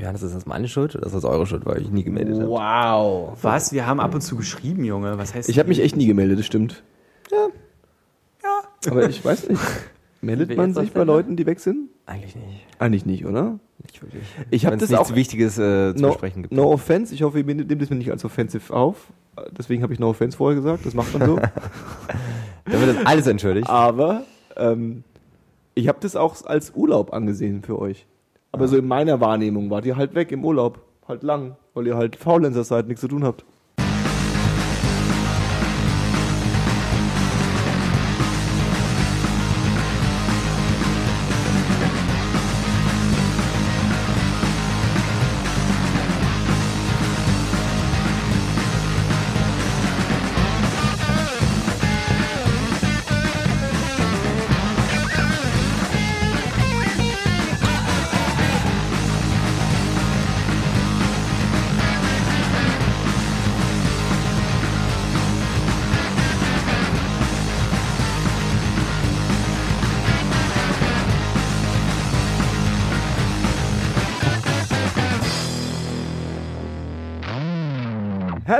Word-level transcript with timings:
Johannes, 0.00 0.22
ist 0.22 0.34
das 0.34 0.46
meine 0.46 0.68
Schuld 0.68 0.96
oder 0.96 1.06
ist 1.06 1.14
das 1.14 1.24
eure 1.24 1.46
Schuld, 1.46 1.66
weil 1.66 1.82
ich 1.82 1.90
nie 1.90 2.04
gemeldet 2.04 2.36
habe? 2.36 2.48
Wow. 2.48 3.38
Was? 3.42 3.72
Wir 3.72 3.86
haben 3.86 4.00
ab 4.00 4.14
und 4.14 4.20
zu 4.20 4.36
geschrieben, 4.36 4.84
Junge. 4.84 5.18
Was 5.18 5.34
heißt 5.34 5.48
Ich 5.48 5.58
habe 5.58 5.68
mich 5.68 5.80
echt 5.80 5.96
nie 5.96 6.06
gemeldet, 6.06 6.38
das 6.38 6.46
stimmt. 6.46 6.82
Ja. 7.30 7.48
Aber 8.86 9.08
ich 9.08 9.24
weiß 9.24 9.48
nicht. 9.48 9.60
Meldet 10.20 10.56
man 10.56 10.74
sich 10.74 10.92
bei 10.92 11.04
Leuten, 11.04 11.36
die 11.36 11.46
weg 11.46 11.60
sind? 11.60 11.90
Eigentlich 12.06 12.34
nicht. 12.34 12.66
Eigentlich 12.78 13.06
nicht, 13.06 13.24
oder? 13.24 13.60
Nicht 13.82 14.02
wirklich. 14.02 14.24
Ich 14.50 14.66
habe 14.66 14.76
das 14.76 14.90
nichts 14.90 15.10
auch 15.10 15.14
Wichtiges 15.14 15.58
äh, 15.58 15.94
zu 15.94 16.02
no, 16.02 16.08
besprechen 16.08 16.42
gibt. 16.42 16.54
no 16.54 16.72
offense. 16.72 17.14
Ich 17.14 17.22
hoffe, 17.22 17.38
ihr 17.38 17.44
nehmt 17.44 17.68
nehmt 17.68 17.82
es 17.82 17.90
mir 17.90 17.96
nicht 17.96 18.10
als 18.10 18.24
offensive 18.24 18.74
auf. 18.74 19.12
Deswegen 19.56 19.84
habe 19.84 19.92
ich 19.92 20.00
no 20.00 20.10
offense 20.10 20.36
vorher 20.36 20.56
gesagt. 20.56 20.84
Das 20.84 20.94
macht 20.94 21.16
man 21.16 21.28
so. 21.28 21.36
Dann 22.64 22.80
wird 22.80 22.96
das 22.96 23.06
alles 23.06 23.26
entschuldigt. 23.28 23.68
Aber 23.68 24.24
ähm, 24.56 25.04
ich 25.74 25.86
habe 25.86 25.98
das 26.00 26.16
auch 26.16 26.44
als 26.44 26.72
Urlaub 26.74 27.12
angesehen 27.12 27.62
für 27.62 27.78
euch. 27.78 28.06
Aber 28.52 28.68
so 28.68 28.76
in 28.76 28.86
meiner 28.86 29.20
Wahrnehmung 29.20 29.70
wart 29.70 29.84
ihr 29.84 29.96
halt 29.96 30.14
weg 30.14 30.32
im 30.32 30.44
Urlaub. 30.44 30.80
Halt 31.06 31.22
lang, 31.22 31.56
weil 31.74 31.86
ihr 31.86 31.96
halt 31.96 32.16
Faulenzer 32.16 32.64
seid, 32.64 32.86
nichts 32.86 33.00
zu 33.00 33.08
tun 33.08 33.24
habt. 33.24 33.44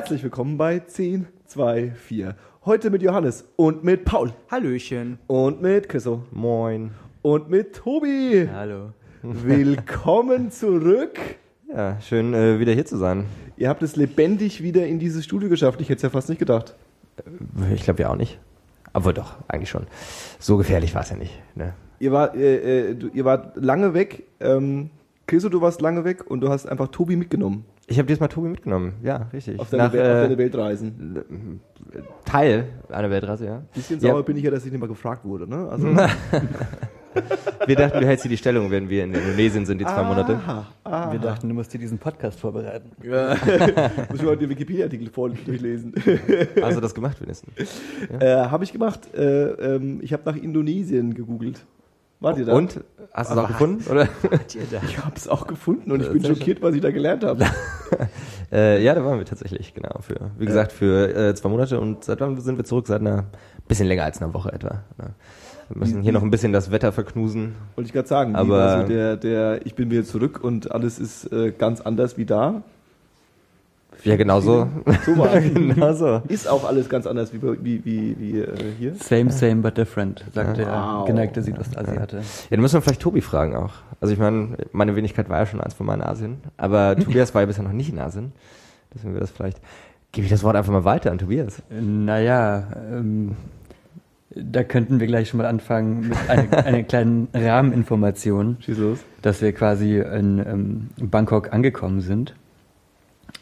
Herzlich 0.08 0.22
willkommen 0.22 0.56
bei 0.56 0.78
10, 0.78 1.26
2, 1.44 1.90
4. 1.90 2.34
Heute 2.64 2.88
mit 2.88 3.02
Johannes 3.02 3.44
und 3.56 3.84
mit 3.84 4.06
Paul 4.06 4.32
Hallöchen. 4.50 5.18
und 5.26 5.60
mit 5.60 5.90
Chriso 5.90 6.24
Moin. 6.30 6.92
und 7.20 7.50
mit 7.50 7.76
Tobi. 7.76 8.48
Hallo. 8.50 8.94
Willkommen 9.22 10.50
zurück. 10.50 11.18
Ja, 11.70 12.00
schön 12.00 12.32
äh, 12.32 12.58
wieder 12.58 12.72
hier 12.72 12.86
zu 12.86 12.96
sein. 12.96 13.26
Ihr 13.58 13.68
habt 13.68 13.82
es 13.82 13.96
lebendig 13.96 14.62
wieder 14.62 14.86
in 14.86 14.98
dieses 14.98 15.26
Studio 15.26 15.50
geschafft. 15.50 15.78
Ich 15.82 15.90
hätte 15.90 15.98
es 15.98 16.02
ja 16.04 16.08
fast 16.08 16.30
nicht 16.30 16.38
gedacht. 16.38 16.74
Ich 17.74 17.82
glaube 17.82 18.00
ja 18.00 18.08
auch 18.08 18.16
nicht. 18.16 18.38
Aber 18.94 19.12
doch, 19.12 19.34
eigentlich 19.46 19.68
schon. 19.68 19.86
So 20.38 20.56
gefährlich 20.56 20.94
war 20.94 21.02
es 21.02 21.10
ja 21.10 21.16
nicht. 21.16 21.38
Ne? 21.54 21.74
Ihr, 21.98 22.12
war, 22.12 22.34
äh, 22.34 22.92
äh, 22.92 22.94
du, 22.94 23.08
ihr 23.08 23.26
wart 23.26 23.58
lange 23.58 23.92
weg. 23.92 24.22
Ähm, 24.40 24.88
Chriso, 25.26 25.50
du 25.50 25.60
warst 25.60 25.82
lange 25.82 26.04
weg 26.04 26.30
und 26.30 26.40
du 26.40 26.48
hast 26.48 26.66
einfach 26.66 26.88
Tobi 26.88 27.16
mitgenommen. 27.16 27.66
Ich 27.90 27.98
habe 27.98 28.06
diesmal 28.06 28.28
Tobi 28.28 28.48
mitgenommen. 28.48 28.92
Ja, 29.02 29.28
richtig. 29.32 29.58
Auf 29.58 29.70
deine, 29.70 29.84
Nach, 29.84 29.92
Wel- 29.94 30.00
auf 30.00 30.22
deine 30.22 30.34
äh, 30.34 30.38
Weltreisen. 30.38 31.60
Teil 32.24 32.64
einer 32.90 33.10
Weltreise, 33.10 33.46
ja. 33.46 33.62
Bisschen 33.74 33.98
Ja. 34.00 34.10
sauer 34.10 34.22
bin 34.24 34.36
ich 34.36 34.42
ja, 34.44 34.50
dass 34.50 34.64
ich 34.66 34.70
nicht 34.70 34.80
mal 34.80 34.86
gefragt 34.88 35.24
wurde. 35.24 35.48
Ne? 35.48 35.68
Also, 35.70 35.86
Wir 37.66 37.74
dachten, 37.74 38.00
du 38.00 38.06
hältst 38.06 38.24
dir 38.24 38.28
die 38.28 38.36
Stellung, 38.36 38.70
wenn 38.70 38.88
wir 38.88 39.02
in 39.04 39.12
Indonesien 39.14 39.64
sind, 39.66 39.78
die 39.80 39.84
zwei 39.84 40.02
Monate. 40.04 40.34
Aha, 40.34 40.66
aha. 40.84 41.12
Wir 41.12 41.18
dachten, 41.18 41.48
du 41.48 41.54
musst 41.54 41.72
dir 41.72 41.78
diesen 41.78 41.98
Podcast 41.98 42.38
vorbereiten. 42.38 42.90
Ja. 43.02 43.30
Muss 44.10 44.18
ich 44.20 44.22
mal 44.24 44.36
den 44.36 44.50
Wikipedia-Artikel 44.50 45.08
vor 45.10 45.30
durchlesen. 45.30 45.94
Also 46.62 46.80
das 46.80 46.94
gemacht 46.94 47.20
wenigstens. 47.20 47.52
äh, 48.20 48.36
habe 48.36 48.62
ich 48.64 48.72
gemacht. 48.72 49.00
Äh, 49.16 49.22
ähm, 49.76 49.98
ich 50.02 50.12
habe 50.12 50.22
nach 50.26 50.36
Indonesien 50.36 51.14
gegoogelt. 51.14 51.64
Wart 52.20 52.38
ihr 52.38 52.44
da? 52.46 52.52
Und? 52.54 52.80
Hast 53.12 53.30
du 53.30 53.34
es 53.34 53.40
auch 53.40 53.48
gefunden? 53.48 53.90
Oder? 53.90 54.08
Ich 54.88 54.98
habe 54.98 55.16
es 55.16 55.28
auch 55.28 55.46
gefunden 55.46 55.92
und 55.92 56.02
ich 56.02 56.10
bin 56.10 56.24
schockiert, 56.24 56.60
was 56.62 56.74
ich 56.74 56.80
da 56.80 56.90
gelernt 56.90 57.24
habe. 57.24 57.44
Äh, 58.50 58.82
ja, 58.82 58.94
da 58.94 59.04
waren 59.04 59.18
wir 59.18 59.26
tatsächlich, 59.26 59.74
genau. 59.74 59.98
Für, 60.00 60.30
wie 60.38 60.46
gesagt, 60.46 60.72
für 60.72 61.14
äh, 61.14 61.34
zwei 61.34 61.50
Monate 61.50 61.78
und 61.80 62.02
seit 62.04 62.18
wann 62.22 62.40
sind 62.40 62.56
wir 62.56 62.64
zurück? 62.64 62.86
Seit 62.86 63.02
einer 63.02 63.26
bisschen 63.66 63.86
länger 63.86 64.04
als 64.04 64.22
einer 64.22 64.32
Woche 64.32 64.50
etwa. 64.50 64.84
Ja. 64.98 65.10
Wir 65.68 65.76
müssen 65.78 66.00
hier 66.00 66.12
noch 66.12 66.22
ein 66.22 66.30
bisschen 66.30 66.54
das 66.54 66.70
Wetter 66.70 66.92
verknusen. 66.92 67.56
Wollte 67.74 67.88
ich 67.88 67.92
gerade 67.92 68.08
sagen. 68.08 68.36
Aber- 68.36 68.48
war 68.58 68.80
so 68.82 68.88
der, 68.88 69.16
der, 69.18 69.66
ich 69.66 69.74
bin 69.74 69.90
wieder 69.90 70.02
zurück 70.04 70.42
und 70.42 70.72
alles 70.72 70.98
ist 70.98 71.30
äh, 71.30 71.52
ganz 71.52 71.82
anders 71.82 72.16
wie 72.16 72.24
da. 72.24 72.62
Ja, 74.04 74.16
genau 74.16 74.40
so. 74.40 74.68
Es. 74.84 75.04
genau 75.54 75.92
so. 75.92 76.22
Ist 76.28 76.48
auch 76.48 76.64
alles 76.64 76.88
ganz 76.88 77.06
anders 77.06 77.32
wie, 77.32 77.42
wie, 77.42 77.84
wie, 77.84 78.16
wie 78.18 78.38
äh, 78.40 78.72
hier. 78.78 78.94
Same, 78.94 79.30
same, 79.30 79.56
but 79.56 79.76
different, 79.76 80.24
sagt 80.32 80.58
der 80.58 80.68
Wow. 80.68 81.06
geneigte 81.06 81.42
Südostasiate. 81.42 82.16
Ja, 82.18 82.22
dann 82.50 82.60
müssen 82.60 82.74
wir 82.74 82.82
vielleicht 82.82 83.00
Tobi 83.02 83.20
fragen 83.20 83.56
auch. 83.56 83.72
Also 84.00 84.12
ich 84.12 84.20
meine, 84.20 84.56
meine 84.72 84.94
Wenigkeit 84.96 85.28
war 85.28 85.38
ja 85.38 85.46
schon 85.46 85.60
eins 85.60 85.74
von 85.74 85.86
meinen 85.86 86.02
Asien, 86.02 86.38
aber 86.56 86.96
Tobias 87.00 87.34
war 87.34 87.42
ja 87.42 87.46
bisher 87.46 87.64
noch 87.64 87.72
nicht 87.72 87.92
in 87.92 87.98
Asien. 87.98 88.32
Deswegen 88.94 89.14
wir 89.14 89.20
das 89.20 89.30
vielleicht. 89.30 89.60
Gebe 90.12 90.24
ich 90.24 90.30
das 90.30 90.42
Wort 90.42 90.56
einfach 90.56 90.72
mal 90.72 90.84
weiter 90.84 91.10
an 91.10 91.18
Tobias. 91.18 91.62
Naja, 91.68 92.68
ähm, 92.90 93.36
da 94.34 94.62
könnten 94.62 95.00
wir 95.00 95.06
gleich 95.06 95.28
schon 95.28 95.38
mal 95.38 95.46
anfangen 95.46 96.08
mit 96.08 96.18
einer, 96.30 96.64
einer 96.64 96.82
kleinen 96.82 97.28
Rahmeninformation, 97.34 98.56
Schieß 98.60 98.78
los. 98.78 98.98
dass 99.20 99.42
wir 99.42 99.52
quasi 99.52 99.98
in 99.98 100.38
ähm, 100.38 100.88
Bangkok 101.10 101.52
angekommen 101.52 102.00
sind 102.00 102.34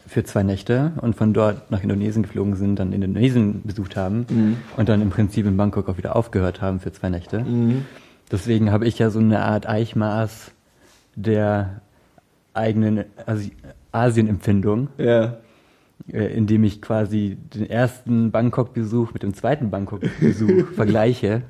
für 0.07 0.23
zwei 0.23 0.43
Nächte 0.43 0.93
und 1.01 1.15
von 1.15 1.33
dort 1.33 1.69
nach 1.69 1.83
Indonesien 1.83 2.23
geflogen 2.23 2.55
sind, 2.55 2.79
dann 2.79 2.93
Indonesien 2.93 3.61
besucht 3.63 3.95
haben 3.95 4.25
Mhm. 4.29 4.57
und 4.77 4.89
dann 4.89 5.01
im 5.01 5.09
Prinzip 5.09 5.45
in 5.45 5.57
Bangkok 5.57 5.89
auch 5.89 5.97
wieder 5.97 6.15
aufgehört 6.15 6.61
haben 6.61 6.79
für 6.79 6.91
zwei 6.91 7.09
Nächte. 7.09 7.39
Mhm. 7.41 7.85
Deswegen 8.31 8.71
habe 8.71 8.85
ich 8.87 8.99
ja 8.99 9.09
so 9.09 9.19
eine 9.19 9.41
Art 9.43 9.67
Eichmaß 9.69 10.51
der 11.15 11.81
eigenen 12.53 13.03
Asi 13.25 13.51
Asienempfindung, 13.91 14.89
Ja. 14.97 15.37
äh, 16.11 16.25
indem 16.35 16.63
ich 16.63 16.81
quasi 16.81 17.37
den 17.55 17.69
ersten 17.69 18.31
Bangkok-Besuch 18.31 19.13
mit 19.13 19.23
dem 19.23 19.33
zweiten 19.33 19.69
Bangkok-Besuch 19.71 20.67
vergleiche 20.75 21.41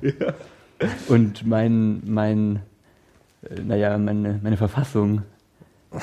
und 1.08 1.46
mein, 1.46 2.00
mein, 2.06 2.60
äh, 3.42 3.60
naja, 3.60 3.98
meine, 3.98 4.40
meine 4.42 4.56
Verfassung 4.56 5.22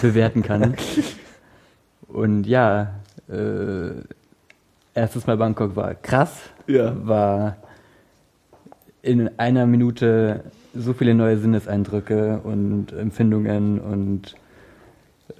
bewerten 0.01 0.41
kann. 0.43 0.75
Und 2.15 2.47
ja, 2.47 2.91
äh, 3.29 3.89
erstes 4.93 5.27
Mal 5.27 5.35
Bangkok 5.35 5.75
war 5.75 5.95
krass, 5.95 6.31
Ja. 6.65 6.95
war 7.05 7.57
in 9.01 9.29
einer 9.37 9.65
Minute 9.65 10.45
so 10.73 10.93
viele 10.93 11.13
neue 11.13 11.37
Sinneseindrücke 11.37 12.39
und 12.41 12.93
Empfindungen 12.93 13.79
und 13.81 14.35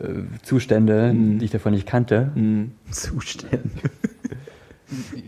äh, 0.02 0.24
Zustände, 0.44 1.14
Mhm. 1.14 1.40
die 1.40 1.46
ich 1.46 1.52
davon 1.52 1.72
nicht 1.74 1.88
kannte. 1.88 2.30
Mhm. 2.36 2.72
Zustände. 2.92 3.70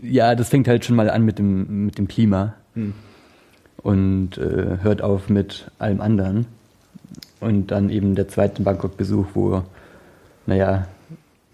Ja, 0.02 0.36
das 0.36 0.50
fängt 0.50 0.68
halt 0.68 0.84
schon 0.84 0.94
mal 0.94 1.10
an 1.10 1.24
mit 1.24 1.38
dem, 1.40 1.86
mit 1.86 1.98
dem 1.98 2.06
Klima 2.06 2.54
Mhm. 2.76 2.94
und 3.82 4.38
äh, 4.38 4.78
hört 4.82 5.02
auf 5.02 5.28
mit 5.30 5.70
allem 5.80 6.00
anderen. 6.00 6.46
Und 7.40 7.70
dann 7.72 7.90
eben 7.90 8.14
der 8.14 8.28
zweite 8.28 8.62
Bangkok-Besuch, 8.62 9.26
wo, 9.34 9.62
naja, 10.46 10.86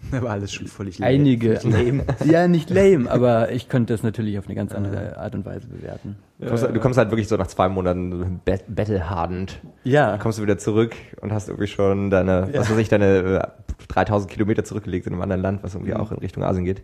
Da 0.11 0.21
war 0.21 0.31
alles 0.31 0.53
schon 0.53 0.67
völlig 0.67 0.99
lame. 0.99 1.11
einige. 1.13 1.53
Lame. 1.63 2.03
Ja, 2.25 2.47
nicht 2.47 2.69
lame, 2.69 3.09
aber 3.09 3.51
ich 3.51 3.69
konnte 3.69 3.93
das 3.93 4.03
natürlich 4.03 4.37
auf 4.39 4.45
eine 4.45 4.55
ganz 4.55 4.73
andere 4.73 5.17
Art 5.17 5.35
und 5.35 5.45
Weise 5.45 5.67
bewerten. 5.67 6.15
Du 6.39 6.47
kommst, 6.47 6.63
du 6.63 6.79
kommst 6.79 6.97
halt 6.97 7.11
wirklich 7.11 7.27
so 7.27 7.37
nach 7.37 7.47
zwei 7.47 7.69
Monaten 7.69 8.41
battlehardend. 8.67 9.59
Ja, 9.83 10.17
kommst 10.17 10.37
du 10.39 10.43
wieder 10.43 10.57
zurück 10.57 10.95
und 11.21 11.31
hast 11.31 11.47
irgendwie 11.49 11.67
schon 11.67 12.09
deine, 12.09 12.49
was 12.53 12.69
weiß 12.69 12.77
ich, 12.77 12.89
deine 12.89 13.41
äh, 13.43 13.83
3000 13.87 14.31
Kilometer 14.31 14.63
zurückgelegt 14.63 15.07
in 15.07 15.13
einem 15.13 15.21
anderen 15.21 15.41
Land, 15.41 15.63
was 15.63 15.75
irgendwie 15.75 15.93
Mhm. 15.93 15.99
auch 15.99 16.11
in 16.11 16.17
Richtung 16.19 16.43
Asien 16.43 16.65
geht. 16.65 16.81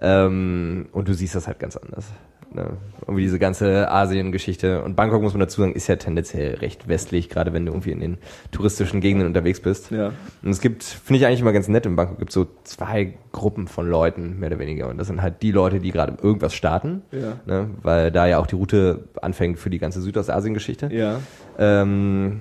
Ähm, 0.00 0.88
und 0.92 1.08
du 1.08 1.14
siehst 1.14 1.34
das 1.34 1.46
halt 1.46 1.58
ganz 1.58 1.76
anders. 1.76 2.06
Ne? 2.54 2.76
Irgendwie 3.00 3.22
diese 3.22 3.38
ganze 3.38 3.90
Asien-Geschichte. 3.90 4.82
Und 4.82 4.94
Bangkok, 4.94 5.22
muss 5.22 5.32
man 5.32 5.40
dazu 5.40 5.60
sagen, 5.60 5.72
ist 5.72 5.86
ja 5.88 5.96
tendenziell 5.96 6.54
recht 6.56 6.86
westlich, 6.88 7.28
gerade 7.28 7.52
wenn 7.52 7.66
du 7.66 7.72
irgendwie 7.72 7.90
in 7.90 8.00
den 8.00 8.18
touristischen 8.52 9.00
Gegenden 9.00 9.26
unterwegs 9.26 9.60
bist. 9.60 9.90
Ja. 9.90 10.12
Und 10.42 10.50
es 10.50 10.60
gibt, 10.60 10.84
finde 10.84 11.18
ich 11.18 11.26
eigentlich 11.26 11.40
immer 11.40 11.52
ganz 11.52 11.68
nett, 11.68 11.86
in 11.86 11.96
Bangkok 11.96 12.18
gibt 12.18 12.30
es 12.30 12.34
so 12.34 12.46
zwei 12.64 13.14
Gruppen 13.32 13.66
von 13.68 13.88
Leuten, 13.88 14.38
mehr 14.38 14.50
oder 14.50 14.58
weniger. 14.58 14.88
Und 14.88 14.98
das 14.98 15.06
sind 15.08 15.20
halt 15.22 15.42
die 15.42 15.50
Leute, 15.52 15.80
die 15.80 15.90
gerade 15.90 16.16
irgendwas 16.22 16.54
starten, 16.54 17.02
Ja. 17.10 17.40
ne? 17.46 17.70
weil 17.82 18.10
da 18.12 18.26
ja 18.26 18.38
auch 18.38 18.46
die 18.46 18.54
Route 18.56 19.04
anfängt 19.20 19.58
für 19.58 19.70
die 19.70 19.78
ganze 19.78 20.00
Südostasien-Geschichte 20.02 20.88
Ja. 20.92 21.18
ähm, 21.58 22.40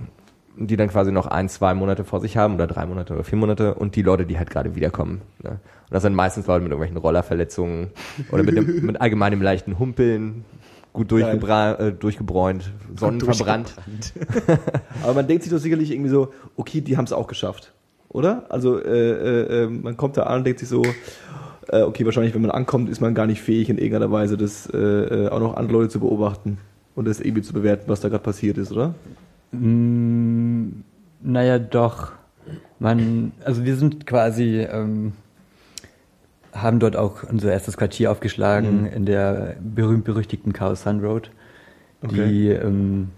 die 0.57 0.75
dann 0.75 0.89
quasi 0.89 1.11
noch 1.13 1.27
ein, 1.27 1.47
zwei 1.49 1.73
Monate 1.73 2.03
vor 2.03 2.19
sich 2.19 2.35
haben 2.37 2.55
oder 2.55 2.67
drei 2.67 2.85
Monate 2.85 3.13
oder 3.13 3.23
vier 3.23 3.37
Monate 3.37 3.73
und 3.73 3.95
die 3.95 4.01
Leute, 4.01 4.25
die 4.25 4.37
halt 4.37 4.49
gerade 4.49 4.75
wiederkommen. 4.75 5.21
Ne? 5.41 5.59
Und 5.91 5.95
das 5.95 6.03
sind 6.03 6.15
meistens 6.15 6.47
Leute 6.47 6.63
mit 6.63 6.71
irgendwelchen 6.71 6.95
Rollerverletzungen 6.95 7.89
oder 8.31 8.43
mit, 8.43 8.55
dem, 8.55 8.85
mit 8.85 9.01
allgemeinem 9.01 9.41
leichten 9.41 9.77
Humpeln, 9.77 10.45
gut 10.93 11.11
durchgebra 11.11 11.73
äh, 11.73 11.91
durchgebräunt, 11.91 12.71
sonnenverbrannt. 12.95 13.73
Aber 15.03 15.15
man 15.15 15.27
denkt 15.27 15.43
sich 15.43 15.51
doch 15.51 15.59
sicherlich 15.59 15.91
irgendwie 15.91 16.09
so, 16.09 16.31
okay, 16.55 16.79
die 16.79 16.95
haben 16.95 17.03
es 17.03 17.11
auch 17.11 17.27
geschafft. 17.27 17.73
oder? 18.07 18.45
Also 18.47 18.81
äh, 18.81 18.89
äh, 18.89 19.63
äh, 19.63 19.67
man 19.67 19.97
kommt 19.97 20.15
da 20.15 20.23
an 20.23 20.39
und 20.39 20.43
denkt 20.45 20.61
sich 20.61 20.69
so, 20.69 20.81
äh, 21.67 21.81
okay, 21.81 22.05
wahrscheinlich, 22.05 22.33
wenn 22.33 22.41
man 22.41 22.51
ankommt, 22.51 22.89
ist 22.89 23.01
man 23.01 23.13
gar 23.13 23.27
nicht 23.27 23.41
fähig, 23.41 23.69
in 23.69 23.77
irgendeiner 23.77 24.13
Weise 24.13 24.37
das 24.37 24.69
äh, 24.73 25.27
auch 25.29 25.41
noch 25.41 25.57
andere 25.57 25.77
Leute 25.77 25.89
zu 25.89 25.99
beobachten 25.99 26.57
und 26.95 27.05
das 27.05 27.19
irgendwie 27.19 27.41
zu 27.41 27.51
bewerten, 27.51 27.83
was 27.87 27.99
da 27.99 28.07
gerade 28.07 28.23
passiert 28.23 28.57
ist, 28.57 28.71
oder? 28.71 28.95
Mm, 29.51 30.83
naja, 31.21 31.59
doch. 31.59 32.13
Man, 32.79 33.33
also 33.43 33.65
wir 33.65 33.75
sind 33.75 34.07
quasi, 34.07 34.61
ähm, 34.61 35.13
haben 36.53 36.79
dort 36.79 36.95
auch 36.95 37.23
unser 37.23 37.51
erstes 37.51 37.77
Quartier 37.77 38.11
aufgeschlagen 38.11 38.81
Mhm. 38.81 38.85
in 38.87 39.05
der 39.05 39.55
berühmt-berüchtigten 39.61 40.53
Khao 40.53 40.75
San 40.75 40.99
Road, 40.99 41.31
Okay. 42.03 42.27
die 42.27 42.49
ähm, 42.49 43.09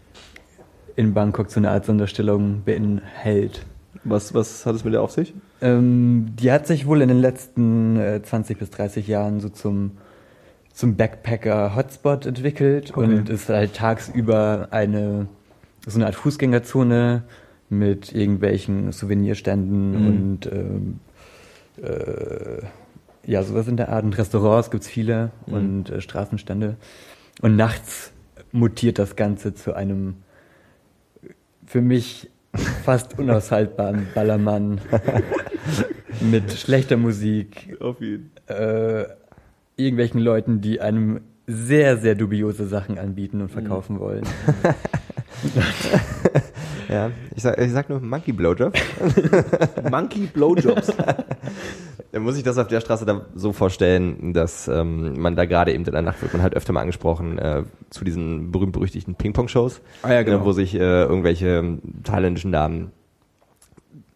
in 0.96 1.14
Bangkok 1.14 1.50
so 1.50 1.60
eine 1.60 1.72
Art 1.72 1.86
Sonderstellung 1.86 2.62
beinhält. 2.66 3.66
Was, 4.04 4.34
was 4.34 4.66
hat 4.66 4.76
es 4.76 4.84
mit 4.84 4.94
der 4.94 5.02
auf 5.02 5.12
sich? 5.12 5.34
Ähm, 5.62 6.28
die 6.40 6.52
hat 6.52 6.68
sich 6.68 6.86
wohl 6.86 7.02
in 7.02 7.08
den 7.08 7.20
letzten 7.20 7.98
äh, 7.98 8.22
20 8.22 8.60
bis 8.60 8.70
30 8.72 9.08
Jahren 9.08 9.40
so 9.40 9.48
zum, 9.50 9.92
zum 10.74 10.96
Backpacker-Hotspot 10.98 12.26
entwickelt 12.26 12.92
Okay. 12.96 13.06
und 13.18 13.30
ist 13.30 13.48
halt 13.50 13.74
tagsüber 13.76 14.68
eine 14.72 15.28
so 15.88 15.98
eine 15.98 16.06
Art 16.08 16.16
Fußgängerzone 16.16 17.24
mit 17.70 18.14
irgendwelchen 18.14 18.92
Souvenirständen 18.92 19.92
Mhm. 19.92 20.08
und 20.08 20.46
ähm, 20.52 21.00
äh, 21.82 22.62
ja, 23.26 23.44
sowas 23.44 23.68
in 23.68 23.78
der 23.78 23.90
Art. 23.90 24.04
Und 24.04 24.18
Restaurants 24.18 24.72
gibt's 24.72 24.88
viele 24.88 25.32
Mhm. 25.46 25.54
und 25.54 25.90
äh, 25.90 26.02
Straßenstände. 26.02 26.76
Und 27.42 27.56
nachts 27.56 28.12
mutiert 28.52 29.00
das 29.00 29.16
Ganze 29.16 29.54
zu 29.54 29.74
einem 29.74 30.16
für 31.66 31.82
mich 31.82 32.30
fast 32.84 33.18
unaushaltbaren 33.18 34.08
Ballermann 34.14 34.80
mit 36.22 36.52
schlechter 36.54 36.98
Musik, 36.98 37.76
Auf 37.80 38.00
jeden 38.02 38.30
äh, 38.48 39.06
irgendwelchen 39.76 40.20
Leuten, 40.22 40.62
die 40.62 40.80
einem 40.80 41.22
sehr, 41.48 41.98
sehr 41.98 42.16
dubiose 42.16 42.68
Sachen 42.68 42.98
anbieten 42.98 43.42
und 43.42 43.50
verkaufen 43.50 44.00
wollen. 44.00 44.24
Ja, 46.90 47.12
ich 47.36 47.42
sag, 47.42 47.60
ich 47.60 47.72
sag 47.72 47.90
nur 47.90 48.00
Monkey 48.02 48.32
Blowjob. 48.34 48.74
Monkey 49.90 50.28
Blowjobs. 50.28 50.94
Dann 52.12 52.22
muss 52.22 52.38
ich 52.38 52.44
das 52.44 52.58
auf 52.58 52.68
der 52.68 52.82
Straße 52.82 53.06
da 53.06 53.26
so 53.34 53.52
vorstellen, 53.54 54.34
dass 54.34 54.68
ähm, 54.68 55.20
man 55.20 55.36
da 55.36 55.46
gerade 55.46 55.74
eben 55.74 55.86
in 55.86 55.92
der 55.92 56.02
Nacht 56.02 56.22
wird 56.22 56.34
man 56.34 56.44
halt 56.44 56.56
öfter 56.56 56.72
mal 56.74 56.82
angesprochen 56.82 57.40
äh, 57.40 57.64
zu 57.90 58.04
diesen 58.04 58.52
berühmt-berüchtigten 58.52 59.16
Ping-Pong-Shows, 59.16 59.82
Ah 60.04 60.14
ja, 60.14 60.22
genau. 60.24 60.42
äh, 60.42 60.46
wo 60.46 60.52
sich 60.52 60.76
äh, 60.76 60.78
irgendwelche 61.04 61.48
ähm, 61.48 61.82
thailändischen 62.04 62.52
Damen 62.52 62.92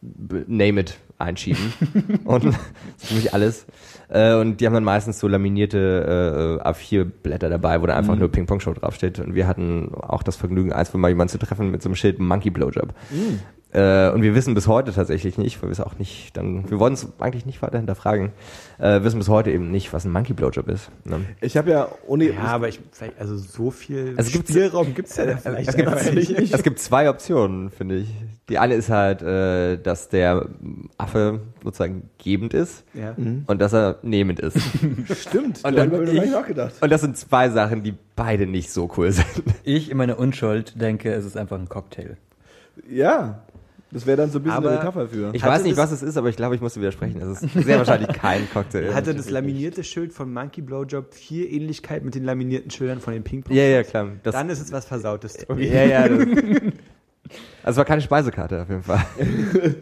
name 0.02 0.82
it 0.82 0.98
einschieben 1.18 1.74
und 2.26 2.54
ziemlich 2.98 3.34
alles. 3.34 3.66
Äh, 4.10 4.36
und 4.36 4.62
die 4.62 4.66
haben 4.66 4.74
dann 4.74 4.84
meistens 4.84 5.20
so 5.20 5.28
laminierte 5.28 6.60
äh, 6.64 6.68
A4-Blätter 6.68 7.50
dabei, 7.50 7.82
wo 7.82 7.86
da 7.86 7.96
einfach 7.96 8.16
nur 8.16 8.30
Ping-Pong-Show 8.30 8.74
draufsteht. 8.74 9.20
Und 9.20 9.36
wir 9.36 9.48
hatten 9.48 9.94
auch 9.96 10.24
das 10.24 10.36
Vergnügen, 10.36 10.72
eins 10.72 10.94
mal 10.94 11.10
jemanden 11.10 11.32
zu 11.32 11.40
treffen 11.40 11.72
mit 11.72 11.82
so 11.82 11.90
einem 11.90 11.96
Schild 11.96 12.20
Monkey 12.20 12.50
Blowjob. 12.50 12.94
Äh, 13.74 14.10
und 14.12 14.22
wir 14.22 14.34
wissen 14.34 14.54
bis 14.54 14.68
heute 14.68 14.94
tatsächlich 14.94 15.38
nicht, 15.38 15.62
weil 15.62 15.70
wir 15.70 15.74
es 15.74 15.82
auch 15.82 16.00
nicht, 16.00 16.38
dann, 16.38 16.70
wir 16.70 16.80
wollen 16.80 16.94
es 16.94 17.08
eigentlich 17.20 17.46
nicht 17.46 17.62
weiter 17.62 17.78
hinterfragen, 17.78 18.32
äh, 18.80 19.04
wissen 19.04 19.20
bis 19.20 19.28
heute 19.28 19.52
eben 19.52 19.72
nicht, 19.72 19.92
was 19.92 20.06
ein 20.06 20.12
Monkey 20.12 20.34
Blowjob 20.34 20.70
ist. 20.70 20.90
Ne? 21.04 21.20
Ich 21.42 21.58
habe 21.58 21.72
ja 21.72 21.90
ohne. 22.08 22.32
Ja, 22.32 22.44
aber 22.44 22.70
ich, 22.70 22.80
vielleicht, 22.94 23.20
also 23.20 23.36
so 23.36 23.70
viel 23.70 24.14
Also 24.16 24.32
Spielraum 24.32 24.96
gibt's 24.96 25.18
ja 25.18 25.26
da 25.26 25.38
vielleicht 25.44 25.68
Es 25.70 25.76
gibt, 25.76 26.16
nicht. 26.16 26.54
es 26.54 26.64
gibt 26.64 26.80
zwei 26.80 27.10
Optionen, 27.10 27.70
finde 27.70 27.98
ich. 27.98 28.08
Die 28.50 28.58
eine 28.60 28.76
ist 28.76 28.90
halt, 28.90 29.22
äh, 29.22 29.78
dass 29.78 30.08
der 30.08 30.48
Affe 30.98 31.42
sozusagen 31.64 32.10
gebend 32.18 32.54
ist 32.54 32.86
Ja. 32.94 33.14
und 33.18 33.60
dass 33.62 33.74
er 33.74 33.98
nehmend 34.04 34.40
ist. 34.40 34.58
Stimmt. 35.20 35.64
Und 35.66 35.76
da 35.78 35.86
dann 35.86 35.92
hab 35.92 36.14
ich 36.14 36.32
nachgedacht. 36.32 36.76
Und 36.80 36.90
das 36.90 37.02
sind 37.02 37.18
zwei 37.18 37.50
Sachen, 37.50 37.84
die 37.84 37.94
beide 38.16 38.48
nicht 38.48 38.72
so 38.72 38.90
cool 38.98 39.12
sind. 39.12 39.28
Ich 39.64 39.92
in 39.92 39.98
meiner 39.98 40.18
Unschuld 40.18 40.80
denke, 40.82 41.12
es 41.12 41.26
ist 41.26 41.36
einfach 41.36 41.60
ein 41.60 41.68
Cocktail. 41.68 42.16
Ja. 42.90 43.44
Das 43.92 44.06
wäre 44.06 44.18
dann 44.18 44.30
so 44.30 44.40
ein 44.40 44.44
bisschen 44.44 44.58
Aber 44.58 44.70
eine 44.70 44.78
Metapher 44.80 45.08
für. 45.08 45.30
Ich 45.34 45.44
Hatte 45.44 45.54
weiß 45.54 45.64
nicht, 45.64 45.78
was 45.78 45.92
es 45.92 46.04
ist, 46.04 46.18
aber 46.18 46.28
ich 46.28 46.36
glaube, 46.36 46.56
ich 46.56 46.62
muss 46.62 46.74
dir 46.74 46.82
widersprechen. 46.82 47.22
Es 47.22 47.42
ist 47.42 47.54
sehr 47.54 47.78
wahrscheinlich 47.78 48.10
kein 48.10 48.50
Cocktail. 48.52 48.94
Hatte 48.94 49.16
das 49.16 49.30
laminierte 49.30 49.84
Schild 49.84 50.12
von 50.12 50.32
Monkey 50.34 50.62
Blowjob 50.62 51.14
viel 51.14 51.46
Ähnlichkeit 51.46 52.04
mit 52.04 52.14
den 52.14 52.26
laminierten 52.26 52.70
Schildern 52.70 53.00
von 53.00 53.14
den 53.14 53.24
Ping-Pong? 53.24 53.56
Ja, 53.56 53.64
ja, 53.64 53.84
klar. 53.84 54.10
Das, 54.24 54.34
Dann 54.36 54.50
ist 54.50 54.60
es 54.60 54.74
was 54.74 54.86
Versautes. 54.86 55.38
Ja, 55.58 55.84
ja. 55.84 56.10
Also 57.64 57.72
es 57.72 57.78
war 57.78 57.86
keine 57.86 58.02
Speisekarte 58.02 58.62
auf 58.62 58.70
jeden 58.70 58.84
Fall. 58.84 59.06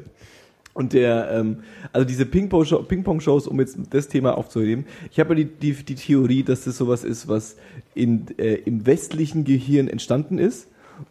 Und 0.73 0.91
der, 0.91 1.31
ähm, 1.31 1.59
also 1.93 2.05
diese 2.05 2.25
Ping-Pong-Show- 2.25 2.83
Ping-Pong-Shows, 2.83 3.47
um 3.47 3.61
jetzt 3.61 3.77
das 3.91 4.09
Thema 4.09 4.37
aufzuheben, 4.37 4.85
ich 5.09 5.19
habe 5.21 5.29
ja 5.33 5.45
die, 5.45 5.45
die, 5.45 5.71
die 5.71 5.95
Theorie, 5.95 6.43
dass 6.43 6.65
das 6.65 6.75
sowas 6.77 7.05
ist, 7.05 7.29
was 7.29 7.55
in, 7.93 8.25
äh, 8.37 8.55
im 8.55 8.85
westlichen 8.85 9.45
Gehirn 9.45 9.87
entstanden 9.87 10.37
ist 10.37 10.67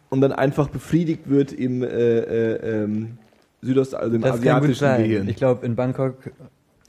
und 0.09 0.21
dann 0.21 0.31
einfach 0.31 0.69
befriedigt 0.69 1.29
wird 1.29 1.51
im 1.51 1.81
äh, 1.81 1.87
äh, 1.87 2.83
ähm, 2.83 3.17
Südost, 3.63 3.95
also 3.95 4.15
im 4.15 4.21
Das 4.21 4.33
kann 4.33 4.39
gut 4.39 4.47
asiatischen 4.49 4.79
sein. 4.79 5.03
Gehirn. 5.03 5.29
Ich 5.29 5.35
glaube, 5.35 5.65
in 5.65 5.75
Bangkok 5.75 6.15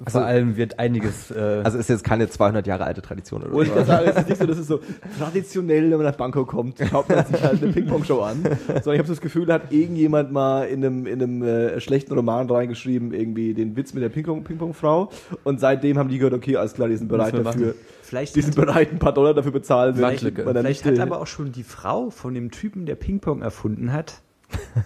Also- 0.05 0.19
vor 0.19 0.27
allem 0.27 0.57
wird 0.57 0.79
einiges. 0.79 1.31
Äh, 1.31 1.63
Also 1.65 1.79
ist 1.79 1.89
jetzt 1.89 2.05
keine 2.05 2.29
200 2.29 2.67
Jahre 2.67 2.85
alte 2.85 3.01
Tradition 3.03 3.43
oder 3.43 3.53
Und 3.55 3.67
so. 3.67 3.75
das 3.75 3.89
ist 3.89 4.17
jetzt 4.17 4.29
nicht 4.29 4.39
so, 4.41 4.47
dass 4.47 4.59
es 4.59 4.67
so 4.67 4.81
traditionell, 5.19 5.85
wenn 5.91 5.97
man 5.97 6.07
nach 6.07 6.17
Bangkok 6.17 6.49
kommt, 6.49 6.79
schaut 6.91 7.09
man 7.09 7.25
sich 7.27 7.43
halt 7.43 7.63
eine 7.63 7.73
Ping-Pong-Show 7.73 8.21
an. 8.21 8.43
Sondern 8.67 8.93
ich 8.95 8.99
habe 8.99 9.09
das 9.09 9.21
Gefühl, 9.21 9.47
da 9.47 9.55
hat 9.55 9.73
irgendjemand 9.73 10.33
mal 10.33 10.65
in 10.65 10.85
einem, 10.85 11.07
in 11.07 11.23
einem 11.23 11.43
äh, 11.43 11.81
schlechten 11.81 12.13
Roman 12.13 12.49
reingeschrieben, 12.51 13.15
irgendwie 13.15 13.55
den 13.55 13.77
Witz 13.77 13.95
mit 13.95 14.03
der 14.03 14.09
Ping-Pong- 14.11 14.45
Ping-Pong-Frau. 14.45 15.11
Und 15.45 15.61
seitdem 15.61 15.99
haben 15.99 16.09
die 16.09 16.19
gehört, 16.19 16.35
okay, 16.35 16.57
alles 16.57 16.75
klar, 16.75 16.89
die 16.89 16.97
sind 16.97 17.09
bereit 17.09 17.35
dafür. 17.35 17.75
Vielleicht, 18.03 18.37
Die 18.37 18.43
sind 18.43 18.55
bereit, 18.55 18.93
ein 18.93 18.99
paar 18.99 19.13
Dollar 19.15 19.35
dafür 19.35 19.51
bezahlen. 19.53 19.95
vielleicht 19.97 20.23
nicht, 20.23 20.85
hat 20.85 20.99
aber 21.01 21.21
auch 21.21 21.27
schon 21.27 21.53
die 21.53 21.65
Frau 21.65 22.11
von 22.11 22.35
dem 22.35 22.51
Typen, 22.51 22.87
der 22.87 22.95
Ping-Pong 22.95 23.43
erfunden 23.43 23.93
hat, 23.93 24.21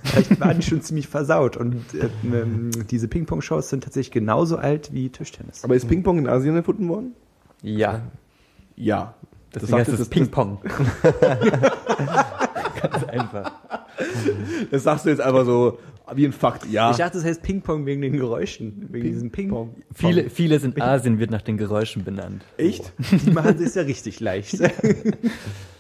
vielleicht 0.04 0.40
waren 0.40 0.58
die 0.58 0.62
schon 0.66 0.80
ziemlich 0.82 1.08
versaut. 1.08 1.56
Und 1.56 1.84
äh, 1.94 2.08
ähm, 2.24 2.70
diese 2.90 3.08
Ping-Pong-Shows 3.08 3.68
sind 3.70 3.84
tatsächlich 3.84 4.12
genauso 4.12 4.56
alt 4.56 4.92
wie 4.92 5.08
Tischtennis. 5.10 5.64
Aber 5.64 5.74
ist 5.74 5.88
Ping-Pong 5.88 6.18
in 6.18 6.28
Asien 6.28 6.56
erfunden 6.56 6.88
worden? 6.88 7.14
ja, 7.62 8.00
Ja. 8.76 9.14
deswegen 9.54 9.78
heißt 9.78 9.90
sagt- 9.90 10.00
es 10.02 10.08
Ping-Pong. 10.08 10.58
Ganz 12.82 13.04
einfach. 13.04 13.52
Das 14.70 14.82
sagst 14.82 15.04
du 15.04 15.10
jetzt 15.10 15.20
einfach 15.20 15.44
so 15.44 15.78
wie 16.14 16.24
ein 16.24 16.32
Fakt. 16.32 16.66
Ja. 16.70 16.90
Ich 16.90 16.96
dachte, 16.96 17.18
das 17.18 17.24
heißt 17.24 17.42
Ping-Pong 17.42 17.86
wegen 17.86 18.00
den 18.02 18.14
Geräuschen, 18.14 18.86
wegen 18.90 19.12
diesem 19.12 19.30
Ping-Pong. 19.30 19.75
Viele, 19.94 20.28
vieles 20.30 20.64
in 20.64 20.80
Asien 20.80 21.18
wird 21.20 21.30
nach 21.30 21.42
den 21.42 21.56
Geräuschen 21.56 22.02
benannt. 22.04 22.42
Echt? 22.56 22.92
Die 23.26 23.30
machen 23.30 23.56
es 23.62 23.75
ja 23.75 23.82
richtig 23.82 24.20
leicht. 24.20 24.58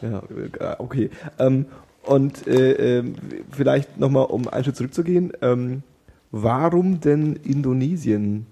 Ja, 0.02 0.22
äh, 0.58 0.76
okay. 0.78 1.10
Ähm, 1.38 1.66
und 2.10 2.48
äh, 2.48 2.98
ähm, 2.98 3.14
vielleicht 3.52 4.00
nochmal, 4.00 4.24
um 4.24 4.48
einen 4.48 4.64
Schritt 4.64 4.74
zurückzugehen, 4.74 5.32
ähm, 5.42 5.84
warum 6.32 7.00
denn 7.00 7.36
Indonesien, 7.36 8.46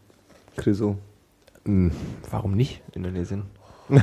Chriso? 0.57 0.97
Hm, 1.65 1.91
Warum 2.31 2.55
nicht 2.55 2.83
Indonesien? 2.93 3.43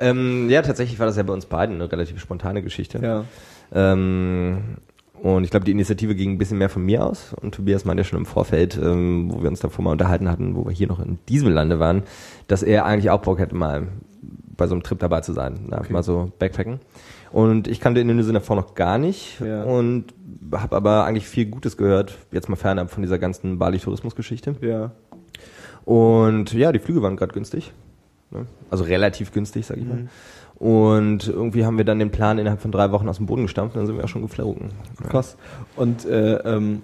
ähm, 0.00 0.50
ja, 0.50 0.62
tatsächlich 0.62 0.98
war 0.98 1.06
das 1.06 1.16
ja 1.16 1.22
bei 1.22 1.32
uns 1.32 1.46
beiden 1.46 1.76
eine 1.76 1.92
relativ 1.92 2.18
spontane 2.18 2.64
Geschichte. 2.64 2.98
Ja. 2.98 3.24
Ähm, 3.72 4.78
und 5.22 5.44
ich 5.44 5.50
glaube, 5.50 5.64
die 5.64 5.70
Initiative 5.70 6.16
ging 6.16 6.32
ein 6.32 6.38
bisschen 6.38 6.58
mehr 6.58 6.68
von 6.68 6.84
mir 6.84 7.06
aus. 7.06 7.34
Und 7.40 7.54
Tobias 7.54 7.84
meinte 7.84 8.00
ja 8.00 8.04
schon 8.04 8.18
im 8.18 8.26
Vorfeld, 8.26 8.76
ähm, 8.76 9.30
wo 9.32 9.42
wir 9.42 9.50
uns 9.50 9.60
davor 9.60 9.84
mal 9.84 9.92
unterhalten 9.92 10.28
hatten, 10.28 10.56
wo 10.56 10.66
wir 10.66 10.72
hier 10.72 10.88
noch 10.88 10.98
in 10.98 11.20
diesem 11.28 11.52
Lande 11.52 11.78
waren, 11.78 12.02
dass 12.48 12.64
er 12.64 12.86
eigentlich 12.86 13.10
auch 13.10 13.22
Bock 13.22 13.38
hätte, 13.38 13.54
mal 13.54 13.86
bei 14.56 14.66
so 14.66 14.74
einem 14.74 14.82
Trip 14.82 14.98
dabei 14.98 15.20
zu 15.20 15.32
sein. 15.32 15.68
Okay. 15.70 15.92
Mal 15.92 16.02
so 16.02 16.32
Backpacken. 16.40 16.80
Und 17.32 17.66
ich 17.66 17.80
kannte 17.80 18.00
Indonesien 18.00 18.34
davor 18.34 18.56
noch 18.56 18.74
gar 18.74 18.98
nicht 18.98 19.40
Ja. 19.40 19.62
und 19.64 20.12
habe 20.52 20.76
aber 20.76 21.04
eigentlich 21.04 21.26
viel 21.26 21.46
Gutes 21.46 21.76
gehört, 21.76 22.18
jetzt 22.30 22.48
mal 22.48 22.56
fernab 22.56 22.90
von 22.90 23.02
dieser 23.02 23.18
ganzen 23.18 23.58
Bali-Tourismus-Geschichte. 23.58 24.54
Ja. 24.60 24.90
Und 25.84 26.52
ja, 26.52 26.72
die 26.72 26.78
Flüge 26.78 27.02
waren 27.02 27.16
gerade 27.16 27.32
günstig. 27.32 27.72
Ne? 28.30 28.46
Also 28.70 28.84
relativ 28.84 29.32
günstig, 29.32 29.66
sag 29.66 29.78
ich 29.78 29.84
mal. 29.84 30.08
Und 30.56 31.26
irgendwie 31.26 31.64
haben 31.64 31.76
wir 31.76 31.84
dann 31.84 31.98
den 31.98 32.10
Plan 32.10 32.38
innerhalb 32.38 32.60
von 32.60 32.70
drei 32.70 32.92
Wochen 32.92 33.08
aus 33.08 33.16
dem 33.16 33.26
Boden 33.26 33.42
gestampft 33.42 33.74
und 33.74 33.80
dann 33.80 33.86
sind 33.86 33.96
wir 33.96 34.04
auch 34.04 34.08
schon 34.08 34.22
geflogen. 34.22 34.68
Krass. 35.08 35.36
Und 35.74 36.04
äh, 36.04 36.34
ähm, 36.36 36.82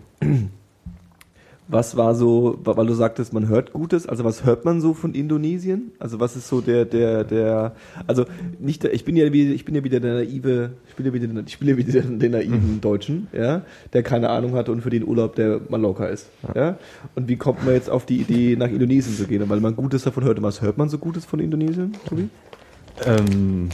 was 1.69 1.97
war 1.97 2.15
so, 2.15 2.59
weil 2.65 2.87
du 2.87 2.95
sagtest, 2.95 3.33
man 3.33 3.49
hört 3.49 3.73
Gutes, 3.73 4.07
also 4.07 4.25
was 4.25 4.45
hört 4.45 4.65
man 4.65 4.81
so 4.81 4.95
von 4.95 5.15
Indonesien? 5.15 5.93
Also 5.99 6.19
was 6.19 6.35
ist 6.35 6.49
so 6.49 6.61
der, 6.61 6.85
der, 6.87 7.25
der, 7.25 7.75
also 8.07 8.25
nicht, 8.59 8.83
der, 8.83 8.95
ich 8.95 9.05
bin 9.05 9.17
ja 9.17 9.33
wie, 9.33 9.53
ich 9.53 9.65
bin 9.65 9.75
ja 9.75 9.85
wieder 9.85 10.01
der 10.01 10.15
naive, 10.15 10.71
ich 10.89 10.95
bin 10.95 11.07
ja 11.07 11.13
wieder, 11.13 11.29
ich 11.47 11.53
spiele 11.53 11.73
ja 11.73 11.77
wieder 11.77 12.01
den 12.01 12.33
naiven 12.33 12.81
Deutschen, 12.81 13.29
ja, 13.33 13.63
der 13.93 14.03
keine 14.03 14.31
Ahnung 14.31 14.55
hatte 14.55 14.73
und 14.73 14.81
für 14.81 14.91
den 14.91 15.07
Urlaub 15.07 15.37
der 15.37 15.61
Mallorca 15.69 16.07
ist, 16.07 16.29
ja. 16.55 16.79
Und 17.15 17.29
wie 17.29 17.37
kommt 17.37 17.65
man 17.65 17.75
jetzt 17.75 17.91
auf 17.91 18.07
die 18.07 18.17
Idee, 18.17 18.57
nach 18.57 18.69
Indonesien 18.69 19.15
zu 19.15 19.27
gehen? 19.27 19.49
Weil 19.49 19.61
man 19.61 19.77
Gutes 19.77 20.03
davon 20.03 20.25
hört. 20.25 20.39
Und 20.39 20.45
was 20.45 20.63
hört 20.63 20.79
man 20.79 20.89
so 20.89 20.99
Gutes 20.99 21.25
von 21.25 21.41
Indonesien, 21.41 21.93
Tobi? 22.09 22.29
Ähm, 23.05 23.69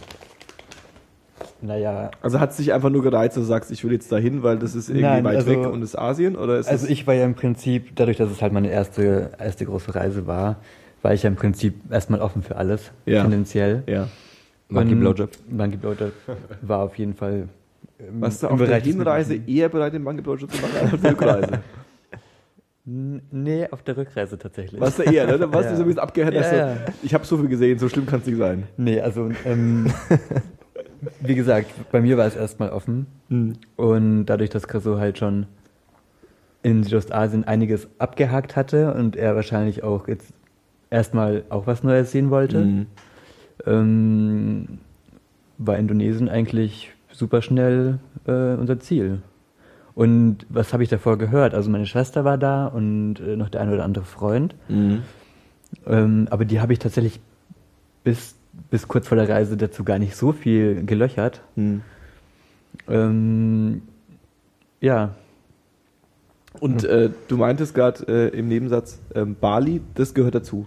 naja, 1.64 2.11
Also 2.21 2.40
hat 2.40 2.50
es 2.50 2.56
dich 2.59 2.73
einfach 2.73 2.90
nur 2.90 3.02
gereizt, 3.02 3.37
dass 3.37 3.44
du 3.44 3.49
sagst, 3.49 3.71
ich 3.71 3.83
will 3.85 3.92
jetzt 3.92 4.11
dahin, 4.12 4.42
weil 4.42 4.59
das 4.59 4.75
ist 4.75 4.88
irgendwie 4.88 5.06
Nein, 5.06 5.25
weit 5.25 5.37
also- 5.37 5.50
weg 5.50 5.66
und 5.66 5.83
ist 5.83 5.97
Asien? 5.99 6.37
Oder 6.37 6.59
ist 6.59 6.68
also 6.68 6.87
ich 6.88 7.06
war 7.06 7.14
ja 7.14 7.25
im 7.25 7.35
Prinzip, 7.35 7.97
dadurch, 7.97 8.16
dass 8.18 8.30
es 8.30 8.42
halt 8.42 8.52
meine 8.52 8.71
erste, 8.71 9.30
erste 9.38 9.64
große 9.64 9.94
Reise 9.94 10.26
war, 10.26 10.56
war 11.02 11.12
ich 11.14 11.23
ja 11.23 11.28
im 11.28 11.37
Prinzip 11.37 11.75
erstmal 11.90 12.21
offen 12.21 12.42
für 12.42 12.56
alles, 12.56 12.90
Ja. 13.06 13.23
tendenziell. 13.23 13.83
Ja. 13.87 14.09
Monkey 14.68 14.94
Blowjob. 14.94 15.30
Monkey 15.50 15.76
Blowjob 15.76 16.12
war 16.62 16.80
auf 16.80 16.97
jeden 16.99 17.14
Fall 17.14 17.49
ähm, 18.00 18.21
Warst 18.21 18.42
du 18.42 18.47
im 18.49 18.52
auf 18.54 18.59
der 18.64 18.80
Hinreise 18.80 19.35
eher 19.47 19.68
bereit, 19.68 19.92
den 19.94 20.02
Monkey 20.02 20.23
Blowjob 20.23 20.50
zu 20.50 20.61
machen 20.62 20.73
als 20.83 20.94
auf 20.94 21.00
der 21.00 21.11
Rückreise? 21.12 21.49
Nee, 22.87 23.66
auf 23.71 23.83
der 23.83 23.97
Rückreise 23.97 24.37
tatsächlich. 24.37 24.78
Warst 24.78 24.99
du 24.99 25.04
eher, 25.04 25.26
ne? 25.26 25.38
Da 25.38 25.50
warst 25.50 25.68
du 25.68 25.71
Ja. 25.73 25.76
so 25.76 25.83
ein 25.85 25.87
bisschen 25.87 26.00
abgehängt. 26.02 26.35
Ja, 26.35 26.40
dass 26.42 26.50
du- 26.50 26.56
ja. 26.56 26.76
Ich 27.02 27.14
habe 27.14 27.25
so 27.25 27.38
viel 27.38 27.49
gesehen, 27.49 27.78
so 27.78 27.88
schlimm 27.88 28.04
kann 28.04 28.21
es 28.21 28.26
nicht 28.26 28.37
sein. 28.37 28.64
Nee, 28.76 29.00
also 29.00 29.30
ähm, 29.47 29.90
wie 31.21 31.35
gesagt, 31.35 31.71
bei 31.93 32.01
mir 32.01 32.17
war 32.17 32.27
es 32.27 32.37
erstmal 32.37 32.71
offen 32.71 33.07
Hm. 33.29 33.55
und 33.77 34.27
dadurch, 34.27 34.51
dass 34.51 34.69
Creso 34.69 34.99
halt 34.99 35.19
schon 35.19 35.47
in 36.63 36.83
Südostasien 36.83 37.45
einiges 37.45 37.89
abgehakt 37.99 38.57
hatte 38.57 38.95
und 38.95 39.17
er 39.17 39.35
wahrscheinlich 39.37 39.83
auch 39.85 40.09
jetzt 40.09 40.33
erstmal 40.91 41.45
auch 41.51 41.67
was 41.67 41.83
Neues 41.83 42.11
sehen 42.13 42.31
wollte, 42.31 42.65
Mhm. 42.65 42.87
ähm, 43.67 44.79
war 45.59 45.77
Indonesien 45.79 46.29
eigentlich 46.29 46.93
super 47.13 47.43
schnell 47.43 47.99
äh, 48.27 48.55
unser 48.55 48.79
Ziel. 48.81 49.23
Und 49.95 50.47
was 50.49 50.73
habe 50.73 50.83
ich 50.83 50.89
davor 50.89 51.19
gehört? 51.19 51.55
Also 51.55 51.71
meine 51.71 51.87
Schwester 51.87 52.25
war 52.25 52.37
da 52.39 52.67
und 52.67 53.21
äh, 53.21 53.37
noch 53.37 53.49
der 53.49 53.61
ein 53.61 53.73
oder 53.73 53.85
andere 53.85 54.05
Freund. 54.05 54.55
Mhm. 54.69 55.03
Ähm, 55.87 56.27
aber 56.31 56.45
die 56.45 56.61
habe 56.61 56.73
ich 56.73 56.79
tatsächlich 56.81 57.21
bis, 58.03 58.37
bis 58.71 58.89
kurz 58.89 59.09
vor 59.09 59.17
der 59.17 59.29
Reise 59.29 59.57
dazu 59.57 59.85
gar 59.85 59.99
nicht 59.99 60.17
so 60.17 60.33
viel 60.33 60.85
gelöchert. 60.85 61.43
Mhm. 61.57 61.83
Ähm, 62.89 63.83
ja, 64.81 65.15
Und 66.61 66.85
äh, 66.85 67.11
du 67.29 67.37
meintest 67.37 67.75
gerade 67.75 68.05
äh, 68.33 68.39
im 68.39 68.49
Nebensatz, 68.49 69.01
ähm, 69.15 69.37
Bali, 69.41 69.81
das 69.95 70.13
gehört 70.15 70.35
dazu. 70.35 70.67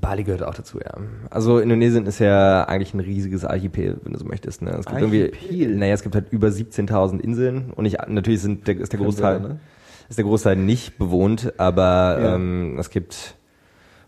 Bali 0.00 0.24
gehört 0.24 0.42
auch 0.42 0.54
dazu, 0.54 0.78
ja. 0.78 0.94
Also 1.30 1.58
Indonesien 1.58 2.06
ist 2.06 2.18
ja 2.18 2.64
eigentlich 2.64 2.94
ein 2.94 3.00
riesiges 3.00 3.44
Archipel, 3.44 4.00
wenn 4.02 4.12
du 4.12 4.18
so 4.18 4.24
möchtest. 4.24 4.62
Ne? 4.62 4.70
Es 4.70 4.86
gibt 4.86 5.02
Archipel? 5.02 5.32
irgendwie, 5.48 5.66
naja, 5.66 5.94
es 5.94 6.02
gibt 6.02 6.14
halt 6.14 6.26
über 6.30 6.48
17.000 6.48 7.20
Inseln 7.20 7.72
und 7.74 7.84
ich, 7.84 7.96
natürlich 8.08 8.40
sind 8.40 8.66
der, 8.66 8.78
ist 8.78 8.92
der 8.92 9.00
Großteil, 9.00 9.40
ne? 9.40 9.60
ist 10.08 10.16
der 10.18 10.24
Großteil 10.24 10.56
nicht 10.56 10.98
bewohnt, 10.98 11.52
aber 11.58 12.18
Ja. 12.20 12.34
ähm, 12.36 12.76
es 12.78 12.88
gibt 12.90 13.34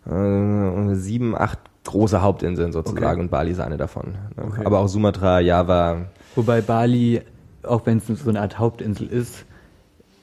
äh, 0.07 0.95
sieben, 0.95 1.37
acht 1.37 1.59
große 1.89 2.23
Hauptinseln 2.23 2.73
sozusagen 2.73 3.05
Okay. 3.07 3.21
und 3.21 3.31
Bali 3.31 3.51
ist 3.51 3.61
eine 3.61 3.77
davon. 3.77 4.13
Ne? 4.37 4.45
Okay. 4.47 4.63
Aber 4.65 4.79
auch 4.81 4.89
Sumatra, 4.89 5.41
Java, 5.41 6.07
wobei 6.37 6.61
Bali, 6.61 7.21
auch 7.63 7.85
wenn 7.87 7.99
es 7.99 8.07
so 8.07 8.31
eine 8.31 8.41
Art 8.41 8.59
Hauptinsel 8.59 9.07
ist, 9.09 9.45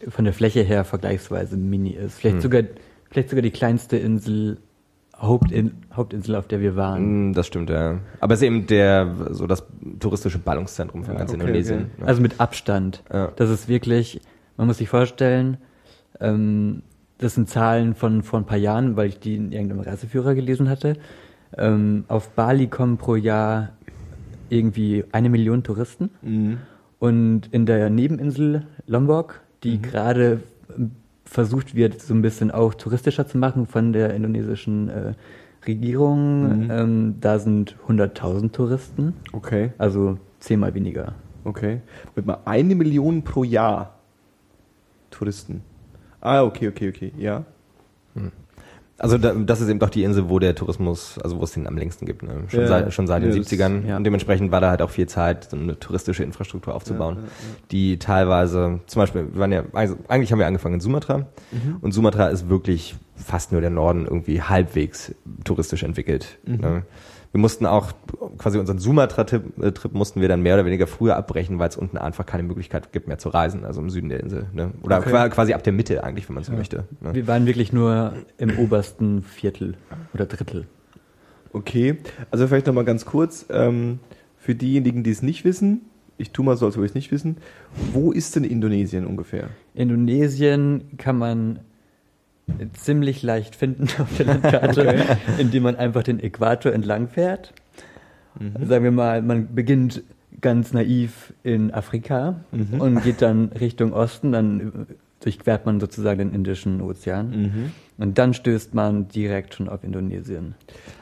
von 0.07 0.25
der 0.25 0.33
Fläche 0.33 0.61
her 0.61 0.83
vergleichsweise 0.85 1.57
mini 1.57 1.91
ist. 1.91 2.15
Vielleicht, 2.19 2.35
Hm. 2.37 2.41
sogar, 2.41 2.63
vielleicht 3.09 3.29
sogar 3.29 3.41
die 3.41 3.51
kleinste 3.51 3.97
Insel, 3.97 4.57
Hauptin, 5.17 5.71
Hauptinsel, 5.95 6.35
auf 6.35 6.47
der 6.47 6.59
wir 6.59 6.75
waren. 6.75 7.29
Mm, 7.29 7.33
Das 7.33 7.47
stimmt, 7.47 7.69
ja. 7.69 7.99
Aber 8.19 8.33
es 8.33 8.41
ist 8.41 8.47
eben 8.47 8.67
der, 8.67 9.15
so 9.31 9.47
das 9.47 9.63
touristische 9.99 10.37
Ballungszentrum 10.39 11.03
von 11.05 11.13
Ja, 11.13 11.19
ganz 11.19 11.31
okay, 11.31 11.39
Indonesien. 11.41 11.79
ne? 11.97 12.05
Also 12.05 12.21
mit 12.21 12.39
Abstand. 12.41 13.01
Ja. 13.11 13.31
Das 13.37 13.49
ist 13.49 13.67
wirklich, 13.69 14.19
man 14.57 14.67
muss 14.67 14.77
sich 14.79 14.89
vorstellen, 14.89 15.57
ähm, 16.19 16.81
das 17.17 17.35
sind 17.35 17.49
Zahlen 17.49 17.95
von 17.95 18.23
vor 18.23 18.39
ein 18.39 18.45
paar 18.45 18.57
Jahren, 18.57 18.97
weil 18.97 19.07
ich 19.07 19.19
die 19.19 19.35
in 19.37 19.53
irgendeinem 19.53 19.79
Reiseführer 19.81 20.35
gelesen 20.35 20.69
hatte. 20.69 20.97
Ähm, 21.57 22.05
auf 22.07 22.29
Bali 22.29 22.67
kommen 22.67 22.97
pro 22.97 23.15
Jahr 23.15 23.69
irgendwie 24.49 25.03
eine 25.11 25.29
Million 25.29 25.63
Touristen. 25.63 26.09
Mhm. 26.21 26.57
Und 26.99 27.47
in 27.51 27.65
der 27.65 27.89
Nebeninsel 27.89 28.65
Lombok, 28.87 29.41
die 29.63 29.81
gerade 29.81 30.41
ähm, 30.77 30.91
versucht 31.25 31.75
wird, 31.75 32.01
so 32.01 32.13
ein 32.13 32.21
bisschen 32.21 32.51
auch 32.51 32.73
touristischer 32.73 33.27
zu 33.27 33.37
machen 33.37 33.65
von 33.67 33.93
der 33.93 34.13
indonesischen 34.13 34.89
äh, 34.89 35.13
Regierung, 35.65 36.65
Mhm. 36.65 36.71
ähm, 36.71 37.15
da 37.21 37.39
sind 37.39 37.75
100.000 37.87 38.51
Touristen, 38.51 39.13
Okay, 39.33 39.71
also 39.79 40.19
zehnmal 40.39 40.73
weniger. 40.75 41.15
okay. 41.43 41.81
Mit 42.15 42.25
mal 42.27 42.37
eine 42.45 42.75
Million 42.75 43.23
pro 43.23 43.43
Jahr 43.43 43.95
Touristen. 45.09 45.61
Ah, 46.21 46.43
okay, 46.43 46.67
okay, 46.69 46.89
okay, 46.89 47.11
ja. 47.17 47.43
Also 48.97 49.17
da, 49.17 49.33
das 49.33 49.59
ist 49.59 49.67
eben 49.67 49.79
doch 49.79 49.89
die 49.89 50.03
Insel, 50.03 50.29
wo 50.29 50.39
der 50.39 50.55
Tourismus, 50.55 51.19
also 51.21 51.37
wo 51.37 51.43
es 51.43 51.51
den 51.51 51.67
am 51.67 51.77
längsten 51.77 52.05
gibt, 52.05 52.23
ne? 52.23 52.43
schon, 52.47 52.61
Ja, 52.61 52.67
seit, 52.67 52.93
schon 52.93 53.07
seit 53.07 53.23
ja, 53.23 53.29
den 53.29 53.37
das- 53.37 53.51
70ern. 53.51 53.85
ja. 53.85 53.97
Und 53.97 54.05
dementsprechend 54.05 54.51
war 54.51 54.61
da 54.61 54.69
halt 54.69 54.81
auch 54.81 54.89
viel 54.89 55.05
Zeit, 55.07 55.49
so 55.51 55.57
eine 55.57 55.77
touristische 55.77 56.23
Infrastruktur 56.23 56.73
aufzubauen, 56.73 57.17
die 57.71 57.99
teilweise, 57.99 58.79
zum 58.87 59.01
Beispiel, 59.01 59.27
wir 59.33 59.39
waren 59.39 59.51
ja, 59.51 59.63
also 59.73 59.97
eigentlich 60.07 60.31
haben 60.31 60.39
wir 60.39 60.47
angefangen 60.47 60.75
in 60.75 60.79
Sumatra 60.79 61.25
Mhm. 61.51 61.77
und 61.81 61.91
Sumatra 61.91 62.27
ist 62.27 62.47
wirklich 62.47 62.95
fast 63.17 63.51
nur 63.51 63.59
der 63.59 63.69
Norden 63.69 64.05
irgendwie 64.05 64.41
halbwegs 64.41 65.13
touristisch 65.43 65.83
entwickelt. 65.83 66.37
Mhm. 66.45 66.55
Ne? 66.57 66.83
Wir 67.35 67.39
mussten 67.41 67.65
auch 67.65 67.91
quasi 68.37 68.57
unseren 68.59 68.79
Sumatra-Trip 68.79 69.43
äh, 69.61 69.71
Trip 69.73 69.93
mussten 69.93 70.21
wir 70.21 70.29
dann 70.29 70.41
mehr 70.41 70.53
oder 70.53 70.63
weniger 70.63 70.87
früher 70.87 71.17
abbrechen, 71.17 71.59
weil 71.59 71.67
es 71.67 71.75
unten 71.75 71.97
einfach 71.97 72.25
keine 72.25 72.43
Möglichkeit 72.43 72.93
gibt 72.93 73.09
mehr 73.09 73.17
zu 73.17 73.27
reisen, 73.27 73.65
also 73.65 73.81
im 73.81 73.89
Süden 73.89 74.07
der 74.07 74.21
Insel. 74.21 74.45
Ne? 74.53 74.71
Oder 74.83 74.99
Okay. 74.99 75.09
qua- 75.09 75.27
quasi 75.27 75.51
ab 75.53 75.61
der 75.61 75.73
Mitte 75.73 76.01
eigentlich, 76.05 76.29
wenn 76.29 76.35
man 76.35 76.45
so 76.45 76.53
möchte. 76.53 76.85
Ne? 77.01 77.13
Wir 77.13 77.27
waren 77.27 77.45
wirklich 77.45 77.73
nur 77.73 78.13
im 78.37 78.57
obersten 78.57 79.21
Viertel 79.21 79.75
oder 80.13 80.27
Drittel. 80.27 80.65
Okay, 81.51 81.97
also 82.31 82.47
vielleicht 82.47 82.67
nochmal 82.67 82.85
ganz 82.85 83.03
kurz, 83.03 83.45
ähm, 83.49 83.99
für 84.37 84.55
diejenigen, 84.55 85.03
die 85.03 85.11
es 85.11 85.21
nicht 85.21 85.43
wissen, 85.43 85.81
ich 86.17 86.31
tue 86.31 86.45
mal 86.45 86.55
so, 86.55 86.65
als 86.67 86.77
würde 86.77 86.85
ich 86.85 86.91
es 86.91 86.95
nicht 86.95 87.11
wissen, 87.11 87.35
wo 87.91 88.13
ist 88.13 88.37
denn 88.37 88.45
Indonesien 88.45 89.05
ungefähr? 89.05 89.49
Indonesien 89.73 90.85
kann 90.97 91.17
man 91.17 91.59
ziemlich 92.73 93.23
leicht 93.23 93.55
finden 93.55 93.87
auf 93.99 94.15
der 94.17 94.25
Landkarte, 94.27 94.95
indem 95.37 95.63
man 95.63 95.75
einfach 95.75 96.03
den 96.03 96.19
Äquator 96.19 96.71
entlang 96.73 97.07
fährt. 97.07 97.53
Sagen 98.61 98.83
wir 98.83 98.91
mal, 98.91 99.21
man 99.21 99.55
beginnt 99.55 100.03
ganz 100.41 100.73
naiv 100.73 101.33
in 101.43 101.73
Afrika 101.73 102.41
Mhm. 102.51 102.81
und 102.81 103.03
geht 103.03 103.21
dann 103.21 103.45
Richtung 103.59 103.93
Osten, 103.93 104.31
dann 104.33 104.87
durchquert 105.21 105.65
man 105.65 105.79
sozusagen 105.79 106.19
den 106.19 106.33
Indischen 106.33 106.81
Ozean 106.81 107.29
Mhm. 107.29 107.71
und 107.97 108.17
dann 108.17 108.33
stößt 108.33 108.75
man 108.75 109.07
direkt 109.07 109.55
schon 109.55 109.69
auf 109.69 109.83
Indonesien. 109.83 110.53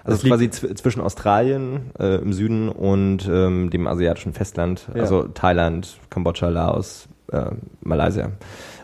Also 0.04 0.18
Das 0.22 0.24
quasi 0.30 0.50
zw 0.52 0.76
zwischen 0.76 1.02
Australien 1.02 1.82
äh, 2.00 2.18
im 2.22 2.32
Süden 2.32 2.70
und 2.70 3.28
ähm, 3.30 3.70
dem 3.72 3.88
asiatischen 3.88 4.34
Festland, 4.34 4.88
Ja. 4.96 5.02
also 5.02 5.24
Thailand, 5.24 5.98
Kambodscha, 6.12 6.48
Laos, 6.50 7.10
äh, 7.32 7.48
Malaysia 7.82 8.32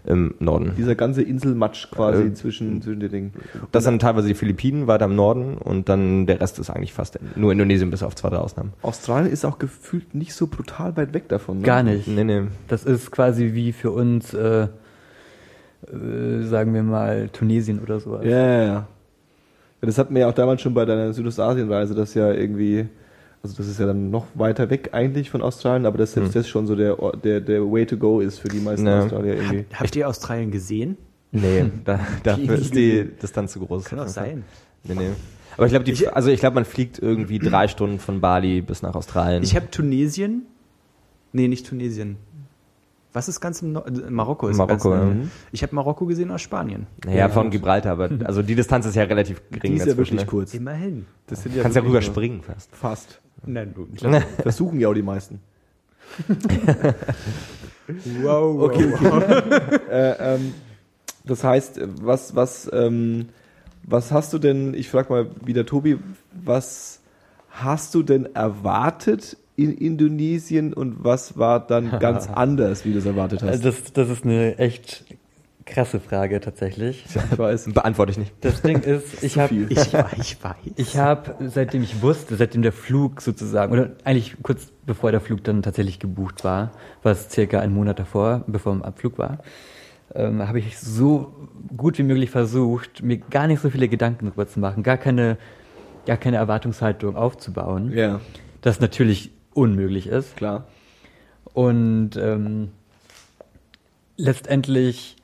im 0.05 0.35
Norden. 0.39 0.73
Dieser 0.77 0.95
ganze 0.95 1.21
Inselmatsch 1.21 1.91
quasi 1.91 2.23
Äh, 2.23 2.33
zwischen, 2.33 2.81
zwischen 2.81 2.99
den 2.99 3.11
Dingen. 3.11 3.33
Das 3.71 3.83
sind 3.83 4.01
teilweise 4.01 4.27
die 4.27 4.33
Philippinen 4.33 4.87
weiter 4.87 5.05
im 5.05 5.15
Norden 5.15 5.57
und 5.57 5.89
dann 5.89 6.25
der 6.25 6.39
Rest 6.41 6.59
ist 6.59 6.69
eigentlich 6.69 6.93
fast 6.93 7.19
nur 7.35 7.51
Indonesien 7.51 7.91
bis 7.91 8.03
auf 8.03 8.15
zwei, 8.15 8.29
drei 8.29 8.37
Ausnahmen. 8.37 8.73
Australien 8.81 9.31
ist 9.31 9.45
auch 9.45 9.59
gefühlt 9.59 10.15
nicht 10.15 10.33
so 10.33 10.47
brutal 10.47 10.95
weit 10.97 11.13
weg 11.13 11.27
davon. 11.29 11.59
Ne? 11.59 11.63
Gar 11.63 11.83
nicht. 11.83 12.07
Nee, 12.07 12.23
nee. 12.23 12.43
Das 12.67 12.85
ist 12.85 13.11
quasi 13.11 13.53
wie 13.53 13.71
für 13.73 13.91
uns, 13.91 14.33
äh, 14.33 14.63
äh, 14.63 14.67
sagen 16.43 16.73
wir 16.73 16.83
mal, 16.83 17.29
Tunesien 17.29 17.79
oder 17.79 17.99
sowas. 17.99 18.25
Ja, 18.25 18.31
ja, 18.31 18.63
ja. 18.63 18.65
ja. 18.65 18.87
Das 19.81 19.97
hatten 19.97 20.13
wir 20.13 20.21
ja 20.21 20.29
auch 20.29 20.33
damals 20.33 20.61
schon 20.61 20.73
bei 20.73 20.83
deiner 20.83 21.13
Südostasienreise, 21.13 21.95
das 21.95 22.13
ja 22.13 22.33
irgendwie, 22.33 22.89
also 23.41 23.55
das 23.57 23.67
ist 23.67 23.79
ja 23.79 23.85
dann 23.85 24.09
noch 24.09 24.25
weiter 24.35 24.69
weg 24.69 24.89
eigentlich 24.93 25.29
von 25.29 25.41
Australien, 25.41 25.85
aber 25.85 25.97
dass 25.97 26.13
selbst 26.13 26.33
Hm. 26.35 26.41
das 26.41 26.47
schon 26.49 26.67
so 26.67 26.75
der, 26.75 26.95
der, 27.23 27.39
der 27.41 27.61
Way 27.71 27.85
to 27.85 27.97
go 27.97 28.19
ist 28.19 28.39
für 28.39 28.47
die 28.49 28.59
meisten 28.59 28.85
Ja. 28.85 29.03
Australier 29.03 29.35
irgendwie. 29.35 29.65
Habt 29.73 29.95
ihr 29.95 30.07
Australien 30.07 30.51
gesehen? 30.51 30.97
Nee, 31.31 31.65
da, 31.85 31.99
dafür 32.23 32.55
ist 32.55 32.73
die 32.75 33.05
Distanz 33.21 33.53
zu 33.53 33.59
groß. 33.59 33.85
Kann 33.85 33.99
auch 33.99 34.07
sein. 34.07 34.43
Nee, 34.83 34.95
nee. 34.95 35.09
Aber 35.57 35.65
ich 35.67 35.73
glaube, 35.73 36.15
also 36.15 36.29
ich 36.29 36.39
glaube, 36.39 36.55
man 36.55 36.65
fliegt 36.65 36.99
irgendwie 36.99 37.37
drei 37.39 37.67
Stunden 37.67 37.99
von 37.99 38.21
Bali 38.21 38.61
bis 38.61 38.81
nach 38.81 38.95
Australien. 38.95 39.43
Ich 39.43 39.55
habe 39.55 39.69
Tunesien. 39.69 40.43
Nee, 41.33 41.47
nicht 41.47 41.67
Tunesien. 41.67 42.17
Was 43.11 43.27
ist 43.27 43.41
ganz 43.41 43.61
im 43.63 43.71
Norden? 43.73 44.13
Marokko 44.13 44.47
ist 44.49 44.57
Marokko, 44.57 44.91
ganz 44.91 45.03
ja. 45.03 45.11
im- 45.23 45.31
Ich 45.51 45.63
habe 45.63 45.75
Marokko 45.75 46.05
gesehen 46.05 46.29
aus 46.31 46.41
Spanien. 46.41 46.85
naja, 47.05 47.27
von 47.27 47.49
Gibraltar, 47.49 47.91
aber 47.93 48.09
also 48.23 48.41
die 48.43 48.55
Distanz 48.55 48.85
ist 48.85 48.95
ja 48.95 49.03
relativ 49.03 49.41
gering. 49.49 49.71
Die 49.73 49.77
ist 49.79 49.87
ja 49.87 49.97
wirklich 49.97 50.19
ne? 50.19 50.25
kurz. 50.27 50.53
Immerhin. 50.53 51.05
Das 51.27 51.41
sind 51.43 51.55
Du 51.57 51.61
kannst 51.61 51.75
ja 51.75 51.81
wirklich 51.83 51.89
rüber 51.95 52.05
nur- 52.05 52.13
springen 52.13 52.41
fast. 52.43 52.69
Fast. 52.75 53.19
Nein, 53.45 53.73
du. 53.73 53.87
Versuchen 54.41 54.79
ja 54.79 54.89
auch 54.89 54.93
die 54.93 55.01
meisten. 55.01 55.39
Wow, 58.21 58.61
Okay, 58.61 58.93
okay. 58.93 59.79
äh, 59.91 60.35
ähm, 60.35 60.53
das 61.25 61.43
heißt, 61.43 61.79
was, 62.01 62.35
was, 62.35 62.69
ähm, 62.71 63.29
was 63.83 64.11
hast 64.11 64.33
du 64.33 64.37
denn, 64.39 64.73
ich 64.73 64.89
frage 64.89 65.11
mal 65.11 65.27
wieder 65.43 65.65
Tobi, 65.65 65.97
was 66.31 67.01
hast 67.49 67.95
du 67.95 68.03
denn 68.03 68.35
erwartet 68.35 69.37
in 69.55 69.73
Indonesien 69.73 70.73
und 70.73 71.03
was 71.03 71.37
war 71.37 71.65
dann 71.65 71.99
ganz 71.99 72.29
anders, 72.29 72.85
wie 72.85 72.93
du 72.93 72.99
es 72.99 73.05
erwartet 73.05 73.43
hast? 73.43 73.65
Das, 73.65 73.91
das 73.93 74.09
ist 74.09 74.23
eine 74.23 74.57
echt 74.57 75.03
krasse 75.69 75.99
Frage 75.99 76.39
tatsächlich. 76.39 77.05
Ich 77.31 77.37
weiß. 77.37 77.71
Beantworte 77.73 78.11
ich 78.11 78.17
nicht. 78.17 78.33
Das 78.41 78.61
Ding 78.61 78.81
ist, 78.81 79.23
ich 79.23 79.37
habe 79.39 79.53
Ich, 79.55 79.93
ich 80.17 80.43
weiß. 80.43 80.55
ich 80.75 80.97
habe, 80.97 81.35
seitdem 81.47 81.83
ich 81.83 82.01
wusste, 82.01 82.35
seitdem 82.35 82.61
der 82.61 82.71
Flug 82.71 83.21
sozusagen, 83.21 83.71
oder 83.71 83.91
eigentlich 84.03 84.35
kurz 84.41 84.71
bevor 84.85 85.11
der 85.11 85.21
Flug 85.21 85.43
dann 85.43 85.61
tatsächlich 85.61 85.99
gebucht 85.99 86.43
war, 86.43 86.71
was 87.03 87.29
circa 87.31 87.59
einen 87.59 87.73
Monat 87.73 87.99
davor, 87.99 88.43
bevor 88.47 88.73
im 88.73 88.81
Abflug 88.83 89.17
war, 89.17 89.39
ähm, 90.15 90.47
habe 90.47 90.57
ich 90.59 90.79
so 90.79 91.31
gut 91.77 91.97
wie 91.99 92.03
möglich 92.03 92.31
versucht, 92.31 93.03
mir 93.03 93.17
gar 93.17 93.45
nicht 93.47 93.61
so 93.61 93.69
viele 93.69 93.87
Gedanken 93.87 94.25
darüber 94.25 94.47
zu 94.47 94.59
machen, 94.59 94.81
gar 94.81 94.97
keine, 94.97 95.37
gar 96.07 96.17
keine 96.17 96.37
Erwartungshaltung 96.37 97.15
aufzubauen, 97.15 97.91
Ja, 97.93 98.19
das 98.61 98.79
natürlich 98.79 99.31
unmöglich 99.53 100.07
ist. 100.07 100.35
klar. 100.35 100.67
Und 101.53 102.11
ähm, 102.17 102.69
letztendlich 104.17 105.15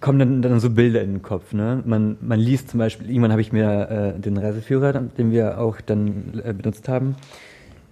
kommen 0.00 0.18
dann, 0.18 0.42
dann 0.42 0.60
so 0.60 0.70
Bilder 0.70 1.02
in 1.02 1.14
den 1.14 1.22
Kopf. 1.22 1.52
Ne? 1.52 1.82
Man, 1.84 2.16
man 2.20 2.40
liest 2.40 2.70
zum 2.70 2.78
Beispiel, 2.78 3.08
irgendwann 3.08 3.32
habe 3.32 3.42
ich 3.42 3.52
mir 3.52 4.14
äh, 4.16 4.20
den 4.20 4.36
Reiseführer, 4.38 4.92
den 4.92 5.30
wir 5.30 5.58
auch 5.58 5.80
dann 5.80 6.40
äh, 6.44 6.52
benutzt 6.52 6.88
haben, 6.88 7.16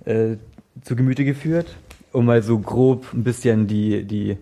äh, 0.04 0.36
zu 0.82 0.96
Gemüte 0.96 1.24
geführt, 1.24 1.76
um 2.12 2.24
mal 2.26 2.42
so 2.42 2.58
grob 2.58 3.12
ein 3.12 3.24
bisschen 3.24 3.66
die, 3.66 4.04
die 4.04 4.38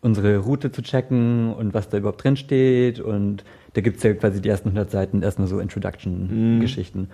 unsere 0.00 0.38
Route 0.38 0.70
zu 0.70 0.82
checken 0.82 1.52
und 1.52 1.74
was 1.74 1.88
da 1.88 1.98
überhaupt 1.98 2.22
drin 2.22 2.36
steht. 2.36 3.00
Und 3.00 3.44
da 3.72 3.80
gibt's 3.80 4.02
ja 4.02 4.12
quasi 4.14 4.40
die 4.40 4.48
ersten 4.48 4.68
100 4.68 4.90
Seiten 4.90 5.22
erstmal 5.22 5.48
so 5.48 5.60
Introduction-Geschichten. 5.60 7.08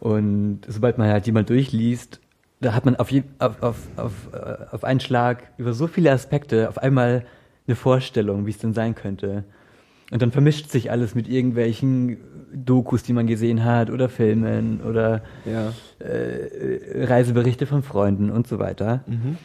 Und 0.00 0.60
sobald 0.66 0.98
man 0.98 1.08
halt 1.08 1.26
jemand 1.26 1.50
durchliest, 1.50 2.20
da 2.60 2.74
hat 2.74 2.84
man 2.84 2.96
auf, 2.96 3.10
je, 3.10 3.22
auf, 3.38 3.62
auf, 3.62 3.76
auf, 3.96 4.12
äh, 4.32 4.56
auf 4.72 4.84
einen 4.84 5.00
Schlag 5.00 5.52
über 5.56 5.72
so 5.72 5.86
viele 5.86 6.10
Aspekte 6.10 6.68
auf 6.68 6.78
einmal 6.78 7.24
eine 7.68 7.76
Vorstellung, 7.76 8.46
wie 8.46 8.50
es 8.50 8.58
denn 8.58 8.74
sein 8.74 8.94
könnte. 8.94 9.44
Und 10.10 10.22
dann 10.22 10.32
vermischt 10.32 10.70
sich 10.70 10.90
alles 10.90 11.14
mit 11.14 11.28
irgendwelchen 11.28 12.16
Dokus, 12.52 13.02
die 13.02 13.12
man 13.12 13.26
gesehen 13.26 13.64
hat, 13.64 13.90
oder 13.90 14.08
Filmen, 14.08 14.80
oder 14.80 15.22
Ja. 15.44 15.72
äh, 15.98 17.04
Reiseberichte 17.04 17.66
von 17.66 17.82
Freunden 17.82 18.30
und 18.30 18.46
so 18.46 18.58
weiter. 18.58 19.04
Mhm. 19.06 19.36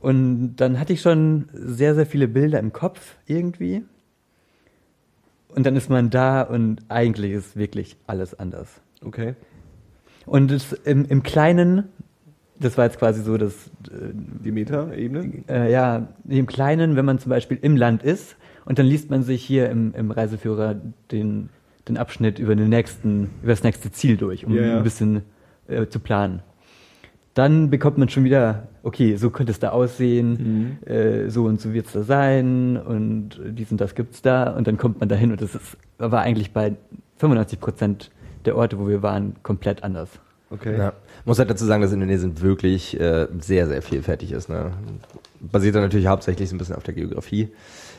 Und 0.00 0.56
dann 0.56 0.78
hatte 0.80 0.92
ich 0.92 1.00
schon 1.00 1.48
sehr, 1.52 1.94
sehr 1.94 2.06
viele 2.06 2.28
Bilder 2.28 2.58
im 2.58 2.72
Kopf 2.72 3.16
irgendwie. 3.26 3.82
Und 5.48 5.64
dann 5.64 5.76
ist 5.76 5.90
man 5.90 6.10
da 6.10 6.42
und 6.42 6.82
eigentlich 6.88 7.32
ist 7.32 7.56
wirklich 7.56 7.96
alles 8.06 8.38
anders. 8.38 8.80
Okay. 9.04 9.34
Und 10.26 10.50
es, 10.52 10.72
im, 10.72 11.04
im 11.06 11.22
Kleinen, 11.22 11.84
das 12.60 12.76
war 12.78 12.84
jetzt 12.86 12.98
quasi 12.98 13.22
so 13.22 13.36
das, 13.36 13.70
Die 14.44 14.50
Meta-Ebene? 14.52 15.44
äh, 15.48 15.70
ja, 15.72 16.08
im 16.28 16.46
Kleinen, 16.46 16.96
wenn 16.96 17.04
man 17.04 17.18
zum 17.18 17.30
Beispiel 17.30 17.58
im 17.60 17.76
Land 17.76 18.02
ist 18.02 18.36
und 18.64 18.78
dann 18.78 18.86
liest 18.86 19.10
man 19.10 19.22
sich 19.22 19.44
hier 19.44 19.68
im, 19.70 19.94
im 19.94 20.10
Reiseführer 20.10 20.76
den, 21.10 21.48
den 21.88 21.96
Abschnitt 21.96 22.38
über 22.38 22.54
den 22.56 22.68
nächsten, 22.68 23.30
über 23.42 23.52
das 23.52 23.62
nächste 23.62 23.90
Ziel 23.92 24.16
durch, 24.16 24.44
um 24.46 24.54
Ja, 24.54 24.62
ja. 24.62 24.76
ein 24.78 24.82
bisschen 24.82 25.22
äh, 25.68 25.86
zu 25.86 26.00
planen. 26.00 26.40
Dann 27.34 27.70
bekommt 27.70 27.98
man 27.98 28.08
schon 28.08 28.24
wieder, 28.24 28.66
okay, 28.82 29.14
so 29.16 29.30
könnte 29.30 29.52
es 29.52 29.60
da 29.60 29.68
aussehen, 29.70 30.78
Mhm. 30.84 30.92
äh, 30.92 31.28
so 31.30 31.44
und 31.44 31.60
so 31.60 31.72
wird 31.72 31.86
es 31.86 31.92
da 31.92 32.02
sein 32.02 32.76
und 32.76 33.40
dies 33.50 33.70
und 33.70 33.80
das 33.80 33.94
gibt's 33.94 34.22
da 34.22 34.50
und 34.56 34.66
dann 34.66 34.76
kommt 34.76 34.98
man 34.98 35.08
dahin 35.08 35.30
und 35.30 35.40
das 35.40 35.54
ist, 35.54 35.76
war 35.98 36.22
eigentlich 36.22 36.52
bei 36.52 36.74
95 37.18 37.60
Prozent 37.60 38.10
der 38.44 38.56
Orte, 38.56 38.78
wo 38.78 38.88
wir 38.88 39.02
waren, 39.02 39.34
komplett 39.44 39.84
anders. 39.84 40.10
Okay. 40.50 40.76
Ja. 40.78 40.92
Muss 41.28 41.38
halt 41.38 41.50
dazu 41.50 41.66
sagen, 41.66 41.82
dass 41.82 41.92
Indonesien 41.92 42.40
wirklich 42.40 42.98
äh, 42.98 43.26
sehr, 43.38 43.66
sehr 43.68 43.82
vielfältig 43.82 44.32
ist. 44.32 44.48
Ne? 44.48 44.72
Basiert 45.40 45.74
dann 45.74 45.82
natürlich 45.82 46.06
hauptsächlich 46.06 46.48
so 46.48 46.54
ein 46.54 46.58
bisschen 46.58 46.74
auf 46.74 46.84
der 46.84 46.94
Geografie. 46.94 47.50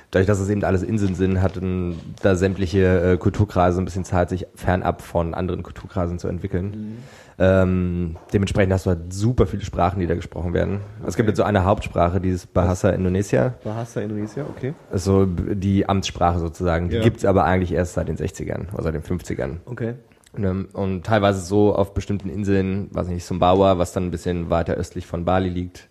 Dadurch, 0.10 0.26
dass 0.26 0.40
es 0.40 0.50
eben 0.50 0.64
alles 0.64 0.82
Inseln 0.82 1.14
sind, 1.14 1.40
hatten 1.40 1.96
da 2.24 2.34
sämtliche 2.36 3.12
äh, 3.14 3.18
Kulturkreise 3.18 3.80
ein 3.80 3.86
bisschen 3.86 4.04
Zeit, 4.04 4.30
sich 4.30 4.48
fernab 4.56 5.04
von 5.04 5.36
anderen 5.36 5.62
Kulturkreisen 5.62 6.18
zu 6.18 6.28
entwickeln. 6.28 6.98
Ähm, 7.38 8.16
dementsprechend 8.34 8.74
hast 8.74 8.88
du 8.88 8.90
halt 8.90 9.14
super 9.14 9.46
viele 9.46 9.64
Sprachen, 9.64 10.00
die 10.00 10.08
da 10.08 10.16
gesprochen 10.16 10.56
werden. 10.56 10.80
Es 11.06 11.16
gibt 11.16 11.28
Okay. 11.28 11.28
jetzt 11.28 11.38
so 11.38 11.44
eine 11.44 11.66
Hauptsprache, 11.66 12.20
dieses 12.20 12.48
Bahasa 12.48 12.90
Indonesia. 12.90 13.54
Bahasa 13.64 14.02
Indonesia, 14.02 14.44
okay. 14.50 14.74
Das 14.90 15.02
ist 15.02 15.06
so 15.06 15.28
die 15.28 15.88
Amtssprache 15.88 16.40
sozusagen. 16.40 16.90
Die 16.90 16.96
Ja. 16.96 17.04
gibt's 17.04 17.24
aber 17.26 17.44
eigentlich 17.44 17.72
erst 17.74 17.94
seit 17.94 18.08
den 18.08 18.18
60ern 18.18 18.74
oder 18.74 18.82
seit 18.82 18.96
den 18.96 19.04
50ern. 19.04 19.58
Okay. 19.68 19.94
Ne, 20.38 20.68
Und 20.74 21.06
teilweise 21.06 21.42
so 21.42 21.74
auf 21.74 21.94
bestimmten 21.96 22.30
Inseln, 22.30 22.90
weiß 22.92 23.08
nicht, 23.08 23.26
Sumbawa, 23.26 23.80
was 23.80 23.94
dann 23.94 24.04
ein 24.06 24.12
bisschen 24.12 24.50
weiter 24.52 24.76
östlich 24.76 25.08
von 25.08 25.26
Bali 25.26 25.50
liegt. 25.50 25.88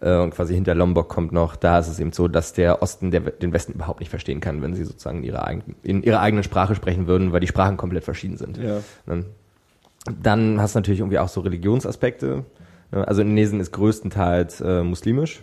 Äh, 0.00 0.18
Und 0.18 0.30
quasi 0.30 0.54
hinter 0.54 0.74
Lombok 0.74 1.08
kommt 1.08 1.32
noch, 1.32 1.56
da 1.56 1.78
ist 1.80 1.88
es 1.88 1.98
eben 1.98 2.12
so, 2.12 2.28
dass 2.28 2.52
der 2.52 2.80
Osten 2.82 3.10
der, 3.10 3.20
den 3.22 3.52
Westen 3.52 3.72
überhaupt 3.72 4.00
nicht 4.00 4.10
verstehen 4.10 4.40
kann, 4.40 4.62
wenn 4.62 4.74
sie 4.74 4.84
sozusagen 4.84 5.18
in 5.18 5.24
ihrer, 5.24 5.46
eigen, 5.46 5.74
in 5.82 6.02
ihrer 6.04 6.20
eigenen 6.20 6.44
Sprache 6.44 6.74
sprechen 6.76 7.08
würden, 7.08 7.32
weil 7.32 7.40
die 7.40 7.48
Sprachen 7.48 7.76
komplett 7.76 8.04
verschieden 8.04 8.36
sind. 8.36 8.56
Ja. 8.56 8.82
Ne? 9.06 9.24
Dann 10.22 10.60
hast 10.60 10.74
du 10.74 10.78
natürlich 10.78 11.00
irgendwie 11.00 11.18
auch 11.18 11.28
so 11.28 11.40
Religionsaspekte. 11.40 12.44
Ne? 12.92 13.06
Also 13.06 13.22
Indonesien 13.22 13.60
ist 13.60 13.72
größtenteils 13.72 14.60
äh, 14.60 14.82
muslimisch. 14.82 15.42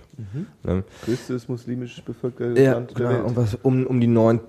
Ne? 0.64 0.84
Größtes 1.06 1.48
muslimisch 1.48 2.02
bevölkertes 2.04 2.60
Ja, 2.60 2.74
Land 2.74 2.92
der 2.92 2.96
genau, 2.96 3.10
Welt. 3.10 3.24
um, 3.26 3.36
was, 3.36 3.56
um, 3.62 3.86
um 3.86 4.00
die 4.00 4.08
neun, 4.08 4.40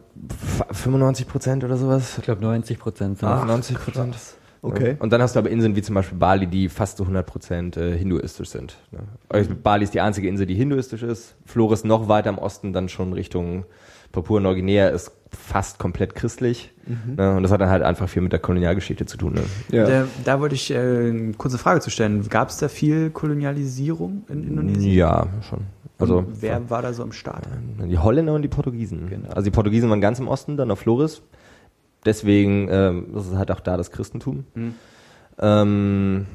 95 0.73 1.27
Prozent 1.29 1.65
oder 1.65 1.77
sowas. 1.77 2.19
Ich 2.19 2.25
glaube 2.25 2.43
90 2.43 2.79
Prozent 2.79 3.23
Ah, 3.25 3.45
90 3.45 3.77
Prozent. 3.79 4.17
Okay. 4.63 4.97
Und 4.99 5.13
dann 5.13 5.21
hast 5.21 5.35
du 5.37 5.41
aber 5.41 5.51
Inseln 5.51 5.77
wie 5.77 5.83
zum 5.83 5.95
Beispiel 5.95 6.17
Bali, 6.17 6.47
die 6.47 6.71
fast 6.71 6.97
zu 6.97 7.03
100 7.03 7.27
Prozent 7.27 7.77
äh, 7.77 7.99
hinduistisch 7.99 8.49
sind. 8.49 8.79
Ne? 8.93 9.45
Bali 9.63 9.85
ist 9.85 9.93
die 9.93 10.01
einzige 10.01 10.27
Insel, 10.27 10.47
die 10.47 10.55
hinduistisch 10.55 11.03
ist. 11.03 11.35
Flores 11.45 11.85
noch 11.85 12.09
weiter 12.09 12.31
im 12.31 12.39
Osten, 12.39 12.73
dann 12.73 12.89
schon 12.89 13.13
Richtung 13.13 13.67
Papua-Neuguinea 14.13 14.89
ist 14.89 15.13
fast 15.35 15.79
komplett 15.79 16.15
christlich. 16.15 16.73
Ne? 16.87 17.37
Und 17.37 17.43
das 17.43 17.53
hat 17.53 17.61
dann 17.61 17.71
halt 17.71 17.83
einfach 17.83 18.09
viel 18.09 18.23
mit 18.23 18.33
der 18.33 18.41
Kolonialgeschichte 18.41 19.07
zu 19.07 19.17
tun. 19.17 19.35
Ne? 19.35 19.43
Ja. 19.71 19.87
Da, 19.87 20.05
da 20.25 20.41
wollte 20.41 20.55
ich 20.55 20.71
äh, 20.71 20.77
eine 20.77 21.33
kurze 21.35 21.59
Frage 21.59 21.81
zu 21.81 21.91
stellen. 21.91 22.29
Gab 22.29 22.49
es 22.51 22.59
da 22.59 22.69
viel 22.69 23.11
Kolonialisierung 23.11 24.25
in 24.29 24.47
Indonesien? 24.47 24.95
Ja, 24.95 25.27
schon. 25.49 25.61
Also 25.99 26.19
Und 26.19 26.43
wer 26.43 26.69
war 26.71 26.83
da 26.83 26.93
so 26.93 27.03
am 27.03 27.13
Start? 27.13 27.45
die 27.79 27.99
Holländer 27.99 28.35
und 28.35 28.43
die 28.43 28.49
Portugiesen. 28.49 29.09
Genau. 29.09 29.29
Also 29.29 29.43
die 29.43 29.51
Portugiesen 29.51 29.89
waren 29.91 30.01
ganz 30.01 30.19
im 30.19 30.29
Osten, 30.29 30.57
dann 30.57 30.71
auf 30.71 30.81
Flores. 30.81 31.23
Deswegen 32.05 32.69
ähm, 32.71 33.07
das 33.15 33.27
ist 33.27 33.37
halt 33.37 33.51
auch 33.51 33.61
da 33.61 33.77
das 33.77 33.91
Christentum. 33.91 34.45
Hm. 34.55 34.75
Ähm, 35.39 36.27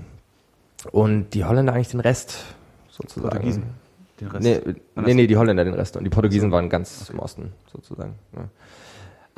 und 0.91 1.33
die 1.33 1.43
Holländer 1.43 1.73
eigentlich 1.73 1.89
den 1.89 1.99
Rest 1.99 2.45
sozusagen. 2.89 3.29
Portugiesen. 3.29 3.63
Den 4.19 4.27
Rest? 4.29 4.43
Nee, 4.43 4.61
nee, 4.95 5.13
nee, 5.13 5.27
die 5.27 5.37
Holländer 5.37 5.63
den 5.63 5.73
Rest. 5.73 5.97
Und 5.97 6.03
die 6.03 6.09
Portugiesen 6.09 6.51
waren 6.51 6.69
ganz 6.69 7.09
im 7.09 7.19
Osten, 7.19 7.53
sozusagen. 7.71 8.15
Ja. 8.35 8.45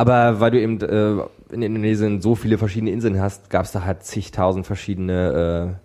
Aber 0.02 0.40
weil 0.40 0.52
du 0.52 0.60
eben 0.60 0.82
äh, 0.82 1.24
in 1.54 1.62
Indonesien 1.62 2.22
so 2.22 2.34
viele 2.36 2.58
verschiedene 2.58 2.92
Inseln 2.92 3.20
hast, 3.22 3.50
gab 3.50 3.66
es 3.66 3.72
da 3.72 3.84
halt 3.86 4.04
zigtausend 4.04 4.66
verschiedene 4.66 5.78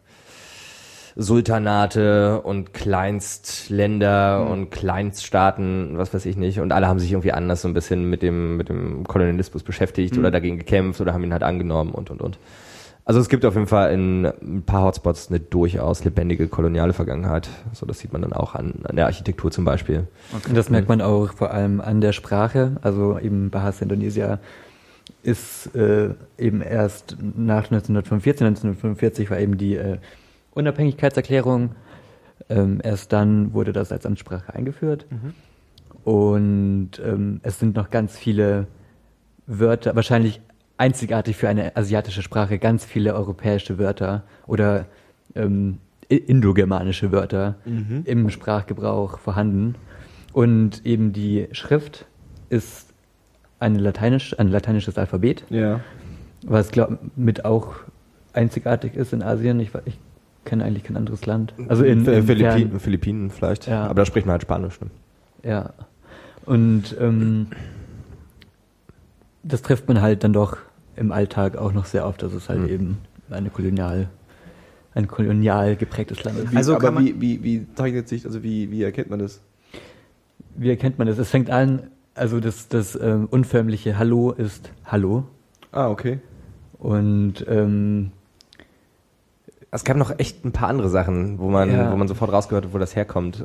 äh, 1.16 1.20
Sultanate 1.20 2.40
und 2.42 2.74
Kleinstländer 2.74 4.44
Mhm. 4.44 4.50
und 4.50 4.70
Kleinststaaten, 4.70 5.96
was 5.98 6.12
weiß 6.12 6.26
ich 6.26 6.37
nicht. 6.37 6.61
Und 6.61 6.72
alle 6.72 6.87
haben 6.88 6.98
sich 6.98 7.12
irgendwie 7.12 7.33
anders 7.33 7.62
so 7.62 7.68
ein 7.68 7.74
bisschen 7.74 8.09
mit 8.09 8.22
dem, 8.22 8.57
mit 8.57 8.68
dem 8.68 9.05
Kolonialismus 9.05 9.62
beschäftigt 9.62 10.14
Mhm. 10.14 10.20
oder 10.20 10.31
dagegen 10.31 10.59
gekämpft 10.59 11.00
oder 11.00 11.12
haben 11.14 11.24
ihn 11.24 11.33
halt 11.33 11.42
angenommen 11.42 11.92
und, 11.92 12.11
und, 12.11 12.20
und. 12.20 12.38
Also 13.07 13.21
es 13.21 13.29
gibt 13.29 13.45
auf 13.45 13.55
jeden 13.55 13.69
Fall 13.69 13.92
in 13.92 14.27
ein 14.27 14.64
paar 14.66 14.83
Hotspots 14.83 15.29
eine 15.29 15.38
durchaus 15.38 16.03
lebendige 16.03 16.49
koloniale 16.49 16.92
Vergangenheit. 16.92 17.49
So, 17.73 17.87
das 17.87 18.01
sieht 18.01 18.12
man 18.12 18.23
dann 18.23 18.33
auch 18.33 18.57
an, 18.57 18.81
an 18.83 18.97
der 18.97 19.07
Architektur 19.07 19.53
zum 19.53 19.64
Beispiel. 19.64 20.09
Und 20.33 20.57
das 20.57 20.71
merkt 20.71 20.88
man 20.88 21.01
auch 21.01 21.33
vor 21.33 21.53
allem 21.53 21.81
an 21.81 22.01
der 22.01 22.12
Sprache. 22.12 22.79
Also 22.83 23.16
eben 23.21 23.51
Bahasa 23.51 23.85
Indonesia 23.85 24.40
ist 25.23 25.73
äh, 25.77 26.14
eben 26.37 26.61
erst 26.62 27.16
nach 27.21 27.71
1945, 27.71 28.45
1945 28.45 29.31
war 29.31 29.38
eben 29.38 29.57
die 29.57 29.77
äh, 29.77 29.99
Unabhängigkeitserklärung. 30.55 31.77
Ähm, 32.49 32.81
erst 32.83 33.12
dann 33.12 33.55
wurde 33.55 33.73
das 33.73 33.92
als 33.92 34.05
Amtssprache 34.05 34.53
eingeführt. 34.53 35.07
Und 36.03 36.90
ähm, 37.05 37.38
es 37.45 37.61
sind 37.61 37.77
noch 37.77 37.90
ganz 37.90 38.19
viele 38.19 38.66
Wörter, 39.47 39.95
wahrscheinlich 39.95 40.40
einzigartig 40.78 41.36
für 41.36 41.48
eine 41.48 41.76
asiatische 41.76 42.22
Sprache, 42.22 42.58
ganz 42.58 42.84
viele 42.84 43.14
europäische 43.14 43.78
Wörter 43.78 44.24
oder 44.46 44.86
ähm, 45.34 45.78
indogermanische 46.08 47.10
Wörter 47.12 47.56
im 48.04 48.30
Sprachgebrauch 48.30 49.18
vorhanden. 49.18 49.74
Und 50.32 50.84
eben 50.84 51.12
die 51.12 51.48
Schrift 51.52 52.06
ist 52.50 52.88
eine 53.58 53.78
lateinisch, 53.78 54.38
ein 54.38 54.48
lateinisches 54.48 54.98
Alphabet, 54.98 55.44
Ja. 55.48 55.80
was 56.44 56.70
glaub, 56.70 56.98
mit 57.16 57.44
auch 57.44 57.74
einzigartig 58.34 58.94
ist 58.94 59.12
in 59.14 59.22
Asien. 59.22 59.58
Ich, 59.60 59.70
ich 59.86 59.98
kenne 60.44 60.62
eigentlich 60.64 60.84
kein 60.84 60.96
anderes 60.98 61.24
Land. 61.26 61.54
Also 61.68 61.84
in, 61.84 62.06
Äh, 62.06 62.18
in 62.18 62.26
Philippinen, 62.26 62.70
fern- 62.70 62.80
Philippinen 62.80 63.30
vielleicht. 63.30 63.66
Ja. 63.66 63.86
Aber 63.86 63.94
da 63.94 64.04
spricht 64.04 64.26
man 64.26 64.32
halt 64.32 64.42
Spanisch. 64.42 64.78
Ne? 64.80 64.90
Ja. 65.42 65.70
Und 66.44 66.94
ähm, 67.00 67.46
das 69.42 69.62
trifft 69.62 69.88
man 69.88 70.00
halt 70.02 70.22
dann 70.22 70.32
doch 70.32 70.58
im 70.96 71.12
Alltag 71.12 71.56
auch 71.56 71.72
noch 71.72 71.85
sehr 71.85 72.06
oft, 72.06 72.22
dass 72.22 72.32
es 72.32 72.48
halt 72.48 72.61
Mhm. 72.62 72.68
eben 72.68 72.98
eine 73.30 73.50
kolonial, 73.50 74.09
ein 74.94 75.06
kolonial 75.09 75.76
geprägtes 75.76 76.24
Land 76.24 76.38
ist. 76.38 76.52
Wie, 76.52 76.56
Also 76.56 76.74
aber 76.76 76.98
wie, 77.00 77.20
wie, 77.20 77.42
wie 77.42 77.66
zeichnet 77.74 78.09
sich, 78.09 78.24
also 78.24 78.42
wie, 78.42 78.70
wie 78.70 78.82
erkennt 78.82 79.11
man 79.11 79.18
das? 79.18 79.40
wie 80.59 80.70
erkennt 80.70 80.96
man 80.98 81.06
das? 81.06 81.18
Es 81.18 81.28
fängt 81.28 81.50
an, 81.50 81.82
also 82.14 82.40
das, 82.40 82.68
das 82.68 82.98
ähm, 82.98 83.26
unförmliche 83.30 83.98
Hallo 83.98 84.32
ist 84.32 84.70
Hallo. 84.87 85.24
Ah, 85.70 85.90
okay. 85.90 86.18
Und 86.78 87.44
ähm, 87.46 88.11
Es 89.70 89.85
gab 89.85 89.98
noch 89.98 90.18
echt 90.18 90.44
ein 90.46 90.52
paar 90.52 90.68
andere 90.68 90.88
Sachen, 90.88 91.38
wo 91.38 91.50
man, 91.50 91.70
Ja. 91.70 91.92
wo 91.92 91.96
man 91.96 92.09
sofort 92.09 92.32
rausgehört 92.32 92.64
hat, 92.66 92.72
wo 92.72 92.78
das 92.78 92.96
herkommt. 92.96 93.44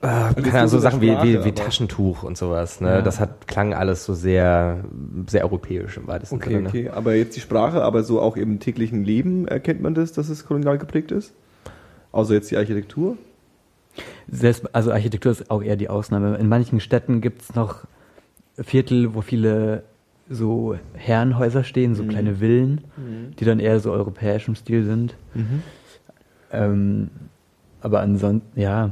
Äh, 0.00 0.06
keine 0.40 0.52
Ahnung, 0.52 0.68
so 0.68 0.78
Sachen 0.78 1.00
wie, 1.00 1.08
Sprache, 1.10 1.26
wie, 1.26 1.34
wie 1.34 1.38
aber- 1.38 1.54
Taschentuch 1.54 2.22
und 2.22 2.36
sowas. 2.38 2.80
Ne? 2.80 2.88
Ja. 2.88 3.02
Das 3.02 3.18
hat, 3.18 3.48
klang 3.48 3.74
alles 3.74 4.04
so 4.04 4.14
sehr, 4.14 4.84
sehr 5.26 5.42
europäisch 5.42 5.96
im 5.96 6.06
weitesten 6.06 6.36
Okay, 6.36 6.50
Sinne. 6.50 6.62
Ne? 6.62 6.68
okay. 6.68 6.88
Aber 6.90 7.14
jetzt 7.14 7.36
die 7.36 7.40
Sprache, 7.40 7.82
aber 7.82 8.04
so 8.04 8.20
auch 8.20 8.36
im 8.36 8.60
täglichen 8.60 9.02
Leben 9.02 9.48
erkennt 9.48 9.80
man 9.82 9.94
das, 9.94 10.12
dass 10.12 10.28
es 10.28 10.46
kolonial 10.46 10.78
geprägt 10.78 11.10
ist? 11.10 11.34
Außer 12.12 12.34
jetzt 12.34 12.50
die 12.50 12.56
Architektur? 12.56 13.16
selbst, 14.30 14.72
also 14.74 14.92
Architektur 14.92 15.32
ist 15.32 15.50
auch 15.50 15.62
eher 15.62 15.74
die 15.76 15.88
Ausnahme. 15.88 16.36
In 16.36 16.48
manchen 16.48 16.78
Städten 16.78 17.20
gibt 17.20 17.42
es 17.42 17.54
noch 17.56 17.84
Viertel, 18.56 19.14
wo 19.14 19.22
viele 19.22 19.82
so 20.30 20.76
Herrenhäuser 20.94 21.64
stehen, 21.64 21.94
so 21.96 22.04
kleine 22.04 22.36
Villen, 22.36 22.82
die 23.40 23.44
dann 23.44 23.58
eher 23.58 23.80
so 23.80 23.90
europäisch 23.90 24.46
im 24.46 24.54
Stil 24.54 24.84
sind. 24.84 25.16
Ähm, 26.52 27.08
aber 27.80 28.00
ansonsten, 28.00 28.60
ja, 28.60 28.90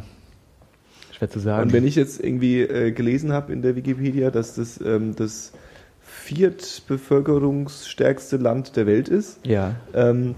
schwer 1.16 1.30
zu 1.30 1.38
sagen. 1.38 1.62
Und 1.64 1.72
wenn 1.72 1.86
ich 1.86 1.94
jetzt 1.94 2.22
irgendwie 2.22 2.60
äh, 2.60 2.92
gelesen 2.92 3.32
habe 3.32 3.50
in 3.52 3.62
der 3.62 3.74
Wikipedia, 3.76 4.30
dass 4.30 4.54
das 4.54 4.78
ähm, 4.80 5.14
das 5.16 5.52
viertbevölkerungsstärkste 6.00 8.36
Land 8.36 8.76
der 8.76 8.86
Welt 8.86 9.08
ist, 9.08 9.40
ja, 9.44 9.76
ähm, 9.94 10.34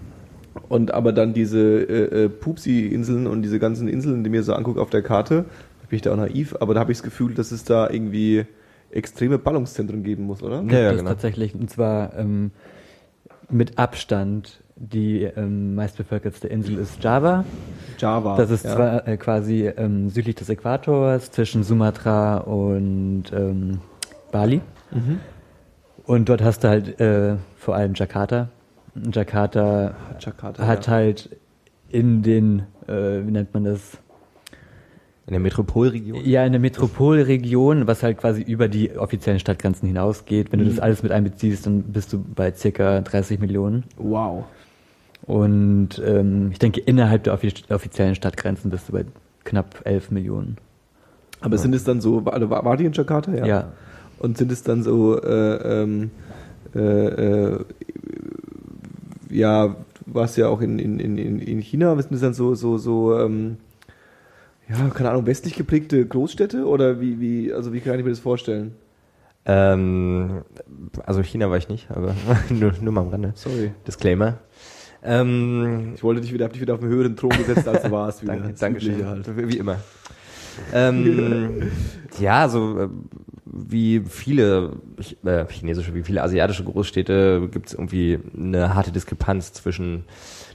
und 0.68 0.92
aber 0.92 1.12
dann 1.12 1.34
diese 1.34 1.60
äh, 1.60 2.24
äh, 2.24 2.28
Pupsi-Inseln 2.28 3.26
und 3.26 3.42
diese 3.42 3.58
ganzen 3.58 3.88
Inseln, 3.88 4.22
die 4.24 4.30
mir 4.30 4.42
so 4.42 4.54
angucke 4.54 4.80
auf 4.80 4.90
der 4.90 5.02
Karte, 5.02 5.44
bin 5.88 5.96
ich 5.96 6.02
da 6.02 6.12
auch 6.12 6.16
naiv, 6.16 6.56
aber 6.60 6.74
da 6.74 6.80
habe 6.80 6.92
ich 6.92 6.98
das 6.98 7.04
Gefühl, 7.04 7.34
dass 7.34 7.50
es 7.50 7.64
da 7.64 7.88
irgendwie 7.88 8.44
extreme 8.90 9.38
Ballungszentren 9.38 10.02
geben 10.02 10.24
muss, 10.24 10.42
oder? 10.42 10.62
Ja, 10.68 10.80
ja, 10.80 10.92
genau. 10.92 11.10
tatsächlich. 11.10 11.54
Und 11.54 11.70
zwar 11.70 12.16
ähm, 12.18 12.50
mit 13.50 13.78
Abstand 13.78 14.60
die 14.80 15.24
ähm, 15.24 15.74
meistbevölkertste 15.74 16.46
Insel 16.48 16.78
ist 16.78 17.02
Java. 17.02 17.44
Java. 17.98 18.36
Das 18.36 18.50
ist 18.50 18.64
ja. 18.64 18.74
zwar 18.74 19.08
äh, 19.08 19.16
quasi 19.16 19.66
ähm, 19.66 20.08
südlich 20.08 20.36
des 20.36 20.48
Äquators 20.48 21.32
zwischen 21.32 21.64
Sumatra 21.64 22.38
und 22.38 23.24
ähm, 23.32 23.80
Bali. 24.30 24.60
Mhm. 24.92 25.18
Und 26.04 26.28
dort 26.28 26.42
hast 26.42 26.64
du 26.64 26.68
halt 26.68 27.00
äh, 27.00 27.36
vor 27.56 27.74
allem 27.74 27.94
Jakarta. 27.94 28.48
Jakarta 29.12 29.94
Jakarta. 30.20 30.66
hat 30.66 30.86
ja. 30.86 30.92
halt 30.92 31.30
in 31.90 32.22
den, 32.22 32.60
äh, 32.86 33.26
wie 33.26 33.30
nennt 33.30 33.52
man 33.54 33.64
das? 33.64 33.98
In 35.26 35.32
der 35.32 35.40
Metropolregion. 35.40 36.24
Ja, 36.24 36.44
in 36.46 36.52
der 36.52 36.60
Metropolregion, 36.60 37.86
was 37.86 38.02
halt 38.02 38.16
quasi 38.16 38.40
über 38.40 38.68
die 38.68 38.96
offiziellen 38.96 39.38
Stadtgrenzen 39.40 39.86
hinausgeht. 39.86 40.50
Wenn 40.52 40.60
du 40.60 40.64
Mhm. 40.64 40.70
das 40.70 40.80
alles 40.80 41.02
mit 41.02 41.12
einbeziehst, 41.12 41.66
dann 41.66 41.82
bist 41.82 42.12
du 42.12 42.18
bei 42.18 42.52
circa 42.52 43.00
30 43.02 43.38
Millionen. 43.38 43.84
Wow. 43.98 44.44
Und 45.22 46.00
ähm, 46.04 46.50
ich 46.52 46.59
denke, 46.59 46.81
innerhalb 46.81 47.24
der 47.24 47.35
offi 47.35 47.52
offiziellen 47.68 48.14
Stadtgrenzen 48.14 48.70
bist 48.70 48.88
du 48.88 48.92
bei 48.92 49.04
knapp 49.44 49.81
11 49.85 50.11
Millionen. 50.11 50.57
Aber 51.40 51.59
sind 51.59 51.74
es 51.74 51.85
dann 51.85 52.00
so, 52.00 52.24
also 52.26 52.50
war, 52.50 52.64
war 52.64 52.76
die 52.76 52.85
in 52.87 52.92
Jakarta? 52.92 53.33
Ja. 53.44 53.72
Und 54.18 54.38
sind 54.38 54.50
es 54.50 54.62
dann 54.62 54.83
so, 54.83 55.20
äh, 55.22 55.83
ähm, 55.83 56.11
äh, 56.74 56.78
äh, 56.81 57.64
ja, 59.31 59.68
du 59.68 59.74
warst 60.07 60.37
ja 60.37 60.48
auch 60.48 60.61
in, 60.61 60.78
in, 60.78 60.98
in, 60.98 61.18
in- 61.18 61.38
in 61.40 61.61
China, 61.61 61.94
sind 62.00 62.12
es 62.12 62.20
dann 62.20 62.35
so, 62.35 62.54
so, 62.54 62.78
so, 62.78 63.18
ähm, 63.18 63.59
ja, 64.68 64.88
keine 64.90 65.11
Ahnung, 65.11 65.26
westlich 65.26 65.54
geprägte 65.54 66.04
Großstädte 66.04 66.66
oder 66.66 67.00
wie, 67.00 67.20
wie, 67.20 67.52
also 67.52 67.72
wie 67.72 67.81
kann 67.81 67.98
ich 67.98 68.04
mir 68.04 68.11
das 68.11 68.18
vorstellen? 68.18 68.72
Ähm, 69.46 70.42
also 71.07 71.22
China 71.22 71.48
war 71.50 71.57
ich 71.57 71.68
nicht, 71.68 71.90
aber 71.90 72.14
nur, 72.50 72.72
nur 72.81 72.92
mal 72.92 73.02
am 73.02 73.09
Rande. 73.09 73.33
Sorry. 73.35 73.70
Disclaimer. 73.87 74.38
Ähm, 75.02 75.92
Ich 75.94 76.02
wollte 76.02 76.20
dich 76.20 76.32
wieder, 76.32 76.44
hab 76.46 76.52
dich 76.52 76.61
wieder 76.62 76.74
auf 76.74 76.82
einen 76.82 76.90
höheren 76.90 77.16
Thron 77.16 77.30
gesetzt, 77.30 77.66
als 77.68 77.82
du 77.82 77.90
warst. 77.92 78.22
wieder. 78.22 78.37
danke, 78.58 78.80
schön. 78.80 79.04
Halt. 79.06 79.26
Wie 79.48 79.58
immer. 79.58 79.76
Ähm, 80.72 81.62
ja, 82.20 82.48
so 82.48 82.80
äh, 82.80 82.88
wie 83.46 84.00
viele 84.08 84.72
äh, 85.24 85.44
chinesische, 85.48 85.94
wie 85.94 86.02
viele 86.02 86.22
asiatische 86.22 86.64
Großstädte 86.64 87.48
gibt 87.52 87.68
es 87.68 87.74
irgendwie 87.74 88.18
eine 88.37 88.74
harte 88.74 88.90
Diskrepanz 88.92 89.52
zwischen 89.52 90.04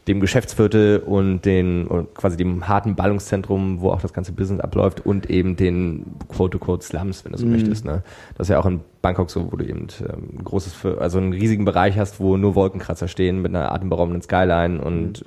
dem 0.08 0.20
Geschäftsviertel 0.20 1.00
und 1.00 1.44
den 1.44 1.88
und 1.88 2.14
quasi 2.14 2.36
dem 2.36 2.68
harten 2.68 2.96
Ballungszentrum, 2.96 3.80
wo 3.80 3.92
auch 3.92 4.02
das 4.02 4.12
ganze 4.12 4.34
Business 4.34 4.60
abläuft 4.60 5.06
und 5.06 5.30
eben 5.30 5.56
den 5.56 6.06
quote-unquote 6.28 6.84
Slums, 6.86 7.24
wenn 7.24 7.32
du 7.32 7.38
so 7.38 7.46
Mhm. 7.46 7.52
möchtest. 7.54 7.86
Ne? 7.86 8.04
Das 8.38 8.46
ist 8.48 8.52
ja 8.52 8.60
auch 8.60 8.66
in 8.66 8.82
Bangkok 9.02 9.30
so, 9.30 9.52
wo 9.52 9.56
du 9.56 9.64
eben 9.66 9.88
ähm, 10.02 10.40
ein 10.40 10.44
großes, 10.44 10.74
Für- 10.74 11.00
also 11.00 11.20
einen 11.20 11.32
riesigen 11.32 11.64
Bereich 11.64 11.98
hast, 11.98 12.20
wo 12.20 12.36
nur 12.36 12.56
Wolkenkratzer 12.56 13.08
stehen 13.08 13.42
mit 13.42 13.56
einer 13.56 13.72
atemberaubenden 13.72 14.22
Skyline 14.22 14.82
und 14.82 15.24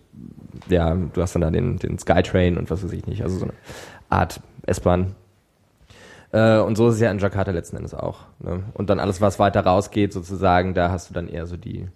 ja, 0.69 0.95
du 0.95 1.23
hast 1.23 1.35
dann 1.35 1.43
da 1.43 1.51
den, 1.51 1.77
den 1.79 1.99
Skytrain 1.99 2.59
und 2.59 2.71
was 2.71 2.85
weiß 2.85 2.93
ich 2.93 3.07
nicht, 3.07 3.23
also 3.23 3.39
so 3.39 3.45
eine 3.45 3.55
Art 4.11 4.41
S-Bahn. 4.67 5.15
Äh, 6.33 6.59
und 6.59 6.77
so 6.77 6.89
ist 6.89 6.97
es 6.97 7.01
ja 7.01 7.11
in 7.11 7.19
Jakarta 7.19 7.51
letzten 7.53 7.77
Endes 7.77 7.95
auch. 7.95 8.21
Ne? 8.41 8.63
Und 8.75 8.91
dann 8.91 8.99
alles, 8.99 9.21
was 9.21 9.39
weiter 9.39 9.61
rausgeht, 9.65 10.13
sozusagen, 10.13 10.75
da 10.75 10.91
hast 10.91 11.09
du 11.11 11.15
dann 11.15 11.29
eher 11.29 11.47
so 11.47 11.57
die 11.57 11.87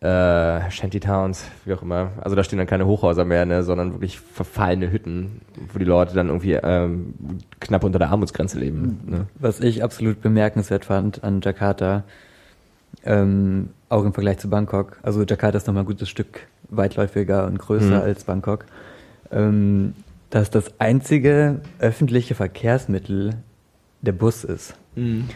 äh, 0.00 0.70
Shantytowns, 0.70 1.44
wie 1.64 1.74
auch 1.74 1.82
immer. 1.82 2.12
Also 2.22 2.34
da 2.34 2.42
stehen 2.42 2.58
dann 2.58 2.66
keine 2.66 2.86
Hochhäuser 2.86 3.24
mehr, 3.26 3.44
ne, 3.44 3.62
sondern 3.62 3.92
wirklich 3.92 4.18
verfallene 4.18 4.90
Hütten, 4.90 5.42
wo 5.72 5.78
die 5.78 5.84
Leute 5.84 6.14
dann 6.14 6.28
irgendwie 6.28 6.54
ähm, 6.54 7.14
knapp 7.60 7.84
unter 7.84 7.98
der 7.98 8.08
Armutsgrenze 8.10 8.58
leben. 8.58 9.00
Ne? 9.06 9.26
Was 9.38 9.60
ich 9.60 9.84
absolut 9.84 10.22
bemerkenswert 10.22 10.86
fand 10.86 11.22
an 11.22 11.40
Jakarta, 11.42 12.04
ähm, 13.04 13.70
auch 13.90 14.04
im 14.04 14.12
Vergleich 14.14 14.38
zu 14.38 14.48
Bangkok, 14.48 14.98
also 15.02 15.22
Jakarta 15.22 15.58
ist 15.58 15.66
nochmal 15.66 15.82
ein 15.82 15.86
gutes 15.86 16.08
Stück 16.08 16.46
weitläufiger 16.70 17.46
und 17.46 17.58
größer 17.58 17.96
Mhm. 17.98 18.02
als 18.02 18.24
Bangkok, 18.24 18.64
ähm, 19.30 19.94
dass 20.30 20.48
das 20.50 20.72
einzige 20.80 21.60
öffentliche 21.78 22.34
Verkehrsmittel 22.34 23.34
der 24.00 24.12
Bus 24.12 24.44
ist. 24.44 24.74
Mhm. 24.94 25.28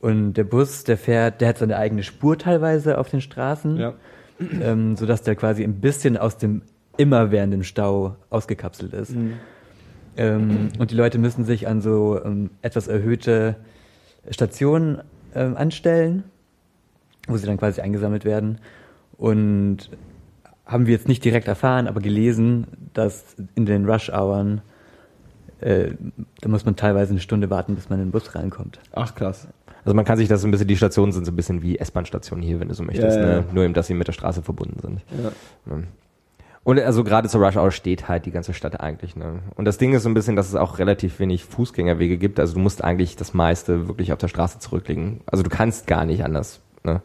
Und 0.00 0.34
der 0.34 0.44
Bus, 0.44 0.84
der 0.84 0.96
fährt, 0.96 1.40
der 1.40 1.48
hat 1.48 1.58
seine 1.58 1.76
eigene 1.76 2.02
Spur 2.02 2.38
teilweise 2.38 2.98
auf 2.98 3.10
den 3.10 3.20
Straßen, 3.20 3.76
Ja. 3.76 3.94
ähm, 4.38 4.96
sodass 4.96 5.22
der 5.22 5.34
quasi 5.34 5.64
ein 5.64 5.80
bisschen 5.80 6.16
aus 6.16 6.36
dem 6.38 6.62
immerwährenden 6.96 7.64
Stau 7.64 8.16
ausgekapselt 8.30 8.92
ist. 8.92 9.14
Mhm. 9.16 9.34
Ähm, 10.16 10.68
und 10.78 10.90
die 10.90 10.94
Leute 10.96 11.18
müssen 11.18 11.44
sich 11.44 11.66
an 11.68 11.80
so 11.80 12.20
ähm, 12.24 12.50
etwas 12.62 12.88
erhöhte 12.88 13.56
Stationen 14.30 15.00
ähm, 15.34 15.56
anstellen, 15.56 16.24
wo 17.26 17.36
sie 17.36 17.46
dann 17.46 17.56
quasi 17.56 17.80
eingesammelt 17.80 18.24
werden. 18.24 18.58
Und 19.16 19.90
haben 20.66 20.86
wir 20.86 20.92
jetzt 20.94 21.08
nicht 21.08 21.24
direkt 21.24 21.48
erfahren, 21.48 21.86
aber 21.86 22.00
gelesen, 22.00 22.66
dass 22.94 23.24
in 23.54 23.64
den 23.66 23.88
Rush-Hours, 23.88 24.58
äh, 25.60 25.90
da 26.40 26.48
muss 26.48 26.64
man 26.64 26.76
teilweise 26.76 27.10
eine 27.12 27.20
Stunde 27.20 27.48
warten, 27.50 27.74
bis 27.74 27.88
man 27.88 27.98
in 28.00 28.06
den 28.06 28.12
Bus 28.12 28.34
reinkommt. 28.34 28.78
Ach 28.92 29.14
krass. 29.14 29.48
Also 29.88 29.96
man 29.96 30.04
kann 30.04 30.18
sich 30.18 30.28
das 30.28 30.42
so 30.42 30.46
ein 30.46 30.50
bisschen, 30.50 30.68
die 30.68 30.76
Stationen 30.76 31.12
sind 31.12 31.24
so 31.24 31.32
ein 31.32 31.36
bisschen 31.36 31.62
wie 31.62 31.78
S-Bahn-Stationen 31.78 32.42
hier, 32.44 32.60
wenn 32.60 32.68
du 32.68 32.74
so 32.74 32.82
möchtest, 32.82 33.16
Ja, 33.16 33.22
ja, 33.22 33.28
ja. 33.30 33.36
Ne? 33.38 33.44
nur 33.54 33.64
eben, 33.64 33.72
dass 33.72 33.86
sie 33.86 33.94
mit 33.94 34.06
der 34.06 34.12
Straße 34.12 34.42
verbunden 34.42 34.78
sind. 34.82 35.00
Ja. 35.24 35.74
Ne? 35.74 35.84
Und 36.62 36.78
also 36.78 37.04
gerade 37.04 37.26
zur 37.30 37.42
Rush 37.42 37.56
Hour 37.56 37.70
steht 37.70 38.06
halt 38.06 38.26
die 38.26 38.30
ganze 38.30 38.52
Stadt 38.52 38.82
eigentlich. 38.82 39.16
Ne? 39.16 39.38
Und 39.56 39.64
das 39.64 39.78
Ding 39.78 39.94
ist 39.94 40.02
so 40.02 40.10
ein 40.10 40.12
bisschen, 40.12 40.36
dass 40.36 40.46
es 40.46 40.56
auch 40.56 40.78
relativ 40.78 41.20
wenig 41.20 41.42
Fußgängerwege 41.46 42.18
gibt. 42.18 42.38
Also 42.38 42.52
du 42.52 42.60
musst 42.60 42.84
eigentlich 42.84 43.16
das 43.16 43.32
meiste 43.32 43.88
wirklich 43.88 44.12
auf 44.12 44.18
der 44.18 44.28
Straße 44.28 44.58
zurücklegen. 44.58 45.22
Also 45.24 45.42
du 45.42 45.48
kannst 45.48 45.86
gar 45.86 46.04
nicht 46.04 46.22
anders. 46.22 46.60
Ne? 46.84 47.00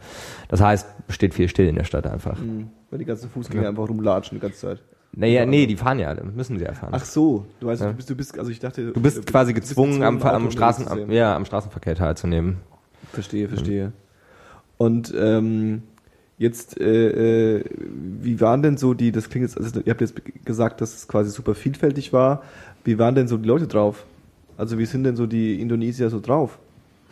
Das 0.50 0.60
heißt, 0.60 0.86
steht 1.08 1.34
viel 1.34 1.48
still 1.48 1.70
in 1.70 1.76
der 1.76 1.86
Stadt 1.86 2.06
einfach. 2.06 2.38
Mhm. 2.38 2.68
Weil 2.90 3.00
die 3.00 3.06
ganzen 3.06 3.30
Fußgänger 3.30 3.70
einfach 3.70 3.88
rumlatschen 3.88 4.40
die 4.40 4.42
ganze 4.42 4.60
Zeit. 4.60 4.82
Naja, 5.16 5.46
nee, 5.46 5.68
die 5.68 5.78
fahren 5.78 6.00
ja 6.00 6.10
alle, 6.10 6.24
müssen 6.24 6.58
sie 6.58 6.66
ja 6.66 6.74
fahren. 6.74 6.90
Ach 6.92 7.06
so, 7.06 7.46
du 7.62 7.68
weißt, 7.68 7.82
Ja. 7.84 7.90
du 7.90 7.94
bist, 7.94 8.10
du 8.10 8.16
bist, 8.16 8.38
also 8.38 8.50
ich 8.52 8.60
dachte, 8.60 8.92
du 8.92 9.00
bist 9.02 9.26
quasi 9.28 9.54
gezwungen, 9.54 10.02
am, 10.04 10.18
Auto 10.18 10.28
am, 10.28 10.34
unterwegs 10.48 10.54
Straßen, 10.56 10.88
am, 10.88 11.12
ja, 11.12 11.36
am 11.36 11.46
Straßenverkehr 11.46 11.96
teilzunehmen. 11.96 12.58
Verstehe, 13.14 13.48
verstehe. 13.48 13.92
Und 14.78 15.14
ähm, 15.18 15.84
jetzt, 16.38 16.80
äh, 16.82 17.58
äh, 17.58 17.64
wie 18.22 18.42
waren 18.42 18.62
denn 18.64 18.78
so 18.78 18.94
die, 18.94 19.12
das 19.12 19.30
klingt 19.30 19.48
jetzt, 19.48 19.58
also 19.58 19.80
ihr 19.86 19.92
habt 19.92 20.02
jetzt 20.02 20.16
gesagt, 20.46 20.82
dass 20.82 20.96
es 20.96 21.08
quasi 21.08 21.30
super 21.30 21.56
vielfältig 21.56 22.12
war. 22.12 22.44
Wie 22.84 22.98
waren 23.00 23.16
denn 23.16 23.28
so 23.28 23.38
die 23.38 23.48
Leute 23.48 23.68
drauf? 23.68 24.06
Also 24.58 24.78
wie 24.78 24.86
sind 24.86 25.04
denn 25.04 25.16
so 25.16 25.26
die 25.26 25.62
Indonesier 25.62 26.10
so 26.10 26.20
drauf? 26.20 26.60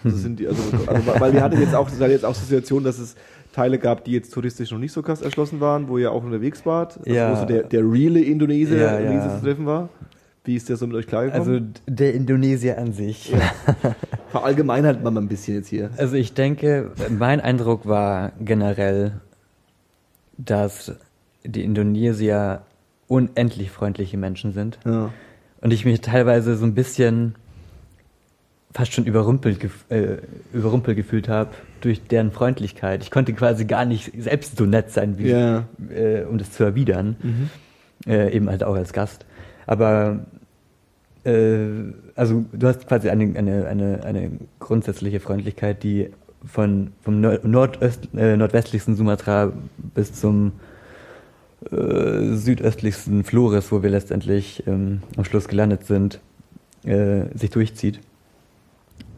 Also 0.03 0.17
sind 0.17 0.39
die, 0.39 0.47
also, 0.47 0.61
also 0.87 1.19
weil 1.19 1.31
wir 1.33 1.43
hatten 1.43 1.59
jetzt 1.59 1.75
auch, 1.75 1.87
war 1.99 2.09
jetzt 2.09 2.25
auch 2.25 2.33
Situation, 2.33 2.83
dass 2.83 2.97
es 2.97 3.15
Teile 3.53 3.77
gab, 3.77 4.03
die 4.03 4.11
jetzt 4.13 4.33
touristisch 4.33 4.71
noch 4.71 4.79
nicht 4.79 4.91
so 4.93 5.03
krass 5.03 5.21
erschlossen 5.21 5.59
waren, 5.59 5.87
wo 5.87 5.97
ihr 5.99 6.11
auch 6.11 6.23
unterwegs 6.23 6.65
wart, 6.65 6.97
also 6.97 7.11
Ja. 7.11 7.31
wo 7.31 7.35
so 7.39 7.45
der, 7.45 7.63
der 7.63 7.81
reale 7.83 8.19
Indonesier, 8.21 8.77
Ja, 8.77 8.99
ja. 8.99 9.11
Indonesier 9.11 9.37
zu 9.37 9.45
treffen 9.45 9.65
war. 9.67 9.89
Wie 10.43 10.55
ist 10.55 10.69
der 10.69 10.75
so 10.77 10.87
mit 10.87 10.95
euch 10.95 11.07
klargekommen? 11.07 11.47
Also 11.47 11.65
der 11.87 12.13
Indonesier 12.15 12.77
an 12.79 12.93
sich. 12.93 13.33
verallgemeinert 14.31 15.03
man 15.03 15.13
mal 15.13 15.21
ein 15.21 15.27
bisschen 15.27 15.55
jetzt 15.55 15.67
hier. 15.67 15.91
Also 15.97 16.15
ich 16.15 16.33
denke, 16.33 16.91
mein 17.09 17.41
Eindruck 17.41 17.85
war 17.85 18.31
generell, 18.39 19.13
dass 20.37 20.93
die 21.43 21.63
Indonesier 21.63 22.61
unendlich 23.07 23.71
freundliche 23.71 24.17
Menschen 24.17 24.53
sind. 24.53 24.79
Ja. 24.85 25.11
Und 25.59 25.71
ich 25.73 25.85
mich 25.85 26.01
teilweise 26.01 26.55
so 26.55 26.65
ein 26.65 26.73
bisschen 26.73 27.35
fast 28.73 28.93
schon 28.93 29.05
überrumpelt, 29.05 29.59
gef 29.59 29.83
äh, 29.89 30.17
überrumpelt 30.53 30.95
gefühlt 30.95 31.27
habe 31.27 31.49
durch 31.81 32.01
deren 32.07 32.31
Freundlichkeit. 32.31 33.03
Ich 33.03 33.11
konnte 33.11 33.33
quasi 33.33 33.65
gar 33.65 33.85
nicht 33.85 34.11
selbst 34.17 34.57
so 34.57 34.65
nett 34.65 34.91
sein, 34.91 35.17
wie, 35.17 35.29
Ja. 35.29 35.65
äh, 35.93 36.23
um 36.23 36.37
das 36.37 36.51
zu 36.51 36.63
erwidern. 36.63 37.49
Äh, 38.07 38.33
eben 38.35 38.49
halt 38.49 38.63
auch 38.63 38.73
als 38.75 38.93
Gast. 38.93 39.25
Aber 39.67 40.19
äh, 41.23 41.93
also 42.15 42.45
du 42.51 42.67
hast 42.67 42.87
quasi 42.87 43.09
eine, 43.09 43.37
eine, 43.37 43.67
eine, 43.67 44.03
eine 44.03 44.31
grundsätzliche 44.59 45.19
Freundlichkeit, 45.19 45.83
die 45.83 46.09
von, 46.45 46.93
vom 47.01 47.21
Nord 47.21 47.45
Nordöst, 47.45 48.09
äh, 48.15 48.35
nordwestlichsten 48.35 48.95
Sumatra 48.95 49.51
bis 49.93 50.13
zum 50.13 50.53
äh, 51.69 52.35
südöstlichsten 52.35 53.23
Flores, 53.23 53.71
wo 53.71 53.83
wir 53.83 53.91
letztendlich 53.91 54.63
ähm, 54.65 55.01
am 55.17 55.25
Schluss 55.25 55.47
gelandet 55.47 55.85
sind, 55.85 56.19
äh, 56.83 57.25
sich 57.35 57.51
durchzieht. 57.51 57.99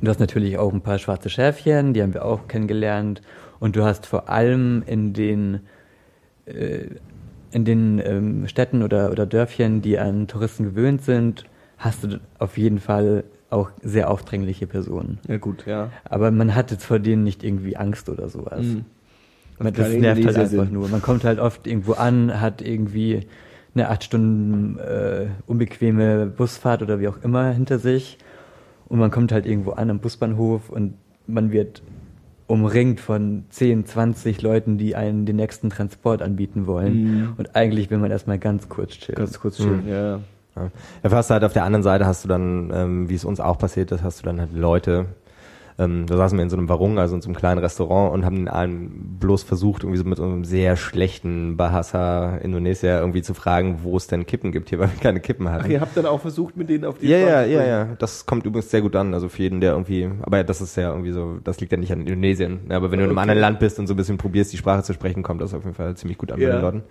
Du 0.01 0.09
hast 0.09 0.19
natürlich 0.19 0.57
auch 0.57 0.73
ein 0.73 0.81
paar 0.81 0.99
schwarze 0.99 1.29
Schäfchen, 1.29 1.93
die 1.93 2.01
haben 2.01 2.13
wir 2.13 2.25
auch 2.25 2.49
kennengelernt. 2.49 3.21
Und 3.61 3.77
du 3.77 3.85
hast 3.85 4.05
vor 4.05 4.29
allem 4.29 4.83
in 4.85 5.13
den, 5.13 5.61
äh, 6.45 6.87
in 7.53 7.65
den 7.65 8.01
ähm, 8.03 8.47
Städten 8.47 8.81
oder, 8.83 9.11
oder 9.11 9.25
Dörfchen, 9.25 9.81
die 9.81 9.99
an 9.99 10.27
Touristen 10.27 10.63
gewöhnt 10.63 11.03
sind, 11.03 11.45
hast 11.77 12.03
du 12.03 12.19
auf 12.39 12.57
jeden 12.57 12.79
Fall 12.79 13.23
auch 13.49 13.69
sehr 13.81 14.09
aufdringliche 14.09 14.65
Personen. 14.65 15.19
Ja, 15.27 15.37
gut, 15.37 15.65
ja. 15.67 15.91
Aber 16.05 16.31
man 16.31 16.55
hat 16.55 16.71
jetzt 16.71 16.85
vor 16.85 16.99
denen 16.99 17.23
nicht 17.23 17.43
irgendwie 17.43 17.77
Angst 17.77 18.09
oder 18.09 18.27
sowas. 18.29 18.61
Mhm. 18.61 18.85
Man, 19.59 19.73
keine 19.73 19.89
das 19.89 20.01
nervt 20.01 20.25
halt 20.25 20.37
einfach 20.37 20.49
sind. 20.49 20.73
nur. 20.73 20.89
Man 20.89 21.01
kommt 21.01 21.23
halt 21.23 21.39
oft 21.39 21.67
irgendwo 21.67 21.93
an, 21.93 22.41
hat 22.41 22.61
irgendwie 22.61 23.27
eine 23.75 23.89
acht 23.89 24.03
Stunden 24.03 24.79
äh, 24.79 25.27
unbequeme 25.45 26.25
Busfahrt 26.25 26.81
oder 26.81 26.99
wie 26.99 27.07
auch 27.07 27.21
immer 27.23 27.51
hinter 27.51 27.79
sich. 27.79 28.17
Und 28.87 28.99
man 28.99 29.11
kommt 29.11 29.31
halt 29.31 29.45
irgendwo 29.45 29.71
an 29.71 29.89
am 29.89 29.99
Busbahnhof 29.99 30.69
und 30.69 30.95
man 31.27 31.51
wird 31.51 31.81
umringt 32.47 32.99
von 32.99 33.45
10, 33.49 33.85
20 33.85 34.41
Leuten, 34.41 34.77
die 34.77 34.95
einen 34.95 35.25
den 35.25 35.37
nächsten 35.37 35.69
Transport 35.69 36.21
anbieten 36.21 36.67
wollen. 36.67 37.03
Mhm. 37.03 37.33
Und 37.37 37.55
eigentlich 37.55 37.89
will 37.89 37.97
man 37.97 38.11
erstmal 38.11 38.39
ganz 38.39 38.69
kurz 38.69 38.91
chillen. 38.91 39.17
Ganz 39.17 39.39
kurz 39.39 39.57
schön, 39.57 39.87
ja. 39.87 40.19
Ja. 40.55 40.69
Dafür 41.01 41.17
hast 41.17 41.29
du 41.29 41.33
halt 41.33 41.43
auf 41.43 41.53
der 41.53 41.63
anderen 41.63 41.83
Seite 41.83 42.05
hast 42.05 42.23
du 42.23 42.27
dann, 42.27 42.71
ähm, 42.73 43.09
wie 43.09 43.15
es 43.15 43.25
uns 43.25 43.39
auch 43.39 43.57
passiert 43.57 43.91
ist, 43.91 44.03
hast 44.03 44.19
du 44.21 44.25
dann 44.25 44.39
halt 44.39 44.53
Leute, 44.53 45.07
ähm, 45.79 46.05
da 46.07 46.17
saßen 46.17 46.37
wir 46.37 46.43
in 46.43 46.49
so 46.49 46.57
einem 46.57 46.69
Warung, 46.69 46.99
also 46.99 47.15
in 47.15 47.21
so 47.21 47.27
einem 47.27 47.35
kleinen 47.35 47.59
Restaurant 47.59 48.13
und 48.13 48.25
haben 48.25 48.35
den 48.35 48.47
allen 48.47 49.17
bloß 49.19 49.43
versucht, 49.43 49.83
irgendwie 49.83 49.97
so 49.97 50.03
mit 50.03 50.17
so 50.17 50.23
einem 50.23 50.45
sehr 50.45 50.75
schlechten 50.75 51.57
Bahasa 51.57 52.37
Indonesier 52.37 52.99
irgendwie 52.99 53.21
zu 53.21 53.33
fragen, 53.33 53.79
wo 53.83 53.97
es 53.97 54.07
denn 54.07 54.25
Kippen 54.25 54.51
gibt 54.51 54.69
hier, 54.69 54.79
weil 54.79 54.89
wir 54.91 54.99
keine 54.99 55.19
Kippen 55.19 55.49
hatten. 55.49 55.63
Ach, 55.65 55.69
ihr 55.69 55.81
habt 55.81 55.97
dann 55.97 56.05
auch 56.05 56.21
versucht, 56.21 56.57
mit 56.57 56.69
denen 56.69 56.85
auf 56.85 56.97
die 56.99 57.07
Ja, 57.07 57.17
Bahn 57.19 57.27
ja, 57.27 57.43
zu 57.43 57.49
ja, 57.49 57.63
ja. 57.63 57.95
Das 57.99 58.25
kommt 58.25 58.45
übrigens 58.45 58.69
sehr 58.71 58.81
gut 58.81 58.95
an. 58.95 59.13
Also 59.13 59.29
für 59.29 59.41
jeden, 59.43 59.61
der 59.61 59.71
irgendwie, 59.71 60.09
aber 60.21 60.37
ja, 60.37 60.43
das 60.43 60.61
ist 60.61 60.75
ja 60.75 60.89
irgendwie 60.89 61.11
so, 61.11 61.39
das 61.43 61.59
liegt 61.59 61.71
ja 61.71 61.77
nicht 61.77 61.91
an 61.91 62.01
Indonesien. 62.01 62.61
Ja, 62.69 62.77
aber 62.77 62.91
wenn 62.91 62.99
du 62.99 63.05
in 63.05 63.09
einem 63.11 63.17
Okay. 63.17 63.21
anderen 63.21 63.39
Land 63.41 63.59
bist 63.59 63.79
und 63.79 63.87
so 63.87 63.93
ein 63.93 63.97
bisschen 63.97 64.17
probierst, 64.17 64.53
die 64.53 64.57
Sprache 64.57 64.83
zu 64.83 64.93
sprechen, 64.93 65.23
kommt 65.23 65.41
das 65.41 65.53
auf 65.53 65.63
jeden 65.63 65.75
Fall 65.75 65.95
ziemlich 65.95 66.17
gut 66.17 66.31
an 66.31 66.41
bei 66.41 66.47
Ja. 66.47 66.49
den 66.49 66.61
Leuten. 66.61 66.83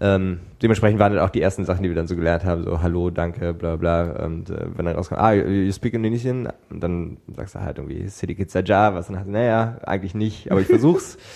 Ähm, 0.00 0.40
dementsprechend 0.60 0.98
waren 0.98 1.14
dann 1.14 1.24
auch 1.24 1.30
die 1.30 1.40
ersten 1.40 1.64
Sachen, 1.64 1.82
die 1.82 1.88
wir 1.88 1.94
dann 1.94 2.06
so 2.06 2.16
gelernt 2.16 2.44
haben, 2.44 2.64
so 2.64 2.82
Hallo, 2.82 3.10
danke, 3.10 3.54
bla 3.54 3.76
bla. 3.76 4.24
Und 4.24 4.50
äh, 4.50 4.66
wenn 4.74 4.86
dann 4.86 4.96
rauskommt, 4.96 5.20
ah, 5.20 5.32
you 5.32 5.70
speak 5.72 5.94
Indonesian? 5.94 6.48
Und 6.70 6.82
dann 6.82 7.18
sagst 7.36 7.54
du 7.54 7.60
halt 7.60 7.78
irgendwie 7.78 8.08
City 8.08 8.34
Kids 8.34 8.52
Saja, 8.52 8.94
was 8.94 9.06
dann 9.06 9.16
halt, 9.16 9.28
naja, 9.28 9.78
eigentlich 9.84 10.14
nicht, 10.14 10.50
aber 10.50 10.60
ich 10.60 10.66
versuch's. 10.66 11.18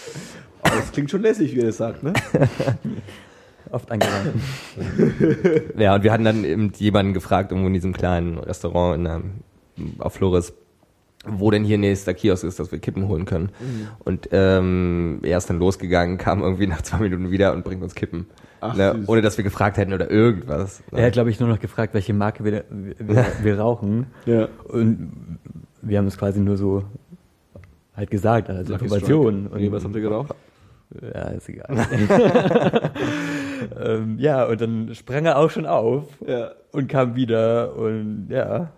Oh, 0.61 0.71
das 0.77 0.91
klingt 0.91 1.09
schon 1.09 1.23
lässig, 1.23 1.55
wie 1.55 1.61
ihr 1.61 1.67
das 1.67 1.77
sagt, 1.77 2.03
ne? 2.03 2.13
Oft 3.71 3.91
angewandt. 3.93 4.35
Ja, 5.79 5.95
und 5.95 6.03
wir 6.03 6.13
hatten 6.13 6.25
dann 6.25 6.45
eben 6.45 6.73
jemanden 6.77 7.15
gefragt, 7.15 7.53
irgendwo 7.53 7.69
in 7.69 7.75
diesem 7.75 7.93
kleinen 7.93 8.39
Restaurant 8.39 8.97
in 8.97 9.05
der, 9.05 9.23
auf 10.01 10.15
Flores, 10.15 10.53
wo 11.25 11.53
denn 11.53 11.65
hier 11.65 11.79
nächster 11.79 12.13
Kiosk 12.13 12.45
ist, 12.45 12.59
dass 12.59 12.73
wir 12.73 12.79
Kippen 12.79 13.09
holen 13.09 13.25
können. 13.25 13.51
Mhm. 13.61 13.89
Und 14.01 14.29
ähm, 14.33 15.21
er 15.23 15.39
ist 15.39 15.49
dann 15.49 15.59
losgegangen, 15.59 16.19
kam 16.19 16.43
irgendwie 16.43 16.67
nach 16.67 16.83
zwei 16.83 16.99
Minuten 16.99 17.31
wieder 17.31 17.53
und 17.53 17.65
bringt 17.65 17.83
uns 17.83 17.95
Kippen. 17.95 18.27
Ach, 18.61 18.75
ne, 18.77 19.05
ohne 19.07 19.23
dass 19.23 19.37
wir 19.37 19.45
gefragt 19.45 19.77
hätten 19.77 19.93
oder 19.93 20.11
irgendwas. 20.11 20.83
Er 20.93 21.07
hat, 21.07 21.13
glaube 21.13 21.31
ich, 21.31 21.39
nur 21.41 21.49
noch 21.49 21.61
gefragt, 21.61 21.95
welche 21.95 22.13
Marke 22.15 22.45
wir, 22.45 22.65
wir, 22.71 23.27
wir 23.43 23.59
rauchen. 23.61 24.07
Ja. 24.27 24.49
Und 24.65 25.39
wir 25.83 25.99
haben 25.99 26.07
es 26.07 26.19
quasi 26.19 26.41
nur 26.41 26.57
so 26.57 26.85
halt 27.97 28.11
gesagt, 28.11 28.51
als 28.51 28.69
Lucky 28.69 28.85
Information. 28.85 29.47
Strike. 29.47 29.61
Nee, 29.65 29.73
was 29.73 29.85
habt 29.85 29.95
ihr 29.95 30.01
geraucht? 30.03 30.35
Ja, 31.03 31.23
ist 31.29 31.49
egal. 31.49 31.69
ähm, 33.81 34.17
ja, 34.19 34.45
und 34.47 34.61
dann 34.61 34.95
sprang 34.95 35.27
er 35.27 35.37
auch 35.39 35.51
schon 35.51 35.67
auf 35.67 36.05
Ja. 36.27 36.53
und 36.73 36.89
kam 36.89 37.15
wieder 37.15 37.77
und 37.77 38.29
ja. 38.31 38.71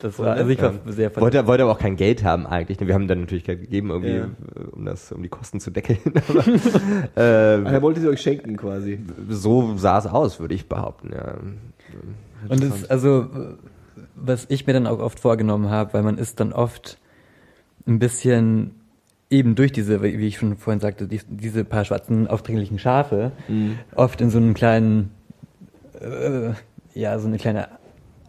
Das 0.00 0.18
war, 0.18 0.32
also 0.32 0.50
ich 0.50 0.60
war 0.60 0.72
ja. 0.72 0.92
sehr 0.92 1.10
ver- 1.10 1.20
Wollte, 1.20 1.46
wollte 1.46 1.62
aber 1.62 1.72
auch 1.72 1.78
kein 1.78 1.96
Geld 1.96 2.24
haben 2.24 2.46
eigentlich. 2.46 2.80
Wir 2.80 2.94
haben 2.94 3.06
dann 3.06 3.20
natürlich 3.20 3.44
Geld 3.44 3.60
gegeben, 3.60 3.90
irgendwie, 3.90 4.16
Ja. 4.16 4.28
um 4.72 4.84
das, 4.86 5.12
um 5.12 5.22
die 5.22 5.28
Kosten 5.28 5.60
zu 5.60 5.70
deckeln. 5.70 5.98
aber, 6.28 6.46
äh, 6.46 7.62
Ach, 7.66 7.72
er 7.72 7.82
wollte 7.82 8.00
sie 8.00 8.08
euch 8.08 8.20
schenken 8.20 8.56
quasi. 8.56 8.98
so 9.28 9.76
sah 9.76 9.98
es 9.98 10.06
aus, 10.06 10.40
würde 10.40 10.54
ich 10.54 10.68
behaupten, 10.68 11.10
ja. 11.12 11.34
Und 12.48 12.62
das, 12.62 12.88
also, 12.88 13.26
was 14.16 14.46
ich 14.48 14.66
mir 14.66 14.72
dann 14.72 14.86
auch 14.86 14.98
oft 15.00 15.20
vorgenommen 15.20 15.68
habe, 15.70 15.92
weil 15.94 16.02
man 16.02 16.16
ist 16.18 16.40
dann 16.40 16.52
oft 16.52 16.98
ein 17.86 17.98
bisschen 17.98 18.72
eben 19.28 19.54
durch 19.54 19.70
diese, 19.72 20.02
wie 20.02 20.26
ich 20.26 20.38
schon 20.38 20.56
vorhin 20.56 20.80
sagte, 20.80 21.06
die, 21.06 21.20
diese 21.28 21.64
paar 21.64 21.84
schwarzen, 21.84 22.26
aufdringlichen 22.26 22.78
Schafe, 22.78 23.32
oft 23.94 24.20
in 24.20 24.30
so 24.30 24.38
einem 24.38 24.54
kleinen, 24.54 25.10
äh, 26.00 26.50
ja, 26.94 27.18
so 27.18 27.28
eine 27.28 27.36
kleine 27.36 27.68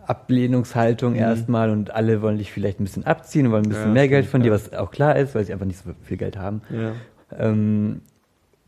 Ablehnungshaltung 0.08 1.16
erstmal 1.16 1.70
und 1.70 1.92
alle 1.92 2.22
wollen 2.22 2.38
dich 2.38 2.52
vielleicht 2.52 2.80
ein 2.80 2.84
bisschen 2.84 3.06
abziehen 3.06 3.48
und 3.48 3.52
wollen 3.52 3.66
ein 3.66 3.70
bisschen 3.70 3.88
Ja, 3.88 3.94
mehr 3.94 4.08
Geld 4.08 4.26
von 4.26 4.42
dir, 4.42 4.52
was 4.52 4.74
auch 4.74 4.92
klar 4.92 5.16
ist, 5.16 5.36
weil 5.36 5.46
sie 5.46 5.54
einfach 5.54 5.66
nicht 5.66 5.84
so 5.84 5.92
viel 6.04 6.18
Geld 6.18 6.38
haben. 6.38 6.62
Ja. 6.70 6.94
Ähm, 7.38 8.02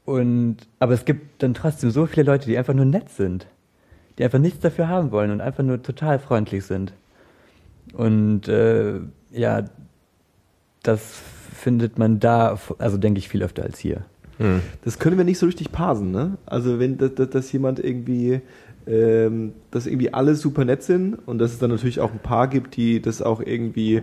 und, 0.05 0.57
aber 0.79 0.93
es 0.93 1.05
gibt 1.05 1.41
dann 1.41 1.53
trotzdem 1.53 1.91
so 1.91 2.05
viele 2.05 2.25
Leute, 2.25 2.45
die 2.47 2.57
einfach 2.57 2.73
nur 2.73 2.85
nett 2.85 3.09
sind. 3.09 3.47
Die 4.17 4.23
einfach 4.23 4.39
nichts 4.39 4.59
dafür 4.59 4.87
haben 4.87 5.11
wollen 5.11 5.31
und 5.31 5.41
einfach 5.41 5.63
nur 5.63 5.81
total 5.81 6.19
freundlich 6.19 6.65
sind. 6.65 6.93
Und 7.93 8.47
äh, 8.47 8.99
ja, 9.31 9.65
das 10.83 11.21
findet 11.53 11.97
man 11.97 12.19
da, 12.19 12.57
also 12.77 12.97
denke 12.97 13.19
ich, 13.19 13.29
viel 13.29 13.43
öfter 13.43 13.63
als 13.63 13.79
hier. 13.79 14.05
Hm. 14.37 14.61
Das 14.83 14.99
können 14.99 15.17
wir 15.17 15.23
nicht 15.23 15.39
so 15.39 15.45
richtig 15.45 15.71
parsen, 15.71 16.11
ne? 16.11 16.37
Also 16.45 16.79
wenn 16.79 16.97
dass, 16.97 17.15
dass, 17.15 17.29
dass 17.29 17.51
jemand 17.51 17.79
irgendwie, 17.79 18.41
ähm, 18.87 19.53
dass 19.71 19.85
irgendwie 19.87 20.13
alle 20.13 20.35
super 20.35 20.65
nett 20.65 20.83
sind 20.83 21.15
und 21.25 21.39
dass 21.39 21.51
es 21.51 21.59
dann 21.59 21.69
natürlich 21.69 21.99
auch 21.99 22.11
ein 22.11 22.19
paar 22.19 22.47
gibt, 22.47 22.75
die 22.75 23.01
das 23.01 23.21
auch 23.21 23.41
irgendwie 23.41 24.01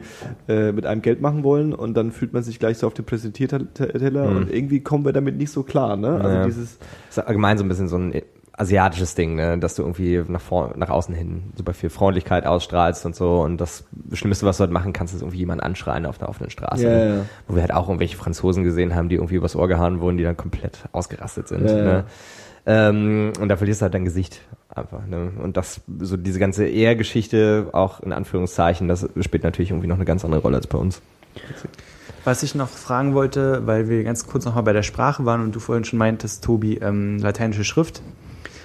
äh, 0.48 0.72
mit 0.72 0.86
einem 0.86 1.02
Geld 1.02 1.20
machen 1.20 1.42
wollen 1.44 1.72
und 1.74 1.94
dann 1.94 2.12
fühlt 2.12 2.32
man 2.32 2.42
sich 2.42 2.58
gleich 2.58 2.78
so 2.78 2.86
auf 2.86 2.94
den 2.94 3.04
Präsentierteller 3.04 4.30
Mhm. 4.30 4.36
und 4.36 4.52
irgendwie 4.52 4.80
kommen 4.80 5.04
wir 5.04 5.12
damit 5.12 5.36
nicht 5.36 5.50
so 5.52 5.62
klar, 5.62 5.96
ne? 5.96 6.08
Also 6.12 6.28
Naja. 6.28 6.44
dieses, 6.46 6.78
Das 7.08 7.18
ist 7.18 7.24
allgemein 7.26 7.58
so 7.58 7.64
ein 7.64 7.68
bisschen 7.68 7.88
so 7.88 7.96
ein 7.96 8.14
asiatisches 8.52 9.14
Ding, 9.14 9.36
ne? 9.36 9.56
dass 9.58 9.74
du 9.74 9.82
irgendwie 9.82 10.22
nach, 10.28 10.40
vor, 10.42 10.74
nach 10.76 10.90
außen 10.90 11.14
hin 11.14 11.44
super 11.56 11.72
viel 11.72 11.88
Freundlichkeit 11.88 12.44
ausstrahlst 12.46 13.06
und 13.06 13.14
so 13.16 13.40
und 13.40 13.58
das 13.58 13.84
Schlimmste, 14.12 14.44
was 14.44 14.58
du 14.58 14.62
halt 14.62 14.70
machen 14.70 14.92
kannst, 14.92 15.14
ist 15.14 15.22
irgendwie 15.22 15.38
jemanden 15.38 15.62
anschreien 15.62 16.04
auf 16.04 16.18
der 16.18 16.28
offenen 16.28 16.50
Straße. 16.50 16.82
Ja, 16.82 16.90
ne? 16.90 17.16
ja. 17.16 17.22
Wo 17.48 17.54
wir 17.54 17.62
halt 17.62 17.72
auch 17.72 17.88
irgendwelche 17.88 18.18
Franzosen 18.18 18.62
gesehen 18.62 18.94
haben, 18.94 19.08
die 19.08 19.14
irgendwie 19.14 19.36
übers 19.36 19.56
Ohr 19.56 19.66
gehauen 19.66 20.00
wurden, 20.00 20.18
die 20.18 20.24
dann 20.24 20.36
komplett 20.36 20.80
ausgerastet 20.92 21.48
sind. 21.48 21.70
Ja, 21.70 21.76
ja. 21.78 21.84
Ne? 21.84 22.04
Ähm, 22.66 23.32
und 23.40 23.48
da 23.48 23.56
verlierst 23.56 23.80
du 23.80 23.84
halt 23.84 23.94
dein 23.94 24.04
Gesicht 24.04 24.40
einfach. 24.68 25.06
Ne? 25.06 25.32
Und 25.42 25.56
das, 25.56 25.80
so 26.00 26.16
diese 26.16 26.38
ganze 26.38 26.66
Ehrgeschichte, 26.66 27.68
auch 27.72 28.00
in 28.00 28.12
Anführungszeichen, 28.12 28.88
das 28.88 29.08
spielt 29.20 29.44
natürlich 29.44 29.70
irgendwie 29.70 29.88
noch 29.88 29.96
eine 29.96 30.04
ganz 30.04 30.24
andere 30.24 30.42
Rolle 30.42 30.56
als 30.56 30.66
bei 30.66 30.78
uns. 30.78 31.00
Was 32.24 32.42
ich 32.42 32.54
noch 32.54 32.68
fragen 32.68 33.14
wollte, 33.14 33.66
weil 33.66 33.88
wir 33.88 34.04
ganz 34.04 34.26
kurz 34.26 34.44
noch 34.44 34.54
mal 34.54 34.60
bei 34.60 34.74
der 34.74 34.82
Sprache 34.82 35.24
waren 35.24 35.40
und 35.40 35.54
du 35.54 35.60
vorhin 35.60 35.84
schon 35.84 35.98
meintest, 35.98 36.44
Tobi, 36.44 36.76
ähm, 36.76 37.18
lateinische 37.18 37.64
Schrift. 37.64 38.02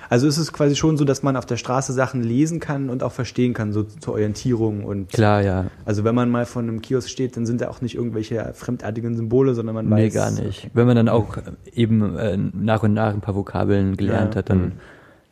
Also 0.10 0.28
ist 0.28 0.38
es 0.38 0.54
quasi 0.54 0.76
schon 0.76 0.98
so, 0.98 1.06
dass 1.06 1.24
man 1.24 1.36
auf 1.36 1.46
der 1.46 1.58
Straße 1.58 1.94
Sachen 1.94 2.22
lesen 2.24 2.60
kann 2.60 2.90
und 2.90 3.04
auch 3.04 3.12
verstehen 3.12 3.54
kann, 3.54 3.74
so 3.74 3.84
zur 3.84 4.14
Orientierung 4.14 4.84
und 4.84 5.10
Klar, 5.10 5.42
ja. 5.42 5.66
also 5.86 6.04
wenn 6.04 6.16
man 6.16 6.30
mal 6.30 6.46
vor 6.46 6.62
einem 6.62 6.82
Kiosk 6.82 7.10
steht, 7.10 7.36
dann 7.38 7.46
sind 7.46 7.62
da 7.62 7.70
auch 7.70 7.82
nicht 7.82 7.96
irgendwelche 7.96 8.52
fremdartigen 8.54 9.16
Symbole, 9.16 9.54
sondern 9.56 9.76
man 9.76 9.90
Nee, 9.90 10.08
weiß. 10.08 10.14
gar 10.14 10.32
nicht. 10.32 10.70
Wenn 10.74 10.88
man 10.88 10.96
dann 10.96 11.10
auch 11.10 11.38
eben 11.74 12.16
äh, 12.18 12.38
nach 12.38 12.84
und 12.84 12.94
nach 12.94 13.14
ein 13.14 13.22
paar 13.22 13.36
Vokabeln 13.36 13.98
gelernt 13.98 14.36
Ja. 14.36 14.40
hat, 14.40 14.50
dann 14.50 14.74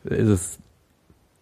ist 0.04 0.28
es 0.28 0.58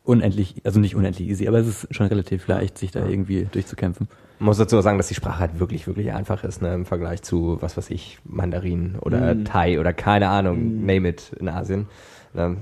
unendlich, 0.04 0.56
also 0.64 0.80
nicht 0.80 0.96
unendlich 0.96 1.28
easy, 1.28 1.46
aber 1.48 1.58
es 1.58 1.68
ist 1.68 1.94
schon 1.94 2.06
relativ 2.06 2.46
leicht, 2.48 2.76
sich 2.78 2.90
da 2.90 3.06
irgendwie 3.06 3.46
durchzukämpfen. 3.50 4.08
Man 4.40 4.46
muss 4.46 4.58
dazu 4.58 4.80
sagen, 4.80 4.98
dass 4.98 5.06
die 5.06 5.14
Sprache 5.14 5.38
halt 5.38 5.60
wirklich, 5.60 5.86
wirklich 5.86 6.12
einfach 6.12 6.42
ist, 6.42 6.60
ne, 6.62 6.74
im 6.74 6.84
Vergleich 6.86 7.22
zu, 7.22 7.58
was 7.60 7.76
weiß 7.76 7.90
ich, 7.90 8.18
Mandarin 8.24 8.96
oder 9.00 9.34
Mm. 9.36 9.44
Thai 9.44 9.78
oder 9.78 9.92
keine 9.92 10.28
Ahnung, 10.28 10.84
name 10.84 11.08
it 11.10 11.32
in 11.38 11.48
Asien. 11.48 11.86
Ne. 12.34 12.56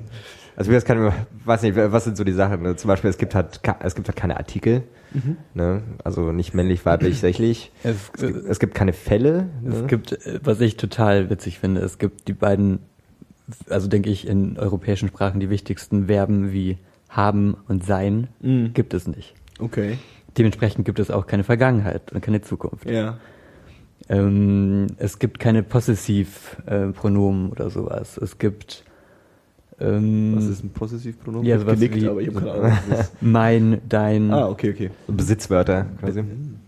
Also 0.61 0.73
das 0.73 0.85
kann 0.85 1.07
ich, 1.07 1.15
weiß 1.47 1.63
nicht, 1.63 1.75
was 1.75 2.05
sind 2.05 2.19
so 2.19 2.25
die 2.25 2.33
Sachen? 2.33 2.61
Ne? 2.61 2.77
Zum 2.77 2.89
Beispiel, 2.89 3.09
es 3.09 3.17
gibt 3.17 3.35
halt, 3.35 3.61
es 3.81 3.95
gibt 3.95 4.09
halt 4.09 4.17
keine 4.17 4.37
Artikel, 4.37 4.83
ne? 5.55 5.81
also 6.05 6.33
nicht 6.33 6.53
männlich, 6.53 6.85
weiblich, 6.85 7.19
sächlich. 7.21 7.73
Es, 7.83 7.97
Es 8.15 8.21
gibt, 8.21 8.45
es 8.47 8.59
gibt 8.59 8.75
keine 8.75 8.93
Fälle. 8.93 9.49
es 9.67 9.81
Ne? 9.81 9.87
gibt, 9.87 10.13
äh, 10.13 10.39
was 10.45 10.61
ich 10.61 10.77
total 10.77 11.31
witzig 11.31 11.59
finde, 11.61 11.81
es 11.81 11.97
gibt 11.99 12.29
die 12.29 12.35
beiden, 12.35 12.81
also 13.71 13.89
denke 13.89 14.11
ich, 14.11 14.29
in 14.29 14.59
europäischen 14.59 15.09
Sprachen 15.09 15.41
die 15.41 15.49
wichtigsten 15.49 16.09
Verben 16.09 16.53
wie 16.53 16.77
haben 17.09 17.57
und 17.67 17.83
sein, 17.85 18.29
Mhm. 18.41 18.75
gibt 18.75 18.93
es 18.93 19.09
nicht. 19.09 19.35
okay. 19.61 19.97
dementsprechend 20.37 20.85
gibt 20.85 20.99
es 21.01 21.11
auch 21.11 21.27
keine 21.27 21.43
Vergangenheit 21.43 22.13
und 22.13 22.21
keine 22.21 22.43
Zukunft. 22.43 22.89
Ja. 22.89 23.17
Ähm, 24.11 24.89
es 24.99 25.19
gibt 25.19 25.39
keine 25.39 25.63
Possessivpronomen 25.63 27.51
oder 27.51 27.71
sowas. 27.71 28.19
Es 28.19 28.39
gibt 28.39 28.85
ähm, 29.81 30.35
Was 30.37 30.47
ist 30.47 30.65
ein 30.65 30.71
Possessivpronomen? 30.71 31.47
Ja, 31.47 31.59
sowas 31.59 31.75
genickt, 31.75 31.97
wie- 32.03 32.09
aber 32.09 32.21
ich 32.21 32.29
habe 32.29 32.41
keine 32.41 32.53
Ahnung. 32.53 32.79
mein, 33.21 33.81
dein 33.89 34.31
ah, 34.33 34.49
okay, 34.49 34.71
okay. 34.71 34.91
Besitzwörter 35.09 35.87
quasi. 36.01 36.25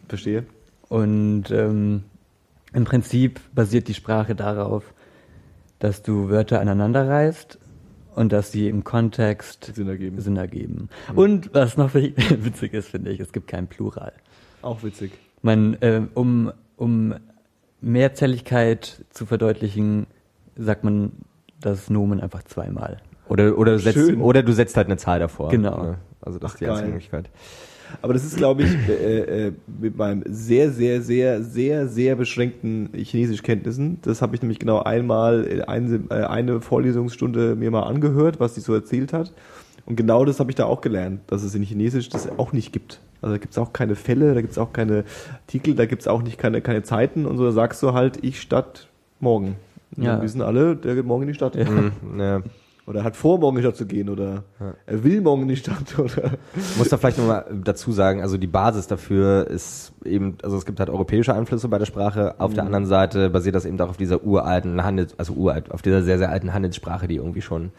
Verstehe. 0.09 0.45
und 0.89 1.45
ähm, 1.51 2.03
im 2.75 2.85
Prinzip 2.85 3.41
basiert 3.55 3.89
die 3.89 3.95
Sprache 3.95 4.35
darauf, 4.35 4.93
dass 5.79 6.03
du 6.03 6.29
Wörter 6.31 6.61
aneinander 6.61 7.07
reißt 7.09 7.59
und 8.15 8.33
dass 8.33 8.53
sie 8.53 8.69
im 8.69 8.85
Kontext 8.85 9.73
Sinn 9.75 9.89
ergeben. 9.89 10.21
Sinn 10.21 10.37
ergeben. 10.37 10.89
Und 11.15 11.53
was 11.55 11.77
noch 11.77 11.95
witzig 11.95 12.73
ist, 12.75 12.89
finde 12.89 13.11
ich, 13.11 13.21
es 13.21 13.33
gibt 13.33 13.49
kein 13.49 13.67
Plural. 13.67 14.13
Auch 14.63 14.83
witzig. 14.83 15.13
Man, 15.43 15.75
äh, 15.81 16.03
um, 16.15 16.53
um 16.77 17.15
Mehrzelligkeit 17.81 19.05
zu 19.11 19.27
verdeutlichen, 19.27 20.07
sagt 20.57 20.85
man 20.85 21.13
das 21.63 21.91
Nomen 21.91 22.21
einfach 22.21 22.43
zweimal. 22.45 22.99
Oder, 23.29 23.57
oder, 23.57 23.73
du 23.73 23.79
setzt, 23.79 23.99
Schön. 23.99 24.21
oder 24.21 24.43
du 24.43 24.53
setzt 24.53 24.77
halt 24.77 24.89
eine 24.89 24.97
Zahl 24.97 25.19
davor. 25.19 25.49
Genau. 25.49 25.83
Ne? 25.83 25.99
Also 26.21 26.39
das 26.39 26.51
Ach, 26.51 26.55
ist 26.55 26.61
die 26.61 26.67
einzige 26.67 26.83
geil. 26.83 26.93
Möglichkeit. 26.93 27.31
Aber 28.01 28.15
das 28.15 28.25
ist, 28.25 28.37
glaube 28.37 28.63
ich, 28.63 28.71
äh, 28.89 29.49
äh, 29.49 29.53
mit 29.81 29.97
meinem 29.97 30.23
sehr, 30.27 30.71
sehr, 30.71 31.03
sehr, 31.03 31.43
sehr, 31.43 31.89
sehr 31.89 32.17
beschränkten 32.17 32.91
Chinesischkenntnissen. 32.95 33.99
Das 34.03 34.23
habe 34.23 34.35
ich 34.35 34.43
nämlich 34.43 34.59
genau 34.59 34.83
einmal 34.83 35.47
äh, 35.47 35.63
eine, 35.63 36.01
äh, 36.09 36.25
eine 36.25 36.61
Vorlesungsstunde 36.61 37.55
mir 37.55 37.71
mal 37.71 37.83
angehört, 37.83 38.41
was 38.41 38.55
sie 38.55 38.61
so 38.61 38.73
erzählt 38.73 39.13
hat. 39.13 39.33
Und 39.85 39.97
genau 39.97 40.25
das 40.25 40.41
habe 40.41 40.51
ich 40.51 40.55
da 40.55 40.65
auch 40.67 40.81
gelernt, 40.81 41.21
dass 41.27 41.43
es 41.43 41.55
in 41.55 41.63
Chinesisch 41.63 42.09
das 42.09 42.29
auch 42.39 42.53
nicht 42.53 42.73
gibt. 42.73 43.01
Also 43.21 43.35
da 43.35 43.39
gibt 43.39 43.53
es 43.53 43.59
auch 43.59 43.73
keine 43.73 43.95
Fälle, 43.95 44.35
da 44.35 44.41
gibt 44.41 44.53
es 44.53 44.59
auch 44.59 44.73
keine 44.73 45.05
Artikel, 45.33 45.75
da 45.75 45.87
gibt 45.87 46.03
es 46.03 46.09
auch 46.09 46.23
nicht 46.23 46.39
keine, 46.39 46.61
keine 46.61 46.83
Zeiten 46.83 47.27
und 47.27 47.37
so. 47.37 47.45
Da 47.45 47.53
sagst 47.53 47.83
du 47.83 47.93
halt, 47.93 48.25
ich 48.25 48.41
statt 48.41 48.89
morgen. 49.21 49.57
Ja. 49.97 50.13
dann 50.13 50.23
wissen 50.23 50.43
alle, 50.43 50.77
der 50.77 50.95
geht 50.95 51.05
morgen 51.07 51.23
in 51.23 51.29
die 51.29 51.35
Stadt. 51.35 51.55
Mhm, 51.55 51.93
ja. 52.19 52.43
Oder 52.85 53.01
er 53.01 53.05
hat 53.05 53.17
vor, 53.17 53.39
morgen 53.39 53.57
in 53.57 53.63
die 53.63 53.69
Stadt 53.69 53.77
zu 53.77 53.87
gehen. 53.87 54.09
Oder 54.09 54.43
er 54.87 55.05
will 55.05 55.21
morgen 55.21 55.43
in 55.43 55.49
die 55.49 55.57
Stadt. 55.57 55.99
Oder 55.99 56.33
Ich 56.57 56.77
muss 56.77 56.89
da 56.89 56.97
vielleicht 56.97 57.19
nochmal 57.19 57.45
dazu 57.63 57.93
sagen, 57.93 58.23
also 58.23 58.37
die 58.37 58.49
Basis 58.49 58.89
dafür 58.89 59.47
ist 59.47 59.93
eben, 60.05 60.37
also 60.43 60.57
es 60.57 60.67
gibt 60.67 60.81
halt 60.81 60.91
europäische 60.91 61.33
Einflüsse 61.35 61.69
bei 61.69 61.79
der 61.79 61.87
Sprache. 61.87 62.41
Auf 62.41 62.55
der 62.55 62.65
anderen 62.65 62.87
Seite 62.87 63.31
basiert 63.31 63.55
das 63.55 63.67
eben 63.67 63.81
auch 63.81 63.91
auf 63.91 63.97
dieser 63.99 64.25
uralten 64.25 64.83
Handels, 64.83 65.17
also 65.17 65.35
uralt, 65.35 65.71
auf 65.71 65.83
dieser 65.83 66.03
sehr, 66.03 66.19
sehr 66.19 66.31
alten 66.31 66.53
Handelssprache, 66.53 67.07
die 67.07 67.17
irgendwie 67.17 67.43
schon 67.43 67.71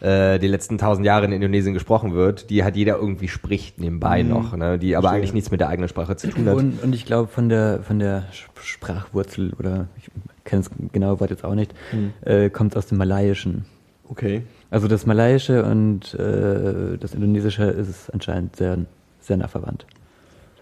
äh, 0.00 0.38
die 0.38 0.48
letzten 0.48 0.78
tausend 0.78 1.06
Jahre 1.06 1.26
in 1.26 1.32
Indonesien 1.32 1.74
gesprochen 1.74 2.14
wird, 2.14 2.50
die 2.50 2.64
halt 2.64 2.74
jeder 2.74 2.96
irgendwie 2.96 3.28
spricht 3.28 3.78
nebenbei 3.78 4.22
noch, 4.22 4.56
ne, 4.56 4.78
die 4.78 4.96
aber 4.96 5.04
Verstehe. 5.04 5.18
eigentlich 5.18 5.34
nichts 5.34 5.50
mit 5.50 5.60
der 5.60 5.68
eigenen 5.68 5.88
Sprache 5.88 6.16
zu 6.16 6.28
tun 6.28 6.46
hat. 6.46 6.56
Und, 6.56 6.82
und 6.82 6.94
ich 6.94 7.04
glaube, 7.04 7.28
von 7.28 7.48
der, 7.48 7.82
von 7.82 7.98
der 7.98 8.24
Sprachwurzel, 8.60 9.52
oder 9.58 9.88
ich 9.98 10.10
kenne 10.44 10.62
das 10.62 10.70
genaue 10.92 11.20
Wort 11.20 11.30
jetzt 11.30 11.44
auch 11.44 11.54
nicht, 11.54 11.74
äh, 12.22 12.50
kommt 12.50 12.76
aus 12.76 12.86
dem 12.86 12.98
Malayischen. 12.98 13.64
okay. 14.08 14.42
Also 14.72 14.86
das 14.86 15.04
Malaiische 15.04 15.64
und 15.64 16.14
äh, 16.14 16.96
das 16.96 17.12
Indonesische 17.14 17.64
ist 17.64 18.08
anscheinend 18.14 18.54
sehr, 18.54 18.78
sehr 19.20 19.36
nah 19.36 19.48
verwandt. 19.48 19.84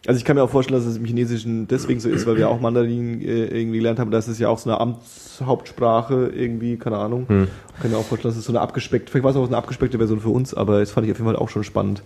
Also 0.07 0.17
ich 0.17 0.25
kann 0.25 0.37
mir 0.37 0.43
auch 0.43 0.49
vorstellen, 0.49 0.81
dass 0.81 0.89
es 0.89 0.97
im 0.97 1.05
Chinesischen 1.05 1.69
deswegen 1.69 2.01
so 2.01 2.09
ist, 2.09 2.27
weil 2.27 2.37
wir 2.39 2.49
auch 2.49 2.59
Mandarin 2.59 3.21
äh, 3.21 3.45
irgendwie 3.49 3.77
gelernt 3.77 3.99
haben, 3.99 4.11
das 4.11 4.27
ist 4.27 4.39
ja 4.39 4.49
auch 4.49 4.57
so 4.59 4.71
eine 4.71 4.81
Amtshauptsprache 4.81 6.29
irgendwie, 6.35 6.79
keine 6.79 6.97
Ahnung. 6.97 7.29
Hm. 7.29 7.49
Kann 7.83 7.91
mir 7.91 7.99
auch 7.99 8.05
vorstellen, 8.05 8.33
dass 8.33 8.39
es 8.39 8.47
so 8.47 8.53
eine 8.53 8.63
abgespeckte, 8.63 9.11
vielleicht 9.13 9.25
war 9.25 9.33
es 9.33 9.37
auch 9.37 9.47
eine 9.47 9.59
abgespeckte 9.59 9.99
Version 9.99 10.21
für 10.21 10.31
uns, 10.31 10.55
aber 10.55 10.81
das 10.81 10.91
fand 10.91 11.07
ich 11.07 11.13
auf 11.13 11.19
jeden 11.19 11.31
Fall 11.31 11.37
auch 11.37 11.51
schon 11.51 11.65
spannend, 11.65 12.03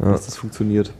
Ja. 0.00 0.10
dass 0.10 0.24
das 0.26 0.36
funktioniert. 0.36 0.92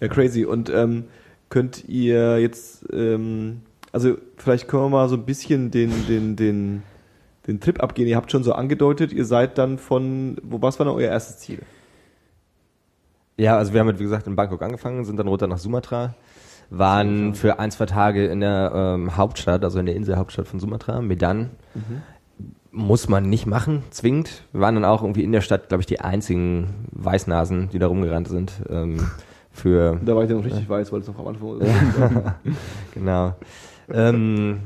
Ja, 0.00 0.08
crazy. 0.08 0.44
Und 0.44 0.70
ähm, 0.70 1.04
könnt 1.48 1.88
ihr 1.88 2.38
jetzt, 2.40 2.84
ähm, 2.92 3.62
also 3.92 4.16
vielleicht 4.36 4.68
können 4.68 4.84
wir 4.84 4.88
mal 4.90 5.08
so 5.08 5.16
ein 5.16 5.24
bisschen 5.24 5.70
den, 5.70 5.90
den, 6.06 6.36
den, 6.36 6.82
den 7.46 7.60
Trip 7.60 7.82
abgehen. 7.82 8.08
Ihr 8.08 8.16
habt 8.16 8.30
schon 8.30 8.44
so 8.44 8.52
angedeutet, 8.52 9.12
ihr 9.12 9.24
seid 9.24 9.58
dann 9.58 9.78
von, 9.78 10.36
wo 10.42 10.60
was 10.60 10.78
war 10.78 10.86
denn 10.86 10.94
euer 10.94 11.10
erstes 11.10 11.38
Ziel? 11.38 11.60
Ja, 13.36 13.56
also 13.56 13.72
wir 13.72 13.80
haben, 13.80 13.86
halt, 13.86 14.00
wie 14.00 14.04
gesagt, 14.04 14.26
in 14.26 14.36
Bangkok 14.36 14.62
angefangen, 14.62 15.04
sind 15.04 15.16
dann 15.16 15.28
runter 15.28 15.46
nach 15.46 15.58
Sumatra, 15.58 16.14
waren 16.70 17.34
für 17.34 17.60
ein, 17.60 17.70
zwei 17.70 17.86
Tage 17.86 18.26
in 18.26 18.40
der 18.40 18.72
ähm, 18.74 19.16
Hauptstadt, 19.16 19.64
also 19.64 19.78
in 19.78 19.86
der 19.86 19.94
Inselhauptstadt 19.94 20.48
von 20.48 20.58
Sumatra, 20.60 21.00
Medan. 21.00 21.50
Muss 22.70 23.08
man 23.08 23.30
nicht 23.30 23.46
machen, 23.46 23.84
zwingend. 23.90 24.42
Wir 24.52 24.60
waren 24.60 24.74
dann 24.74 24.84
auch 24.84 25.02
irgendwie 25.02 25.24
in 25.24 25.32
der 25.32 25.40
Stadt, 25.40 25.68
glaube 25.68 25.80
ich, 25.80 25.86
die 25.86 26.00
einzigen 26.00 26.86
Weißnasen, 26.92 27.70
die 27.70 27.78
da 27.78 27.86
rumgerannt 27.86 28.28
sind. 28.28 28.52
Ähm, 28.68 28.98
für 29.52 29.98
Da 30.04 30.14
war 30.14 30.22
ich 30.22 30.28
dann 30.28 30.38
noch 30.38 30.44
richtig 30.44 30.68
weiß, 30.68 30.92
weil 30.92 31.00
es 31.00 31.08
noch 31.08 31.18
am 31.18 31.28
Anfang 31.28 31.60
genau. 32.94 33.34
Ähm, 33.92 34.60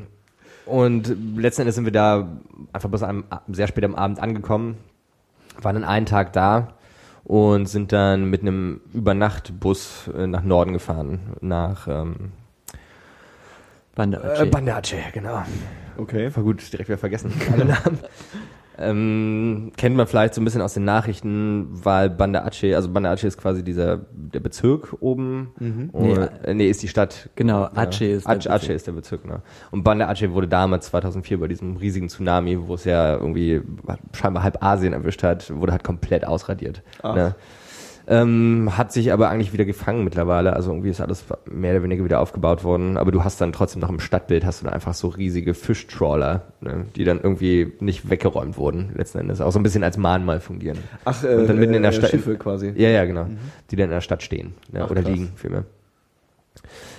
und 0.67 1.17
letzten 1.37 1.63
Endes 1.63 1.75
sind 1.75 1.85
wir 1.85 1.93
da 1.93 2.29
einfach 2.73 2.89
bis 2.89 3.03
einem 3.03 3.25
sehr 3.49 3.67
spät 3.67 3.85
am 3.85 3.95
Abend 3.95 4.21
angekommen, 4.21 4.77
waren 5.61 5.75
dann 5.75 5.85
einen 5.85 6.07
Tag 6.07 6.33
da 6.33 6.75
und 7.25 7.67
sind 7.67 7.93
dann 7.93 8.31
mit 8.31 8.43
einem 8.43 8.81
Übernachtbus 8.93 10.11
äh, 10.17 10.27
nach 10.27 10.43
Norden 10.43 10.73
gefahren, 10.73 11.21
nach 11.41 11.87
ähm, 11.89 12.33
Banda 13.95 14.21
äh, 14.21 14.33
Aceh. 14.33 14.47
Banda 14.47 14.77
Aceh, 14.77 15.03
genau. 15.13 15.43
Okay. 15.97 16.35
War 16.35 16.43
gut, 16.43 16.73
direkt 16.73 16.89
wieder 16.89 16.99
vergessen. 16.99 17.33
Ähm, 18.83 19.73
kennt 19.77 19.97
man 19.97 20.07
vielleicht 20.07 20.35
so 20.35 20.41
ein 20.41 20.45
bisschen 20.45 20.61
aus 20.63 20.75
den 20.75 20.85
Nachrichten, 20.85 21.69
weil 21.71 22.11
Banda 22.11 22.45
Aceh, 22.45 22.75
also 22.75 22.89
Banda 22.91 23.11
Aceh 23.13 23.27
ist 23.29 23.39
quasi 23.39 23.63
dieser 23.63 24.01
der 24.13 24.41
Bezirk 24.41 24.97
oben. 25.01 25.51
Und, 25.93 26.03
Nee, 26.03 26.15
äh, 26.45 26.55
nee, 26.55 26.69
ist 26.69 26.83
die 26.83 26.89
Stadt. 26.89 27.31
Genau, 27.37 27.65
Aceh 27.75 28.13
ist 28.15 28.27
der 28.27 28.37
Aceh, 28.37 28.49
Aceh 28.49 28.59
Bezirk. 28.59 28.77
ist 28.77 28.87
der 28.87 28.93
Bezirk, 28.93 29.25
ne? 29.27 29.43
Und 29.71 29.85
Banda 29.85 30.09
Aceh 30.09 30.31
wurde 30.33 30.49
damals 30.49 30.87
2004 30.87 31.39
bei 31.41 31.49
diesem 31.49 31.77
riesigen 31.77 32.09
Tsunami, 32.09 32.59
wo 32.67 32.75
es 32.75 32.85
ja 32.85 33.15
irgendwie 33.15 33.63
scheinbar 34.13 34.43
halb 34.43 34.63
Asien 34.63 34.93
erwischt 34.93 35.23
hat, 35.23 35.55
wurde 35.55 35.73
halt 35.73 35.85
komplett 35.85 36.27
ausradiert. 36.27 36.83
Ach. 37.03 37.15
Ne? 37.15 37.35
Ähm, 38.09 38.71
hat 38.77 38.93
sich 38.93 39.13
aber 39.13 39.29
eigentlich 39.31 39.53
wieder 39.53 39.65
gefangen 39.65 40.03
mittlerweile. 40.03 40.55
Also 40.55 40.71
irgendwie 40.73 40.91
ist 40.91 41.01
alles 41.01 41.25
mehr 41.51 41.73
oder 41.75 41.85
weniger 41.85 42.05
wieder 42.05 42.21
aufgebaut 42.21 42.65
worden. 42.65 42.97
Aber 42.97 43.13
du 43.13 43.23
hast 43.23 43.41
dann 43.41 43.53
trotzdem 43.53 43.81
noch 43.81 43.91
im 43.91 44.01
Stadtbild 44.01 44.45
hast 44.45 44.61
du 44.61 44.65
dann 44.65 44.75
einfach 44.75 44.95
so 44.95 45.09
riesige 45.09 45.55
Fischtrawler, 45.55 46.43
ne, 46.61 46.87
die 46.97 47.05
dann 47.05 47.21
irgendwie 47.21 47.73
nicht 47.81 48.11
weggeräumt 48.11 48.57
wurden 48.57 48.91
letzten 48.97 49.19
Endes. 49.19 49.41
Auch 49.41 49.53
so 49.53 49.59
ein 49.61 49.63
bisschen 49.63 49.85
als 49.85 49.97
Mahnmal 49.97 50.41
fungieren. 50.41 50.79
Ach, 51.05 51.23
Und 51.23 51.47
dann 51.49 51.59
mitten 51.59 51.75
in 51.75 51.83
der 51.83 51.93
Stadt- 51.93 52.11
Schiffe 52.11 52.37
quasi. 52.37 52.73
Ja, 52.77 52.89
ja, 52.89 53.05
genau. 53.05 53.27
Die 53.71 53.77
dann 53.77 53.85
in 53.85 53.91
der 53.93 54.01
Stadt 54.01 54.23
stehen. 54.23 54.55
Ja, 54.73 54.85
Ach, 54.87 54.91
oder 54.91 55.03
krass. 55.03 55.13
liegen 55.13 55.33
vielmehr. 55.37 55.65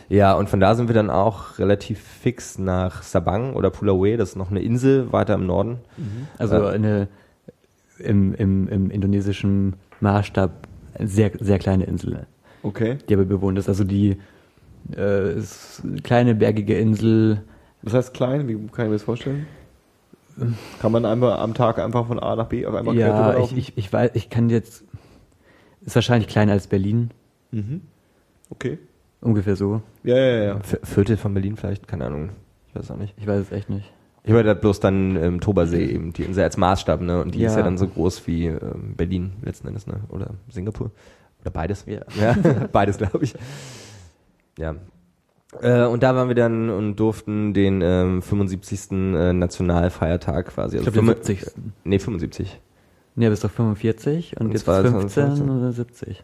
Ja, 0.10 0.34
und 0.34 0.50
von 0.50 0.60
da 0.60 0.76
sind 0.76 0.88
wir 0.88 0.96
dann 0.96 1.10
auch 1.10 1.60
relativ 1.60 2.00
fix 2.00 2.58
nach 2.60 3.04
Sabang 3.04 3.54
oder 3.56 3.70
Pulauwe, 3.70 4.18
das 4.18 4.30
ist 4.30 4.36
noch 4.36 4.52
eine 4.52 4.62
Insel 4.62 5.12
weiter 5.12 5.34
im 5.36 5.46
Norden. 5.46 5.80
Also 6.38 6.56
Ja. 6.56 6.70
eine 6.70 7.08
im, 8.00 8.34
im, 8.34 8.68
im 8.68 8.90
indonesischen 8.90 9.76
Maßstab 10.02 10.52
sehr, 11.00 11.32
sehr 11.40 11.60
kleine 11.60 11.86
Insel, 11.86 12.26
Okay. 12.64 12.98
die 13.10 13.14
aber 13.14 13.26
bewohnt 13.26 13.58
ist. 13.60 13.68
Also 13.70 13.84
die 13.84 14.18
äh, 14.96 15.34
ist 15.38 15.82
eine 15.84 16.02
kleine 16.02 16.36
bergige 16.36 16.78
Insel. 16.78 17.42
Das 17.82 17.94
heißt 17.94 18.14
klein, 18.14 18.48
wie 18.48 18.54
kann 18.68 18.86
ich 18.86 18.90
mir 18.90 18.96
das 18.96 19.04
vorstellen? 19.04 19.46
Kann 20.80 20.92
man 20.92 21.06
einmal 21.06 21.34
am 21.34 21.54
Tag 21.54 21.78
einfach 21.78 22.08
von 22.08 22.18
A 22.20 22.36
nach 22.36 22.48
B 22.48 22.66
auf 22.66 22.74
einmal 22.74 22.96
ja, 22.96 23.38
ich, 23.38 23.56
ich, 23.56 23.78
ich 23.78 23.94
weiß, 23.94 24.12
ich 24.16 24.30
kann 24.32 24.50
jetzt 24.50 24.84
ist 25.86 25.94
wahrscheinlich 25.96 26.28
kleiner 26.28 26.54
als 26.54 26.68
Berlin, 26.68 27.12
Mhm. 27.52 27.82
Okay. 28.50 28.80
ungefähr 29.22 29.56
so. 29.56 29.84
Ja, 30.04 30.18
ja, 30.18 30.44
ja, 30.44 30.60
Viertel 30.82 31.18
von 31.18 31.36
Berlin 31.36 31.56
vielleicht, 31.56 31.88
keine 31.88 32.06
Ahnung. 32.06 32.30
Ich 32.70 32.76
weiß 32.76 32.90
auch 32.90 32.98
nicht. 32.98 33.14
Ich 33.18 33.28
weiß 33.28 33.42
es 33.42 33.52
echt 33.52 33.70
nicht. 33.70 33.93
Ich 34.26 34.34
wollte 34.34 34.56
bloß 34.56 34.80
dann 34.80 35.16
ähm, 35.18 35.42
Tobersee 35.42 35.86
eben, 35.86 36.14
die 36.14 36.24
Insel 36.24 36.44
als 36.46 36.56
Maßstab, 36.58 37.02
ne? 37.02 37.22
Und 37.22 37.36
die 37.36 37.44
ist 37.44 37.54
Ja. 37.54 37.60
ja 37.60 37.64
dann 37.66 37.78
so 37.78 37.88
groß 37.88 38.26
wie 38.28 38.48
ähm, 38.48 38.96
Berlin 38.96 39.34
letzten 39.42 39.68
Endes, 39.68 39.86
ne? 39.86 40.02
Oder 40.10 40.32
Singapur. 40.50 40.92
Oder 41.42 41.52
beides. 41.52 41.86
Ja. 41.86 42.02
Ja, 42.20 42.36
beides, 42.72 42.98
glaube 42.98 43.24
ich. 43.24 43.34
Ja. 44.58 44.76
Äh, 45.62 45.86
und 45.86 46.02
da 46.04 46.16
waren 46.16 46.30
wir 46.30 46.36
dann 46.36 46.70
und 46.70 46.96
durften 46.96 47.54
den 47.54 47.82
ähm, 47.82 48.22
75. 48.22 48.92
Äh, 48.92 49.34
Nationalfeiertag 49.34 50.48
quasi. 50.48 50.78
Ich 50.78 50.88
also 50.88 50.92
glaube, 50.92 51.16
den 51.16 51.24
fünf- 51.24 51.26
70. 51.28 51.54
Nee, 51.84 52.00
75. 52.00 52.62
Nee, 53.16 53.30
bis 53.30 53.42
doch 53.42 53.52
45 53.52 54.38
und, 54.40 54.48
Und 54.48 54.52
jetzt 54.54 54.64
zwar 54.64 54.82
15 54.84 55.26
15. 55.28 55.50
oder 55.50 55.72
70. 55.72 56.24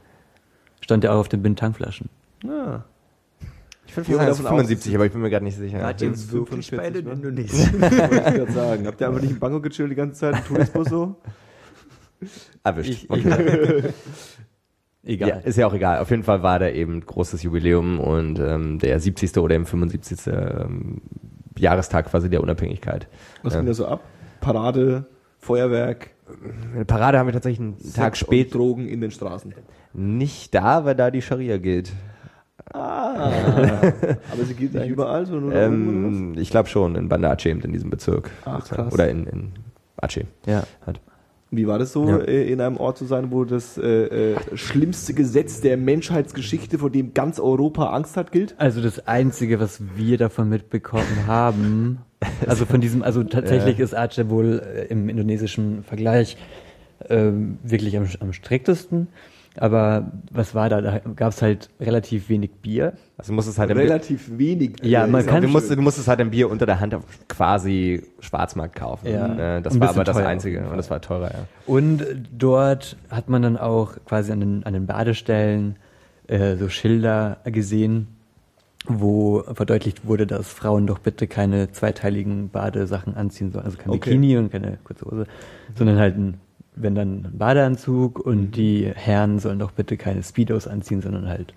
Stand 0.82 1.03
ja 1.03 1.11
auch 1.11 1.19
auf 1.19 1.30
den 1.30 1.43
Bintang-Flaschen. 1.43 2.09
Ah. 2.47 2.84
Ich 3.89 3.97
würde 3.97 4.11
sagen, 4.13 4.29
es 4.31 4.37
ist 4.37 4.43
davon 4.45 4.59
aus, 4.59 4.67
75, 4.67 4.95
aber 4.95 5.05
ich 5.07 5.11
bin 5.11 5.21
mir 5.21 5.29
gerade 5.29 5.45
nicht 5.45 5.57
sicher. 5.57 5.81
Wart 5.81 6.01
ihr 6.01 6.31
wirklich 6.31 6.71
beide 6.71 6.99
in 6.99 7.07
Indonesien? 7.07 7.73
Wollte 7.81 7.95
ich 7.95 8.33
gerade 8.35 8.51
sagen. 8.53 8.87
Habt 8.87 9.01
ihr 9.01 9.07
einfach 9.07 9.21
nicht 9.21 9.31
in 9.31 9.39
Bangkok 9.39 9.63
gechillt 9.63 9.91
die 9.91 9.95
ganze 9.95 10.19
Zeit 10.19 10.35
im 10.37 10.45
Tourismus 10.45 10.87
so? 10.89 11.15
Erwischt. 12.63 12.89
Ich- 12.91 13.09
Okay. 13.09 13.83
Egal. 15.05 15.29
Ja, 15.29 15.35
ist 15.37 15.57
ja 15.57 15.65
auch 15.65 15.73
egal. 15.73 15.99
Auf 15.99 16.09
jeden 16.11 16.23
Fall 16.23 16.43
war 16.43 16.59
da 16.59 16.69
eben 16.69 16.99
großes 17.03 17.41
Jubiläum 17.41 17.99
und 17.99 18.37
ähm, 18.39 18.79
der 18.79 18.99
70. 18.99 19.37
oder 19.37 19.55
im 19.55 19.65
75. 19.65 20.27
Ähm, 20.27 21.01
Jahrestag 21.57 22.07
quasi 22.11 22.29
der 22.29 22.41
Unabhängigkeit. 22.43 23.07
Was 23.41 23.55
ging 23.55 23.65
da 23.65 23.73
so 23.73 23.87
ab? 23.87 24.01
Parade, 24.41 25.05
Feuerwerk, 25.39 26.09
Eine 26.75 26.85
Parade 26.85 27.17
haben 27.17 27.27
wir 27.27 27.33
tatsächlich 27.33 27.59
einen 27.61 27.93
Tag 27.93 28.17
spät. 28.17 28.47
und 28.47 28.55
Drogen 28.59 28.87
in 28.87 28.99
den 29.01 29.11
Straßen. 29.11 29.53
Nicht 29.93 30.53
da, 30.53 30.83
weil 30.85 30.95
da 30.95 31.09
die 31.11 31.21
Scharia 31.21 31.57
gilt. 31.57 31.91
Ah. 32.74 33.32
Aber 34.32 34.43
sie 34.45 34.53
gilt 34.53 34.74
nicht 34.74 34.88
überall, 34.89 35.26
sondern 35.26 35.49
nur 35.49 35.55
Ähm, 35.55 36.34
ich 36.38 36.49
glaube 36.51 36.70
schon, 36.70 36.95
in 36.95 37.09
Banda 37.09 37.32
Aceh, 37.32 37.49
in 37.51 37.74
diesem 37.74 37.89
Bezirk. 37.89 38.32
Ach, 38.45 38.63
krass. 38.67 38.93
Oder 38.93 39.09
in, 39.09 39.26
in 39.26 39.51
Aceh. 39.97 40.26
Ja. 40.45 40.63
Halt. 40.86 40.99
Wie 41.51 41.65
war 41.65 41.80
das 41.80 41.91
so, 41.93 42.07
Ja. 42.07 42.17
äh, 42.20 42.51
in 42.51 42.61
einem 42.61 42.78
Ort 42.78 42.99
zu 42.99 43.05
sein, 43.05 43.32
wo 43.32 43.43
das 43.43 43.78
äh, 43.80 44.34
äh, 44.34 44.36
schlimmste 44.53 45.15
Gesetz 45.15 45.61
der 45.61 45.78
Menschheitsgeschichte, 45.78 46.78
vor 46.78 46.91
dem 46.91 47.15
ganz 47.15 47.39
Europa 47.39 47.89
Angst 47.89 48.17
hat, 48.17 48.32
gilt? 48.32 48.53
Also 48.59 48.82
das 48.82 49.07
Einzige, 49.07 49.59
was 49.59 49.82
wir 49.95 50.20
davon 50.20 50.49
mitbekommen 50.49 51.26
haben, 51.26 51.99
also 52.45 52.65
von 52.65 52.82
diesem, 52.82 53.01
also 53.01 53.24
tatsächlich 53.24 53.80
ist 53.80 53.95
Aceh 53.95 54.30
wohl 54.30 54.61
äh, 54.63 54.86
im 54.89 55.09
indonesischen 55.09 55.84
Vergleich 55.84 56.38
ähm, 57.09 57.57
wirklich 57.63 57.97
am, 57.97 58.05
am 58.20 58.32
striktesten. 58.34 59.07
Aber 59.58 60.12
was 60.32 60.54
war 60.56 60.70
da? 60.70 60.80
Da 60.82 61.00
gab 61.16 61.34
es 61.34 61.41
halt 61.41 61.70
relativ 61.80 62.30
wenig 62.30 62.52
Bier. 62.62 62.93
Also 63.18 63.34
du 63.34 63.36
es 63.47 63.58
halt 63.58 63.70
Bier, 63.70 63.78
Relativ 63.78 64.38
wenig. 64.38 64.78
Ja, 64.84 65.08
man 65.08 65.26
kann- 65.26 65.41
du 65.41 65.47
musst, 65.50 65.70
du 65.70 65.82
musst 65.82 65.97
es 65.97 66.08
halt 66.08 66.20
im 66.22 66.30
Bier 66.30 66.50
unter 66.50 66.66
der 66.66 66.80
Hand 66.80 66.93
auf 66.93 67.04
quasi 67.28 68.04
Schwarzmarkt 68.20 68.76
kaufen. 68.76 69.08
Ja. 69.08 69.58
Äh, 69.58 69.62
Das 69.62 69.74
Ein 69.74 69.82
war 69.82 69.89
aber 69.89 70.04
das 70.04 70.18
Einzige 70.18 70.68
und 70.70 70.78
das 70.78 70.89
war 70.89 71.02
teurer, 71.02 71.32
ja. 71.32 71.39
Und 71.66 72.06
dort 72.38 72.95
hat 73.10 73.28
man 73.30 73.41
dann 73.41 73.58
auch 73.58 73.93
quasi 74.06 74.32
an 74.32 74.39
den, 74.39 74.64
an 74.66 74.74
den 74.74 74.86
Badestellen 74.86 75.76
äh, 76.28 76.56
so 76.56 76.70
Schilder 76.70 77.38
gesehen, 77.43 78.08
wo 78.86 79.43
verdeutlicht 79.54 80.06
wurde, 80.06 80.26
dass 80.26 80.47
Frauen 80.54 80.88
doch 80.88 81.00
bitte 81.00 81.28
keine 81.28 81.72
zweiteiligen 81.72 82.50
Badesachen 82.50 83.16
anziehen 83.16 83.52
sollen. 83.52 83.66
Also 83.66 83.78
kein 83.78 83.89
Okay. 83.89 84.12
Bikini 84.12 84.38
und 84.38 84.52
keine 84.52 84.78
kurze 84.84 85.06
Hose, 85.06 85.26
sondern 85.76 85.97
halt 85.97 86.18
ein, 86.18 86.36
wenn 86.76 86.95
dann 86.95 87.26
ein 87.26 87.38
Badeanzug 87.38 88.26
Mhm. 88.26 88.32
und 88.32 88.51
die 88.55 88.89
Herren 88.93 89.39
sollen 89.39 89.59
doch 89.59 89.72
bitte 89.72 89.97
keine 89.97 90.24
Speedos 90.24 90.67
anziehen, 90.67 91.01
sondern 91.01 91.28
halt 91.28 91.53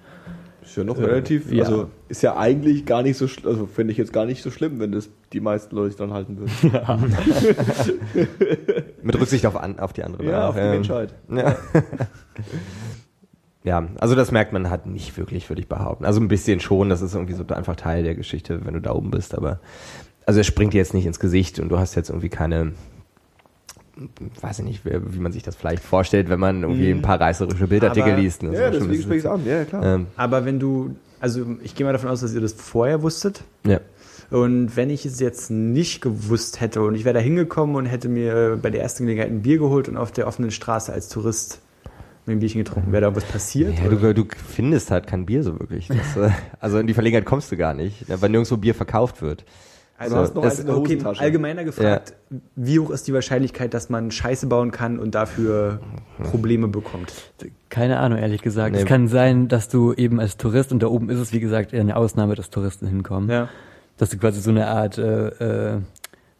Ist 0.64 0.76
ja 0.76 0.84
noch 0.84 0.98
Äh, 0.98 1.04
relativ, 1.04 1.52
ja. 1.52 1.64
also 1.64 1.88
ist 2.08 2.22
ja 2.22 2.36
eigentlich 2.36 2.86
gar 2.86 3.02
nicht 3.02 3.16
so, 3.16 3.26
also 3.48 3.66
finde 3.66 3.92
ich 3.92 3.98
jetzt 3.98 4.12
gar 4.12 4.26
nicht 4.26 4.42
so 4.42 4.50
schlimm, 4.50 4.78
wenn 4.78 4.92
das 4.92 5.10
die 5.32 5.40
meisten 5.40 5.74
Leute 5.74 5.88
sich 5.90 5.96
dran 5.98 6.12
halten 6.12 6.38
würden. 6.38 6.52
Mit 9.02 9.20
Rücksicht 9.20 9.44
auf, 9.46 9.56
an, 9.56 9.78
auf 9.80 9.92
die 9.92 10.04
andere. 10.04 10.24
Ja, 10.24 10.48
auf 10.48 10.54
die 10.54 10.60
Ähm, 10.60 10.70
Menschheit. 10.70 11.14
Ja. 11.30 11.56
ja, 13.64 13.88
also 13.98 14.14
das 14.14 14.30
merkt 14.30 14.52
man 14.52 14.70
halt 14.70 14.86
nicht 14.86 15.16
wirklich, 15.18 15.48
würde 15.48 15.62
ich 15.62 15.68
behaupten. 15.68 16.04
Also 16.04 16.20
ein 16.20 16.28
bisschen 16.28 16.60
schon, 16.60 16.88
das 16.88 17.02
ist 17.02 17.14
irgendwie 17.14 17.34
so 17.34 17.46
einfach 17.48 17.76
Teil 17.76 18.02
der 18.02 18.14
Geschichte, 18.14 18.64
wenn 18.64 18.74
du 18.74 18.80
da 18.80 18.92
oben 18.92 19.10
bist, 19.10 19.36
aber 19.36 19.60
also 20.26 20.40
es 20.40 20.46
springt 20.46 20.72
dir 20.74 20.78
jetzt 20.78 20.94
nicht 20.94 21.06
ins 21.06 21.18
Gesicht 21.18 21.58
und 21.58 21.68
du 21.70 21.78
hast 21.78 21.94
jetzt 21.96 22.10
irgendwie 22.10 22.28
keine, 22.28 22.72
weiß 24.40 24.61
ich 24.61 24.64
nicht, 24.64 24.80
wie 24.84 25.18
man 25.18 25.32
sich 25.32 25.43
das 25.43 25.55
vielleicht 25.57 25.82
vorstellt, 25.82 26.28
wenn 26.30 26.40
man 26.40 26.62
irgendwie 26.62 26.90
ein 26.90 27.03
paar 27.03 27.20
reißerische 27.20 27.66
Bildartikel 27.68 28.12
Aber- 28.12 28.20
liest. 28.20 28.43
ne? 28.43 28.55
Ja, 28.55 28.70
deswegen 28.70 29.03
spreche 29.03 29.18
ich 29.18 29.24
es 29.24 29.30
an, 29.30 29.45
ja, 29.47 29.64
klar. 29.64 29.84
Ähm, 29.84 30.07
Aber 30.16 30.45
wenn 30.45 30.59
du, 30.59 30.97
also 31.20 31.45
ich 31.62 31.74
gehe 31.74 31.84
mal 31.84 31.93
davon 31.93 32.09
aus, 32.09 32.20
dass 32.20 32.32
ihr 32.34 32.40
das 32.40 32.53
vorher 32.55 33.03
wusstet. 33.03 33.43
ja. 33.64 33.80
Und 34.30 34.76
wenn 34.78 34.88
ich 34.88 35.05
es 35.05 35.20
jetzt 35.20 35.51
nicht 35.51 36.01
gewusst 36.01 36.62
hätte 36.62 36.80
und 36.80 36.95
ich 36.95 37.05
wäre 37.05 37.12
da 37.12 37.20
hingekommen 37.20 37.76
und 37.76 37.84
hätte 37.84 38.09
mir 38.09 38.59
bei 38.62 38.70
der 38.70 38.80
ersten 38.80 39.05
Gelegenheit 39.05 39.30
ein 39.30 39.43
Bier 39.43 39.59
geholt 39.59 39.90
und 39.90 39.99
auf 39.99 40.11
der 40.11 40.26
offenen 40.26 40.51
Straße 40.51 40.90
als 40.90 41.11
Tourist 41.11 41.61
mir 42.24 42.32
ein 42.32 42.38
Bierchen 42.40 42.64
getrunken, 42.64 42.93
wäre 42.93 43.03
da 43.03 43.14
was 43.14 43.24
passiert? 43.24 43.74
Ja, 43.78 43.88
du, 43.90 44.14
du 44.14 44.24
findest 44.49 44.90
halt 44.90 45.07
kein 45.07 45.26
Bier 45.26 45.43
so 45.43 45.61
wirklich. 45.61 45.88
Das, 45.88 46.16
äh, 46.16 46.30
also 46.61 46.78
in 46.78 46.86
die 46.86 46.95
Verlegenheit 46.95 47.26
kommst 47.26 47.53
du 47.53 47.59
gar 47.59 47.74
nicht, 47.74 48.09
ne, 48.09 48.22
weil 48.22 48.30
nirgendwo 48.30 48.57
Bier 48.57 48.74
verkauft 48.74 49.20
wird. 49.20 49.45
Also 50.03 50.16
Du 50.34 50.42
hast 50.44 50.59
noch 50.59 50.64
der 50.64 50.76
okay, 50.76 50.94
Hosentasche. 50.94 51.20
allgemeiner 51.22 51.64
gefragt, 51.64 52.14
wie 52.57 52.78
hoch 52.78 52.90
ist 52.90 53.07
die 53.09 53.12
Wahrscheinlichkeit, 53.12 53.72
dass 53.74 53.88
man 53.90 54.11
Scheiße 54.11 54.46
bauen 54.46 54.70
kann 54.70 54.98
und 54.98 55.14
dafür 55.14 55.80
Probleme 56.22 56.68
bekommt? 56.68 57.12
keine 57.68 57.98
Ahnung, 57.98 58.18
ehrlich 58.18 58.42
gesagt. 58.42 58.74
Nee. 58.74 58.82
Es 58.82 58.86
kann 58.86 59.09
sein, 59.09 59.48
dass 59.48 59.68
du 59.68 59.92
eben 59.94 60.20
als 60.20 60.36
Tourist, 60.36 60.72
und 60.72 60.82
da 60.82 60.88
oben 60.88 61.09
ist 61.09 61.18
es, 61.18 61.32
wie 61.32 61.40
gesagt, 61.40 61.72
eher 61.72 61.80
eine 61.80 61.96
Ausnahme, 61.96 62.34
dass 62.34 62.50
Touristen 62.50 62.86
hinkommen. 62.86 63.30
Ja. 63.30 63.48
dass 63.96 64.11
du 64.11 64.18
quasi 64.18 64.40
so 64.40 64.50
eine 64.50 64.66
Art 64.66 64.98
äh, 64.98 65.74
äh, 65.74 65.78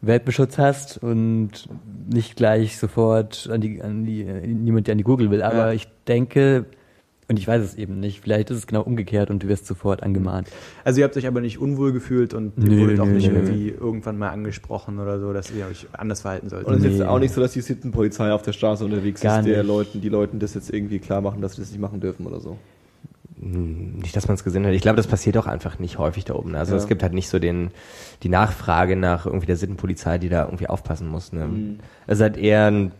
Weltbeschutz 0.01 0.57
hast 0.57 1.01
und 1.01 1.69
nicht 2.11 2.35
gleich 2.35 2.77
sofort 2.77 3.49
an 3.51 3.61
die, 3.61 3.81
an 3.81 4.03
die 4.03 4.21
äh, 4.23 4.45
niemand, 4.47 4.87
der 4.87 4.93
an 4.93 4.97
die 4.97 5.03
Google 5.05 5.31
will. 5.31 5.41
Aber 5.41 5.67
Ja. 5.67 5.71
ich 5.71 5.87
denke, 6.07 6.65
und 7.27 7.39
ich 7.39 7.47
weiß 7.47 7.61
es 7.63 7.75
eben 7.75 7.99
nicht, 7.99 8.21
vielleicht 8.21 8.49
ist 8.51 8.57
es 8.57 8.67
genau 8.67 8.81
umgekehrt 8.81 9.29
und 9.29 9.43
du 9.43 9.47
wirst 9.47 9.65
sofort 9.65 10.03
angemahnt. 10.03 10.49
Also 10.83 10.99
ihr 10.99 11.05
habt 11.05 11.15
euch 11.17 11.27
aber 11.27 11.41
nicht 11.41 11.57
unwohl 11.59 11.93
gefühlt 11.93 12.33
und 12.33 12.53
ihr 12.57 12.63
Nö, 12.69 12.81
wurdet 12.81 12.99
auch 12.99 13.05
nicht 13.05 13.27
nö. 13.31 13.35
irgendwie 13.37 13.69
irgendwann 13.69 14.17
mal 14.17 14.29
angesprochen 14.29 14.99
oder 14.99 15.19
so, 15.19 15.31
dass 15.33 15.51
ihr 15.51 15.65
euch 15.67 15.87
anders 15.93 16.21
verhalten 16.21 16.49
solltet. 16.49 16.67
Und 16.67 16.77
es 16.79 16.83
ist 16.83 16.91
jetzt 16.99 17.07
auch 17.07 17.19
nicht 17.19 17.33
so, 17.33 17.41
dass 17.41 17.53
die 17.53 17.61
Sittenpolizei 17.61 18.31
auf 18.33 18.41
der 18.41 18.53
Straße 18.53 18.83
unterwegs 18.85 19.21
Gar 19.21 19.39
ist, 19.39 19.45
der. 19.47 19.63
Leuten, 19.63 20.01
die 20.01 20.09
Leuten 20.09 20.39
das 20.39 20.53
jetzt 20.53 20.73
irgendwie 20.73 20.99
klar 20.99 21.21
machen, 21.21 21.41
dass 21.41 21.53
sie 21.55 21.61
das 21.61 21.71
nicht 21.71 21.79
machen 21.81 21.99
dürfen 21.99 22.25
oder 22.27 22.39
so. 22.39 22.57
Hm, 23.41 23.97
Nicht, 24.01 24.15
dass 24.15 24.27
man 24.27 24.35
es 24.35 24.43
gesehen 24.43 24.65
hat. 24.65 24.73
Ich 24.73 24.81
glaube, 24.81 24.97
das 24.97 25.07
passiert 25.07 25.37
auch 25.37 25.47
einfach 25.47 25.79
nicht 25.79 25.97
häufig 25.97 26.23
da 26.25 26.35
oben. 26.35 26.55
Also 26.55 26.73
Ja. 26.73 26.77
es 26.77 26.87
gibt 26.87 27.03
halt 27.03 27.13
nicht 27.13 27.29
so 27.29 27.39
den 27.39 27.71
die 28.21 28.29
Nachfrage 28.29 28.95
nach 28.95 29.25
irgendwie 29.25 29.47
der 29.47 29.57
Sittenpolizei, 29.57 30.17
die 30.17 30.29
da 30.29 30.45
irgendwie 30.45 30.67
aufpassen 30.67 31.07
muss. 31.09 31.33
Ne? 31.33 31.45
Mhm. 31.45 31.79
Es 32.07 32.19
ist 32.19 32.21
halt 32.21 32.37
eher 32.37 32.67
ein 32.67 32.91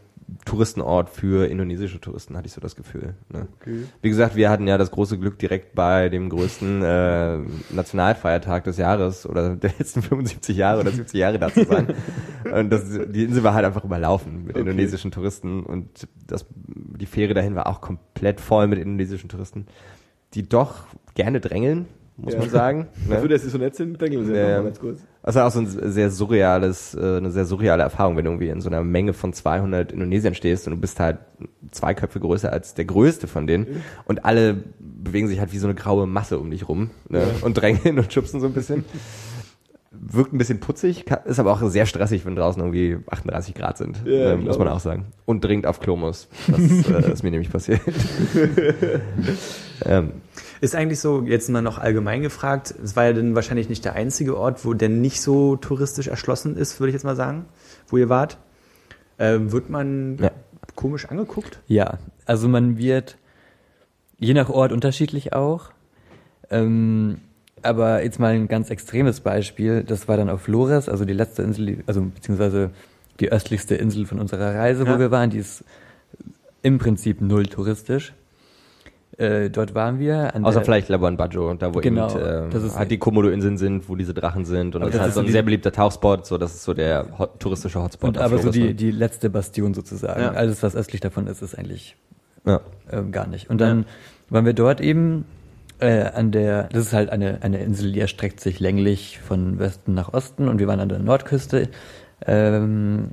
Touristenort 0.46 1.10
für 1.10 1.48
indonesische 1.50 2.00
Touristen, 2.00 2.36
hatte 2.38 2.48
ich 2.48 2.54
so 2.54 2.62
das 2.62 2.76
Gefühl. 2.76 3.16
Ne? 3.30 3.48
Okay. 3.60 3.84
Wie 4.02 4.10
gesagt, 4.10 4.36
wir 4.36 4.50
hatten 4.50 4.68
ja 4.68 4.78
das 4.78 4.92
große 4.92 5.18
Glück, 5.20 5.38
direkt 5.40 5.76
bei 5.76 6.10
dem 6.10 6.30
größten 6.30 6.82
äh, 6.82 7.40
Nationalfeiertag 7.72 8.64
des 8.64 8.78
Jahres 8.78 9.26
oder 9.26 9.56
der 9.56 9.72
letzten 9.78 10.02
75 10.02 10.56
Jahre 10.56 10.82
oder 10.82 10.92
70 10.92 11.20
Jahre 11.20 11.40
da 11.40 11.52
zu 11.52 11.66
sein. 11.66 11.88
und 12.54 12.70
das, 12.70 12.84
die 13.10 13.24
Insel 13.24 13.44
war 13.44 13.54
halt 13.54 13.66
einfach 13.66 13.84
überlaufen 13.84 14.46
mit 14.46 14.54
Okay. 14.54 14.60
indonesischen 14.62 15.12
Touristen 15.12 15.64
und 15.64 16.08
das, 16.28 16.46
die 16.56 17.06
Fähre 17.08 17.34
dahin 17.34 17.56
war 17.56 17.68
auch 17.68 17.82
komplett 17.82 18.40
voll 18.40 18.68
mit 18.68 18.80
indonesischen 18.80 19.30
Touristen, 19.30 19.66
die 20.36 20.48
doch 20.48 20.86
gerne 21.16 21.40
drängeln, 21.40 21.88
muss 22.18 22.34
Ja. 22.34 22.40
man 22.40 22.50
sagen. 22.50 22.88
Dafür, 23.10 23.24
ne? 23.24 23.30
dass 23.30 23.42
sie 23.44 23.50
so 23.50 23.58
nett 23.58 23.76
sind, 23.76 24.00
denken 24.02 24.28
wir 24.28 24.36
Ja, 24.38 24.62
ganz 24.62 24.80
kurz. 24.80 25.00
Das 25.24 25.36
war 25.36 25.48
auch 25.48 25.52
so 25.52 25.60
ein 25.60 25.68
sehr 25.68 26.12
surreales, 26.12 26.96
äh, 26.96 27.18
eine 27.18 27.32
sehr 27.32 27.46
surreale 27.46 27.82
Erfahrung, 27.84 28.18
wenn 28.18 28.26
du 28.26 28.32
irgendwie 28.32 28.50
in 28.50 28.60
so 28.62 28.70
einer 28.70 28.84
Menge 28.84 29.14
von 29.14 29.32
200 29.34 29.92
Indonesiern 29.92 30.36
stehst 30.36 30.68
und 30.68 30.74
du 30.76 30.80
bist 30.80 31.00
halt 31.00 31.20
zwei 31.72 31.94
Köpfe 31.94 32.20
größer 32.20 32.52
als 32.52 32.74
der 32.74 32.86
größte 32.86 33.28
von 33.28 33.48
denen 33.48 33.84
und 34.06 34.26
alle 34.26 34.64
bewegen 34.80 35.28
sich 35.28 35.40
halt 35.40 35.54
wie 35.54 35.58
so 35.60 35.68
eine 35.68 35.76
graue 35.76 36.08
Masse 36.08 36.40
um 36.40 36.52
dich 36.52 36.68
rum 36.68 36.92
ne? 37.10 37.24
und 37.42 37.54
drängeln 37.56 37.98
und 38.00 38.12
schubsen 38.12 38.40
so 38.42 38.48
ein 38.48 38.54
bisschen. 38.54 38.84
Wirkt 39.96 40.34
ein 40.34 40.40
bisschen 40.40 40.60
putzig, 40.60 41.06
ist 41.26 41.40
aber 41.40 41.54
auch 41.54 41.62
sehr 41.70 41.86
stressig, 41.86 42.26
wenn 42.26 42.36
draußen 42.36 42.60
irgendwie 42.60 42.98
38 43.12 43.54
Grad 43.54 43.78
sind, 43.78 44.02
Ja, 44.06 44.32
äh, 44.32 44.38
muss 44.38 44.58
man 44.58 44.68
auch 44.68 44.80
sagen. 44.80 45.06
Und 45.26 45.46
dringend 45.46 45.68
auf 45.68 45.80
Klo 45.80 45.96
muss. 45.96 46.28
Das 46.48 46.60
äh, 46.60 47.12
ist 47.14 47.22
mir 47.24 47.30
nämlich 47.30 47.52
passiert. 47.52 47.80
ähm, 49.86 50.10
Ist 50.64 50.76
eigentlich 50.76 51.02
so, 51.02 51.24
jetzt 51.24 51.50
mal 51.50 51.62
noch 51.62 51.78
allgemein 51.78 52.22
gefragt, 52.22 52.74
es 52.82 52.96
war 52.96 53.04
ja 53.04 53.12
dann 53.12 53.36
wahrscheinlich 53.36 53.68
nicht 53.68 53.84
der 53.84 53.96
einzige 53.96 54.38
Ort, 54.38 54.64
wo 54.64 54.74
der 54.74 54.88
nicht 54.88 55.20
so 55.20 55.58
touristisch 55.58 56.08
erschlossen 56.08 56.56
ist, 56.56 56.80
würde 56.80 56.88
ich 56.92 56.94
jetzt 56.94 57.04
mal 57.04 57.18
sagen, 57.18 57.48
wo 57.90 57.98
ihr 57.98 58.08
wart. 58.08 58.38
Ähm, 59.20 59.52
wird 59.52 59.70
man 59.70 60.18
Ja. 60.22 60.32
komisch 60.76 61.06
angeguckt? 61.10 61.60
Ja, 61.68 61.98
also 62.26 62.48
man 62.48 62.78
wird 62.78 63.18
je 64.20 64.34
nach 64.34 64.50
Ort 64.50 64.72
unterschiedlich 64.72 65.34
auch. 65.34 65.72
Ähm, 66.50 67.18
aber 67.62 68.02
jetzt 68.02 68.22
mal 68.22 68.32
ein 68.34 68.48
ganz 68.48 68.70
extremes 68.70 69.20
Beispiel, 69.20 69.84
das 69.84 70.08
war 70.08 70.16
dann 70.16 70.30
auf 70.30 70.44
Flores, 70.44 70.88
also 70.88 71.04
die 71.04 71.12
letzte 71.12 71.44
Insel, 71.44 71.84
also 71.88 72.04
beziehungsweise 72.04 72.70
die 73.20 73.30
östlichste 73.34 73.76
Insel 73.76 74.06
von 74.06 74.18
unserer 74.18 74.56
Reise, 74.56 74.86
Ja. 74.86 74.96
wo 74.96 75.00
wir 75.00 75.12
waren, 75.12 75.30
die 75.30 75.40
ist 75.40 75.66
im 76.62 76.78
Prinzip 76.78 77.20
null 77.20 77.48
touristisch. 77.48 78.14
Äh, 79.18 79.50
dort 79.52 79.76
waren 79.76 80.00
wir. 80.00 80.34
An 80.36 80.44
Außer 80.44 80.64
vielleicht 80.64 80.90
Labuan 80.90 81.18
Bajo, 81.18 81.54
da 81.54 81.74
wo 81.74 81.80
Genau, 81.82 82.10
eben 82.10 82.48
äh, 82.48 82.50
das 82.50 82.64
ist- 82.64 82.78
halt 82.78 82.90
die 82.90 82.98
Komodo-Inseln 82.98 83.58
sind, 83.58 83.88
wo 83.88 83.96
diese 83.96 84.14
Drachen 84.14 84.44
sind. 84.46 84.76
Und 84.76 84.82
Aber 84.82 84.86
das 84.92 84.96
ist 84.96 84.98
das 85.00 85.06
halt 85.06 85.14
so 85.14 85.20
ein 85.22 85.32
sehr 85.32 85.44
beliebter 85.44 85.72
Tauchspot, 85.72 86.26
so 86.26 86.38
das 86.40 86.56
ist 86.56 86.64
so 86.64 86.74
der 86.74 87.06
hot, 87.20 87.40
touristische 87.40 87.82
Hotspot. 87.82 88.08
Und 88.10 88.18
aber 88.18 88.40
so 88.40 88.50
die, 88.50 88.74
die 88.74 88.90
letzte 88.92 89.30
Bastion 89.30 89.74
sozusagen. 89.76 90.20
Ja. 90.22 90.32
Alles, 90.32 90.64
was 90.64 90.76
östlich 90.76 91.02
davon 91.02 91.28
ist, 91.28 91.42
ist 91.44 91.54
eigentlich 91.58 91.96
Ja. 92.46 92.62
ähm, 92.92 93.12
gar 93.12 93.28
nicht. 93.28 93.50
Und 93.52 93.62
dann 93.62 93.86
waren 94.30 94.46
wir 94.46 94.54
dort 94.54 94.82
eben 94.82 95.26
äh, 95.80 96.06
an 96.06 96.32
der, 96.32 96.70
das 96.72 96.88
ist 96.88 96.94
halt 96.94 97.10
eine, 97.12 97.40
eine 97.42 97.60
Insel, 97.62 97.92
die 97.92 98.00
erstreckt 98.00 98.40
sich 98.40 98.60
länglich 98.60 99.20
von 99.20 99.60
Westen 99.60 99.94
nach 99.94 100.12
Osten 100.14 100.48
und 100.48 100.58
wir 100.60 100.68
waren 100.68 100.80
an 100.80 100.90
der 100.90 101.00
Nordküste 101.00 101.70
ähm, 102.26 103.10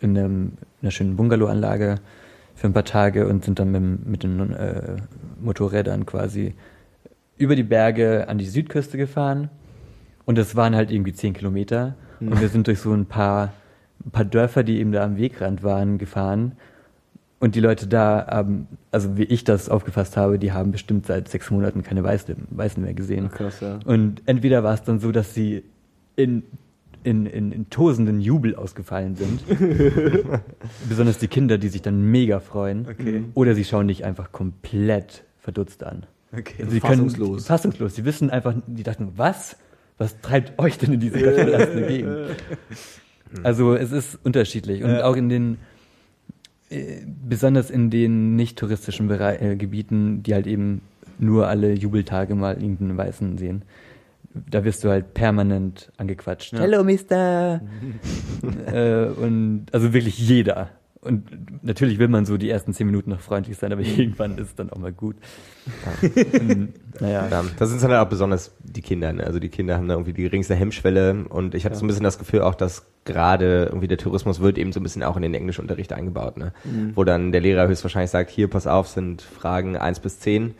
in 0.00 0.16
einem, 0.18 0.52
einer 0.82 0.90
schönen 0.90 1.16
Bungalowanlage 1.16 1.96
für 2.56 2.66
ein 2.66 2.72
paar 2.72 2.84
Tage 2.84 3.28
und 3.28 3.44
sind 3.44 3.58
dann 3.58 3.70
mit, 3.70 4.06
mit 4.06 4.22
den 4.22 4.52
äh, 4.52 4.96
Motorrädern 5.40 6.06
quasi 6.06 6.54
über 7.36 7.54
die 7.54 7.62
Berge 7.62 8.28
an 8.28 8.38
die 8.38 8.46
Südküste 8.46 8.96
gefahren. 8.96 9.50
Und 10.24 10.38
das 10.38 10.56
waren 10.56 10.74
halt 10.74 10.90
irgendwie 10.90 11.12
zehn 11.12 11.34
Kilometer. 11.34 11.94
Und 12.18 12.40
wir 12.40 12.48
sind 12.48 12.66
durch 12.66 12.80
so 12.80 12.92
ein 12.92 13.04
paar, 13.04 13.52
ein 14.04 14.10
paar 14.10 14.24
Dörfer, 14.24 14.64
die 14.64 14.80
eben 14.80 14.90
da 14.90 15.04
am 15.04 15.18
Wegrand 15.18 15.62
waren, 15.62 15.98
gefahren. 15.98 16.52
Und 17.38 17.54
die 17.54 17.60
Leute 17.60 17.86
da 17.86 18.26
haben, 18.26 18.66
also 18.90 19.18
wie 19.18 19.24
ich 19.24 19.44
das 19.44 19.68
aufgefasst 19.68 20.16
habe, 20.16 20.38
die 20.38 20.52
haben 20.52 20.72
bestimmt 20.72 21.04
seit 21.04 21.28
sechs 21.28 21.50
Monaten 21.50 21.82
keine 21.82 22.02
Weißen, 22.02 22.48
Weißen 22.50 22.82
mehr 22.82 22.94
gesehen. 22.94 23.30
Krass, 23.30 23.60
ja. 23.60 23.78
Und 23.84 24.22
entweder 24.24 24.64
war 24.64 24.72
es 24.72 24.82
dann 24.82 24.98
so, 24.98 25.12
dass 25.12 25.34
sie 25.34 25.62
in, 26.16 26.42
in, 27.06 27.24
in, 27.26 27.52
in 27.52 27.70
tosenden 27.70 28.20
Jubel 28.20 28.56
ausgefallen 28.56 29.14
sind. 29.16 29.40
Besonders 30.88 31.18
die 31.18 31.28
Kinder, 31.28 31.56
die 31.58 31.68
sich 31.68 31.82
dann 31.82 32.02
mega 32.10 32.40
freuen. 32.40 32.86
Okay. 32.90 33.24
Oder 33.34 33.54
sie 33.54 33.64
schauen 33.64 33.88
dich 33.88 34.04
einfach 34.04 34.32
komplett 34.32 35.24
verdutzt 35.38 35.84
an. 35.84 36.04
Okay. 36.32 36.54
Also 36.60 36.72
sie 36.72 36.80
Fassungslos. 36.80 37.28
Können, 37.28 37.40
fassungslos. 37.40 37.94
Sie 37.94 38.04
wissen 38.04 38.30
einfach, 38.30 38.54
die 38.66 38.82
dachten, 38.82 39.12
was? 39.16 39.56
Was 39.98 40.20
treibt 40.20 40.58
euch 40.58 40.76
denn 40.78 40.92
in 40.92 41.00
diese 41.00 41.20
gottverlassene 41.22 41.86
Gegend? 41.88 42.16
Also 43.42 43.74
es 43.74 43.92
ist 43.92 44.18
unterschiedlich. 44.24 44.82
Und 44.82 44.90
Ja. 44.90 45.04
auch 45.04 45.16
in 45.16 45.28
den, 45.28 45.58
äh, 46.68 46.98
besonders 47.28 47.70
in 47.70 47.90
den 47.90 48.36
nicht 48.36 48.58
touristischen 48.58 49.08
Berei 49.08 49.36
äh, 49.36 49.56
Gebieten, 49.56 50.22
die 50.22 50.34
halt 50.34 50.46
eben 50.46 50.82
nur 51.18 51.46
alle 51.48 51.72
Jubeltage 51.72 52.34
mal 52.34 52.54
irgendeinen 52.60 52.96
Weißen 52.98 53.38
sehen. 53.38 53.62
Da 54.50 54.64
wirst 54.64 54.84
du 54.84 54.90
halt 54.90 55.14
permanent 55.14 55.92
angequatscht. 55.96 56.52
Hello, 56.52 56.84
Mister! 56.84 57.60
äh, 58.66 59.06
und 59.06 59.66
also 59.72 59.92
wirklich 59.92 60.18
jeder. 60.18 60.70
Und 61.06 61.64
natürlich 61.64 61.98
will 61.98 62.08
man 62.08 62.26
so 62.26 62.36
die 62.36 62.50
ersten 62.50 62.72
zehn 62.72 62.86
Minuten 62.86 63.10
noch 63.10 63.20
freundlich 63.20 63.56
sein, 63.56 63.72
aber 63.72 63.82
irgendwann 63.82 64.38
ist 64.38 64.48
es 64.48 64.54
dann 64.56 64.70
auch 64.70 64.78
mal 64.78 64.92
gut. 64.92 65.16
Und, 66.02 66.72
naja. 67.00 67.28
Ja, 67.30 67.44
das 67.58 67.70
sind 67.70 67.82
dann 67.82 67.92
auch 67.94 68.08
besonders 68.08 68.52
die 68.62 68.82
Kinder. 68.82 69.12
Ne? 69.12 69.24
Also 69.24 69.38
die 69.38 69.48
Kinder 69.48 69.76
haben 69.76 69.88
da 69.88 69.94
irgendwie 69.94 70.12
die 70.12 70.22
geringste 70.22 70.54
Hemmschwelle 70.54 71.26
und 71.28 71.54
ich 71.54 71.64
hatte 71.64 71.76
so 71.76 71.84
ein 71.84 71.88
bisschen 71.88 72.04
das 72.04 72.18
Gefühl 72.18 72.42
auch, 72.42 72.54
dass 72.54 72.86
gerade 73.04 73.66
irgendwie 73.66 73.88
der 73.88 73.98
Tourismus 73.98 74.40
wird 74.40 74.58
eben 74.58 74.72
so 74.72 74.80
ein 74.80 74.82
bisschen 74.82 75.02
auch 75.02 75.16
in 75.16 75.22
den 75.22 75.34
Englischunterricht 75.34 75.92
eingebaut, 75.92 76.36
ne? 76.36 76.52
wo 76.94 77.04
dann 77.04 77.30
der 77.30 77.40
Lehrer 77.40 77.68
höchstwahrscheinlich 77.68 78.10
sagt, 78.10 78.30
hier, 78.30 78.48
pass 78.48 78.66
auf, 78.66 78.88
sind 78.88 79.22
Fragen 79.22 79.76
eins 79.76 80.00
bis 80.00 80.18
zehn, 80.18 80.54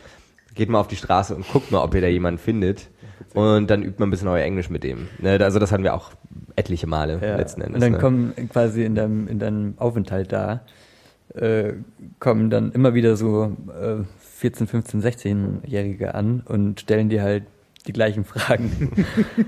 geht 0.54 0.68
mal 0.68 0.80
auf 0.80 0.88
die 0.88 0.96
Straße 0.96 1.34
und 1.34 1.48
guckt 1.48 1.72
mal, 1.72 1.82
ob 1.82 1.94
ihr 1.94 2.00
da 2.00 2.08
jemanden 2.08 2.38
findet 2.38 2.88
und 3.34 3.70
dann 3.70 3.82
übt 3.82 3.96
man 3.98 4.08
ein 4.08 4.10
bisschen 4.10 4.28
euer 4.28 4.42
Englisch 4.44 4.70
mit 4.70 4.82
dem. 4.84 5.08
Ne? 5.18 5.38
Also 5.42 5.58
das 5.58 5.72
hatten 5.72 5.82
wir 5.84 5.94
auch 5.94 6.10
etliche 6.56 6.86
Male 6.86 7.18
Ja. 7.22 7.36
letzten 7.36 7.60
Endes. 7.60 7.74
Und 7.76 7.80
dann 7.82 7.92
ne? 7.92 7.98
kommen 7.98 8.32
quasi 8.50 8.84
in 8.84 8.94
deinem, 8.94 9.28
in 9.28 9.38
deinem 9.38 9.74
Aufenthalt 9.78 10.32
da, 10.32 10.62
äh, 11.34 11.74
kommen 12.18 12.50
dann 12.50 12.72
immer 12.72 12.94
wieder 12.94 13.16
so 13.16 13.56
äh, 13.80 14.04
14, 14.20 14.66
15, 14.66 15.02
16-Jährige 15.02 16.14
an 16.14 16.42
und 16.46 16.80
stellen 16.80 17.08
dir 17.08 17.22
halt 17.22 17.44
die 17.86 17.92
gleichen 17.92 18.24
Fragen. 18.24 18.90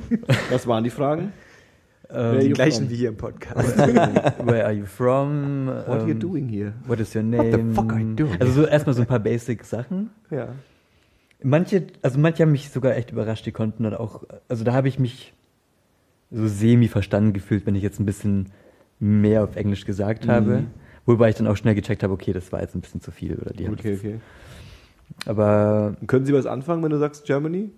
Was 0.51 0.67
waren 0.67 0.85
die 0.85 0.91
Fragen? 0.91 1.33
Ähm, 2.11 2.41
Die 2.41 2.51
gleichen 2.51 2.85
from? 2.85 2.91
wie 2.91 2.97
hier 2.97 3.09
im 3.11 3.17
Podcast. 3.17 3.77
Where 3.79 4.65
are 4.65 4.73
you 4.73 4.87
from? 4.87 5.67
What 5.67 5.89
are 5.89 6.05
you 6.07 6.13
Ähm, 6.13 6.21
doing 6.21 6.49
here? 6.49 6.73
What 6.87 7.01
is 7.01 7.15
your 7.15 7.23
name? 7.23 7.51
the 7.53 7.75
fuck 7.75 7.93
are 7.93 8.01
you 8.01 8.15
doing? 8.15 8.41
Also 8.41 8.63
so 8.63 8.67
erstmal 8.67 8.95
so 8.95 9.03
ein 9.03 9.07
paar 9.07 9.19
basic 9.19 9.63
Sachen. 9.65 10.09
Ja. 10.31 10.49
Manche, 11.43 11.87
also 12.03 12.19
manche 12.19 12.43
haben 12.43 12.53
mich 12.53 12.71
sogar 12.71 12.97
echt 12.97 13.13
überrascht, 13.13 13.47
die 13.47 13.53
konnten 13.53 13.85
dann 13.85 13.95
auch, 13.95 14.25
also 14.49 14.65
da 14.65 14.73
habe 14.73 14.89
ich 14.89 14.99
mich 14.99 15.35
so 16.31 16.47
semi 16.49 16.89
verstanden 16.89 17.33
gefühlt, 17.33 17.65
wenn 17.65 17.75
ich 17.75 17.83
jetzt 17.83 18.01
ein 18.01 18.07
bisschen 18.07 18.51
mehr 18.99 19.45
auf 19.45 19.57
Englisch 19.57 19.85
gesagt 19.85 20.27
habe. 20.29 20.65
Wobei 21.07 21.31
ich 21.31 21.37
dann 21.37 21.47
auch 21.47 21.57
schnell 21.57 21.75
gecheckt 21.75 22.03
habe, 22.03 22.13
okay, 22.13 22.33
das 22.33 22.53
war 22.53 22.61
jetzt 22.61 22.75
ein 22.75 22.81
bisschen 22.81 23.01
zu 23.01 23.11
viel 23.13 23.37
oder 23.37 23.53
die 23.53 23.69
Okay, 23.69 23.95
okay. 23.97 24.21
Aber 25.25 25.97
Können 26.07 26.27
Sie 26.27 26.35
was 26.35 26.45
anfangen, 26.47 26.83
wenn 26.83 26.91
du 26.91 26.99
sagst 26.99 27.25
Germany? 27.25 27.71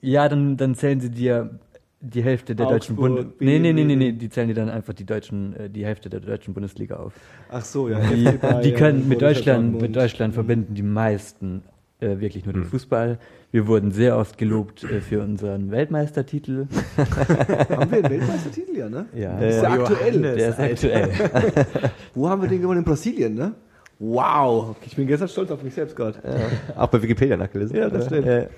ja, 0.00 0.28
dann, 0.28 0.56
dann 0.56 0.74
zählen 0.74 1.00
sie 1.00 1.10
dir 1.10 1.58
die 2.00 2.22
Hälfte 2.22 2.54
der 2.54 2.66
deutschen 2.66 2.96
Augsburg, 2.96 3.16
Bund 3.16 3.40
nee, 3.40 3.58
nee, 3.58 3.72
nee, 3.72 3.84
nee, 3.84 3.96
nee, 3.96 4.10
BWL. 4.10 4.18
die 4.18 4.28
zählen 4.28 4.48
dir 4.48 4.54
dann 4.54 4.68
einfach 4.68 4.92
die 4.92 5.04
deutschen, 5.04 5.54
äh, 5.56 5.70
die 5.70 5.84
Hälfte 5.84 6.08
der 6.08 6.20
deutschen 6.20 6.54
Bundesliga 6.54 6.96
auf. 6.96 7.14
Ach 7.48 7.64
so, 7.64 7.88
ja. 7.88 7.98
Die, 8.00 8.38
die 8.62 8.72
können 8.72 9.08
mit 9.08 9.20
Deutschland, 9.20 9.80
mit 9.80 9.96
Deutschland 9.96 10.34
verbinden 10.34 10.74
die 10.74 10.82
meisten 10.82 11.62
äh, 12.00 12.18
wirklich 12.20 12.44
nur 12.44 12.54
den 12.54 12.64
Fußball. 12.64 13.18
Wir 13.52 13.66
wurden 13.66 13.90
sehr 13.90 14.16
oft 14.18 14.38
gelobt 14.38 14.84
äh, 14.84 15.00
für 15.00 15.22
unseren 15.22 15.70
Weltmeistertitel. 15.70 16.66
Haben 16.96 17.90
wir 17.90 17.98
einen 18.04 18.10
Weltmeistertitel, 18.10 18.76
ja, 18.76 18.88
ne? 18.88 19.06
Ja, 19.14 19.38
Ist 19.38 19.60
der 19.62 19.70
aktuell? 19.70 20.22
der 20.22 20.48
ist 20.48 20.58
aktuell. 20.58 21.10
Wo 22.14 22.28
haben 22.28 22.42
wir 22.42 22.48
den 22.48 22.60
gewonnen? 22.60 22.80
In 22.80 22.84
Brasilien, 22.84 23.34
ne? 23.34 23.52
Wow. 23.98 24.76
Ich 24.84 24.94
bin 24.94 25.06
gestern 25.06 25.28
stolz 25.28 25.50
auf 25.50 25.62
mich 25.62 25.72
selbst 25.74 25.96
gerade. 25.96 26.18
auch 26.76 26.88
bei 26.88 27.02
Wikipedia 27.02 27.36
nachgelesen. 27.36 27.76
Ja, 27.76 27.88
das 27.88 28.06
stimmt. 28.06 28.26
Äh, 28.26 28.48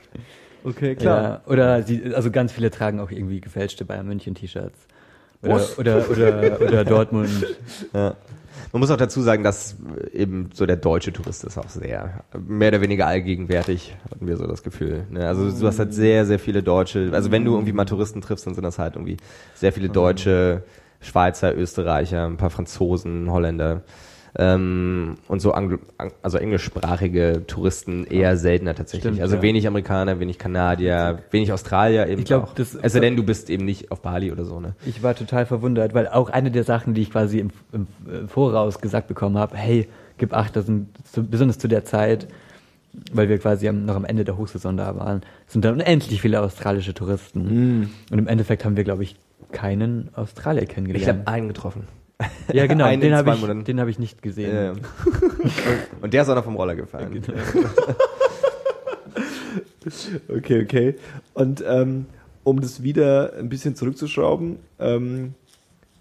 Okay, 0.64 0.96
klar. 0.96 1.22
Ja, 1.22 1.52
oder 1.52 1.82
sie, 1.82 2.14
also 2.14 2.30
ganz 2.30 2.52
viele 2.52 2.70
tragen 2.70 3.00
auch 3.00 3.10
irgendwie 3.10 3.40
gefälschte 3.40 3.84
Bayern 3.84 4.06
München 4.06 4.34
T-Shirts. 4.34 4.78
Oder, 5.42 5.60
oder, 5.78 6.10
oder, 6.10 6.60
oder 6.60 6.84
Dortmund. 6.84 7.30
Ja. 7.94 8.16
Man 8.72 8.80
muss 8.80 8.90
auch 8.90 8.96
dazu 8.96 9.22
sagen, 9.22 9.44
dass 9.44 9.76
eben 10.12 10.50
so 10.52 10.66
der 10.66 10.76
deutsche 10.76 11.12
Tourist 11.12 11.44
ist 11.44 11.56
auch 11.56 11.68
sehr, 11.68 12.24
mehr 12.46 12.68
oder 12.68 12.80
weniger 12.80 13.06
allgegenwärtig, 13.06 13.96
hatten 14.10 14.26
wir 14.26 14.36
so 14.36 14.46
das 14.46 14.62
Gefühl. 14.62 15.06
Ne? 15.10 15.26
Also 15.26 15.50
du 15.50 15.66
hast 15.66 15.78
halt 15.78 15.94
sehr, 15.94 16.26
sehr 16.26 16.38
viele 16.38 16.62
Deutsche, 16.62 17.10
also 17.12 17.30
wenn 17.30 17.44
du 17.44 17.54
irgendwie 17.54 17.72
mal 17.72 17.86
Touristen 17.86 18.20
triffst, 18.20 18.46
dann 18.46 18.54
sind 18.54 18.64
das 18.64 18.78
halt 18.78 18.96
irgendwie 18.96 19.16
sehr 19.54 19.72
viele 19.72 19.88
Deutsche, 19.88 20.64
Schweizer, 21.00 21.56
Österreicher, 21.56 22.26
ein 22.26 22.36
paar 22.36 22.50
Franzosen, 22.50 23.30
Holländer. 23.30 23.82
Ähm, 24.40 25.16
und 25.26 25.40
so 25.40 25.50
Anglo 25.52 25.78
ang- 25.98 26.12
also 26.22 26.38
englischsprachige 26.38 27.42
Touristen 27.48 28.04
eher 28.04 28.36
seltener 28.36 28.74
tatsächlich. 28.76 29.10
Stimmt, 29.12 29.20
also 29.20 29.36
ja. 29.36 29.42
wenig 29.42 29.66
Amerikaner, 29.66 30.20
wenig 30.20 30.38
Kanadier, 30.38 31.18
wenig 31.32 31.52
Australier 31.52 32.06
eben 32.06 32.20
Ich 32.20 32.26
glaub, 32.28 32.44
auch. 32.44 32.54
das- 32.54 32.72
sei 32.72 33.00
denn, 33.00 33.16
du 33.16 33.24
bist 33.24 33.50
eben 33.50 33.64
nicht 33.64 33.90
auf 33.90 34.00
Bali 34.00 34.30
oder 34.30 34.44
so, 34.44 34.60
ne? 34.60 34.74
Ich 34.86 35.02
war 35.02 35.16
total 35.16 35.44
verwundert, 35.44 35.92
weil 35.92 36.06
auch 36.06 36.30
eine 36.30 36.52
der 36.52 36.62
Sachen, 36.62 36.94
die 36.94 37.02
ich 37.02 37.10
quasi 37.10 37.40
im, 37.40 37.50
im 37.72 37.86
äh, 38.08 38.28
Voraus 38.28 38.80
gesagt 38.80 39.08
bekommen 39.08 39.36
habe, 39.36 39.56
hey, 39.56 39.88
gib 40.18 40.32
acht, 40.32 40.54
das 40.54 40.66
sind 40.66 40.88
zu, 41.12 41.24
besonders 41.24 41.58
zu 41.58 41.66
der 41.66 41.84
Zeit, 41.84 42.28
weil 43.12 43.28
wir 43.28 43.38
quasi 43.38 43.68
am, 43.68 43.84
noch 43.86 43.96
am 43.96 44.04
Ende 44.04 44.24
der 44.24 44.38
Hochsaison 44.38 44.76
da 44.76 44.94
waren, 44.96 45.22
sind 45.48 45.64
da 45.64 45.72
unendlich 45.72 46.20
viele 46.20 46.40
australische 46.40 46.94
Touristen. 46.94 47.90
Und 48.10 48.18
im 48.18 48.28
Endeffekt 48.28 48.64
haben 48.64 48.76
wir, 48.76 48.84
glaube 48.84 49.02
ich, 49.02 49.16
keinen 49.50 50.10
Australier 50.14 50.62
Ich 50.62 50.68
kennengelernt. 50.68 51.08
habe 51.08 51.26
einen 51.26 51.48
getroffen. 51.48 51.82
ja, 52.52 52.66
genau, 52.66 52.86
einen 52.86 53.02
in 53.02 53.08
den 53.08 53.14
habe 53.14 53.26
zwei 53.30 53.34
ich, 53.34 53.40
Monaten. 53.40 53.64
den 53.64 53.80
habe 53.80 53.90
ich 53.90 53.98
nicht 53.98 54.22
gesehen. 54.22 54.54
Ja, 54.54 54.62
ja. 54.64 54.72
und 56.00 56.12
der 56.12 56.22
ist 56.22 56.28
auch 56.28 56.34
noch 56.34 56.44
vom 56.44 56.56
Roller 56.56 56.74
gefallen. 56.74 57.22
Okay, 60.28 60.64
okay. 60.64 60.94
Und 61.32 61.64
ähm, 61.66 62.04
um 62.44 62.60
das 62.60 62.82
wieder 62.82 63.32
ein 63.38 63.48
bisschen 63.48 63.74
zurückzuschrauben, 63.74 64.58
ähm, 64.78 65.32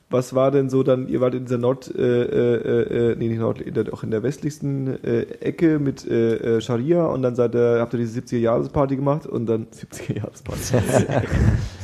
was 0.09 0.33
war 0.33 0.51
denn 0.51 0.69
so 0.69 0.83
dann, 0.83 1.07
ihr 1.09 1.19
wart 1.19 1.35
in 1.35 1.43
dieser 1.45 1.57
Nord, 1.57 1.93
äh, 1.93 2.01
äh, 2.01 3.11
äh, 3.11 3.15
nee, 3.17 3.27
nicht 3.27 3.39
Nord, 3.39 3.59
in 3.59 3.73
der, 3.73 3.93
auch 3.93 4.03
in 4.03 4.11
der 4.11 4.23
westlichsten 4.23 5.03
äh, 5.03 5.23
Ecke 5.41 5.79
mit 5.79 6.07
äh, 6.09 6.57
äh, 6.57 6.61
Scharia 6.61 7.05
und 7.07 7.21
dann 7.23 7.35
seid 7.35 7.53
ihr, 7.55 7.79
habt 7.81 7.93
ihr 7.93 7.99
diese 7.99 8.21
70er-Jahres-Party 8.21 8.95
gemacht 8.95 9.25
und 9.25 9.45
dann 9.47 9.67
70er-Jahres-Party. 9.73 10.85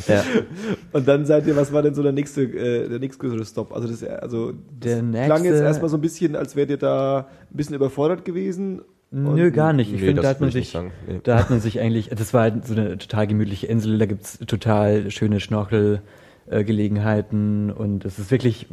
Ja. 0.08 0.22
und 0.92 1.08
dann 1.08 1.26
seid 1.26 1.48
ihr, 1.48 1.56
was 1.56 1.72
war 1.72 1.82
denn 1.82 1.94
so 1.96 2.04
der 2.04 2.12
nächste, 2.12 2.42
äh, 2.44 2.90
der 2.90 3.00
nächstgrößere 3.00 3.46
Stop? 3.46 3.74
Also 3.74 3.88
das, 3.88 4.04
also 4.04 4.52
Der 4.52 5.02
das 5.02 5.26
klang 5.26 5.44
jetzt 5.44 5.44
nächste- 5.44 5.64
erstmal 5.64 5.90
so 5.90 5.96
ein 5.98 6.02
bisschen, 6.02 6.36
als 6.36 6.58
wärt 6.58 6.70
ihr 6.70 6.78
da 6.78 7.20
ein 7.50 7.56
bisschen 7.56 7.76
überfordert 7.76 8.26
gewesen. 8.26 8.82
Nö, 9.12 9.50
gar 9.52 9.72
nicht. 9.74 9.94
Ich 9.94 10.02
Nee, 10.02 10.08
finde, 10.08 10.24
da 10.24 10.28
hat 10.30 10.42
man 10.42 10.50
sich, 10.50 10.56
nicht 10.62 10.72
sagen. 10.74 10.92
Nee. 11.08 11.22
da 11.24 11.40
hat 11.40 11.50
man 11.50 11.62
sich 11.62 11.80
eigentlich, 11.80 12.10
das 12.10 12.34
war 12.34 12.42
halt 12.42 12.66
so 12.68 12.74
eine 12.74 12.98
total 12.98 13.28
gemütliche 13.28 13.68
Insel, 13.68 13.98
da 13.98 14.06
gibt's 14.06 14.40
total 14.40 15.10
schöne 15.10 15.40
Schnorchelgelegenheiten 16.48 17.72
und 17.72 18.06
es 18.06 18.20
ist 18.20 18.32
wirklich, 18.32 18.68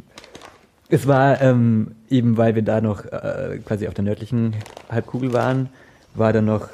es 0.89 1.07
war 1.07 1.41
ähm, 1.41 1.93
eben, 2.09 2.37
weil 2.37 2.55
wir 2.55 2.63
da 2.63 2.81
noch 2.81 3.05
äh, 3.05 3.61
quasi 3.65 3.89
auf 3.89 3.95
der 3.95 4.05
nördlichen 4.05 4.57
Halbkugel 4.91 5.33
waren, 5.33 5.69
war 6.15 6.33
da 6.33 6.43
noch 6.43 6.69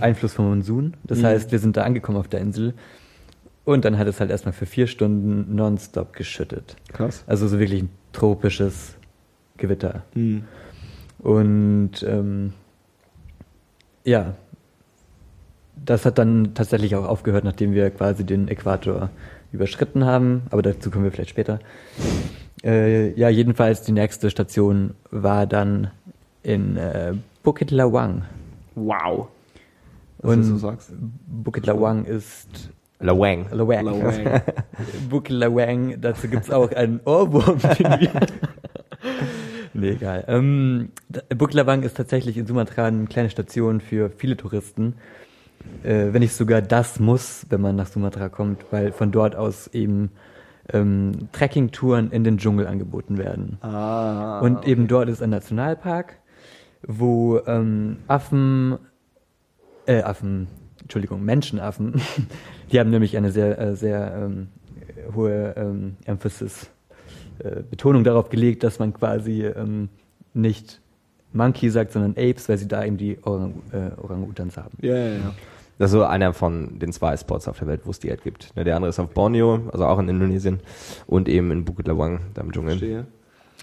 Einfluss 0.00 0.34
vom 0.34 0.48
Monsun. 0.48 0.94
Das 1.04 1.22
heißt, 1.22 1.52
wir 1.52 1.60
sind 1.60 1.76
da 1.76 1.82
angekommen 1.82 2.18
auf 2.18 2.28
der 2.28 2.40
Insel 2.40 2.74
und 3.64 3.84
dann 3.84 3.98
hat 3.98 4.08
es 4.08 4.20
halt 4.20 4.30
erstmal 4.30 4.52
für 4.52 4.66
vier 4.66 4.86
Stunden 4.86 5.54
nonstop 5.54 6.12
geschüttet. 6.12 6.76
Krass. 6.92 7.22
Also 7.26 7.46
so 7.46 7.58
wirklich 7.58 7.82
ein 7.82 7.90
tropisches 8.12 8.96
Gewitter. 9.56 10.02
Hm. 10.14 10.44
Und 11.20 12.02
ähm, 12.02 12.54
ja, 14.04 14.34
das 15.84 16.04
hat 16.04 16.18
dann 16.18 16.54
tatsächlich 16.54 16.96
auch 16.96 17.06
aufgehört, 17.06 17.44
nachdem 17.44 17.72
wir 17.72 17.90
quasi 17.90 18.24
den 18.24 18.48
Äquator 18.48 19.10
überschritten 19.52 20.04
haben, 20.04 20.42
aber 20.50 20.62
dazu 20.62 20.90
kommen 20.90 21.04
wir 21.04 21.12
vielleicht 21.12 21.30
später. 21.30 21.60
Äh, 22.62 23.12
ja, 23.18 23.28
jedenfalls 23.28 23.82
die 23.82 23.92
nächste 23.92 24.30
Station 24.30 24.94
war 25.10 25.46
dann 25.46 25.90
in 26.42 26.76
äh, 26.76 27.14
Bukit 27.42 27.70
Lawang. 27.70 28.24
Wow. 28.74 29.28
Was 30.18 30.32
Und 30.32 30.42
du 30.42 30.46
so 30.46 30.56
sagst. 30.58 30.92
Bukit 31.26 31.66
Lawang 31.66 32.04
ist 32.04 32.70
Lawang. 32.98 33.46
Lawang. 33.50 33.84
Lawang. 33.86 34.42
Bukit 35.08 35.36
Lawang, 35.36 36.00
dazu 36.00 36.28
gibt's 36.28 36.50
auch 36.50 36.70
einen 36.72 37.00
Ohrwurm, 37.04 37.58
den 37.58 38.00
wir. 38.00 38.12
nee, 39.74 39.90
egal. 39.90 40.24
Ähm, 40.28 40.90
Bukit 41.34 41.54
Lawang 41.54 41.82
ist 41.82 41.96
tatsächlich 41.96 42.36
in 42.36 42.46
Sumatra 42.46 42.86
eine 42.86 43.06
kleine 43.06 43.30
Station 43.30 43.80
für 43.80 44.10
viele 44.10 44.36
Touristen. 44.36 44.96
Äh, 45.82 46.12
wenn 46.12 46.20
nicht 46.20 46.34
sogar 46.34 46.62
das 46.62 47.00
muss, 47.00 47.46
wenn 47.48 47.60
man 47.60 47.76
nach 47.76 47.86
Sumatra 47.86 48.28
kommt, 48.28 48.64
weil 48.70 48.92
von 48.92 49.12
dort 49.12 49.36
aus 49.36 49.68
eben 49.68 50.10
ähm, 50.72 51.28
Trekkingtouren 51.32 52.10
in 52.10 52.24
den 52.24 52.38
Dschungel 52.38 52.66
angeboten 52.66 53.18
werden. 53.18 53.58
Ah. 53.62 54.40
Und 54.40 54.66
eben 54.66 54.88
dort 54.88 55.08
ist 55.08 55.22
ein 55.22 55.30
Nationalpark, 55.30 56.18
wo 56.86 57.40
ähm, 57.46 57.98
Affen, 58.08 58.78
äh, 59.86 60.02
Affen, 60.02 60.48
Entschuldigung, 60.82 61.24
Menschenaffen, 61.24 62.00
die 62.72 62.80
haben 62.80 62.90
nämlich 62.90 63.16
eine 63.16 63.32
sehr, 63.32 63.58
äh, 63.58 63.76
sehr 63.76 64.14
ähm, 64.16 64.48
hohe 65.14 65.54
ähm, 65.56 65.96
Emphasis, 66.04 66.70
äh, 67.38 67.62
Betonung 67.68 68.04
darauf 68.04 68.28
gelegt, 68.28 68.64
dass 68.64 68.78
man 68.78 68.92
quasi 68.92 69.44
ähm, 69.44 69.88
nicht 70.34 70.80
Monkey 71.32 71.70
sagt, 71.70 71.92
sondern 71.92 72.12
Apes, 72.12 72.48
weil 72.48 72.58
sie 72.58 72.68
da 72.68 72.84
eben 72.84 72.96
die 72.96 73.18
Orang 73.22 73.54
äh, 73.72 74.00
Orang-Utans 74.00 74.56
haben. 74.56 74.76
Ja, 74.80 74.96
ja, 74.96 75.12
ja. 75.14 75.34
Das 75.80 75.90
ist 75.90 75.92
so 75.92 76.04
einer 76.04 76.34
von 76.34 76.78
den 76.78 76.92
zwei 76.92 77.16
Spots 77.16 77.48
auf 77.48 77.58
der 77.58 77.66
Welt, 77.66 77.80
wo 77.86 77.90
es 77.90 77.98
die 77.98 78.10
halt 78.10 78.22
gibt. 78.22 78.54
Ne, 78.54 78.64
Der 78.64 78.76
andere 78.76 78.90
ist 78.90 78.98
auf 79.00 79.08
Borneo, 79.14 79.60
also 79.72 79.86
auch 79.86 79.98
in 79.98 80.10
Indonesien, 80.10 80.60
und 81.06 81.26
eben 81.26 81.50
in 81.50 81.64
Bukit 81.64 81.88
Lawang, 81.88 82.20
da 82.34 82.42
im 82.42 82.52
Dschungel. 82.52 82.72
Verstehe. 82.72 83.06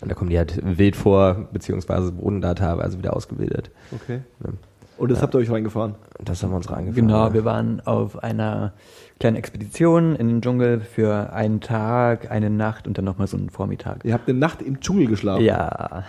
Und 0.01 0.09
da 0.09 0.15
kommen 0.15 0.31
die 0.31 0.37
halt 0.39 0.59
wild 0.63 0.95
vor, 0.95 1.47
beziehungsweise 1.53 2.17
wurden 2.17 2.41
da 2.41 2.55
teilweise 2.55 2.97
wieder 2.97 3.15
ausgebildet. 3.15 3.69
Okay. 3.93 4.21
Ja. 4.43 4.49
Und 4.97 5.11
das 5.11 5.21
habt 5.21 5.35
ihr 5.35 5.37
euch 5.37 5.51
reingefahren? 5.51 5.93
Und 6.17 6.27
das 6.27 6.41
haben 6.41 6.49
wir 6.49 6.57
uns 6.57 6.71
reingefahren. 6.71 7.07
Genau, 7.07 7.33
wir 7.35 7.45
waren 7.45 7.85
auf 7.85 8.23
einer 8.23 8.73
kleinen 9.19 9.35
Expedition 9.35 10.15
in 10.15 10.27
den 10.27 10.41
Dschungel 10.41 10.79
für 10.79 11.31
einen 11.33 11.61
Tag, 11.61 12.31
eine 12.31 12.49
Nacht 12.49 12.87
und 12.87 12.97
dann 12.97 13.05
nochmal 13.05 13.27
so 13.27 13.37
einen 13.37 13.51
Vormittag. 13.51 14.03
Ihr 14.05 14.15
habt 14.15 14.27
eine 14.27 14.39
Nacht 14.39 14.63
im 14.63 14.79
Dschungel 14.79 15.05
geschlafen? 15.05 15.43
Ja, 15.43 16.03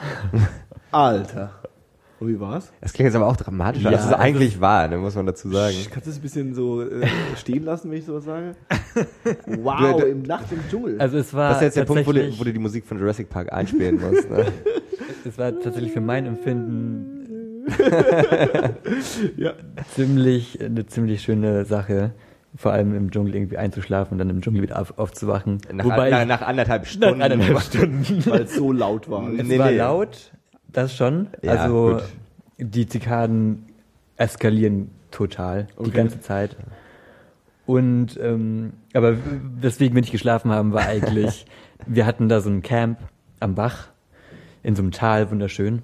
Alter. 0.90 1.50
Und 2.20 2.28
wie 2.28 2.40
war's? 2.40 2.72
Es 2.80 2.92
klingt 2.92 3.06
jetzt 3.06 3.14
aber 3.14 3.26
auch 3.28 3.36
dramatischer, 3.36 3.90
Ja, 3.90 3.96
als 3.98 4.06
es 4.06 4.12
eigentlich 4.12 4.60
war, 4.60 4.88
ne, 4.88 4.96
muss 4.98 5.14
man 5.14 5.24
dazu 5.26 5.48
sagen. 5.50 5.74
Kannst 5.90 6.06
du 6.06 6.10
es 6.10 6.16
ein 6.18 6.22
bisschen 6.22 6.54
so 6.54 6.82
äh, 6.82 7.06
stehen 7.36 7.64
lassen, 7.64 7.90
wenn 7.90 7.98
ich 7.98 8.06
sowas 8.06 8.24
sage? 8.24 8.56
Wow, 9.46 10.00
Du- 10.00 10.06
im 10.06 10.22
Nacht 10.22 10.46
im 10.50 10.58
Dschungel. 10.68 11.00
also 11.00 11.18
es 11.18 11.32
war 11.32 11.50
Das 11.50 11.58
ist 11.58 11.62
jetzt 11.64 11.76
der 11.76 11.84
Punkt, 11.84 12.06
wo 12.06 12.12
du, 12.12 12.38
wo 12.38 12.42
du 12.44 12.52
die 12.52 12.58
Musik 12.58 12.84
von 12.86 12.98
Jurassic 12.98 13.28
Park 13.30 13.52
einspielen 13.52 14.00
musst. 14.00 14.28
Ne? 14.30 14.46
es 15.24 15.38
war 15.38 15.52
tatsächlich 15.60 15.92
für 15.92 16.00
mein 16.00 16.26
Empfinden 16.26 17.66
ja. 19.36 19.52
ziemlich 19.94 20.60
eine 20.60 20.86
ziemlich 20.86 21.22
schöne 21.22 21.64
Sache, 21.64 22.12
vor 22.56 22.72
allem 22.72 22.94
im 22.96 23.10
Dschungel 23.10 23.34
irgendwie 23.34 23.58
einzuschlafen 23.58 24.12
und 24.14 24.18
dann 24.18 24.30
im 24.30 24.40
Dschungel 24.40 24.62
wieder 24.62 24.80
auf, 24.80 24.98
aufzuwachen. 24.98 25.58
Nach, 25.72 25.84
Wobei 25.84 26.10
nach, 26.10 26.22
ich, 26.22 26.26
nach 26.28 26.42
anderthalb 26.42 26.86
Stunden. 26.86 27.18
nach 27.18 27.26
eineinhalb 27.26 27.60
Stunden. 27.60 28.24
Weil 28.26 28.42
es 28.42 28.54
so 28.54 28.72
laut 28.72 29.08
war. 29.10 29.28
Es 29.34 29.46
Nee, 29.46 29.58
war 29.58 29.70
nee. 29.70 29.76
laut, 29.76 30.32
das 30.83 30.97
schon. 30.97 31.29
Ja, 31.43 31.53
also 31.53 31.93
gut. 31.95 32.03
die 32.59 32.87
Zikaden 32.87 33.64
eskalieren 34.16 34.91
total 35.11 35.66
die 35.79 35.81
Okay. 35.81 35.91
ganze 35.91 36.20
Zeit. 36.20 36.57
Und 37.66 38.18
ähm, 38.22 38.72
aber 38.95 39.16
weswegen 39.61 39.95
wir 39.95 40.01
nicht 40.01 40.12
geschlafen 40.12 40.51
haben, 40.51 40.72
war 40.72 40.87
eigentlich, 40.87 41.47
wir 41.87 42.07
hatten 42.07 42.29
da 42.29 42.41
so 42.41 42.49
ein 42.51 42.62
Camp 42.62 42.99
am 43.41 43.55
Bach 43.55 43.89
in 44.62 44.74
so 44.74 44.83
einem 44.83 44.91
Tal, 44.93 45.31
wunderschön. 45.31 45.83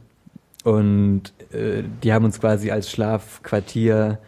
Und 0.64 1.32
äh, 1.52 1.82
die 2.02 2.12
haben 2.12 2.24
uns 2.24 2.40
quasi 2.40 2.70
als 2.70 2.90
Schlafquartier 2.90 4.18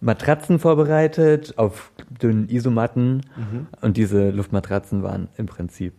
Matratzen 0.00 0.58
vorbereitet 0.60 1.54
auf 1.58 1.90
dünnen 2.22 2.48
Isomatten. 2.48 3.22
Und 3.80 3.96
diese 3.96 4.30
Luftmatratzen 4.30 5.02
waren 5.02 5.28
im 5.36 5.46
Prinzip 5.46 5.92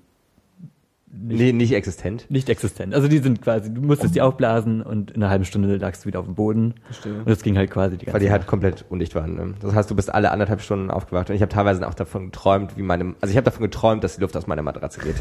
nicht 1.15 1.39
Nee, 1.39 1.53
nicht 1.53 1.73
existent. 1.73 2.25
nicht 2.29 2.49
existent. 2.49 2.93
Also 2.93 3.07
die 3.07 3.19
sind 3.19 3.41
quasi, 3.41 3.73
du 3.73 3.81
musstest 3.81 4.15
die 4.15 4.21
aufblasen 4.21 4.81
und 4.81 5.11
in 5.11 5.21
einer 5.21 5.29
halben 5.29 5.45
Stunde 5.45 5.75
lagst 5.77 6.03
du 6.03 6.07
wieder 6.07 6.19
auf 6.19 6.25
dem 6.25 6.35
Boden. 6.35 6.73
Verstehe. 6.85 7.13
Und 7.19 7.29
das 7.29 7.43
ging 7.43 7.57
halt 7.57 7.69
quasi 7.71 7.97
die 7.97 8.05
ganze 8.05 8.13
Weil 8.13 8.19
die 8.21 8.25
Zeit. 8.27 8.31
halt 8.39 8.47
komplett 8.47 8.85
undicht 8.89 9.13
waren. 9.15 9.35
Ne? 9.35 9.53
Das 9.61 9.73
heißt, 9.75 9.89
du 9.91 9.95
bist 9.95 10.13
alle 10.13 10.31
anderthalb 10.31 10.61
Stunden 10.61 10.89
aufgewacht 10.91 11.29
und 11.29 11.35
ich 11.35 11.41
habe 11.41 11.51
teilweise 11.51 11.87
auch 11.87 11.93
davon 11.93 12.25
geträumt, 12.25 12.75
wie 12.77 12.81
meine, 12.83 13.15
also 13.21 13.31
ich 13.31 13.37
habe 13.37 13.45
davon 13.45 13.61
geträumt, 13.63 14.03
dass 14.03 14.15
die 14.15 14.21
Luft 14.21 14.35
aus 14.35 14.47
meiner 14.47 14.63
Matratze 14.63 14.99
geht. 15.01 15.15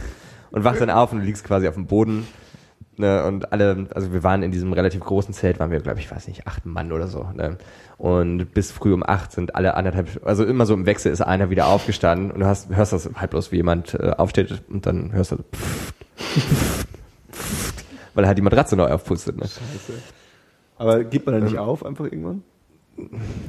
Und 0.50 0.64
wach 0.64 0.76
dann 0.76 0.90
auf 0.90 1.12
und 1.12 1.20
du 1.20 1.24
liegst 1.24 1.44
quasi 1.44 1.68
auf 1.68 1.74
dem 1.74 1.86
Boden. 1.86 2.26
Ne? 2.96 3.24
Und 3.24 3.52
alle, 3.52 3.86
also 3.94 4.12
wir 4.12 4.22
waren 4.22 4.42
in 4.42 4.50
diesem 4.50 4.72
relativ 4.72 5.00
großen 5.00 5.32
Zelt, 5.32 5.58
waren 5.58 5.70
wir, 5.70 5.80
glaube 5.80 5.98
ich, 5.98 6.10
weiß 6.10 6.28
nicht, 6.28 6.46
acht 6.46 6.66
Mann 6.66 6.92
oder 6.92 7.08
so. 7.08 7.26
Ne? 7.34 7.56
Und 7.96 8.52
bis 8.52 8.70
früh 8.70 8.92
um 8.92 9.02
acht 9.06 9.32
sind 9.32 9.54
alle 9.54 9.74
anderthalb, 9.74 10.20
also 10.24 10.44
immer 10.44 10.66
so 10.66 10.74
im 10.74 10.86
Wechsel 10.86 11.12
ist 11.12 11.20
einer 11.20 11.50
wieder 11.50 11.66
aufgestanden 11.68 12.30
und 12.30 12.40
du 12.40 12.46
hast, 12.46 12.74
hörst 12.74 12.92
das 12.92 13.08
halt 13.14 13.30
bloß, 13.30 13.52
wie 13.52 13.56
jemand 13.56 13.94
äh, 13.94 14.10
aufsteht 14.16 14.62
und 14.68 14.84
dann 14.86 15.12
hörst 15.12 15.32
du 15.32 15.36
so, 15.36 15.42
pfft, 15.52 15.94
pfft, 16.16 16.88
pfft, 17.30 17.84
weil 18.14 18.24
er 18.24 18.28
halt 18.28 18.38
die 18.38 18.42
Matratze 18.42 18.76
neu 18.76 18.88
aufpustet. 18.88 19.38
Ne? 19.38 19.46
Aber 20.76 21.04
gibt 21.04 21.26
man 21.26 21.36
da 21.36 21.40
nicht 21.40 21.58
auf, 21.58 21.86
einfach 21.86 22.04
irgendwann? 22.04 22.42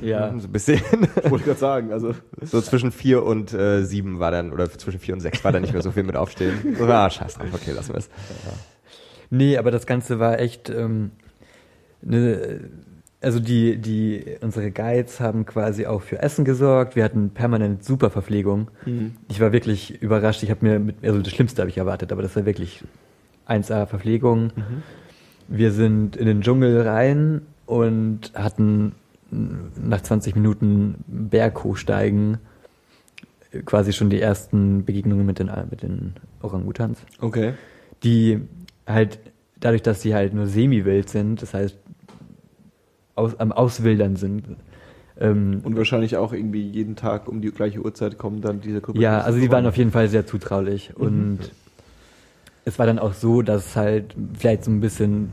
Ja. 0.02 0.34
So 0.40 0.48
ein 0.48 0.52
bisschen. 0.52 0.82
Ich 1.24 1.32
wollte 1.32 1.46
gerade 1.46 1.60
sagen, 1.60 1.92
also. 1.92 2.16
So 2.42 2.62
zwischen 2.62 2.92
vier 2.92 3.24
und 3.24 3.54
äh, 3.54 3.84
sieben 3.84 4.20
war 4.20 4.32
dann, 4.32 4.52
oder 4.52 4.70
zwischen 4.70 5.00
vier 5.00 5.14
und 5.14 5.20
sechs 5.20 5.44
war 5.44 5.52
dann 5.52 5.64
nicht 5.64 5.74
mehr 5.74 5.82
so 5.82 5.92
viel 5.92 6.04
mit 6.04 6.16
Aufstehen. 6.16 6.76
So, 6.78 6.86
ah, 6.88 7.10
scheiß 7.10 7.36
drauf, 7.36 7.48
okay, 7.54 7.72
lassen 7.72 7.94
wir 7.94 8.00
es. 8.00 8.10
Nee, 9.34 9.58
aber 9.58 9.72
das 9.72 9.88
Ganze 9.88 10.20
war 10.20 10.40
echt, 10.40 10.70
ähm, 10.70 11.10
ne, 12.04 12.70
also 13.20 13.40
die, 13.40 13.78
die, 13.78 14.24
unsere 14.42 14.70
Guides 14.70 15.20
haben 15.20 15.48
quasi 15.48 15.88
auch 15.88 16.04
für 16.04 16.22
Essen 16.22 16.46
gesorgt. 16.46 16.96
Wir 16.96 17.04
hatten 17.04 17.32
permanent 17.32 17.84
super 17.84 18.12
Verpflegung. 18.12 18.70
Ich 19.30 19.40
war 19.40 19.52
wirklich 19.52 20.00
überrascht. 20.04 20.44
Ich 20.44 20.52
habe 20.52 20.64
mir 20.64 20.78
mit, 20.78 20.98
also 21.04 21.20
das 21.20 21.34
Schlimmste 21.34 21.64
habe 21.64 21.70
ich 21.72 21.80
erwartet, 21.80 22.12
aber 22.12 22.22
das 22.22 22.36
war 22.36 22.46
wirklich 22.46 22.84
1A 23.48 23.88
Verpflegung. 23.88 24.52
Wir 25.48 25.72
sind 25.72 26.16
in 26.16 26.28
den 26.28 26.42
Dschungel 26.42 26.82
rein 26.82 27.42
und 27.66 28.34
hatten 28.36 28.94
nach 29.32 30.02
20 30.02 30.36
Minuten 30.36 31.04
Berghochsteigen 31.08 32.38
äh, 33.52 33.62
quasi 33.62 33.94
schon 33.94 34.12
die 34.12 34.22
ersten 34.22 34.86
Begegnungen 34.86 35.26
mit 35.26 35.40
den, 35.40 35.50
mit 35.72 35.82
den 35.82 36.14
Orang-Utans 36.44 37.00
Okay. 37.20 37.54
die 38.04 38.42
halt 38.88 39.20
dadurch, 39.60 39.82
dass 39.82 40.02
sie 40.02 40.14
halt 40.14 40.34
nur 40.34 40.48
semi-wild 40.48 41.10
sind, 41.10 41.42
das 41.42 41.54
heißt 41.54 41.78
aus, 43.16 43.40
am 43.40 43.52
Auswildern 43.52 44.16
sind. 44.16 44.44
Ähm, 45.20 45.62
Und 45.64 45.78
wahrscheinlich 45.78 46.18
auch 46.18 46.34
irgendwie 46.34 46.68
jeden 46.68 46.96
Tag 46.96 47.28
um 47.28 47.42
die 47.42 47.52
gleiche 47.52 47.80
Uhrzeit 47.80 48.18
kommen 48.18 48.42
dann 48.42 48.62
diese 48.62 48.82
Gruppe. 48.82 49.00
ja, 49.00 49.22
also 49.22 49.40
sie 49.40 49.52
waren 49.52 49.66
auf 49.68 49.78
jeden 49.78 49.92
Fall 49.92 50.08
sehr 50.08 50.26
zutraulich 50.26 50.96
und 50.98 51.40
es 52.66 52.80
war 52.80 52.86
dann 52.88 52.98
auch 52.98 53.14
so, 53.14 53.42
dass 53.42 53.76
halt 53.76 54.16
vielleicht 54.38 54.64
so 54.64 54.72
ein 54.72 54.80
bisschen 54.80 55.32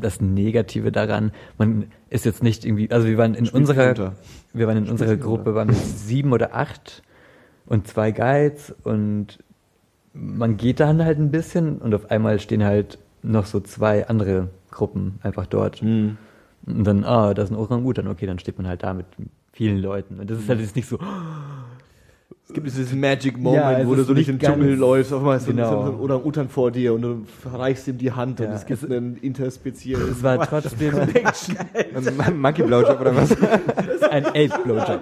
das 0.00 0.20
Negative 0.20 0.92
daran, 0.92 1.32
man 1.58 1.86
ist 2.10 2.24
jetzt 2.24 2.42
nicht 2.42 2.64
irgendwie, 2.64 2.90
also 2.92 3.08
wir 3.08 3.18
waren 3.18 3.34
in 3.34 3.46
Spielt's 3.46 3.68
unserer, 3.70 3.88
runter. 3.88 4.14
wir 4.52 4.66
waren 4.68 4.76
in 4.76 4.84
Spielt's 4.84 5.02
unserer 5.02 5.16
runter. 5.16 5.24
Gruppe, 5.26 5.54
waren 5.56 5.72
sieben 5.72 6.32
oder 6.32 6.54
acht 6.54 7.02
und 7.66 7.88
zwei 7.88 8.12
Guides 8.12 8.72
und 8.84 9.38
man 10.12 10.56
geht 10.56 10.80
dann 10.80 11.04
halt 11.04 11.18
ein 11.18 11.30
bisschen 11.30 11.78
und 11.78 11.94
auf 11.94 12.10
einmal 12.10 12.40
stehen 12.40 12.64
halt 12.64 12.98
noch 13.22 13.46
so 13.46 13.60
zwei 13.60 14.08
andere 14.08 14.48
Gruppen 14.70 15.18
einfach 15.22 15.46
dort. 15.46 15.82
Mhm. 15.82 16.16
Und 16.66 16.84
dann, 16.84 17.04
ah, 17.04 17.34
da 17.34 17.42
ist 17.42 17.50
ein 17.50 17.56
Orang-Utan, 17.56 18.08
okay, 18.08 18.26
dann 18.26 18.38
steht 18.38 18.58
man 18.58 18.66
halt 18.68 18.82
da 18.82 18.92
mit 18.94 19.06
vielen 19.52 19.78
Leuten. 19.78 20.20
Und 20.20 20.30
das 20.30 20.38
ist 20.38 20.48
halt 20.48 20.60
jetzt 20.60 20.76
nicht 20.76 20.88
so, 20.88 20.98
Es 22.46 22.52
gibt 22.54 22.66
dieses 22.66 22.94
Magic 22.94 23.36
Moment, 23.38 23.62
Ja, 23.62 23.78
es 23.80 23.86
wo 23.86 23.94
du 23.94 24.04
so 24.04 24.14
durch 24.14 24.26
den 24.26 24.38
Dschungel 24.38 24.74
läufst, 24.76 25.12
auf 25.12 25.20
einmal 25.20 25.38
Genau. 25.40 25.70
so 25.86 25.92
ein 25.92 26.00
Orang-Utan 26.00 26.48
vor 26.48 26.70
dir 26.70 26.94
und 26.94 27.02
du 27.02 27.24
reichst 27.44 27.88
ihm 27.88 27.98
die 27.98 28.12
Hand 28.12 28.40
und 28.40 28.46
Ja, 28.48 28.54
es 28.54 28.66
gibt 28.66 28.82
es- 28.82 28.90
einen 28.90 29.16
interspezielles 29.16 30.08
es 30.10 30.22
war 30.22 30.40
trotzdem 30.48 30.94
Ein 32.24 32.40
Monkey 32.40 32.62
Blowjob 32.62 33.00
oder 33.00 33.14
was? 33.16 33.30
ein 34.10 34.26
Ape-Blowjob. 34.26 35.00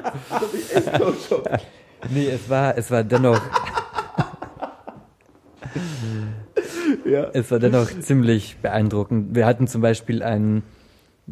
nee, 2.10 2.28
es 2.28 2.48
war, 2.48 2.76
es 2.76 2.90
war 2.90 3.02
dennoch, 3.04 3.40
ja. 7.04 7.30
es 7.32 7.50
war 7.50 7.58
dennoch 7.58 7.88
ziemlich 8.00 8.56
beeindruckend. 8.62 9.34
Wir 9.34 9.46
hatten 9.46 9.66
zum 9.66 9.80
Beispiel 9.82 10.22
ein 10.22 10.62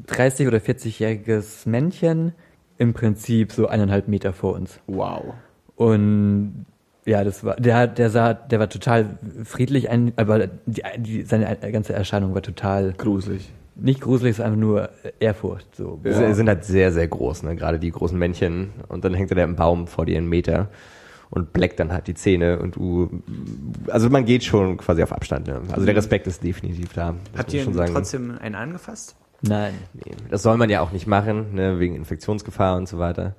30- 0.09 0.49
oder 0.49 0.59
40-jähriges 0.59 1.69
Männchen, 1.69 2.33
im 2.79 2.93
Prinzip 2.95 3.53
so 3.53 3.69
eineinhalb 3.69 4.09
Meter 4.09 4.33
vor 4.33 4.55
uns. 4.55 4.81
Wow. 4.89 5.35
Und 5.77 6.67
ja, 7.07 7.23
das 7.23 7.45
war, 7.45 7.57
der, 7.57 7.77
hat- 7.77 7.99
der 7.99 8.11
sah, 8.11 8.35
der 8.35 8.59
war 8.59 8.69
total 8.69 9.19
friedlich, 9.45 9.91
ein, 9.91 10.13
aber 10.17 10.47
die, 10.67 10.83
die, 10.99 11.23
seine 11.23 11.57
ganze 11.71 11.93
Erscheinung 11.93 12.35
war 12.35 12.43
total 12.43 12.95
Gruselig. 12.97 13.53
nicht 13.77 14.01
gruselig, 14.01 14.33
es 14.33 14.39
ist 14.39 14.45
einfach 14.45 14.59
nur 14.59 14.89
Ehrfurcht. 15.21 15.77
So. 15.77 16.01
Sie 16.03 16.09
Ja. 16.11 16.35
sind 16.35 16.49
halt 16.49 16.65
sehr, 16.65 16.91
sehr 16.93 17.07
groß, 17.07 17.43
ne? 17.45 17.55
gerade 17.57 17.79
die 17.79 17.91
großen 17.91 18.19
Männchen. 18.19 18.71
Und 18.89 19.05
dann 19.05 19.15
hängt 19.15 19.31
er 19.31 19.37
da 19.37 19.45
im 19.45 19.55
Baum 19.55 19.87
vor 19.87 20.07
dir 20.07 20.17
einen 20.17 20.29
Meter 20.29 20.69
und 21.31 21.53
bleckt 21.53 21.81
dann 21.81 21.93
halt 21.93 22.07
die 22.07 22.15
Zähne 22.15 22.59
und 22.59 22.77
du, 22.77 23.23
also 23.89 24.09
man 24.11 24.25
geht 24.25 24.45
schon 24.45 24.77
quasi 24.77 25.03
auf 25.03 25.13
Abstand. 25.13 25.47
Ne? 25.49 25.61
Also 25.73 25.85
der 25.87 25.97
Respekt 25.97 26.27
ist 26.27 26.43
definitiv 26.43 26.93
da. 26.93 27.15
Habt 27.37 27.49
man 27.49 27.57
ihr 27.57 27.63
schon 27.65 27.75
sagen. 27.75 27.93
trotzdem 27.93 28.39
einen 28.41 28.55
angefasst? 28.55 29.17
Nein. 29.43 29.75
Nee, 29.93 30.13
das 30.31 30.43
soll 30.43 30.57
man 30.57 30.71
ja 30.71 30.81
auch 30.81 30.93
nicht 30.93 31.07
machen, 31.07 31.55
ne? 31.55 31.79
wegen 31.79 31.97
Infektionsgefahr 31.97 32.77
und 32.77 32.89
so 32.89 32.99
weiter. 32.99 33.35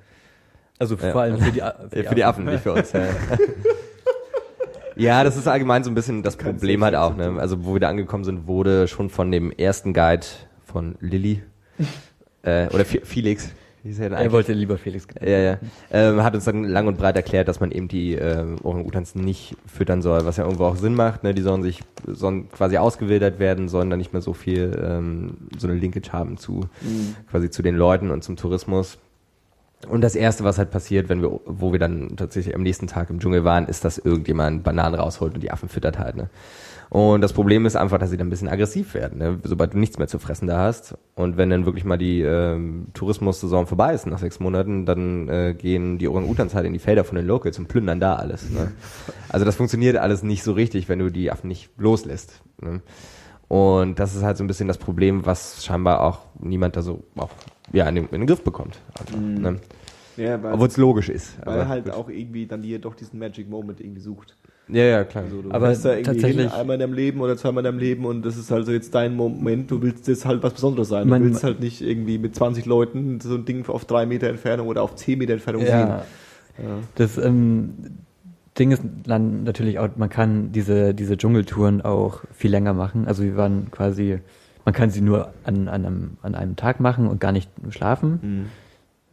Also 0.78 0.94
Ja. 0.96 1.10
vor 1.10 1.22
allem 1.22 1.38
für 1.38 1.50
die, 1.52 1.62
A- 1.62 1.74
Ja, 1.94 2.02
für 2.08 2.14
die 2.14 2.24
Affen, 2.24 2.44
nicht 2.44 2.60
für 2.62 2.72
uns. 2.74 2.92
Ja. 2.92 3.06
ja, 4.96 5.24
das 5.24 5.36
ist 5.36 5.46
allgemein 5.48 5.84
so 5.84 5.90
ein 5.90 5.94
bisschen 5.94 6.22
das 6.22 6.36
Problem 6.36 6.82
halt 6.84 6.94
auch. 6.94 7.16
Ne? 7.16 7.36
Also 7.38 7.64
wo 7.64 7.74
wir 7.74 7.80
da 7.80 7.88
angekommen 7.88 8.24
sind, 8.24 8.46
wurde 8.46 8.88
schon 8.88 9.10
von 9.10 9.30
dem 9.30 9.50
ersten 9.52 9.92
Guide 9.92 10.26
von 10.64 10.96
Lilly 11.00 11.42
äh, 12.42 12.68
oder 12.68 12.84
Fe- 12.84 13.02
Felix, 13.04 13.50
er 13.98 14.10
denn 14.10 14.18
Er 14.18 14.32
wollte 14.32 14.52
lieber 14.52 14.78
Felix 14.78 15.06
genannt. 15.06 15.28
Ja, 15.28 15.38
ja. 15.38 15.58
Ähm, 15.90 16.22
hat 16.22 16.34
uns 16.34 16.44
dann 16.44 16.64
lang 16.64 16.86
und 16.86 16.98
breit 16.98 17.16
erklärt, 17.16 17.48
dass 17.48 17.60
man 17.60 17.70
eben 17.70 17.88
die 17.88 18.14
ähm, 18.14 18.56
Orang-Utans 18.62 19.14
nicht 19.14 19.56
füttern 19.66 20.02
soll, 20.02 20.24
was 20.24 20.36
ja 20.36 20.44
irgendwo 20.44 20.64
auch 20.64 20.76
Sinn 20.76 20.94
macht. 20.94 21.22
Ne? 21.24 21.34
Die 21.34 21.42
sollen 21.42 21.62
sich 21.62 21.82
sollen 22.06 22.50
quasi 22.50 22.76
ausgewildert 22.76 23.38
werden, 23.38 23.68
sollen 23.68 23.90
dann 23.90 23.98
nicht 23.98 24.12
mehr 24.12 24.22
so 24.22 24.32
viel 24.32 24.78
ähm, 24.82 25.36
so 25.58 25.66
eine 25.66 25.76
Linkage 25.76 26.12
haben 26.12 26.36
zu 26.36 26.68
quasi 27.30 27.50
zu 27.50 27.62
den 27.62 27.76
Leuten 27.76 28.10
und 28.10 28.22
zum 28.22 28.36
Tourismus. 28.36 28.98
Und 29.88 30.00
das 30.00 30.16
erste, 30.16 30.42
was 30.42 30.58
halt 30.58 30.70
passiert, 30.70 31.08
wenn 31.08 31.22
wir, 31.22 31.38
wo 31.44 31.72
wir 31.72 31.78
dann 31.78 32.16
tatsächlich 32.16 32.54
am 32.54 32.62
nächsten 32.62 32.86
Tag 32.86 33.10
im 33.10 33.20
Dschungel 33.20 33.44
waren, 33.44 33.66
ist, 33.66 33.84
dass 33.84 33.98
irgendjemand 33.98 34.64
Bananen 34.64 34.94
rausholt 34.94 35.34
und 35.34 35.42
die 35.42 35.50
Affen 35.50 35.68
füttert 35.68 35.98
halt, 35.98 36.16
ne? 36.16 36.28
Und 36.88 37.20
das 37.20 37.32
Problem 37.32 37.66
ist 37.66 37.76
einfach, 37.76 37.98
dass 37.98 38.10
sie 38.10 38.16
dann 38.16 38.28
ein 38.28 38.30
bisschen 38.30 38.48
aggressiv 38.48 38.94
werden, 38.94 39.18
ne? 39.18 39.38
sobald 39.42 39.74
du 39.74 39.78
nichts 39.78 39.98
mehr 39.98 40.06
zu 40.06 40.18
fressen 40.18 40.46
da 40.46 40.60
hast. 40.60 40.96
Und 41.14 41.36
wenn 41.36 41.50
dann 41.50 41.66
wirklich 41.66 41.84
mal 41.84 41.98
die 41.98 42.22
ähm, 42.22 42.86
Tourismussaison 42.94 43.66
vorbei 43.66 43.92
ist 43.92 44.06
nach 44.06 44.18
sechs 44.18 44.38
Monaten, 44.38 44.86
dann 44.86 45.28
äh, 45.28 45.54
gehen 45.54 45.98
die 45.98 46.06
Orang-Utans 46.06 46.54
halt 46.54 46.64
in 46.64 46.72
die 46.72 46.78
Felder 46.78 47.02
von 47.02 47.16
den 47.16 47.26
Locals 47.26 47.58
und 47.58 47.66
plündern 47.66 48.00
da 48.00 48.14
alles. 48.14 48.50
Ne? 48.50 48.72
Also 49.28 49.44
das 49.44 49.56
funktioniert 49.56 49.96
alles 49.96 50.22
nicht 50.22 50.42
so 50.42 50.52
richtig, 50.52 50.88
wenn 50.88 50.98
du 50.98 51.10
die 51.10 51.30
Affen 51.30 51.48
nicht 51.48 51.68
loslässt. 51.76 52.40
Ne? 52.62 52.80
Und 53.48 53.98
das 53.98 54.14
ist 54.14 54.22
halt 54.22 54.36
so 54.36 54.44
ein 54.44 54.46
bisschen 54.46 54.68
das 54.68 54.78
Problem, 54.78 55.26
was 55.26 55.64
scheinbar 55.64 56.00
auch 56.00 56.20
niemand 56.40 56.76
da 56.76 56.82
so 56.82 57.02
auch 57.16 57.30
ja, 57.72 57.88
in, 57.88 57.96
den, 57.96 58.04
in 58.06 58.20
den 58.20 58.26
Griff 58.26 58.42
bekommt. 58.42 58.78
Einfach, 58.98 59.18
ne? 59.18 59.60
Ja, 60.16 60.36
Obwohl 60.36 60.68
es 60.68 60.76
logisch 60.76 61.08
ist. 61.10 61.36
weil 61.44 61.60
aber 61.60 61.68
halt 61.68 61.84
gut. 61.84 61.94
auch 61.94 62.08
irgendwie 62.08 62.46
dann 62.46 62.62
hier 62.62 62.78
doch 62.78 62.94
diesen 62.94 63.18
Magic 63.18 63.48
Moment 63.50 63.80
irgendwie 63.80 64.00
sucht. 64.00 64.36
Ja, 64.68 64.82
ja, 64.84 65.04
klar. 65.04 65.24
Also 65.24 65.42
du 65.42 65.50
Aber 65.52 65.68
da 65.72 65.90
irgendwie 65.90 66.02
tatsächlich- 66.02 66.50
hin, 66.50 66.60
einmal 66.60 66.74
in 66.74 66.80
deinem 66.80 66.92
Leben 66.92 67.20
oder 67.20 67.36
zweimal 67.36 67.60
in 67.64 67.66
deinem 67.66 67.78
Leben 67.78 68.04
und 68.04 68.24
das 68.26 68.36
ist 68.36 68.50
halt 68.50 68.66
so 68.66 68.72
jetzt 68.72 68.94
dein 68.94 69.14
Moment, 69.14 69.70
du 69.70 69.80
willst 69.82 70.08
jetzt 70.08 70.26
halt 70.26 70.42
was 70.42 70.54
Besonderes 70.54 70.88
sein. 70.88 71.06
Du 71.08 71.20
willst 71.20 71.44
halt 71.44 71.60
nicht 71.60 71.80
irgendwie 71.82 72.18
mit 72.18 72.34
20 72.34 72.66
Leuten 72.66 73.20
so 73.20 73.34
ein 73.34 73.44
Ding 73.44 73.64
auf 73.68 73.84
drei 73.84 74.06
Meter 74.06 74.28
Entfernung 74.28 74.66
oder 74.66 74.82
auf 74.82 74.96
10 74.96 75.18
Meter 75.18 75.34
Entfernung 75.34 75.62
Ja, 75.62 75.66
sehen. 75.66 75.88
Ja. 76.64 76.78
das 76.96 77.16
ähm, 77.18 77.74
Ding 78.58 78.70
ist 78.72 78.82
dann 79.06 79.44
natürlich 79.44 79.78
auch, 79.78 79.88
man 79.96 80.08
kann 80.08 80.50
diese, 80.50 80.94
diese 80.94 81.16
Dschungeltouren 81.16 81.82
auch 81.82 82.22
viel 82.32 82.50
länger 82.50 82.72
machen. 82.72 83.06
Also 83.06 83.22
wir 83.22 83.36
waren 83.36 83.70
quasi, 83.70 84.18
man 84.64 84.74
kann 84.74 84.90
sie 84.90 85.02
nur 85.02 85.28
an, 85.44 85.68
an, 85.68 85.84
einem, 85.84 86.10
an 86.22 86.34
einem 86.34 86.56
Tag 86.56 86.80
machen 86.80 87.06
und 87.06 87.20
gar 87.20 87.32
nicht 87.32 87.50
schlafen. 87.70 88.18
Mhm. 88.22 88.46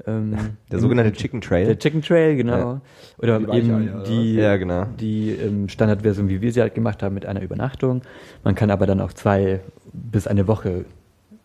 Ähm, 0.06 0.36
Der 0.72 0.80
sogenannte 0.80 1.14
Chicken 1.14 1.42
Trail. 1.42 1.66
Der 1.66 1.80
Chicken 1.80 2.02
Trail, 2.02 2.36
genau. 2.36 2.58
Ja. 2.58 2.82
Oder 3.20 3.40
Die 3.40 3.58
eben 3.58 3.88
Weicheier, 3.88 4.04
die, 4.04 4.34
Ja, 4.36 4.58
genau. 4.58 4.86
die 5.00 5.32
ähm, 5.32 5.70
Standardversion, 5.70 6.30
wie 6.30 6.42
wir 6.42 6.52
sie 6.52 6.62
halt 6.62 6.76
gemacht 6.76 7.04
haben, 7.04 7.14
mit 7.14 7.26
einer 7.26 7.42
Übernachtung. 7.42 8.02
Man 8.44 8.56
kann 8.56 8.72
aber 8.72 8.86
dann 8.86 9.02
auch 9.02 9.14
zwei 9.14 9.62
bis 9.94 10.28
eine 10.28 10.48
Woche 10.48 10.86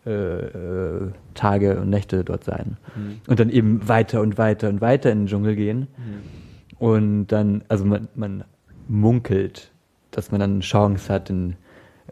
äh, 0.05 0.11
äh, 0.11 1.11
Tage 1.33 1.79
und 1.79 1.89
Nächte 1.89 2.23
dort 2.23 2.43
sein. 2.43 2.77
Mhm. 2.95 3.21
Und 3.27 3.39
dann 3.39 3.49
eben 3.49 3.87
weiter 3.87 4.21
und 4.21 4.37
weiter 4.37 4.69
und 4.69 4.81
weiter 4.81 5.11
in 5.11 5.21
den 5.21 5.27
Dschungel 5.27 5.55
gehen. 5.55 5.87
Und 6.79 7.27
dann, 7.27 7.63
also 7.67 7.85
man, 7.85 8.07
man 8.15 8.43
munkelt, 8.87 9.71
dass 10.11 10.31
man 10.31 10.39
dann 10.39 10.51
eine 10.53 10.59
Chance 10.61 11.13
hat, 11.13 11.29
den 11.29 11.55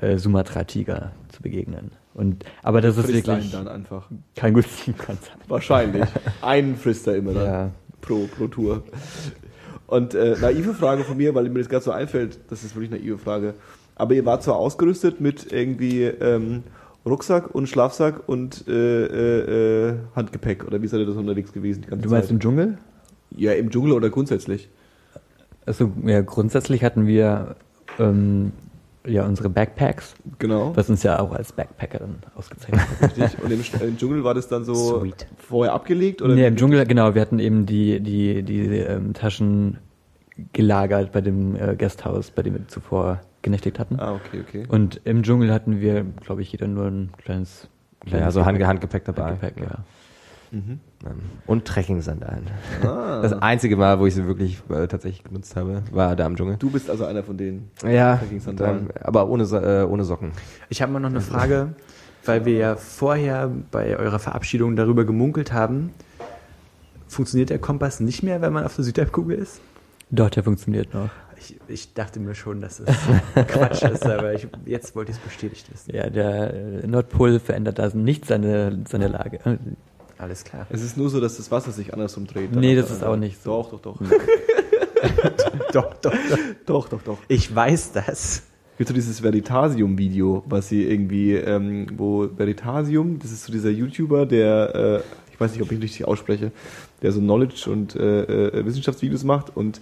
äh, 0.02 0.18
Sumatra-Tiger 0.18 1.12
zu 1.30 1.42
begegnen. 1.42 1.92
Und, 2.18 2.44
aber 2.64 2.82
das 2.82 2.98
ist 2.98 3.08
wirklich 3.08 3.52
dann 3.52 3.68
einfach. 3.68 4.10
kein 4.36 4.56
gutes 4.56 4.72
Konzept. 4.98 5.48
Wahrscheinlich. 5.48 6.04
Einen 6.42 6.76
frisst 6.76 7.06
er 7.06 7.16
immer 7.16 7.34
dann. 7.34 7.46
Ja. 7.46 7.72
Pro, 8.02 8.28
pro 8.36 8.48
Tour. 8.48 8.84
Und 9.86 10.16
äh, 10.16 10.36
naive 10.42 10.74
Frage 10.74 11.04
von 11.04 11.16
mir, 11.16 11.36
weil 11.36 11.48
mir 11.50 11.60
das 11.60 11.70
gerade 11.70 11.84
so 11.84 11.92
einfällt, 11.92 12.40
das 12.50 12.64
ist 12.64 12.76
wirklich 12.76 12.92
eine 12.92 13.00
naive 13.00 13.20
Frage. 13.20 13.54
Aber 13.96 14.16
ihr 14.16 14.26
wart 14.26 14.42
zwar 14.42 14.56
ausgerüstet 14.56 15.22
mit 15.22 15.52
irgendwie 15.52 16.06
ähm, 16.06 16.64
Rucksack 17.06 17.54
und 17.54 17.70
Schlafsack 17.70 18.28
und 18.28 18.68
äh, 18.68 18.72
äh, 19.06 19.90
äh, 19.90 19.96
Handgepäck, 20.16 20.66
oder 20.66 20.82
wie 20.82 20.88
seid 20.88 21.00
ihr 21.02 21.06
das 21.06 21.18
unterwegs 21.18 21.54
gewesen 21.54 21.84
die 21.84 21.90
ganze 21.90 22.04
Du 22.04 22.10
meinst 22.10 22.30
Zeit? 22.30 22.34
im 22.34 22.40
Dschungel? 22.40 22.78
ja, 23.36 23.54
im 23.54 23.70
Dschungel 23.70 23.92
oder 23.92 24.10
grundsätzlich? 24.10 24.70
Also 25.68 25.92
ja, 26.04 26.22
grundsätzlich 26.22 26.84
hatten 26.84 27.06
wir 27.06 27.56
ähm, 28.00 28.54
ja 29.08 29.26
unsere 29.26 29.50
Backpacks, 29.50 30.16
Genau. 30.40 30.76
was 30.76 30.90
uns 30.90 31.04
ja 31.04 31.20
auch 31.20 31.32
als 31.32 31.52
Backpacker 31.52 32.00
dann 32.00 32.16
ausgezeichnet 32.36 32.82
hat. 33.02 33.18
Richtig. 33.18 33.42
Und 33.44 33.52
im, 33.52 33.88
im 33.90 33.98
Dschungel 33.98 34.24
war 34.24 34.34
das 34.34 34.48
dann 34.48 34.66
so 34.66 35.00
Sweet. 35.02 35.28
vorher 35.38 35.74
abgelegt? 35.74 36.22
Oder 36.22 36.36
nee, 36.36 36.46
im 36.46 36.56
Dschungel, 36.56 36.86
genau, 36.86 37.16
wir 37.16 37.22
hatten 37.22 37.40
eben 37.40 37.66
die, 37.66 38.00
die, 38.00 38.44
die 38.44 38.66
ähm, 38.68 39.14
Taschen 39.14 39.78
gelagert 40.54 41.12
bei 41.12 41.22
dem 41.22 41.56
äh, 41.56 41.76
Gasthaus, 41.76 42.32
bei 42.32 42.44
dem 42.44 42.54
wir 42.54 42.68
zuvor 42.68 43.22
genächtigt 43.42 43.80
hatten. 43.80 44.00
Ah, 44.00 44.14
okay, 44.14 44.42
okay. 44.48 44.66
Und 44.68 45.02
im 45.06 45.24
Dschungel 45.24 45.52
hatten 45.54 45.80
wir, 45.80 46.04
glaube 46.04 46.42
ich, 46.42 46.52
jeder 46.52 46.68
nur 46.68 46.86
ein 46.86 47.12
kleines, 47.18 47.68
kleines 48.02 48.26
Ja, 48.26 48.32
so 48.32 48.46
Hand, 48.46 48.64
Handgepäck 48.64 49.06
dabei. 49.06 49.32
Handgepäck, 49.32 49.56
ja. 49.62 49.80
Mhm. 50.52 50.80
Und 51.46 51.66
Trekking-Sandalen. 51.66 52.48
Ah. 52.84 53.22
Das 53.22 53.34
einzige 53.34 53.78
Mal, 53.78 54.00
wo 54.00 54.06
ich 54.06 54.16
sie 54.16 54.26
wirklich 54.26 54.62
äh, 54.70 54.88
tatsächlich 54.88 55.24
genutzt 55.24 55.56
habe, 55.56 55.84
war 55.92 56.16
da 56.16 56.26
im 56.26 56.36
Dschungel. 56.36 56.58
Du 56.58 56.70
bist 56.70 56.90
also 56.90 57.06
einer 57.06 57.24
von 57.24 57.38
denen. 57.38 57.72
Ja, 57.84 58.18
Trekking-Sandalen. 58.18 58.90
dann, 58.94 59.04
aber 59.04 59.28
ohne, 59.28 59.44
äh, 59.44 59.84
ohne 59.84 60.04
Socken. 60.04 60.32
Ich 60.70 60.82
habe 60.82 60.92
mal 60.92 61.00
noch 61.00 61.10
eine 61.10 61.22
Frage, 61.22 61.76
weil 62.26 62.46
wir 62.46 62.54
ja 62.54 62.76
vorher 62.76 63.52
bei 63.72 63.98
eurer 63.98 64.20
Verabschiedung 64.20 64.76
darüber 64.76 65.06
gemunkelt 65.06 65.52
haben. 65.54 65.92
Funktioniert 67.08 67.50
der 67.50 67.60
Kompass 67.60 68.00
nicht 68.00 68.24
mehr, 68.24 68.42
wenn 68.42 68.54
man 68.54 68.66
auf 68.66 68.76
der 68.76 68.84
Südhalbkugel 68.84 69.38
ist? 69.38 69.62
Doch, 70.10 70.30
der 70.30 70.44
funktioniert 70.44 70.94
noch. 70.94 71.10
Ich, 71.40 71.56
ich 71.68 71.94
dachte 71.94 72.20
mir 72.20 72.34
schon, 72.34 72.62
dass 72.62 72.80
es 72.80 72.88
Quatsch 73.48 73.84
ist, 73.84 74.06
aber 74.06 74.34
ich, 74.34 74.48
jetzt 74.66 74.96
wollte 74.96 75.12
ich 75.12 75.18
es 75.18 75.24
bestätigt 75.24 75.72
wissen. 75.72 75.96
Ja, 75.96 76.10
der 76.10 76.54
äh, 76.54 76.88
Nordpol 76.88 77.40
verändert 77.40 77.80
da 77.80 77.90
nicht 77.90 78.26
seine, 78.26 78.84
seine 78.90 79.08
Lage. 79.08 79.40
Äh, 80.18 80.22
Alles 80.24 80.44
klar. 80.44 80.66
Es 80.70 80.82
ist 80.82 80.98
nur 80.98 81.10
so, 81.10 81.20
dass 81.20 81.38
das 81.38 81.52
Wasser 81.52 81.72
sich 81.72 81.94
andersrum 81.94 82.26
dreht. 82.28 82.56
Nee, 82.56 82.76
das 82.76 82.92
ist 82.92 83.04
auch 83.04 83.18
nicht 83.18 83.42
so. 83.42 83.50
Doch, 83.52 83.80
doch, 83.82 83.98
doch. 84.00 84.10
Doch, 85.72 85.94
doch, 86.02 86.14
doch. 86.66 86.90
doch, 86.90 87.02
doch. 87.04 87.18
Ich 87.28 87.54
weiß 87.54 87.92
das. 87.94 88.44
Gibt 88.78 88.88
so 88.90 88.94
dieses 88.94 89.24
Veritasium-Video, 89.24 90.44
was 90.48 90.70
sie 90.70 90.84
irgendwie, 90.84 91.34
ähm, 91.34 91.88
wo 91.98 92.30
Veritasium, 92.38 93.18
das 93.20 93.32
ist 93.32 93.46
so 93.46 93.52
dieser 93.52 93.72
YouTuber, 93.72 94.26
der, 94.28 94.76
äh, 94.76 95.00
ich 95.32 95.40
weiß 95.40 95.52
nicht, 95.54 95.62
ob 95.64 95.72
ich 95.72 95.78
ihn 95.78 95.82
richtig 95.82 96.06
ausspreche, 96.08 96.52
der 97.02 97.12
so 97.12 97.20
Knowledge- 97.20 97.72
und 97.72 97.96
äh, 97.96 98.22
äh, 98.24 98.64
Wissenschaftsvideos 98.66 99.24
macht 99.24 99.56
und 99.58 99.82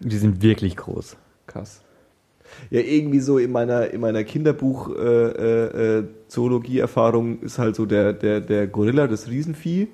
Die 0.00 0.16
sind 0.18 0.42
wirklich 0.42 0.76
groß. 0.76 1.16
Krass. 1.46 1.80
Ja, 2.70 2.80
irgendwie 2.80 3.20
so 3.20 3.38
in 3.38 3.52
meiner, 3.52 3.90
in 3.90 4.00
meiner 4.00 4.24
Kinderbuch 4.24 4.90
äh, 4.96 5.00
äh, 5.00 5.98
äh, 5.98 6.04
Zoologie-Erfahrung 6.28 7.40
ist 7.40 7.58
halt 7.58 7.76
so 7.76 7.86
der, 7.86 8.12
der, 8.12 8.40
der 8.40 8.66
Gorilla, 8.66 9.06
das 9.06 9.28
Riesenvieh. 9.28 9.88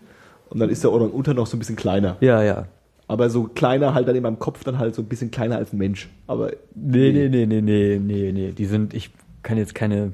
Und 0.50 0.60
dann 0.60 0.70
ist 0.70 0.84
der 0.84 0.92
Orang-Utan 0.92 1.36
noch 1.36 1.46
so 1.46 1.56
ein 1.56 1.58
bisschen 1.60 1.76
kleiner. 1.76 2.16
Ja, 2.20 2.42
ja. 2.42 2.66
Aber 3.06 3.28
so 3.28 3.44
kleiner 3.44 3.94
halt 3.94 4.08
dann 4.08 4.16
in 4.16 4.22
meinem 4.22 4.38
Kopf 4.38 4.64
dann 4.64 4.78
halt 4.78 4.94
so 4.94 5.02
ein 5.02 5.06
bisschen 5.06 5.30
kleiner 5.30 5.56
als 5.56 5.72
ein 5.72 5.78
Mensch. 5.78 6.08
Aber 6.26 6.52
Nee, 6.74 7.12
nee, 7.12 7.28
nee, 7.28 7.46
nee, 7.46 7.60
nee, 7.60 7.98
nee, 8.02 8.32
nee. 8.32 8.52
Die 8.52 8.64
sind, 8.64 8.94
ich 8.94 9.10
kann 9.42 9.58
jetzt 9.58 9.74
keine, 9.74 10.12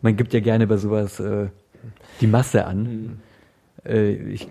man 0.00 0.16
gibt 0.16 0.32
ja 0.32 0.40
gerne 0.40 0.66
bei 0.66 0.76
sowas 0.76 1.20
äh, 1.20 1.46
die 2.20 2.26
Masse 2.26 2.64
an. 2.64 3.20
Äh, 3.84 4.12
ich 4.12 4.48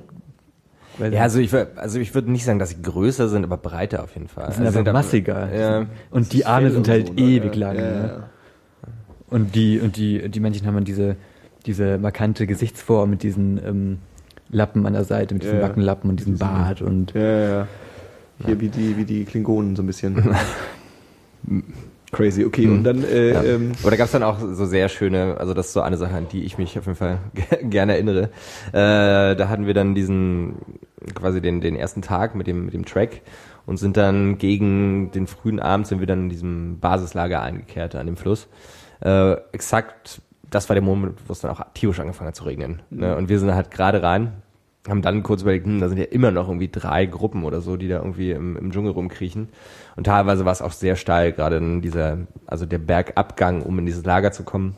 Ja, 1.10 1.22
also 1.24 1.39
ich, 1.39 1.54
also 1.54 1.99
ich 1.99 2.14
würde 2.14 2.32
nicht 2.32 2.45
sagen, 2.45 2.60
dass 2.60 2.70
sie 2.70 2.82
größer 2.82 3.28
sind, 3.30 3.43
aber 3.43 3.58
breiter 3.58 4.04
auf 4.04 4.14
jeden 4.16 4.28
Fall. 4.28 4.47
die 4.49 4.54
sind 4.56 4.66
also 4.66 4.80
einfach 4.80 4.91
da- 4.91 4.97
massiger. 4.99 5.56
Ja. 5.56 5.86
Und 6.10 6.34
die 6.34 6.45
Arme 6.45 6.72
sind 6.72 6.88
halt 6.88 7.08
so, 7.08 7.14
ne? 7.14 7.22
ewig 7.22 7.56
Ja, 7.56 7.68
lang. 7.68 7.76
ja, 7.78 7.82
ne? 7.84 8.24
Und 9.30 9.56
die, 9.56 9.80
und 9.80 9.95
die, 9.97 10.30
die 10.30 10.39
Männchen 10.39 10.68
haben 10.68 10.76
dann 10.76 10.84
diese, 10.84 11.16
diese 11.66 11.97
markante 11.97 12.45
Gesichtsform 12.47 13.10
mit 13.12 13.24
diesen 13.24 13.60
ähm, 13.66 13.97
Lappen 14.49 14.86
an 14.86 14.93
der 14.93 15.06
Seite, 15.06 15.34
mit 15.34 15.43
diesen 15.43 15.60
Ja. 15.60 15.68
Backenlappen 15.68 16.10
und 16.10 16.20
diesem 16.20 16.38
Bart 16.38 16.82
und 16.82 17.14
Ja, 17.14 17.22
ja, 17.22 17.47
ja. 17.49 17.68
Hier 18.45 18.60
wie 18.60 18.70
die, 18.70 18.97
wie 18.97 19.06
die 19.06 19.24
Klingonen 19.24 19.76
so 19.76 19.84
ein 19.84 19.88
bisschen. 19.88 20.36
Crazy, 22.12 22.43
okay. 22.43 22.68
Und 22.68 22.84
dann, 22.84 23.04
äh, 23.06 23.32
Ja. 23.34 23.43
ähm, 23.43 23.72
Aber 23.82 23.91
da 23.91 23.95
gab's 23.97 24.12
dann 24.12 24.24
auch 24.24 24.38
so 24.39 24.66
sehr 24.66 24.89
schöne, 24.89 25.38
also 25.39 25.54
das 25.54 25.68
ist 25.68 25.74
so 25.74 25.82
eine 25.82 25.95
Sache, 25.95 26.14
an 26.14 26.28
die 26.30 26.43
ich 26.43 26.58
mich 26.58 26.78
auf 26.78 26.86
jeden 26.86 26.97
Fall 26.97 27.20
gerne 27.64 27.93
erinnere. 27.93 28.24
Äh, 28.74 29.36
da 29.38 29.47
hatten 29.47 29.66
wir 29.66 29.74
dann 29.74 29.95
diesen 29.95 30.56
quasi 31.14 31.41
den, 31.41 31.62
den 31.62 31.76
ersten 31.76 32.02
Tag 32.02 32.36
mit 32.36 32.47
dem, 32.47 32.66
mit 32.66 32.74
dem 32.74 32.86
Track 32.86 33.22
und 33.66 33.78
sind 33.78 33.97
dann 33.97 34.38
gegen 34.38 35.12
den 35.12 35.28
frühen 35.28 35.60
Abend 35.60 35.88
sind 35.88 35.99
wir 35.99 36.08
dann 36.08 36.24
in 36.24 36.30
diesem 36.30 36.80
Basislager 36.80 37.41
eingekehrt 37.41 37.95
an 37.95 38.06
dem 38.06 38.18
Fluss. 38.18 38.47
Äh, 39.02 39.34
exakt, 39.52 40.22
das 40.49 40.70
war 40.70 40.76
der 40.76 40.84
Moment, 40.84 41.20
wo 41.28 41.34
es 41.34 41.39
dann 41.39 41.52
auch 41.52 41.62
tierisch 41.74 41.99
angefangen 41.99 42.30
hat 42.30 42.36
zu 42.36 42.43
regnen. 42.43 42.82
Ne? 42.89 43.16
Und 43.16 43.30
wir 43.30 43.39
sind 43.39 43.54
halt 43.54 43.72
gerade 43.72 44.04
rein, 44.04 44.34
haben 44.88 45.02
dann 45.02 45.24
kurz 45.24 45.41
überlegt, 45.43 45.66
hm, 45.66 45.80
da 45.80 45.89
sind 45.89 45.97
ja 45.97 46.06
immer 46.06 46.32
noch 46.32 46.47
irgendwie 46.47 46.70
drei 46.70 47.06
Gruppen 47.06 47.43
oder 47.43 47.62
so, 47.62 47.78
die 47.78 47.88
da 47.88 47.97
irgendwie 47.97 48.32
im, 48.32 48.58
im 48.58 48.72
Dschungel 48.72 48.91
rumkriechen. 48.91 49.49
Und 49.95 50.06
teilweise 50.06 50.45
war 50.45 50.52
es 50.52 50.62
auch 50.62 50.72
sehr 50.72 50.95
steil, 50.95 51.34
gerade 51.34 51.58
in 51.58 51.82
dieser, 51.82 52.20
also 52.47 52.66
der 52.66 52.80
Bergabgang, 52.80 53.62
um 53.62 53.78
in 53.80 53.86
dieses 53.86 54.04
Lager 54.06 54.32
zu 54.32 54.43
kommen. 54.43 54.76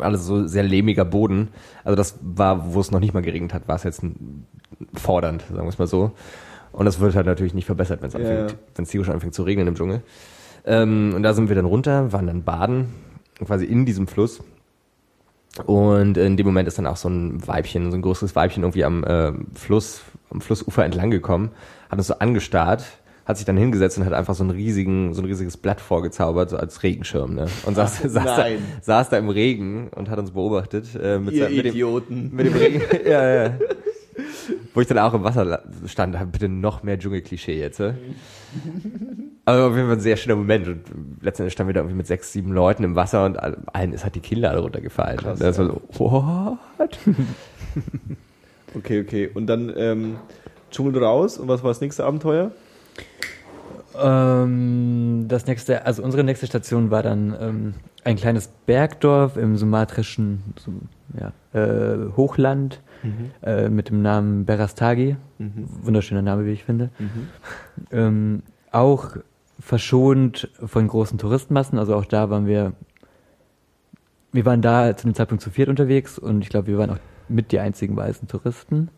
Alles 0.00 0.26
so 0.26 0.46
sehr 0.46 0.62
lehmiger 0.62 1.04
Boden. 1.04 1.48
Also 1.84 1.96
das 1.96 2.18
war, 2.22 2.74
wo 2.74 2.80
es 2.80 2.90
noch 2.90 3.00
nicht 3.00 3.14
mal 3.14 3.22
geregnet 3.22 3.54
hat, 3.54 3.68
war 3.68 3.76
es 3.76 3.84
jetzt 3.84 4.02
fordernd, 4.94 5.42
sagen 5.42 5.64
wir 5.64 5.68
es 5.68 5.78
mal 5.78 5.86
so. 5.86 6.12
Und 6.72 6.84
das 6.84 7.00
wird 7.00 7.14
halt 7.14 7.26
natürlich 7.26 7.54
nicht 7.54 7.66
verbessert, 7.66 8.02
wenn 8.02 8.08
es 8.08 8.14
Ja, 8.14 8.20
anfängt, 8.20 8.56
wenn 8.74 8.82
es 8.84 8.90
tierisch 8.90 9.08
anfängt 9.08 9.34
zu 9.34 9.42
regnen 9.42 9.66
im 9.66 9.74
Dschungel. 9.74 10.02
Ähm, 10.64 11.12
und 11.14 11.22
da 11.22 11.32
sind 11.34 11.48
wir 11.48 11.56
dann 11.56 11.64
runter, 11.64 12.12
waren 12.12 12.26
dann 12.26 12.44
baden, 12.44 12.94
quasi 13.44 13.64
in 13.64 13.86
diesem 13.86 14.06
Fluss. 14.06 14.40
Und 15.64 16.16
in 16.16 16.36
dem 16.36 16.46
Moment 16.46 16.68
ist 16.68 16.78
dann 16.78 16.86
auch 16.86 16.96
so 16.96 17.08
ein 17.08 17.46
Weibchen, 17.46 17.90
so 17.90 17.96
ein 17.96 18.02
größeres 18.02 18.36
Weibchen 18.36 18.62
irgendwie 18.62 18.84
am 18.84 19.02
äh, 19.04 19.32
Fluss, 19.54 20.02
am 20.30 20.40
Flussufer 20.40 20.84
entlang 20.84 21.10
gekommen, 21.10 21.50
hat 21.90 21.98
uns 21.98 22.06
so 22.06 22.18
angestarrt, 22.18 22.84
hat 23.28 23.36
sich 23.36 23.44
dann 23.46 23.56
hingesetzt 23.58 23.98
und 23.98 24.06
hat 24.06 24.14
einfach 24.14 24.34
so 24.34 24.42
einen 24.42 24.50
riesigen, 24.50 25.12
so 25.14 25.20
ein 25.22 25.26
riesiges 25.26 25.56
Blatt 25.58 25.80
vorgezaubert, 25.82 26.48
so 26.50 26.56
als 26.56 26.82
Regenschirm, 26.82 27.34
ne? 27.34 27.46
Und 27.66 27.74
saß, 27.74 27.98
saß, 28.02 28.12
da, 28.24 28.46
saß 28.80 29.10
da 29.10 29.18
im 29.18 29.28
Regen 29.28 29.88
und 29.94 30.08
hat 30.08 30.18
uns 30.18 30.30
beobachtet, 30.30 30.86
äh, 31.00 31.18
mit, 31.18 31.34
Ihr 31.34 31.48
mit 31.50 31.58
dem, 31.58 31.66
Idioten. 31.66 32.30
mit 32.34 32.46
dem 32.46 32.54
Regen. 32.54 32.82
ja, 33.06 33.44
ja. 33.44 33.58
Wo 34.74 34.80
ich 34.80 34.86
dann 34.88 34.98
auch 34.98 35.12
im 35.14 35.22
Wasser 35.24 35.62
stand, 35.86 36.16
bitte 36.32 36.48
noch 36.48 36.82
mehr 36.82 36.98
Dschungelklischee 36.98 37.58
jetzt. 37.60 37.80
äh. 37.80 37.92
Aber 39.44 39.66
auf 39.66 39.74
jeden 39.76 39.86
Fall 39.88 39.96
ein 39.96 40.00
sehr 40.00 40.16
schöner 40.16 40.36
Moment. 40.36 40.66
Und 40.66 40.82
letztendlich 41.20 41.52
standen 41.52 41.68
wir 41.68 41.74
da 41.74 41.80
irgendwie 41.80 41.96
mit 41.98 42.06
sechs, 42.06 42.32
sieben 42.32 42.52
Leuten 42.52 42.82
im 42.82 42.96
Wasser 42.96 43.24
und 43.26 43.38
all- 43.38 43.58
allen 43.72 43.92
ist 43.92 44.04
halt 44.04 44.14
die 44.14 44.20
Kinder 44.20 44.56
runtergefallen. 44.56 45.18
Krass, 45.18 45.38
das 45.38 45.58
war 45.58 45.66
so, 45.66 45.82
what? 45.98 46.98
Okay, 48.74 49.00
okay. 49.00 49.30
Und 49.32 49.46
dann 49.46 49.72
ähm, 49.76 50.16
Dschungel 50.70 51.02
raus. 51.02 51.38
Und 51.38 51.48
was 51.48 51.62
war 51.62 51.70
das 51.70 51.80
nächste 51.80 52.04
Abenteuer? 52.04 52.50
Ähm, 54.00 55.26
das 55.28 55.46
nächste, 55.46 55.84
also 55.84 56.02
unsere 56.02 56.24
nächste 56.24 56.46
Station 56.46 56.90
war 56.90 57.02
dann 57.02 57.34
ähm, 57.40 57.74
ein 58.04 58.16
kleines 58.16 58.48
Bergdorf 58.66 59.36
im 59.36 59.56
sumatrischen 59.56 60.42
so, 60.56 60.72
ja, 61.18 61.32
äh, 61.58 62.10
Hochland 62.16 62.80
äh, 63.42 63.68
mit 63.68 63.88
dem 63.88 64.02
Namen 64.02 64.44
Berastagi. 64.44 65.16
Wunderschöner 65.82 66.22
Name, 66.22 66.46
wie 66.46 66.52
ich 66.52 66.64
finde. 66.64 66.90
Ähm, 67.90 68.42
auch 68.70 69.16
verschont 69.58 70.48
von 70.64 70.86
großen 70.86 71.18
Touristenmassen, 71.18 71.78
also 71.78 71.96
auch 71.96 72.04
da 72.04 72.30
waren 72.30 72.46
wir, 72.46 72.72
wir 74.32 74.44
waren 74.44 74.62
da 74.62 74.96
zu 74.96 75.08
dem 75.08 75.14
Zeitpunkt 75.14 75.42
zu 75.42 75.50
viert 75.50 75.68
unterwegs 75.68 76.18
und 76.18 76.42
ich 76.42 76.48
glaube, 76.48 76.68
wir 76.68 76.78
waren 76.78 76.90
auch 76.90 76.98
mit 77.28 77.50
die 77.52 77.58
einzigen 77.58 77.96
weißen 77.96 78.28
Touristen. 78.28 78.90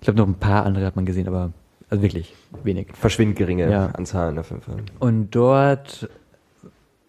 Ich 0.00 0.04
glaube, 0.04 0.18
noch 0.18 0.28
ein 0.28 0.34
paar 0.34 0.64
andere 0.64 0.86
hat 0.86 0.96
man 0.96 1.06
gesehen, 1.06 1.26
aber 1.26 1.52
also 1.90 2.02
wirklich 2.02 2.34
wenig. 2.64 2.88
Verschwindend 2.94 3.38
geringe 3.38 3.70
Ja. 3.70 3.86
Anzahlen 3.86 4.38
auf 4.38 4.50
jeden 4.50 4.62
Fall. 4.62 4.76
Und 4.98 5.30
dort 5.30 6.08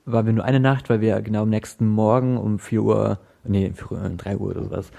waren 0.06 0.26
wir 0.26 0.34
nur 0.34 0.46
eine 0.46 0.60
Nacht, 0.60 0.90
weil 0.90 1.02
wir 1.02 1.22
genau 1.22 1.44
am 1.44 1.50
nächsten 1.50 1.88
Morgen 1.88 2.38
um 2.38 2.60
4 2.60 2.82
Uhr, 2.84 3.20
nee, 3.44 3.72
4 3.74 3.92
Uhr, 3.92 4.10
3 4.18 4.38
Uhr 4.38 4.52
oder 4.52 4.64
sowas, 4.64 4.92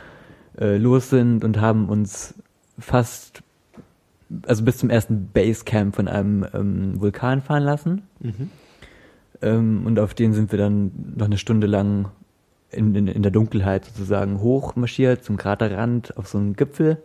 äh, 0.58 0.76
los 0.76 1.10
sind 1.10 1.44
und 1.44 1.60
haben 1.60 1.88
uns 1.88 2.34
fast, 2.78 3.42
also 4.46 4.64
bis 4.64 4.78
zum 4.78 4.90
ersten 4.90 5.28
Basecamp 5.32 5.96
von 5.96 6.08
einem 6.08 6.44
ähm, 6.52 7.00
Vulkan 7.00 7.40
fahren 7.40 7.62
lassen. 7.62 8.02
Ähm, 9.40 9.86
und 9.86 9.98
auf 9.98 10.14
den 10.14 10.32
sind 10.32 10.50
wir 10.52 10.58
dann 10.58 10.90
noch 11.16 11.26
eine 11.26 11.38
Stunde 11.38 11.66
lang 11.66 12.06
in, 12.70 12.94
in, 12.94 13.06
in 13.06 13.22
der 13.22 13.30
Dunkelheit 13.32 13.86
sozusagen 13.86 14.40
hochmarschiert 14.40 15.24
zum 15.24 15.36
Kraterrand 15.38 16.16
auf 16.18 16.28
so 16.28 16.36
einen 16.38 16.54
Gipfel, 16.54 16.98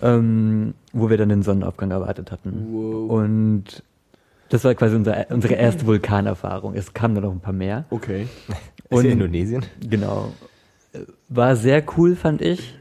ähm, 0.00 0.74
wo 0.92 1.10
wir 1.10 1.16
dann 1.16 1.28
den 1.28 1.42
Sonnenaufgang 1.42 1.90
erwartet 1.90 2.30
hatten. 2.32 2.68
Wow. 2.70 3.10
Und 3.10 3.82
das 4.48 4.64
war 4.64 4.74
quasi 4.74 4.96
unser, 4.96 5.26
unsere 5.30 5.54
erste 5.54 5.86
Vulkanerfahrung. 5.86 6.74
Es 6.74 6.92
kamen 6.92 7.14
dann 7.14 7.24
noch 7.24 7.32
ein 7.32 7.40
paar 7.40 7.52
mehr. 7.52 7.84
Okay. 7.90 8.22
Ist 8.48 8.98
Und- 8.98 9.04
in 9.04 9.12
Indonesien? 9.12 9.64
Genau. 9.80 10.32
War 11.28 11.56
sehr 11.56 11.82
cool, 11.96 12.16
fand 12.16 12.42
ich. 12.42 12.78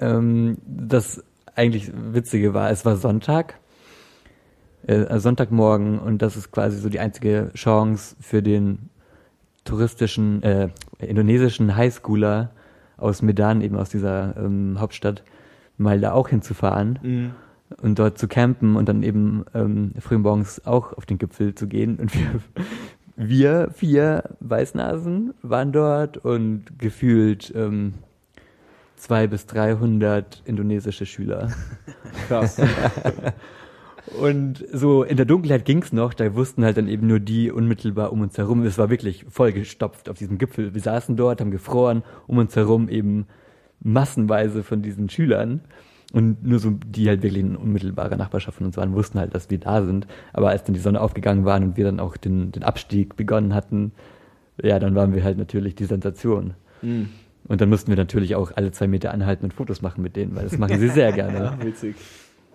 Ähm, 0.00 0.56
das 0.66 1.22
eigentlich 1.54 1.90
Witzige 1.94 2.54
war, 2.54 2.70
es 2.70 2.84
war 2.84 2.96
Sonntag, 2.96 3.58
äh, 4.86 5.04
also 5.04 5.20
Sonntagmorgen 5.20 5.98
und 5.98 6.22
das 6.22 6.36
ist 6.36 6.50
quasi 6.52 6.78
so 6.78 6.88
die 6.88 7.00
einzige 7.00 7.50
Chance 7.54 8.16
für 8.20 8.42
den 8.42 8.90
touristischen, 9.64 10.42
äh, 10.42 10.68
indonesischen 10.98 11.76
Highschooler 11.76 12.50
aus 12.96 13.20
Medan, 13.22 13.60
eben 13.60 13.76
aus 13.76 13.90
dieser 13.90 14.36
ähm, 14.36 14.76
Hauptstadt, 14.78 15.22
mal 15.78 16.00
da 16.00 16.12
auch 16.12 16.28
hinzufahren 16.28 16.98
Mhm. 17.02 17.30
und 17.82 17.98
dort 17.98 18.18
zu 18.18 18.28
campen 18.28 18.76
und 18.76 18.88
dann 18.88 19.02
eben 19.02 19.44
ähm, 19.54 19.92
früh 19.98 20.18
morgens 20.18 20.64
auch 20.66 20.92
auf 20.92 21.06
den 21.06 21.18
Gipfel 21.18 21.54
zu 21.54 21.66
gehen. 21.66 21.96
Und 21.96 22.14
wir, 22.14 22.40
wir 23.16 23.70
vier 23.72 24.36
Weißnasen 24.40 25.34
waren 25.42 25.72
dort 25.72 26.18
und 26.18 26.78
gefühlt 26.78 27.52
ähm, 27.56 27.94
zwei 28.96 29.26
bis 29.26 29.46
300 29.46 30.42
indonesische 30.46 31.06
Schüler. 31.06 31.50
Krass. 32.28 32.60
Und 34.20 34.64
so 34.72 35.02
in 35.02 35.16
der 35.16 35.26
Dunkelheit 35.26 35.64
ging's 35.64 35.92
noch, 35.92 36.14
da 36.14 36.32
wussten 36.36 36.64
halt 36.64 36.76
dann 36.76 36.86
eben 36.86 37.08
nur 37.08 37.18
die 37.18 37.50
unmittelbar 37.50 38.12
um 38.12 38.20
uns 38.20 38.38
herum. 38.38 38.62
Es 38.62 38.78
war 38.78 38.88
wirklich 38.88 39.26
vollgestopft 39.28 40.08
auf 40.08 40.16
diesem 40.18 40.38
Gipfel. 40.38 40.74
Wir 40.74 40.80
saßen 40.80 41.16
dort, 41.16 41.40
haben 41.40 41.50
gefroren, 41.50 42.04
um 42.28 42.38
uns 42.38 42.54
herum 42.54 42.88
eben 42.88 43.26
massenweise 43.80 44.62
von 44.62 44.82
diesen 44.82 45.08
Schülern. 45.08 45.60
Und 46.12 46.46
nur 46.46 46.60
so, 46.60 46.70
die 46.70 47.08
halt 47.08 47.22
wirklich 47.22 47.42
in 47.42 47.56
unmittelbarer 47.56 48.16
Nachbarschaft 48.16 48.58
von 48.58 48.66
uns 48.66 48.76
waren, 48.76 48.94
wussten 48.94 49.18
halt, 49.18 49.34
dass 49.34 49.50
wir 49.50 49.58
da 49.58 49.84
sind. 49.84 50.06
Aber 50.32 50.50
als 50.50 50.64
dann 50.64 50.74
die 50.74 50.80
Sonne 50.80 51.00
aufgegangen 51.00 51.44
waren 51.44 51.64
und 51.64 51.76
wir 51.76 51.84
dann 51.84 52.00
auch 52.00 52.16
den, 52.16 52.52
den 52.52 52.62
Abstieg 52.62 53.16
begonnen 53.16 53.54
hatten, 53.54 53.92
ja, 54.62 54.78
dann 54.78 54.94
waren 54.94 55.14
wir 55.14 55.24
halt 55.24 55.36
natürlich 55.36 55.74
die 55.74 55.84
Sensation. 55.84 56.54
Mhm. 56.80 57.08
Und 57.48 57.60
dann 57.60 57.68
mussten 57.68 57.88
wir 57.90 57.96
natürlich 57.96 58.34
auch 58.34 58.52
alle 58.56 58.70
zwei 58.72 58.86
Meter 58.86 59.12
anhalten 59.12 59.44
und 59.44 59.52
Fotos 59.52 59.82
machen 59.82 60.02
mit 60.02 60.16
denen, 60.16 60.34
weil 60.34 60.44
das 60.44 60.58
machen 60.58 60.78
sie 60.78 60.88
sehr 60.88 61.12
gerne. 61.12 61.38
Ja, 61.38 61.64
witzig. 61.64 61.96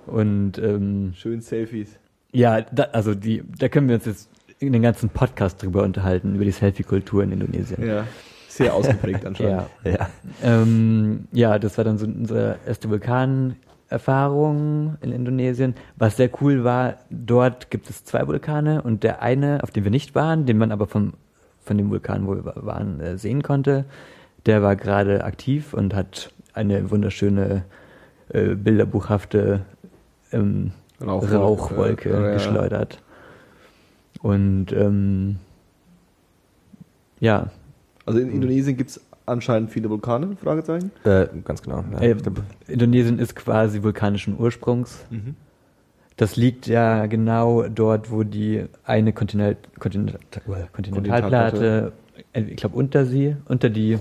Und 0.08 0.58
ähm, 0.58 1.14
Schön 1.16 1.42
Selfies. 1.42 2.00
ja, 2.32 2.62
da, 2.62 2.84
also 2.94 3.14
die, 3.14 3.44
da 3.60 3.70
können 3.70 3.88
wir 3.88 3.96
uns 3.96 4.06
jetzt 4.06 4.30
in 4.60 4.74
den 4.74 4.82
ganzen 4.82 5.10
Podcast 5.10 5.62
drüber 5.62 5.84
unterhalten, 5.84 6.36
über 6.36 6.46
die 6.46 6.52
Selfie-Kultur 6.52 7.24
in 7.24 7.32
Indonesien. 7.32 7.86
Ja. 7.86 8.08
Sehr 8.52 8.74
ausgeprägt 8.74 9.26
anscheinend. 9.26 9.64
Ja. 9.84 9.92
Ja. 9.92 10.10
Ähm, 10.44 11.28
ja, 11.32 11.58
das 11.58 11.78
war 11.78 11.86
dann 11.86 11.98
so 11.98 12.06
unsere 12.06 12.58
erste 12.68 12.90
Vulkanerfahrung 12.90 14.98
in 15.00 15.14
Indonesien. 15.14 15.76
Was 15.96 16.18
sehr 16.18 16.30
cool 16.42 16.66
war, 16.66 16.96
dort 17.10 17.72
gibt 17.72 17.90
es 17.90 18.04
zwei 18.04 18.28
Vulkane 18.28 18.82
und 18.82 19.04
der 19.04 19.22
eine, 19.22 19.64
auf 19.64 19.72
dem 19.72 19.86
wir 19.86 19.92
nicht 19.92 20.16
waren, 20.16 20.46
den 20.46 20.58
man 20.58 20.74
aber 20.74 20.88
vom, 20.88 21.14
von 21.64 21.78
dem 21.78 21.90
Vulkan, 21.90 22.28
wo 22.28 22.36
wir 22.36 22.54
waren, 22.58 23.00
äh, 23.00 23.18
sehen 23.18 23.42
konnte, 23.42 23.86
der 24.46 24.62
war 24.62 24.76
gerade 24.76 25.24
aktiv 25.24 25.74
und 25.74 25.96
hat 25.96 26.34
eine 26.54 26.92
wunderschöne, 26.92 27.64
äh, 28.30 28.56
bilderbuchhafte 28.56 29.62
ähm, 30.34 30.74
Rauchwolke. 31.02 31.38
Rauchwolke 31.38 32.12
ja. 32.12 32.34
geschleudert. 32.34 33.00
Und 34.22 34.74
ähm, 34.74 35.38
ja, 37.22 37.50
Also 38.06 38.20
in 38.20 38.32
Indonesien 38.32 38.78
gibt 38.78 38.92
es 38.92 39.02
anscheinend 39.26 39.72
viele 39.72 39.90
Vulkane? 39.90 40.36
Fragezeichen. 40.42 40.92
Äh, 41.04 41.28
ganz 41.44 41.62
genau. 41.62 41.84
Ja. 41.94 42.00
Äh, 42.00 42.16
Indonesien 42.68 43.20
ist 43.20 43.36
quasi 43.36 43.84
vulkanischen 43.84 44.40
Ursprungs. 44.40 45.06
Das 46.18 46.36
liegt 46.36 46.68
ja 46.68 47.06
genau 47.08 47.64
dort, 47.68 48.12
wo 48.12 48.24
die 48.24 48.66
eine 48.84 49.14
Kontinent, 49.14 49.58
Kontinent, 49.80 50.20
äh, 50.36 50.40
Kontinentalplatte, 50.72 51.94
äh, 52.34 52.42
ich 52.42 52.58
glaube 52.58 52.76
unter 52.76 53.06
sie, 53.06 53.36
unter 53.46 53.70
die 53.70 53.98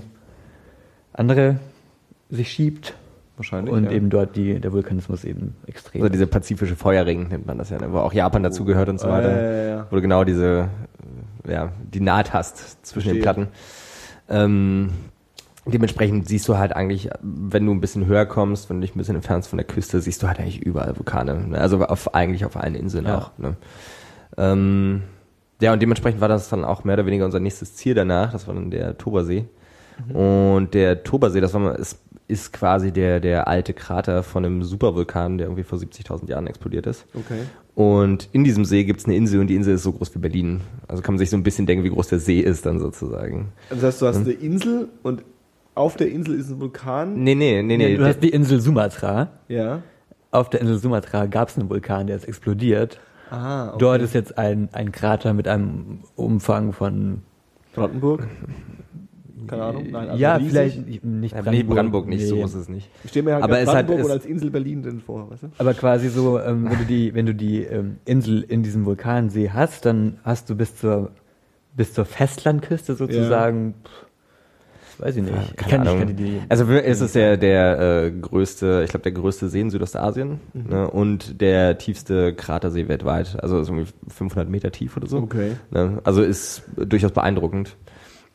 andere 1.13 1.59
sich 2.29 2.51
schiebt 2.51 2.93
Wahrscheinlich. 3.37 3.73
und 3.73 3.85
ja. 3.85 3.91
eben 3.91 4.09
dort 4.09 4.35
die, 4.35 4.59
der 4.59 4.71
Vulkanismus 4.71 5.23
eben 5.23 5.55
extrem. 5.67 6.01
also 6.01 6.11
dieser 6.11 6.27
pazifische 6.27 6.75
Feuerring 6.75 7.29
nennt 7.29 7.45
man 7.45 7.57
das 7.57 7.69
ja, 7.69 7.79
ne? 7.79 7.91
wo 7.91 7.97
auch 7.97 8.13
Japan 8.13 8.43
dazugehört 8.43 8.89
und 8.89 8.99
so 8.99 9.09
weiter. 9.09 9.31
ja, 9.31 9.51
ja, 9.51 9.63
ja. 9.63 9.87
Wo 9.89 9.95
du 9.95 10.01
genau 10.01 10.23
diese, 10.23 10.69
äh, 11.47 11.53
ja, 11.53 11.71
die 11.93 12.01
Naht 12.01 12.33
hast 12.33 12.85
zwischen 12.85 13.13
den 13.13 13.23
Verstehe. 13.23 13.45
Platten. 13.45 13.47
Ähm, 14.29 14.91
dementsprechend 15.65 16.27
siehst 16.27 16.47
du 16.47 16.57
halt 16.57 16.75
eigentlich, 16.75 17.09
wenn 17.21 17.65
du 17.65 17.73
ein 17.73 17.81
bisschen 17.81 18.05
höher 18.05 18.25
kommst, 18.25 18.69
wenn 18.69 18.77
du 18.77 18.81
dich 18.81 18.95
ein 18.95 18.97
bisschen 18.99 19.15
entfernst 19.15 19.49
von 19.49 19.57
der 19.57 19.67
Küste, 19.67 20.01
siehst 20.01 20.23
du 20.23 20.27
halt 20.27 20.39
eigentlich 20.39 20.61
überall 20.61 20.97
Vulkane. 20.97 21.47
Ne? 21.49 21.57
Also 21.57 21.83
auf, 21.85 22.13
eigentlich 22.15 22.45
auf 22.45 22.55
allen 22.57 22.75
Inseln 22.75 23.05
Ja. 23.05 23.17
auch. 23.17 23.31
Ne? 23.37 23.55
Ähm, 24.37 25.03
ja, 25.61 25.73
und 25.73 25.81
dementsprechend 25.81 26.21
war 26.21 26.27
das 26.27 26.49
dann 26.49 26.65
auch 26.65 26.83
mehr 26.83 26.95
oder 26.95 27.05
weniger 27.05 27.25
unser 27.25 27.39
nächstes 27.39 27.75
Ziel 27.75 27.93
danach. 27.93 28.31
Das 28.31 28.47
war 28.47 28.55
dann 28.55 28.71
der 28.71 28.97
Tobersee. 28.97 29.45
Und 30.13 30.73
der 30.73 31.03
Tobersee, 31.03 31.41
das 31.41 31.53
war 31.53 31.59
mal, 31.61 31.75
ist 31.75 31.99
ist 32.31 32.53
quasi 32.53 32.93
der, 32.93 33.19
der 33.19 33.47
alte 33.49 33.73
Krater 33.73 34.23
von 34.23 34.45
einem 34.45 34.63
Supervulkan, 34.63 35.37
der 35.37 35.47
irgendwie 35.47 35.63
vor 35.63 35.77
70.000 35.77 36.29
Jahren 36.29 36.47
explodiert 36.47 36.87
ist. 36.87 37.05
Okay. 37.13 37.41
Und 37.73 38.29
in 38.33 38.43
diesem 38.43 38.65
See 38.65 38.83
gibt 38.83 38.99
es 38.99 39.05
eine 39.05 39.15
Insel 39.15 39.39
und 39.39 39.47
die 39.47 39.55
Insel 39.55 39.75
ist 39.75 39.83
so 39.83 39.93
groß 39.93 40.13
wie 40.15 40.19
Berlin. 40.19 40.61
Also 40.87 41.01
kann 41.01 41.15
man 41.15 41.19
sich 41.19 41.29
so 41.29 41.37
ein 41.37 41.43
bisschen 41.43 41.65
denken, 41.65 41.83
wie 41.83 41.89
groß 41.89 42.07
der 42.07 42.19
See 42.19 42.39
ist 42.39 42.65
dann 42.65 42.79
sozusagen. 42.79 43.53
Das 43.69 43.81
heißt, 43.81 44.01
du 44.01 44.07
hast 44.07 44.17
eine 44.17 44.31
Insel 44.31 44.89
und 45.03 45.23
auf 45.73 45.95
der 45.95 46.11
Insel 46.11 46.35
ist 46.35 46.49
ein 46.49 46.59
Vulkan. 46.59 47.23
Nee, 47.23 47.35
nee, 47.35 47.61
nee, 47.61 47.77
nee. 47.77 47.95
du 47.95 48.05
hast 48.05 48.19
die 48.19 48.29
Insel 48.29 48.59
Sumatra. 48.59 49.29
Ja. 49.47 49.81
Auf 50.31 50.49
der 50.49 50.61
Insel 50.61 50.79
Sumatra 50.79 51.27
gab 51.27 51.49
es 51.49 51.57
einen 51.57 51.69
Vulkan, 51.69 52.07
der 52.07 52.17
ist 52.17 52.27
explodiert. 52.27 52.99
Aha. 53.29 53.69
Okay. 53.69 53.77
Dort 53.79 54.01
ist 54.01 54.13
jetzt 54.13 54.37
ein, 54.37 54.69
ein 54.73 54.91
Krater 54.91 55.33
mit 55.33 55.47
einem 55.47 55.99
Umfang 56.15 56.73
von 56.73 57.21
Brandenburg? 57.73 58.27
Keine 59.47 59.63
Ahnung. 59.63 59.87
Nein, 59.91 60.09
also 60.09 60.21
ja, 60.21 60.35
riesig. 60.35 60.51
vielleicht 60.51 61.03
nicht 61.05 61.33
Ja, 61.35 61.51
nee, 61.51 61.63
Brandenburg 61.63 62.07
nicht, 62.07 62.27
so 62.27 62.35
nee. 62.35 62.41
groß 62.41 62.53
ist 62.55 62.61
es 62.61 62.69
nicht. 62.69 62.89
Ich 63.03 63.09
stelle 63.11 63.23
mir 63.25 63.33
halt 63.35 63.43
Aber 63.43 63.57
hat- 63.57 63.65
Brandenburg 63.65 63.99
es- 63.99 64.05
und 64.05 64.11
als 64.11 64.25
Insel 64.25 64.49
Berlin 64.51 64.83
denn 64.83 64.99
vor, 64.99 65.29
weißt 65.31 65.43
du? 65.43 65.47
Aber 65.57 65.73
quasi 65.73 66.09
so, 66.09 66.39
ähm, 66.39 66.69
wenn 66.69 66.77
du 66.79 66.85
die, 66.85 67.13
wenn 67.13 67.25
du 67.25 67.33
die 67.35 67.63
ähm, 67.63 67.97
Insel 68.05 68.41
in 68.43 68.63
diesem 68.63 68.85
Vulkansee 68.85 69.49
hast, 69.51 69.85
dann 69.85 70.17
hast 70.23 70.49
du 70.49 70.55
bis 70.55 70.75
zur 70.75 71.11
bis 71.75 71.93
zur 71.93 72.03
Festlandküste 72.03 72.95
sozusagen, 72.95 73.75
pff, 73.85 74.99
weiß 74.99 75.15
ich 75.15 75.23
nicht. 75.23 75.33
Ich 75.51 75.55
Keine 75.55 75.85
kann, 75.85 76.09
ich 76.09 76.17
kann 76.17 76.45
Also 76.49 76.65
es 76.65 76.99
ist 76.99 77.15
der, 77.15 77.37
der 77.37 77.79
äh, 77.79 78.11
größte, 78.11 78.81
ich 78.83 78.89
glaube 78.89 79.03
der 79.03 79.13
größte 79.13 79.47
See 79.47 79.61
in 79.61 79.69
Südostasien 79.69 80.41
ne, 80.53 80.89
und 80.91 81.39
der 81.39 81.77
tiefste 81.77 82.33
Kratersee 82.33 82.89
weltweit. 82.89 83.41
Also 83.41 83.59
ist 83.61 83.69
irgendwie 83.69 83.89
500 84.09 84.49
Meter 84.49 84.71
tief 84.71 84.97
oder 84.97 85.07
so. 85.07 85.19
Okay. 85.19 85.51
Ne? 85.71 85.99
Also 86.03 86.21
ist 86.21 86.63
durchaus 86.75 87.13
beeindruckend. 87.13 87.77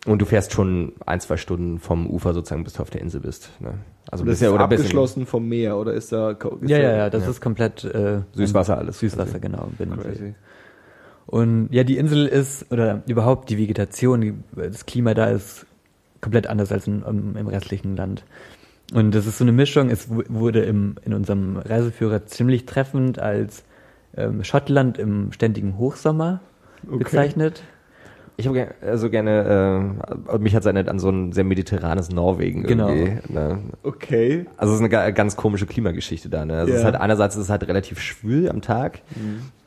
Und 0.06 0.22
du 0.22 0.24
fährst 0.24 0.52
schon 0.52 0.92
ein, 1.04 1.20
zwei 1.20 1.36
Stunden 1.36 1.78
vom 1.80 2.06
Ufer 2.06 2.32
sozusagen, 2.32 2.62
bis 2.64 2.74
du 2.74 2.82
auf 2.82 2.90
der 2.90 3.00
Insel 3.00 3.20
bist. 3.20 3.50
Ne? 3.60 3.74
Also 4.10 4.24
das 4.24 4.40
ist 4.40 4.48
oder 4.48 4.68
bisschen 4.68 4.84
abgeschlossen 4.84 5.26
vom 5.26 5.48
Meer 5.48 5.76
oder 5.76 5.92
ist 5.92 6.12
da 6.12 6.30
ist 6.30 6.40
ja, 6.70 6.78
ja, 6.78 6.96
ja, 6.96 7.10
das 7.10 7.24
Ja. 7.24 7.30
ist 7.30 7.40
komplett 7.40 7.82
äh, 7.84 8.20
Süßwasser 8.32 8.78
alles. 8.78 9.00
Süßwasser, 9.00 9.40
genau. 9.40 9.68
Binnensee. 9.76 10.34
Und 11.26 11.68
ja, 11.72 11.82
die 11.82 11.96
Insel 11.98 12.26
ist, 12.26 12.70
oder 12.70 13.02
überhaupt 13.08 13.50
die 13.50 13.58
Vegetation, 13.58 14.44
das 14.54 14.86
Klima 14.86 15.12
da 15.14 15.26
ist 15.26 15.66
komplett 16.20 16.46
anders 16.46 16.70
als 16.70 16.86
in, 16.86 17.02
im, 17.02 17.36
im 17.36 17.48
restlichen 17.48 17.96
Land. 17.96 18.24
Und 18.94 19.12
das 19.12 19.26
ist 19.26 19.38
so 19.38 19.44
eine 19.44 19.50
Mischung, 19.50 19.90
es 19.90 20.08
wu- 20.08 20.22
wurde 20.28 20.60
im, 20.62 20.94
in 21.04 21.12
unserem 21.12 21.56
Reiseführer 21.56 22.26
ziemlich 22.26 22.66
treffend 22.66 23.18
als 23.18 23.64
ähm, 24.16 24.44
Schottland 24.44 24.98
im 24.98 25.32
ständigen 25.32 25.78
Hochsommer 25.78 26.40
Okay. 26.86 26.98
Bezeichnet. 26.98 27.62
Ich 28.38 28.46
habe 28.46 28.56
ger 28.58 28.74
also 28.82 29.08
gerne, 29.08 29.96
äh, 30.30 30.38
mich 30.38 30.54
hat 30.54 30.60
es 30.60 30.66
erinnert 30.66 30.88
an 30.90 30.98
so 30.98 31.08
ein 31.08 31.32
sehr 31.32 31.44
mediterranes 31.44 32.10
Norwegen 32.10 32.64
Genau. 32.64 32.88
irgendwie. 32.90 33.32
Ne? 33.32 33.58
Okay. 33.82 34.46
Also 34.58 34.72
es 34.74 34.78
ist 34.78 34.82
eine 34.82 34.90
ga- 34.90 35.10
ganz 35.10 35.36
komische 35.36 35.64
Klimageschichte 35.66 36.28
da. 36.28 36.44
Ne? 36.44 36.54
Also 36.58 36.66
es 36.72 36.74
Ja. 36.74 36.78
ist 36.80 36.84
halt 36.84 36.96
einerseits 37.00 37.34
ist 37.36 37.42
es 37.44 37.50
halt 37.50 37.66
relativ 37.66 37.98
schwül 37.98 38.50
am 38.50 38.60
Tag, 38.60 39.00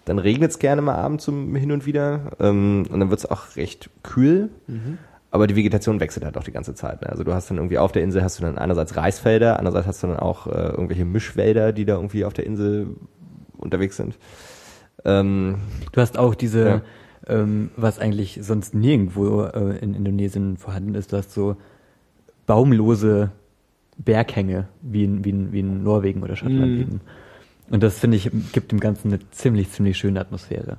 dann 0.06 0.20
regnet 0.20 0.52
es 0.52 0.60
gerne 0.60 0.82
mal 0.84 0.96
abends 0.96 1.24
zum 1.26 1.56
hin 1.56 1.72
und 1.72 1.86
wieder 1.88 2.32
ähm, 2.40 2.86
und 2.92 3.00
dann 3.00 3.10
wird 3.10 3.20
es 3.20 3.30
auch 3.30 3.56
recht 3.56 3.90
kühl. 4.04 4.50
Aber 5.32 5.46
die 5.48 5.56
Vegetation 5.56 6.00
wechselt 6.00 6.26
halt 6.26 6.38
auch 6.38 6.44
die 6.44 6.52
ganze 6.52 6.74
Zeit. 6.76 7.02
Ne? 7.02 7.10
Also 7.10 7.24
du 7.24 7.34
hast 7.34 7.50
dann 7.50 7.58
irgendwie 7.58 7.78
auf 7.80 7.92
der 7.92 8.04
Insel 8.04 8.24
hast 8.24 8.38
du 8.40 8.44
dann 8.44 8.58
einerseits 8.60 8.96
Reisfelder, 8.96 9.58
andererseits 9.58 9.88
hast 9.88 10.04
du 10.04 10.08
dann 10.08 10.18
auch 10.18 10.46
äh, 10.48 10.52
irgendwelche 10.52 11.06
Mischwälder, 11.06 11.72
die 11.74 11.86
da 11.86 11.96
irgendwie 11.96 12.24
auf 12.26 12.34
der 12.34 12.46
Insel 12.46 12.88
unterwegs 13.58 13.98
sind. 13.98 14.16
Ähm, 15.06 15.56
Du 15.92 16.02
hast 16.02 16.18
auch 16.20 16.36
diese, 16.36 16.66
Ja. 16.68 16.82
Ähm, 17.30 17.70
was 17.76 18.00
eigentlich 18.00 18.40
sonst 18.42 18.74
nirgendwo 18.74 19.44
äh, 19.44 19.78
in 19.78 19.94
Indonesien 19.94 20.58
vorhanden 20.58 20.96
ist, 20.96 21.14
du 21.14 21.18
hast 21.18 21.34
so 21.34 21.56
baumlose 22.46 23.32
Berghänge, 23.98 24.68
wie 24.82 25.04
in, 25.04 25.24
wie 25.26 25.30
in, 25.30 25.52
wie 25.52 25.60
in 25.60 25.84
Norwegen 25.84 26.24
oder 26.24 26.36
Schottland 26.36 26.74
Mhm. 26.74 26.82
eben. 26.82 27.02
Und 27.70 27.84
das, 27.84 28.00
finde 28.00 28.18
ich, 28.18 28.32
gibt 28.52 28.72
dem 28.72 28.80
Ganzen 28.80 29.10
eine 29.10 29.20
ziemlich, 29.32 29.70
ziemlich 29.72 29.98
schöne 29.98 30.20
Atmosphäre. 30.20 30.78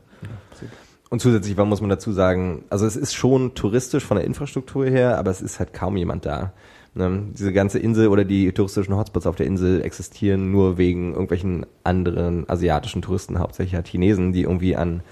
Und 1.08 1.20
zusätzlich 1.20 1.56
was 1.56 1.66
muss 1.66 1.80
man 1.80 1.90
dazu 1.90 2.12
sagen, 2.12 2.64
also 2.70 2.86
es 2.86 2.96
ist 2.96 3.14
schon 3.14 3.54
touristisch 3.54 4.04
von 4.04 4.16
der 4.16 4.24
Infrastruktur 4.24 4.86
her, 4.86 5.18
aber 5.18 5.30
es 5.30 5.42
ist 5.42 5.58
halt 5.58 5.72
kaum 5.72 5.96
jemand 5.96 6.24
da. 6.24 6.52
Ne? 6.94 7.24
Diese 7.36 7.52
ganze 7.52 7.78
Insel 7.78 8.08
oder 8.08 8.24
die 8.24 8.52
touristischen 8.52 8.96
Hotspots 8.96 9.26
auf 9.26 9.36
der 9.36 9.46
Insel 9.46 9.82
existieren 9.82 10.50
nur 10.50 10.78
wegen 10.78 11.12
irgendwelchen 11.12 11.66
anderen 11.84 12.48
asiatischen 12.48 13.02
Touristen, 13.02 13.38
hauptsächlich 13.38 13.74
halt 13.74 13.88
Chinesen, 13.88 14.32
die 14.32 14.42
irgendwie 14.42 14.76
an 14.76 15.02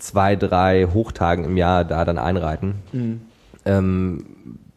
zwei, 0.00 0.36
drei 0.36 0.86
Hochtagen 0.92 1.44
im 1.44 1.56
Jahr 1.56 1.84
da 1.84 2.04
dann 2.04 2.18
einreiten. 2.18 2.74
Ähm, 3.64 4.24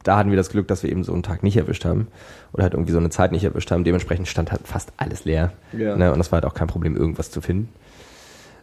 da 0.03 0.17
hatten 0.17 0.30
wir 0.30 0.38
das 0.38 0.49
Glück, 0.49 0.67
dass 0.67 0.84
wir 0.84 0.91
eben 0.91 1.03
so 1.03 1.13
einen 1.13 1.24
Tag 1.24 1.43
nicht 1.43 1.55
erwischt 1.57 1.86
haben 1.86 2.07
oder 2.51 2.63
halt 2.63 2.74
irgendwie 2.74 2.91
so 2.91 2.97
eine 2.99 3.09
Zeit 3.09 3.32
nicht 3.32 3.43
erwischt 3.45 3.71
haben. 3.71 3.84
Dementsprechend 3.86 4.28
stand 4.28 4.51
halt 4.51 4.67
fast 4.67 4.91
alles 4.97 5.24
leer. 5.26 5.53
Ja. 5.71 5.95
Ne? 5.95 6.11
Und 6.11 6.17
das 6.17 6.32
war 6.32 6.38
halt 6.38 6.45
auch 6.45 6.53
kein 6.53 6.67
Problem, 6.67 6.95
irgendwas 6.97 7.32
zu 7.32 7.39
finden. 7.41 7.69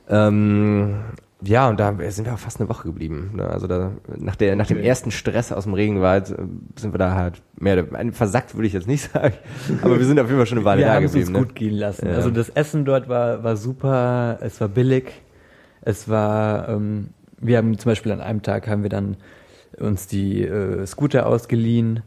Ähm, 0.09 0.97
ja, 1.43 1.69
und 1.71 1.81
da 1.81 1.95
sind 2.11 2.27
wir 2.27 2.35
auch 2.35 2.39
fast 2.39 2.61
eine 2.61 2.69
Woche 2.69 2.83
geblieben. 2.89 3.31
Ne? 3.37 3.47
Also 3.49 3.67
da, 3.67 3.93
nach, 4.19 4.37
der, 4.37 4.57
nach 4.57 4.67
dem 4.67 4.77
Okay. 4.79 4.87
ersten 4.87 5.11
Stress 5.11 5.53
aus 5.53 5.65
dem 5.65 5.73
Regenwald 5.73 6.31
äh, 6.31 6.37
sind 6.77 6.93
wir 6.93 6.99
da 6.99 7.15
halt 7.15 7.41
mehr 7.59 7.83
oder- 7.83 8.13
versackt, 8.13 8.55
würde 8.55 8.67
ich 8.67 8.75
jetzt 8.75 8.87
nicht 8.89 9.11
sagen. 9.13 9.35
Aber 9.83 9.99
wir 9.99 10.05
sind 10.05 10.19
auf 10.21 10.27
jeden 10.27 10.37
Fall 10.39 10.47
schon 10.47 10.59
eine 10.59 10.65
Weile 10.67 10.81
Wir 10.83 10.89
da 10.89 10.95
haben 10.95 11.05
es 11.05 11.15
uns 11.15 11.21
geblieben. 11.27 11.41
Ne? 11.41 11.47
gut 11.47 11.55
gehen 11.55 11.75
lassen. 11.75 12.07
Ja. 12.09 12.15
Also 12.17 12.31
das 12.31 12.51
Essen 12.51 12.85
dort 12.85 13.09
war, 13.09 13.43
war 13.43 13.57
super, 13.57 14.39
es 14.43 14.61
war 14.61 14.69
billig, 14.69 15.13
es 15.83 16.09
war, 16.09 16.69
ähm, 16.69 17.09
wir 17.39 17.57
haben 17.59 17.79
zum 17.79 17.91
Beispiel 17.91 18.13
an 18.13 18.21
einem 18.21 18.43
Tag 18.43 18.69
haben 18.69 18.83
wir 18.83 18.91
dann 18.91 19.17
uns 19.79 20.07
die 20.07 20.43
äh, 20.45 20.85
Scooter 20.87 21.27
ausgeliehen 21.27 22.03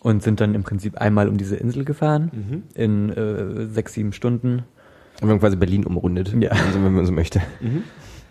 und 0.00 0.22
sind 0.22 0.40
dann 0.40 0.54
im 0.54 0.62
Prinzip 0.62 0.98
einmal 0.98 1.28
um 1.28 1.36
diese 1.36 1.56
Insel 1.56 1.84
gefahren 1.84 2.30
Mhm. 2.34 2.62
in 2.74 3.10
äh, 3.10 3.66
sechs, 3.66 3.94
sieben 3.94 4.12
Stunden 4.12 4.62
Und 5.20 5.28
wir 5.28 5.30
haben 5.30 5.40
quasi 5.40 5.56
Berlin 5.56 5.84
umrundet, 5.84 6.32
Ja. 6.40 6.50
also, 6.50 6.82
wenn 6.84 6.92
man 6.94 7.06
so 7.06 7.12
möchte. 7.12 7.40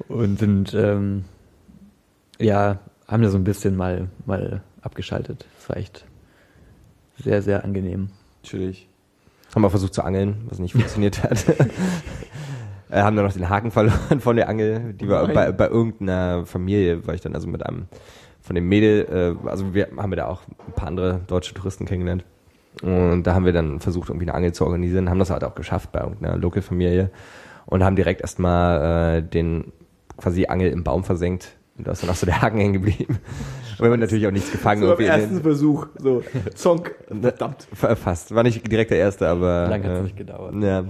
und 0.07 0.39
sind, 0.39 0.73
ähm, 0.73 1.25
ja, 2.39 2.79
haben 3.07 3.23
da 3.23 3.29
so 3.29 3.37
ein 3.37 3.43
bisschen 3.43 3.75
mal, 3.75 4.07
mal 4.25 4.61
abgeschaltet. 4.81 5.45
Das 5.59 5.69
war 5.69 5.77
echt 5.77 6.05
sehr, 7.23 7.41
sehr 7.41 7.63
angenehm. 7.63 8.09
Natürlich. 8.43 8.87
Haben 9.53 9.61
wir 9.63 9.69
versucht 9.69 9.93
zu 9.93 10.03
angeln, 10.03 10.37
was 10.49 10.59
nicht 10.59 10.71
funktioniert 10.73 11.21
hat. 11.23 11.45
äh, 12.91 13.01
haben 13.01 13.15
dann 13.15 13.25
noch 13.25 13.33
den 13.33 13.49
Haken 13.49 13.71
verloren 13.71 14.19
von 14.19 14.35
der 14.35 14.49
Angel, 14.49 14.93
die 14.93 15.07
war 15.07 15.27
bei, 15.27 15.51
bei 15.51 15.67
irgendeiner 15.67 16.45
Familie, 16.45 17.05
war 17.07 17.13
ich 17.15 17.21
dann 17.21 17.33
also 17.35 17.47
mit 17.47 17.65
einem 17.65 17.87
von 18.41 18.55
dem 18.55 18.67
Mädel, 18.67 19.35
äh, 19.43 19.47
also 19.49 19.73
wir 19.73 19.87
haben 19.97 20.11
wir 20.11 20.17
da 20.17 20.27
auch 20.27 20.41
ein 20.67 20.73
paar 20.73 20.87
andere 20.87 21.21
deutsche 21.27 21.53
Touristen 21.53 21.85
kennengelernt. 21.85 22.25
Und 22.81 23.23
da 23.23 23.33
haben 23.35 23.45
wir 23.45 23.53
dann 23.53 23.79
versucht, 23.79 24.09
irgendwie 24.09 24.25
eine 24.25 24.33
Angel 24.33 24.53
zu 24.53 24.65
organisieren, 24.65 25.09
haben 25.09 25.19
das 25.19 25.29
halt 25.29 25.43
auch 25.43 25.55
geschafft 25.55 25.91
bei 25.91 25.99
irgendeiner 25.99 26.37
Local-Familie 26.37 27.11
und 27.65 27.83
haben 27.83 27.95
direkt 27.95 28.21
erstmal 28.21 29.17
äh, 29.17 29.21
den 29.21 29.71
quasi 30.17 30.47
Angel 30.47 30.71
im 30.71 30.83
Baum 30.83 31.03
versenkt. 31.03 31.57
Und 31.77 31.87
da 31.87 31.91
ist 31.91 32.01
dann 32.03 32.09
auch 32.09 32.15
so 32.15 32.25
der 32.25 32.41
Haken 32.41 32.59
hängen 32.59 32.73
geblieben. 32.73 33.19
Und 33.77 33.87
wir 33.87 33.93
haben 33.93 33.99
natürlich 33.99 34.27
auch 34.27 34.31
nichts 34.31 34.51
gefangen. 34.51 34.81
So 34.83 34.95
beim 34.95 35.05
ersten 35.07 35.41
Versuch. 35.41 35.87
So, 35.97 36.21
Zonk. 36.55 36.93
Verdammt. 37.07 37.67
Ver- 37.73 37.95
Fast. 37.95 38.35
War 38.35 38.43
nicht 38.43 38.69
direkt 38.71 38.91
der 38.91 38.99
erste, 38.99 39.27
aber. 39.27 39.67
Lang 39.69 39.83
hat's 39.83 39.99
äh, 39.99 40.03
nicht 40.03 40.17
gedauert. 40.17 40.53
Ja. 40.61 40.83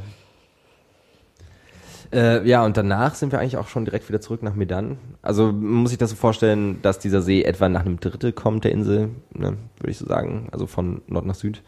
Äh, 2.14 2.46
ja, 2.48 2.66
und 2.66 2.76
danach 2.76 3.16
sind 3.16 3.32
wir 3.32 3.40
eigentlich 3.40 3.58
auch 3.58 3.68
schon 3.68 3.86
direkt 3.86 4.10
wieder 4.10 4.20
zurück 4.20 4.44
nach 4.44 4.54
Medan. 4.54 4.98
Also 5.22 5.46
man 5.48 5.82
muss 5.82 5.92
sich 5.92 6.00
das 6.00 6.10
so 6.10 6.16
vorstellen, 6.16 6.82
dass 6.82 7.00
dieser 7.00 7.22
See 7.22 7.44
etwa 7.44 7.70
nach 7.70 7.82
einem 7.82 8.00
Drittel 8.00 8.34
kommt 8.34 8.66
der 8.66 8.72
Insel, 8.72 9.10
ne, 9.34 9.58
würde 9.78 9.92
ich 9.92 9.98
so 9.98 10.06
sagen, 10.06 10.50
also 10.52 10.68
von 10.68 11.02
Nord 11.08 11.26
nach 11.26 11.36
Süd. 11.36 11.62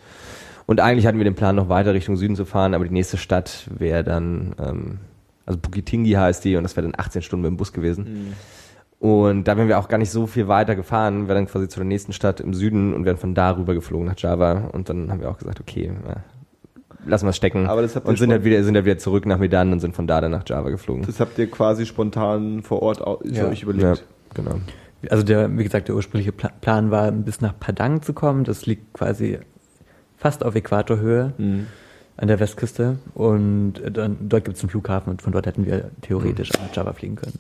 Und 0.66 0.80
eigentlich 0.80 1.06
hatten 1.06 1.18
wir 1.18 1.26
den 1.26 1.36
Plan, 1.36 1.56
noch 1.56 1.70
weiter 1.70 1.94
Richtung 1.94 2.18
Süden 2.18 2.36
zu 2.36 2.46
fahren, 2.46 2.74
aber 2.74 2.86
die 2.86 2.94
nächste 2.94 3.18
Stadt 3.18 3.70
wäre 3.70 4.04
dann, 4.04 4.56
ähm, 4.60 5.00
also 5.46 5.60
Bukitingi 5.60 6.12
heißt 6.12 6.44
die, 6.44 6.56
und 6.56 6.64
das 6.64 6.76
wäre 6.76 6.88
dann 6.88 7.00
18 7.00 7.22
Stunden 7.22 7.44
mit 7.44 7.52
dem 7.52 7.58
Bus 7.58 7.74
gewesen. 7.74 8.36
Und 9.00 9.50
da 9.50 9.58
wären 9.58 9.68
wir 9.68 9.80
auch 9.80 9.89
gar 9.89 9.98
nicht 9.98 10.12
so 10.12 10.28
viel 10.28 10.48
weiter 10.48 10.76
gefahren, 10.76 11.28
wären 11.28 11.39
dann 11.39 11.48
quasi 11.48 11.68
zu 11.68 11.80
der 11.80 11.86
nächsten 11.86 12.14
Stadt 12.14 12.39
im 12.39 12.54
Süden 12.54 12.94
und 12.94 13.04
wären 13.04 13.18
von 13.18 13.36
da 13.36 13.52
rüber 13.52 13.74
geflogen 13.74 14.08
nach 14.08 14.18
Java. 14.18 14.70
Und 14.72 14.88
dann 14.88 15.12
haben 15.12 15.20
wir 15.20 15.30
auch 15.30 15.38
gesagt, 15.38 15.60
okay, 15.60 15.91
ja, 16.08 16.16
lassen 17.06 17.26
wir 17.26 17.30
es 17.32 17.36
stecken. 17.38 17.68
Aber 17.68 17.82
das 17.82 17.95
habt 17.95 18.06
ihr 18.06 18.10
und 18.10 18.18
sind 18.18 18.32
halt 18.32 18.43
wieder, 18.43 18.64
sind 18.64 18.76
halt 18.76 18.86
wieder 18.86 18.97
zurück 18.97 19.26
nach 19.26 19.38
Medan 19.38 19.72
und 19.72 19.80
sind 19.80 19.95
von 19.95 20.08
da 20.08 20.22
dann 20.22 20.32
nach 20.32 20.43
Java 20.47 20.70
geflogen. 20.70 21.04
Das 21.06 21.20
habt 21.20 21.38
ihr 21.38 21.49
quasi 21.49 21.86
spontan 21.86 22.62
vor 22.64 22.82
Ort 22.82 22.99
Ja. 23.24 23.47
euch 23.47 23.62
ja, 23.62 23.68
überlegt. 23.68 24.04
genau. 24.34 24.56
Also 25.10 25.24
der, 25.24 25.56
wie 25.58 25.64
gesagt, 25.64 25.89
der 25.89 25.95
ursprüngliche 25.95 26.32
Pla 26.32 26.49
Plan 26.62 26.89
war, 26.91 27.12
bis 27.12 27.41
nach 27.41 27.54
Padang 27.60 28.01
zu 28.01 28.14
kommen. 28.14 28.45
Das 28.45 28.66
liegt 28.66 28.93
quasi 28.93 29.39
fast 30.18 30.45
auf 30.45 30.56
Äquatorhöhe 30.56 31.34
Mhm. 31.38 31.68
an 32.16 32.28
der 32.30 32.39
Westküste. 32.39 32.99
Und 33.14 33.80
äh, 33.84 33.91
dann, 33.91 34.16
dort 34.30 34.45
gibt 34.45 34.56
es 34.58 34.64
einen 34.64 34.70
Flughafen 34.70 35.12
und 35.12 35.22
von 35.22 35.34
dort 35.34 35.45
hätten 35.45 35.66
wir 35.66 35.91
theoretisch 36.01 36.51
auch 36.56 36.62
nach 36.68 36.74
Java 36.76 36.93
fliegen 36.93 37.16
können. 37.18 37.38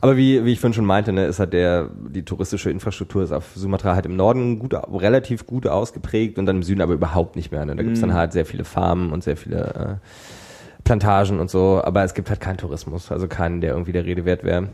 Aber 0.00 0.16
wie, 0.16 0.44
wie 0.44 0.52
ich 0.52 0.60
vorhin 0.60 0.74
schon 0.74 0.84
meinte, 0.84 1.12
ne, 1.12 1.26
ist 1.26 1.40
halt 1.40 1.52
der, 1.52 1.88
die 2.08 2.24
touristische 2.24 2.70
Infrastruktur 2.70 3.22
ist 3.24 3.32
auf 3.32 3.44
Sumatra 3.56 3.94
halt 3.94 4.06
im 4.06 4.14
Norden 4.16 4.58
gut, 4.60 4.74
relativ 4.74 5.46
gut 5.46 5.66
ausgeprägt 5.66 6.38
und 6.38 6.46
dann 6.46 6.56
im 6.56 6.62
Süden 6.62 6.80
aber 6.80 6.94
überhaupt 6.94 7.34
nicht 7.36 7.50
mehr. 7.50 7.64
Ne? 7.64 7.74
Da 7.74 7.82
gibt's 7.82 8.00
dann 8.00 8.14
halt 8.14 8.32
sehr 8.32 8.46
viele 8.46 8.64
Farmen 8.64 9.12
und 9.12 9.24
sehr 9.24 9.36
viele 9.36 10.00
äh, 10.00 10.82
Plantagen 10.84 11.40
und 11.40 11.50
so, 11.50 11.80
aber 11.82 12.04
es 12.04 12.14
gibt 12.14 12.30
halt 12.30 12.40
keinen 12.40 12.58
Tourismus, 12.58 13.10
also 13.10 13.26
keinen, 13.28 13.60
der 13.60 13.72
irgendwie 13.72 13.92
der 13.92 14.04
Rede 14.04 14.24
wert 14.24 14.44
wäre. 14.44 14.68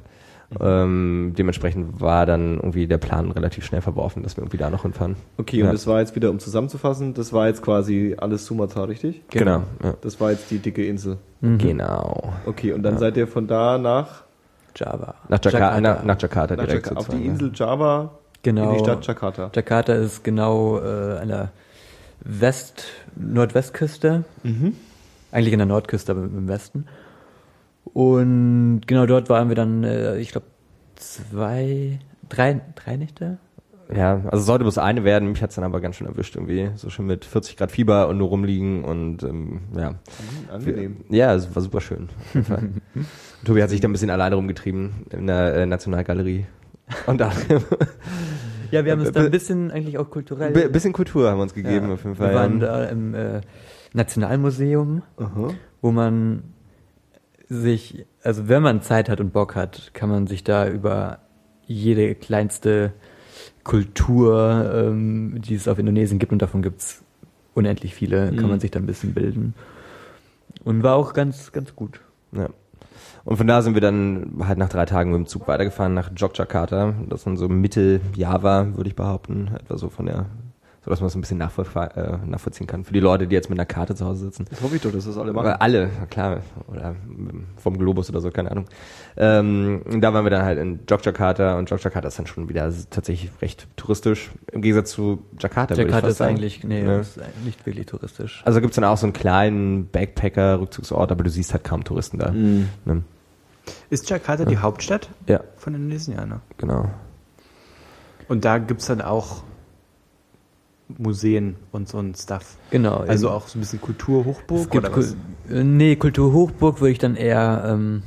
Ähm, 0.61 1.33
dementsprechend 1.37 2.01
war 2.01 2.27
dann 2.27 2.57
irgendwie 2.57 2.87
der 2.87 2.99
Plan 2.99 3.31
relativ 3.33 3.65
schnell 3.65 3.81
verworfen, 3.81 4.23
dass 4.23 4.37
wir 4.37 4.43
irgendwie 4.43 4.59
da 4.59 4.71
noch 4.71 4.83
hinfahren. 4.83 5.17
Okay, 5.39 5.59
Ja. 5.61 5.67
und 5.67 5.73
das 5.73 5.87
war 5.87 6.01
jetzt 6.01 6.15
wieder, 6.15 6.31
um 6.31 6.39
zusammenzufassen, 6.39 7.15
das 7.15 7.33
war 7.33 7.49
jetzt 7.49 7.63
quasi 7.63 8.15
alles 8.19 8.45
Sumatra, 8.47 8.85
richtig? 8.85 9.23
Genau. 9.31 9.63
Ja. 9.83 9.95
Das 10.03 10.21
war 10.21 10.31
jetzt 10.31 10.51
die 10.51 10.59
dicke 10.59 10.87
Insel. 10.87 11.17
Mhm. 11.41 11.59
Genau. 11.59 12.33
Okay, 12.47 12.73
und 12.73 12.83
dann 12.83 12.95
Ja. 12.95 13.01
seid 13.01 13.17
ihr 13.17 13.27
von 13.27 13.47
da 13.47 13.79
nach, 13.79 14.24
Java. 14.77 15.15
Nach 15.29 15.39
Jakarta, 15.43 15.59
Jakarta. 15.59 15.81
Nach, 15.81 16.05
nach 16.05 16.23
Jakarta 16.23 16.57
nach 16.57 16.65
direkt 16.65 16.87
Jakarta, 16.87 17.01
auf 17.13 17.17
die 17.17 17.27
Insel 17.27 17.51
Java 17.55 18.11
Genau. 18.43 18.71
in 18.71 18.75
die 18.75 18.85
Stadt 18.85 19.07
Jakarta. 19.07 19.51
Jakarta 19.55 19.95
ist 19.95 20.23
genau 20.23 20.79
äh, 20.79 21.19
an 21.19 21.29
der 21.29 21.53
West, 22.21 22.85
Nordwestküste. 23.17 24.25
Mhm. 24.43 24.77
Eigentlich 25.33 25.55
an 25.55 25.59
der 25.59 25.67
Nordküste, 25.67 26.13
aber 26.13 26.25
im 26.25 26.47
Westen. 26.47 26.87
Und 27.85 28.83
genau 28.87 29.07
dort 29.07 29.29
waren 29.29 29.49
wir 29.49 29.57
dann, 29.57 29.83
äh, 29.85 30.19
ich 30.19 30.31
glaube, 30.31 30.47
zwei, 30.97 31.99
drei, 32.29 32.61
drei 32.75 32.97
Nächte? 32.97 33.39
Ja. 33.95 34.15
also 34.27 34.39
es 34.39 34.47
sollte 34.47 34.65
bloß 34.65 34.79
eine 34.79 35.05
werden, 35.05 35.31
mich 35.31 35.43
hat's 35.43 35.55
dann 35.55 35.65
aber 35.65 35.81
ganz 35.81 35.97
schön 35.97 36.07
erwischt 36.07 36.37
irgendwie. 36.37 36.71
So 36.77 36.91
schön 36.91 37.07
mit 37.07 37.25
40 37.25 37.57
Grad 37.57 37.71
Fieber 37.71 38.09
und 38.09 38.19
nur 38.19 38.29
rumliegen 38.29 38.85
und 38.85 39.23
ähm, 39.23 39.61
ja. 39.77 39.95
Angenehm. 40.53 40.97
Ja, 41.11 41.35
es 41.35 41.55
war 41.55 41.63
super 41.63 41.81
schön. 41.81 42.09
Auf 42.29 42.35
jeden 42.35 42.47
Fall. 42.47 42.69
Tobi 43.45 43.63
hat 43.63 43.71
sich 43.71 43.81
da 43.81 43.89
ein 43.89 43.93
bisschen 43.93 44.11
alleine 44.11 44.35
rumgetrieben 44.37 45.07
in 45.11 45.27
der 45.27 45.55
äh, 45.55 45.67
Nationalgalerie. 45.67 46.47
Und 47.07 47.21
da 47.21 47.33
Ja, 48.71 48.85
wir 48.85 48.93
haben 48.93 49.01
uns 49.01 49.13
da 49.13 49.21
ein 49.21 49.31
bisschen 49.31 49.71
eigentlich 49.71 49.99
auch 49.99 50.11
kulturell. 50.11 50.51
Bi- 50.53 50.69
bisschen 50.69 50.93
Kultur 50.93 51.31
haben 51.31 51.39
wir 51.39 51.43
uns 51.43 51.55
gegeben 51.55 51.89
ja, 51.89 51.95
auf 51.95 52.03
jeden 52.05 52.17
Fall. 52.17 52.31
Wir 52.31 52.35
waren 52.37 52.59
da 52.61 52.85
im 52.87 53.15
äh, 53.15 53.41
Nationalmuseum, 53.93 55.03
Aha. 55.17 55.51
wo 55.81 55.93
man 55.93 56.43
sich, 57.49 58.07
also 58.23 58.49
wenn 58.49 58.63
man 58.63 58.83
Zeit 58.83 59.09
hat 59.09 59.21
und 59.21 59.33
Bock 59.33 59.55
hat, 59.55 59.91
kann 59.95 60.09
man 60.09 60.27
sich 60.27 60.45
da 60.45 60.69
über 60.69 61.19
jede 61.67 62.15
kleinste 62.15 62.93
Kultur, 63.65 64.71
ähm, 64.75 65.41
die 65.41 65.55
es 65.55 65.67
auf 65.69 65.79
Indonesien 65.79 66.19
gibt, 66.19 66.33
und 66.33 66.41
davon 66.43 66.63
gibt's 66.63 67.03
unendlich 67.55 67.95
viele, 67.95 68.27
kann 68.29 68.45
Mhm. 68.45 68.51
man 68.51 68.61
sich 68.61 68.71
da 68.71 68.79
ein 68.81 68.87
bisschen 68.87 69.15
bilden. 69.15 69.55
Und 70.65 70.83
war 70.83 70.95
auch 70.97 71.13
ganz, 71.15 71.53
ganz 71.53 71.75
gut. 71.75 72.01
Ja. 72.33 72.49
Und 73.25 73.37
von 73.39 73.47
da 73.47 73.63
sind 73.63 73.75
wir 73.75 73.81
dann 73.81 74.35
halt 74.47 74.59
nach 74.59 74.69
drei 74.69 74.85
Tagen 74.85 75.11
mit 75.11 75.19
dem 75.19 75.27
Zug 75.27 75.49
weitergefahren 75.49 75.95
nach 75.95 76.11
Jogjakarta. 76.15 76.95
Das 77.09 77.21
ist 77.21 77.27
dann 77.27 77.37
so 77.37 77.49
Mittel 77.49 78.01
Java, 78.15 78.69
würde 78.77 78.89
ich 78.91 78.97
behaupten. 78.97 79.49
Etwa 79.55 79.79
so 79.79 79.89
von 79.89 80.07
der, 80.07 80.27
so 80.85 80.91
dass 80.91 81.01
man 81.01 81.09
es 81.09 81.15
ein 81.15 81.21
bisschen 81.23 81.39
nachvoll 81.39 81.65
äh, 81.97 82.19
nachvollziehen 82.27 82.67
kann. 82.67 82.85
Für 82.85 82.93
die 82.93 83.01
Leute, 83.01 83.27
die 83.27 83.35
jetzt 83.35 83.49
mit 83.49 83.59
einer 83.59 83.65
Karte 83.67 83.95
zu 83.95 84.05
Hause 84.05 84.25
sitzen. 84.27 84.45
Das 84.51 84.61
hoffe 84.61 84.77
ich 84.77 84.83
doch, 84.83 84.93
dass 84.93 85.07
das 85.07 85.17
alle 85.17 85.33
machen. 85.33 85.47
Aber 85.47 85.63
alle, 85.63 85.91
na 85.99 86.07
klar. 86.07 86.41
Oder 86.69 86.95
vom 87.57 87.79
Globus 87.79 88.11
oder 88.11 88.21
so, 88.21 88.31
keine 88.31 88.51
Ahnung. 88.51 88.67
Ähm, 89.17 89.83
da 90.01 90.13
waren 90.13 90.25
wir 90.25 90.31
dann 90.31 90.45
halt 90.45 90.59
in 90.59 90.81
Jogjakarta 90.89 91.57
und 91.59 91.71
Jogjakarta 91.71 92.09
ist 92.09 92.19
dann 92.19 92.27
schon 92.27 92.49
wieder 92.49 92.71
tatsächlich 92.91 93.31
recht 93.41 93.67
touristisch. 93.77 94.31
Im 94.53 94.61
Gegensatz 94.61 94.91
zu 94.91 95.23
Jakarta. 95.39 95.71
würde 95.71 95.83
ich 95.83 95.89
Jakarta 95.89 96.07
fast 96.09 96.13
ist 96.13 96.19
sagen. 96.19 96.31
eigentlich, 96.37 96.65
nee, 96.65 96.85
Ja. 96.85 97.01
ist 97.01 97.19
nicht 97.45 97.65
wirklich 97.65 97.87
touristisch. 97.87 98.43
Also 98.45 98.61
gibt's 98.61 98.77
dann 98.77 98.85
auch 98.85 98.99
so 98.99 99.07
einen 99.07 99.13
kleinen 99.15 99.89
Backpacker-Rückzugsort, 99.89 101.11
aber 101.13 101.25
du 101.25 101.31
siehst 101.31 101.53
halt 101.55 101.65
kaum 101.65 101.85
Touristen 101.85 102.19
da. 102.19 102.31
Mhm. 102.33 102.69
Ne? 102.85 103.03
Ist 103.89 104.11
Jakarta 104.11 104.45
die 104.45 104.59
Hauptstadt 104.59 105.09
Ja, 105.27 105.41
von 105.57 105.75
Indonesien? 105.75 106.17
Ja, 106.19 106.27
ne? 106.27 106.41
genau. 106.59 106.91
Und 108.29 108.45
da 108.45 108.59
gibt's 108.59 108.87
dann 108.87 109.01
auch 109.01 109.43
Museen 110.89 111.57
und 111.73 111.89
so 111.89 111.99
ein 111.99 112.15
Stuff. 112.15 112.57
Genau. 112.71 112.99
Also 112.99 113.29
eben. 113.29 113.37
auch 113.37 113.49
so 113.49 113.59
ein 113.59 113.61
bisschen 113.61 113.81
Kulturhochburg 113.81 114.75
oder 114.75 114.95
was? 114.97 115.17
Kul- 115.49 115.57
äh, 115.57 115.65
nee, 115.65 115.97
Kulturhochburg 115.97 116.81
würde 116.81 116.93
ich 116.93 116.99
dann 116.99 117.17
eher 117.17 117.65
ähm, 117.67 118.03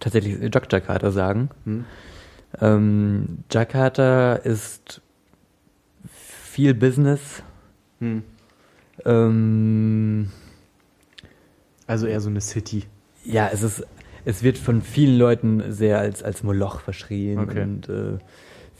tatsächlich 0.00 0.38
Jakarta 0.40 1.10
sagen. 1.10 1.50
Hm? 1.64 1.84
Ähm, 2.60 3.38
Jakarta 3.50 4.34
ist 4.34 5.00
viel 6.08 6.74
Business. 6.74 7.42
Hm. 8.00 8.22
Ähm, 9.04 10.30
Also 11.86 12.06
eher 12.06 12.20
so 12.20 12.28
eine 12.28 12.40
City. 12.40 12.84
ja, 13.24 13.48
es 13.52 13.62
ist, 13.62 13.84
es 14.24 14.42
wird 14.42 14.58
von 14.58 14.82
vielen 14.82 15.18
Leuten 15.18 15.72
sehr 15.72 15.98
als, 15.98 16.22
als 16.22 16.42
Moloch 16.42 16.80
verschrien 16.80 17.38
Okay. 17.40 17.62
und 17.62 17.88
äh, 17.88 18.18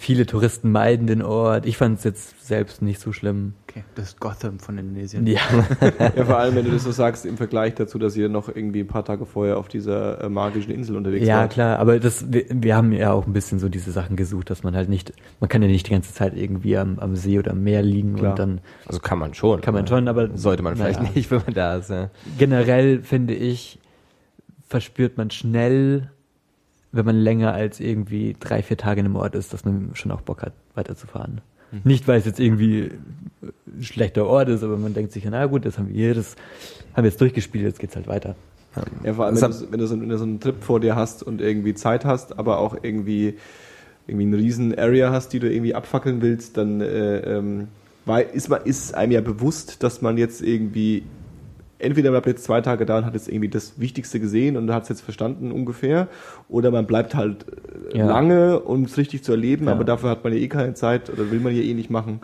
viele 0.03 0.27
Touristen 0.27 0.73
meiden 0.73 1.07
den 1.07 1.23
Ort. 1.23 1.65
Ich 1.65 1.77
fand 1.77 1.99
es 1.99 2.05
jetzt 2.05 2.45
selbst 2.47 2.83
nicht 2.83 3.01
so 3.01 3.13
schlimm. 3.13 3.55
Okay, 3.69 3.85
das 3.95 4.09
ist 4.09 4.21
Gotham 4.21 4.59
von 4.59 4.77
Indonesien. 4.77 5.27
Ja, 5.27 5.41
Ja, 6.17 6.25
vor 6.25 6.39
allem, 6.39 6.57
wenn 6.57 6.65
du 6.65 6.73
das 6.73 6.83
so 6.85 6.91
sagst, 6.91 7.25
im 7.25 7.37
Vergleich 7.37 7.75
dazu, 7.77 7.99
dass 7.99 8.17
ihr 8.17 8.29
noch 8.29 8.49
irgendwie 8.49 8.81
ein 8.81 8.89
paar 8.89 9.05
Tage 9.05 9.25
vorher 9.25 9.59
auf 9.59 9.69
dieser 9.69 10.21
äh, 10.23 10.29
magischen 10.29 10.73
Insel 10.73 10.97
unterwegs 10.97 11.27
ja 11.27 11.39
wart. 11.43 11.53
klar, 11.53 11.79
aber 11.79 11.99
das, 12.01 12.33
wir, 12.33 12.45
wir 12.51 12.75
haben 12.77 12.93
ja 12.93 13.13
auch 13.13 13.27
ein 13.27 13.33
bisschen 13.33 13.59
so 13.61 13.69
diese 13.69 13.93
Sachen 13.93 14.17
gesucht, 14.17 14.51
dass 14.51 14.63
man 14.65 14.75
halt 14.77 14.89
nicht, 14.89 15.13
man 15.41 15.49
kann 15.49 15.63
ja 15.63 15.69
nicht 15.69 15.87
die 15.87 15.93
ganze 15.93 16.13
Zeit 16.13 16.37
irgendwie 16.37 16.77
am, 16.77 16.99
am 16.99 17.17
See 17.17 17.39
oder 17.39 17.53
am 17.53 17.63
Meer 17.63 17.83
liegen 17.83 18.17
Klar. 18.17 18.31
und 18.33 18.39
dann 18.39 18.61
Also 18.87 18.99
kann 19.01 19.19
man 19.19 19.33
schon. 19.35 19.61
kann 19.61 19.73
man 19.73 19.85
aber 19.85 19.89
schon, 19.97 20.09
aber 20.09 20.37
Sollte 20.37 20.63
man 20.63 20.77
vielleicht 20.77 21.01
naja. 21.01 21.13
nicht, 21.15 21.31
wenn 21.31 21.43
man 21.47 21.55
da 21.55 21.77
ist. 21.77 21.89
Ja. 21.91 22.11
generell 22.39 23.03
finde 23.03 23.35
ich, 23.35 23.79
verspürt 24.69 25.17
man 25.17 25.31
schnell, 25.31 26.11
wenn 26.93 27.05
man 27.05 27.17
länger 27.17 27.53
als 27.53 27.81
irgendwie 27.81 28.37
drei, 28.39 28.63
vier 28.63 28.77
Tage 28.77 29.01
in 29.01 29.07
einem 29.07 29.17
Ort 29.17 29.35
ist, 29.35 29.53
dass 29.53 29.65
man 29.65 29.91
schon 29.95 30.13
auch 30.13 30.21
Bock 30.21 30.43
hat, 30.43 30.53
weiterzufahren. 30.75 31.41
Nicht, 31.85 32.07
weil 32.07 32.19
es 32.19 32.27
jetzt 32.27 32.39
irgendwie 32.39 32.91
ein 33.43 33.83
schlechter 33.83 34.27
Ort 34.27 34.51
ist, 34.51 34.63
aber 34.63 34.77
man 34.77 34.93
denkt 34.93 35.13
sich, 35.13 35.25
na 35.25 35.47
gut, 35.47 35.65
das 35.65 35.79
haben 35.79 35.89
wir 35.89 35.95
hier, 35.95 36.15
das 36.15 36.37
haben 36.95 37.05
wir 37.05 37.11
jetzt 37.11 37.21
durchgespielt, 37.21 37.65
jetzt 37.65 37.81
geht's 37.81 37.97
halt 37.97 38.07
weiter. 38.07 38.37
Ja, 39.05 39.15
vor 39.15 39.27
allem, 39.27 39.41
wenn 39.41 39.51
du, 39.51 39.73
wenn, 39.73 39.81
du 39.81 39.87
so, 39.87 40.01
wenn 40.01 40.09
du 40.09 40.19
so 40.19 40.25
einen 40.25 40.41
Trip 40.41 40.63
vor 40.63 40.81
dir 40.81 40.97
hast 40.97 41.23
und 41.23 41.41
irgendwie 41.41 41.75
Zeit 41.75 42.05
hast, 42.05 42.39
aber 42.39 42.59
auch 42.59 42.77
irgendwie, 42.83 43.39
irgendwie 44.07 44.27
eine 44.27 44.37
riesen 44.37 44.79
Area 44.79 45.11
hast, 45.13 45.31
die 45.33 45.39
du 45.39 45.51
irgendwie 45.51 45.75
abfackeln 45.75 46.21
willst, 46.21 46.57
dann 46.57 46.81
äh, 46.81 47.21
ähm, 47.21 47.69
ist, 48.33 48.49
man, 48.49 48.63
ist 48.65 48.95
einem 48.95 49.13
ja 49.13 49.21
bewusst, 49.21 49.83
dass 49.83 50.03
man 50.03 50.19
jetzt 50.19 50.43
irgendwie, 50.43 51.05
entweder 51.83 52.11
man 52.11 52.23
bleibt 52.23 52.39
jetzt 52.39 52.45
zwei 52.45 52.61
Tage 52.61 52.87
da 52.87 52.99
und 52.99 53.07
hat 53.07 53.15
jetzt 53.15 53.29
irgendwie 53.29 53.49
das 53.49 53.79
Wichtigste 53.81 54.21
gesehen 54.21 54.57
und 54.57 54.73
hat 54.73 54.85
es 54.85 54.89
jetzt 54.89 55.01
verstanden 55.03 55.53
ungefähr, 55.53 56.09
oder 56.49 56.71
man 56.71 56.87
bleibt 56.87 57.15
halt 57.15 57.47
äh, 57.93 57.99
Ja. 57.99 58.07
lange, 58.07 58.61
um 58.61 58.85
es 58.85 58.97
richtig 58.97 59.25
zu 59.25 59.33
erleben, 59.33 59.67
Ja. 59.67 59.73
aber 59.73 59.85
dafür 59.85 60.11
hat 60.11 60.25
man 60.25 60.33
ja 60.33 60.39
eh 60.39 60.49
keine 60.49 60.75
Zeit 60.75 61.11
oder 61.11 61.31
will 61.31 61.41
man 61.41 61.55
ja 61.55 61.63
eh 61.63 61.75
nicht 61.75 61.91
machen. 61.91 62.21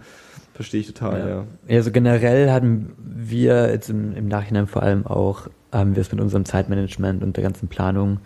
Verstehe 0.54 0.80
ich 0.80 0.86
total, 0.88 1.20
ja. 1.20 1.44
Ja, 1.68 1.76
also 1.76 1.92
generell 1.92 2.50
hatten 2.50 2.90
wir 2.98 3.70
jetzt 3.70 3.90
im, 3.90 4.12
im 4.16 4.26
Nachhinein 4.26 4.66
vor 4.66 4.82
allem 4.82 5.06
auch, 5.06 5.48
haben 5.70 5.94
wir 5.94 6.00
es 6.00 6.10
mit 6.10 6.20
unserem 6.20 6.44
Zeitmanagement 6.44 7.22
und 7.22 7.36
der 7.36 7.44
ganzen 7.44 7.68
Planung 7.68 8.18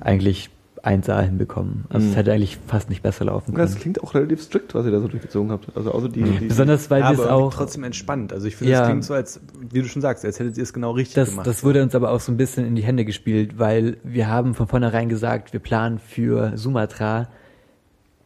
eigentlich 0.00 0.50
1A 0.88 1.20
hinbekommen. 1.20 1.84
Also 1.90 2.04
Mhm. 2.06 2.12
es 2.12 2.16
hätte 2.16 2.32
eigentlich 2.32 2.58
fast 2.66 2.88
nicht 2.88 3.02
besser 3.02 3.26
laufen 3.26 3.54
Das 3.54 3.72
können. 3.72 3.80
klingt 3.82 4.02
auch 4.02 4.14
relativ 4.14 4.42
strikt, 4.42 4.74
was 4.74 4.86
ihr 4.86 4.92
da 4.92 5.00
so 5.00 5.08
durchgezogen 5.08 5.50
habt. 5.52 5.68
Also 5.76 5.92
außer 5.92 6.08
die, 6.08 6.22
die 6.22 6.46
Besonders 6.46 6.88
weil 6.90 7.02
wir 7.02 7.10
es 7.10 7.20
aber 7.20 7.32
auch 7.34 7.52
trotzdem 7.52 7.84
entspannt. 7.84 8.32
Also 8.32 8.46
ich 8.46 8.56
finde, 8.56 8.72
Ja. 8.72 8.80
das 8.80 8.88
klingt 8.88 9.04
so, 9.04 9.14
als, 9.14 9.40
wie 9.70 9.82
du 9.82 9.88
schon 9.88 10.00
sagst, 10.02 10.24
als 10.24 10.38
hättet 10.40 10.56
ihr 10.56 10.62
es 10.62 10.72
genau 10.72 10.92
richtig 10.92 11.14
Das, 11.16 11.30
gemacht. 11.30 11.46
das 11.46 11.62
wurde 11.62 11.82
uns 11.82 11.94
aber 11.94 12.10
auch 12.10 12.20
so 12.20 12.32
ein 12.32 12.36
bisschen 12.36 12.64
in 12.66 12.74
die 12.74 12.82
Hände 12.82 13.04
gespielt, 13.04 13.58
weil 13.58 13.98
wir 14.02 14.28
haben 14.28 14.54
von 14.54 14.66
vornherein 14.66 15.08
gesagt, 15.08 15.52
wir 15.52 15.60
planen 15.60 15.98
für 15.98 16.56
Sumatra 16.56 17.28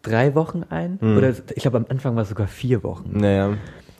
drei 0.02 0.34
Wochen 0.34 0.64
ein. 0.68 0.98
Mhm. 1.00 1.16
Oder 1.16 1.30
ich 1.30 1.62
glaube 1.62 1.76
am 1.78 1.86
Anfang 1.88 2.14
war 2.16 2.22
es 2.22 2.28
sogar 2.28 2.46
vier 2.46 2.82
Wochen. 2.82 3.10
Naja. 3.18 3.50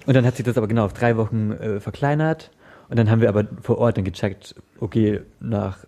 Und 0.06 0.16
dann 0.16 0.24
hat 0.26 0.36
sich 0.36 0.44
das 0.44 0.56
aber 0.58 0.66
genau 0.66 0.84
auf 0.84 0.92
drei 0.92 1.16
Wochen 1.16 1.52
äh, 1.52 1.80
verkleinert. 1.80 2.50
Und 2.88 2.98
dann 2.98 3.08
haben 3.10 3.20
wir 3.20 3.28
aber 3.28 3.44
vor 3.62 3.78
Ort 3.78 3.96
dann 3.96 4.04
gecheckt, 4.04 4.54
okay, 4.80 5.20
nach 5.40 5.78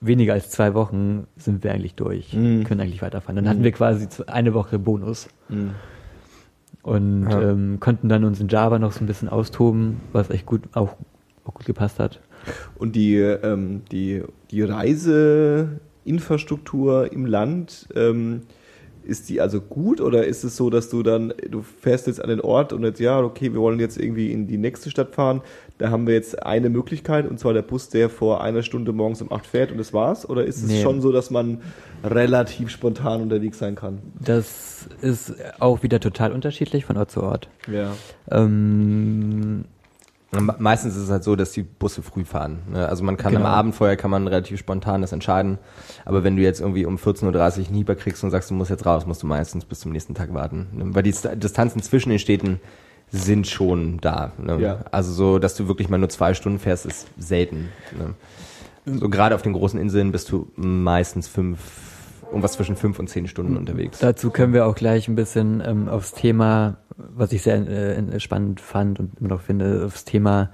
weniger 0.00 0.32
als 0.32 0.50
zwei 0.50 0.74
Wochen 0.74 1.26
sind 1.36 1.62
wir 1.64 1.72
eigentlich 1.72 1.94
durch, 1.94 2.32
Mhm. 2.34 2.64
können 2.64 2.80
eigentlich 2.80 3.02
weiterfahren. 3.02 3.36
Dann 3.36 3.48
hatten 3.48 3.62
wir 3.64 3.72
quasi 3.72 4.06
eine 4.26 4.54
Woche 4.54 4.78
Bonus 4.78 5.28
Mhm. 5.48 5.70
und 6.82 7.28
Ja. 7.30 7.50
ähm, 7.50 7.78
konnten 7.80 8.08
dann 8.08 8.24
uns 8.24 8.40
in 8.40 8.48
Java 8.48 8.78
noch 8.78 8.92
so 8.92 9.00
ein 9.00 9.06
bisschen 9.06 9.28
austoben, 9.28 10.00
was 10.12 10.30
echt 10.30 10.46
gut 10.46 10.62
auch, 10.74 10.96
auch 11.44 11.54
gut 11.54 11.66
gepasst 11.66 11.98
hat. 11.98 12.20
Und 12.78 12.96
die, 12.96 13.16
ähm, 13.16 13.82
die, 13.92 14.22
die 14.50 14.62
Reiseinfrastruktur 14.62 17.12
im 17.12 17.26
Land, 17.26 17.86
ähm, 17.94 18.42
ist 19.02 19.28
die 19.30 19.40
also 19.40 19.60
gut 19.62 20.00
oder 20.00 20.26
ist 20.26 20.44
es 20.44 20.56
so, 20.56 20.68
dass 20.70 20.90
du 20.90 21.02
dann, 21.02 21.32
du 21.50 21.62
fährst 21.62 22.06
jetzt 22.06 22.22
an 22.22 22.28
den 22.28 22.40
Ort 22.40 22.72
und 22.74 22.84
jetzt, 22.84 23.00
ja, 23.00 23.18
okay, 23.20 23.52
wir 23.52 23.60
wollen 23.60 23.80
jetzt 23.80 23.98
irgendwie 23.98 24.30
in 24.30 24.46
die 24.46 24.58
nächste 24.58 24.90
Stadt 24.90 25.14
fahren, 25.14 25.40
da 25.80 25.90
haben 25.90 26.06
wir 26.06 26.14
jetzt 26.14 26.44
eine 26.44 26.68
Möglichkeit 26.70 27.28
und 27.28 27.40
zwar 27.40 27.52
der 27.54 27.62
Bus, 27.62 27.88
der 27.88 28.08
vor 28.10 28.42
einer 28.42 28.62
Stunde 28.62 28.92
morgens 28.92 29.22
um 29.22 29.32
acht 29.32 29.46
fährt 29.46 29.72
und 29.72 29.78
das 29.78 29.92
war's? 29.92 30.28
Oder 30.28 30.44
ist 30.44 30.58
es 30.62 30.68
Nee. 30.70 30.82
schon 30.82 31.00
so, 31.00 31.10
dass 31.10 31.30
man 31.30 31.62
relativ 32.04 32.70
spontan 32.70 33.22
unterwegs 33.22 33.58
sein 33.58 33.74
kann? 33.74 33.98
Das 34.20 34.86
ist 35.00 35.34
auch 35.58 35.82
wieder 35.82 35.98
total 36.00 36.32
unterschiedlich 36.32 36.84
von 36.84 36.96
Ort 36.96 37.10
zu 37.10 37.22
Ort. 37.22 37.48
Ja. 37.70 37.92
Ähm, 38.30 39.64
Me- 40.32 40.54
Meistens 40.60 40.94
ist 40.96 41.02
es 41.04 41.10
halt 41.10 41.24
so, 41.24 41.34
dass 41.34 41.50
die 41.50 41.64
Busse 41.64 42.02
früh 42.02 42.24
fahren. 42.24 42.60
Ne? 42.72 42.88
Also 42.88 43.02
man 43.02 43.16
kann 43.16 43.32
Genau. 43.32 43.46
am 43.46 43.52
Abend 43.52 43.74
vorher 43.74 43.96
kann 43.96 44.12
man 44.12 44.28
relativ 44.28 44.60
spontan 44.60 45.00
das 45.00 45.10
entscheiden. 45.10 45.58
Aber 46.04 46.22
wenn 46.22 46.36
du 46.36 46.42
jetzt 46.42 46.60
irgendwie 46.60 46.86
um 46.86 46.98
14.30 46.98 47.58
Uhr 47.62 47.66
einen 47.66 47.74
Hieber 47.74 47.96
kriegst 47.96 48.22
und 48.22 48.30
sagst, 48.30 48.48
du 48.48 48.54
musst 48.54 48.70
jetzt 48.70 48.86
raus, 48.86 49.06
musst 49.06 49.24
du 49.24 49.26
meistens 49.26 49.64
bis 49.64 49.80
zum 49.80 49.90
nächsten 49.90 50.14
Tag 50.14 50.32
warten. 50.32 50.68
Ne? 50.72 50.84
Weil 50.94 51.02
die 51.02 51.12
St- 51.12 51.34
Distanzen 51.34 51.82
zwischen 51.82 52.10
den 52.10 52.20
Städten 52.20 52.60
sind 53.10 53.46
schon 53.46 53.98
da. 54.00 54.32
Ne? 54.38 54.60
Ja. 54.60 54.84
Also 54.90 55.12
so, 55.12 55.38
dass 55.38 55.54
du 55.54 55.68
wirklich 55.68 55.88
mal 55.88 55.98
nur 55.98 56.08
zwei 56.08 56.34
Stunden 56.34 56.58
fährst, 56.58 56.86
ist 56.86 57.08
selten. 57.18 57.68
Ne? 57.98 58.14
So 58.98 59.08
gerade 59.08 59.34
auf 59.34 59.42
den 59.42 59.52
großen 59.52 59.78
Inseln 59.80 60.12
bist 60.12 60.30
du 60.30 60.50
meistens 60.56 61.28
fünf 61.28 61.58
irgendwas 62.30 62.52
zwischen 62.52 62.76
fünf 62.76 62.98
und 62.98 63.08
zehn 63.08 63.26
Stunden 63.26 63.56
unterwegs. 63.56 63.98
Dazu 63.98 64.30
können 64.30 64.52
wir 64.52 64.66
auch 64.66 64.76
gleich 64.76 65.08
ein 65.08 65.16
bisschen 65.16 65.60
ähm, 65.64 65.88
aufs 65.88 66.12
Thema, 66.12 66.76
was 66.96 67.32
ich 67.32 67.42
sehr 67.42 67.56
äh, 67.68 68.20
spannend 68.20 68.60
fand 68.60 69.00
und 69.00 69.18
immer 69.18 69.30
noch 69.30 69.40
finde, 69.40 69.84
aufs 69.84 70.04
Thema 70.04 70.50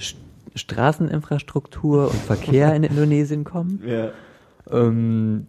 St 0.00 0.16
Straßeninfrastruktur 0.56 2.10
und 2.10 2.16
Verkehr 2.16 2.74
in 2.74 2.84
Indonesien 2.84 3.42
kommen. 3.44 3.82
Ja. 3.84 4.12
Ähm, 4.70 5.48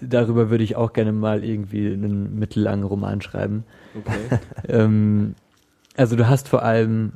darüber 0.00 0.50
würde 0.50 0.62
ich 0.62 0.76
auch 0.76 0.92
gerne 0.92 1.12
mal 1.12 1.44
irgendwie 1.44 1.92
einen 1.92 2.38
mittellangen 2.38 2.84
Roman 2.84 3.20
schreiben. 3.20 3.64
Okay. 3.98 4.38
Ähm, 4.68 5.34
also 5.96 6.16
du 6.16 6.28
hast 6.28 6.48
vor 6.48 6.62
allem, 6.62 7.12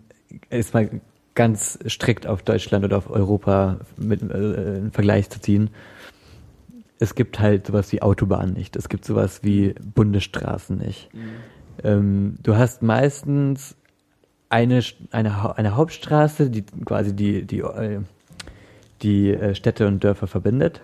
jetzt 0.51 0.75
mal 0.75 1.01
ganz 1.35 1.79
strikt 1.89 2.27
auf 2.27 2.43
Deutschland 2.43 2.85
oder 2.85 2.99
auf 2.99 3.11
Europa 3.11 3.81
mit 3.97 4.23
äh, 4.23 4.27
einen 4.27 4.93
Vergleich 4.93 5.31
zu 5.31 5.41
ziehen. 5.41 5.71
Es 6.99 7.15
gibt 7.15 7.41
halt 7.41 7.67
sowas 7.67 7.93
wie 7.93 8.03
Autobahnen 8.03 8.55
nicht. 8.55 8.77
Es 8.77 8.89
gibt 8.89 9.05
sowas 9.05 9.41
wie 9.43 9.75
Bundesstraßen 9.95 10.79
nicht. 10.79 11.11
Ähm, 11.83 12.37
du 12.43 12.57
hast 12.57 12.83
meistens 12.83 13.75
eine, 14.49 14.83
eine, 15.11 15.57
eine 15.57 15.77
Hauptstraße, 15.77 16.51
die 16.51 16.63
quasi 16.85 17.15
die, 17.15 17.45
die, 17.45 17.61
äh, 17.61 18.01
die 19.03 19.31
äh, 19.31 19.55
Städte 19.55 19.89
und 19.89 20.05
Dörfer 20.05 20.29
verbindet. 20.29 20.81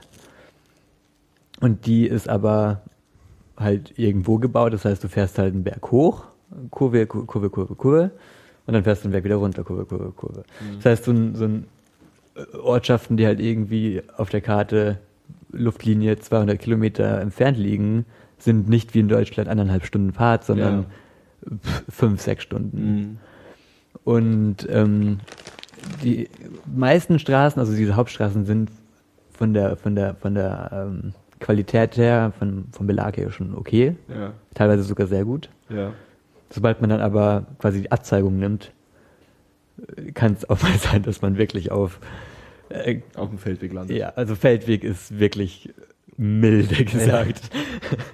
Und 1.61 1.87
die 1.87 2.07
ist 2.07 2.29
aber 2.29 2.83
halt 3.57 3.99
irgendwo 3.99 4.39
gebaut. 4.39 4.73
Das 4.73 4.85
heißt, 4.85 5.05
du 5.05 5.09
fährst 5.09 5.39
halt 5.39 5.55
einen 5.55 5.63
Berg 5.63 5.91
hoch, 5.93 6.25
Kurve, 6.71 7.07
Ku- 7.07 7.25
Kurve, 7.27 7.51
Kurve, 7.51 7.75
Kurve. 7.75 8.11
Und 8.67 8.75
dann 8.75 8.85
fährst 8.85 9.03
du 9.05 9.09
den 9.09 9.13
Berg 9.13 9.25
wieder 9.25 9.37
runter, 9.37 9.65
Kurve, 9.65 9.85
Kurve, 9.85 10.13
Kurve. 10.17 10.45
Das 10.77 10.85
heißt, 10.87 11.05
so 11.05 11.13
ein, 11.13 11.35
so 11.35 11.45
ein 11.45 11.67
äh, 12.37 12.57
Ortschaften, 12.59 13.17
die 13.17 13.27
halt 13.27 13.41
irgendwie 13.41 14.03
auf 14.17 14.31
der 14.31 14.41
Karte 14.41 14.99
Luftlinie 15.53 16.19
200 16.19 16.59
Kilometer 16.59 17.21
entfernt 17.21 17.59
liegen, 17.59 18.05
sind 18.39 18.69
nicht 18.69 18.95
wie 18.95 19.01
in 19.01 19.09
Deutschland 19.09 19.49
eineinhalb 19.49 19.85
Stunden 19.85 20.13
Fahrt, 20.13 20.45
sondern 20.45 20.87
pf, 21.45 21.83
fünf, 21.89 22.21
sechs 22.21 22.43
Stunden. 22.45 22.95
Mhm. 22.95 23.19
Und 24.05 24.57
ähm, 24.71 25.19
die 26.03 26.29
meisten 26.73 27.19
Straßen, 27.19 27.59
also 27.61 27.75
diese 27.75 27.97
Hauptstraßen, 27.97 28.45
sind 28.45 28.71
von 29.33 29.53
der 29.55 29.77
von 29.77 29.95
der 29.95 30.15
von 30.15 30.35
der 30.35 30.71
ähm, 30.73 31.13
Qualität 31.41 31.97
her, 31.97 32.33
von, 32.39 32.67
vom 32.73 32.87
Belag 32.87 33.17
her 33.17 33.31
schon 33.31 33.55
okay, 33.57 33.97
Ja. 34.09 34.33
teilweise 34.55 34.83
sogar 34.85 35.07
sehr 35.07 35.25
gut. 35.25 35.49
Ja. 35.69 35.93
Sobald 36.53 36.81
man 36.81 36.91
dann 36.91 37.01
aber 37.01 37.47
quasi 37.59 37.83
die 37.83 37.93
Abzweigung 37.93 38.39
nimmt, 38.39 38.73
kann 40.15 40.33
es 40.35 40.49
auch 40.49 40.61
mal 40.63 40.73
sein, 40.79 41.03
dass 41.03 41.23
man 41.23 41.39
wirklich 41.39 41.71
auf 41.71 42.01
äh, 42.69 43.01
Auf 43.17 43.29
dem 43.31 43.39
Feldweg 43.39 43.73
landet. 43.73 43.97
ja, 43.97 44.11
also 44.11 44.35
Feldweg 44.35 44.85
ist 44.85 45.19
wirklich 45.19 45.71
milde 46.17 46.85
gesagt. 46.85 47.51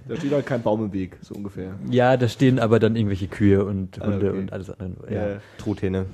Da 0.09 0.17
steht 0.17 0.33
halt 0.33 0.47
kein 0.47 0.63
Baum 0.63 0.85
im 0.85 0.93
Weg, 0.93 1.17
so 1.23 1.35
ungefähr. 1.35 1.75
Ja, 1.91 2.17
da 2.17 2.29
stehen 2.29 2.59
aber 2.61 2.79
dann 2.79 2.95
irgendwelche 2.95 3.27
Kühe 3.27 3.65
und 3.65 4.01
Ah, 4.01 4.07
Hunde 4.07 4.31
okay. 4.31 4.39
und 4.39 4.53
alles 4.53 4.71
andere. 4.71 5.13
Ja. 5.13 5.29
Ja, 5.29 5.37
Truthähne, 5.59 6.07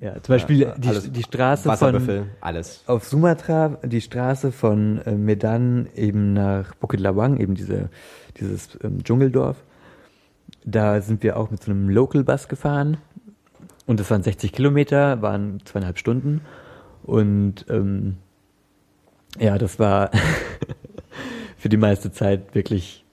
ja 0.00 0.14
zum 0.22 0.34
Beispiel 0.34 0.58
Ja, 0.60 0.74
die, 0.76 1.10
die 1.10 1.22
Straße 1.22 1.62
von 1.62 1.72
Wasserbüffel, 1.72 2.26
alles. 2.42 2.84
auf 2.86 3.04
Sumatra 3.06 3.78
die 3.84 4.00
Straße 4.02 4.52
von 4.52 4.98
äh, 5.06 5.12
Medan 5.12 5.88
eben 5.96 6.34
nach 6.34 6.74
Bukit 6.74 7.00
Lawang, 7.00 7.38
eben 7.38 7.54
diese, 7.54 7.88
dieses 8.38 8.78
ähm, 8.84 9.02
Dschungeldorf. 9.02 9.56
Da 10.64 11.00
sind 11.00 11.22
wir 11.22 11.36
auch 11.36 11.50
mit 11.50 11.62
so 11.62 11.70
einem 11.70 11.88
Local 11.88 12.24
Bus 12.24 12.48
gefahren. 12.48 12.98
Und 13.86 13.98
das 14.00 14.10
waren 14.10 14.22
60 14.22 14.52
Kilometer, 14.52 15.22
waren 15.22 15.60
zweieinhalb 15.64 15.98
Stunden. 15.98 16.42
Und 17.02 17.66
ähm, 17.68 18.18
ja, 19.38 19.58
das 19.58 19.78
war 19.78 20.10
für 21.56 21.68
die 21.68 21.76
meiste 21.76 22.12
Zeit 22.12 22.54
wirklich 22.54 23.04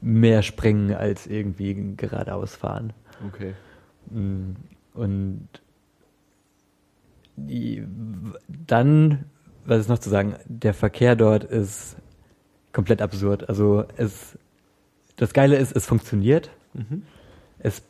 mehr 0.00 0.42
springen 0.42 0.94
als 0.94 1.26
irgendwie 1.26 1.94
geradeaus 1.96 2.56
fahren. 2.56 2.92
Okay. 3.26 3.54
Mm, 4.10 4.56
Und 4.94 5.48
die, 7.36 7.84
dann, 8.48 9.24
was 9.64 9.80
ist 9.80 9.88
noch 9.88 9.98
zu 9.98 10.10
sagen, 10.10 10.36
der 10.46 10.74
Verkehr 10.74 11.16
dort 11.16 11.44
ist 11.44 11.96
komplett 12.72 13.00
absurd. 13.00 13.48
Also 13.48 13.84
es, 13.96 14.36
das 15.16 15.32
Geile 15.32 15.56
ist, 15.56 15.74
es 15.74 15.86
funktioniert. 15.86 16.50
Es, 17.58 17.82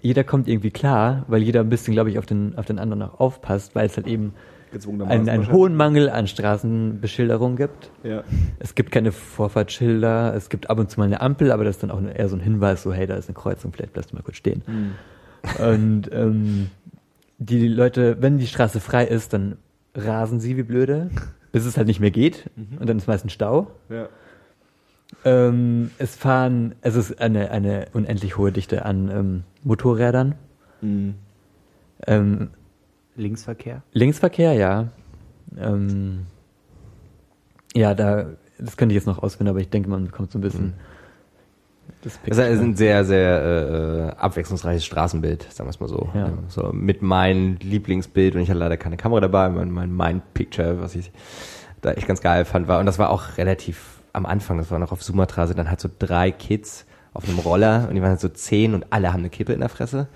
jeder 0.00 0.24
kommt 0.24 0.48
irgendwie 0.48 0.70
klar, 0.70 1.24
weil 1.28 1.42
jeder 1.42 1.60
ein 1.60 1.68
bisschen, 1.68 1.94
glaube 1.94 2.10
ich, 2.10 2.18
auf 2.18 2.26
den, 2.26 2.56
auf 2.58 2.66
den 2.66 2.78
anderen 2.78 3.02
auch 3.02 3.20
aufpasst, 3.20 3.74
weil 3.74 3.86
es 3.86 3.96
halt 3.96 4.06
eben 4.06 4.34
einen, 5.06 5.28
einen 5.28 5.52
hohen 5.52 5.76
Mangel 5.76 6.10
an 6.10 6.26
Straßenbeschilderung 6.26 7.56
gibt. 7.56 7.90
Ja. 8.02 8.24
Es 8.58 8.74
gibt 8.74 8.90
keine 8.90 9.12
Vorfahrtsschilder, 9.12 10.34
es 10.34 10.48
gibt 10.48 10.68
ab 10.68 10.78
und 10.78 10.90
zu 10.90 10.98
mal 10.98 11.06
eine 11.06 11.20
Ampel, 11.20 11.52
aber 11.52 11.64
das 11.64 11.76
ist 11.76 11.82
dann 11.82 11.90
auch 11.90 12.02
eher 12.02 12.28
so 12.28 12.36
ein 12.36 12.40
Hinweis, 12.40 12.82
so 12.82 12.92
hey, 12.92 13.06
da 13.06 13.14
ist 13.14 13.28
eine 13.28 13.34
Kreuzung, 13.34 13.72
vielleicht 13.72 13.92
bleibst 13.92 14.10
du 14.10 14.16
mal 14.16 14.22
kurz 14.22 14.36
stehen. 14.36 14.62
Und 15.58 16.10
ähm, 16.12 16.70
die 17.38 17.68
Leute, 17.68 18.16
wenn 18.20 18.38
die 18.38 18.46
Straße 18.46 18.80
frei 18.80 19.04
ist, 19.04 19.32
dann 19.32 19.56
rasen 19.94 20.40
sie 20.40 20.56
wie 20.56 20.62
blöde, 20.62 21.10
bis 21.52 21.64
es 21.66 21.76
halt 21.76 21.86
nicht 21.86 22.00
mehr 22.00 22.10
geht 22.10 22.50
und 22.80 22.88
dann 22.88 22.98
ist 22.98 23.06
meist 23.06 23.24
ein 23.24 23.30
Stau. 23.30 23.70
Ja. 23.88 24.08
Ähm, 25.24 25.90
es 25.98 26.16
fahren, 26.16 26.74
es 26.82 26.96
ist 26.96 27.20
eine, 27.20 27.50
eine 27.50 27.86
unendlich 27.92 28.36
hohe 28.36 28.52
Dichte 28.52 28.84
an 28.84 29.10
ähm, 29.10 29.44
Motorrädern. 29.62 30.34
Mhm. 30.80 31.14
Ähm, 32.06 32.50
Linksverkehr. 33.16 33.82
Linksverkehr, 33.92 34.52
ja. 34.52 34.88
Ähm, 35.56 36.26
ja, 37.74 37.94
da, 37.94 38.26
das 38.58 38.76
könnte 38.76 38.92
ich 38.92 38.96
jetzt 38.96 39.06
noch 39.06 39.22
ausfinden, 39.22 39.50
aber 39.50 39.60
ich 39.60 39.70
denke, 39.70 39.88
man 39.88 40.06
bekommt 40.06 40.32
so 40.32 40.38
ein 40.38 40.42
bisschen 40.42 40.74
das 42.02 42.18
Es 42.26 42.36
ist 42.36 42.60
ein 42.60 42.76
sehr, 42.76 43.04
sehr 43.04 44.12
äh, 44.16 44.20
abwechslungsreiches 44.20 44.84
Straßenbild, 44.84 45.44
sagen 45.50 45.66
wir 45.66 45.70
es 45.70 45.80
mal 45.80 45.88
so. 45.88 46.10
Ja. 46.14 46.32
So 46.48 46.70
mit 46.72 47.00
meinem 47.00 47.56
Lieblingsbild 47.60 48.34
und 48.34 48.42
ich 48.42 48.50
hatte 48.50 48.58
leider 48.58 48.76
keine 48.76 48.96
Kamera 48.96 49.20
dabei, 49.20 49.48
mein, 49.48 49.70
mein 49.70 49.94
Mind-Picture, 49.94 50.80
was 50.80 50.94
ich 50.94 51.10
da 51.80 51.92
echt 51.92 52.06
ganz 52.06 52.20
geil 52.20 52.44
fand, 52.44 52.68
war, 52.68 52.80
und 52.80 52.86
das 52.86 52.98
war 52.98 53.10
auch 53.10 53.38
relativ 53.38 54.02
am 54.14 54.24
Anfang, 54.26 54.56
das 54.58 54.70
war 54.70 54.78
noch 54.78 54.92
auf 54.92 55.02
Sumatra, 55.02 55.46
sind 55.46 55.58
dann 55.58 55.68
halt 55.68 55.80
so 55.80 55.88
drei 55.98 56.30
Kids 56.30 56.86
auf 57.12 57.28
einem 57.28 57.38
Roller 57.38 57.86
und 57.88 57.94
die 57.94 58.00
waren 58.02 58.10
halt 58.10 58.20
so 58.20 58.28
zehn 58.28 58.74
und 58.74 58.86
alle 58.90 59.12
haben 59.12 59.20
eine 59.20 59.28
Kippe 59.30 59.52
in 59.52 59.60
der 59.60 59.68
Fresse. 59.68 60.08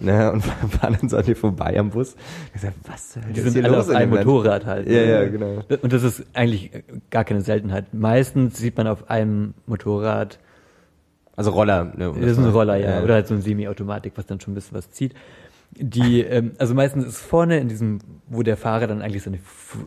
Ne, 0.00 0.30
und 0.32 0.42
fahren 0.80 0.96
dann 1.00 1.08
so 1.08 1.16
an 1.16 1.24
dir 1.24 1.36
vorbei 1.36 1.78
am 1.78 1.90
Bus. 1.90 2.14
Ich 2.54 2.60
sag, 2.60 2.72
was 2.86 3.10
zur 3.10 3.22
Hölle 3.22 3.32
Die 3.32 3.40
ist 3.40 3.44
sind 3.44 3.54
hier 3.54 3.64
alle 3.64 3.76
los 3.76 3.86
auf 3.86 3.92
in 3.92 3.96
einem? 3.96 4.10
Motorrad 4.10 4.66
halt. 4.66 4.86
Ja, 4.86 5.00
ja, 5.00 5.28
genau. 5.28 5.62
Und 5.80 5.92
das 5.92 6.02
ist 6.02 6.24
eigentlich 6.34 6.70
gar 7.10 7.24
keine 7.24 7.40
Seltenheit. 7.40 7.94
Meistens 7.94 8.58
sieht 8.58 8.76
man 8.76 8.86
auf 8.86 9.08
einem 9.08 9.54
Motorrad, 9.66 10.38
Also 11.36 11.52
Roller. 11.52 11.92
Ne, 11.96 12.10
um 12.10 12.20
das 12.20 12.32
ist 12.32 12.38
ein 12.38 12.50
Roller, 12.50 12.76
ja, 12.76 13.02
oder 13.02 13.14
halt 13.14 13.28
so 13.28 13.34
ein 13.34 13.40
Semi-Automatik, 13.40 14.12
was 14.16 14.26
dann 14.26 14.38
schon 14.40 14.52
ein 14.52 14.54
bisschen 14.54 14.76
was 14.76 14.90
zieht. 14.90 15.14
Die, 15.74 16.20
ähm, 16.20 16.52
also 16.58 16.74
meistens 16.74 17.06
ist 17.06 17.20
vorne 17.20 17.58
in 17.58 17.68
diesem, 17.68 17.98
wo 18.28 18.42
der 18.42 18.56
Fahrer 18.56 18.86
dann 18.86 19.00
eigentlich 19.02 19.22
seine 19.22 19.38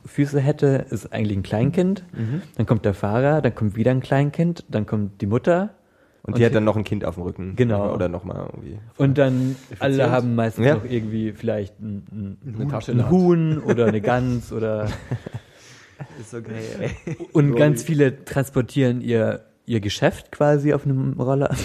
Füße 0.06 0.40
hätte, 0.40 0.86
ist 0.90 1.14
eigentlich 1.14 1.38
ein 1.38 1.44
Kleinkind. 1.44 2.04
Mhm. 2.14 2.42
Dann 2.58 2.66
kommt 2.66 2.86
der 2.86 2.94
Fahrer, 2.94 3.42
dann 3.42 3.54
kommt 3.54 3.76
wieder 3.76 3.92
ein 3.92 4.02
Kleinkind, 4.02 4.66
dann 4.68 4.86
kommt 4.86 5.22
die 5.22 5.28
Mutter. 5.28 5.76
Und 6.24 6.40
die 6.40 6.46
hat 6.46 6.56
dann 6.56 6.64
noch 6.64 6.76
ein 6.76 6.84
Kind 6.84 7.06
auf 7.06 7.16
dem 7.16 7.24
Rücken. 7.24 7.56
Genau. 7.56 7.94
Oder 7.94 8.10
nochmal 8.10 8.48
irgendwie. 8.52 8.80
Und 8.98 9.20
dann 9.20 9.56
alle 9.78 10.10
haben 10.10 10.34
meistens 10.34 10.66
Ja. 10.66 10.74
noch 10.76 10.86
irgendwie 10.86 11.34
vielleicht 11.34 11.80
ein, 11.80 12.38
ein, 12.44 12.56
Eine 12.60 12.68
Tasche 12.68 12.94
ein. 12.94 13.10
Huhn 13.12 13.60
oder 13.60 13.86
eine 13.86 14.02
Gans 14.02 14.52
oder 14.52 14.88
Ist 16.20 16.34
okay, 16.34 16.62
ey. 17.06 17.16
und 17.32 17.50
Lolli. 17.50 17.60
ganz 17.60 17.84
viele 17.84 18.26
transportieren 18.26 19.02
ihr 19.02 19.42
ihr 19.68 19.80
Geschäft 19.82 20.32
quasi 20.32 20.74
auf 20.74 20.86
einem 20.86 21.20
Roller. 21.20 21.56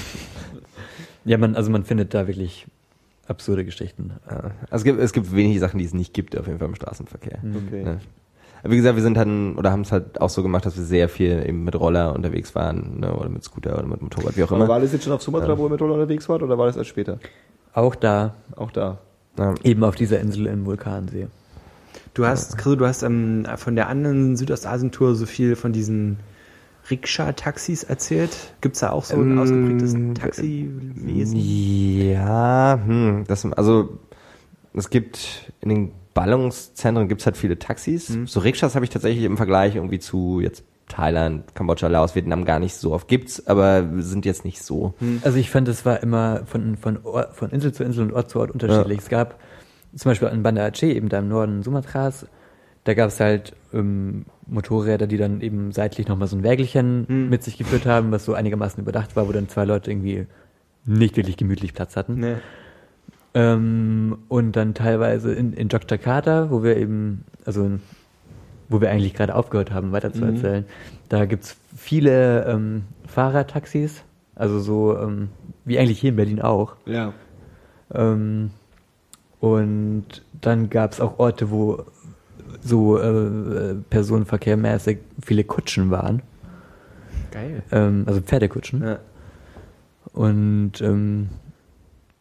ja, 1.25 1.39
man 1.39 1.55
also 1.57 1.71
man 1.71 1.85
findet 1.85 2.13
da 2.15 2.27
wirklich 2.27 2.67
absurde 3.31 3.65
Geschichten. 3.65 4.13
Ja. 4.29 4.51
Also 4.71 4.83
es 4.83 4.85
gibt, 4.85 5.01
es 5.01 5.13
gibt 5.13 5.35
wenige 5.35 5.59
Sachen, 5.61 5.79
die 5.79 5.85
es 5.85 5.95
nicht 5.95 6.13
gibt, 6.13 6.37
auf 6.37 6.47
jeden 6.47 6.59
Fall 6.59 6.69
im 6.69 6.75
Straßenverkehr. 6.75 7.39
Okay. 7.67 7.85
Ne? 7.85 8.01
Aber 8.63 8.73
wie 8.73 8.77
gesagt, 8.77 8.97
wir 8.97 9.03
sind 9.03 9.17
dann, 9.17 9.57
oder 9.57 9.71
haben 9.73 9.81
es 9.83 9.93
halt 9.93 10.21
auch 10.21 10.29
so 10.29 10.43
gemacht, 10.43 10.67
dass 10.67 10.77
wir 10.77 10.85
sehr 10.85 11.09
viel 11.09 11.43
eben 11.47 11.65
mit 11.65 11.79
Roller 11.79 12.15
unterwegs 12.15 12.55
waren, 12.55 13.01
ne? 13.01 13.15
oder 13.15 13.29
mit 13.31 13.43
Scooter 13.43 13.79
oder 13.79 13.87
mit 13.87 14.03
Motorrad, 14.03 14.37
wie 14.37 14.43
auch 14.43 14.49
Aber 14.51 14.57
immer. 14.59 14.69
war 14.69 14.81
das 14.81 14.93
jetzt 14.93 15.05
schon 15.05 15.13
auf 15.15 15.23
Sumatra, 15.23 15.57
wo 15.57 15.65
ihr 15.67 15.71
mit 15.71 15.81
Roller 15.81 15.95
unterwegs 15.95 16.29
wart, 16.29 16.43
oder 16.43 16.59
war 16.59 16.67
das 16.67 16.77
erst 16.77 16.91
später? 16.91 17.19
Auch 17.73 17.95
da 17.95 18.35
Auch 18.57 18.71
da. 18.71 18.99
Ja. 19.39 19.55
eben 19.63 19.85
auf 19.85 19.95
dieser 19.95 20.21
Insel 20.21 20.47
im 20.47 20.67
Vulkansee. 20.67 21.29
Du 22.13 22.27
hast, 22.27 22.59
Chris, 22.59 22.77
du 22.77 22.87
hast 22.87 23.03
ähm, 23.03 23.47
von 23.57 23.77
der 23.77 23.89
anderen 23.89 24.37
Südostasien-Tour 24.37 25.15
so 25.15 25.25
viel 25.25 25.55
von 25.57 25.73
diesen 25.73 26.19
Rikscha-Taxis 26.91 27.85
erzählt. 27.85 28.55
Gibt's 28.61 28.81
da 28.81 28.91
auch 28.91 29.05
so 29.05 29.17
ein 29.17 29.33
Ähm, 29.33 29.39
ausgeprägtes 29.39 29.95
Taxiwesen? 30.21 31.37
Ja, 31.39 32.81
hm, 32.85 33.25
das, 33.27 33.45
also 33.53 33.99
es 34.75 34.91
gibt 34.91 35.53
in 35.61 35.69
den 35.69 35.93
Ballungszentren 36.15 37.09
gibt's 37.09 37.25
halt 37.27 37.37
viele 37.37 37.59
Taxis. 37.59 38.17
So 38.27 38.41
Rikschas 38.41 38.75
habe 38.75 38.85
ich 38.85 38.91
tatsächlich 38.91 39.25
im 39.25 39.37
Vergleich 39.37 39.77
irgendwie 39.77 40.01
zu 40.01 40.41
jetzt 40.41 40.65
Thailand, 40.89 41.55
Kambodscha, 41.55 41.87
Laos, 41.87 42.15
Vietnam 42.15 42.45
gar 42.45 42.59
nicht 42.59 42.75
so 42.75 42.93
oft 42.93 43.09
gibt's, 43.09 43.47
aber 43.47 43.89
sind 43.99 44.27
jetzt 44.27 44.45
nicht 44.45 44.63
so. 44.63 44.95
Also 45.23 45.39
ich 45.39 45.49
fand, 45.51 45.69
es 45.69 45.87
war 45.87 46.03
immer 46.03 46.43
von, 46.47 46.77
von, 46.77 46.99
Ort, 47.05 47.37
von 47.37 47.51
Insel 47.51 47.73
zu 47.73 47.85
Insel 47.85 48.07
und 48.07 48.13
Ort 48.13 48.29
zu 48.29 48.41
Ort 48.41 48.51
unterschiedlich. 48.51 48.99
Es 48.99 49.09
gab 49.09 49.39
zum 49.95 50.11
Beispiel 50.11 50.29
an 50.29 50.43
Banda 50.43 50.65
Aceh, 50.67 50.93
eben 50.93 51.09
da 51.09 51.21
im 51.21 51.29
Norden 51.29 51.63
Sumatras, 51.63 52.27
da 52.85 52.95
gab 52.95 53.09
es 53.09 53.21
halt 53.21 53.55
ähm, 53.73 54.27
Motorräder, 54.51 55.07
die 55.07 55.17
dann 55.17 55.41
eben 55.41 55.73
seitlich 55.73 56.09
nochmal 56.09 56.29
so 56.29 56.37
ein 56.37 56.43
Wägelchen 56.43 57.05
Hm. 57.09 57.29
mit 57.31 57.43
sich 57.43 57.57
geführt 57.59 57.87
haben, 57.87 58.11
was 58.13 58.25
so 58.25 58.35
einigermaßen 58.35 58.81
überdacht 58.83 59.17
war, 59.17 59.29
wo 59.29 59.33
dann 59.33 59.49
zwei 59.49 59.65
Leute 59.65 59.91
irgendwie 59.91 60.27
nicht 60.85 61.17
wirklich 61.17 61.37
gemütlich 61.37 61.75
Platz 61.75 61.97
hatten. 61.97 62.15
Nee. 62.21 62.35
Ähm, 63.35 64.19
und 64.29 64.57
dann 64.57 64.75
teilweise 64.75 65.33
in, 65.33 65.53
in 65.53 65.69
Yogyakarta, 65.69 66.51
wo 66.51 66.63
wir 66.65 66.77
eben, 66.77 67.25
also 67.45 67.71
wo 68.69 68.81
wir 68.81 68.91
eigentlich 68.91 69.15
gerade 69.15 69.35
aufgehört 69.35 69.71
haben, 69.73 69.93
weiter 69.93 70.13
zu 70.13 70.23
Mhm. 70.25 70.35
erzählen, 70.35 70.65
da 71.09 71.25
gibt's 71.27 71.57
viele 71.77 72.45
ähm, 72.47 72.83
Fahrradtaxis, 73.07 74.03
also 74.35 74.59
so 74.59 74.99
ähm, 74.99 75.29
wie 75.65 75.79
eigentlich 75.79 76.01
hier 76.01 76.11
in 76.11 76.17
Berlin 76.17 76.41
auch. 76.41 76.75
Ja. 76.87 77.13
Ähm, 77.95 78.51
und 79.39 80.05
dann 80.41 80.69
gab's 80.71 81.01
auch 81.01 81.19
Orte, 81.19 81.51
wo 81.51 81.85
so 82.63 82.99
äh, 82.99 83.75
personenverkehrmäßig 83.91 84.99
viele 85.23 85.45
Kutschen 85.45 85.91
waren, 85.91 86.23
Geil. 87.31 87.63
ähm, 87.73 88.05
also 88.07 88.21
Pferdekutschen. 88.21 88.83
Ja. 88.83 88.99
Und 90.13 90.81
ähm, 90.81 91.29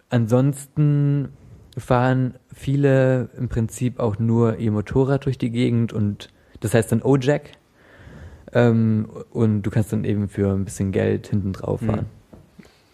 ansonsten 0.09 1.29
fahren 1.77 2.35
viele 2.53 3.29
im 3.37 3.47
Prinzip 3.49 3.99
auch 3.99 4.19
nur 4.19 4.57
ihr 4.57 4.71
Motorrad 4.71 5.25
durch 5.25 5.37
die 5.37 5.49
Gegend 5.49 5.93
und 5.93 6.29
das 6.59 6.73
heißt 6.73 6.91
dann 6.91 7.01
O-Jack. 7.01 7.51
Ähm, 8.51 9.07
und 9.31 9.61
du 9.61 9.69
kannst 9.69 9.93
dann 9.93 10.03
eben 10.03 10.27
für 10.27 10.51
ein 10.51 10.65
bisschen 10.65 10.91
Geld 10.91 11.27
hinten 11.27 11.53
drauf 11.53 11.81
fahren. 11.81 12.07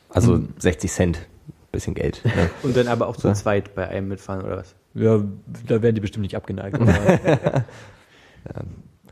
Also 0.09 0.35
Hm. 0.35 0.49
60 0.59 0.91
Cent, 0.91 1.27
bisschen 1.71 1.93
Geld. 1.93 2.21
Ne? 2.25 2.49
Und 2.63 2.75
dann 2.77 2.87
aber 2.87 3.07
auch 3.07 3.15
zu 3.15 3.27
So. 3.29 3.33
zweit 3.33 3.73
bei 3.75 3.87
einem 3.87 4.07
mitfahren 4.09 4.43
oder 4.45 4.57
was? 4.57 4.75
Ja, 4.95 5.19
da 5.67 5.81
werden 5.81 5.93
die 5.95 6.01
bestimmt 6.01 6.23
nicht 6.23 6.35
abgeneigt. 6.35 6.79
aber- 6.79 7.63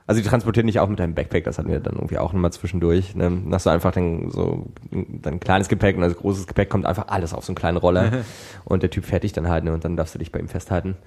Also 0.06 0.22
die 0.22 0.28
transportieren 0.28 0.68
dich 0.68 0.80
auch 0.82 0.90
mit 0.90 1.00
deinem 1.00 1.16
Backpack, 1.16 1.46
das 1.46 1.58
hatten 1.58 1.70
wir 1.70 1.80
dann 1.80 1.94
irgendwie 1.96 2.18
auch 2.18 2.34
nochmal 2.34 2.52
zwischendurch. 2.52 3.16
Ne? 3.16 3.24
Dann 3.24 3.54
hast 3.54 3.66
du 3.66 3.70
einfach 3.70 3.94
dann 3.94 4.32
so 4.32 4.68
dein 4.92 5.40
kleines 5.40 5.70
Gepäck 5.70 5.96
und 5.96 6.02
das 6.02 6.18
großes 6.18 6.46
Gepäck 6.46 6.70
kommt 6.70 6.86
einfach 6.86 7.08
alles 7.08 7.34
auf 7.34 7.46
so 7.46 7.52
einen 7.52 7.56
kleinen 7.56 7.78
Roller 7.78 8.12
und 8.66 8.84
der 8.84 8.90
Typ 8.90 9.06
fährt 9.06 9.24
dich 9.24 9.32
dann 9.32 9.48
halt 9.48 9.64
ne? 9.64 9.72
und 9.74 9.86
dann 9.86 9.96
darfst 9.96 10.14
du 10.14 10.20
dich 10.20 10.30
bei 10.34 10.40
ihm 10.40 10.50
festhalten. 10.50 10.98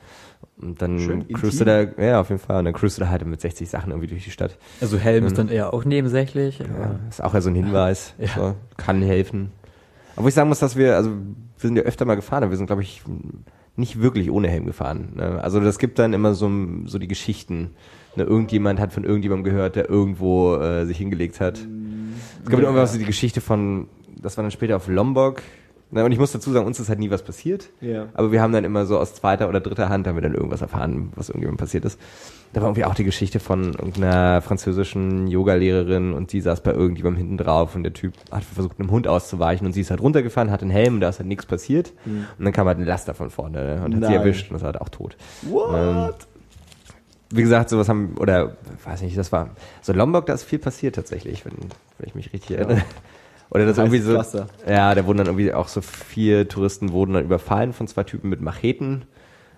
Und 0.59 0.81
dann 0.81 0.99
Schön 0.99 1.29
cruist 1.29 1.61
du 1.61 1.65
da, 1.67 1.83
ja 1.83 2.21
auf 2.21 2.31
jeden 2.31 2.41
Fall, 2.41 2.59
und 2.61 2.65
dann 2.65 2.73
cruist 2.73 2.97
du 2.97 3.03
da 3.03 3.11
halt 3.11 3.25
mit 3.27 3.39
60 3.39 3.69
Sachen 3.69 3.91
irgendwie 3.91 4.09
durch 4.09 4.25
die 4.25 4.31
Stadt. 4.31 4.57
also 4.81 4.97
Helm 4.97 5.27
ist 5.27 5.37
dann 5.37 5.49
eher 5.51 5.75
auch 5.75 5.85
nebensächlich. 5.85 6.61
Ja, 6.61 6.99
ist 7.11 7.23
auch 7.23 7.35
ja 7.35 7.43
so 7.43 7.51
ein 7.51 7.55
Hinweis, 7.55 8.15
Ja. 8.19 8.29
so, 8.35 8.55
kann 8.79 9.03
helfen. 9.03 9.53
Aber 10.17 10.29
ich 10.29 10.35
sagen 10.35 10.49
muss, 10.49 10.59
dass 10.59 10.75
wir, 10.75 10.97
also 10.97 11.11
wir 11.11 11.69
sind 11.69 11.77
ja 11.77 11.83
öfter 11.83 12.07
mal 12.07 12.15
gefahren, 12.17 12.43
aber 12.45 12.51
wir 12.53 12.57
sind 12.57 12.67
glaube 12.67 12.81
ich 12.83 13.03
nicht 13.77 14.01
wirklich 14.01 14.31
ohne 14.31 14.49
Helm 14.49 14.67
gefahren. 14.67 15.13
Ne? 15.17 15.43
Also 15.43 15.61
das 15.61 15.79
gibt 15.79 15.99
dann 15.99 16.13
immer 16.13 16.35
so, 16.35 16.51
so 16.85 16.99
die 16.99 17.09
Geschichten. 17.09 17.71
Ne? 18.17 18.25
Irgendjemand 18.25 18.81
hat 18.81 18.93
von 18.93 19.05
irgendjemandem 19.05 19.45
gehört, 19.45 19.77
der 19.77 19.89
irgendwo 19.89 20.57
äh, 20.57 20.87
sich 20.87 20.97
hingelegt 20.97 21.41
hat. 21.41 21.59
Es 22.43 22.51
gab 22.51 22.61
ja. 22.61 22.67
irgendwas 22.67 22.97
die 22.97 23.05
Geschichte 23.05 23.41
von, 23.41 23.89
das 24.21 24.37
war 24.37 24.43
dann 24.43 24.51
später 24.51 24.77
auf 24.77 24.89
Lombok. 24.89 25.43
Na, 25.91 26.05
und 26.05 26.11
ich 26.11 26.19
muss 26.19 26.33
dazu 26.33 26.51
sagen, 26.51 26.67
uns 26.67 26.81
ist 26.81 26.89
halt 26.89 26.99
nie 26.99 27.11
was 27.11 27.23
passiert. 27.23 27.69
Ja. 27.81 28.07
Aber 28.15 28.33
wir 28.33 28.43
haben 28.43 28.53
dann 28.53 28.65
immer 28.65 28.87
so 28.87 28.99
aus 28.99 29.15
zweiter 29.15 29.49
oder 29.49 29.61
dritter 29.61 29.89
Hand 29.89 30.09
haben 30.09 30.17
wir 30.17 30.23
dann 30.23 30.35
irgendwas 30.35 30.61
erfahren, 30.61 31.13
was 31.15 31.29
irgendjemand 31.29 31.61
passiert 31.61 31.85
ist. 31.85 32.01
Da 32.53 32.61
war 32.61 32.69
irgendwie 32.69 32.85
auch 32.85 32.95
die 32.95 33.05
Geschichte 33.05 33.39
von 33.39 33.67
irgendeiner 33.67 34.43
französischen 34.43 35.29
Yogalehrerin 35.29 36.13
und 36.13 36.33
die 36.33 36.41
saß 36.41 36.63
bei 36.63 36.73
irgendjemandem 36.73 37.19
hinten 37.19 37.37
drauf 37.37 37.77
und 37.77 37.85
der 37.85 37.93
Typ 37.93 38.15
hat 38.33 38.43
versucht, 38.43 38.81
einem 38.81 38.91
Hund 38.91 39.07
auszuweichen 39.07 39.65
und 39.65 39.75
sie 39.75 39.83
ist 39.83 39.91
halt 39.91 40.01
runtergefahren, 40.01 40.51
hat 40.51 40.63
einen 40.63 40.73
Helm 40.73 40.95
und 40.95 41.01
da 41.03 41.09
ist 41.09 41.21
halt 41.21 41.29
nichts 41.29 41.47
passiert. 41.47 41.93
Und 42.05 42.45
dann 42.45 42.53
kam 42.53 42.67
halt 42.67 42.79
ein 42.79 42.85
Laster 42.85 43.15
von 43.15 43.31
vorne 43.31 43.83
und 43.85 43.95
hat 43.95 44.03
sie 44.05 44.11
Nein. 44.11 44.13
erwischt 44.13 44.51
und 44.51 44.57
ist 44.57 44.65
halt 44.65 44.81
auch 44.81 44.89
tot. 44.89 45.17
What? 45.43 46.17
Wie 47.31 47.43
gesagt, 47.43 47.71
sowas 47.71 47.89
haben, 47.89 48.17
oder 48.19 48.57
weiß 48.85 49.03
nicht, 49.03 49.17
das 49.17 49.31
war, 49.31 49.51
so 49.83 49.93
Lombok, 49.93 50.27
da 50.27 50.35
ist 50.35 50.43
viel 50.43 50.59
passiert 50.59 50.97
tatsächlich, 50.97 51.45
wenn, 51.45 51.55
wenn 51.99 52.09
ich 52.09 52.15
mich 52.15 52.33
richtig 52.33 52.59
erinnere. 52.59 52.83
Oder 53.51 53.65
das 53.67 53.79
irgendwie 53.79 53.99
so, 54.01 54.13
Pflaster. 54.13 54.47
ja, 54.69 54.95
da 54.95 55.07
wurden 55.07 55.19
dann 55.19 55.27
irgendwie 55.29 55.53
auch 55.53 55.69
so 55.69 55.81
vier 55.81 56.49
Touristen 56.49 56.91
wurden 56.93 57.13
dann 57.15 57.25
überfallen 57.25 57.73
von 57.73 57.87
zwei 57.87 58.03
Typen 58.05 58.29
mit 58.29 58.41
Macheten, 58.41 59.05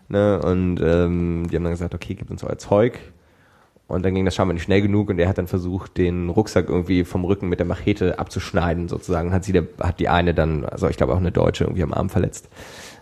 ne, 0.08 0.40
und 0.42 0.80
ähm, 0.82 1.46
die 1.50 1.56
haben 1.56 1.64
dann 1.64 1.72
gesagt, 1.72 1.94
okay, 1.94 2.14
gib 2.14 2.30
uns 2.30 2.44
euer 2.44 2.58
Zeug. 2.58 2.98
Und 3.86 4.04
dann 4.04 4.14
ging 4.14 4.26
das 4.26 4.34
scheinbar 4.34 4.52
nicht 4.52 4.64
schnell 4.64 4.82
genug 4.82 5.08
und 5.08 5.18
er 5.18 5.30
hat 5.30 5.38
dann 5.38 5.46
versucht, 5.46 5.96
den 5.96 6.28
Rucksack 6.28 6.68
irgendwie 6.68 7.04
vom 7.04 7.24
Rücken 7.24 7.48
mit 7.48 7.58
der 7.58 7.66
Machete 7.66 8.18
abzuschneiden, 8.18 8.86
sozusagen. 8.86 9.32
Hat 9.32 9.44
sie, 9.44 9.52
der, 9.52 9.64
hat 9.80 9.98
die 9.98 10.10
eine 10.10 10.34
dann, 10.34 10.66
also 10.66 10.88
ich 10.88 10.98
glaube 10.98 11.14
auch 11.14 11.18
eine 11.18 11.32
Deutsche, 11.32 11.64
irgendwie 11.64 11.82
am 11.82 11.94
Arm 11.94 12.10
verletzt. 12.10 12.50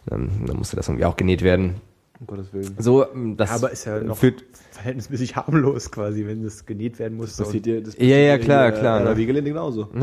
Ähm, 0.08 0.28
dann 0.46 0.56
musste 0.56 0.76
das 0.76 0.86
irgendwie 0.86 1.04
auch 1.04 1.16
genäht 1.16 1.42
werden. 1.42 1.74
Um 2.20 2.28
Gottes 2.28 2.52
Willen. 2.52 2.76
So, 2.78 3.04
ähm, 3.12 3.36
das 3.36 3.50
Ja, 3.50 3.56
aber 3.56 3.72
ist 3.72 3.84
ja 3.84 3.98
noch 3.98 4.16
führt, 4.16 4.44
verhältnismäßig 4.70 5.34
harmlos 5.36 5.90
quasi, 5.90 6.24
wenn 6.24 6.44
das 6.44 6.64
genäht 6.66 7.00
werden 7.00 7.16
muss. 7.16 7.36
Das 7.36 7.48
passiert 7.48 7.66
dir, 7.66 7.82
das 7.82 7.96
Ja, 7.98 8.04
ja, 8.04 8.36
passiert 8.36 8.42
dir 8.42 8.44
klar, 8.44 8.70
hier, 8.70 8.78
klar, 8.80 9.00
Äh, 9.00 9.04
ne? 9.04 9.10
ne? 9.10 9.16
Wiegelinde 9.16 9.50
genauso. 9.50 9.88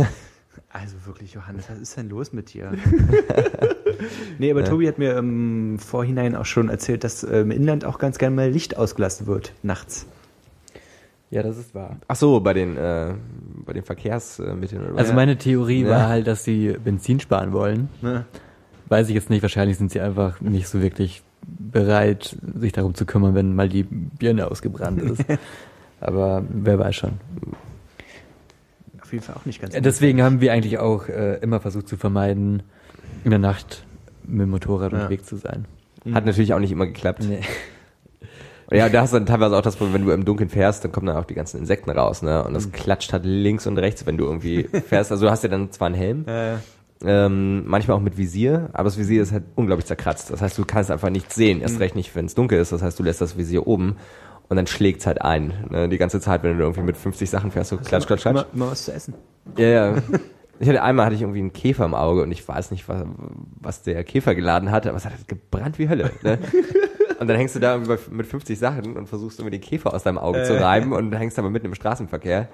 Also 0.71 0.95
wirklich, 1.05 1.33
Johannes, 1.33 1.69
was 1.69 1.79
ist 1.79 1.97
denn 1.97 2.09
los 2.09 2.33
mit 2.33 2.53
dir? 2.53 2.71
nee, 4.39 4.51
aber 4.51 4.63
Tobi 4.65 4.87
hat 4.87 4.97
mir 4.97 5.17
im 5.17 5.77
Vorhinein 5.79 6.35
auch 6.35 6.45
schon 6.45 6.69
erzählt, 6.69 7.03
dass 7.03 7.23
äh, 7.23 7.41
im 7.41 7.51
Inland 7.51 7.85
auch 7.85 7.99
ganz 7.99 8.17
gerne 8.17 8.35
mal 8.35 8.49
Licht 8.49 8.77
ausgelassen 8.77 9.27
wird, 9.27 9.53
nachts. 9.63 10.05
ja, 11.29 11.43
das 11.43 11.57
ist 11.57 11.73
wahr. 11.75 11.97
Ach 12.07 12.15
so, 12.15 12.39
bei 12.39 12.53
den, 12.53 12.77
äh, 12.77 13.13
bei 13.65 13.73
den 13.73 13.83
Verkehrsmitteln 13.83 14.83
oder 14.83 14.93
was? 14.93 14.99
Also 14.99 15.13
meine 15.13 15.37
Theorie 15.37 15.83
Ja. 15.83 15.89
war 15.89 16.07
halt, 16.07 16.27
dass 16.27 16.43
sie 16.43 16.75
Benzin 16.83 17.19
sparen 17.19 17.53
wollen. 17.53 17.89
Ne? 18.01 18.25
Weiß 18.89 19.09
ich 19.09 19.15
jetzt 19.15 19.29
nicht, 19.29 19.41
wahrscheinlich 19.41 19.77
sind 19.77 19.91
sie 19.91 20.01
einfach 20.01 20.41
nicht 20.41 20.67
so 20.67 20.81
wirklich 20.81 21.23
bereit, 21.41 22.35
sich 22.59 22.71
darum 22.71 22.93
zu 22.95 23.05
kümmern, 23.05 23.35
wenn 23.35 23.55
mal 23.55 23.69
die 23.69 23.83
Birne 23.83 24.49
ausgebrannt 24.49 25.01
ist. 25.01 25.23
Aber 25.99 26.43
wer 26.49 26.77
weiß 26.79 26.95
schon. 26.95 27.13
Auf 29.13 29.15
jeden 29.15 29.25
Fall 29.25 29.35
auch 29.39 29.45
nicht 29.45 29.61
ganz. 29.61 29.75
Deswegen 29.79 30.23
haben 30.23 30.41
wir 30.41 30.51
eigentlich 30.53 30.79
auch 30.79 31.07
äh, 31.07 31.35
immer 31.35 31.59
versucht 31.59 31.87
zu 31.87 31.97
vermeiden, 31.97 32.63
in 33.23 33.29
der 33.29 33.37
Nacht 33.37 33.85
mit 34.25 34.41
dem 34.41 34.49
Motorrad 34.49 34.91
Ja. 34.91 34.97
unterwegs 34.97 35.27
zu 35.27 35.35
sein. 35.37 35.65
Hat 36.13 36.25
natürlich 36.25 36.51
auch 36.55 36.59
nicht 36.59 36.71
immer 36.71 36.87
geklappt. 36.87 37.23
Nee. 37.27 37.41
Ja, 38.71 38.89
da 38.89 39.01
hast 39.01 39.13
du 39.13 39.17
dann 39.17 39.27
teilweise 39.27 39.55
auch 39.55 39.61
das 39.61 39.75
Problem, 39.75 39.93
wenn 39.93 40.05
du 40.05 40.11
im 40.13 40.25
Dunkeln 40.25 40.49
fährst, 40.49 40.83
dann 40.83 40.91
kommen 40.91 41.05
dann 41.05 41.17
auch 41.17 41.25
die 41.25 41.35
ganzen 41.35 41.59
Insekten 41.59 41.91
raus, 41.91 42.23
ne? 42.23 42.43
Und 42.43 42.55
das 42.55 42.71
klatscht 42.71 43.13
halt 43.13 43.23
links 43.23 43.67
und 43.67 43.77
rechts, 43.77 44.05
wenn 44.07 44.17
du 44.17 44.23
irgendwie 44.25 44.63
fährst. 44.87 45.11
Also 45.11 45.25
du 45.25 45.31
hast 45.31 45.43
ja 45.43 45.49
dann 45.49 45.71
zwar 45.71 45.87
einen 45.87 45.95
Helm, 45.95 46.25
Äh, 46.27 46.55
ähm, 47.05 47.65
manchmal 47.67 47.97
auch 47.97 48.01
mit 48.01 48.17
Visier, 48.17 48.69
aber 48.73 48.85
das 48.85 48.97
Visier 48.97 49.21
ist 49.21 49.31
halt 49.31 49.43
unglaublich 49.55 49.85
zerkratzt. 49.85 50.31
Das 50.31 50.41
heißt, 50.41 50.57
du 50.57 50.65
kannst 50.65 50.89
einfach 50.89 51.11
nichts 51.11 51.35
sehen, 51.35 51.61
erst 51.61 51.79
recht 51.81 51.95
nicht, 51.95 52.15
wenn 52.15 52.25
es 52.25 52.33
dunkel 52.33 52.57
ist. 52.59 52.71
Das 52.71 52.81
heißt, 52.81 52.97
du 52.97 53.03
lässt 53.03 53.21
das 53.21 53.37
Visier 53.37 53.67
oben 53.67 53.97
und 54.49 54.57
dann 54.57 54.67
schlägt's 54.67 55.05
halt 55.05 55.21
ein. 55.21 55.53
Ne? 55.69 55.89
Die 55.89 55.97
ganze 55.97 56.19
Zeit, 56.19 56.43
wenn 56.43 56.57
du 56.57 56.63
irgendwie 56.63 56.81
mit 56.81 56.97
50 56.97 57.29
Sachen 57.29 57.51
fährst, 57.51 57.69
so 57.71 57.77
klatsch, 57.77 58.05
klatsch, 58.05 58.21
klatsch. 58.21 58.25
immer, 58.25 58.45
immer 58.53 58.71
was 58.71 58.85
zu 58.85 58.93
essen. 58.93 59.13
Ja, 59.57 59.67
ja. 59.67 59.95
Ich 60.59 60.69
hatte 60.69 60.83
einmal 60.83 61.07
hatte 61.07 61.15
ich 61.15 61.21
irgendwie 61.21 61.39
einen 61.39 61.51
Käfer 61.51 61.83
im 61.83 61.95
Auge 61.95 62.21
und 62.21 62.31
ich 62.31 62.47
weiß 62.47 62.71
nicht, 62.71 62.87
was, 62.87 63.03
was 63.59 63.81
der 63.81 64.03
Käfer 64.03 64.35
geladen 64.35 64.71
hatte, 64.71 64.89
aber 64.89 64.97
es 64.97 65.05
hat 65.05 65.13
gebrannt 65.27 65.79
wie 65.79 65.89
Hölle. 65.89 66.11
Ne? 66.21 66.39
Und 67.19 67.27
dann 67.27 67.37
hängst 67.37 67.55
du 67.55 67.59
da 67.59 67.77
mit 67.77 68.27
50 68.27 68.59
Sachen 68.59 68.97
und 68.97 69.07
versuchst 69.07 69.39
irgendwie 69.39 69.57
den 69.57 69.61
Käfer 69.61 69.93
aus 69.93 70.03
deinem 70.03 70.17
Auge 70.17 70.43
zu 70.43 70.59
reiben 70.59 70.91
und 70.91 71.13
hängst 71.13 71.39
aber 71.39 71.49
mitten 71.49 71.67
im 71.67 71.75
Straßenverkehr. 71.75 72.49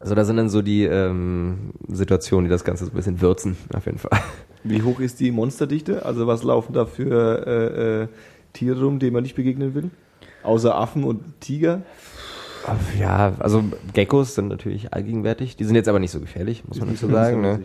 Also 0.00 0.14
da 0.14 0.24
sind 0.24 0.36
dann 0.36 0.50
so 0.50 0.60
die 0.60 0.84
ähm, 0.84 1.72
Situationen, 1.88 2.44
die 2.44 2.50
das 2.50 2.64
Ganze 2.64 2.84
so 2.84 2.90
ein 2.90 2.94
bisschen 2.94 3.22
würzen, 3.22 3.56
auf 3.74 3.86
jeden 3.86 3.98
Fall. 3.98 4.20
Wie 4.64 4.82
hoch 4.82 5.00
ist 5.00 5.18
die 5.20 5.30
Monsterdichte? 5.32 6.04
Also 6.04 6.26
was 6.26 6.42
laufen 6.42 6.74
da 6.74 6.84
für 6.84 7.46
äh, 7.46 8.02
äh, 8.02 8.08
Tiere 8.52 8.84
rum, 8.84 8.98
denen 8.98 9.14
man 9.14 9.22
nicht 9.22 9.34
begegnen 9.34 9.74
will? 9.74 9.90
Außer 10.48 10.74
Affen 10.74 11.04
und 11.04 11.40
Tiger? 11.40 11.82
Ja, 12.98 13.34
also 13.38 13.62
Geckos 13.92 14.34
sind 14.34 14.48
natürlich 14.48 14.94
allgegenwärtig. 14.94 15.56
Die 15.56 15.64
sind 15.64 15.74
jetzt 15.74 15.88
aber 15.88 15.98
nicht 15.98 16.10
so 16.10 16.20
gefährlich, 16.20 16.64
muss 16.66 16.80
man 16.80 16.88
nicht 16.88 17.00
so 17.00 17.10
sagen. 17.10 17.42
Ne? 17.42 17.60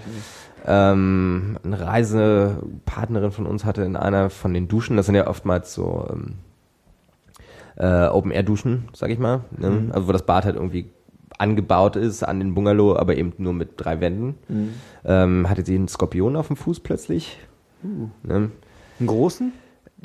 Ähm, 0.66 1.58
eine 1.64 1.80
Reisepartnerin 1.80 3.32
von 3.32 3.46
uns 3.46 3.64
hatte 3.64 3.84
in 3.84 3.96
einer 3.96 4.30
von 4.30 4.54
den 4.54 4.68
Duschen, 4.68 4.98
das 4.98 5.06
sind 5.06 5.16
ja 5.16 5.28
oftmals 5.28 5.74
so 5.74 6.08
ähm, 6.12 6.34
äh, 7.78 8.08
Open-Air-Duschen, 8.08 8.90
sag 8.94 9.12
ich 9.12 9.20
mal. 9.20 9.46
Ne? 9.58 9.90
Also 9.94 10.10
wo 10.10 10.12
das 10.12 10.26
Bad 10.26 10.44
halt 10.44 10.56
irgendwie 10.56 10.90
angebaut 11.38 11.96
ist 11.96 12.24
an 12.24 12.40
den 12.40 12.54
Bungalow, 12.54 12.98
aber 12.98 13.16
eben 13.16 13.32
nur 13.38 13.54
mit 13.54 13.72
drei 13.78 14.02
Wänden. 14.02 14.36
Ähm, 15.06 15.50
hatte 15.50 15.66
sie 15.66 15.76
einen 15.76 15.88
Skorpion 15.88 16.36
auf 16.36 16.48
dem 16.48 16.58
Fuß 16.58 16.82
plötzlich. 16.82 17.40
Ne? 18.24 18.52
Einen 19.00 19.08
großen? 19.08 19.54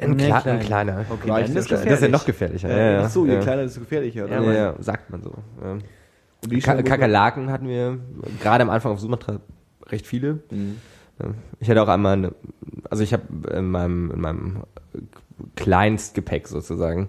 Ein, 0.00 0.10
Nee, 0.12 0.16
kle 0.28 0.40
klein. 0.40 0.58
ein 0.58 0.60
kleiner. 0.60 1.04
Okay, 1.10 1.26
dann 1.28 1.40
das 1.40 1.50
ist 1.50 1.70
Das 1.72 1.84
ist 1.84 2.02
ja 2.02 2.08
noch 2.08 2.24
gefährlicher. 2.24 2.68
Ja, 2.70 2.90
ja, 2.92 3.02
Ach 3.04 3.10
so, 3.10 3.26
je 3.26 3.34
ja. 3.34 3.40
kleiner, 3.40 3.62
desto 3.62 3.80
gefährlicher. 3.80 4.28
Ja, 4.28 4.40
Oder? 4.40 4.52
ja, 4.52 4.74
sagt 4.78 5.10
man 5.10 5.22
so. 5.22 5.34
Ja. 5.62 6.60
Ka 6.60 6.82
Kakerlaken 6.82 7.50
hatten 7.50 7.66
wir 7.68 7.98
gerade 8.40 8.62
am 8.62 8.70
Anfang 8.70 8.92
auf 8.92 9.00
Sumatra 9.00 9.40
recht 9.86 10.06
viele. 10.06 10.40
Mhm. 10.50 10.76
Ja. 11.20 11.26
Ich 11.58 11.68
hatte 11.68 11.82
auch 11.82 11.88
einmal, 11.88 12.12
eine, 12.12 12.32
also 12.90 13.02
ich 13.02 13.12
habe 13.12 13.24
in 13.52 13.70
meinem, 13.70 14.10
in 14.12 14.20
meinem 14.20 14.62
Kleinstgepäck 15.56 16.46
sozusagen, 16.48 17.08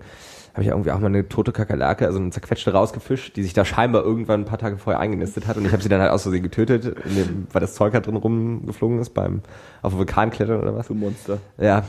habe 0.53 0.63
ich 0.63 0.69
irgendwie 0.69 0.91
auch 0.91 0.99
mal 0.99 1.07
eine 1.07 1.29
tote 1.29 1.51
Kakerlake, 1.51 2.05
also 2.07 2.19
eine 2.19 2.31
zerquetschte 2.31 2.73
rausgefischt, 2.73 3.35
die 3.35 3.43
sich 3.43 3.53
da 3.53 3.65
scheinbar 3.65 4.03
irgendwann 4.03 4.41
ein 4.41 4.45
paar 4.45 4.57
Tage 4.57 4.77
vorher 4.77 4.99
eingenistet 4.99 5.47
hat 5.47 5.57
und 5.57 5.65
ich 5.65 5.71
habe 5.71 5.83
sie 5.83 5.89
dann 5.89 6.01
halt 6.01 6.11
aus 6.11 6.23
Versehen 6.23 6.41
getötet, 6.43 6.85
in 7.05 7.15
dem, 7.15 7.47
weil 7.51 7.61
das 7.61 7.75
Zeug 7.75 7.93
halt 7.93 8.07
drin 8.07 8.15
rumgeflogen 8.15 8.99
ist 8.99 9.11
beim 9.13 9.41
auf 9.83 9.93
dem 9.93 9.99
Vulkanklettern 9.99 10.59
oder 10.59 10.75
was. 10.75 10.87
Für 10.87 10.95
Monster. 10.95 11.37
Ja. 11.59 11.83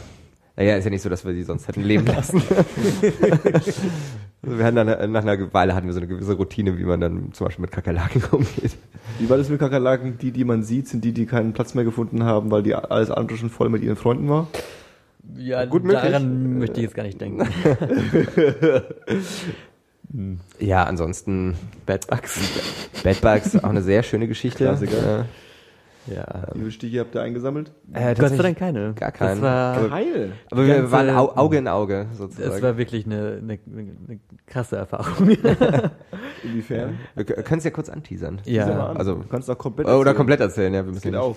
Naja, 0.60 0.76
ist 0.76 0.84
ja 0.84 0.90
nicht 0.90 1.00
so, 1.00 1.08
dass 1.08 1.24
wir 1.24 1.32
sie 1.32 1.42
sonst 1.42 1.68
hätten 1.68 1.82
leben 1.82 2.04
lassen. 2.04 2.42
also 2.42 3.72
wir 4.58 4.62
hatten 4.62 4.76
dann, 4.76 5.10
nach 5.10 5.22
einer 5.22 5.54
Weile 5.54 5.74
hatten 5.74 5.86
wir 5.86 5.94
so 5.94 6.00
eine 6.00 6.06
gewisse 6.06 6.34
Routine, 6.34 6.76
wie 6.76 6.84
man 6.84 7.00
dann 7.00 7.32
zum 7.32 7.46
Beispiel 7.46 7.62
mit 7.62 7.70
Kakerlaken 7.72 8.22
umgeht. 8.30 8.76
Wie 9.18 9.30
war 9.30 9.38
das 9.38 9.48
mit 9.48 9.58
Kakerlaken? 9.58 10.18
Die, 10.18 10.32
die 10.32 10.44
man 10.44 10.62
sieht, 10.62 10.86
sind 10.86 11.02
die, 11.02 11.12
die 11.12 11.24
keinen 11.24 11.54
Platz 11.54 11.72
mehr 11.72 11.84
gefunden 11.84 12.24
haben, 12.24 12.50
weil 12.50 12.62
die 12.62 12.74
alles 12.74 13.10
andere 13.10 13.38
schon 13.38 13.48
voll 13.48 13.70
mit 13.70 13.82
ihren 13.82 13.96
Freunden 13.96 14.28
war? 14.28 14.48
Ja, 15.34 15.64
Gut 15.64 15.82
möglich. 15.82 16.02
daran 16.02 16.58
möchte 16.58 16.76
ich 16.76 16.82
jetzt 16.82 16.94
gar 16.94 17.04
nicht 17.04 17.18
denken. 17.18 17.48
Ja, 20.58 20.82
ansonsten 20.82 21.54
Bedbugs. 21.86 22.40
Bedbugs, 23.04 23.54
auch 23.56 23.70
eine 23.70 23.80
sehr 23.80 24.02
schöne 24.02 24.26
Geschichte. 24.26 24.64
Klassiker. 24.64 25.18
Ja. 25.20 25.24
Wie 26.54 26.58
viele 26.58 26.70
Stiche 26.70 27.00
habt 27.00 27.14
ihr 27.14 27.22
eingesammelt? 27.22 27.72
Äh, 27.92 28.14
Gott 28.14 28.30
sei 28.30 28.36
Dank 28.36 28.58
keine. 28.58 28.92
Gar 28.94 29.12
keinen. 29.12 29.40
Das 29.40 29.42
war, 29.42 29.88
Geil. 29.88 30.32
Aber 30.50 30.66
wir 30.66 30.90
waren 30.92 31.10
Au 31.10 31.36
Auge 31.36 31.58
in 31.58 31.68
Auge, 31.68 32.06
sozusagen. 32.12 32.50
das 32.50 32.62
war 32.62 32.76
wirklich 32.76 33.06
eine, 33.06 33.38
eine, 33.42 33.58
eine 33.74 34.20
krasse 34.46 34.76
Erfahrung. 34.76 35.28
Inwiefern? 36.42 36.98
wir 37.14 37.24
können 37.24 37.58
es 37.58 37.64
ja 37.64 37.70
kurz 37.70 37.88
anteasern. 37.88 38.40
Ja. 38.44 38.66
An. 38.88 38.96
also- 38.96 39.14
du 39.16 39.28
kannst 39.28 39.50
auch 39.50 39.58
komplett 39.58 39.86
Oder 39.86 39.96
erzählen. 39.98 40.16
komplett 40.16 40.40
erzählen, 40.40 40.74
ja. 40.74 40.80
Wir 40.86 40.92
Das 40.92 41.04
müssen, 41.04 41.10
nicht, 41.10 41.20
auch. 41.20 41.36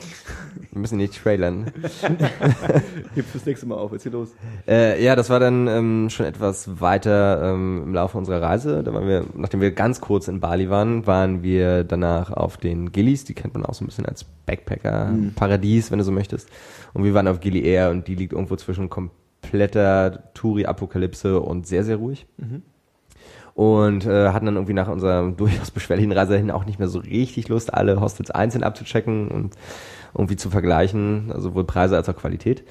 wir 0.72 0.82
müssen 0.82 0.98
nicht 0.98 1.22
trailern. 1.22 1.72
Heb 3.16 3.26
fürs 3.26 3.46
nächste 3.46 3.66
Mal 3.66 3.76
auf. 3.76 3.92
Erzähl 3.92 4.12
los. 4.12 4.30
Äh, 4.68 5.04
ja, 5.04 5.16
das 5.16 5.30
war 5.30 5.40
dann 5.40 5.68
ähm, 5.68 6.10
schon 6.10 6.26
etwas 6.26 6.80
weiter 6.82 7.54
ähm, 7.54 7.84
im 7.86 7.94
Laufe 7.94 8.18
unserer 8.18 8.42
Reise. 8.42 8.84
Da 8.84 8.94
waren 8.94 9.08
wir, 9.08 9.26
nachdem 9.36 9.62
wir 9.62 9.72
ganz 9.72 10.02
kurz 10.02 10.28
in 10.28 10.40
Bali 10.40 10.70
waren, 10.70 11.06
waren 11.08 11.44
wir 11.44 11.84
danach 11.84 12.32
auf 12.32 12.58
den 12.58 12.92
Gillies. 12.92 13.26
Die 13.26 13.34
kennt 13.34 13.54
man 13.54 13.66
auch 13.66 13.74
so 13.74 13.84
ein 13.84 13.88
bisschen 13.88 14.06
als 14.06 14.24
Backpacker-Paradies, 14.66 15.92
wenn 15.92 16.00
du 16.00 16.04
so 16.04 16.12
möchtest. 16.12 16.50
Und 16.94 17.04
wir 17.04 17.14
waren 17.14 17.28
auf 17.28 17.40
Gili 17.40 17.64
Air 17.64 17.92
und 17.92 18.08
die 18.08 18.16
liegt 18.16 18.34
irgendwo 18.34 18.56
zwischen 18.56 18.90
kompletter 18.90 20.32
Touri-Apokalypse 20.34 21.40
und 21.40 21.68
sehr, 21.68 21.84
sehr 21.84 21.98
ruhig. 21.98 22.26
Und 23.56 24.06
äh, 24.06 24.30
hatten 24.30 24.48
dann 24.48 24.56
irgendwie 24.56 24.74
nach 24.74 24.88
unserer 24.88 25.32
durchaus 25.38 25.72
beschwerlichen 25.72 26.12
Reise 26.12 26.38
hin 26.38 26.52
auch 26.52 26.66
nicht 26.66 26.80
mehr 26.80 26.88
so 26.88 27.00
richtig 27.00 27.50
Lust, 27.50 27.74
alle 27.74 28.00
Hostels 28.00 28.32
einzeln 28.32 28.64
abzuchecken 28.64 29.28
und 29.28 29.56
irgendwie 30.16 30.36
zu 30.36 30.50
vergleichen, 30.50 31.26
also 31.30 31.50
sowohl 31.50 31.64
Preise 31.64 31.96
als 31.96 32.10
auch 32.10 32.16
Qualität. 32.16 32.64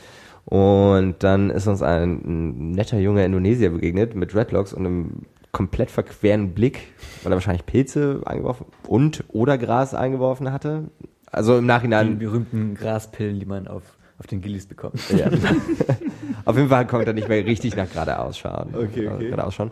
Und 0.44 1.16
dann 1.20 1.50
ist 1.50 1.68
uns 1.68 1.82
ein, 1.82 2.20
ein 2.24 2.70
netter 2.72 2.98
junger 2.98 3.24
Indonesier 3.24 3.70
begegnet 3.70 4.16
mit 4.16 4.34
Dreadlocks 4.34 4.72
und 4.72 4.84
einem 4.84 5.22
komplett 5.52 5.90
verqueren 5.90 6.54
Blick, 6.54 6.92
weil 7.22 7.32
er 7.32 7.36
wahrscheinlich 7.36 7.66
Pilze 7.66 8.22
eingeworfen 8.24 8.66
und 8.88 9.24
oder 9.28 9.58
Gras 9.58 9.94
eingeworfen 9.94 10.50
hatte. 10.52 10.84
Also 11.32 11.54
im 11.56 11.62
Die 11.62 11.66
Nachhinein, 11.68 12.18
berühmten 12.18 12.74
Graspillen, 12.74 13.40
die 13.40 13.46
man 13.46 13.66
auf, 13.66 13.82
auf 14.18 14.26
den 14.26 14.40
Gillies 14.42 14.66
bekommt. 14.66 15.00
ja. 15.16 15.26
auf 16.44 16.56
jeden 16.56 16.68
Fall 16.68 16.86
konnte 16.86 17.06
er 17.08 17.12
nicht 17.14 17.28
mehr 17.28 17.44
richtig 17.44 17.74
nach 17.74 17.90
geradeaus 17.90 18.38
schauen. 18.38 18.68
Okay, 18.74 19.08
okay. 19.08 19.24
Geradeaus 19.30 19.54
schauen. 19.54 19.70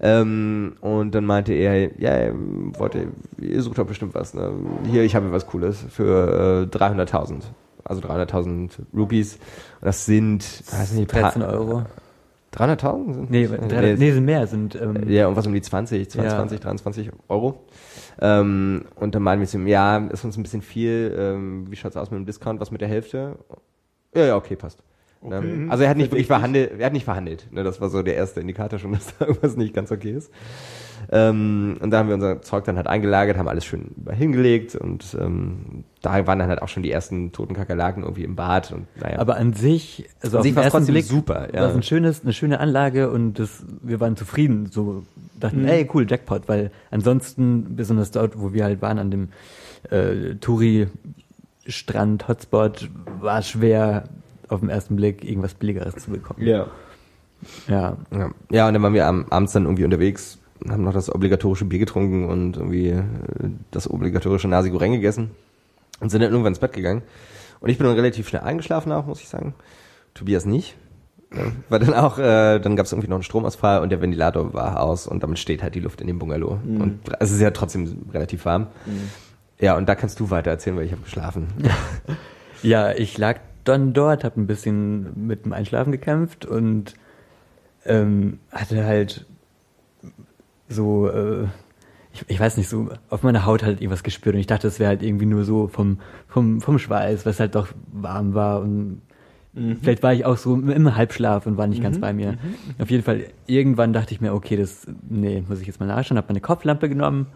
Ähm, 0.00 0.74
und 0.80 1.14
dann 1.14 1.24
meinte 1.24 1.52
er, 1.52 1.96
ja, 2.00 2.32
wollte, 2.78 3.08
ihr 3.38 3.62
sucht 3.62 3.78
doch 3.78 3.86
bestimmt 3.86 4.14
was. 4.14 4.34
Ne? 4.34 4.50
Hier, 4.90 5.02
ich 5.04 5.14
habe 5.14 5.30
was 5.30 5.46
Cooles 5.46 5.84
für 5.90 6.68
äh, 6.72 6.76
300.000. 6.76 7.42
Also 7.84 8.00
300.000 8.00 8.70
Rupees. 8.96 9.34
Und 9.34 9.86
das 9.86 10.04
sind, 10.06 10.44
weiß 10.72 10.92
nicht, 10.94 11.10
paar- 11.10 11.22
13 11.22 11.42
Euro. 11.42 11.82
300.000? 12.54 13.14
sind- 13.14 13.30
Nee, 13.30 13.44
äh, 13.44 13.68
drei, 13.68 13.94
nee, 13.98 14.10
sind 14.12 14.24
mehr, 14.24 14.46
sind, 14.46 14.74
ähm, 14.74 15.08
ja, 15.08 15.26
und 15.26 15.36
was 15.36 15.46
um 15.46 15.54
die 15.54 15.62
20, 15.62 16.10
22, 16.10 16.60
23 16.60 17.10
Euro. 17.28 17.64
Ähm, 18.24 18.84
und 18.94 19.16
dann 19.16 19.22
meinen 19.22 19.40
wir 19.40 19.48
zu 19.48 19.56
ihm, 19.56 19.66
ja, 19.66 19.98
ist 19.98 20.24
uns 20.24 20.36
ein 20.36 20.44
bisschen 20.44 20.62
viel, 20.62 21.12
ähm, 21.18 21.66
wie 21.68 21.74
schaut's 21.74 21.96
aus 21.96 22.12
mit 22.12 22.18
dem 22.18 22.24
Discount, 22.26 22.60
was 22.60 22.70
mit 22.70 22.80
der 22.80 22.86
Hälfte? 22.86 23.36
Ja, 24.14 24.24
ja, 24.26 24.36
okay, 24.36 24.54
passt. 24.54 24.80
Ähm, 25.24 25.68
also 25.68 25.82
er 25.82 25.90
hat 25.90 25.96
nicht 25.96 26.12
wirklich 26.12 26.28
verhandelt, 26.28 26.78
er 26.78 26.86
hat 26.86 26.92
nicht 26.92 27.04
verhandelt. 27.04 27.48
Ne, 27.50 27.64
das 27.64 27.80
war 27.80 27.90
so 27.90 28.00
der 28.02 28.14
erste 28.14 28.40
Indikator 28.40 28.78
schon, 28.78 28.92
dass 28.92 29.18
da 29.18 29.26
irgendwas 29.26 29.56
nicht 29.56 29.74
ganz 29.74 29.90
okay 29.90 30.12
ist. 30.12 30.30
Ähm, 31.14 31.76
und 31.80 31.90
da 31.90 31.98
haben 31.98 32.08
wir 32.08 32.14
unser 32.14 32.40
Zeug 32.40 32.64
dann 32.64 32.76
halt 32.76 32.86
eingelagert, 32.86 33.36
haben 33.36 33.46
alles 33.46 33.66
schön 33.66 33.94
hingelegt 34.10 34.74
und 34.74 35.14
ähm, 35.20 35.84
da 36.00 36.26
waren 36.26 36.38
dann 36.38 36.48
halt 36.48 36.62
auch 36.62 36.68
schon 36.68 36.82
die 36.82 36.90
ersten 36.90 37.32
toten 37.32 37.52
Kakerlaken 37.52 38.02
irgendwie 38.02 38.24
im 38.24 38.34
Bad 38.34 38.72
und 38.72 38.86
naja. 38.98 39.18
aber 39.18 39.36
an 39.36 39.52
sich, 39.52 40.08
also 40.22 40.38
An 40.38 40.40
auf 40.40 40.44
sich 40.46 40.56
war's 40.56 40.64
ersten 40.64 40.78
trotzdem 40.78 40.94
Blick 40.94 41.04
super, 41.04 41.48
ja. 41.52 41.60
war 41.60 41.68
es 41.68 41.76
ein 41.76 41.82
schönes, 41.82 42.22
eine 42.22 42.32
schöne 42.32 42.60
Anlage 42.60 43.10
und 43.10 43.38
das, 43.38 43.62
wir 43.82 44.00
waren 44.00 44.16
zufrieden, 44.16 44.70
so 44.72 45.02
dachten, 45.38 45.66
ey, 45.66 45.86
cool, 45.92 46.06
Jackpot, 46.08 46.48
weil 46.48 46.70
ansonsten, 46.90 47.76
besonders 47.76 48.10
dort, 48.10 48.40
wo 48.40 48.54
wir 48.54 48.64
halt 48.64 48.80
waren, 48.80 48.98
an 48.98 49.10
dem 49.10 49.28
äh, 49.90 50.36
Touri-Strand, 50.36 52.26
Hotspot, 52.26 52.88
war 53.20 53.40
es 53.40 53.50
schwer, 53.50 54.04
auf 54.48 54.60
den 54.60 54.70
ersten 54.70 54.96
Blick 54.96 55.24
irgendwas 55.24 55.52
Billigeres 55.52 55.94
zu 55.96 56.10
bekommen. 56.10 56.46
Ja. 56.46 56.68
Ja, 57.68 57.96
Ja. 58.12 58.30
ja, 58.50 58.68
und 58.68 58.74
dann 58.74 58.82
waren 58.82 58.94
wir 58.94 59.06
am, 59.06 59.26
abends 59.28 59.52
dann 59.52 59.64
irgendwie 59.64 59.84
unterwegs, 59.84 60.38
haben 60.68 60.84
noch 60.84 60.92
das 60.92 61.12
obligatorische 61.12 61.64
Bier 61.64 61.78
getrunken 61.78 62.26
und 62.26 62.56
irgendwie 62.56 62.88
äh, 62.88 63.02
das 63.70 63.88
obligatorische 63.90 64.48
Nasi 64.48 64.70
Goreng 64.70 64.92
gegessen 64.92 65.30
und 66.00 66.10
sind 66.10 66.22
dann 66.22 66.30
irgendwann 66.30 66.52
ins 66.52 66.60
Bett 66.60 66.72
gegangen. 66.72 67.02
Und 67.60 67.70
ich 67.70 67.78
bin 67.78 67.86
dann 67.86 67.96
relativ 67.96 68.28
schnell 68.28 68.42
eingeschlafen 68.42 68.92
auch, 68.92 69.06
muss 69.06 69.20
ich 69.20 69.28
sagen. 69.28 69.54
Tobias 70.14 70.44
nicht. 70.44 70.76
Weil 71.70 71.78
dann 71.78 71.94
auch, 71.94 72.18
äh, 72.18 72.58
dann 72.58 72.76
gab 72.76 72.84
es 72.84 72.92
irgendwie 72.92 73.08
noch 73.08 73.16
einen 73.16 73.22
Stromausfall 73.22 73.80
und 73.80 73.88
der 73.88 74.02
Ventilator 74.02 74.52
war 74.52 74.82
aus 74.82 75.06
und 75.06 75.22
damit 75.22 75.38
steht 75.38 75.62
halt 75.62 75.74
die 75.74 75.80
Luft 75.80 76.02
in 76.02 76.06
dem 76.06 76.18
Bungalow. 76.18 76.58
Und 76.62 77.00
es 77.20 77.30
ist 77.30 77.40
ja 77.40 77.52
trotzdem 77.52 78.10
relativ 78.12 78.44
warm. 78.44 78.66
Ja, 79.58 79.76
und 79.76 79.88
da 79.88 79.94
kannst 79.94 80.20
du 80.20 80.28
weiter 80.28 80.50
erzählen, 80.50 80.76
weil 80.76 80.84
ich 80.84 80.92
habe 80.92 81.02
geschlafen. 81.02 81.48
Ja, 82.62 82.92
ich 82.92 83.18
lag 83.18 83.40
dann 83.64 83.92
dort, 83.92 84.22
habe 84.22 84.40
ein 84.40 84.46
bisschen 84.46 85.26
mit 85.26 85.44
dem 85.44 85.52
Einschlafen 85.52 85.90
gekämpft 85.90 86.46
und 86.46 86.94
ähm, 87.84 88.38
hatte 88.52 88.84
halt 88.84 89.26
so, 90.72 91.08
äh, 91.08 91.46
ich, 92.12 92.24
ich 92.28 92.40
weiß 92.40 92.56
nicht, 92.56 92.68
so 92.68 92.90
auf 93.08 93.22
meiner 93.22 93.46
Haut 93.46 93.62
halt 93.62 93.80
irgendwas 93.80 94.02
gespürt 94.02 94.34
und 94.34 94.40
ich 94.40 94.46
dachte, 94.46 94.68
es 94.68 94.78
wäre 94.78 94.88
halt 94.88 95.02
irgendwie 95.02 95.26
nur 95.26 95.44
so 95.44 95.68
vom, 95.68 95.98
vom, 96.28 96.60
vom 96.60 96.78
Schweiß, 96.78 97.24
was 97.26 97.40
halt 97.40 97.54
doch 97.54 97.68
warm 97.92 98.34
war 98.34 98.60
und 98.60 99.02
vielleicht 99.82 100.02
war 100.02 100.14
ich 100.14 100.24
auch 100.24 100.38
so 100.38 100.54
im 100.54 100.96
Halbschlaf 100.96 101.46
und 101.46 101.58
war 101.58 101.66
nicht 101.66 101.82
ganz 101.82 102.00
bei 102.00 102.14
mir. 102.14 102.38
Auf 102.78 102.90
jeden 102.90 103.02
Fall, 103.02 103.26
irgendwann 103.46 103.92
dachte 103.92 104.14
ich 104.14 104.20
mir, 104.20 104.32
okay, 104.32 104.56
das, 104.56 104.86
nee, 105.08 105.44
muss 105.46 105.60
ich 105.60 105.66
jetzt 105.66 105.78
mal 105.78 105.86
nachschauen, 105.86 106.16
habe 106.16 106.28
meine 106.28 106.40
Kopflampe 106.40 106.88
genommen, 106.88 107.26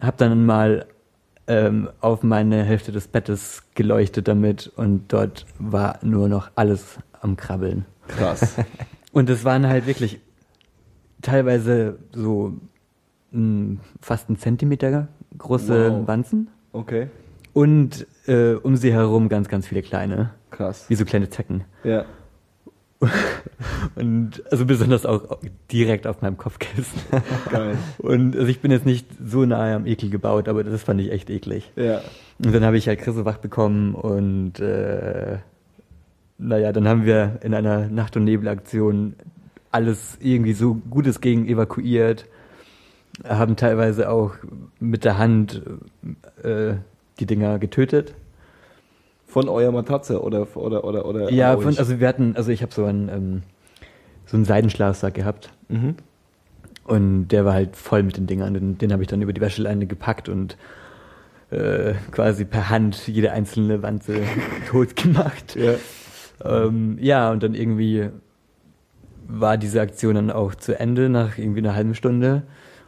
habe 0.00 0.16
dann 0.16 0.46
mal 0.46 0.86
ähm, 1.46 1.88
auf 2.00 2.22
meine 2.22 2.62
Hälfte 2.62 2.92
des 2.92 3.08
Bettes 3.08 3.64
geleuchtet 3.74 4.28
damit 4.28 4.70
und 4.76 5.12
dort 5.12 5.44
war 5.58 5.98
nur 6.02 6.28
noch 6.28 6.50
alles 6.54 6.98
am 7.20 7.36
Krabbeln. 7.36 7.84
Krass. 8.08 8.56
Und 9.12 9.30
es 9.30 9.44
waren 9.44 9.68
halt 9.68 9.86
wirklich 9.86 10.20
teilweise 11.24 11.98
so 12.12 12.54
mh, 13.32 13.78
fast 14.00 14.30
ein 14.30 14.36
Zentimeter 14.38 15.08
große 15.36 15.90
Wow. 15.90 16.06
Wanzen 16.08 16.48
Okay. 16.72 17.08
und 17.52 18.06
äh, 18.26 18.52
um 18.54 18.76
sie 18.76 18.92
herum 18.92 19.28
ganz, 19.28 19.48
ganz 19.48 19.66
viele 19.66 19.82
kleine, 19.82 20.30
Krass. 20.50 20.88
wie 20.88 20.94
so 20.94 21.04
kleine 21.04 21.28
Zecken. 21.30 21.64
Ja. 21.82 22.04
Und 23.96 24.42
also 24.50 24.64
besonders 24.64 25.04
auch 25.04 25.38
direkt 25.70 26.06
auf 26.06 26.22
meinem 26.22 26.38
Kopfkissen. 26.38 26.98
Geil. 27.50 27.76
Und 27.98 28.34
also 28.34 28.46
ich 28.48 28.60
bin 28.60 28.70
jetzt 28.70 28.86
nicht 28.86 29.06
so 29.22 29.44
nahe 29.44 29.74
am 29.74 29.84
Ekel 29.86 30.08
gebaut, 30.08 30.48
aber 30.48 30.64
das 30.64 30.82
fand 30.82 31.00
ich 31.02 31.12
echt 31.12 31.28
eklig. 31.28 31.70
Ja. 31.76 32.00
Und 32.42 32.54
dann 32.54 32.64
habe 32.64 32.78
ich 32.78 32.88
halt 32.88 33.00
Chris 33.00 33.22
wach 33.24 33.36
bekommen 33.38 33.94
und 33.94 34.58
äh, 34.58 35.38
naja, 36.38 36.72
dann 36.72 36.88
haben 36.88 37.04
wir 37.04 37.40
in 37.42 37.52
einer 37.52 37.88
Nacht- 37.88 38.16
und 38.16 38.24
Nebelaktion 38.24 39.14
alles 39.74 40.18
irgendwie 40.20 40.52
so 40.52 40.74
gut 40.74 41.06
es 41.06 41.20
ging 41.20 41.46
evakuiert, 41.46 42.26
haben 43.26 43.56
teilweise 43.56 44.08
auch 44.08 44.32
mit 44.78 45.04
der 45.04 45.18
Hand 45.18 45.62
äh, 46.42 46.74
die 47.18 47.26
Dinger 47.26 47.58
getötet. 47.58 48.14
Von 49.26 49.48
eurer 49.48 49.72
Matratze 49.72 50.22
oder 50.22 50.46
oder 50.56 50.84
oder 50.84 51.06
oder 51.06 51.32
ja, 51.32 51.56
von, 51.56 51.76
also 51.76 51.98
wir 51.98 52.06
hatten, 52.06 52.36
also 52.36 52.52
ich 52.52 52.62
habe 52.62 52.72
so 52.72 52.84
einen 52.84 53.08
ähm, 53.08 53.42
so 54.26 54.36
einen 54.36 54.44
Seidenschlafsack 54.44 55.14
gehabt 55.14 55.50
mhm. 55.68 55.96
und 56.84 57.28
der 57.28 57.44
war 57.44 57.52
halt 57.52 57.76
voll 57.76 58.04
mit 58.04 58.16
den 58.16 58.28
Dingern. 58.28 58.54
Den, 58.54 58.78
den 58.78 58.92
habe 58.92 59.02
ich 59.02 59.08
dann 59.08 59.22
über 59.22 59.32
die 59.32 59.40
Wäscheleine 59.40 59.86
gepackt 59.86 60.28
und 60.28 60.56
äh, 61.50 61.94
quasi 62.12 62.44
per 62.44 62.70
Hand 62.70 63.08
jede 63.08 63.32
einzelne 63.32 63.82
Wanze 63.82 64.20
tot 64.68 64.94
gemacht. 64.94 65.56
Ja. 65.56 65.74
Ähm, 66.44 66.98
ja, 67.00 67.32
und 67.32 67.42
dann 67.42 67.54
irgendwie 67.54 68.10
war 69.28 69.56
diese 69.58 69.80
Aktion 69.80 70.14
dann 70.14 70.30
auch 70.30 70.54
zu 70.54 70.78
Ende 70.78 71.08
nach 71.08 71.38
irgendwie 71.38 71.60
einer 71.60 71.74
halben 71.74 71.94
Stunde. 71.94 72.42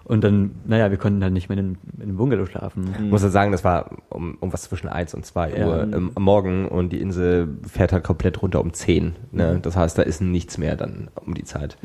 Und 0.05 0.23
dann, 0.23 0.53
naja, 0.67 0.91
wir 0.93 0.99
konnten 0.99 1.21
halt 1.25 1.33
nicht 1.33 1.49
mehr 1.49 1.59
in, 1.59 1.79
in 2.01 2.07
dem 2.11 2.17
Bungalow 2.17 2.47
schlafen. 2.47 2.95
Ich 2.97 3.11
muss 3.11 3.25
ja 3.25 3.29
sagen, 3.29 3.51
das 3.51 3.65
war 3.65 3.91
um, 4.09 4.37
um 4.39 4.53
was 4.53 4.63
zwischen 4.63 4.89
1 4.89 5.15
und 5.15 5.27
2 5.27 5.57
Ja. 5.59 5.67
Uhr 5.67 5.83
ähm, 5.83 6.13
am 6.15 6.23
Morgen 6.23 6.69
und 6.69 6.91
die 6.93 7.01
Insel 7.01 7.49
fährt 7.69 7.93
halt 7.93 8.05
komplett 8.05 8.41
runter 8.41 8.61
um 8.61 8.73
10. 8.73 9.17
Ne? 9.33 9.59
Das 9.61 9.75
heißt, 9.77 9.99
da 9.99 10.03
ist 10.03 10.21
nichts 10.21 10.59
mehr 10.59 10.77
dann 10.77 11.09
um 11.25 11.35
die 11.35 11.43
Zeit. 11.43 11.77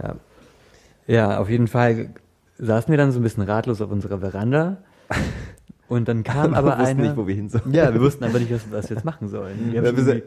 Ja. 0.00 0.14
Ja, 1.08 1.38
auf 1.40 1.50
jeden 1.50 1.66
Fall 1.66 2.10
saßen 2.58 2.88
wir 2.92 2.98
dann 2.98 3.10
so 3.10 3.18
ein 3.18 3.22
bisschen 3.24 3.42
ratlos 3.42 3.80
auf 3.80 3.90
unserer 3.90 4.18
Veranda. 4.20 4.76
Und 5.88 6.06
dann 6.06 6.22
kam 6.22 6.54
aber 6.54 6.68
wir 6.68 6.78
wussten 6.78 6.98
eine. 6.98 7.02
nicht, 7.02 7.16
wo 7.16 7.26
wir 7.26 7.34
hin 7.34 7.48
sollen. 7.48 7.74
ja, 7.74 7.92
wir 7.92 8.00
wussten 8.00 8.22
aber 8.22 8.38
nicht, 8.38 8.52
was, 8.52 8.60
was 8.70 8.88
wir 8.90 8.96
jetzt 8.96 9.04
machen 9.04 9.26
sollen. 9.28 9.72
Wir 9.72 9.82
Ja, 9.82 9.96
wir 9.96 10.04
sind- 10.04 10.22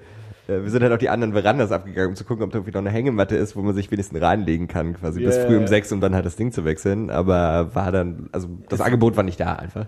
wir 0.48 0.70
sind 0.70 0.84
halt 0.84 0.92
auch 0.92 0.98
die 0.98 1.10
anderen 1.10 1.34
Verandas 1.34 1.72
abgegangen, 1.72 2.10
um 2.10 2.16
zu 2.16 2.26
gucken, 2.26 2.44
ob 2.44 2.52
da 2.52 2.58
irgendwie 2.58 2.74
noch 2.74 2.82
eine 2.82 2.90
Hängematte 2.90 3.36
ist, 3.36 3.56
wo 3.56 3.62
man 3.62 3.74
sich 3.74 3.90
wenigstens 3.92 4.22
reinlegen 4.22 4.68
kann, 4.68 4.94
quasi 4.94 5.22
Ja, 5.22 5.28
bis 5.28 5.38
ja, 5.38 5.46
früh 5.46 5.56
um 5.56 5.62
ja. 5.62 5.68
sechs, 5.68 5.92
um 5.92 6.02
dann 6.02 6.14
halt 6.14 6.26
das 6.26 6.36
Ding 6.36 6.52
zu 6.52 6.66
wechseln. 6.66 7.10
Aber 7.10 7.74
war 7.74 7.92
dann, 7.92 8.30
also 8.32 8.50
das 8.70 8.82
Angebot 8.82 9.16
war 9.16 9.24
nicht 9.24 9.40
da 9.40 9.54
einfach. 9.54 9.86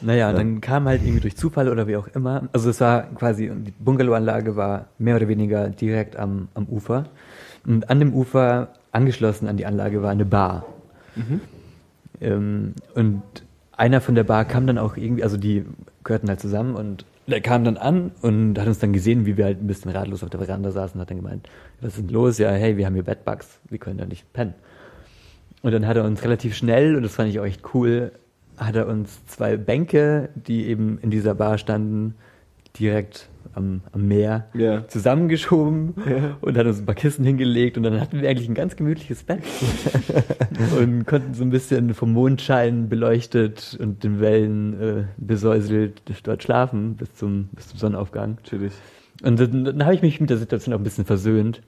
Naja, 0.00 0.30
und 0.30 0.36
dann 0.36 0.60
kam 0.60 0.86
halt 0.88 1.02
irgendwie 1.02 1.20
durch 1.20 1.36
Zufall 1.36 1.68
oder 1.68 1.86
wie 1.86 1.96
auch 1.96 2.08
immer. 2.08 2.48
Also 2.52 2.70
es 2.70 2.80
war 2.80 3.02
quasi, 3.14 3.48
die 3.54 3.70
Bungalowanlage 3.70 4.56
war 4.56 4.86
mehr 4.98 5.14
oder 5.14 5.28
weniger 5.28 5.68
direkt 5.68 6.16
am, 6.16 6.48
am 6.54 6.66
Ufer. 6.66 7.04
Und 7.64 7.88
an 7.88 8.00
dem 8.00 8.12
Ufer, 8.12 8.68
angeschlossen 8.90 9.46
an 9.46 9.56
die 9.56 9.66
Anlage, 9.66 10.02
war 10.02 10.10
eine 10.10 10.24
Bar. 10.24 10.66
Ähm, 12.20 12.74
und 12.96 13.22
einer 13.76 14.00
von 14.00 14.16
der 14.16 14.24
Bar 14.24 14.44
kam 14.44 14.66
dann 14.66 14.78
auch 14.78 14.96
irgendwie, 14.96 15.22
also 15.22 15.36
die 15.36 15.64
gehörten 16.02 16.28
halt 16.28 16.40
zusammen 16.40 16.74
und 16.74 17.04
der 17.26 17.40
kam 17.40 17.64
dann 17.64 17.76
an 17.76 18.10
und 18.20 18.58
hat 18.58 18.66
uns 18.66 18.78
dann 18.78 18.92
gesehen, 18.92 19.26
wie 19.26 19.36
wir 19.36 19.44
halt 19.44 19.62
ein 19.62 19.66
bisschen 19.66 19.90
ratlos 19.90 20.24
auf 20.24 20.30
der 20.30 20.40
Veranda 20.40 20.70
saßen 20.70 20.96
und 20.96 21.02
hat 21.02 21.10
dann 21.10 21.18
gemeint, 21.18 21.48
was 21.80 21.96
ist 21.96 21.98
denn 21.98 22.08
los? 22.08 22.38
Ja, 22.38 22.50
hey, 22.50 22.76
wir 22.76 22.86
haben 22.86 22.94
hier 22.94 23.04
Bedbugs, 23.04 23.60
wir 23.68 23.78
können 23.78 23.98
da 23.98 24.06
nicht 24.06 24.32
pennen. 24.32 24.54
Und 25.62 25.72
dann 25.72 25.86
hat 25.86 25.96
er 25.96 26.04
uns 26.04 26.24
relativ 26.24 26.56
schnell, 26.56 26.96
und 26.96 27.04
das 27.04 27.14
fand 27.14 27.30
ich 27.30 27.38
auch 27.38 27.44
echt 27.44 27.62
cool, 27.74 28.12
hat 28.56 28.74
er 28.74 28.88
uns 28.88 29.24
zwei 29.26 29.56
Bänke, 29.56 30.30
die 30.34 30.66
eben 30.66 30.98
in 30.98 31.10
dieser 31.10 31.34
Bar 31.34 31.58
standen, 31.58 32.16
direkt 32.78 33.28
am, 33.54 33.80
am 33.92 34.06
Meer 34.08 34.46
Ja. 34.54 34.86
zusammengeschoben 34.88 35.94
Ja. 36.08 36.36
und 36.40 36.56
hat 36.56 36.66
uns 36.66 36.78
ein 36.80 36.86
paar 36.86 36.94
Kissen 36.94 37.24
hingelegt 37.24 37.76
und 37.76 37.82
dann 37.82 38.00
hatten 38.00 38.20
wir 38.20 38.28
eigentlich 38.28 38.48
ein 38.48 38.54
ganz 38.54 38.76
gemütliches 38.76 39.22
Bett 39.24 39.42
und 40.78 41.06
konnten 41.06 41.34
so 41.34 41.44
ein 41.44 41.50
bisschen 41.50 41.94
vom 41.94 42.12
Mondschein 42.12 42.88
beleuchtet 42.88 43.76
und 43.80 44.04
den 44.04 44.20
Wellen 44.20 44.80
äh, 44.80 45.04
besäuselt 45.16 46.02
dort 46.24 46.42
schlafen 46.42 46.94
bis 46.96 47.14
zum, 47.14 47.48
bis 47.52 47.68
zum 47.68 47.78
Sonnenaufgang. 47.78 48.36
Natürlich. 48.42 48.72
Und 49.22 49.38
dann, 49.38 49.64
dann 49.64 49.84
habe 49.84 49.94
ich 49.94 50.02
mich 50.02 50.20
mit 50.20 50.30
der 50.30 50.38
Situation 50.38 50.74
auch 50.74 50.78
ein 50.78 50.84
bisschen 50.84 51.04
versöhnt. 51.04 51.60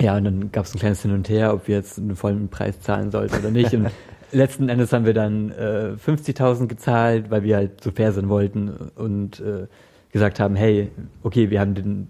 Ja, 0.00 0.16
und 0.16 0.24
dann 0.24 0.50
gab 0.50 0.64
es 0.64 0.74
ein 0.74 0.80
kleines 0.80 1.02
Hin 1.02 1.12
und 1.12 1.28
Her, 1.28 1.54
ob 1.54 1.68
wir 1.68 1.76
jetzt 1.76 1.98
einen 1.98 2.16
vollen 2.16 2.48
Preis 2.48 2.80
zahlen 2.80 3.10
sollten 3.12 3.36
oder 3.36 3.50
nicht. 3.50 3.72
Und 3.74 3.90
letzten 4.32 4.68
Endes 4.68 4.92
haben 4.92 5.04
wir 5.06 5.14
dann 5.14 5.52
äh, 5.52 5.92
50.000 6.04 6.66
gezahlt, 6.66 7.30
weil 7.30 7.44
wir 7.44 7.56
halt 7.56 7.80
so 7.82 7.92
fair 7.92 8.10
sein 8.12 8.28
wollten 8.28 8.70
und 8.96 9.38
äh, 9.38 9.66
gesagt 10.14 10.38
haben, 10.40 10.54
hey, 10.54 10.90
okay, 11.24 11.50
wir 11.50 11.60
haben 11.60 11.74
den 11.74 12.08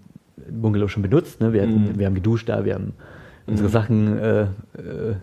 Bungalow 0.49 0.87
schon 0.87 1.01
benutzt, 1.01 1.41
ne? 1.41 1.51
wir, 1.53 1.63
hatten, 1.63 1.89
Mhm. 1.93 1.99
wir 1.99 2.05
haben 2.05 2.13
geduscht 2.13 2.47
da, 2.47 2.63
wir 2.63 2.75
haben 2.75 2.93
unsere 3.47 3.67
Sachen 3.67 4.17
äh, 4.17 4.41
äh, 4.43 4.47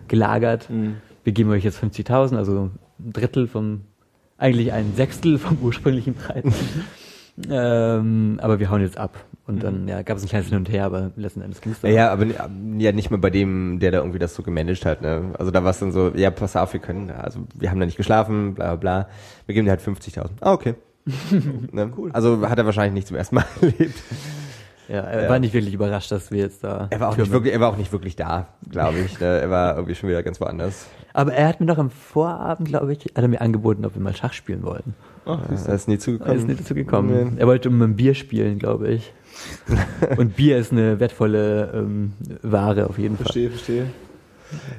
gelagert. 0.09 0.69
Mhm. 0.69 0.97
Wir 1.23 1.31
geben 1.33 1.49
euch 1.49 1.63
jetzt 1.63 1.81
50.000, 1.81 2.35
also 2.35 2.69
ein 2.99 3.13
Drittel 3.13 3.47
vom, 3.47 3.81
eigentlich 4.37 4.73
ein 4.73 4.93
Sechstel 4.95 5.37
vom 5.37 5.57
ursprünglichen 5.61 6.13
Preis. 6.13 6.43
ähm, 7.49 8.37
aber 8.41 8.59
wir 8.59 8.69
hauen 8.69 8.81
jetzt 8.81 8.97
ab. 8.97 9.17
Und 9.47 9.63
dann 9.63 9.87
ja, 9.87 10.01
gab 10.03 10.17
es 10.17 10.23
ein 10.23 10.29
kleines 10.29 10.49
Hin 10.49 10.57
und 10.57 10.69
Her, 10.69 10.85
aber 10.85 11.11
letzten 11.15 11.41
Endes 11.41 11.61
ging 11.61 11.71
es 11.71 11.81
dann. 11.81 11.91
Ja, 11.91 12.11
aber 12.11 12.25
ja 12.77 12.91
nicht 12.91 13.11
mal 13.11 13.17
bei 13.17 13.29
dem, 13.29 13.79
der 13.79 13.91
da 13.91 13.97
irgendwie 13.99 14.19
das 14.19 14.35
so 14.35 14.43
gemanagt 14.43 14.85
hat. 14.85 15.01
Ne? 15.01 15.33
Also 15.39 15.51
da 15.51 15.63
war 15.63 15.71
es 15.71 15.79
dann 15.79 15.91
so, 15.93 16.11
ja, 16.15 16.31
pass 16.31 16.55
auf, 16.57 16.73
wir 16.73 16.79
können, 16.81 17.09
also 17.11 17.39
wir 17.55 17.69
haben 17.71 17.79
da 17.79 17.85
nicht 17.85 17.97
geschlafen, 17.97 18.53
bla 18.53 18.75
bla 18.75 19.03
bla. 19.03 19.09
Wir 19.45 19.55
geben 19.55 19.65
dir 19.65 19.71
halt 19.71 19.81
50.000. 19.81 20.29
Ah, 20.41 20.53
okay. 20.53 20.75
ne? 21.71 21.91
cool. 21.97 22.11
Also 22.13 22.47
hat 22.49 22.57
er 22.57 22.65
wahrscheinlich 22.65 22.93
nicht 22.93 23.07
zum 23.07 23.17
ersten 23.17 23.35
Mal 23.35 23.45
erlebt. 23.61 23.95
Ja, 24.89 24.99
er 25.01 25.23
Ja. 25.23 25.29
war 25.29 25.39
nicht 25.39 25.53
wirklich 25.53 25.73
überrascht, 25.73 26.11
dass 26.11 26.29
wir 26.31 26.39
jetzt 26.39 26.63
da. 26.63 26.87
Er 26.89 26.99
war 26.99 27.09
auch 27.09 27.17
nicht 27.17 27.31
wirklich, 27.31 27.53
er 27.53 27.59
war 27.59 27.69
auch 27.69 27.77
nicht 27.77 27.91
wirklich 27.91 28.15
da, 28.15 28.47
glaube 28.69 28.99
ich. 28.99 29.19
Ne? 29.19 29.25
Er 29.25 29.49
war 29.49 29.75
irgendwie 29.75 29.95
schon 29.95 30.09
wieder 30.09 30.21
ganz 30.23 30.39
woanders. 30.41 30.87
Aber 31.13 31.33
er 31.33 31.47
hat 31.47 31.59
mir 31.61 31.67
doch 31.67 31.77
am 31.77 31.89
Vorabend, 31.89 32.67
glaube 32.67 32.91
ich, 32.93 32.99
hat 33.05 33.17
er 33.21 33.27
mir 33.27 33.39
angeboten, 33.41 33.85
ob 33.85 33.95
wir 33.95 34.01
mal 34.01 34.15
Schach 34.15 34.33
spielen 34.33 34.63
wollten. 34.63 34.93
Ach, 35.25 35.39
Er 35.67 35.73
ist 35.75 35.87
nie 35.87 35.93
Er 35.95 35.99
zugekommen. 35.99 36.37
ist 36.37 36.47
nicht 36.47 36.59
dazu 36.59 36.73
gekommen. 36.75 37.33
Nee. 37.35 37.39
Er 37.41 37.47
wollte 37.47 37.69
um 37.69 37.81
ein 37.81 37.95
Bier 37.95 38.13
spielen, 38.13 38.59
glaube 38.59 38.89
ich. 38.89 39.13
Und 40.17 40.35
Bier 40.35 40.57
ist 40.57 40.71
eine 40.73 40.99
wertvolle 40.99 41.71
ähm, 41.73 42.13
Ware 42.41 42.87
auf 42.89 42.97
jeden 42.99 43.15
Fall. 43.15 43.23
Verstehe, 43.25 43.49
verstehe. 43.49 43.85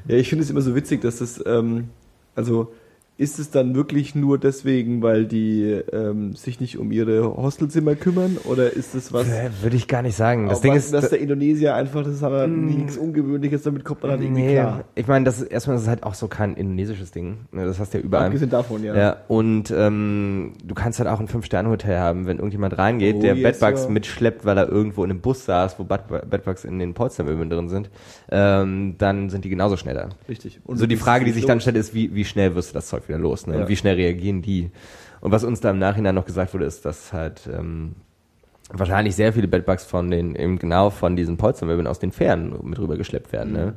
Ja, 0.07 0.17
ich 0.17 0.29
finde 0.29 0.45
es 0.45 0.51
immer 0.51 0.61
so 0.61 0.75
witzig, 0.75 1.01
dass 1.01 1.19
das, 1.19 1.43
ähm, 1.47 1.89
also 2.37 2.73
ist 3.17 3.39
es 3.39 3.51
dann 3.51 3.77
wirklich 3.77 4.17
nur 4.17 4.39
deswegen, 4.39 5.01
weil 5.01 5.27
die 5.27 5.63
ähm, 5.93 6.35
sich 6.35 6.59
nicht 6.59 6.79
um 6.79 6.91
ihre 6.91 7.37
Hostelzimmer 7.37 7.95
kümmern 7.95 8.39
oder 8.45 8.73
ist 8.73 8.95
es 8.97 9.13
was? 9.13 9.29
Äh, 9.29 9.51
Würde 9.63 9.77
ich 9.77 9.87
gar 9.87 10.03
nicht 10.03 10.17
sagen. 10.17 10.49
Das 10.49 10.61
Ding 10.63 10.73
was, 10.75 10.87
ist, 10.87 10.95
dass 10.95 11.11
der 11.11 11.21
Indonesier 11.21 11.77
einfach, 11.77 12.03
das 12.03 12.15
ist 12.15 12.23
halt 12.23 12.51
nichts 12.51 12.97
Ungewöhnliches, 12.97 13.63
damit 13.63 13.85
kommt 13.85 14.03
man 14.03 14.11
halt 14.13 14.23
irgendwie 14.23 14.43
nee, 14.43 14.53
klar. 14.55 14.85
ich 14.97 15.07
meine, 15.07 15.25
das 15.25 15.41
ist 15.41 15.45
erstmal 15.53 15.77
das 15.77 15.83
ist 15.85 15.89
halt 15.89 16.03
auch 16.03 16.15
so 16.15 16.27
kein 16.27 16.55
indonesisches 16.55 17.13
Ding. 17.13 17.37
Ne? 17.53 17.65
Das 17.65 17.79
hast 17.79 17.95
du 17.95 17.99
ja 17.99 18.05
überall. 18.05 18.27
Abgesehen 18.27 18.51
davon, 18.51 18.83
ja. 18.83 18.97
Ja, 18.97 19.17
und 19.29 19.71
ähm, 19.71 20.55
du 20.65 20.75
kannst 20.75 20.99
halt 20.99 21.09
auch 21.09 21.21
ein 21.21 21.29
Fünf-Sterne-Hotel 21.29 21.97
haben, 21.97 22.27
wenn 22.27 22.39
irgendjemand 22.39 22.77
reingeht, 22.79 23.15
Oh, 23.17 23.21
der 23.21 23.37
yes, 23.37 23.61
Bedbugs 23.61 23.85
ja. 23.85 23.91
mitschleppt, 23.91 24.45
weil 24.45 24.59
er 24.59 24.69
irgendwo 24.69 25.05
in 25.05 25.11
einem 25.13 25.21
Bus 25.21 25.45
saß, 25.45 25.79
wo 25.79 25.85
Bed- 25.85 26.29
Bedbugs 26.29 26.65
in 26.65 26.81
den 26.81 26.95
Polstermöbeln 26.95 27.49
drin 27.49 27.69
sind, 27.69 27.91
ähm, 28.29 28.97
dann 28.99 29.31
sind 29.31 29.45
die 29.45 29.51
genauso 29.51 29.77
schneller. 29.77 30.09
Richtig. 30.29 30.59
Und 30.65 30.79
so 30.79 30.87
die 30.89 30.97
es 30.97 31.01
Frage, 31.01 31.25
die 31.25 31.31
sich 31.31 31.47
dann 31.47 31.59
los. 31.59 31.63
stellt, 31.63 31.77
ist, 31.77 31.95
wie, 31.95 32.13
wie 32.15 32.25
schnell 32.25 32.57
wirst 32.57 32.71
du 32.71 32.75
das 32.75 32.89
Zeug 32.89 33.04
wieder 33.09 33.19
los? 33.19 33.47
Ne? 33.47 33.55
Ja. 33.55 33.61
Und 33.63 33.69
wie 33.69 33.77
schnell 33.77 33.97
reagieren 33.97 34.43
die? 34.43 34.71
Und 35.21 35.33
was 35.33 35.45
uns 35.45 35.61
da 35.61 35.71
im 35.71 35.79
Nachhinein 35.79 36.15
noch 36.15 36.27
gesagt 36.27 36.53
wurde, 36.55 36.67
ist, 36.67 36.85
dass 36.85 37.13
halt 37.13 37.49
ähm, 37.53 37.97
wahrscheinlich 38.71 39.17
sehr 39.17 39.33
viele 39.33 39.49
Bedbugs 39.49 39.85
von 39.85 40.11
den, 40.11 40.35
eben 40.37 40.59
genau 40.59 40.91
von 40.91 41.17
diesen 41.17 41.37
Polstermöbeln 41.37 41.87
aus 41.87 41.99
den 41.99 42.13
Fähren 42.13 42.55
mit 42.63 42.79
rüber 42.79 42.97
geschleppt 42.97 43.33
werden. 43.33 43.51
Mhm. 43.51 43.57
Ne? 43.57 43.75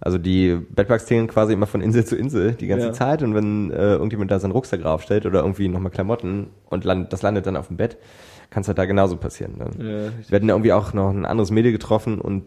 Also 0.00 0.18
die 0.18 0.56
Bedbugs 0.70 1.06
zählen 1.06 1.26
quasi 1.26 1.52
immer 1.52 1.66
von 1.66 1.80
Insel 1.80 2.04
zu 2.04 2.16
Insel 2.16 2.52
die 2.52 2.68
ganze 2.68 2.86
Ja. 2.86 2.92
Zeit 2.92 3.22
und 3.22 3.34
wenn 3.34 3.70
äh, 3.72 3.94
irgendjemand 3.94 4.30
da 4.30 4.38
seinen 4.38 4.52
Rucksack 4.52 4.82
draufstellt 4.82 5.26
oder 5.26 5.40
irgendwie 5.40 5.68
nochmal 5.68 5.90
Klamotten 5.90 6.48
und 6.66 6.84
land, 6.84 7.12
das 7.12 7.22
landet 7.22 7.46
dann 7.46 7.56
auf 7.56 7.66
dem 7.66 7.76
Bett, 7.76 7.96
kann 8.50 8.62
es 8.62 8.68
halt 8.68 8.78
da 8.78 8.86
genauso 8.86 9.16
passieren. 9.16 9.58
Ne? 9.58 9.66
Ja. 9.78 10.12
Wir 10.28 10.36
hatten 10.36 10.48
irgendwie 10.48 10.72
auch 10.72 10.92
noch 10.94 11.10
ein 11.10 11.26
anderes 11.26 11.50
Mädel 11.50 11.70
getroffen 11.72 12.20
und 12.20 12.44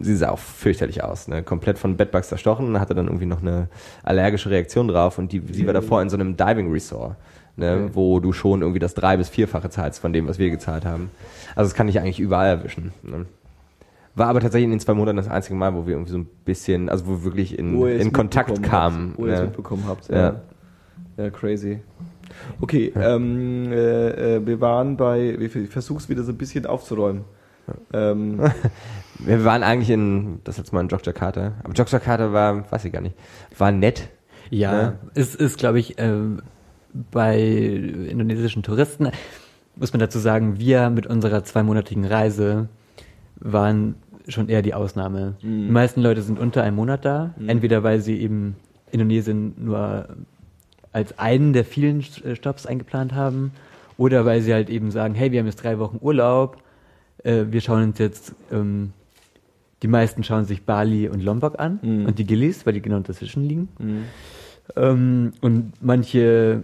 sie 0.00 0.14
sah 0.14 0.30
auch 0.30 0.38
fürchterlich 0.38 1.02
aus. 1.02 1.26
Ne? 1.28 1.42
Komplett 1.42 1.78
von 1.78 1.96
Bedbugs 1.96 2.28
zerstochen, 2.28 2.78
hatte 2.78 2.94
dann 2.94 3.06
irgendwie 3.06 3.26
noch 3.26 3.42
eine 3.42 3.68
allergische 4.02 4.50
Reaktion 4.50 4.88
drauf 4.88 5.18
und 5.18 5.32
die, 5.32 5.42
sie 5.50 5.66
war 5.66 5.74
davor 5.74 6.02
in 6.02 6.08
so 6.10 6.16
einem 6.16 6.36
Diving 6.36 6.70
Resort, 6.70 7.16
ne? 7.56 7.80
Okay. 7.84 7.90
wo 7.94 8.20
du 8.20 8.32
schon 8.32 8.60
irgendwie 8.62 8.78
das 8.78 8.94
drei- 8.94 9.16
bis 9.16 9.28
vierfache 9.28 9.70
zahlst 9.70 10.00
von 10.00 10.12
dem, 10.12 10.28
was 10.28 10.38
wir 10.38 10.50
gezahlt 10.50 10.84
haben. 10.84 11.10
Also 11.56 11.68
das 11.68 11.74
kann 11.74 11.88
ich 11.88 11.98
eigentlich 11.98 12.20
überall 12.20 12.46
erwischen. 12.48 12.92
Ne? 13.02 13.26
War 14.14 14.28
aber 14.28 14.40
tatsächlich 14.40 14.64
in 14.66 14.70
den 14.70 14.80
zwei 14.80 14.94
Monaten 14.94 15.16
das 15.16 15.28
einzige 15.28 15.54
Mal, 15.56 15.74
wo 15.74 15.86
wir 15.86 15.94
irgendwie 15.94 16.12
so 16.12 16.18
ein 16.18 16.28
bisschen, 16.44 16.88
also 16.88 17.06
wo 17.06 17.10
wir 17.12 17.24
wirklich 17.24 17.58
in, 17.58 17.80
in 17.86 18.12
Kontakt 18.12 18.62
kamen. 18.62 19.10
Habt, 19.10 19.18
wo 19.18 19.26
ihr 19.26 19.32
es 19.32 19.40
ne? 19.40 19.46
mitbekommen 19.46 19.84
habt. 19.88 20.08
Ja. 20.08 20.16
Ja, 20.16 20.40
ja 21.16 21.30
crazy. 21.30 21.80
Okay, 22.60 22.92
ähm, 22.96 23.72
äh, 23.72 24.36
äh, 24.36 24.46
wir 24.46 24.60
waren 24.60 24.96
bei, 24.96 25.36
ich 25.38 25.70
versuch's 25.70 26.08
wieder 26.08 26.22
so 26.22 26.32
ein 26.32 26.38
bisschen 26.38 26.66
aufzuräumen. 26.66 27.24
Ähm, 27.92 28.40
Wir 29.22 29.44
waren 29.44 29.62
eigentlich 29.62 29.90
in, 29.90 30.40
das 30.44 30.56
letzte 30.56 30.74
Mal 30.74 30.80
in 30.80 30.88
Jogjakarta, 30.88 31.52
aber 31.62 31.74
Jogjakarta 31.74 32.32
war, 32.32 32.72
weiß 32.72 32.86
ich 32.86 32.92
gar 32.92 33.02
nicht, 33.02 33.14
war 33.56 33.70
nett. 33.70 34.08
Ja, 34.48 34.80
Ja. 34.82 34.92
es 35.14 35.34
ist, 35.34 35.58
glaube 35.58 35.78
ich, 35.78 35.96
ähm, 35.98 36.40
bei 37.12 37.38
indonesischen 37.38 38.62
Touristen, 38.62 39.10
muss 39.76 39.92
man 39.92 40.00
dazu 40.00 40.18
sagen, 40.18 40.58
wir 40.58 40.88
mit 40.90 41.06
unserer 41.06 41.44
zweimonatigen 41.44 42.04
Reise 42.06 42.68
waren 43.36 43.94
schon 44.26 44.48
eher 44.48 44.62
die 44.62 44.74
Ausnahme. 44.74 45.34
Mhm. 45.42 45.66
Die 45.66 45.70
meisten 45.70 46.00
Leute 46.00 46.22
sind 46.22 46.38
unter 46.38 46.62
einem 46.62 46.76
Monat 46.76 47.04
da, 47.04 47.34
entweder 47.46 47.82
weil 47.82 48.00
sie 48.00 48.20
eben 48.20 48.56
Indonesien 48.90 49.54
nur 49.58 50.08
als 50.92 51.18
einen 51.18 51.52
der 51.52 51.64
vielen 51.64 52.00
äh, 52.24 52.34
Stops 52.36 52.66
eingeplant 52.66 53.14
haben 53.14 53.52
oder 53.96 54.24
weil 54.24 54.40
sie 54.42 54.52
halt 54.52 54.70
eben 54.70 54.90
sagen, 54.90 55.14
hey, 55.14 55.30
wir 55.32 55.38
haben 55.40 55.46
jetzt 55.46 55.62
drei 55.62 55.78
Wochen 55.78 55.98
Urlaub, 56.00 56.56
äh, 57.22 57.44
wir 57.50 57.60
schauen 57.60 57.82
uns 57.84 57.98
jetzt, 57.98 58.34
ähm, 58.50 58.92
die 59.82 59.88
meisten 59.88 60.24
schauen 60.24 60.44
sich 60.44 60.62
Bali 60.64 61.08
und 61.08 61.22
Lombok 61.22 61.58
an 61.58 61.78
Mhm. 61.82 62.06
und 62.06 62.18
die 62.18 62.24
Gillis, 62.26 62.66
weil 62.66 62.72
die 62.74 62.82
genau 62.82 62.98
dazwischen 63.00 63.46
liegen. 63.48 63.68
Ähm, 64.76 65.32
und 65.40 65.72
manche 65.80 66.62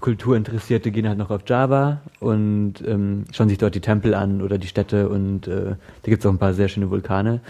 Kulturinteressierte 0.00 0.90
gehen 0.90 1.08
halt 1.08 1.18
noch 1.18 1.30
auf 1.30 1.42
Java 1.46 2.00
und 2.20 2.74
ähm, 2.86 3.24
schauen 3.32 3.48
sich 3.48 3.58
dort 3.58 3.74
die 3.74 3.80
Tempel 3.80 4.14
an 4.14 4.42
oder 4.42 4.58
die 4.58 4.68
Städte 4.68 5.08
und 5.08 5.48
äh, 5.48 5.74
da 6.02 6.10
gibt 6.10 6.20
es 6.22 6.26
auch 6.26 6.30
ein 6.32 6.38
paar 6.38 6.54
sehr 6.54 6.68
schöne 6.68 6.90
Vulkane. 6.90 7.40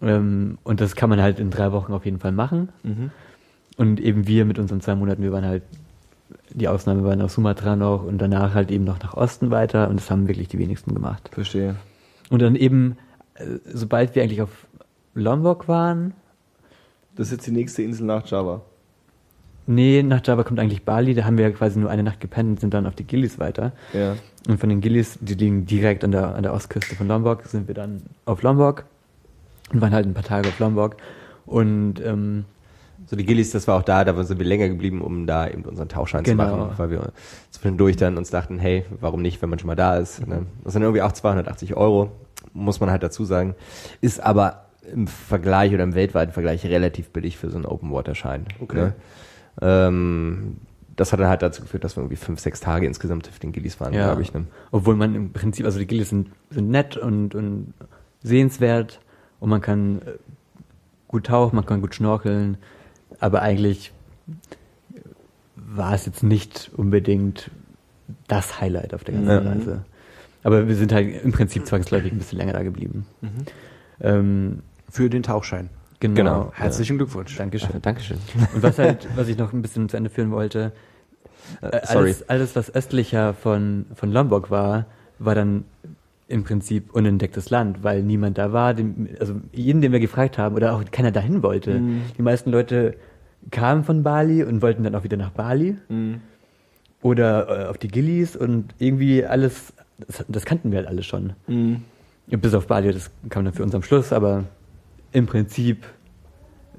Ähm, 0.00 0.58
und 0.64 0.80
das 0.80 0.96
kann 0.96 1.10
man 1.10 1.20
halt 1.20 1.38
in 1.38 1.50
drei 1.50 1.72
Wochen 1.72 1.92
auf 1.92 2.04
jeden 2.04 2.18
Fall 2.20 2.32
machen. 2.32 2.68
mhm. 2.82 3.10
Und 3.76 4.00
eben 4.00 4.26
wir 4.26 4.44
mit 4.44 4.58
unseren 4.58 4.80
zwei 4.80 4.94
Monaten, 4.94 5.22
wir 5.22 5.32
waren 5.32 5.44
halt, 5.46 5.62
die 6.50 6.68
Ausnahme 6.68 7.04
waren 7.04 7.22
auf 7.22 7.32
Sumatra 7.32 7.76
noch 7.76 8.04
und 8.04 8.18
danach 8.18 8.54
halt 8.54 8.70
eben 8.70 8.84
noch 8.84 9.00
nach 9.02 9.14
Osten 9.14 9.50
weiter 9.50 9.88
und 9.88 9.96
das 9.98 10.10
haben 10.10 10.28
wirklich 10.28 10.48
die 10.48 10.58
wenigsten 10.58 10.94
gemacht. 10.94 11.30
Verstehe. 11.32 11.76
Und 12.30 12.42
dann 12.42 12.54
eben, 12.56 12.96
äh, 13.34 13.44
sobald 13.64 14.14
wir 14.14 14.22
eigentlich 14.22 14.42
auf 14.42 14.66
Lombok 15.14 15.68
waren, 15.68 16.14
Das 17.16 17.28
ist 17.28 17.32
jetzt 17.32 17.46
die 17.46 17.50
nächste 17.52 17.82
Insel 17.82 18.06
nach 18.06 18.26
Java. 18.26 18.62
nee, 19.66 20.02
nach 20.02 20.20
Java 20.24 20.42
kommt 20.42 20.58
eigentlich 20.58 20.82
Bali, 20.84 21.14
da 21.14 21.24
haben 21.24 21.36
wir 21.38 21.48
ja 21.48 21.50
quasi 21.54 21.78
nur 21.78 21.90
eine 21.90 22.02
Nacht 22.02 22.20
gepennt 22.20 22.50
und 22.50 22.60
sind 22.60 22.74
dann 22.74 22.86
auf 22.86 22.94
die 22.94 23.04
Gillis 23.04 23.38
weiter. 23.38 23.72
Ja. 23.92 24.16
Und 24.48 24.58
von 24.58 24.68
den 24.68 24.80
Gillis, 24.80 25.18
die 25.20 25.34
liegen 25.34 25.66
direkt 25.66 26.04
an 26.04 26.10
der, 26.12 26.34
an 26.34 26.42
der 26.42 26.52
Ostküste 26.52 26.96
von 26.96 27.06
Lombok, 27.08 27.44
sind 27.44 27.68
wir 27.68 27.74
dann 27.74 28.02
auf 28.24 28.42
Lombok 28.42 28.84
und 29.72 29.80
waren 29.80 29.92
halt 29.92 30.06
ein 30.06 30.14
paar 30.14 30.24
Tage 30.24 30.48
auf 30.48 30.58
Lombok. 30.58 30.96
Und 31.46 32.00
ähm, 32.04 32.44
So 33.06 33.16
die 33.16 33.24
Gillies, 33.26 33.50
das 33.50 33.66
war 33.68 33.76
auch 33.78 33.82
da, 33.82 34.04
da 34.04 34.22
sind 34.24 34.38
wir 34.38 34.46
länger 34.46 34.68
geblieben, 34.68 35.00
um 35.02 35.26
da 35.26 35.48
eben 35.48 35.62
unseren 35.64 35.88
Tauchschein 35.88 36.22
Genau. 36.24 36.44
zu 36.48 36.56
machen, 36.56 36.72
weil 36.78 36.90
wir 36.90 37.12
zwischendurch 37.50 37.96
dann 37.96 38.16
uns 38.16 38.30
dachten, 38.30 38.58
hey, 38.58 38.84
warum 39.00 39.22
nicht, 39.22 39.42
wenn 39.42 39.50
man 39.50 39.58
schon 39.58 39.66
mal 39.66 39.74
da 39.76 39.96
ist. 39.96 40.26
Ne? 40.26 40.46
Das 40.64 40.72
sind 40.72 40.82
irgendwie 40.82 41.02
auch 41.02 41.12
280 41.12 41.76
Euro, 41.76 42.10
muss 42.52 42.80
man 42.80 42.90
halt 42.90 43.02
dazu 43.02 43.24
sagen. 43.24 43.54
Ist 44.00 44.22
aber 44.22 44.66
im 44.92 45.06
Vergleich 45.06 45.72
oder 45.74 45.84
im 45.84 45.94
weltweiten 45.94 46.32
Vergleich 46.32 46.64
relativ 46.66 47.10
billig 47.10 47.36
für 47.36 47.50
so 47.50 47.56
einen 47.56 47.66
Open-Water-Schein. 47.66 48.46
Okay. 48.60 48.76
Ne? 48.76 48.92
Ähm, 49.60 50.56
das 50.96 51.12
hat 51.12 51.20
dann 51.20 51.28
halt 51.28 51.42
dazu 51.42 51.62
geführt, 51.62 51.84
dass 51.84 51.96
wir 51.96 52.02
irgendwie 52.02 52.16
fünf, 52.16 52.40
sechs 52.40 52.60
Tage 52.60 52.86
insgesamt 52.86 53.28
auf 53.28 53.38
den 53.38 53.52
Gillies 53.52 53.80
waren, 53.80 53.94
Ja. 53.94 54.06
glaube 54.06 54.22
ich. 54.22 54.32
Ne? 54.34 54.44
Obwohl 54.70 54.96
man 54.96 55.14
im 55.14 55.32
Prinzip, 55.32 55.64
also 55.66 55.78
die 55.78 55.86
Gilles 55.86 56.10
sind, 56.10 56.30
sind 56.50 56.70
nett 56.70 56.96
und, 56.96 57.34
und 57.34 57.72
sehenswert 58.22 59.00
und 59.40 59.50
man 59.50 59.60
kann 59.60 60.02
äh, 60.02 60.12
gut 61.08 61.26
tauchen, 61.26 61.56
man 61.56 61.66
kann 61.66 61.80
gut 61.80 61.94
schnorcheln, 61.94 62.58
aber 63.22 63.42
eigentlich 63.42 63.92
war 65.56 65.94
es 65.94 66.06
jetzt 66.06 66.22
nicht 66.22 66.70
unbedingt 66.76 67.50
das 68.28 68.60
Highlight 68.60 68.94
auf 68.94 69.04
der 69.04 69.14
ganzen 69.14 69.30
Ja. 69.30 69.38
Reise. 69.38 69.84
Aber 70.42 70.66
wir 70.68 70.74
sind 70.74 70.92
halt 70.92 71.22
im 71.24 71.32
Prinzip 71.32 71.66
zwangsläufig 71.66 72.12
ein 72.12 72.18
bisschen 72.18 72.38
länger 72.38 72.52
da 72.52 72.62
geblieben. 72.62 73.06
Ähm, 74.00 74.58
Für 74.90 75.08
den 75.08 75.22
Tauchschein. 75.22 75.70
genau. 76.00 76.14
Genau. 76.16 76.52
Herzlichen 76.54 76.96
Glückwunsch. 76.98 77.36
Dankeschön. 77.36 77.80
Dankeschön. 77.80 78.18
Und 78.54 78.62
was 78.62 78.78
halt, 78.78 79.08
was 79.14 79.28
ich 79.28 79.38
noch 79.38 79.52
ein 79.52 79.62
bisschen 79.62 79.88
zu 79.88 79.96
Ende 79.96 80.10
führen 80.10 80.30
wollte, 80.32 80.72
Äh, 81.60 81.80
sorry. 81.86 81.98
alles, 82.06 82.28
alles, 82.28 82.56
was 82.56 82.74
östlicher 82.74 83.34
von, 83.34 83.86
von 83.94 84.12
Lombok 84.12 84.50
war, 84.50 84.86
war 85.18 85.34
dann 85.34 85.64
im 86.28 86.44
Prinzip 86.44 86.92
unentdecktes 86.94 87.50
Land, 87.50 87.82
weil 87.84 88.02
niemand 88.02 88.38
da 88.38 88.52
war. 88.52 88.74
Dem, 88.74 89.08
also 89.20 89.34
jeden, 89.52 89.80
den 89.80 89.92
wir 89.92 90.00
gefragt 90.00 90.38
haben, 90.38 90.54
oder 90.56 90.74
auch 90.74 90.82
keiner 90.90 91.12
dahin 91.12 91.42
wollte. 91.42 91.78
Mhm. 91.78 92.02
Die 92.18 92.22
meisten 92.22 92.50
Leute 92.50 92.94
kamen 93.50 93.84
von 93.84 94.02
Bali 94.02 94.42
und 94.44 94.62
wollten 94.62 94.84
dann 94.84 94.94
auch 94.94 95.04
wieder 95.04 95.16
nach 95.16 95.30
Bali 95.30 95.76
Mhm. 95.88 96.20
oder 97.02 97.66
äh, 97.66 97.68
auf 97.68 97.78
die 97.78 97.88
Gillies 97.88 98.36
und 98.36 98.74
irgendwie 98.78 99.24
alles, 99.24 99.72
das, 100.06 100.24
das 100.28 100.44
kannten 100.44 100.70
wir 100.70 100.78
halt 100.78 100.88
alle 100.88 101.02
schon. 101.02 101.32
Mhm. 101.46 101.82
Bis 102.28 102.54
auf 102.54 102.66
Bali, 102.66 102.92
das 102.92 103.10
kam 103.28 103.44
dann 103.44 103.52
für 103.54 103.62
uns 103.62 103.74
am 103.74 103.82
Schluss, 103.82 104.12
aber 104.12 104.44
im 105.12 105.26
Prinzip 105.26 105.84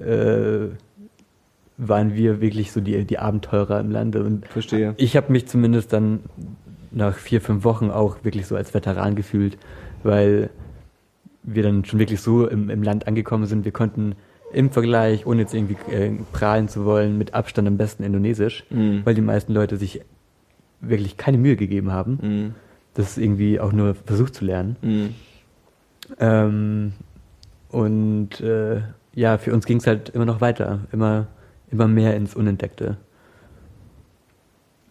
äh, 0.00 0.68
waren 1.76 2.14
wir 2.14 2.40
wirklich 2.40 2.72
so 2.72 2.80
die, 2.80 3.04
die 3.04 3.18
Abenteurer 3.18 3.80
im 3.80 3.90
Lande. 3.90 4.22
Und 4.24 4.46
Verstehe. 4.48 4.94
ich 4.96 5.16
habe 5.16 5.30
mich 5.32 5.46
zumindest 5.46 5.92
dann 5.92 6.20
nach 6.90 7.14
vier, 7.16 7.40
fünf 7.40 7.64
Wochen 7.64 7.90
auch 7.90 8.24
wirklich 8.24 8.46
so 8.46 8.56
als 8.56 8.72
Veteran 8.74 9.14
gefühlt, 9.16 9.58
weil 10.02 10.50
wir 11.42 11.62
dann 11.62 11.84
schon 11.84 11.98
wirklich 11.98 12.20
so 12.20 12.48
im, 12.48 12.70
im 12.70 12.82
Land 12.82 13.06
angekommen 13.06 13.46
sind. 13.46 13.64
Wir 13.64 13.72
konnten 13.72 14.14
im 14.54 14.70
Vergleich, 14.70 15.26
ohne 15.26 15.42
jetzt 15.42 15.54
irgendwie 15.54 15.76
äh, 15.92 16.12
prahlen 16.32 16.68
zu 16.68 16.84
wollen, 16.84 17.18
mit 17.18 17.34
Abstand 17.34 17.66
am 17.68 17.76
besten 17.76 18.02
Indonesisch, 18.04 18.64
Mhm. 18.70 19.02
weil 19.04 19.14
die 19.14 19.20
meisten 19.20 19.52
Leute 19.52 19.76
sich 19.76 20.00
wirklich 20.80 21.16
keine 21.16 21.38
Mühe 21.38 21.56
gegeben 21.56 21.92
haben, 21.92 22.18
Mhm. 22.22 22.54
das 22.94 23.18
irgendwie 23.18 23.58
auch 23.60 23.72
nur 23.72 23.94
versucht 23.94 24.34
zu 24.34 24.44
lernen. 24.44 24.76
Mhm. 24.82 25.14
Ähm, 26.18 26.92
und 27.70 28.40
äh, 28.40 28.82
ja, 29.14 29.38
für 29.38 29.52
uns 29.52 29.64
ging 29.66 29.78
es 29.78 29.86
halt 29.86 30.10
immer 30.10 30.24
noch 30.26 30.40
weiter, 30.40 30.80
immer, 30.92 31.26
immer 31.70 31.88
mehr 31.88 32.14
ins 32.16 32.34
Unentdeckte. 32.34 32.96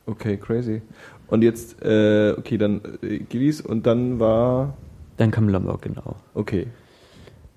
Okay, 0.05 0.37
crazy. 0.37 0.81
Und 1.27 1.43
jetzt, 1.43 1.81
äh, 1.81 2.33
okay, 2.37 2.57
dann 2.57 2.81
äh, 3.01 3.19
Gillies 3.19 3.61
und 3.61 3.85
dann 3.87 4.19
war, 4.19 4.75
Dann 5.17 5.31
kam 5.31 5.47
Lombok, 5.47 5.81
genau. 5.83 6.15
okay. 6.33 6.67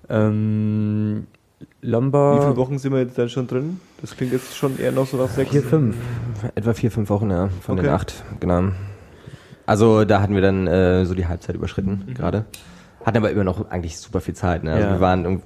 Ähm, 0.09 1.27
Wie 1.59 1.87
Lombok. 1.87 2.43
viele 2.43 2.57
Wochen 2.57 2.77
sind 2.77 2.91
wir 2.93 2.99
jetzt 2.99 3.17
dann 3.17 3.29
schon 3.29 3.47
drin? 3.47 3.79
Das 4.01 4.15
klingt 4.15 4.31
jetzt 4.33 4.55
schon 4.55 4.79
eher 4.79 4.91
noch 4.91 5.07
so 5.07 5.17
nach 5.17 5.29
sechs. 5.29 5.51
Vier, 5.51 5.63
fünf. 5.63 5.95
Etwa 6.55 6.73
vier, 6.73 6.91
fünf 6.91 7.09
Wochen, 7.09 7.31
ja, 7.31 7.49
von 7.61 7.77
Okay. 7.77 7.87
den 7.87 7.93
acht, 7.95 8.23
genau. 8.39 8.69
Also 9.65 10.05
da 10.05 10.21
hatten 10.21 10.35
wir 10.35 10.41
dann 10.41 10.67
äh, 10.67 11.05
so 11.05 11.13
die 11.15 11.27
Halbzeit 11.27 11.55
überschritten 11.55 12.03
Mhm. 12.07 12.13
gerade. 12.13 12.45
Hatten 13.05 13.17
aber 13.17 13.31
immer 13.31 13.43
noch 13.43 13.69
eigentlich 13.69 13.97
super 13.97 14.21
viel 14.21 14.33
Zeit. 14.33 14.63
Ne? 14.63 14.73
Also 14.73 14.87
Ja. 14.87 14.93
wir 14.93 14.99
waren, 14.99 15.41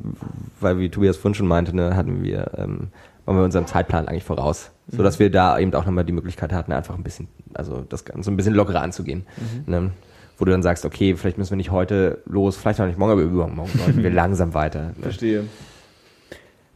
weil 0.60 0.80
wie 0.80 0.90
Tobias 0.90 1.18
vorhin 1.18 1.36
schon 1.36 1.48
meinte, 1.48 1.76
ne, 1.76 1.96
hatten 1.96 2.24
wir, 2.24 2.52
ähm, 2.58 2.88
waren 3.26 3.38
wir 3.38 3.44
unserem 3.44 3.68
Zeitplan 3.68 4.08
eigentlich 4.08 4.24
voraus. 4.24 4.72
Mhm. 4.88 4.98
So 4.98 5.04
dass 5.04 5.20
wir 5.20 5.30
da 5.32 5.58
eben 5.60 5.74
auch 5.76 5.86
nochmal 5.86 6.04
die 6.06 6.12
Möglichkeit 6.12 6.52
hatten, 6.54 6.72
einfach 6.72 6.96
ein 6.96 7.04
bisschen, 7.04 7.28
also 7.54 7.86
das 7.88 8.04
Ganze 8.06 8.32
ein 8.32 8.38
bisschen 8.38 8.54
lockerer 8.54 8.82
anzugehen. 8.82 9.26
Mhm. 9.66 9.72
Ne? 9.72 9.92
Wo 10.38 10.46
du 10.46 10.52
dann 10.52 10.64
sagst, 10.64 10.86
okay, 10.86 11.16
vielleicht 11.16 11.38
müssen 11.38 11.52
wir 11.52 11.58
nicht 11.58 11.72
heute 11.72 12.20
los, 12.26 12.58
vielleicht 12.58 12.82
auch 12.82 12.86
nicht 12.88 12.98
morgen, 12.98 13.12
aber 13.14 13.22
übermorgen 13.22 13.56
morgen 13.78 14.02
wir 14.04 14.10
langsam 14.12 14.54
weiter. 14.54 14.88
Ne? 14.88 14.94
Verstehe. 15.02 15.44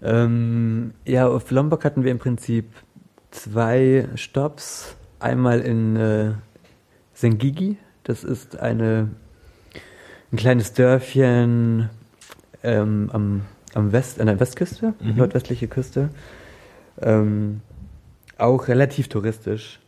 Ähm, 0.06 0.94
ja, 1.04 1.28
auf 1.28 1.50
Lombok 1.50 1.84
hatten 1.84 2.04
wir 2.04 2.12
im 2.12 2.20
Prinzip 2.20 2.66
zwei 3.32 4.08
Stops. 4.16 4.96
Einmal 5.20 5.62
in 5.62 5.96
äh, 5.96 6.32
Sengigi, 7.14 7.78
das 8.04 8.24
ist 8.24 8.60
eine, 8.60 9.10
ein 10.32 10.38
kleines 10.38 10.74
Dörfchen 10.74 11.90
ähm, 12.62 13.10
am, 13.12 13.42
am 13.74 13.92
West, 13.92 14.20
an 14.20 14.28
der 14.28 14.40
Westküste, 14.40 14.94
Mhm. 15.00 15.16
nordwestliche 15.16 15.68
Küste. 15.68 16.10
Ähm, 17.02 17.62
auch 18.38 18.68
relativ 18.68 19.08
touristisch, 19.08 19.80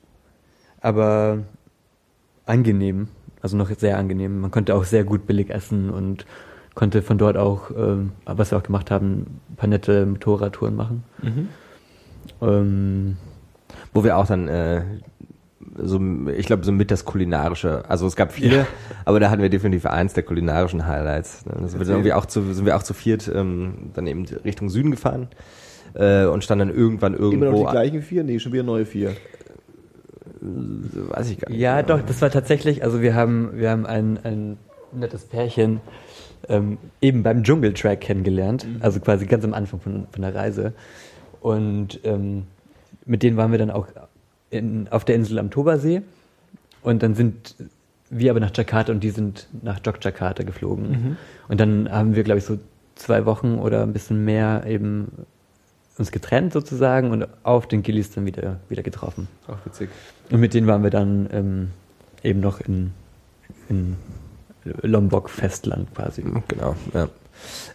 aber 0.82 1.44
angenehm, 2.46 3.10
also 3.42 3.56
noch 3.56 3.70
sehr 3.78 3.98
angenehm. 4.00 4.40
Man 4.40 4.52
konnte 4.52 4.74
auch 4.74 4.86
sehr 4.86 5.04
gut 5.04 5.28
billig 5.28 5.52
essen 5.52 5.90
und 5.92 6.26
konnte 6.78 7.02
von 7.02 7.18
dort 7.18 7.38
auch, 7.38 7.72
ähm, 7.76 8.12
was 8.26 8.52
wir 8.52 8.58
auch 8.60 8.64
gemacht 8.64 8.92
haben, 8.92 9.40
ein 9.50 9.56
paar 9.56 9.68
nette 9.68 10.06
Motorradtouren 10.06 10.76
machen. 10.76 11.04
Mhm. 11.24 11.48
Ähm, 12.40 13.18
Wo 13.96 14.04
wir 14.04 14.16
auch 14.16 14.28
dann, 14.28 14.48
äh, 14.48 14.84
so, 15.76 16.00
ich 16.38 16.46
glaube, 16.46 16.64
so 16.64 16.72
mit 16.72 16.92
das 16.92 17.04
kulinarische, 17.04 17.84
also 17.90 18.06
es 18.06 18.16
gab 18.16 18.32
viele, 18.32 18.68
aber 19.06 19.20
da 19.20 19.32
hatten 19.32 19.42
wir 19.42 19.50
definitiv 19.50 19.88
eins 19.88 20.14
der 20.14 20.22
kulinarischen 20.22 20.86
Highlights. 20.86 21.48
Ne? 21.48 21.56
Das 21.62 21.72
sind, 21.72 21.82
irgendwie 21.82 22.14
auch 22.14 22.28
zu, 22.28 22.54
sind 22.54 22.68
wir 22.68 22.78
auch 22.78 22.84
zu 22.84 22.94
viert 22.94 23.28
ähm, 23.34 23.90
dann 23.96 24.06
eben 24.06 24.26
Richtung 24.46 24.70
Süden 24.70 24.92
gefahren 24.92 25.30
äh, 25.96 26.26
und 26.26 26.44
standen 26.44 26.68
dann 26.68 26.78
irgendwann 26.78 27.16
Immer 27.16 27.26
noch 27.26 27.32
irgendwo, 27.32 27.66
die 27.66 27.72
gleichen 27.72 28.02
vier? 28.04 28.24
Nee, 28.24 28.38
schon 28.38 28.54
wieder 28.54 28.62
neue 28.62 28.86
vier. 28.86 29.14
weiß 30.42 31.32
ich 31.32 31.40
gar 31.40 31.50
nicht. 31.50 31.60
ja, 31.60 31.82
genau. 31.82 31.98
doch, 31.98 32.06
das 32.06 32.22
war 32.22 32.30
tatsächlich, 32.30 32.84
also 32.84 33.02
wir 33.02 33.16
haben, 33.16 33.50
wir 33.56 33.72
haben 33.72 33.88
ein, 33.88 34.20
ein 34.24 34.58
nettes 34.94 35.26
Pärchen 35.26 35.82
ähm, 36.50 36.78
eben 37.02 37.24
beim 37.24 37.44
Dschungeltrack 37.44 38.02
kennengelernt, 38.02 38.66
also 38.80 39.00
quasi 39.00 39.26
ganz 39.26 39.44
am 39.44 39.54
Anfang 39.54 39.80
von, 39.80 40.08
von 40.12 40.22
der 40.22 40.34
Reise. 40.34 40.74
Und 41.42 42.00
ähm, 42.04 42.44
mit 43.06 43.24
denen 43.24 43.38
waren 43.38 43.52
wir 43.52 43.60
dann 43.60 43.72
auch 43.72 43.88
in, 44.50 44.88
auf 44.90 45.06
der 45.06 45.16
Insel 45.16 45.40
am 45.40 45.50
Tobersee. 45.50 46.02
Und 46.82 47.04
dann 47.04 47.16
sind 47.16 47.56
wir 48.10 48.32
aber 48.32 48.40
nach 48.40 48.52
Jakarta 48.56 48.92
und 48.92 49.04
die 49.04 49.10
sind 49.10 49.48
nach 49.62 49.80
Jogjakarta 49.84 50.44
geflogen. 50.44 51.18
Und 51.48 51.60
dann 51.60 51.92
haben 51.92 52.16
wir, 52.16 52.24
glaube 52.24 52.40
ich, 52.40 52.46
so 52.46 52.58
zwei 52.96 53.26
Wochen 53.26 53.56
oder 53.60 53.84
ein 53.84 53.94
bisschen 53.94 54.24
mehr 54.24 54.64
eben 54.66 55.12
uns 55.98 56.12
getrennt 56.12 56.54
sozusagen 56.54 57.12
und 57.12 57.28
auf 57.44 57.68
den 57.68 57.82
Gillies 57.84 58.12
dann 58.12 58.26
wieder, 58.26 58.60
wieder 58.70 58.84
getroffen. 58.84 59.28
Ach, 59.48 59.58
witzig. 59.66 59.90
Und 60.30 60.40
mit 60.40 60.54
denen 60.54 60.68
waren 60.68 60.84
wir 60.84 60.90
dann 60.90 61.28
ähm, 61.32 61.68
eben 62.24 62.40
noch 62.40 62.62
in, 62.62 62.92
in 63.70 63.98
Lombok 64.82 65.30
Festland 65.30 65.94
quasi. 65.94 66.24
Genau, 66.48 66.76
ja. 66.94 67.10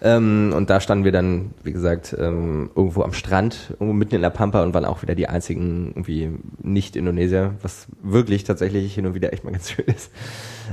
Ähm, 0.01 0.53
und 0.55 0.71
da 0.71 0.81
standen 0.81 1.05
wir 1.05 1.13
dann, 1.13 1.53
wie 1.63 1.73
gesagt, 1.73 2.17
ähm, 2.19 2.71
irgendwo 2.75 3.03
am 3.03 3.13
Strand, 3.13 3.69
irgendwo 3.71 3.93
mitten 3.93 4.17
in 4.17 4.23
der 4.23 4.31
Pampa 4.31 4.63
und 4.63 4.75
waren 4.75 4.85
auch 4.85 5.03
wieder 5.03 5.15
die 5.15 5.29
einzigen 5.29 5.93
irgendwie 5.95 6.31
Nicht-Indonesier, 6.63 7.55
was 7.63 7.87
wirklich 8.03 8.45
tatsächlich 8.45 8.95
hin 8.95 9.07
und 9.07 9.15
wieder 9.15 9.33
echt 9.33 9.45
mal 9.45 9.53
ganz 9.53 9.71
schön 9.71 9.87
ist. 9.87 10.11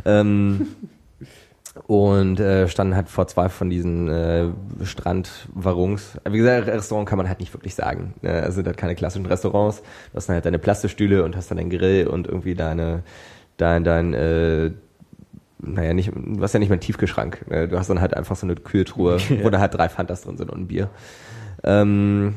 Ähm, 0.05 0.67
und 1.87 2.39
äh, 2.39 2.67
standen 2.67 2.95
halt 2.95 3.09
vor 3.09 3.27
zwei 3.27 3.49
von 3.49 3.69
diesen 3.69 4.09
äh, 4.09 4.47
Strandwarungs. 4.83 6.17
Wie 6.29 6.37
gesagt, 6.37 6.67
Restaurant 6.67 7.07
kann 7.07 7.17
man 7.17 7.27
halt 7.27 7.39
nicht 7.39 7.53
wirklich 7.53 7.75
sagen. 7.75 8.13
Ne? 8.21 8.41
Es 8.41 8.55
sind 8.55 8.67
halt 8.67 8.77
keine 8.77 8.95
klassischen 8.95 9.25
Restaurants. 9.25 9.81
Du 10.11 10.17
hast 10.17 10.27
dann 10.27 10.35
halt 10.35 10.45
deine 10.45 10.59
Plastestühle 10.59 11.23
und 11.23 11.35
hast 11.35 11.51
dann 11.51 11.57
deinen 11.57 11.69
Grill 11.69 12.07
und 12.07 12.27
irgendwie 12.27 12.55
deine, 12.55 13.03
dein, 13.57 13.83
dein, 13.83 14.13
äh, 14.13 14.71
naja, 15.61 15.93
nicht, 15.93 16.11
du 16.15 16.41
hast 16.41 16.53
ja 16.53 16.59
nicht 16.59 16.69
mal 16.69 16.75
einen 16.75 16.81
Tiefkühlschrank. 16.81 17.49
ne? 17.49 17.67
Du 17.67 17.77
hast 17.77 17.89
dann 17.89 18.01
halt 18.01 18.13
einfach 18.15 18.35
so 18.35 18.45
eine 18.45 18.55
Kühltruhe, 18.55 19.17
wo 19.43 19.49
da 19.49 19.59
halt 19.59 19.73
drei 19.75 19.89
Fantas 19.89 20.21
drin 20.21 20.37
sind 20.37 20.49
und 20.49 20.61
ein 20.61 20.67
Bier. 20.67 20.89
Ähm, 21.63 22.35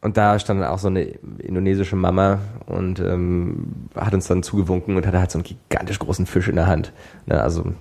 und 0.00 0.16
da 0.16 0.38
stand 0.38 0.60
dann 0.60 0.68
auch 0.68 0.78
so 0.80 0.88
eine 0.88 1.02
indonesische 1.02 1.94
Mama 1.94 2.40
und 2.66 2.98
ähm, 2.98 3.66
hat 3.94 4.14
uns 4.14 4.26
dann 4.26 4.42
zugewunken 4.42 4.96
und 4.96 5.06
hatte 5.06 5.20
halt 5.20 5.30
so 5.30 5.38
einen 5.38 5.44
gigantisch 5.44 5.98
großen 5.98 6.26
Fisch 6.26 6.48
in 6.48 6.56
der 6.56 6.66
Hand. 6.66 6.92
Ne, 7.26 7.40
also 7.40 7.72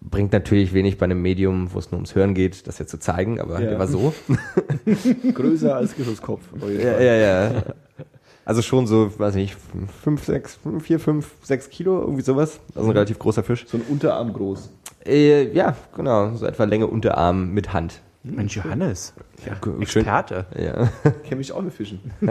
bringt 0.00 0.32
natürlich 0.32 0.72
wenig 0.72 0.98
bei 0.98 1.04
einem 1.04 1.20
Medium, 1.20 1.72
wo 1.74 1.78
es 1.80 1.90
nur 1.90 1.96
ums 1.98 2.14
Hören 2.14 2.34
geht, 2.34 2.68
das 2.68 2.78
jetzt 2.78 2.90
zu 2.90 2.98
zeigen, 2.98 3.40
aber 3.40 3.60
Ja. 3.60 3.70
der 3.70 3.78
war 3.78 3.88
so. 3.88 4.14
Größer 5.34 5.74
als 5.74 5.94
auf 5.94 6.68
jeden 6.68 6.80
ja, 6.80 7.00
ja, 7.00 7.14
ja. 7.16 7.62
Also 8.46 8.62
schon 8.62 8.86
so, 8.86 9.18
weiß 9.18 9.34
nicht, 9.34 9.56
fünf, 10.02 10.24
sechs, 10.24 10.58
vier, 10.80 10.98
fünf, 10.98 11.32
sechs 11.42 11.68
Kilo, 11.68 12.00
irgendwie 12.00 12.22
sowas. 12.22 12.60
Also 12.74 12.88
ein 12.88 12.92
relativ 12.92 13.18
großer 13.18 13.42
Fisch. 13.42 13.66
So 13.68 13.76
ein 13.76 13.82
Unterarm 13.88 14.32
groß. 14.32 14.70
Äh, 15.04 15.52
ja, 15.52 15.76
genau, 15.94 16.34
so 16.34 16.46
etwa 16.46 16.64
Länge 16.64 16.86
Unterarm 16.86 17.52
mit 17.52 17.72
Hand. 17.74 18.00
Mensch, 18.22 18.56
Johannes. 18.56 19.12
Ja, 19.44 19.56
Schön. 19.62 20.02
Experte. 20.02 20.46
Ja. 20.56 20.88
Kenne 21.24 21.36
mich 21.36 21.52
auch 21.52 21.60
mit 21.60 21.74
Fischen. 21.74 22.00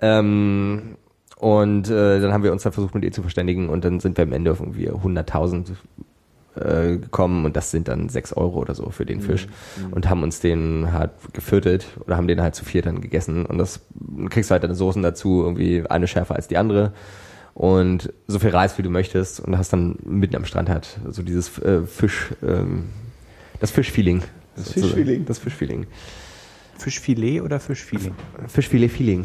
Ähm, 0.00 0.96
und 1.36 1.88
äh, 1.88 2.20
dann 2.20 2.32
haben 2.32 2.42
wir 2.42 2.52
uns 2.52 2.62
dann 2.62 2.72
versucht, 2.72 2.94
mit 2.94 3.04
ihr 3.04 3.12
zu 3.12 3.22
verständigen 3.22 3.68
und 3.68 3.84
dann 3.84 4.00
sind 4.00 4.16
wir 4.16 4.24
am 4.24 4.32
Ende 4.32 4.52
auf 4.52 4.60
irgendwie 4.60 4.90
100.000 4.90 5.72
äh, 6.58 6.98
gekommen 6.98 7.44
und 7.44 7.56
das 7.56 7.70
sind 7.70 7.88
dann 7.88 8.08
6 8.08 8.32
Euro 8.34 8.58
oder 8.58 8.74
so 8.74 8.90
für 8.90 9.06
den 9.06 9.20
Fisch 9.20 9.46
und 9.90 10.08
haben 10.08 10.22
uns 10.22 10.40
den 10.40 10.92
halt 10.92 11.10
gefüttert 11.32 11.86
oder 12.04 12.16
haben 12.16 12.28
den 12.28 12.40
halt 12.40 12.54
zu 12.54 12.64
viert 12.64 12.86
dann 12.86 13.00
gegessen 13.00 13.46
und 13.46 13.58
das 13.58 13.80
kriegst 14.30 14.50
du 14.50 14.52
halt 14.52 14.64
deine 14.64 14.74
Soßen 14.74 15.02
dazu, 15.02 15.42
irgendwie 15.42 15.84
eine 15.88 16.06
schärfer 16.06 16.36
als 16.36 16.48
die 16.48 16.56
andere 16.56 16.92
und 17.54 18.12
so 18.26 18.38
viel 18.38 18.50
Reis, 18.50 18.78
wie 18.78 18.82
du 18.82 18.90
möchtest 18.90 19.40
und 19.40 19.58
hast 19.58 19.72
dann 19.72 19.96
mitten 20.04 20.36
am 20.36 20.44
Strand 20.44 20.68
halt 20.68 20.98
so 21.08 21.22
dieses 21.22 21.58
äh, 21.58 21.82
Fisch, 21.82 22.30
ähm, 22.46 22.84
das 23.60 23.70
Fischfeeling. 23.70 24.22
Das. 24.54 24.72
Fischfeeling. 24.72 25.24
Das 25.24 25.38
Fischfeeling. 25.38 25.86
Fischfilet 26.78 27.40
oder 27.40 27.58
Fischfeeling? 27.58 28.14
Fischfilet-Feeling. 28.46 29.24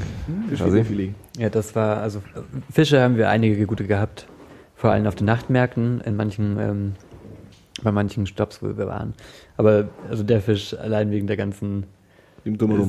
Fischfilet-Feeling. 0.50 1.16
Ja, 1.38 1.50
das 1.50 1.76
war, 1.76 1.98
also 1.98 2.22
Fische 2.72 3.00
haben 3.02 3.16
wir 3.18 3.30
einige 3.30 3.66
gute 3.68 3.86
gehabt. 3.86 4.28
Vor 4.76 4.92
allem 4.92 5.06
auf 5.06 5.16
den 5.16 5.26
Nachtmärkten, 5.26 6.02
in 6.02 6.16
manchen, 6.16 6.58
ähm, 6.60 6.94
bei 7.84 7.92
manchen 7.92 8.26
Stops, 8.26 8.62
wo 8.62 8.78
wir 8.78 8.88
waren. 8.88 9.14
Aber 9.58 9.90
also 10.10 10.24
der 10.24 10.42
Fisch 10.42 10.74
allein 10.74 11.12
wegen 11.12 11.28
der 11.28 11.38
ganzen. 11.38 11.86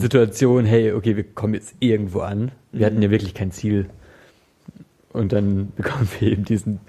Situation, 0.01 0.65
hey, 0.65 0.93
okay, 0.93 1.17
wir 1.17 1.23
kommen 1.23 1.55
jetzt 1.55 1.77
irgendwo 1.79 2.21
an. 2.21 2.51
Wir 2.73 2.87
hatten 2.87 3.01
ja 3.01 3.11
wirklich 3.11 3.35
kein 3.35 3.53
Ziel. 3.53 3.89
Und 5.13 5.33
dann 5.33 5.73
bekommen 5.77 6.09
wir 6.19 6.33
eben 6.33 6.45
diesen 6.45 6.81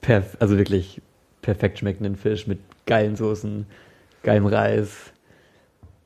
perf 0.00 0.36
also 0.40 0.58
wirklich 0.58 1.00
perfekt 1.42 1.78
schmeckenden 1.78 2.16
Fisch 2.16 2.46
mit 2.46 2.58
geilen 2.86 3.16
Soßen, 3.16 3.66
geilem 4.22 4.46
Reis. 4.46 5.12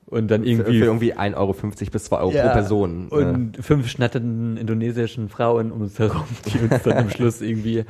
Und 0.06 0.31
dann 0.31 0.44
irgendwie. 0.44 0.78
für 0.78 0.85
irgendwie 0.85 1.14
1,50 1.14 1.36
Euro 1.36 1.55
bis 1.90 2.05
2 2.05 2.16
Euro 2.18 2.31
Ja, 2.32 2.47
pro 2.47 2.52
Person. 2.52 3.09
Und 3.09 3.56
fünf 3.60 3.89
schnatternden 3.89 4.56
indonesischen 4.56 5.28
Frauen 5.28 5.72
um 5.72 5.81
uns 5.81 5.98
herum, 5.98 6.24
die 6.47 6.59
uns 6.59 6.82
dann 6.85 6.98
am 6.98 7.10
Schluss 7.10 7.40
irgendwie. 7.40 7.85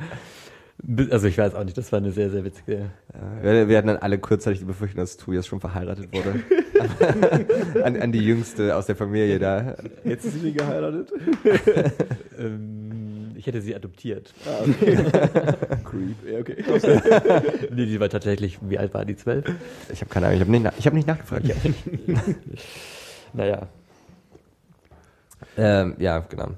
Also 1.09 1.27
ich 1.27 1.37
weiß 1.37 1.55
auch 1.55 1.63
nicht, 1.63 1.77
das 1.77 1.91
war 1.91 1.97
eine 1.97 2.11
sehr, 2.11 2.29
sehr 2.29 2.43
witzige. 2.43 2.91
Ja, 3.13 3.43
wir, 3.43 3.67
wir 3.69 3.77
hatten 3.77 3.87
dann 3.87 3.97
alle 3.97 4.19
kurzzeitig 4.19 4.59
die 4.59 4.65
Befürchtung, 4.65 4.99
dass 4.99 5.17
Tobias 5.17 5.47
schon 5.47 5.59
verheiratet 5.59 6.09
wurde. 6.13 6.41
an, 7.83 7.99
an 7.99 8.11
die 8.11 8.19
Jüngste 8.19 8.75
aus 8.75 8.85
der 8.85 8.95
Familie 8.95 9.39
da. 9.39 9.75
Jetzt 10.03 10.25
ist 10.25 10.39
sie 10.39 10.45
nicht 10.45 10.57
geheiratet. 10.57 11.11
Ähm, 12.37 13.31
ich 13.35 13.47
hätte 13.47 13.61
sie 13.61 13.73
adoptiert. 13.73 14.33
Ah, 14.45 14.63
okay. 14.67 14.97
Creep. 15.85 16.29
Ja, 16.29 16.39
okay. 16.39 16.57
Nee, 17.73 17.85
die 17.85 17.97
war 18.01 18.09
tatsächlich, 18.09 18.59
wie 18.61 18.77
alt 18.77 18.93
war 18.93 19.05
die? 19.05 19.15
Zwölf? 19.15 19.45
Ich 19.89 20.01
habe 20.01 20.09
keine 20.09 20.25
Ahnung, 20.25 20.35
ich 20.35 20.41
habe 20.41 20.51
nicht, 20.51 20.73
ich 20.77 20.85
hab 20.85 20.93
nicht 20.93 21.07
nachgefragt. 21.07 21.45
Naja. 23.33 23.69
Ähm, 25.57 25.95
ja, 25.99 26.19
genau. 26.19 26.49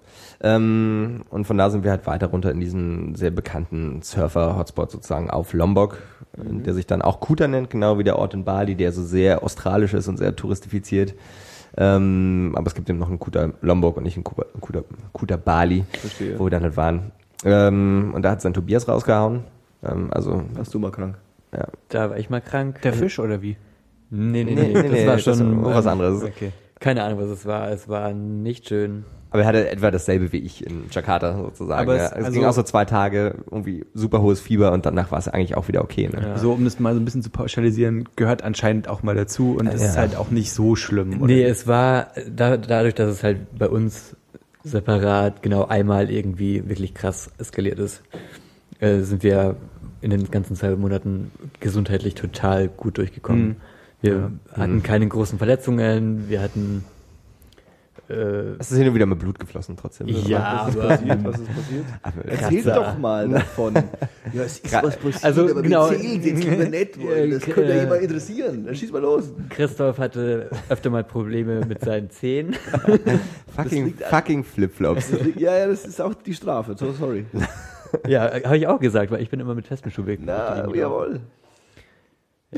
Ähm, 0.41 1.22
und 1.30 1.45
von 1.45 1.58
da 1.58 1.70
sind 1.70 1.84
wir 1.84 1.91
halt 1.91 2.06
weiter 2.08 2.28
runter 2.28 2.52
in 2.52 2.60
diesen 2.60 3.16
sehr 3.16 3.32
bekannten 3.32 4.02
Surfer-Hotspot 4.02 4.91
sozusagen 4.91 5.30
auf 5.30 5.54
Lombok, 5.54 5.98
Mhm. 6.38 6.62
der 6.64 6.76
sich 6.76 6.86
dann 6.86 7.02
auch 7.02 7.20
Kuta 7.20 7.48
nennt, 7.48 7.72
genau 7.72 7.98
wie 7.98 8.04
der 8.04 8.20
Ort 8.20 8.36
in 8.36 8.44
Bali, 8.44 8.76
der 8.76 8.91
so 8.91 9.02
sehr 9.04 9.44
australisch 9.44 9.94
ist 9.95 10.08
und 10.08 10.18
sehr 10.18 10.36
touristifiziert. 10.36 11.16
Ähm, 11.76 12.54
aber 12.56 12.68
es 12.68 12.76
gibt 12.76 12.90
eben 12.90 12.99
noch 12.99 13.10
einen 13.10 13.20
Kuta 13.20 13.49
Lombok 13.62 13.98
und 13.98 14.04
nicht 14.04 14.18
einen 14.18 14.24
Kuta, 14.24 14.45
Kuta, 14.60 14.84
Kuta 15.14 15.38
Bali, 15.38 15.84
Verstehe. 15.99 16.38
wo 16.40 16.45
wir 16.45 16.52
dann 16.52 16.64
halt 16.64 16.78
waren. 16.78 17.12
Ähm, 17.44 18.12
und 18.14 18.22
da 18.24 18.32
hat 18.32 18.41
sein 18.41 18.54
Tobias 18.54 18.88
rausgehauen. 18.88 19.41
Ähm, 19.84 20.10
also, 20.12 20.44
Warst 20.54 20.74
du 20.74 20.80
mal 20.80 20.91
krank? 20.91 21.16
ja. 21.54 21.66
Da 21.90 22.10
war 22.12 22.18
ich 22.18 22.30
mal 22.30 22.41
krank. 22.41 22.82
Der 22.82 22.94
Fisch 22.94 23.20
oder 23.20 23.41
wie? 23.41 23.58
Nee, 24.10 24.44
nee, 24.44 24.54
Nee, 24.54 24.62
nee, 24.62 24.68
nee, 24.68 24.74
das 24.84 24.91
nee, 24.91 25.08
war 25.08 25.14
das 25.16 25.24
schon 25.24 25.64
war 25.66 25.76
was 25.76 25.86
ähm, 25.86 25.91
anderes. 25.91 26.24
Okay. 26.24 26.52
Keine 26.80 27.04
Ahnung, 27.04 27.20
was 27.20 27.30
es 27.30 27.45
war. 27.45 27.72
Es 27.72 27.88
war 27.90 28.14
nicht 28.14 28.68
schön. 28.70 29.04
Aber 29.30 29.41
er 29.41 29.48
hatte 29.48 29.70
etwa 29.70 29.91
dasselbe 29.91 30.32
wie 30.32 30.38
ich 30.38 30.66
in 30.66 30.84
Jakarta 30.90 31.36
sozusagen. 31.36 31.82
Aber 31.82 31.98
ja. 31.98 32.06
es- 32.06 32.12
Es, 32.12 32.18
also- 32.18 32.32
ging 32.32 32.45
auch 32.45 32.54
so 32.54 32.64
zwei 32.64 32.86
Tage, 32.86 33.36
irgendwie 33.52 33.86
super 33.94 34.22
hohes 34.22 34.40
Fieber 34.40 34.72
und 34.72 34.86
danach 34.86 35.12
war 35.12 35.20
es 35.20 35.28
eigentlich 35.28 35.58
auch 35.58 35.68
wieder 35.68 35.82
okay. 35.84 36.08
Ne? 36.08 36.22
Ja. 36.22 36.38
So, 36.38 36.54
um 36.54 36.64
das 36.64 36.80
mal 36.80 36.94
so 36.94 36.99
ein 37.02 37.06
bisschen 37.06 37.24
zu 37.24 37.30
pauschalisieren, 37.30 38.08
gehört 38.16 38.41
anscheinend 38.44 38.88
auch 38.88 39.04
mal 39.04 39.16
dazu 39.16 39.58
und 39.60 39.68
es 39.68 39.82
Ja. 39.82 39.88
ist 39.90 39.98
halt 39.98 40.16
auch 40.16 40.32
nicht 40.32 40.52
so 40.54 40.76
schlimm. 40.78 41.22
Oder? 41.22 41.34
Nee, 41.34 41.44
es 41.44 41.68
war 41.68 42.08
da, 42.34 42.56
dadurch, 42.58 42.95
dass 42.95 43.12
es 43.12 43.24
halt 43.24 43.58
bei 43.58 43.68
uns 43.68 44.16
separat 44.64 45.41
genau 45.44 45.66
einmal 45.66 46.10
irgendwie 46.10 46.68
wirklich 46.68 46.94
krass 46.94 47.30
eskaliert 47.38 47.80
ist, 47.80 48.04
äh, 48.80 48.99
sind 48.99 49.24
wir 49.24 49.56
in 50.02 50.10
den 50.12 50.30
ganzen 50.32 50.56
zwei 50.56 50.76
Monaten 50.76 51.32
gesundheitlich 51.60 52.16
total 52.16 52.68
gut 52.68 52.98
durchgekommen. 52.98 53.48
Mhm. 53.48 53.56
Wir 54.02 54.32
hatten 54.56 54.76
Mhm. 54.76 54.84
keine 54.84 55.07
großen 55.07 55.38
Verletzungen, 55.38 56.30
wir 56.30 56.41
hatten 56.41 56.84
äh, 58.10 58.14
Es 58.60 58.72
ist 58.72 58.78
hin 58.78 58.88
und 58.88 58.95
wieder 58.95 59.06
mit 59.06 59.19
Blut 59.19 59.38
geflossen 59.38 59.76
trotzdem. 59.76 60.07
Ja, 60.07 60.64
Was 60.68 60.76
ist 60.76 60.80
aber- 60.80 60.88
passiert? 60.88 61.24
Was 61.26 61.40
ist 61.40 61.48
passiert? 61.56 61.86
Aber 62.03 62.26
Erzähl 62.26 62.61
Kratzer. 62.64 62.76
doch 62.76 62.98
mal 62.99 63.28
davon. 63.30 63.74
Ja, 64.34 64.44
es 64.44 64.60
ist 64.60 64.72
was 64.74 64.95
passiert, 64.95 65.26
Also, 65.26 65.49
aber 65.49 65.61
genau. 65.61 65.88
erzählt 65.88 66.24
jetzt 66.26 66.44
lieber 66.44 66.65
nicht, 66.69 67.06
weil 67.06 67.30
das 67.32 67.41
könnte 67.44 67.64
ja 67.64 67.69
äh, 67.76 67.80
jemand 67.82 68.02
interessieren. 68.03 68.65
Dann 68.65 68.76
schieß 68.76 68.91
mal 68.94 69.02
los. 69.02 69.26
Christoph 69.49 69.98
hatte 69.98 70.49
öfter 70.69 70.90
mal 70.90 71.03
Probleme 71.03 71.65
mit 71.65 71.82
seinen 71.82 72.10
Zähnen. 72.10 72.56
fucking, 73.56 73.95
fucking 74.10 74.44
Flipflops. 74.45 75.11
Ja, 75.36 75.57
ja, 75.57 75.68
das 75.68 75.86
ist 75.86 75.99
auch 75.99 76.14
die 76.14 76.34
Strafe. 76.34 76.76
So, 76.78 76.94
sorry. 76.94 77.26
ja, 78.07 78.32
habe 78.45 78.57
ich 78.57 78.68
auch 78.68 78.80
gesagt, 78.80 79.11
weil 79.11 79.22
ich 79.22 79.30
bin 79.30 79.41
immer 79.41 79.53
mit 79.56 79.68
festem 79.68 79.91
Schuhweg. 79.91 80.22
Na, 80.24 80.65
jawohl. 80.74 81.19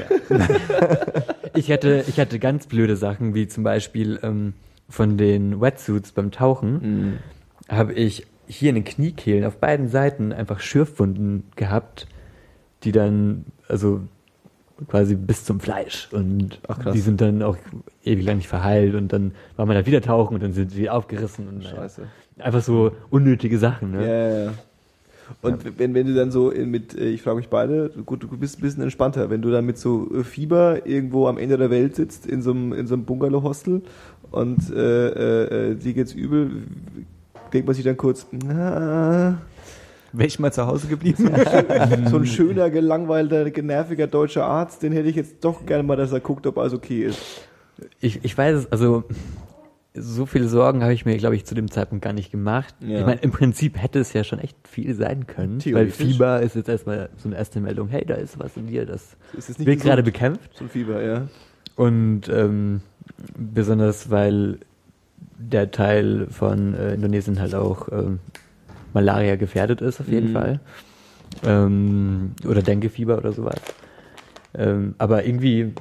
Ich 1.56 1.72
hatte, 1.72 2.06
ich 2.08 2.20
hatte 2.20 2.40
ganz 2.40 2.68
blöde 2.68 2.96
Sachen, 2.96 3.34
wie 3.34 3.48
zum 3.48 3.64
Beispiel 3.64 4.20
ähm, 4.24 4.54
von 4.88 5.18
den 5.18 5.60
Wetsuits 5.60 6.12
beim 6.12 6.32
Tauchen, 6.32 7.20
habe 7.68 7.94
ich 7.94 8.28
hier 8.48 8.70
in 8.70 8.76
den 8.76 8.84
Kniekehlen 8.84 9.44
auf 9.46 9.58
beiden 9.58 9.90
Seiten 9.90 10.32
einfach 10.32 10.60
Schürfwunden 10.60 11.44
gehabt, 11.56 12.08
die 12.84 12.92
dann, 12.92 13.46
also 13.68 14.02
quasi 14.88 15.16
bis 15.16 15.44
zum 15.44 15.60
Fleisch 15.60 16.08
und 16.12 16.62
Ach, 16.68 16.92
die 16.94 17.00
sind 17.00 17.20
dann 17.20 17.44
auch 17.44 17.58
ewig 18.04 18.26
lang 18.26 18.38
nicht 18.38 18.48
verheilt 18.48 18.96
und 18.96 19.12
dann 19.12 19.34
war 19.58 19.66
man 19.66 19.76
da 19.76 19.86
wieder 19.86 20.02
tauchen 20.02 20.36
und 20.36 20.44
dann 20.44 20.54
sind 20.54 20.72
sie 20.72 20.90
aufgerissen 20.90 21.48
und 21.50 21.64
Scheiße. 21.66 22.04
einfach 22.38 22.62
so 22.62 22.92
unnötige 23.10 23.58
Sachen. 23.58 23.92
Ne? 23.92 24.54
Ja, 25.44 25.50
ja. 25.50 25.56
Und 25.56 25.80
wenn, 25.80 25.94
wenn 25.94 26.08
du 26.08 26.14
dann 26.14 26.32
so 26.32 26.50
in, 26.50 26.70
mit, 26.70 26.98
äh, 26.98 27.10
ich 27.10 27.22
frage 27.22 27.38
mich 27.38 27.50
beide, 27.50 27.90
gut, 28.06 28.24
du 28.24 28.28
bist 28.28 28.60
ein 28.60 28.62
bisschen 28.62 28.84
entspannter, 28.84 29.30
wenn 29.30 29.42
du 29.42 29.52
dann 29.52 29.66
mit 29.66 29.78
so 29.78 30.10
äh, 30.14 30.24
Fieber 30.24 30.86
irgendwo 30.86 31.28
am 31.28 31.38
Ende 31.38 31.58
der 31.58 31.70
Welt 31.70 31.96
sitzt, 31.96 32.26
in 32.26 32.42
so 32.42 32.52
einem, 32.52 32.74
in 32.74 32.88
so 32.88 32.96
einem 32.96 33.06
Bungalow-Hostel 33.06 33.82
und 34.32 34.70
äh, 34.72 35.08
äh, 35.08 35.72
äh, 35.72 35.76
dir 35.76 35.94
geht's 35.94 36.14
übel, 36.14 36.64
denkt 37.54 37.68
man 37.68 37.76
sich 37.76 37.84
dann 37.84 37.98
kurz, 37.98 38.28
na, 38.32 39.40
Wäre 40.12 40.28
ich 40.28 40.40
mal 40.40 40.52
zu 40.52 40.66
Hause 40.66 40.88
geblieben? 40.88 41.30
so 42.10 42.18
ein 42.18 42.26
schöner, 42.26 42.70
gelangweilter, 42.70 43.50
generviger 43.52 44.08
deutscher 44.08 44.46
Arzt, 44.46 44.82
den 44.82 44.92
hätte 44.92 45.10
ich 45.10 45.16
jetzt 45.16 45.44
doch 45.46 45.66
gerne 45.66 45.84
mal, 45.84 45.96
dass 45.96 46.12
er 46.12 46.20
guckt, 46.20 46.48
ob 46.48 46.58
alles 46.58 46.74
okay 46.74 47.04
ist. 47.04 47.20
Ich, 48.02 48.24
ich 48.24 48.38
weiß 48.38 48.56
es, 48.58 48.72
also 48.72 49.04
so 49.96 50.26
viele 50.26 50.48
Sorgen 50.48 50.84
habe 50.84 50.94
ich 50.94 51.06
mir, 51.06 51.18
glaube 51.18 51.36
ich, 51.36 51.46
zu 51.46 51.56
dem 51.56 51.70
Zeitpunkt 51.72 52.04
gar 52.04 52.14
nicht 52.14 52.32
gemacht. 52.32 52.74
Ja. 52.80 53.00
Ich 53.00 53.06
meine, 53.06 53.22
im 53.22 53.32
Prinzip 53.32 53.82
hätte 53.82 54.00
es 54.00 54.14
ja 54.14 54.24
schon 54.24 54.40
echt 54.40 54.56
viel 54.68 54.94
sein 54.94 55.26
können, 55.28 55.60
weil. 55.74 55.90
Fieber 55.90 56.42
ist 56.42 56.56
jetzt 56.56 56.70
erstmal 56.70 57.10
so 57.18 57.28
eine 57.28 57.38
erste 57.38 57.60
Meldung, 57.60 57.88
hey, 57.90 58.06
da 58.06 58.14
ist 58.16 58.38
was 58.40 58.56
in 58.56 58.68
dir, 58.68 58.86
das 58.86 59.18
wird 59.58 59.82
gerade 59.82 60.04
bekämpft. 60.04 60.56
So 60.56 60.66
ein 60.66 60.70
Fieber, 60.70 61.02
ja. 61.04 61.28
Und 61.76 62.30
ähm, 62.30 62.82
besonders, 63.38 64.12
weil 64.12 64.60
der 65.38 65.72
Teil 65.72 66.28
von 66.30 66.74
äh, 66.76 66.94
Indonesien 66.94 67.40
halt 67.40 67.56
auch 67.56 67.88
ähm, 67.92 68.20
Malaria 68.94 69.38
gefährdet 69.38 69.82
ist, 69.82 70.00
auf 70.02 70.08
jeden 70.08 70.30
Mhm. 70.30 70.34
Fall. 70.34 70.60
Ähm, 71.44 72.32
oder 72.48 72.62
Denguefieber 72.62 73.18
oder 73.18 73.32
sowas. 73.32 73.60
Ähm, 74.54 74.96
aber 74.98 75.26
irgendwie 75.26 75.74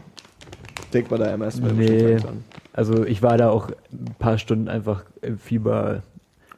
Denkt 0.92 1.10
man 1.10 1.20
da 1.20 1.32
immer 1.34 1.46
erstmal 1.46 1.72
Nee. 1.72 2.16
dran. 2.16 2.44
Also 2.72 3.04
ich 3.04 3.22
war 3.22 3.36
da 3.36 3.50
auch 3.50 3.70
ein 3.92 4.14
paar 4.18 4.38
Stunden 4.38 4.68
einfach 4.68 5.04
im 5.20 5.38
Fiebertraum, 5.38 6.02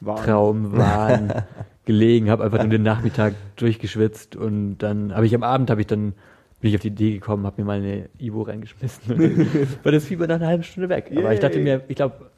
Warm. 0.00 0.72
Wahn 0.72 1.32
gelegen, 1.84 2.30
habe 2.30 2.44
einfach 2.44 2.58
nur 2.58 2.68
den 2.68 2.82
Nachmittag 2.82 3.34
durchgeschwitzt 3.56 4.36
und 4.36 4.78
dann 4.78 5.14
habe 5.14 5.26
ich 5.26 5.34
am 5.34 5.42
Abend 5.42 5.70
habe 5.70 5.80
ich 5.80 5.86
dann 5.86 6.12
bin 6.60 6.68
ich 6.68 6.74
auf 6.76 6.82
die 6.82 6.88
Idee 6.88 7.12
gekommen, 7.14 7.46
habe 7.46 7.60
mir 7.62 7.66
mal 7.66 7.78
eine 7.78 8.10
Ivo 8.18 8.42
reingeschmissen 8.42 9.14
und 9.14 9.84
war 9.84 9.92
das 9.92 10.04
Fieber 10.04 10.26
nach 10.26 10.36
einer 10.36 10.46
halben 10.46 10.62
Stunde 10.62 10.90
weg. 10.90 11.10
Aber 11.16 11.32
ich 11.32 11.40
dachte 11.40 11.58
mir, 11.58 11.82
ich 11.88 11.96
glaube, 11.96 12.29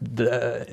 da 0.00 0.24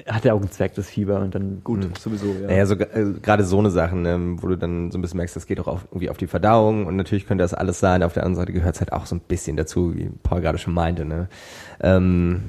hat 0.08 0.24
der 0.24 0.36
Augenzweck 0.36 0.76
das 0.76 0.88
Fieber 0.88 1.20
und 1.20 1.34
dann 1.34 1.62
Gut, 1.64 1.80
Mhm. 1.80 1.94
sowieso, 2.00 2.28
ja. 2.28 2.48
Naja, 2.48 2.66
so, 2.68 2.76
äh, 2.76 3.14
gerade 3.22 3.44
so 3.44 3.58
eine 3.58 3.72
Sachen, 3.72 4.06
ähm, 4.06 4.42
wo 4.42 4.48
du 4.48 4.56
dann 4.56 4.92
so 4.92 4.98
ein 5.00 5.02
bisschen 5.02 5.18
merkst, 5.18 5.36
das 5.36 5.48
geht 5.48 5.60
auch 5.60 5.68
auf, 5.68 5.86
irgendwie 5.90 6.10
auf 6.12 6.18
die 6.18 6.28
Verdauung 6.28 6.86
und 6.86 6.96
natürlich 6.96 7.26
könnte 7.26 7.44
das 7.44 7.54
alles 7.56 7.80
sein. 7.80 8.04
Auf 8.04 8.14
der 8.14 8.24
anderen 8.24 8.36
Seite 8.46 8.54
gehört 8.54 8.76
es 8.76 8.82
halt 8.82 8.94
auch 8.94 9.08
so 9.08 9.16
ein 9.16 9.22
bisschen 9.22 9.58
dazu, 9.58 9.96
wie 9.96 10.10
Paul 10.22 10.42
gerade 10.42 10.60
schon 10.60 10.74
meinte. 10.76 11.06
Ne? 11.06 11.28
Ähm, 11.82 12.44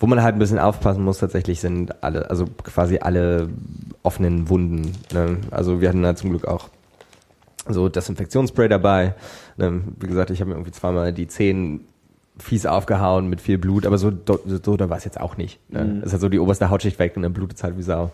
wo 0.00 0.06
man 0.06 0.22
halt 0.22 0.34
ein 0.34 0.38
bisschen 0.38 0.58
aufpassen 0.58 1.04
muss, 1.04 1.18
tatsächlich 1.18 1.60
sind 1.60 2.02
alle, 2.02 2.28
also 2.30 2.46
quasi 2.64 2.98
alle 2.98 3.48
offenen 4.02 4.48
Wunden. 4.48 4.92
Ne? 5.12 5.36
Also 5.50 5.80
wir 5.82 5.88
hatten 5.90 6.02
da 6.02 6.16
zum 6.16 6.30
Glück 6.30 6.46
auch 6.46 6.70
so 7.68 7.88
Desinfektionsspray 7.88 8.68
dabei. 8.68 9.14
Ne? 9.58 9.82
Wie 10.00 10.06
gesagt, 10.08 10.30
ich 10.30 10.40
habe 10.40 10.48
mir 10.48 10.56
irgendwie 10.56 10.72
zweimal 10.72 11.12
die 11.12 11.28
Zehen 11.28 11.82
fies 12.38 12.66
aufgehauen 12.66 13.28
mit 13.28 13.40
viel 13.40 13.58
Blut, 13.58 13.84
aber 13.86 13.98
so, 13.98 14.10
do- 14.10 14.40
so 14.46 14.76
da 14.76 14.88
war 14.90 14.96
es 14.96 15.04
jetzt 15.04 15.20
auch 15.20 15.36
nicht. 15.36 15.60
Ne? 15.70 15.84
Mhm. 15.84 15.98
Es 16.00 16.06
ist 16.06 16.12
halt 16.12 16.22
so 16.22 16.28
die 16.28 16.38
oberste 16.38 16.70
Hautschicht 16.70 16.98
weg 16.98 17.12
und 17.16 17.22
dann 17.22 17.32
blutet 17.32 17.58
es 17.58 17.64
halt 17.64 17.76
wie 17.76 17.82
Sau. 17.82 18.10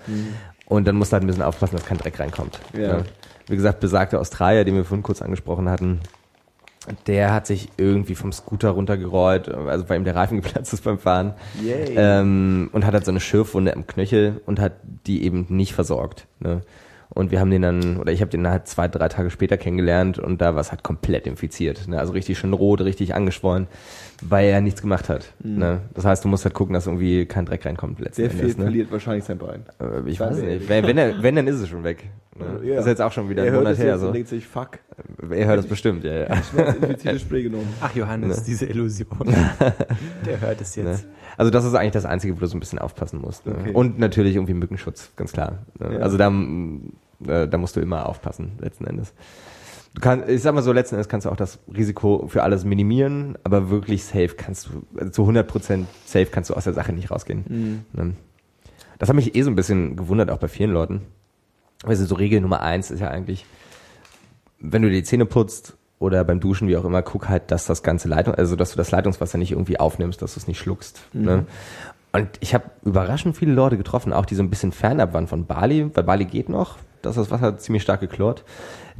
Und 0.66 0.86
dann 0.88 0.96
musst 0.96 1.12
du 1.12 1.14
halt 1.14 1.24
ein 1.24 1.28
bisschen 1.28 1.42
aufpassen, 1.42 1.76
dass 1.76 1.86
kein 1.86 1.98
Dreck 1.98 2.18
reinkommt. 2.18 2.58
Ja. 2.72 2.98
Ne? 2.98 3.04
Wie 3.46 3.56
gesagt, 3.56 3.80
besagter 3.80 4.20
Australier, 4.20 4.64
den 4.64 4.74
wir 4.74 4.84
vorhin 4.84 5.02
kurz 5.02 5.22
angesprochen 5.22 5.68
hatten, 5.70 6.00
der 7.06 7.32
hat 7.32 7.46
sich 7.46 7.68
irgendwie 7.76 8.14
vom 8.14 8.32
Scooter 8.32 8.70
runtergerollt, 8.70 9.48
also 9.48 9.88
weil 9.88 9.98
ihm 10.00 10.04
der 10.04 10.16
Reifen 10.16 10.36
geplatzt 10.42 10.72
ist 10.72 10.84
beim 10.84 10.98
Fahren. 10.98 11.34
Ähm, 11.96 12.70
und 12.72 12.84
hat 12.86 12.94
halt 12.94 13.04
so 13.04 13.10
eine 13.10 13.20
Schürfwunde 13.20 13.70
im 13.72 13.86
Knöchel 13.86 14.40
und 14.46 14.58
hat 14.60 14.72
die 15.06 15.22
eben 15.24 15.46
nicht 15.48 15.74
versorgt. 15.74 16.26
Ne? 16.40 16.62
Und 17.18 17.32
wir 17.32 17.40
haben 17.40 17.50
den 17.50 17.62
dann, 17.62 17.96
oder 17.96 18.12
ich 18.12 18.20
habe 18.20 18.30
den 18.30 18.46
halt 18.48 18.68
zwei, 18.68 18.86
drei 18.86 19.08
Tage 19.08 19.30
später 19.30 19.56
kennengelernt 19.56 20.20
und 20.20 20.40
da 20.40 20.54
war 20.54 20.60
es 20.60 20.70
halt 20.70 20.84
komplett 20.84 21.26
infiziert. 21.26 21.88
Ne? 21.88 21.98
Also 21.98 22.12
richtig 22.12 22.38
schön 22.38 22.52
rot, 22.52 22.80
richtig 22.80 23.12
angeschwollen, 23.12 23.66
weil 24.22 24.46
er 24.48 24.60
nichts 24.60 24.82
gemacht 24.82 25.08
hat. 25.08 25.32
Ne? 25.42 25.80
Das 25.94 26.04
heißt, 26.04 26.24
du 26.24 26.28
musst 26.28 26.44
halt 26.44 26.54
gucken, 26.54 26.74
dass 26.74 26.86
irgendwie 26.86 27.26
kein 27.26 27.44
Dreck 27.44 27.66
reinkommt 27.66 27.98
letzten 27.98 28.22
Der 28.22 28.30
Endes. 28.30 28.56
Ne? 28.56 28.62
verliert 28.62 28.92
wahrscheinlich 28.92 29.24
sein 29.24 29.36
Bein. 29.38 29.64
Äh, 29.80 30.08
Ich 30.08 30.20
weiß 30.20 30.36
nicht. 30.38 30.68
Wenn, 30.68 30.86
wenn, 30.86 30.96
er, 30.96 31.20
wenn, 31.20 31.34
dann 31.34 31.48
ist 31.48 31.56
es 31.60 31.68
schon 31.68 31.82
weg. 31.82 32.04
Ne? 32.38 32.68
Ja. 32.68 32.76
Das 32.76 32.84
ist 32.84 32.90
jetzt 32.90 33.02
auch 33.02 33.10
schon 33.10 33.28
wieder 33.28 33.42
er 33.42 33.48
ein 33.48 33.52
hört 33.52 33.62
Monat 33.64 33.72
es 33.72 33.78
her. 33.80 33.90
jetzt 33.94 34.00
So. 34.00 34.06
und 34.06 34.12
denkt 34.12 34.28
sich, 34.28 34.46
fuck, 34.46 34.78
Er 35.28 35.46
hört 35.48 35.58
das 35.58 35.66
bestimmt, 35.66 36.04
ja, 36.04 36.12
ja. 36.12 36.26
infizierte 36.80 37.18
Spray 37.18 37.42
genommen. 37.42 37.66
Ach, 37.80 37.92
Johannes, 37.96 38.36
Ne. 38.38 38.44
diese 38.46 38.66
Illusion. 38.66 39.08
Der 40.24 40.40
hört 40.40 40.60
es 40.60 40.76
Ne? 40.76 40.84
jetzt. 40.84 41.06
Also 41.36 41.50
das 41.50 41.64
ist 41.64 41.74
eigentlich 41.74 41.92
das 41.92 42.04
Einzige, 42.04 42.36
wo 42.36 42.40
du 42.40 42.46
so 42.46 42.56
ein 42.56 42.60
bisschen 42.60 42.78
aufpassen 42.78 43.20
musst. 43.20 43.44
Ne? 43.44 43.56
Okay. 43.60 43.72
Und 43.72 43.98
natürlich 43.98 44.36
irgendwie 44.36 44.54
Mückenschutz, 44.54 45.10
ganz 45.16 45.32
klar. 45.32 45.58
Ne? 45.80 45.94
Ja. 45.94 45.98
Also 45.98 46.16
da, 46.16 46.30
äh, 47.26 47.48
da 47.48 47.58
musst 47.58 47.76
du 47.76 47.80
immer 47.80 48.06
aufpassen, 48.06 48.52
letzten 48.60 48.86
Endes. 48.86 49.12
Du 49.94 50.00
kannst, 50.00 50.28
ich 50.28 50.42
sag 50.42 50.54
mal 50.54 50.62
so, 50.62 50.72
letzten 50.72 50.94
Endes 50.96 51.08
kannst 51.08 51.26
du 51.26 51.30
auch 51.30 51.36
das 51.36 51.58
Risiko 51.74 52.26
für 52.28 52.42
alles 52.42 52.64
minimieren, 52.64 53.36
aber 53.42 53.70
wirklich 53.70 54.04
safe 54.04 54.34
kannst 54.36 54.66
du, 54.66 54.82
also 54.98 55.10
zu 55.10 55.22
100% 55.22 55.84
safe 56.04 56.26
kannst 56.26 56.50
du 56.50 56.54
aus 56.54 56.64
der 56.64 56.74
Sache 56.74 56.92
nicht 56.92 57.10
rausgehen. 57.10 57.84
Ne? 57.92 58.14
Das 58.98 59.08
hat 59.08 59.16
mich 59.16 59.34
eh 59.34 59.42
so 59.42 59.50
ein 59.50 59.56
bisschen 59.56 59.96
gewundert, 59.96 60.30
auch 60.30 60.38
bei 60.38 60.48
vielen 60.48 60.72
Leuten. 60.72 61.02
Also 61.84 62.04
so 62.04 62.16
Regel 62.16 62.40
Nummer 62.40 62.60
eins 62.60 62.90
ist 62.90 63.00
ja 63.00 63.08
eigentlich, 63.08 63.46
wenn 64.60 64.82
du 64.82 64.90
die 64.90 65.02
Zähne 65.04 65.26
putzt 65.26 65.76
oder 65.98 66.22
beim 66.24 66.40
Duschen, 66.40 66.68
wie 66.68 66.76
auch 66.76 66.84
immer, 66.84 67.02
guck 67.02 67.28
halt, 67.28 67.50
dass 67.50 67.66
das 67.66 67.82
ganze 67.82 68.08
Leitung, 68.08 68.34
also 68.34 68.56
dass 68.56 68.72
du 68.72 68.76
das 68.76 68.90
Leitungswasser 68.90 69.38
nicht 69.38 69.52
irgendwie 69.52 69.80
aufnimmst, 69.80 70.20
dass 70.22 70.34
du 70.34 70.40
es 70.40 70.48
nicht 70.48 70.58
schluckst. 70.58 71.00
Ne? 71.12 71.46
Und 72.12 72.28
ich 72.40 72.54
habe 72.54 72.70
überraschend 72.84 73.36
viele 73.36 73.52
Leute 73.52 73.76
getroffen, 73.76 74.12
auch 74.12 74.26
die 74.26 74.34
so 74.34 74.42
ein 74.42 74.50
bisschen 74.50 74.72
fernab 74.72 75.12
waren 75.12 75.26
von 75.26 75.46
Bali, 75.46 75.90
weil 75.94 76.04
Bali 76.04 76.24
geht 76.24 76.48
noch, 76.48 76.76
da 77.02 77.10
ist 77.10 77.16
das 77.16 77.30
Wasser 77.30 77.58
ziemlich 77.58 77.82
stark 77.82 78.00
geklort, 78.00 78.44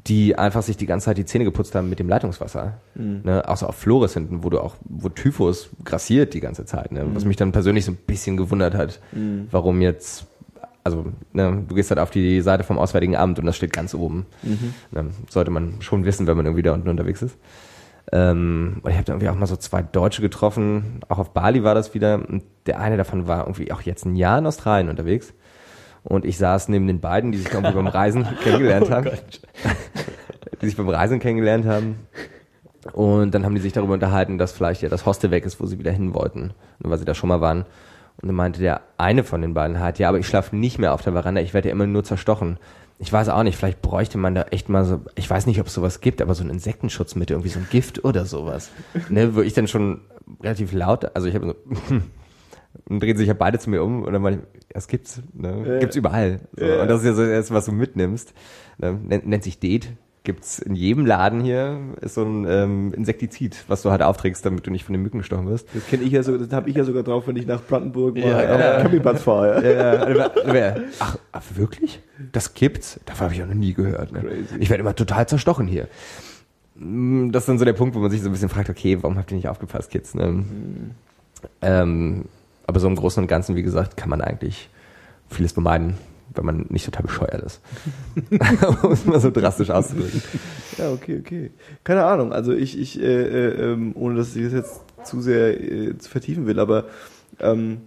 die 0.07 0.37
einfach 0.37 0.63
sich 0.63 0.77
die 0.77 0.87
ganze 0.87 1.07
Zeit 1.07 1.19
die 1.19 1.25
Zähne 1.25 1.45
geputzt 1.45 1.75
haben 1.75 1.89
mit 1.89 1.99
dem 1.99 2.09
Leitungswasser. 2.09 2.75
Ne? 3.25 3.49
Auch 3.49 3.57
so 3.57 3.67
auf 3.67 3.77
Flores 3.77 4.15
hinten, 4.15 4.45
wo 4.45 4.51
du 4.51 4.61
auch, 4.61 4.77
wo 4.85 5.09
Typhus 5.09 5.71
grassiert 5.85 6.35
die 6.35 6.41
ganze 6.41 6.65
Zeit, 6.65 6.93
ne? 6.93 7.05
was 7.13 7.25
mich 7.25 7.37
dann 7.37 7.53
persönlich 7.53 7.85
so 7.85 7.93
ein 7.93 7.99
bisschen 8.07 8.37
gewundert 8.37 8.75
hat, 8.75 9.01
warum 9.51 9.81
jetzt 9.81 10.27
also 10.85 11.05
ne, 11.35 11.65
du 11.69 11.75
gehst 11.75 11.91
halt 11.91 12.01
auf 12.01 12.11
die 12.11 12.41
Seite 12.41 12.65
vom 12.65 12.79
Auswärtigen 12.79 13.15
Amt 13.15 13.39
und 13.39 13.45
das 13.45 13.57
steht 13.57 13.75
ganz 13.75 13.95
oben. 13.95 14.25
Ne, 14.91 15.11
sollte 15.29 15.51
man 15.51 15.83
schon 15.83 16.07
wissen, 16.07 16.27
wenn 16.27 16.37
man 16.37 16.47
irgendwie 16.47 16.63
da 16.63 16.73
unten 16.73 16.89
unterwegs 16.89 17.21
ist. 17.21 17.37
Ähm, 18.11 18.81
und 18.83 18.91
ich 18.91 18.97
habe 18.97 19.05
da 19.05 19.13
irgendwie 19.13 19.29
auch 19.29 19.35
mal 19.35 19.47
so 19.47 19.57
zwei 19.57 19.83
Deutsche 19.83 20.23
getroffen, 20.23 21.01
auch 21.09 21.19
auf 21.19 21.35
Bali 21.35 21.63
war 21.63 21.75
das 21.75 21.95
wieder. 21.95 22.27
Und 22.27 22.43
der 22.67 22.81
eine 22.81 22.97
davon 22.97 23.27
war 23.29 23.41
irgendwie 23.41 23.71
auch 23.71 23.83
jetzt 23.83 24.07
ein 24.07 24.17
Jahr 24.17 24.39
in 24.39 24.47
Australien 24.47 24.89
unterwegs. 24.89 25.35
Und 26.09 26.25
ich 26.25 26.39
saß 26.39 26.69
neben 26.69 26.87
den 26.87 27.01
beiden, 27.01 27.33
die 27.33 27.39
sich 27.39 27.53
irgendwie 27.53 27.75
beim 27.75 27.87
Reisen 27.87 28.27
kennengelernt 28.43 28.91
haben. 28.91 29.11
die 30.61 30.67
sich 30.67 30.77
beim 30.77 30.89
Reisen 30.89 31.21
kennengelernt 31.21 31.67
haben. 31.67 31.97
Und 32.95 33.35
dann 33.35 33.45
haben 33.45 33.55
die 33.55 33.61
sich 33.61 33.75
darüber 33.75 33.93
unterhalten, 33.93 34.39
dass 34.39 34.53
vielleicht 34.53 34.81
ja 34.81 34.89
das 34.89 35.05
Hostel 35.05 35.31
weg 35.31 35.45
ist, 35.45 35.61
wo 35.61 35.67
sie 35.67 35.79
wieder 35.79 35.93
hin 35.93 36.15
wollten, 36.15 36.55
nur 36.79 36.91
weil 36.91 36.99
sie 36.99 37.05
da 37.05 37.15
schon 37.15 37.29
mal 37.29 37.43
waren. 37.43 37.67
Und 38.21 38.29
dann 38.29 38.35
meinte 38.35 38.61
der 38.61 38.81
eine 38.97 39.23
von 39.23 39.43
den 39.43 39.53
beiden 39.53 39.81
halt, 39.81 39.99
ja, 39.99 40.09
aber 40.09 40.19
ich 40.19 40.27
schlafe 40.27 40.57
nicht 40.57 40.79
mehr 40.79 40.95
auf 40.95 41.03
der 41.03 41.13
Veranda, 41.13 41.43
ich 41.43 41.53
werde 41.53 41.69
ja 41.69 41.73
immer 41.73 41.87
nur 41.87 42.05
zerstochen. 42.05 42.59
Ich 42.99 43.13
weiß 43.13 43.29
auch 43.29 43.43
nicht, 43.43 43.57
vielleicht 43.57 43.83
bräuchte 43.83 44.17
man 44.17 44.35
da 44.35 44.43
echt 44.51 44.71
mal 44.71 44.85
so, 44.87 45.03
ich 45.15 45.29
weiß 45.29 45.47
nicht, 45.47 45.61
ob 45.61 45.67
es 45.67 45.75
sowas 45.75 46.01
gibt, 46.01 46.23
aber 46.23 46.35
so 46.35 46.43
ein 46.43 46.51
Insektenschutzmittel, 46.51 47.35
irgendwie 47.35 47.51
so 47.51 47.61
ein 47.61 47.69
Gift 47.71 48.05
oder 48.05 48.25
sowas. 48.25 48.71
Ne, 49.11 49.37
wo 49.37 49.43
ich 49.43 49.53
dann 49.53 49.69
schon 49.69 50.01
relativ 50.43 50.73
laut, 50.73 51.15
also 51.15 51.29
ich 51.29 51.35
habe 51.35 51.47
so, 51.47 51.55
und 52.89 53.03
drehen 53.03 53.17
sich 53.17 53.29
ja 53.29 53.35
beide 53.35 53.59
zu 53.59 53.71
mir 53.71 53.83
um 53.83 54.03
und 54.03 54.13
dann 54.13 54.23
meine 54.23 54.37
ich, 54.37 54.43
das 54.71 54.89
gibt's, 54.89 55.23
ne? 55.35 55.79
Gibt's 55.81 55.97
überall. 55.97 56.41
So. 56.57 56.65
Und 56.65 56.89
das 56.89 57.01
ist 57.01 57.07
ja 57.07 57.15
so 57.15 57.27
das, 57.27 57.51
was 57.51 57.65
du 57.67 57.73
mitnimmst. 57.73 58.35
Ne? 58.79 58.99
Nennt, 59.03 59.27
nennt 59.27 59.45
sich 59.45 59.59
Det. 59.59 59.89
Gibt's 60.25 60.59
in 60.59 60.75
jedem 60.75 61.07
Laden 61.07 61.41
hier, 61.41 61.79
ist 62.03 62.15
so 62.15 62.23
ein 62.23 62.45
ähm, 62.47 62.93
Insektizid, 62.93 63.65
was 63.69 63.81
du 63.81 63.91
halt 63.91 64.03
aufträgst, 64.03 64.45
damit 64.45 64.67
du 64.67 64.71
nicht 64.71 64.85
von 64.85 64.93
den 64.93 65.01
Mücken 65.01 65.19
gestochen 65.19 65.49
wirst. 65.49 65.69
Das 65.75 65.87
kenne 65.87 66.03
ich 66.03 66.13
ja 66.13 66.23
so, 66.23 66.37
das 66.37 66.53
habe 66.53 66.69
ich 66.69 66.77
ja 66.77 66.85
sogar 66.85 67.03
drauf, 67.03 67.27
wenn 67.29 67.37
ich 67.37 67.47
nach 67.47 67.63
Brandenburg 67.63 68.17
mal 68.17 68.29
Ja, 68.29 68.85
auf 68.85 68.93
ja. 68.93 69.15
fahre. 69.15 69.65
Ja. 70.45 70.55
Ja, 70.55 70.77
ach, 70.99 71.17
ach, 71.33 71.43
wirklich? 71.55 72.03
Das 72.33 72.53
gibt's? 72.53 73.01
Davon 73.07 73.25
habe 73.27 73.35
ich 73.37 73.43
auch 73.43 73.47
noch 73.47 73.55
nie 73.55 73.73
gehört. 73.73 74.13
Ne? 74.13 74.21
Crazy. 74.21 74.57
Ich 74.59 74.69
werde 74.69 74.83
immer 74.83 74.95
total 74.95 75.27
zerstochen 75.27 75.67
hier. 75.67 75.89
Mm, 76.75 77.31
Das 77.31 77.45
ist 77.45 77.49
dann 77.49 77.59
so 77.59 77.65
der 77.65 77.73
Punkt, 77.73 77.95
wo 77.95 78.01
man 78.01 78.11
sich 78.11 78.21
so 78.21 78.29
ein 78.29 78.33
bisschen 78.33 78.51
fragt, 78.51 78.69
okay, 78.69 78.99
warum 79.01 79.17
habt 79.17 79.31
ihr 79.31 79.37
nicht 79.37 79.49
aufgepasst, 79.49 79.91
Kids? 79.91 80.15
Ne? 80.15 80.45
Ähm, 81.63 82.25
aber 82.69 82.81
so 82.81 82.87
im 82.87 82.97
Großen 82.97 83.23
und 83.23 83.29
Ganzen, 83.29 83.57
wie 83.57 83.63
gesagt, 83.63 83.97
kann 83.97 84.11
man 84.11 84.21
eigentlich 84.21 84.69
vieles 85.31 85.53
vermeiden, 85.53 85.95
wenn 86.35 86.45
man 86.45 86.67
nicht 86.69 86.85
total 86.85 87.03
bescheuert 87.03 87.43
ist. 87.43 87.61
um 88.83 88.93
es 88.93 89.07
mal 89.07 89.19
so 89.19 89.31
drastisch 89.31 89.71
auszudrücken. 89.71 90.23
Ja, 90.77 90.93
okay, 90.93 91.19
okay. 91.19 91.51
Keine 91.83 92.05
Ahnung, 92.05 92.31
also 92.31 92.53
ich, 92.53 92.79
ich 92.79 93.01
äh, 93.01 93.07
äh, 93.07 93.73
ähm, 93.73 93.93
ohne 93.95 94.17
dass 94.17 94.37
ich 94.37 94.45
das 94.45 94.53
jetzt 94.53 94.81
zu 95.03 95.23
sehr 95.23 95.59
äh, 95.59 95.97
zu 95.97 96.11
vertiefen 96.11 96.47
will, 96.47 96.59
aber 96.61 96.85
ähm, 97.41 97.79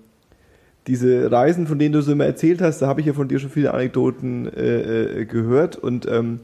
diese 0.88 1.32
Reisen, 1.32 1.68
von 1.68 1.78
denen 1.78 1.94
du 1.94 2.02
so 2.02 2.12
immer 2.12 2.26
erzählt 2.26 2.60
hast, 2.60 2.82
da 2.82 2.88
habe 2.88 3.02
ich 3.02 3.06
ja 3.06 3.14
von 3.14 3.28
dir 3.28 3.38
schon 3.38 3.52
viele 3.52 3.76
Anekdoten 3.76 4.52
äh, 4.52 5.22
äh, 5.22 5.26
gehört 5.26 5.76
und 5.76 6.08
ähm, 6.08 6.40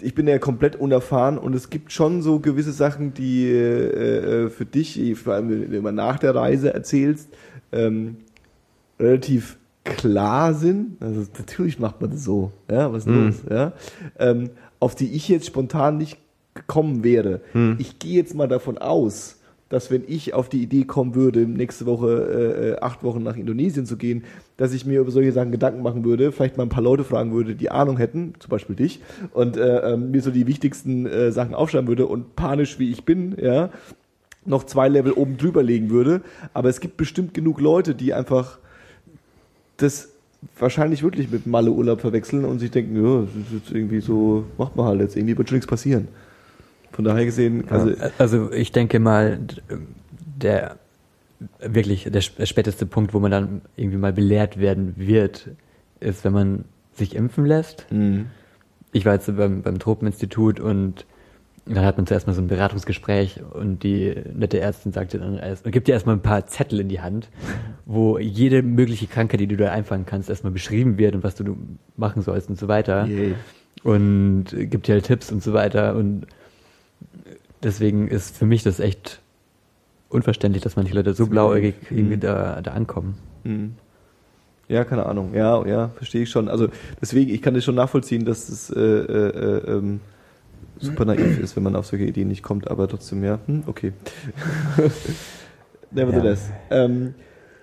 ich 0.00 0.14
bin 0.14 0.28
ja 0.28 0.38
komplett 0.38 0.76
unerfahren 0.76 1.38
und 1.38 1.54
es 1.54 1.70
gibt 1.70 1.92
schon 1.92 2.22
so 2.22 2.38
gewisse 2.40 2.72
Sachen, 2.72 3.14
die 3.14 3.46
äh, 3.50 4.44
äh, 4.46 4.50
für 4.50 4.64
dich, 4.64 5.00
vor 5.18 5.34
allem 5.34 5.50
wenn 5.50 5.70
du 5.70 5.76
immer 5.76 5.92
nach 5.92 6.18
der 6.18 6.34
Reise 6.34 6.72
erzählst, 6.72 7.28
ähm, 7.72 8.16
relativ 9.00 9.58
klar 9.84 10.54
sind. 10.54 10.96
Also 11.00 11.24
natürlich 11.38 11.78
macht 11.78 12.00
man 12.00 12.10
das 12.10 12.24
so, 12.24 12.52
ja, 12.70 12.92
was 12.92 13.06
ist 13.06 13.08
Mhm. 13.08 13.26
los, 13.26 13.34
ja, 13.50 13.72
ähm, 14.18 14.50
auf 14.80 14.94
die 14.94 15.12
ich 15.14 15.28
jetzt 15.28 15.46
spontan 15.46 15.98
nicht 15.98 16.18
gekommen 16.54 17.04
wäre. 17.04 17.40
Ich 17.78 17.98
gehe 17.98 18.16
jetzt 18.16 18.34
mal 18.34 18.48
davon 18.48 18.78
aus, 18.78 19.37
dass 19.68 19.90
wenn 19.90 20.02
ich 20.06 20.34
auf 20.34 20.48
die 20.48 20.62
Idee 20.62 20.84
kommen 20.84 21.14
würde, 21.14 21.40
nächste 21.40 21.86
Woche 21.86 22.08
äh, 22.08 22.68
äh, 22.70 22.80
acht 22.80 23.02
Wochen 23.02 23.22
nach 23.22 23.36
Indonesien 23.36 23.86
zu 23.86 23.96
gehen, 23.96 24.24
dass 24.56 24.72
ich 24.72 24.86
mir 24.86 25.00
über 25.00 25.10
solche 25.10 25.32
Sachen 25.32 25.52
Gedanken 25.52 25.82
machen 25.82 26.04
würde, 26.04 26.32
vielleicht 26.32 26.56
mal 26.56 26.62
ein 26.64 26.70
paar 26.70 26.82
Leute 26.82 27.04
fragen 27.04 27.32
würde, 27.32 27.54
die 27.54 27.70
Ahnung 27.70 27.98
hätten, 27.98 28.34
zum 28.38 28.50
Beispiel 28.50 28.76
dich, 28.76 29.00
und 29.34 29.56
äh, 29.56 29.92
ähm, 29.92 30.10
mir 30.10 30.22
so 30.22 30.30
die 30.30 30.46
wichtigsten 30.46 31.06
äh, 31.06 31.32
Sachen 31.32 31.54
aufschreiben 31.54 31.88
würde 31.88 32.06
und 32.06 32.34
panisch 32.34 32.78
wie 32.78 32.90
ich 32.90 33.04
bin, 33.04 33.36
ja, 33.40 33.70
noch 34.46 34.64
zwei 34.64 34.88
Level 34.88 35.12
oben 35.12 35.36
drüber 35.36 35.62
legen 35.62 35.90
würde. 35.90 36.22
Aber 36.54 36.70
es 36.70 36.80
gibt 36.80 36.96
bestimmt 36.96 37.34
genug 37.34 37.60
Leute, 37.60 37.94
die 37.94 38.14
einfach 38.14 38.58
das 39.76 40.08
wahrscheinlich 40.58 41.02
wirklich 41.02 41.30
mit 41.30 41.46
Malle-Urlaub 41.46 42.00
verwechseln 42.00 42.44
und 42.44 42.58
sich 42.58 42.70
denken, 42.70 42.96
ja, 42.96 43.20
das 43.22 43.30
ist 43.34 43.52
jetzt 43.52 43.72
irgendwie 43.72 44.00
so, 44.00 44.44
macht 44.56 44.76
man 44.76 44.86
halt 44.86 45.00
jetzt, 45.00 45.16
irgendwie 45.16 45.36
wird 45.36 45.48
schon 45.48 45.56
nichts 45.56 45.68
passieren. 45.68 46.08
Von 46.92 47.04
daher 47.04 47.24
gesehen, 47.24 47.64
also, 47.70 47.92
Also 48.18 48.52
ich 48.52 48.72
denke 48.72 48.98
mal, 48.98 49.38
der 50.40 50.76
wirklich 51.60 52.04
der 52.10 52.18
sp- 52.24 52.44
späteste 52.46 52.86
Punkt, 52.86 53.14
wo 53.14 53.20
man 53.20 53.30
dann 53.30 53.60
irgendwie 53.76 53.98
mal 53.98 54.12
belehrt 54.12 54.58
werden 54.58 54.94
wird, 54.96 55.50
ist, 56.00 56.24
wenn 56.24 56.32
man 56.32 56.64
sich 56.94 57.14
impfen 57.14 57.46
lässt. 57.46 57.86
mh, 57.90 58.24
Ich 58.92 59.04
war 59.06 59.14
jetzt 59.14 59.34
beim, 59.36 59.62
beim 59.62 59.78
Tropeninstitut 59.78 60.58
und 60.58 61.06
dann 61.66 61.84
hat 61.84 61.98
man 61.98 62.06
zuerst 62.06 62.26
mal 62.26 62.32
so 62.32 62.40
ein 62.40 62.48
Beratungsgespräch 62.48 63.40
und 63.52 63.82
die 63.82 64.14
nette 64.34 64.58
Ärztin 64.58 64.90
sagte 64.92 65.18
dann 65.18 65.36
erst, 65.38 65.70
gibt 65.70 65.86
dir 65.86 65.92
erstmal 65.92 66.16
ein 66.16 66.22
paar 66.22 66.46
Zettel 66.46 66.80
in 66.80 66.88
die 66.88 67.00
Hand, 67.02 67.28
wo 67.84 68.18
jede 68.18 68.62
mögliche 68.62 69.06
Krankheit, 69.06 69.38
die 69.40 69.46
du 69.46 69.56
da 69.58 69.70
einfangen 69.70 70.06
kannst, 70.06 70.30
erstmal 70.30 70.52
beschrieben 70.52 70.96
wird 70.98 71.14
und 71.14 71.22
was 71.22 71.34
du 71.34 71.56
machen 71.96 72.22
sollst 72.22 72.48
und 72.48 72.58
so 72.58 72.66
weiter. 72.68 73.04
yay. 73.06 73.34
und 73.84 74.46
gibt 74.56 74.88
dir 74.88 74.94
halt 74.94 75.04
Tipps 75.04 75.30
und 75.30 75.42
so 75.42 75.52
weiter. 75.52 75.94
Und 75.94 76.26
deswegen 77.62 78.08
ist 78.08 78.36
für 78.36 78.46
mich 78.46 78.62
das 78.62 78.80
echt 78.80 79.20
unverständlich, 80.08 80.62
dass 80.62 80.76
manche 80.76 80.94
Leute 80.94 81.14
so 81.14 81.26
blauäugig 81.26 81.74
irgendwie 81.90 82.16
Mhm. 82.16 82.20
da, 82.20 82.60
da 82.62 82.70
ankommen. 82.72 83.16
Mhm. 83.44 83.74
Ja, 84.68 84.84
keine 84.84 85.06
Ahnung. 85.06 85.34
Ja, 85.34 85.66
ja, 85.66 85.88
verstehe 85.96 86.22
ich 86.22 86.30
schon. 86.30 86.48
Also 86.48 86.68
deswegen, 87.00 87.30
ich 87.32 87.40
kann 87.40 87.54
das 87.54 87.64
schon 87.64 87.74
nachvollziehen, 87.74 88.24
dass 88.24 88.48
es 88.48 88.68
äh, 88.70 88.78
äh, 88.80 89.28
äh, 89.28 89.70
ähm, 89.76 90.00
super 90.78 91.04
naiv 91.06 91.38
ist, 91.38 91.56
wenn 91.56 91.62
man 91.62 91.74
auf 91.74 91.86
solche 91.86 92.04
Ideen 92.04 92.28
nicht 92.28 92.42
kommt, 92.42 92.70
aber 92.70 92.86
trotzdem, 92.86 93.24
ja, 93.24 93.38
hm, 93.46 93.64
okay. 93.66 93.92
Nevertheless. 95.90 96.50
Ähm, 96.70 97.14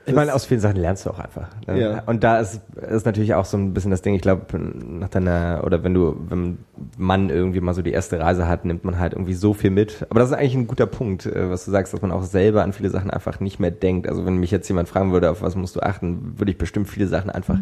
Ich 0.07 0.14
meine, 0.14 0.34
aus 0.34 0.45
vielen 0.45 0.60
Sachen 0.60 0.77
lernst 0.77 1.06
du 1.06 1.10
auch 1.10 1.19
einfach. 1.19 1.48
Ne? 1.68 1.80
Ja. 1.80 2.03
Und 2.06 2.23
da 2.23 2.40
ist, 2.40 2.61
ist 2.76 3.06
natürlich 3.06 3.34
auch 3.34 3.45
so 3.45 3.57
ein 3.57 3.73
bisschen 3.73 3.91
das 3.91 4.02
Ding, 4.02 4.14
ich 4.14 4.22
glaube, 4.22 4.45
nach 4.57 5.10
deiner, 5.10 5.64
oder 5.65 5.84
wenn 5.84 5.94
du, 5.94 6.15
wenn 6.30 6.60
man 6.98 7.30
irgendwie 7.30 7.60
mal 7.60 7.73
so 7.73 7.82
die 7.82 7.91
erste 7.91 8.19
Reise 8.19 8.48
hat, 8.48 8.65
nimmt 8.65 8.84
man 8.84 8.99
halt 8.99 9.14
irgendwie 9.14 9.34
so 9.34 9.53
viel 9.53 9.72
mit. 9.72 10.06
Aber 10.10 10.19
das 10.19 10.30
ist 10.30 10.36
eigentlich 10.36 10.56
ein 10.56 10.68
guter 10.68 10.86
Punkt, 10.86 11.26
äh, 11.26 11.49
was 11.49 11.65
du 11.65 11.72
sagst, 11.72 11.94
dass 11.94 12.02
man 12.02 12.11
auch 12.11 12.23
selber 12.23 12.64
an 12.64 12.73
viele 12.73 12.90
Sachen 12.90 13.10
einfach 13.10 13.40
nicht 13.40 13.60
mehr 13.60 13.72
denkt. 13.72 14.07
Also 14.07 14.26
wenn 14.26 14.38
mich 14.38 14.52
jetzt 14.52 14.68
jemand 14.68 14.90
fragen 14.90 15.11
würde, 15.11 15.32
auf 15.32 15.41
was 15.41 15.56
musst 15.56 15.76
du 15.76 15.82
achten, 15.82 16.34
würde 16.38 16.52
ich 16.52 16.57
bestimmt 16.57 16.88
viele 16.88 17.07
Sachen 17.07 17.30
einfach 17.30 17.60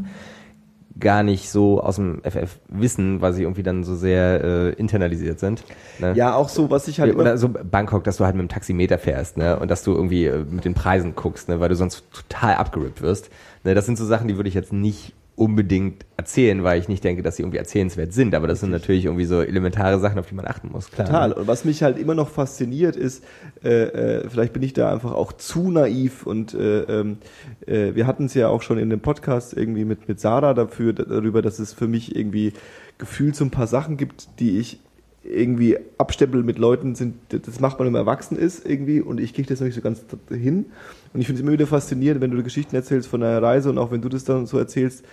gar 0.99 1.23
nicht 1.23 1.49
so 1.49 1.81
aus 1.81 1.95
dem 1.95 2.21
FF 2.23 2.59
wissen, 2.67 3.21
weil 3.21 3.33
sie 3.33 3.43
irgendwie 3.43 3.63
dann 3.63 3.83
so 3.83 3.95
sehr 3.95 4.43
äh, 4.43 4.69
internalisiert 4.73 5.39
sind. 5.39 5.63
Ne? 5.99 6.13
Ja, 6.15 6.35
auch 6.35 6.49
so, 6.49 6.69
was 6.69 6.87
ich 6.87 6.99
halt 6.99 7.15
oder 7.15 7.37
so 7.37 7.49
Bangkok, 7.49 8.03
dass 8.03 8.17
du 8.17 8.25
halt 8.25 8.35
mit 8.35 8.43
dem 8.43 8.49
Taximeter 8.49 8.97
fährst, 8.97 9.37
ne? 9.37 9.59
Und 9.59 9.71
dass 9.71 9.83
du 9.83 9.93
irgendwie 9.93 10.25
äh, 10.25 10.45
mit 10.49 10.65
den 10.65 10.73
Preisen 10.73 11.15
guckst, 11.15 11.49
ne? 11.49 11.59
Weil 11.59 11.69
du 11.69 11.75
sonst 11.75 12.03
total 12.11 12.55
abgerippt 12.55 13.01
wirst. 13.01 13.29
Ne? 13.63 13.73
Das 13.73 13.85
sind 13.85 13.97
so 13.97 14.05
Sachen, 14.05 14.27
die 14.27 14.35
würde 14.35 14.49
ich 14.49 14.55
jetzt 14.55 14.73
nicht 14.73 15.13
unbedingt 15.35 16.05
erzählen, 16.15 16.63
weil 16.63 16.79
ich 16.79 16.87
nicht 16.87 17.03
denke, 17.03 17.23
dass 17.23 17.37
sie 17.37 17.43
irgendwie 17.43 17.57
erzählenswert 17.57 18.13
sind. 18.13 18.35
Aber 18.35 18.47
das 18.47 18.59
sind 18.59 18.69
natürlich 18.69 19.05
irgendwie 19.05 19.25
so 19.25 19.41
elementare 19.41 19.99
Sachen, 19.99 20.19
auf 20.19 20.27
die 20.27 20.35
man 20.35 20.45
achten 20.45 20.69
muss. 20.71 20.91
Klar. 20.91 21.07
Total. 21.07 21.31
Und 21.33 21.47
was 21.47 21.65
mich 21.65 21.81
halt 21.81 21.97
immer 21.97 22.13
noch 22.13 22.29
fasziniert 22.29 22.95
ist, 22.95 23.23
äh, 23.63 23.69
äh, 23.69 24.29
vielleicht 24.29 24.53
bin 24.53 24.61
ich 24.61 24.73
da 24.73 24.91
einfach 24.91 25.13
auch 25.13 25.33
zu 25.33 25.71
naiv 25.71 26.27
und 26.27 26.53
äh, 26.53 26.81
ähm, 26.81 27.17
äh, 27.65 27.95
wir 27.95 28.05
hatten 28.05 28.25
es 28.25 28.35
ja 28.35 28.47
auch 28.47 28.61
schon 28.61 28.77
in 28.77 28.91
dem 28.91 28.99
Podcast 28.99 29.57
irgendwie 29.57 29.85
mit, 29.85 30.07
mit 30.07 30.19
Sarah 30.19 30.53
dafür, 30.53 30.93
darüber, 30.93 31.41
dass 31.41 31.57
es 31.57 31.73
für 31.73 31.87
mich 31.87 32.15
irgendwie 32.15 32.53
gefühlt 32.99 33.35
so 33.35 33.43
ein 33.43 33.51
paar 33.51 33.67
Sachen 33.67 33.97
gibt, 33.97 34.39
die 34.39 34.59
ich 34.59 34.79
irgendwie 35.23 35.77
abstempel 35.97 36.43
mit 36.43 36.57
Leuten 36.57 36.95
sind, 36.95 37.15
das 37.29 37.59
macht 37.59 37.79
man, 37.79 37.85
wenn 37.85 37.93
man 37.93 38.01
erwachsen 38.01 38.37
ist 38.37 38.65
irgendwie 38.67 38.99
und 39.01 39.19
ich 39.19 39.33
kriege 39.33 39.47
das 39.47 39.59
noch 39.59 39.65
nicht 39.65 39.75
so 39.75 39.81
ganz 39.81 40.03
hin. 40.29 40.65
Und 41.13 41.21
ich 41.21 41.27
finde 41.27 41.39
es 41.39 41.43
immer 41.43 41.53
wieder 41.53 41.67
faszinierend, 41.67 42.21
wenn 42.21 42.31
du 42.31 42.43
Geschichten 42.43 42.75
erzählst 42.75 43.07
von 43.07 43.23
einer 43.23 43.41
Reise 43.41 43.69
und 43.69 43.77
auch 43.77 43.91
wenn 43.91 44.01
du 44.01 44.09
das 44.09 44.25
dann 44.25 44.45
so 44.45 44.57
erzählst, 44.57 45.05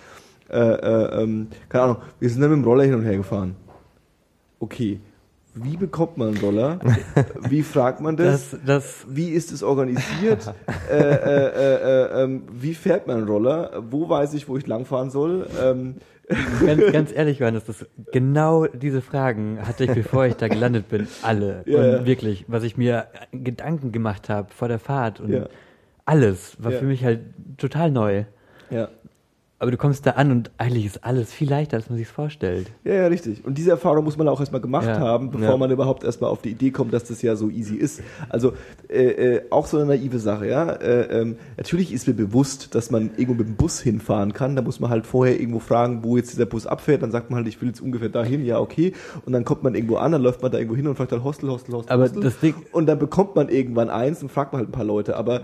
äh, 0.49 0.57
äh, 0.57 1.23
ähm, 1.23 1.47
keine 1.69 1.83
Ahnung, 1.83 1.97
wir 2.19 2.29
sind 2.29 2.41
dann 2.41 2.49
mit 2.49 2.59
dem 2.59 2.65
Roller 2.65 2.83
hin 2.83 2.93
und 2.93 3.03
her 3.03 3.15
gefahren. 3.15 3.55
Okay, 4.59 4.99
wie 5.53 5.75
bekommt 5.75 6.17
man 6.17 6.29
einen 6.29 6.37
Roller? 6.37 6.79
Wie 7.49 7.61
fragt 7.61 7.99
man 7.99 8.15
das? 8.15 8.51
Das, 8.51 8.59
das, 8.65 9.05
Wie 9.09 9.31
ist 9.31 9.51
es 9.51 9.63
organisiert? 9.63 10.53
äh, 10.89 10.97
äh, 10.97 11.11
äh, 11.13 11.75
äh, 11.75 12.23
ähm, 12.23 12.43
wie 12.53 12.73
fährt 12.73 13.05
man 13.07 13.17
einen 13.17 13.27
Roller? 13.27 13.83
Wo 13.89 14.07
weiß 14.07 14.33
ich, 14.33 14.47
wo 14.47 14.55
ich 14.55 14.65
langfahren 14.65 15.09
soll? 15.09 15.47
Ähm, 15.61 15.95
ganz, 16.65 16.91
ganz 16.91 17.11
ehrlich, 17.13 17.39
Johannes, 17.39 17.65
das, 17.65 17.85
genau 18.11 18.65
diese 18.67 19.01
Fragen 19.01 19.59
hatte 19.65 19.83
ich, 19.85 19.91
bevor 19.91 20.25
ich 20.25 20.35
da 20.35 20.47
gelandet 20.47 20.89
bin, 20.89 21.07
alle. 21.21 21.63
Ja, 21.65 21.97
und 21.99 22.05
wirklich, 22.05 22.45
was 22.47 22.63
ich 22.63 22.77
mir 22.77 23.07
Gedanken 23.31 23.91
gemacht 23.91 24.29
habe 24.29 24.49
vor 24.53 24.67
der 24.67 24.79
Fahrt 24.79 25.19
und 25.19 25.31
Ja. 25.31 25.47
alles 26.05 26.55
war 26.63 26.71
Ja. 26.71 26.79
für 26.79 26.85
mich 26.85 27.03
halt 27.05 27.19
total 27.57 27.91
neu. 27.91 28.23
ja. 28.69 28.89
Aber 29.61 29.69
du 29.69 29.77
kommst 29.77 30.07
da 30.07 30.11
an 30.11 30.31
und 30.31 30.49
eigentlich 30.57 30.87
ist 30.87 31.03
alles 31.05 31.31
viel 31.31 31.47
leichter, 31.47 31.77
als 31.77 31.87
man 31.87 31.99
sich 31.99 32.07
vorstellt. 32.07 32.71
Ja, 32.83 32.95
ja, 32.95 33.05
richtig. 33.07 33.45
Und 33.45 33.59
diese 33.59 33.69
Erfahrung 33.69 34.03
muss 34.03 34.17
man 34.17 34.27
auch 34.27 34.39
erstmal 34.39 34.59
gemacht 34.59 34.87
Ja. 34.87 34.97
haben, 34.97 35.29
bevor 35.29 35.49
Ja. 35.49 35.57
man 35.57 35.69
überhaupt 35.69 36.03
erstmal 36.03 36.31
auf 36.31 36.41
die 36.41 36.49
Idee 36.49 36.71
kommt, 36.71 36.91
dass 36.93 37.03
das 37.03 37.21
ja 37.21 37.35
so 37.35 37.47
easy 37.51 37.75
ist. 37.75 38.01
Also 38.27 38.53
äh, 38.89 39.03
äh, 39.35 39.41
auch 39.51 39.67
so 39.67 39.77
eine 39.77 39.85
naive 39.85 40.17
Sache, 40.17 40.47
ja. 40.47 40.67
Äh, 40.71 41.21
ähm, 41.21 41.35
natürlich 41.57 41.93
ist 41.93 42.07
mir 42.07 42.15
bewusst, 42.15 42.73
dass 42.73 42.89
man 42.89 43.11
irgendwo 43.17 43.35
mit 43.35 43.49
dem 43.49 43.55
Bus 43.55 43.79
hinfahren 43.79 44.33
kann. 44.33 44.55
Da 44.55 44.63
muss 44.63 44.79
man 44.79 44.89
halt 44.89 45.05
vorher 45.05 45.39
irgendwo 45.39 45.59
fragen, 45.59 46.03
wo 46.03 46.17
jetzt 46.17 46.33
dieser 46.33 46.47
Bus 46.47 46.65
abfährt. 46.65 47.03
Dann 47.03 47.11
sagt 47.11 47.29
man 47.29 47.37
halt, 47.37 47.47
ich 47.47 47.61
will 47.61 47.67
jetzt 47.67 47.81
ungefähr 47.81 48.09
dahin, 48.09 48.43
ja, 48.43 48.59
okay. 48.59 48.93
Und 49.27 49.33
dann 49.33 49.45
kommt 49.45 49.61
man 49.61 49.75
irgendwo 49.75 49.97
an, 49.97 50.11
dann 50.11 50.23
läuft 50.23 50.41
man 50.41 50.51
da 50.51 50.57
irgendwo 50.57 50.75
hin 50.75 50.87
und 50.87 50.95
fragt 50.95 51.11
dann 51.11 51.23
Hostel, 51.23 51.51
Hostel, 51.51 51.75
Hostel, 51.75 51.93
Aber 51.93 52.05
Hostel. 52.05 52.23
das 52.23 52.39
Ding, 52.39 52.55
Und 52.71 52.87
dann 52.87 52.97
bekommt 52.97 53.35
man 53.35 53.47
irgendwann 53.47 53.91
eins 53.91 54.23
und 54.23 54.31
fragt 54.31 54.53
man 54.53 54.61
halt 54.61 54.69
ein 54.69 54.73
paar 54.73 54.85
Leute. 54.85 55.15
Aber 55.17 55.41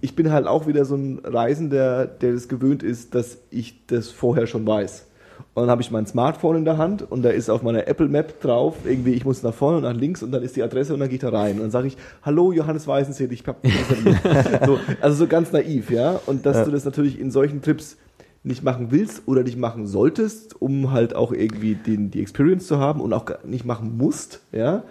ich 0.00 0.14
bin 0.14 0.32
halt 0.32 0.46
auch 0.46 0.66
wieder 0.66 0.84
so 0.84 0.94
ein 0.94 1.20
Reisender, 1.24 2.06
der 2.06 2.32
das 2.32 2.48
gewöhnt 2.48 2.82
ist, 2.82 3.14
dass 3.14 3.38
ich 3.50 3.86
das 3.86 4.08
vorher 4.10 4.46
schon 4.46 4.66
weiß. 4.66 5.06
Und 5.54 5.62
dann 5.62 5.70
habe 5.70 5.82
ich 5.82 5.90
mein 5.90 6.06
Smartphone 6.06 6.56
in 6.56 6.64
der 6.64 6.78
Hand 6.78 7.10
und 7.10 7.22
da 7.22 7.30
ist 7.30 7.48
auf 7.48 7.62
meiner 7.62 7.86
Apple 7.88 8.08
Map 8.08 8.40
drauf, 8.40 8.76
irgendwie 8.84 9.12
ich 9.12 9.24
muss 9.24 9.42
nach 9.42 9.54
vorne 9.54 9.78
und 9.78 9.84
nach 9.84 9.94
links 9.94 10.22
und 10.22 10.30
dann 10.32 10.42
ist 10.42 10.56
die 10.56 10.62
Adresse 10.62 10.92
und 10.92 11.00
dann 11.00 11.08
gehe 11.08 11.16
ich 11.16 11.22
da 11.22 11.30
rein. 11.30 11.56
Und 11.56 11.62
dann 11.62 11.70
sage 11.70 11.88
ich, 11.88 11.96
hallo 12.22 12.52
Johannes 12.52 12.86
Weißensee, 12.86 13.28
ich 13.30 13.46
hab 13.46 13.64
so, 14.66 14.78
Also 15.00 15.16
so 15.16 15.26
ganz 15.26 15.52
naiv, 15.52 15.90
ja. 15.90 16.20
Und 16.26 16.46
dass 16.46 16.64
du 16.64 16.70
das 16.70 16.84
natürlich 16.84 17.18
in 17.18 17.30
solchen 17.30 17.62
Trips 17.62 17.96
nicht 18.44 18.62
machen 18.62 18.90
willst 18.90 19.22
oder 19.26 19.42
nicht 19.42 19.58
machen 19.58 19.86
solltest, 19.86 20.60
um 20.60 20.92
halt 20.92 21.16
auch 21.16 21.32
irgendwie 21.32 21.74
den, 21.74 22.10
die 22.10 22.20
Experience 22.20 22.66
zu 22.66 22.78
haben 22.78 23.00
und 23.00 23.12
auch 23.12 23.24
nicht 23.44 23.64
machen 23.64 23.96
musst, 23.96 24.40
ja, 24.52 24.84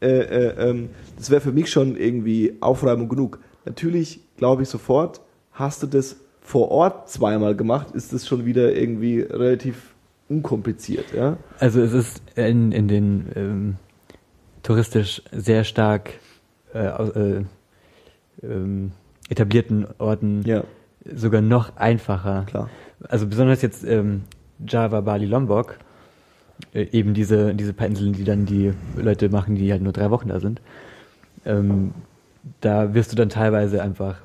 äh, 0.00 0.08
äh, 0.08 0.70
ähm, 0.70 0.90
das 1.18 1.30
wäre 1.30 1.40
für 1.40 1.52
mich 1.52 1.70
schon 1.70 1.96
irgendwie 1.96 2.56
Aufreibung 2.60 3.08
genug. 3.08 3.40
Natürlich 3.64 4.20
glaube 4.40 4.62
ich 4.62 4.68
sofort, 4.70 5.20
hast 5.52 5.82
du 5.82 5.86
das 5.86 6.16
vor 6.40 6.70
Ort 6.70 7.10
zweimal 7.10 7.54
gemacht, 7.54 7.92
ist 7.92 8.12
das 8.14 8.26
schon 8.26 8.46
wieder 8.46 8.74
irgendwie 8.74 9.20
relativ 9.20 9.94
unkompliziert, 10.28 11.12
ja. 11.14 11.36
also 11.58 11.82
es 11.82 11.92
ist 11.92 12.22
in, 12.36 12.72
in 12.72 12.88
den 12.88 13.26
ähm, 13.36 13.76
touristisch 14.62 15.22
sehr 15.30 15.64
stark 15.64 16.14
äh, 16.72 16.86
äh, 16.86 17.44
ähm, 18.42 18.92
etablierten 19.28 19.86
Orten 19.98 20.42
Ja, 20.46 20.64
sogar 21.04 21.42
noch 21.42 21.76
einfacher. 21.76 22.44
klar. 22.46 22.70
Also 23.08 23.26
besonders 23.26 23.60
jetzt 23.60 23.84
ähm, 23.84 24.22
Java, 24.66 25.02
Bali, 25.02 25.26
Lombok, 25.26 25.76
äh, 26.72 26.86
eben 26.92 27.12
diese, 27.12 27.54
diese 27.54 27.74
paar 27.74 27.88
Inseln, 27.88 28.14
die 28.14 28.24
dann 28.24 28.46
die 28.46 28.72
Leute 28.96 29.28
machen, 29.28 29.54
die 29.56 29.70
halt 29.70 29.82
nur 29.82 29.92
drei 29.92 30.10
Wochen 30.10 30.28
da 30.28 30.40
sind. 30.40 30.62
Ähm, 31.44 31.92
da 32.60 32.94
wirst 32.94 33.12
du 33.12 33.16
dann 33.16 33.28
teilweise 33.28 33.82
einfach 33.82 34.16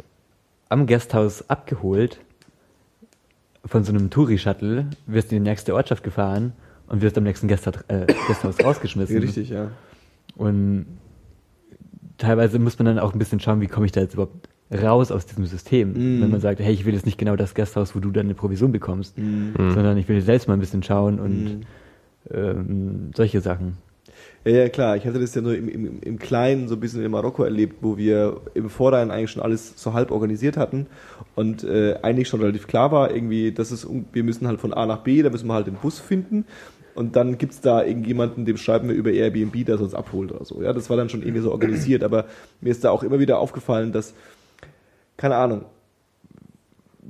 am 0.76 0.88
Gasthaus 0.88 1.50
abgeholt 1.50 2.20
von 3.66 3.86
so 3.86 3.94
einem 3.94 4.10
Touri-Shuttle, 4.10 4.88
wirst 5.08 5.32
in 5.32 5.42
die 5.42 5.50
nächste 5.50 5.74
Ortschaft 5.74 6.04
gefahren 6.04 6.52
und 6.88 7.02
wirst 7.02 7.18
am 7.18 7.24
nächsten 7.24 7.48
Gasthaus, 7.48 7.76
äh, 7.88 8.06
Gasthaus 8.28 8.62
rausgeschmissen. 8.62 9.18
Richtig, 9.20 9.50
ja. 9.50 9.72
Und 10.36 10.86
teilweise 12.18 12.60
muss 12.60 12.78
man 12.78 12.88
dann 12.88 13.00
auch 13.00 13.14
ein 13.14 13.20
bisschen 13.20 13.40
schauen, 13.40 13.62
wie 13.62 13.68
komme 13.68 13.86
ich 13.86 13.94
da 13.94 14.02
jetzt 14.02 14.16
überhaupt 14.16 14.50
raus 14.70 15.12
aus 15.12 15.26
diesem 15.26 15.46
System. 15.46 15.94
Mm. 15.94 16.22
Wenn 16.22 16.32
man 16.32 16.42
sagt, 16.42 16.60
hey, 16.60 16.74
ich 16.74 16.84
will 16.86 16.94
jetzt 16.94 17.06
nicht 17.06 17.18
genau 17.18 17.38
das 17.38 17.54
Gasthaus, 17.54 17.96
wo 17.96 18.00
du 18.00 18.12
dann 18.12 18.26
eine 18.26 18.34
Provision 18.36 18.72
bekommst, 18.74 19.18
Mhm. 19.18 19.54
sondern 19.58 19.98
ich 19.98 20.10
will 20.10 20.20
selbst 20.22 20.48
mal 20.50 20.56
ein 20.56 20.60
bisschen 20.60 20.84
schauen 20.84 21.20
und 21.20 21.44
Mhm. 21.46 21.62
ähm, 22.32 23.12
solche 23.16 23.40
Sachen. 23.40 23.78
Ja, 24.46 24.52
ja, 24.52 24.70
klar. 24.70 24.96
Ich 24.96 25.06
hatte 25.08 25.20
das 25.20 25.34
ja 25.34 25.42
nur 25.42 25.56
im, 25.56 25.68
im, 25.68 26.00
im 26.02 26.20
Kleinen 26.20 26.68
so 26.68 26.76
ein 26.76 26.80
bisschen 26.80 27.04
in 27.04 27.10
Marokko 27.12 27.44
erlebt, 27.44 27.78
wo 27.82 27.98
wir 27.98 28.42
im 28.54 28.70
Vorhinein 28.70 29.10
eigentlich 29.10 29.32
schon 29.32 29.42
alles 29.42 29.74
so 29.76 29.94
halb 29.94 30.12
organisiert 30.12 30.56
hatten 30.56 30.86
und 31.34 31.64
äh, 31.64 31.96
eigentlich 32.04 32.28
schon 32.28 32.42
relativ 32.42 32.68
klar 32.68 32.92
war, 32.92 33.10
irgendwie, 33.14 33.52
das 33.52 33.72
ist, 33.72 33.86
un- 33.86 34.06
wir 34.14 34.24
müssen 34.24 34.48
halt 34.48 34.62
von 34.62 34.72
A 34.74 34.86
nach 34.86 35.00
B, 35.00 35.24
da 35.24 35.32
müssen 35.32 35.48
wir 35.48 35.56
halt 35.56 35.66
den 35.66 35.76
Bus 35.76 36.00
finden 36.00 36.46
und 36.94 37.16
dann 37.16 37.40
gibt's 37.40 37.60
da 37.62 37.84
irgendjemanden, 37.84 38.46
dem 38.46 38.58
schreiben 38.58 38.88
wir 38.88 38.96
über 38.96 39.10
Airbnb, 39.12 39.66
der 39.66 39.82
uns 39.82 39.96
abholt 39.96 40.32
oder 40.32 40.46
so. 40.46 40.62
Ja, 40.62 40.74
das 40.74 40.92
war 40.92 40.98
dann 40.98 41.10
schon 41.10 41.24
irgendwie 41.24 41.42
so 41.42 41.52
organisiert, 41.52 42.04
aber 42.04 42.26
mir 42.62 42.70
ist 42.70 42.84
da 42.84 42.92
auch 42.92 43.02
immer 43.02 43.18
wieder 43.20 43.40
aufgefallen, 43.40 43.92
dass, 43.94 44.14
keine 45.18 45.36
Ahnung, 45.36 45.66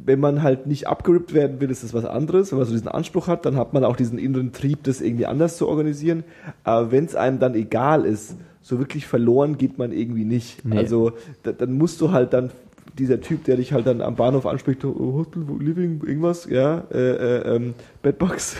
wenn 0.03 0.19
man 0.19 0.43
halt 0.43 0.67
nicht 0.67 0.87
abgerippt 0.87 1.33
werden 1.33 1.59
will, 1.61 1.69
ist 1.69 1.83
das 1.83 1.93
was 1.93 2.05
anderes. 2.05 2.51
Wenn 2.51 2.59
man 2.59 2.67
so 2.67 2.73
diesen 2.73 2.87
Anspruch 2.87 3.27
hat, 3.27 3.45
dann 3.45 3.55
hat 3.55 3.73
man 3.73 3.83
auch 3.83 3.95
diesen 3.95 4.17
inneren 4.17 4.51
Trieb, 4.51 4.83
das 4.83 5.01
irgendwie 5.01 5.25
anders 5.25 5.57
zu 5.57 5.67
organisieren. 5.67 6.23
Aber 6.63 6.91
wenn 6.91 7.05
es 7.05 7.15
einem 7.15 7.39
dann 7.39 7.55
egal 7.55 8.05
ist, 8.05 8.35
so 8.61 8.79
wirklich 8.79 9.05
verloren 9.07 9.57
geht 9.57 9.77
man 9.77 9.91
irgendwie 9.91 10.25
nicht. 10.25 10.65
Nee. 10.65 10.77
Also 10.77 11.13
da, 11.43 11.51
dann 11.51 11.73
musst 11.73 12.01
du 12.01 12.11
halt 12.11 12.33
dann 12.33 12.51
dieser 12.97 13.21
Typ, 13.21 13.43
der 13.43 13.57
dich 13.57 13.73
halt 13.73 13.87
dann 13.87 14.01
am 14.01 14.15
Bahnhof 14.15 14.45
anspricht, 14.45 14.83
oh, 14.85 15.13
Hotel, 15.13 15.43
Living, 15.59 16.01
irgendwas, 16.05 16.47
ja, 16.49 16.83
äh, 16.91 16.97
äh, 16.97 17.55
ähm, 17.55 17.73
Bedbox. 18.01 18.57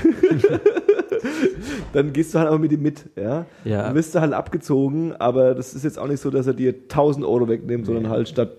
dann 1.94 2.12
gehst 2.12 2.34
du 2.34 2.40
halt 2.40 2.50
einfach 2.50 2.60
mit 2.60 2.72
ihm 2.72 2.82
mit, 2.82 3.06
ja. 3.16 3.46
Ja. 3.64 3.84
Dann 3.84 3.96
wirst 3.96 4.14
du 4.14 4.20
halt 4.20 4.34
abgezogen, 4.34 5.14
aber 5.14 5.56
das 5.56 5.74
ist 5.74 5.84
jetzt 5.84 5.98
auch 5.98 6.08
nicht 6.08 6.20
so, 6.20 6.30
dass 6.30 6.48
er 6.48 6.54
dir 6.54 6.74
1000 6.74 7.26
Euro 7.26 7.48
wegnimmt, 7.48 7.86
sondern 7.86 8.10
halt 8.10 8.28
statt 8.28 8.52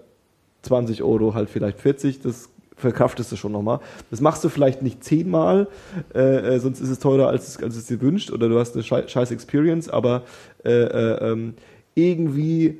20 0.62 1.02
Euro 1.02 1.34
halt 1.34 1.50
vielleicht 1.50 1.78
40, 1.78 2.20
das 2.20 2.48
verkraftest 2.76 3.32
du 3.32 3.36
schon 3.36 3.52
nochmal. 3.52 3.80
Das 4.10 4.20
machst 4.20 4.44
du 4.44 4.48
vielleicht 4.48 4.82
nicht 4.82 5.02
zehnmal, 5.02 5.66
äh, 6.14 6.56
äh, 6.56 6.58
sonst 6.60 6.80
ist 6.80 6.90
es 6.90 6.98
teurer, 6.98 7.28
als 7.28 7.48
es, 7.48 7.62
als 7.62 7.76
es 7.76 7.86
dir 7.86 8.00
wünscht 8.00 8.30
oder 8.30 8.48
du 8.48 8.58
hast 8.58 8.74
eine 8.74 8.82
schei- 8.84 9.08
scheiß 9.08 9.30
Experience, 9.30 9.88
aber 9.88 10.22
äh, 10.64 10.70
äh, 10.70 11.32
ähm, 11.32 11.54
irgendwie 11.94 12.78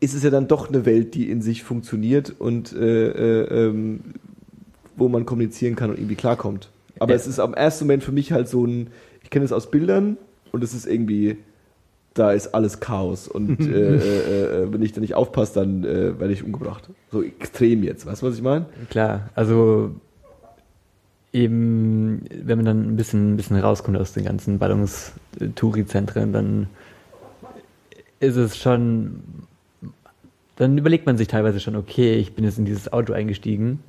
ist 0.00 0.14
es 0.14 0.22
ja 0.22 0.30
dann 0.30 0.48
doch 0.48 0.68
eine 0.68 0.84
Welt, 0.84 1.14
die 1.14 1.30
in 1.30 1.42
sich 1.42 1.62
funktioniert 1.62 2.34
und 2.38 2.72
äh, 2.72 3.08
äh, 3.42 3.66
ähm, 3.68 4.00
wo 4.96 5.08
man 5.08 5.26
kommunizieren 5.26 5.74
kann 5.76 5.90
und 5.90 5.98
irgendwie 5.98 6.16
klarkommt. 6.16 6.70
Aber 6.98 7.12
Ja. 7.12 7.16
es 7.16 7.26
ist 7.26 7.38
am 7.40 7.54
ersten 7.54 7.84
Moment 7.86 8.04
für 8.04 8.12
mich 8.12 8.30
halt 8.32 8.48
so 8.48 8.64
ein, 8.64 8.88
ich 9.22 9.30
kenne 9.30 9.44
es 9.44 9.52
aus 9.52 9.70
Bildern 9.70 10.16
und 10.52 10.62
es 10.62 10.74
ist 10.74 10.86
irgendwie, 10.86 11.38
da 12.14 12.32
ist 12.32 12.54
alles 12.54 12.80
Chaos 12.80 13.28
und 13.28 13.60
äh, 13.66 13.96
äh, 13.96 14.62
äh, 14.64 14.72
wenn 14.72 14.82
ich 14.82 14.92
da 14.92 15.00
nicht 15.00 15.14
aufpasse, 15.14 15.54
dann 15.54 15.84
äh, 15.84 16.18
werde 16.18 16.32
ich 16.32 16.42
umgebracht. 16.42 16.88
So 17.10 17.22
extrem 17.22 17.82
jetzt, 17.82 18.06
weißt 18.06 18.22
du, 18.22 18.26
was 18.26 18.36
ich 18.36 18.42
meine? 18.42 18.66
Klar, 18.90 19.30
also 19.34 19.94
eben, 21.32 22.24
wenn 22.30 22.58
man 22.58 22.64
dann 22.66 22.88
ein 22.88 22.96
bisschen, 22.96 23.32
ein 23.32 23.36
bisschen 23.36 23.58
rauskommt 23.58 23.96
aus 23.96 24.12
den 24.12 24.24
ganzen 24.24 24.58
Ballungs-Touri-Zentren, 24.58 26.32
dann 26.32 26.68
ist 28.20 28.36
es 28.36 28.56
schon, 28.56 29.22
dann 30.56 30.78
überlegt 30.78 31.06
man 31.06 31.16
sich 31.16 31.28
teilweise 31.28 31.60
schon, 31.60 31.76
okay, 31.76 32.14
ich 32.14 32.34
bin 32.34 32.44
jetzt 32.44 32.58
in 32.58 32.64
dieses 32.64 32.92
Auto 32.92 33.12
eingestiegen. 33.12 33.80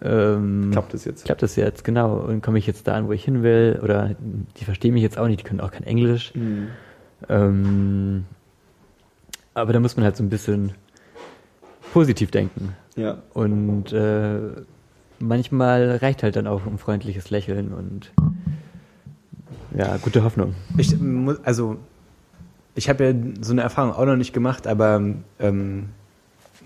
Ähm, 0.00 0.70
Klappt 0.72 0.94
das 0.94 1.04
jetzt? 1.04 1.24
klappt 1.24 1.42
das 1.42 1.54
jetzt, 1.54 1.84
genau. 1.84 2.16
Und 2.16 2.42
komme 2.42 2.58
ich 2.58 2.66
jetzt 2.66 2.88
da 2.88 2.94
an, 2.94 3.06
wo 3.06 3.12
ich 3.12 3.24
hin 3.24 3.42
will? 3.42 3.78
Oder 3.82 4.16
die 4.56 4.64
verstehen 4.64 4.94
mich 4.94 5.02
jetzt 5.02 5.18
auch 5.18 5.28
nicht, 5.28 5.40
die 5.40 5.44
können 5.44 5.60
auch 5.60 5.70
kein 5.70 5.84
Englisch. 5.84 6.34
Mhm. 6.34 6.68
Ähm, 7.28 8.24
aber 9.54 9.72
da 9.72 9.80
muss 9.80 9.96
man 9.96 10.04
halt 10.04 10.16
so 10.16 10.22
ein 10.22 10.30
bisschen 10.30 10.72
positiv 11.92 12.30
denken. 12.30 12.74
Ja. 12.96 13.18
Und 13.34 13.92
äh, 13.92 14.38
manchmal 15.18 15.96
reicht 15.96 16.22
halt 16.22 16.36
dann 16.36 16.46
auch 16.46 16.66
ein 16.66 16.78
freundliches 16.78 17.30
Lächeln 17.30 17.72
und 17.72 18.12
ja, 19.76 19.96
gute 19.98 20.22
Hoffnung. 20.24 20.54
Ich 20.76 20.98
muss, 20.98 21.42
also, 21.44 21.76
ich 22.74 22.88
habe 22.88 23.04
ja 23.04 23.14
so 23.40 23.52
eine 23.52 23.62
Erfahrung 23.62 23.92
auch 23.92 24.04
noch 24.04 24.16
nicht 24.16 24.32
gemacht, 24.32 24.66
aber 24.66 25.00
ähm, 25.38 25.88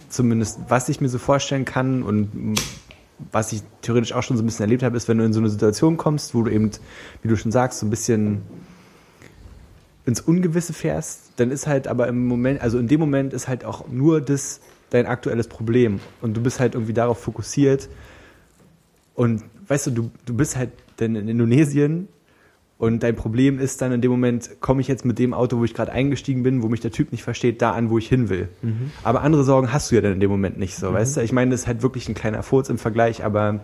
zumindest 0.09 0.61
was 0.69 0.89
ich 0.89 1.01
mir 1.01 1.09
so 1.09 1.19
vorstellen 1.19 1.65
kann 1.65 2.03
und 2.03 2.57
was 3.33 3.53
ich 3.53 3.63
theoretisch 3.83 4.13
auch 4.13 4.23
schon 4.23 4.37
so 4.37 4.43
ein 4.43 4.47
bisschen 4.47 4.65
erlebt 4.65 4.83
habe, 4.83 4.97
ist, 4.97 5.09
wenn 5.09 5.19
du 5.19 5.25
in 5.25 5.33
so 5.33 5.41
eine 5.41 5.49
Situation 5.49 5.97
kommst, 5.97 6.35
wo 6.35 6.43
du 6.43 6.51
eben, 6.51 6.71
wie 7.23 7.29
du 7.29 7.37
schon 7.37 7.53
sagst, 7.53 7.79
so 7.79 7.87
ein 7.87 7.91
bisschen 7.91 8.43
ins 10.07 10.21
Ungewisse 10.21 10.73
fährst, 10.73 11.33
dann 11.37 11.51
ist 11.51 11.67
halt 11.67 11.89
aber 11.89 12.07
im 12.09 12.27
Moment, 12.27 12.63
also 12.63 12.79
in 12.79 12.89
dem 12.89 13.01
Moment 13.01 13.33
ist 13.33 13.49
halt 13.49 13.65
auch 13.65 13.89
nur 13.89 14.21
das 14.21 14.61
dein 14.91 15.07
aktuelles 15.07 15.49
Problem 15.49 15.99
und 16.23 16.37
du 16.37 16.41
bist 16.41 16.61
halt 16.61 16.75
irgendwie 16.75 16.93
darauf 16.93 17.19
fokussiert 17.21 17.89
und 19.15 19.43
weißt 19.67 19.89
du, 19.89 19.91
du, 19.91 20.11
du 20.25 20.35
bist 20.35 20.57
halt 20.57 20.71
dann 20.99 21.17
in 21.17 21.29
Indonesien 21.29 22.07
und 22.79 23.03
dein 23.03 23.17
Problem 23.17 23.59
ist 23.59 23.83
dann 23.83 23.91
in 23.91 24.01
dem 24.01 24.11
Moment, 24.11 24.61
komme 24.61 24.81
ich 24.81 24.87
jetzt 24.87 25.05
mit 25.05 25.19
dem 25.19 25.35
Auto, 25.35 25.59
wo 25.59 25.65
ich 25.65 25.75
gerade 25.75 25.91
eingestiegen 25.91 26.43
bin, 26.45 26.63
wo 26.63 26.69
mich 26.69 26.81
der 26.81 26.93
Typ 26.93 27.11
nicht 27.11 27.25
versteht, 27.25 27.61
da 27.61 27.73
an, 27.73 27.91
wo 27.91 27.99
ich 27.99 28.09
hin 28.09 28.29
will. 28.29 28.49
Aber 29.03 29.23
andere 29.23 29.45
Sorgen 29.45 29.73
hast 29.73 29.91
du 29.91 29.97
ja 29.97 30.03
dann 30.03 30.13
in 30.13 30.21
dem 30.21 30.31
Moment 30.31 30.59
nicht 30.59 30.77
so, 30.77 30.93
weißt 30.93 31.17
du? 31.17 31.23
Ich 31.23 31.33
meine, 31.33 31.51
das 31.51 31.63
ist 31.63 31.67
halt 31.67 31.83
wirklich 31.83 32.09
ein 32.09 32.15
kleiner 32.15 32.43
Furz 32.43 32.69
im 32.69 32.79
Vergleich, 32.79 33.25
aber 33.25 33.61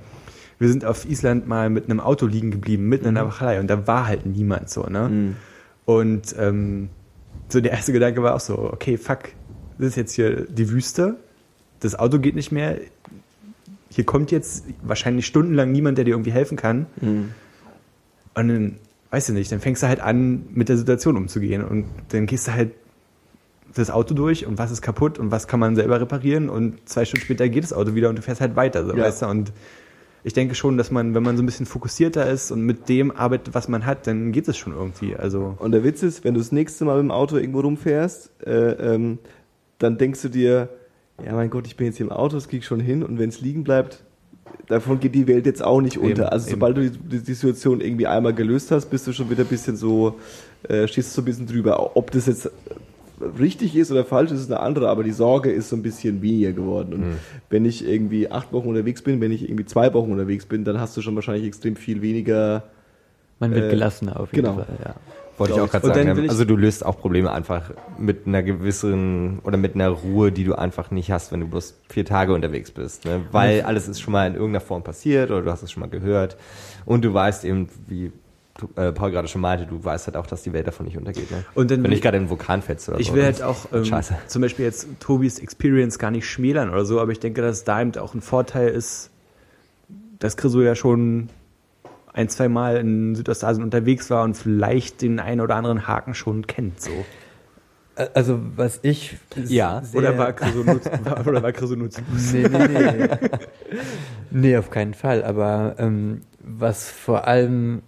wir 0.58 0.68
sind 0.68 0.84
auf 0.84 1.04
Island 1.08 1.46
mal 1.46 1.70
mit 1.70 1.84
einem 1.84 2.00
Auto 2.00 2.26
liegen 2.26 2.50
geblieben, 2.50 2.88
mitten 2.88 3.06
in 3.06 3.14
der 3.14 3.26
Wachelei 3.26 3.60
und 3.60 3.68
da 3.68 3.86
war 3.86 4.06
halt 4.06 4.26
niemand 4.26 4.70
so, 4.70 4.84
ne? 4.84 5.34
Und 5.84 6.34
ähm, 6.38 6.88
so 7.48 7.60
der 7.60 7.72
erste 7.72 7.92
Gedanke 7.92 8.22
war 8.22 8.34
auch 8.34 8.40
so, 8.40 8.58
okay, 8.58 8.96
fuck, 8.96 9.30
das 9.78 9.88
ist 9.88 9.96
jetzt 9.96 10.14
hier 10.14 10.46
die 10.46 10.70
Wüste, 10.70 11.16
das 11.80 11.98
Auto 11.98 12.18
geht 12.18 12.34
nicht 12.36 12.52
mehr, 12.52 12.78
hier 13.90 14.04
kommt 14.04 14.30
jetzt 14.30 14.64
wahrscheinlich 14.82 15.26
stundenlang 15.26 15.72
niemand, 15.72 15.98
der 15.98 16.04
dir 16.04 16.12
irgendwie 16.12 16.32
helfen 16.32 16.56
kann. 16.56 16.86
Mhm. 17.00 17.32
Und 18.34 18.48
dann, 18.48 18.76
weißt 19.10 19.28
du 19.28 19.32
nicht, 19.34 19.52
dann 19.52 19.60
fängst 19.60 19.82
du 19.82 19.88
halt 19.88 20.00
an, 20.00 20.46
mit 20.54 20.68
der 20.68 20.78
Situation 20.78 21.16
umzugehen. 21.16 21.62
Und 21.62 21.86
dann 22.10 22.26
gehst 22.26 22.46
du 22.48 22.52
halt 22.54 22.70
das 23.74 23.90
Auto 23.90 24.14
durch 24.14 24.46
und 24.46 24.58
was 24.58 24.70
ist 24.70 24.82
kaputt 24.82 25.18
und 25.18 25.30
was 25.30 25.46
kann 25.48 25.60
man 25.60 25.76
selber 25.76 26.00
reparieren 26.00 26.48
und 26.48 26.88
zwei 26.88 27.04
Stunden 27.04 27.24
später 27.24 27.48
geht 27.48 27.64
das 27.64 27.72
Auto 27.72 27.94
wieder 27.94 28.08
und 28.10 28.16
du 28.16 28.22
fährst 28.22 28.40
halt 28.40 28.54
weiter, 28.54 28.84
so, 28.84 28.94
Ja. 28.94 29.04
weißt 29.04 29.22
du? 29.22 29.26
Und 29.26 29.52
ich 30.24 30.32
denke 30.32 30.54
schon, 30.54 30.76
dass 30.76 30.90
man, 30.90 31.14
wenn 31.14 31.22
man 31.22 31.36
so 31.36 31.42
ein 31.42 31.46
bisschen 31.46 31.66
fokussierter 31.66 32.28
ist 32.30 32.50
und 32.50 32.62
mit 32.62 32.88
dem 32.88 33.10
arbeitet, 33.10 33.54
was 33.54 33.68
man 33.68 33.86
hat, 33.86 34.06
dann 34.06 34.32
geht 34.32 34.46
es 34.48 34.56
schon 34.56 34.72
irgendwie. 34.72 35.16
Also, 35.16 35.56
Und 35.58 35.72
der 35.72 35.82
Witz 35.84 36.02
ist, 36.02 36.24
wenn 36.24 36.34
du 36.34 36.40
das 36.40 36.52
nächste 36.52 36.84
Mal 36.84 36.96
mit 36.96 37.04
dem 37.04 37.10
Auto 37.10 37.36
irgendwo 37.36 37.60
rumfährst, 37.60 38.30
äh, 38.46 38.94
ähm, 38.94 39.18
dann 39.78 39.98
denkst 39.98 40.22
du 40.22 40.28
dir, 40.28 40.68
ja 41.24 41.32
mein 41.32 41.50
Gott, 41.50 41.66
ich 41.66 41.76
bin 41.76 41.88
jetzt 41.88 41.96
hier 41.96 42.06
im 42.06 42.12
Auto, 42.12 42.36
das 42.36 42.48
krieg 42.48 42.60
ich 42.60 42.66
schon 42.66 42.80
hin 42.80 43.02
und 43.02 43.18
wenn 43.18 43.28
es 43.28 43.40
liegen 43.40 43.64
bleibt, 43.64 44.04
davon 44.68 45.00
geht 45.00 45.14
die 45.14 45.26
Welt 45.26 45.46
jetzt 45.46 45.62
auch 45.62 45.80
nicht 45.80 45.96
Eben, 45.96 46.06
unter. 46.06 46.32
Also 46.32 46.46
eben. 46.46 46.54
sobald 46.54 46.76
du 46.76 46.90
die, 46.90 46.98
die, 46.98 47.18
die 47.18 47.34
Situation 47.34 47.80
irgendwie 47.80 48.06
einmal 48.06 48.32
gelöst 48.32 48.70
hast, 48.70 48.86
bist 48.86 49.06
du 49.06 49.12
schon 49.12 49.28
wieder 49.28 49.42
ein 49.42 49.48
bisschen 49.48 49.76
so, 49.76 50.18
äh, 50.68 50.86
stehst 50.86 51.12
so 51.12 51.22
ein 51.22 51.24
bisschen 51.24 51.46
drüber. 51.46 51.96
Ob 51.96 52.12
das 52.12 52.26
jetzt 52.26 52.50
richtig 53.38 53.76
ist 53.76 53.90
oder 53.90 54.04
falsch 54.04 54.30
ist, 54.30 54.40
ist 54.40 54.50
eine 54.50 54.60
andere, 54.60 54.88
aber 54.88 55.02
die 55.04 55.12
Sorge 55.12 55.50
ist 55.50 55.68
so 55.68 55.76
ein 55.76 55.82
bisschen 55.82 56.22
weniger 56.22 56.52
geworden. 56.52 56.92
Und 56.94 57.00
Mhm. 57.00 57.18
wenn 57.50 57.64
ich 57.64 57.86
irgendwie 57.86 58.30
acht 58.30 58.52
Wochen 58.52 58.68
unterwegs 58.68 59.02
bin, 59.02 59.20
wenn 59.20 59.32
ich 59.32 59.42
irgendwie 59.44 59.64
zwei 59.66 59.92
Wochen 59.94 60.10
unterwegs 60.12 60.46
bin, 60.46 60.64
dann 60.64 60.78
hast 60.80 60.96
du 60.96 61.02
schon 61.02 61.14
wahrscheinlich 61.14 61.44
extrem 61.46 61.76
viel 61.76 62.02
weniger 62.02 62.64
Man 63.40 63.54
wird 63.54 63.64
Äh, 63.66 63.70
gelassener 63.70 64.20
auf 64.20 64.32
jeden 64.32 64.44
genau. 64.46 64.56
Fall. 64.58 64.66
Ja. 64.84 64.94
Wollte 65.38 65.54
ich 65.54 65.60
auch 65.60 65.70
gerade 65.70 65.86
sagen. 65.86 66.12
ne? 66.22 66.28
Also 66.28 66.44
du 66.44 66.56
löst 66.56 66.84
auch 66.84 67.00
Probleme 67.00 67.32
einfach 67.32 67.70
mit 67.98 68.26
einer 68.26 68.42
gewissen 68.42 69.38
oder 69.44 69.56
mit 69.56 69.74
einer 69.74 69.88
Ruhe, 69.88 70.30
die 70.30 70.44
du 70.44 70.54
einfach 70.54 70.90
nicht 70.90 71.10
hast, 71.10 71.32
wenn 71.32 71.40
du 71.40 71.48
bloß 71.48 71.74
vier 71.88 72.04
Tage 72.04 72.34
unterwegs 72.34 72.70
bist. 72.70 73.06
Ne? 73.06 73.22
Weil 73.32 73.62
alles 73.62 73.88
ist 73.88 74.00
schon 74.00 74.12
mal 74.12 74.26
in 74.26 74.34
irgendeiner 74.34 74.60
Form 74.60 74.84
passiert 74.84 75.30
oder 75.30 75.40
du 75.42 75.50
hast 75.50 75.62
es 75.62 75.72
schon 75.72 75.80
mal 75.80 75.88
gehört. 75.88 76.36
Und 76.84 77.04
du 77.04 77.12
weißt 77.14 77.44
eben, 77.46 77.68
wie 77.88 78.12
äh, 78.76 78.92
Paul 78.92 79.10
gerade 79.10 79.28
schon 79.28 79.40
meinte, 79.40 79.66
du 79.66 79.82
weißt 79.82 80.06
halt 80.08 80.16
auch, 80.16 80.26
dass 80.26 80.42
die 80.42 80.52
Welt 80.52 80.66
davon 80.66 80.86
nicht 80.86 80.96
untergeht. 80.98 81.30
Ne? 81.30 81.44
Und 81.54 81.70
dann 81.70 81.78
wenn 81.78 81.84
will 81.84 81.84
du 81.84 81.88
nicht 81.90 81.98
ich- 81.98 82.02
gerade 82.02 82.16
in 82.18 82.24
den 82.24 82.30
Vulkan 82.30 82.62
fällst 82.62 82.88
oder 82.88 83.00
ich 83.00 83.08
so. 83.08 83.14
will 83.14 83.22
das 83.22 83.40
halt 83.42 83.50
auch 83.50 83.66
ähm, 83.72 84.02
zum 84.28 84.42
Beispiel 84.42 84.64
jetzt 84.64 84.86
Tobis 85.00 85.38
Experience 85.38 85.98
gar 85.98 86.10
nicht 86.10 86.26
schmälern 86.28 86.70
oder 86.70 86.84
so, 86.84 87.00
aber 87.00 87.12
ich 87.12 87.20
denke, 87.20 87.40
dass 87.42 87.64
da 87.64 87.80
eben 87.80 87.96
auch 87.96 88.14
ein 88.14 88.20
Vorteil 88.20 88.68
ist, 88.68 89.10
dass 90.18 90.36
Chriso 90.36 90.60
ja 90.62 90.74
schon 90.74 91.28
ein, 92.12 92.28
zwei 92.28 92.48
Mal 92.48 92.76
in 92.76 93.14
Südostasien 93.14 93.64
unterwegs 93.64 94.10
war 94.10 94.22
und 94.22 94.36
vielleicht 94.36 95.00
den 95.00 95.18
einen 95.18 95.40
oder 95.40 95.56
anderen 95.56 95.86
Haken 95.88 96.14
schon 96.14 96.46
kennt. 96.46 96.80
So. 96.80 96.90
Also 98.14 98.38
was 98.56 98.80
ich 98.82 99.16
Ja. 99.48 99.82
sehr- 99.82 99.98
Oder 99.98 100.18
war 100.18 100.34
war, 101.04 101.26
oder 101.26 101.42
war 101.42 101.52
Chriso 101.52 101.74
nur 101.74 101.90
zu 101.90 102.02
Fuß? 102.04 102.32
Nee, 102.34 102.48
nee, 102.48 102.68
nee. 102.68 103.08
nee, 104.30 104.56
auf 104.56 104.70
keinen 104.70 104.94
Fall. 104.94 105.24
Aber 105.24 105.74
ähm, 105.78 106.20
was 106.42 106.90
vor 106.90 107.26
allem 107.26 107.82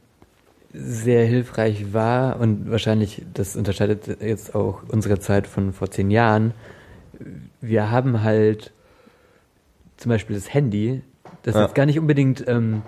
sehr 0.75 1.25
hilfreich 1.25 1.93
war 1.93 2.41
und 2.41 2.71
wahrscheinlich, 2.71 3.23
das 3.33 3.57
unterscheidet 3.57 4.21
jetzt 4.21 4.55
auch 4.55 4.83
unsere 4.89 5.19
Zeit 5.21 5.47
von 5.47 5.73
vor 5.73 5.91
zehn 5.91 6.11
Jahren, 6.11 6.53
wir 7.61 7.91
haben 7.91 8.23
halt 8.23 8.73
zum 9.97 10.11
Beispiel 10.11 10.35
das 10.35 10.53
Handy, 10.53 11.03
das 11.43 11.55
Ja. 11.55 11.63
jetzt 11.63 11.75
gar 11.75 11.87
nicht 11.87 11.99
unbedingt, 11.99 12.45
ähm, 12.49 12.83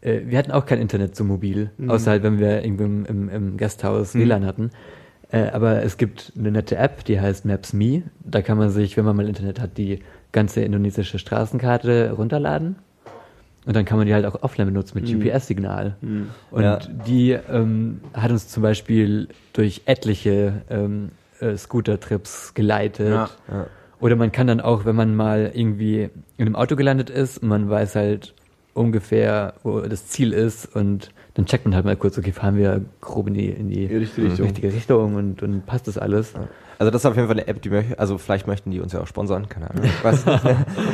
äh, 0.00 0.20
wir 0.24 0.38
hatten 0.38 0.50
auch 0.50 0.64
kein 0.64 0.80
Internet 0.80 1.14
so 1.14 1.24
mobil, 1.24 1.70
außer 1.86 2.12
halt, 2.12 2.22
wenn 2.22 2.38
wir 2.38 2.64
irgendwo 2.64 2.84
im, 2.84 3.04
im, 3.04 3.28
im 3.28 3.56
Gasthaus 3.58 4.14
WLAN 4.14 4.46
hatten. 4.46 4.70
Äh, 5.30 5.50
aber 5.50 5.82
es 5.84 5.96
gibt 5.98 6.32
eine 6.38 6.50
nette 6.50 6.76
App, 6.76 7.04
die 7.04 7.20
heißt 7.20 7.44
Maps.me. 7.44 8.02
Da 8.24 8.42
kann 8.42 8.58
man 8.58 8.70
sich, 8.70 8.96
wenn 8.96 9.04
man 9.04 9.14
mal 9.14 9.28
Internet 9.28 9.60
hat, 9.60 9.76
die 9.78 10.00
ganze 10.32 10.62
indonesische 10.62 11.18
Straßenkarte 11.18 12.12
runterladen. 12.12 12.76
Und 13.66 13.76
dann 13.76 13.84
kann 13.84 13.98
man 13.98 14.06
die 14.06 14.14
halt 14.14 14.24
auch 14.24 14.42
offline 14.42 14.66
benutzen 14.66 14.98
mit 15.00 15.06
GPS-Signal. 15.10 15.96
Und 16.50 16.62
Ja. 16.62 16.78
die 17.06 17.32
ähm, 17.32 18.00
hat 18.14 18.30
uns 18.30 18.48
zum 18.48 18.62
Beispiel 18.62 19.28
durch 19.52 19.82
etliche 19.84 20.62
ähm, 20.70 21.10
äh, 21.40 21.56
Scooter-Trips 21.56 22.54
geleitet. 22.54 23.10
Ja. 23.10 23.30
Ja. 23.50 23.66
Oder 24.00 24.16
man 24.16 24.32
kann 24.32 24.46
dann 24.46 24.60
auch, 24.62 24.86
wenn 24.86 24.96
man 24.96 25.14
mal 25.14 25.50
irgendwie 25.52 26.08
in 26.38 26.46
einem 26.46 26.56
Auto 26.56 26.74
gelandet 26.74 27.10
ist 27.10 27.38
und 27.38 27.48
man 27.48 27.68
weiß 27.68 27.96
halt 27.96 28.34
ungefähr, 28.72 29.54
wo 29.62 29.80
das 29.80 30.06
Ziel 30.06 30.32
ist 30.32 30.64
und 30.74 31.10
dann 31.34 31.44
checkt 31.44 31.66
man 31.66 31.74
halt 31.74 31.84
mal 31.84 31.96
kurz, 31.96 32.16
okay, 32.16 32.32
fahren 32.32 32.56
wir 32.56 32.80
grob 33.02 33.28
in 33.28 33.34
die, 33.34 33.48
in 33.48 33.68
die, 33.68 33.88
die 33.88 33.96
richtige 33.96 34.26
Richtung. 34.28 34.46
richtige 34.46 34.72
Richtung 34.72 35.14
und, 35.16 35.42
und 35.42 35.66
passt 35.66 35.86
das 35.86 35.98
alles. 35.98 36.32
Also 36.80 36.90
das 36.90 37.02
ist 37.02 37.06
auf 37.06 37.14
jeden 37.14 37.28
Fall 37.28 37.38
eine 37.38 37.46
App, 37.46 37.60
die 37.60 37.68
möchte, 37.68 37.98
also 37.98 38.16
vielleicht 38.16 38.46
möchten 38.46 38.70
die 38.70 38.80
uns 38.80 38.94
ja 38.94 39.02
auch 39.02 39.06
sponsern, 39.06 39.50
keine 39.50 39.68
Ahnung. 39.68 39.84
Was, 40.02 40.24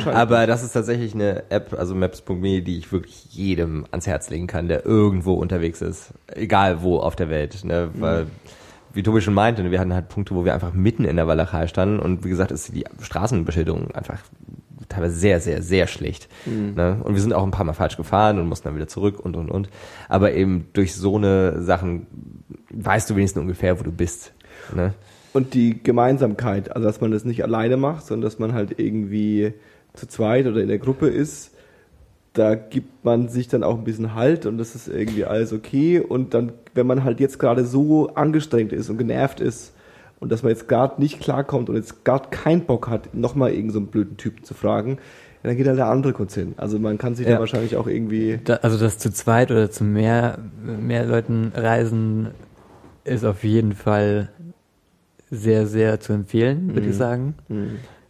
aber 0.05 0.45
das 0.45 0.61
ist 0.61 0.73
tatsächlich 0.73 1.13
eine 1.13 1.49
App, 1.49 1.73
also 1.79 1.95
Maps.me, 1.95 2.61
die 2.61 2.77
ich 2.77 2.91
wirklich 2.91 3.33
jedem 3.33 3.85
ans 3.91 4.05
Herz 4.05 4.29
legen 4.29 4.47
kann, 4.47 4.67
der 4.67 4.85
irgendwo 4.85 5.35
unterwegs 5.35 5.81
ist. 5.81 6.13
Egal 6.27 6.81
wo 6.81 6.99
auf 6.99 7.15
der 7.15 7.29
Welt. 7.29 7.63
Ne? 7.63 7.89
Weil, 7.93 8.27
wie 8.91 9.01
Tobi 9.01 9.21
schon 9.21 9.33
meinte, 9.33 9.63
ne, 9.63 9.71
wir 9.71 9.79
hatten 9.79 9.93
halt 9.93 10.09
Punkte, 10.09 10.35
wo 10.35 10.43
wir 10.43 10.53
einfach 10.53 10.73
mitten 10.73 11.05
in 11.05 11.15
der 11.15 11.25
Walachei 11.25 11.67
standen 11.67 11.99
und 11.99 12.25
wie 12.25 12.29
gesagt, 12.29 12.51
ist 12.51 12.75
die 12.75 12.83
Straßenbeschilderung 12.99 13.91
einfach 13.91 14.19
teilweise 14.89 15.15
sehr, 15.15 15.39
sehr, 15.39 15.61
sehr 15.61 15.87
schlecht. 15.87 16.27
Ne? 16.75 16.99
Und 17.01 17.13
wir 17.13 17.21
sind 17.21 17.31
auch 17.31 17.43
ein 17.45 17.51
paar 17.51 17.63
Mal 17.63 17.71
falsch 17.71 17.95
gefahren 17.95 18.39
und 18.39 18.49
mussten 18.49 18.67
dann 18.67 18.75
wieder 18.75 18.89
zurück 18.89 19.21
und, 19.21 19.37
und, 19.37 19.49
und. 19.49 19.69
Aber 20.09 20.33
eben 20.33 20.67
durch 20.73 20.95
so 20.95 21.15
eine 21.15 21.61
Sachen 21.61 22.07
weißt 22.71 23.09
du 23.09 23.15
wenigstens 23.15 23.39
ungefähr, 23.39 23.79
wo 23.79 23.83
du 23.83 23.91
bist. 23.93 24.33
Ne? 24.75 24.93
Und 25.33 25.53
die 25.53 25.81
Gemeinsamkeit, 25.83 26.75
also 26.75 26.87
dass 26.87 27.01
man 27.01 27.11
das 27.11 27.25
nicht 27.25 27.43
alleine 27.43 27.77
macht, 27.77 28.05
sondern 28.05 28.23
dass 28.29 28.39
man 28.39 28.53
halt 28.53 28.79
irgendwie 28.79 29.53
zu 29.93 30.07
zweit 30.07 30.47
oder 30.47 30.61
in 30.61 30.67
der 30.67 30.79
Gruppe 30.79 31.07
ist, 31.07 31.51
da 32.33 32.55
gibt 32.55 33.03
man 33.03 33.29
sich 33.29 33.47
dann 33.47 33.63
auch 33.63 33.77
ein 33.77 33.83
bisschen 33.83 34.13
Halt 34.13 34.45
und 34.45 34.57
das 34.57 34.75
ist 34.75 34.87
irgendwie 34.87 35.25
alles 35.25 35.53
okay. 35.53 35.99
Und 35.99 36.33
dann, 36.33 36.51
wenn 36.75 36.87
man 36.87 37.03
halt 37.03 37.19
jetzt 37.19 37.39
gerade 37.39 37.65
so 37.65 38.13
angestrengt 38.13 38.73
ist 38.73 38.89
und 38.89 38.97
genervt 38.97 39.39
ist 39.39 39.73
und 40.19 40.31
dass 40.31 40.43
man 40.43 40.51
jetzt 40.51 40.67
gerade 40.67 41.01
nicht 41.01 41.19
klarkommt 41.19 41.69
und 41.69 41.75
jetzt 41.75 42.05
gerade 42.05 42.29
keinen 42.29 42.61
Bock 42.65 42.89
hat, 42.89 43.13
nochmal 43.13 43.49
irgendeinen 43.49 43.71
so 43.73 43.79
einen 43.79 43.87
blöden 43.87 44.17
Typen 44.17 44.43
zu 44.43 44.53
fragen, 44.53 44.97
dann 45.43 45.55
geht 45.55 45.67
halt 45.67 45.77
der 45.77 45.87
andere 45.87 46.13
kurz 46.13 46.35
hin. 46.35 46.53
Also 46.57 46.77
man 46.77 46.97
kann 46.97 47.15
sich 47.15 47.25
Ja. 47.25 47.35
da 47.35 47.39
wahrscheinlich 47.39 47.75
auch 47.77 47.87
irgendwie 47.87 48.39
Da, 48.43 48.55
also 48.55 48.77
das 48.77 48.97
zu 48.97 49.11
zweit 49.11 49.49
oder 49.49 49.71
zu 49.71 49.83
mehr, 49.83 50.39
mehr 50.61 51.05
Leuten 51.05 51.51
reisen 51.55 52.29
ist 53.03 53.23
auf 53.23 53.43
jeden 53.45 53.73
Fall 53.73 54.29
sehr, 55.29 55.67
sehr 55.67 55.99
zu 55.99 56.13
empfehlen, 56.13 56.73
würde 56.75 56.87
ich 56.89 56.95
sagen. 56.95 57.35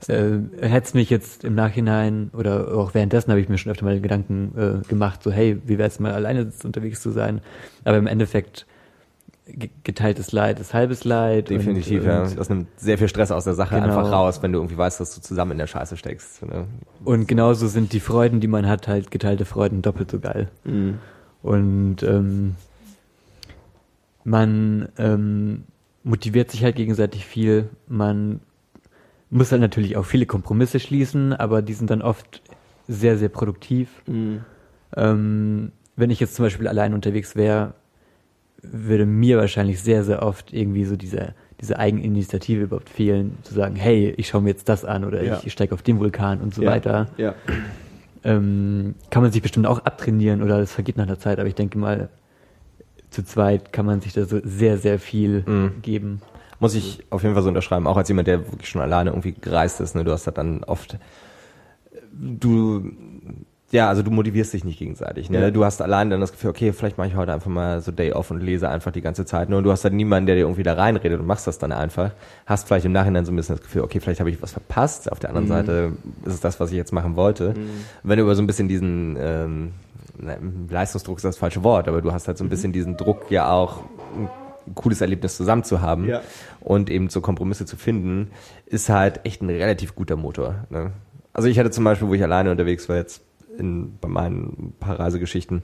Äh, 0.07 0.37
Hätte 0.61 0.87
es 0.87 0.93
mich 0.93 1.09
jetzt 1.09 1.43
im 1.43 1.55
Nachhinein 1.55 2.29
oder 2.33 2.73
auch 2.75 2.93
währenddessen 2.93 3.31
habe 3.31 3.41
ich 3.41 3.49
mir 3.49 3.57
schon 3.57 3.71
öfter 3.71 3.85
mal 3.85 3.99
Gedanken 3.99 4.53
äh, 4.83 4.87
gemacht, 4.87 5.23
so 5.23 5.31
hey, 5.31 5.59
wie 5.65 5.77
wäre 5.79 5.87
es 5.89 5.99
mal 5.99 6.11
alleine 6.13 6.51
unterwegs 6.63 7.01
zu 7.01 7.09
sein? 7.09 7.41
Aber 7.83 7.97
im 7.97 8.05
Endeffekt 8.05 8.67
ge- 9.47 9.71
geteiltes 9.83 10.31
Leid 10.31 10.59
ist 10.59 10.75
halbes 10.75 11.03
Leid. 11.03 11.49
Definitiv, 11.49 12.01
und, 12.01 12.07
ja. 12.07 12.23
Und, 12.23 12.37
Das 12.37 12.49
nimmt 12.49 12.67
sehr 12.79 12.99
viel 12.99 13.07
Stress 13.07 13.31
aus 13.31 13.45
der 13.45 13.55
Sache 13.55 13.73
Genau. 13.73 13.87
einfach 13.87 14.11
raus, 14.11 14.43
wenn 14.43 14.51
du 14.51 14.59
irgendwie 14.59 14.77
weißt, 14.77 14.99
dass 14.99 15.15
du 15.15 15.21
zusammen 15.21 15.53
in 15.53 15.57
der 15.57 15.67
Scheiße 15.67 15.97
steckst. 15.97 16.45
Ne? 16.45 16.65
und 17.03 17.27
genauso 17.27 17.65
sind 17.67 17.91
die 17.93 17.99
Freuden, 17.99 18.39
die 18.39 18.47
man 18.47 18.67
hat, 18.67 18.87
halt 18.87 19.09
geteilte 19.09 19.45
Freuden 19.45 19.81
doppelt 19.81 20.11
so 20.11 20.19
geil. 20.19 20.49
Mhm. 20.63 20.99
Und 21.41 22.03
ähm, 22.03 22.53
man 24.23 24.89
ähm, 24.97 25.63
motiviert 26.07 26.49
sich 26.51 26.63
halt 26.63 26.75
gegenseitig 26.75 27.25
viel. 27.25 27.69
Man 27.87 28.39
muss 29.29 29.51
halt 29.51 29.61
natürlich 29.61 29.97
auch 29.97 30.05
viele 30.05 30.25
Kompromisse 30.25 30.79
schließen, 30.79 31.33
aber 31.33 31.61
die 31.61 31.73
sind 31.73 31.89
dann 31.89 32.01
oft 32.01 32.41
sehr, 32.87 33.17
sehr 33.17 33.29
produktiv. 33.29 33.89
Mhm. 34.07 34.41
Ähm, 34.95 35.71
wenn 35.97 36.09
ich 36.09 36.19
jetzt 36.19 36.35
zum 36.35 36.45
Beispiel 36.45 36.67
allein 36.67 36.93
unterwegs 36.93 37.35
wäre, 37.35 37.73
würde 38.61 39.05
mir 39.05 39.37
wahrscheinlich 39.37 39.81
sehr, 39.81 40.03
sehr 40.03 40.23
oft 40.23 40.53
irgendwie 40.53 40.85
so 40.85 40.95
diese, 40.95 41.33
diese 41.59 41.77
Eigeninitiative 41.77 42.63
überhaupt 42.63 42.89
fehlen, 42.89 43.37
zu 43.43 43.53
sagen, 43.53 43.75
hey, 43.75 44.13
ich 44.17 44.29
schaue 44.29 44.41
mir 44.41 44.49
jetzt 44.49 44.69
das 44.69 44.85
an 44.85 45.03
oder 45.03 45.21
Ja. 45.23 45.41
ich 45.43 45.51
steige 45.51 45.73
auf 45.73 45.81
den 45.81 45.99
Vulkan 45.99 46.39
und 46.39 46.53
so 46.55 46.63
Ja. 46.63 46.71
weiter. 46.71 47.07
Ja. 47.17 47.35
Ähm, 48.23 48.95
kann 49.11 49.21
man 49.23 49.31
sich 49.31 49.41
bestimmt 49.41 49.67
auch 49.67 49.79
abtrainieren 49.79 50.41
oder 50.41 50.57
das 50.59 50.71
vergeht 50.71 50.97
nach 50.97 51.05
der 51.05 51.19
Zeit, 51.19 51.39
aber 51.39 51.47
ich 51.47 51.55
denke 51.55 51.77
mal, 51.77 52.09
zu 53.09 53.23
zweit 53.23 53.71
kann 53.73 53.85
man 53.85 54.01
sich 54.01 54.13
da 54.13 54.25
so 54.25 54.39
sehr, 54.43 54.77
sehr 54.77 54.99
viel 54.99 55.43
Mhm. 55.45 55.81
geben. 55.81 56.21
Muss 56.59 56.73
ich 56.75 57.03
auf 57.11 57.21
jeden 57.23 57.33
Fall 57.35 57.43
so 57.43 57.49
unterschreiben, 57.49 57.85
auch 57.87 57.97
als 57.97 58.09
jemand, 58.09 58.27
der 58.27 58.39
wirklich 58.51 58.69
schon 58.69 58.81
alleine 58.81 59.11
irgendwie 59.11 59.33
gereist 59.33 59.79
ist. 59.79 59.95
Ne? 59.95 60.03
Du 60.03 60.11
hast 60.11 60.25
halt 60.25 60.37
dann 60.39 60.63
oft, 60.63 60.97
du, 62.11 62.91
ja, 63.71 63.89
also 63.89 64.01
du 64.01 64.11
motivierst 64.11 64.53
dich 64.53 64.63
nicht 64.63 64.79
gegenseitig. 64.79 65.29
Ne? 65.29 65.39
Ja. 65.41 65.51
Du 65.51 65.65
hast 65.65 65.81
allein 65.81 66.09
dann 66.09 66.21
das 66.21 66.31
Gefühl, 66.31 66.49
okay, 66.49 66.71
vielleicht 66.73 66.97
mache 66.97 67.09
ich 67.09 67.15
heute 67.15 67.33
einfach 67.33 67.49
mal 67.51 67.81
so 67.81 67.91
Day 67.91 68.13
off 68.13 68.31
und 68.31 68.41
lese 68.41 68.69
einfach 68.69 68.91
die 68.91 69.01
ganze 69.01 69.25
Zeit. 69.25 69.49
Nur 69.49 69.61
du 69.61 69.71
hast 69.71 69.83
halt 69.83 69.93
niemanden, 69.93 70.25
der 70.25 70.35
dir 70.35 70.41
irgendwie 70.41 70.63
da 70.63 70.73
reinredet 70.73 71.19
und 71.19 71.25
machst 71.27 71.47
das 71.47 71.59
dann 71.59 71.71
einfach. 71.71 72.11
Hast 72.45 72.67
vielleicht 72.67 72.85
im 72.85 72.91
Nachhinein 72.93 73.25
so 73.25 73.31
ein 73.31 73.35
bisschen 73.35 73.55
das 73.57 73.63
Gefühl, 73.63 73.81
okay, 73.83 73.99
vielleicht 73.99 74.19
habe 74.21 74.29
ich 74.29 74.41
was 74.41 74.53
verpasst. 74.53 75.11
Auf 75.11 75.19
der 75.19 75.29
anderen 75.29 75.45
Mhm. 75.45 75.51
Seite 75.51 75.91
ist 76.25 76.33
es 76.35 76.39
das, 76.39 76.59
was 76.59 76.71
ich 76.71 76.77
jetzt 76.77 76.93
machen 76.93 77.15
wollte. 77.15 77.53
Wenn 78.03 78.17
du 78.17 78.23
über 78.23 78.35
so 78.35 78.41
ein 78.41 78.47
bisschen 78.47 78.67
diesen 78.69 79.17
ähm, 79.19 79.71
Leistungsdruck 80.69 81.17
ist 81.17 81.23
das 81.25 81.37
falsche 81.37 81.63
Wort, 81.63 81.87
aber 81.87 82.01
du 82.01 82.11
hast 82.11 82.27
halt 82.27 82.37
so 82.37 82.43
ein 82.43 82.49
bisschen 82.49 82.71
diesen 82.73 82.97
Druck 82.97 83.29
ja 83.29 83.49
auch 83.51 83.81
ein 84.15 84.75
cooles 84.75 85.01
Erlebnis 85.01 85.37
zusammen 85.37 85.63
zu 85.63 85.81
haben 85.81 86.07
Ja. 86.07 86.21
und 86.59 86.89
eben 86.89 87.09
so 87.09 87.21
Kompromisse 87.21 87.65
zu 87.65 87.77
finden, 87.77 88.31
ist 88.65 88.89
halt 88.89 89.21
echt 89.25 89.41
ein 89.41 89.49
relativ 89.49 89.95
guter 89.95 90.15
Motor. 90.15 90.65
Ne? 90.69 90.91
Also 91.33 91.47
ich 91.47 91.57
hatte 91.59 91.71
zum 91.71 91.83
Beispiel, 91.83 92.07
wo 92.07 92.13
ich 92.13 92.23
alleine 92.23 92.51
unterwegs 92.51 92.89
war 92.89 92.95
jetzt 92.97 93.21
in, 93.57 93.97
bei 93.99 94.07
meinen 94.09 94.73
paar 94.79 94.99
Reisegeschichten, 94.99 95.61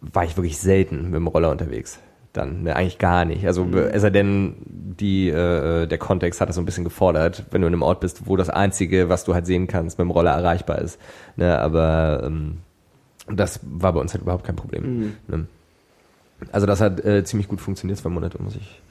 war 0.00 0.24
ich 0.24 0.36
wirklich 0.36 0.58
selten 0.58 1.04
mit 1.06 1.14
dem 1.14 1.26
Roller 1.28 1.50
unterwegs. 1.50 1.98
Dann, 2.34 2.64
ne, 2.64 2.74
eigentlich 2.74 2.98
gar 2.98 3.24
nicht. 3.24 3.46
Also 3.46 3.64
es 3.72 4.02
sei 4.02 4.10
denn, 4.10 4.56
die, 4.66 5.28
äh, 5.28 5.86
der 5.86 5.98
Kontext 5.98 6.40
hat 6.40 6.48
das 6.48 6.56
so 6.56 6.62
ein 6.62 6.64
bisschen 6.64 6.82
gefordert, 6.82 7.44
wenn 7.52 7.60
du 7.60 7.68
in 7.68 7.72
einem 7.74 7.82
Ort 7.82 8.00
bist, 8.00 8.26
wo 8.26 8.36
das 8.36 8.50
Einzige, 8.50 9.08
was 9.08 9.22
du 9.24 9.34
halt 9.34 9.46
sehen 9.46 9.68
kannst, 9.68 9.98
mit 9.98 10.04
dem 10.04 10.10
Roller 10.10 10.32
erreichbar 10.32 10.80
ist. 10.80 10.98
Ne, 11.36 11.56
aber 11.58 12.22
ähm, 12.26 12.58
das 13.28 13.60
war 13.62 13.92
bei 13.92 14.00
uns 14.00 14.12
halt 14.12 14.22
überhaupt 14.22 14.44
kein 14.44 14.56
Problem. 14.56 14.98
Mhm. 14.98 15.12
Ne? 15.28 15.46
Also 16.52 16.66
das 16.66 16.80
hat 16.80 17.04
äh, 17.04 17.24
ziemlich 17.24 17.48
gut 17.48 17.60
funktioniert, 17.60 17.98
zwei 17.98 18.10
Monate, 18.10 18.42
muss 18.42 18.56
ich 18.56 18.82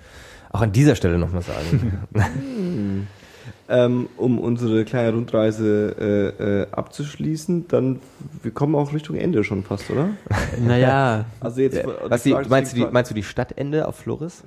auch 0.51 0.61
an 0.61 0.71
dieser 0.71 0.95
Stelle 0.95 1.17
nochmal 1.17 1.41
sagen. 1.41 2.03
Ähm, 3.69 4.09
um 4.17 4.39
unsere 4.39 4.85
kleine 4.85 5.13
Rundreise 5.13 5.95
äh, 6.39 6.61
äh, 6.61 6.67
abzuschließen, 6.71 7.67
dann 7.67 7.99
wir 8.41 8.51
kommen 8.51 8.75
auch 8.75 8.93
Richtung 8.93 9.15
Ende 9.15 9.43
schon 9.43 9.63
fast, 9.63 9.89
oder? 9.89 10.09
Naja, 10.65 11.25
Also 11.39 11.61
jetzt 11.61 11.77
Ja, 11.77 11.85
was 12.07 12.23
die, 12.23 12.33
meinst, 12.33 12.73
du 12.73 12.77
die, 12.77 12.91
meinst 12.91 13.11
du 13.11 13.15
die 13.15 13.23
Stadtende 13.23 13.87
auf 13.87 13.95
Flores? 13.95 14.43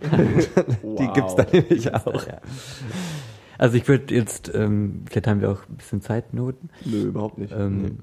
Die 0.83 1.09
gibt's 1.15 1.35
da 1.35 1.47
nämlich 1.51 1.95
auch. 1.95 2.27
ja. 2.27 2.41
Also 3.59 3.77
ich 3.77 3.89
würde 3.89 4.15
jetzt, 4.15 4.53
ähm, 4.55 5.05
vielleicht 5.09 5.27
haben 5.27 5.41
wir 5.41 5.51
auch 5.51 5.61
ein 5.69 5.77
bisschen 5.77 6.03
Zeitnoten. 6.03 6.69
Nö, 6.85 7.05
überhaupt 7.05 7.39
nicht. 7.39 7.55
Ähm, 7.57 7.99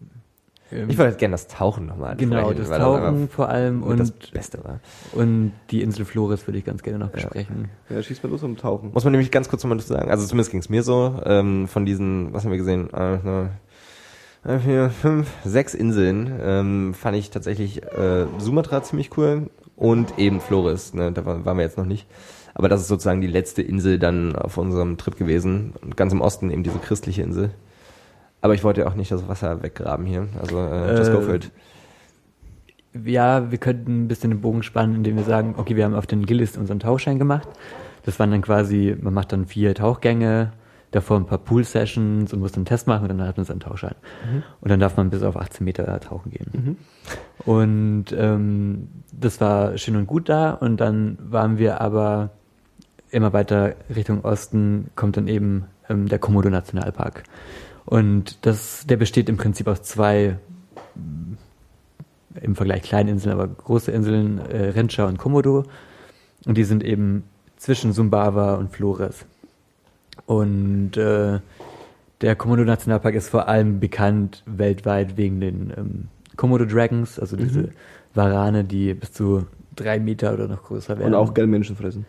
ähm, 0.74 0.90
Ich 0.90 0.98
würde 0.98 1.16
gerne 1.16 1.34
das 1.34 1.48
Tauchen 1.48 1.86
nochmal 1.86 2.16
genau, 2.18 2.52
das 2.54 2.70
Tauchen 2.70 3.30
vor 3.30 3.50
allem 3.50 3.84
und 3.84 4.00
das 4.00 4.12
Beste 4.12 4.64
war. 4.64 4.80
und 5.14 5.52
die 5.72 5.82
Insel 5.82 6.06
Flores 6.06 6.48
würde 6.48 6.58
ich 6.58 6.66
ganz 6.66 6.82
gerne 6.84 7.00
noch 7.00 7.10
besprechen. 7.10 7.70
ja, 7.90 8.02
schieß 8.02 8.24
mal 8.24 8.30
los 8.30 8.44
am 8.44 8.58
Tauchen. 8.58 8.92
Muss 8.94 9.04
man 9.04 9.12
nämlich 9.12 9.32
ganz 9.32 9.50
kurz 9.50 9.64
nochmal 9.64 9.78
dazu 9.78 9.94
sagen, 9.94 10.10
also 10.12 10.26
zumindest 10.26 10.52
ging's 10.52 10.70
mir 10.70 10.84
so, 10.84 11.20
ähm, 11.26 11.68
von 11.68 11.86
diesen, 11.86 12.34
was 12.34 12.44
haben 12.44 12.52
wir 12.52 12.58
gesehen, 12.58 12.90
äh, 12.94 13.18
ne, 13.24 13.50
vier, 14.60 14.90
fünf, 14.90 15.30
sechs 15.46 15.74
Inseln, 15.74 16.32
ähm, 16.42 16.94
fand 16.94 17.16
ich 17.18 17.30
tatsächlich 17.30 17.84
äh, 17.84 18.26
Sumatra 18.40 18.84
ziemlich 18.84 19.18
cool 19.18 19.50
und 19.76 20.18
eben 20.20 20.42
Flores, 20.42 20.94
ne, 20.94 21.12
da 21.12 21.26
war- 21.26 21.46
waren 21.46 21.58
wir 21.58 21.64
jetzt 21.64 21.78
noch 21.78 21.86
nicht. 21.86 22.08
Aber 22.56 22.70
das 22.70 22.82
ist 22.82 22.88
sozusagen 22.88 23.20
die 23.20 23.26
letzte 23.28 23.64
Insel 23.64 23.98
dann 23.98 24.36
auf 24.36 24.60
unserem 24.60 24.98
Trip 24.98 25.18
gewesen. 25.18 25.74
Und 25.82 25.98
ganz 25.98 26.14
im 26.14 26.22
Osten 26.22 26.52
eben 26.52 26.62
diese 26.62 26.78
christliche 26.78 27.24
Insel. 27.24 27.50
Aber 28.44 28.54
ich 28.54 28.64
wollte 28.66 28.82
ja 28.82 28.88
auch 28.88 28.96
nicht 28.96 29.10
das 29.10 29.26
Wasser 29.30 29.64
weggraben 29.64 30.06
hier. 30.06 30.28
Also 30.42 30.60
äh, 30.60 30.98
just 30.98 31.14
go 31.14 31.22
for 31.22 31.34
Äh, 31.34 31.38
it. 31.38 31.52
Ja, 33.06 33.50
wir 33.50 33.58
könnten 33.58 34.04
ein 34.04 34.08
bisschen 34.10 34.32
den 34.32 34.42
Bogen 34.42 34.64
spannen, 34.64 34.96
indem 34.96 35.16
wir 35.16 35.24
sagen, 35.24 35.56
okay, 35.58 35.78
wir 35.78 35.86
haben 35.86 35.96
auf 35.96 36.08
den 36.08 36.26
Gillis 36.26 36.58
unseren 36.58 36.80
Tauchschein 36.82 37.18
gemacht. 37.20 37.48
Das 38.04 38.20
waren 38.20 38.32
dann 38.32 38.42
quasi, 38.42 38.98
man 39.00 39.14
macht 39.14 39.32
dann 39.32 39.46
vier 39.46 39.74
Tauchgänge, 39.74 40.52
davor 40.92 41.18
ein 41.18 41.26
paar 41.26 41.38
Pool-Sessions 41.38 42.34
und 42.34 42.40
muss 42.42 42.52
dann 42.52 42.60
einen 42.60 42.66
Test 42.66 42.86
machen 42.86 43.10
und 43.10 43.18
dann 43.18 43.26
hat 43.26 43.38
man 43.38 43.46
seinen 43.46 43.62
Tauchschein. 43.62 43.96
Und 44.60 44.70
dann 44.70 44.82
darf 44.82 44.98
man 44.98 45.10
bis 45.10 45.24
auf 45.24 45.38
18 45.38 45.64
Meter 45.64 45.98
tauchen 46.02 46.30
gehen. 46.30 46.78
Und 47.46 48.08
ähm, 48.12 48.90
das 49.14 49.40
war 49.40 49.78
schön 49.78 49.96
und 49.96 50.06
gut 50.06 50.28
da 50.28 50.52
und 50.52 50.78
dann 50.82 51.18
waren 51.22 51.58
wir 51.58 51.80
aber 51.80 52.32
immer 53.10 53.32
weiter 53.32 53.76
Richtung 53.96 54.26
Osten, 54.26 54.90
kommt 54.98 55.16
dann 55.16 55.30
eben 55.30 55.64
ähm, 55.90 56.10
der 56.10 56.20
Komodo-Nationalpark. 56.20 57.24
Und 57.86 58.46
das, 58.46 58.86
der 58.88 58.98
besteht 58.98 59.30
im 59.30 59.38
Prinzip 59.38 59.68
aus 59.68 59.84
zwei 59.84 60.38
im 62.42 62.56
Vergleich 62.56 62.84
kleine 62.84 63.12
Inseln, 63.12 63.34
aber 63.34 63.48
große 63.48 63.92
Inseln, 63.92 64.40
äh, 64.40 64.70
Renscha 64.70 65.06
und 65.06 65.18
Komodo. 65.18 65.66
Und 66.46 66.58
die 66.58 66.64
sind 66.64 66.84
eben 66.84 67.24
zwischen 67.58 67.94
Sumbawa 67.94 68.56
und 68.56 68.72
Flores. 68.72 69.26
Und 70.26 70.98
äh, 70.98 71.40
der 72.22 72.36
Komodo-Nationalpark 72.36 73.16
ist 73.16 73.30
vor 73.30 73.48
allem 73.48 73.80
bekannt 73.80 74.44
weltweit 74.46 75.18
wegen 75.18 75.40
den 75.40 75.74
ähm, 75.76 76.08
Komodo 76.36 76.66
Dragons, 76.66 77.20
also 77.20 77.36
diese 77.36 77.70
Warane, 78.14 78.64
die 78.64 78.94
bis 78.94 79.12
zu 79.12 79.46
drei 79.76 80.00
Meter 80.00 80.34
oder 80.34 80.48
noch 80.48 80.64
größer 80.64 80.98
werden. 80.98 81.14
Und 81.14 81.16
auch 81.16 81.34
gerne 81.34 81.48
Menschen 81.48 81.76
fressen. 81.76 82.06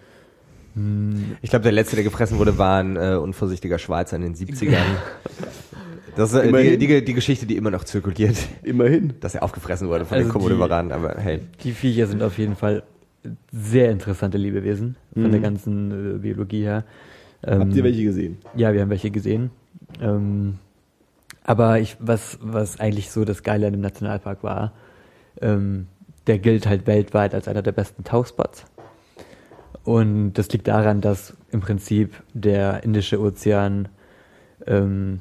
Hm, 0.75 1.37
Ich 1.43 1.51
glaube, 1.51 1.63
der 1.63 1.73
letzte, 1.73 1.97
der 1.97 2.05
gefressen 2.05 2.39
wurde, 2.39 2.59
war 2.59 2.81
ein 2.81 2.97
äh, 2.97 3.15
unvorsichtiger 3.17 3.79
Schweizer 3.79 4.17
in 4.17 4.23
den 4.23 4.35
70ern. 4.35 4.77
Das 6.17 6.33
ist 6.33 6.39
äh, 6.39 6.77
die, 6.77 6.87
die, 6.87 7.05
die 7.05 7.13
Geschichte, 7.15 7.45
die 7.45 7.57
immer 7.57 7.73
noch 7.73 7.83
zirkuliert, 7.83 8.37
Immerhin. 8.63 9.15
dass 9.19 9.35
er 9.35 9.43
aufgefressen 9.43 9.89
wurde 9.89 10.05
von 10.05 10.17
Also 10.17 10.29
den 10.29 10.33
komodo 10.33 10.55
die- 10.55 10.61
Varanen, 10.61 10.93
aber 10.93 11.17
hey. 11.19 11.41
Die 11.65 11.73
Viecher 11.73 12.07
sind 12.07 12.23
auf 12.23 12.39
jeden 12.39 12.55
Fall 12.55 12.85
sehr 13.51 13.91
interessante 13.91 14.39
Lebewesen 14.39 14.95
von 15.13 15.25
Mhm. 15.25 15.31
der 15.33 15.41
ganzen 15.41 16.15
äh, 16.15 16.19
Biologie 16.19 16.63
her. 16.63 16.85
Habt 17.45 17.63
Ähm, 17.63 17.71
ihr 17.73 17.83
welche 17.83 18.05
gesehen? 18.05 18.39
Ja, 18.55 18.73
wir 18.73 18.83
haben 18.83 18.91
welche 18.91 19.11
gesehen. 19.11 19.51
Ähm, 20.01 20.59
aber 21.43 21.81
ich, 21.81 21.97
was, 21.99 22.39
was 22.41 22.79
eigentlich 22.79 23.11
so 23.11 23.25
das 23.25 23.43
Geile 23.43 23.67
an 23.67 23.73
dem 23.73 23.83
Nationalpark 23.83 24.45
war, 24.45 24.73
ähm, 25.41 25.89
der 26.29 26.39
gilt 26.39 26.69
halt 26.69 26.87
weltweit 26.87 27.35
als 27.35 27.49
einer 27.49 27.63
der 27.63 27.73
besten 27.73 28.05
Tauchspots. 28.05 28.67
Und 29.85 30.35
das 30.35 30.49
liegt 30.51 30.67
daran, 30.67 31.01
dass 31.01 31.35
im 31.51 31.61
Prinzip 31.61 32.15
der 32.33 32.83
Indische 32.85 33.21
Ozean 33.21 33.89
ähm, 34.67 35.21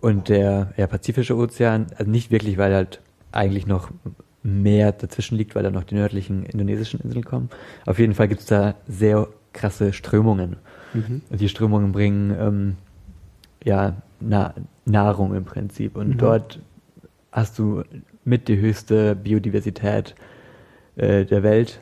und 0.00 0.28
der 0.28 0.72
ja, 0.76 0.86
Pazifische 0.88 1.36
Ozean, 1.36 1.86
also 1.96 2.10
nicht 2.10 2.30
wirklich, 2.32 2.58
weil 2.58 2.74
halt 2.74 3.00
eigentlich 3.30 3.66
noch 3.66 3.90
mehr 4.42 4.90
dazwischen 4.90 5.36
liegt, 5.38 5.54
weil 5.54 5.62
da 5.62 5.70
noch 5.70 5.84
die 5.84 5.94
nördlichen 5.94 6.44
indonesischen 6.44 7.00
Inseln 7.00 7.24
kommen. 7.24 7.48
Auf 7.86 8.00
jeden 8.00 8.14
Fall 8.14 8.26
gibt 8.26 8.40
es 8.40 8.46
da 8.46 8.74
sehr 8.88 9.28
krasse 9.52 9.92
Strömungen. 9.92 10.56
Und 11.30 11.40
die 11.40 11.48
Strömungen 11.48 11.92
bringen 11.92 12.36
ähm, 12.38 12.76
ja 13.64 13.94
Na 14.20 14.52
Nahrung 14.84 15.34
im 15.34 15.44
Prinzip. 15.44 15.96
Und 15.96 16.08
Mhm. 16.08 16.18
dort 16.18 16.58
hast 17.30 17.58
du 17.58 17.84
mit 18.24 18.48
die 18.48 18.58
höchste 18.58 19.14
Biodiversität 19.14 20.14
äh, 20.96 21.24
der 21.24 21.42
Welt 21.44 21.80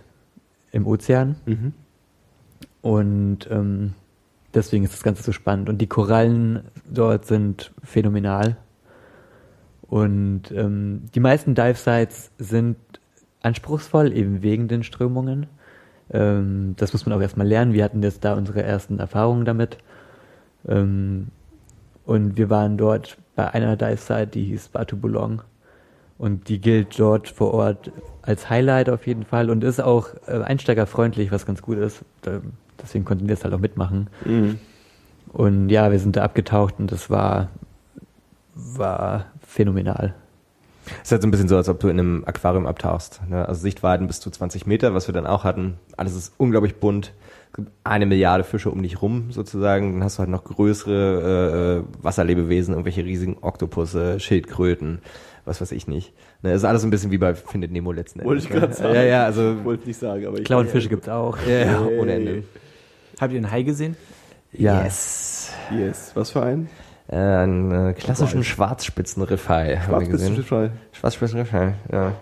im 0.72 0.86
Ozean. 0.86 1.36
Mhm. 1.46 1.72
Und 2.82 3.48
ähm, 3.50 3.94
deswegen 4.54 4.84
ist 4.84 4.94
das 4.94 5.02
Ganze 5.02 5.22
so 5.22 5.32
spannend. 5.32 5.68
Und 5.68 5.78
die 5.78 5.86
Korallen 5.86 6.62
dort 6.90 7.26
sind 7.26 7.72
phänomenal. 7.82 8.56
Und 9.82 10.52
ähm, 10.52 11.02
die 11.14 11.20
meisten 11.20 11.54
Dive-Sites 11.54 12.30
sind 12.38 12.76
anspruchsvoll, 13.42 14.12
eben 14.16 14.42
wegen 14.42 14.68
den 14.68 14.82
Strömungen. 14.82 15.46
Ähm, 16.10 16.74
das 16.76 16.92
muss 16.92 17.06
man 17.06 17.16
auch 17.16 17.22
erstmal 17.22 17.46
lernen. 17.46 17.72
Wir 17.72 17.84
hatten 17.84 18.02
jetzt 18.02 18.24
da 18.24 18.34
unsere 18.34 18.62
ersten 18.62 18.98
Erfahrungen 18.98 19.44
damit. 19.44 19.78
Ähm, 20.68 21.28
und 22.04 22.36
wir 22.36 22.50
waren 22.50 22.76
dort 22.76 23.18
bei 23.36 23.52
einer 23.52 23.76
Dive-Site, 23.76 24.28
die 24.28 24.44
hieß 24.44 24.68
Batu 24.68 24.96
Bulong. 24.96 25.42
Und 26.20 26.50
die 26.50 26.60
gilt 26.60 27.00
dort 27.00 27.28
vor 27.30 27.54
Ort 27.54 27.92
als 28.20 28.50
Highlight 28.50 28.90
auf 28.90 29.06
jeden 29.06 29.24
Fall 29.24 29.48
und 29.48 29.64
ist 29.64 29.80
auch 29.80 30.08
äh, 30.26 30.42
einsteigerfreundlich, 30.42 31.32
was 31.32 31.46
ganz 31.46 31.62
gut 31.62 31.78
ist. 31.78 32.04
Deswegen 32.78 33.06
konnten 33.06 33.26
wir 33.26 33.32
es 33.32 33.42
halt 33.42 33.54
auch 33.54 33.58
mitmachen. 33.58 34.10
Und 35.32 35.70
ja, 35.70 35.90
wir 35.90 35.98
sind 35.98 36.16
da 36.16 36.22
abgetaucht 36.22 36.74
und 36.78 36.92
das 36.92 37.08
war, 37.08 37.48
war 38.54 39.28
phänomenal. 39.40 40.14
ist 41.02 41.10
halt 41.10 41.22
so 41.22 41.28
ein 41.28 41.30
bisschen 41.30 41.48
so, 41.48 41.56
als 41.56 41.70
ob 41.70 41.80
du 41.80 41.88
in 41.88 41.98
einem 41.98 42.24
Aquarium 42.26 42.66
abtauchst. 42.66 43.22
Ne? 43.26 43.48
Also 43.48 43.62
Sichtweiten 43.62 44.06
bis 44.06 44.20
zu 44.20 44.28
20 44.30 44.66
Meter, 44.66 44.92
was 44.92 45.08
wir 45.08 45.14
dann 45.14 45.26
auch 45.26 45.44
hatten. 45.44 45.78
Alles 45.96 46.14
ist 46.14 46.34
unglaublich 46.36 46.76
bunt. 46.76 47.14
Es 47.52 47.56
gibt 47.56 47.72
eine 47.82 48.04
Milliarde 48.04 48.44
Fische 48.44 48.70
um 48.70 48.82
dich 48.82 49.00
rum 49.00 49.30
sozusagen. 49.30 49.94
Dann 49.94 50.04
hast 50.04 50.16
du 50.16 50.20
halt 50.20 50.30
noch 50.30 50.44
größere 50.44 51.84
äh, 51.88 52.04
Wasserlebewesen, 52.04 52.74
irgendwelche 52.74 53.06
riesigen 53.06 53.38
Oktopusse, 53.40 54.20
Schildkröten, 54.20 55.00
was 55.50 55.60
weiß 55.60 55.72
ich 55.72 55.88
nicht. 55.88 56.14
Ne? 56.42 56.52
ist 56.52 56.64
alles 56.64 56.84
ein 56.84 56.90
bisschen 56.90 57.10
wie 57.10 57.18
bei 57.18 57.34
Findet 57.34 57.72
Nemo 57.72 57.90
letzten 57.90 58.20
Endes. 58.20 58.28
Wollte 58.30 58.44
ich 58.44 58.48
gerade 58.48 58.68
ne? 58.68 58.74
sagen. 58.74 58.94
Ja, 58.94 59.02
ja, 59.02 59.24
also 59.24 59.56
Wollte 59.64 59.86
nicht 59.88 59.98
sagen, 59.98 60.24
aber 60.26 60.38
ich. 60.38 60.44
Clownfische 60.44 60.88
gibt's 60.88 61.08
auch. 61.08 61.36
ja, 61.46 61.58
ja, 61.58 61.84
Hey. 61.84 61.98
ohne 61.98 62.12
Ende. 62.14 62.44
Habt 63.20 63.32
ihr 63.32 63.38
einen 63.38 63.50
Hai 63.50 63.62
gesehen? 63.62 63.96
Ja. 64.52 64.84
Yes. 64.84 65.52
Yes. 65.76 66.12
Was 66.14 66.30
für 66.30 66.42
ein? 66.42 66.68
Äh, 67.08 67.16
einen 67.16 67.88
äh, 67.90 67.92
klassischen 67.94 68.44
Schwarzspitzenriffhai 68.44 69.76
haben 69.78 69.90
wir 69.90 70.08
gesehen. 70.08 70.36
Schwarzspitzenfischfrei. 70.36 70.70
Schwarzspitzenriffhai, 70.92 71.74
ja. 71.92 72.12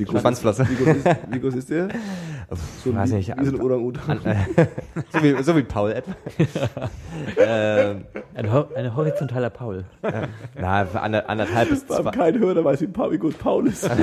Wie 0.00 0.04
groß, 0.04 0.24
ist, 0.24 0.44
wie, 0.44 0.82
groß 0.82 0.96
ist, 0.96 1.06
wie 1.28 1.40
groß 1.40 1.54
ist 1.56 1.68
der? 1.68 1.88
So 2.82 2.94
weiß 2.94 3.10
wie, 3.10 3.16
nicht, 3.16 3.38
wie 3.38 3.44
so 3.44 3.56
ein 3.56 3.60
Orang-Utan. 3.60 4.18
An, 4.18 4.24
äh, 4.24 4.36
so, 5.12 5.22
wie, 5.22 5.42
so 5.42 5.56
wie 5.56 5.62
Paul 5.62 5.92
etwa. 5.92 6.14
ähm, 7.38 8.06
Ein, 8.34 8.50
ho 8.50 8.64
ein 8.74 8.96
horizontaler 8.96 9.50
Paul. 9.50 9.84
na, 10.58 10.86
für 10.86 11.02
ander, 11.02 11.28
anderthalb 11.28 11.68
bis 11.68 11.86
zwei, 11.86 12.10
keinen 12.12 12.38
Hörer, 12.38 12.64
weiß 12.64 12.80
wie, 12.80 12.88
wie 12.88 13.18
gut 13.18 13.38
Paul 13.38 13.66
ist. 13.66 13.90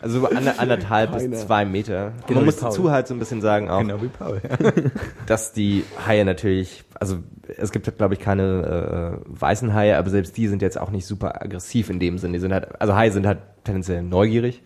also 0.00 0.20
so 0.20 0.28
ander, 0.28 0.58
anderthalb 0.58 1.12
Keiner. 1.12 1.28
bis 1.28 1.40
zwei 1.40 1.64
Meter. 1.64 2.12
Genau 2.26 2.40
Man 2.40 2.46
muss 2.46 2.56
Paul. 2.56 2.70
dazu 2.70 2.90
halt 2.90 3.08
so 3.08 3.14
ein 3.14 3.18
bisschen 3.18 3.40
sagen 3.40 3.68
auch, 3.68 3.82
wie 4.00 4.08
Paul. 4.08 4.40
dass 5.26 5.52
die 5.52 5.84
Haie 6.06 6.24
natürlich, 6.24 6.84
also 7.00 7.18
es 7.56 7.72
gibt 7.72 7.96
glaube 7.96 8.14
ich 8.14 8.20
keine 8.20 9.18
äh, 9.24 9.24
weißen 9.26 9.74
Haie, 9.74 9.96
aber 9.96 10.10
selbst 10.10 10.36
die 10.36 10.46
sind 10.46 10.62
jetzt 10.62 10.78
auch 10.80 10.90
nicht 10.90 11.06
super 11.06 11.42
aggressiv 11.42 11.90
in 11.90 11.98
dem 11.98 12.18
Sinne. 12.18 12.34
Die 12.34 12.40
sind 12.40 12.52
halt, 12.52 12.80
also 12.80 12.94
Haie 12.94 13.10
sind 13.10 13.26
halt 13.26 13.38
tendenziell 13.64 14.02
neugierig, 14.02 14.62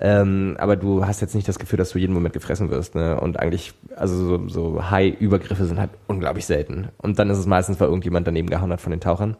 ähm, 0.00 0.56
aber 0.58 0.76
du 0.76 1.06
hast 1.06 1.20
jetzt 1.20 1.34
nicht 1.34 1.48
das 1.48 1.58
Gefühl, 1.58 1.76
dass 1.78 1.90
du 1.90 1.98
jeden 1.98 2.12
Moment 2.12 2.34
gefressen 2.34 2.68
wirst. 2.70 2.94
Ne? 2.94 3.18
Und 3.18 3.38
eigentlich, 3.38 3.72
also 3.96 4.16
so, 4.16 4.48
so 4.48 4.90
Hai-Übergriffe 4.90 5.64
sind 5.64 5.78
halt 5.78 5.90
unglaublich 6.08 6.44
selten. 6.46 6.88
Und 6.98 7.18
dann 7.18 7.30
ist 7.30 7.38
es 7.38 7.46
meistens, 7.46 7.80
weil 7.80 7.88
irgendjemand 7.88 8.26
daneben 8.26 8.50
gehauen 8.50 8.70
hat 8.72 8.80
von 8.80 8.90
den 8.90 9.00
Tauchern. 9.00 9.36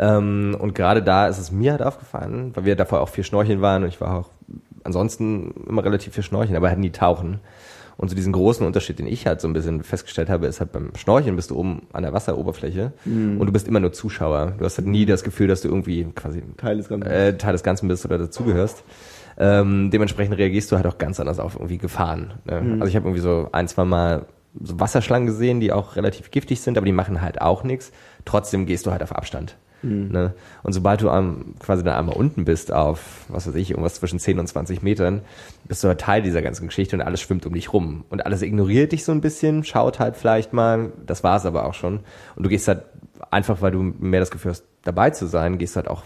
Ähm, 0.00 0.56
und 0.58 0.74
gerade 0.74 1.02
da 1.02 1.28
ist 1.28 1.38
es 1.38 1.52
mir 1.52 1.72
halt 1.72 1.82
aufgefallen, 1.82 2.52
weil 2.54 2.64
wir 2.64 2.74
davor 2.74 3.02
auch 3.02 3.10
viel 3.10 3.22
Schnorcheln 3.22 3.60
waren 3.60 3.82
und 3.82 3.90
ich 3.90 4.00
war 4.00 4.16
auch 4.18 4.30
ansonsten 4.82 5.52
immer 5.68 5.84
relativ 5.84 6.14
viel 6.14 6.24
Schnorcheln, 6.24 6.56
aber 6.56 6.70
halt 6.70 6.78
nie 6.78 6.90
tauchen. 6.90 7.40
Und 7.98 8.08
so 8.08 8.16
diesen 8.16 8.32
großen 8.32 8.66
Unterschied, 8.66 8.98
den 8.98 9.06
ich 9.06 9.26
halt 9.26 9.42
so 9.42 9.48
ein 9.48 9.52
bisschen 9.52 9.82
festgestellt 9.82 10.30
habe, 10.30 10.46
ist 10.46 10.58
halt 10.58 10.72
beim 10.72 10.92
Schnorcheln 10.96 11.36
bist 11.36 11.50
du 11.50 11.56
oben 11.58 11.82
an 11.92 12.02
der 12.02 12.14
Wasseroberfläche 12.14 12.92
und 13.38 13.46
du 13.46 13.52
bist 13.52 13.68
immer 13.68 13.78
nur 13.78 13.92
Zuschauer. 13.92 14.54
Du 14.58 14.64
hast 14.64 14.78
halt 14.78 14.88
nie 14.88 15.04
das 15.04 15.22
Gefühl, 15.22 15.48
dass 15.48 15.60
du 15.60 15.68
irgendwie 15.68 16.04
quasi 16.14 16.42
Teil 16.56 16.78
des 16.78 16.88
Ganzen. 16.88 17.10
äh, 17.10 17.36
Teil 17.36 17.52
des 17.52 17.62
Ganzen 17.62 17.88
bist 17.88 18.06
oder 18.06 18.16
dazugehörst. 18.16 18.84
Ähm, 19.36 19.90
dementsprechend 19.90 20.38
reagierst 20.38 20.72
du 20.72 20.76
halt 20.76 20.86
auch 20.86 20.96
ganz 20.96 21.20
anders 21.20 21.38
auf 21.38 21.56
irgendwie 21.56 21.76
Gefahren. 21.76 22.32
Ne? 22.46 22.78
Also 22.80 22.86
ich 22.86 22.96
habe 22.96 23.06
irgendwie 23.06 23.20
so 23.20 23.50
ein, 23.52 23.68
zwei 23.68 23.84
Mal 23.84 24.24
so 24.62 24.80
Wasserschlangen 24.80 25.26
gesehen, 25.26 25.60
die 25.60 25.70
auch 25.70 25.96
relativ 25.96 26.30
giftig 26.30 26.62
sind, 26.62 26.78
aber 26.78 26.86
die 26.86 26.92
machen 26.92 27.20
halt 27.20 27.42
auch 27.42 27.64
nichts. 27.64 27.92
Trotzdem 28.24 28.64
gehst 28.64 28.86
du 28.86 28.92
halt 28.92 29.02
auf 29.02 29.14
Abstand. 29.14 29.58
Ne? 29.82 30.34
Und 30.62 30.72
sobald 30.72 31.00
du 31.00 31.10
am, 31.10 31.54
quasi 31.58 31.82
dann 31.82 31.94
einmal 31.94 32.16
unten 32.16 32.44
bist 32.44 32.72
auf, 32.72 33.24
was 33.28 33.46
weiß 33.46 33.54
ich, 33.54 33.70
irgendwas 33.70 33.94
zwischen 33.94 34.18
10 34.18 34.38
und 34.38 34.46
20 34.46 34.82
Metern, 34.82 35.22
bist 35.66 35.82
du 35.82 35.88
halt 35.88 36.00
Teil 36.00 36.22
dieser 36.22 36.42
ganzen 36.42 36.66
Geschichte 36.66 36.96
und 36.96 37.02
alles 37.02 37.20
schwimmt 37.20 37.46
um 37.46 37.54
dich 37.54 37.72
rum. 37.72 38.04
Und 38.10 38.26
alles 38.26 38.42
ignoriert 38.42 38.92
dich 38.92 39.04
so 39.04 39.12
ein 39.12 39.20
bisschen, 39.20 39.64
schaut 39.64 39.98
halt 39.98 40.16
vielleicht 40.16 40.52
mal, 40.52 40.92
das 41.06 41.24
war's 41.24 41.46
aber 41.46 41.64
auch 41.66 41.74
schon. 41.74 42.00
Und 42.36 42.44
du 42.44 42.50
gehst 42.50 42.68
halt 42.68 42.84
einfach, 43.30 43.62
weil 43.62 43.72
du 43.72 43.82
mehr 43.82 44.20
das 44.20 44.30
Gefühl 44.30 44.52
hast, 44.52 44.64
dabei 44.82 45.10
zu 45.10 45.26
sein, 45.26 45.58
gehst 45.58 45.76
halt 45.76 45.88
auch 45.88 46.02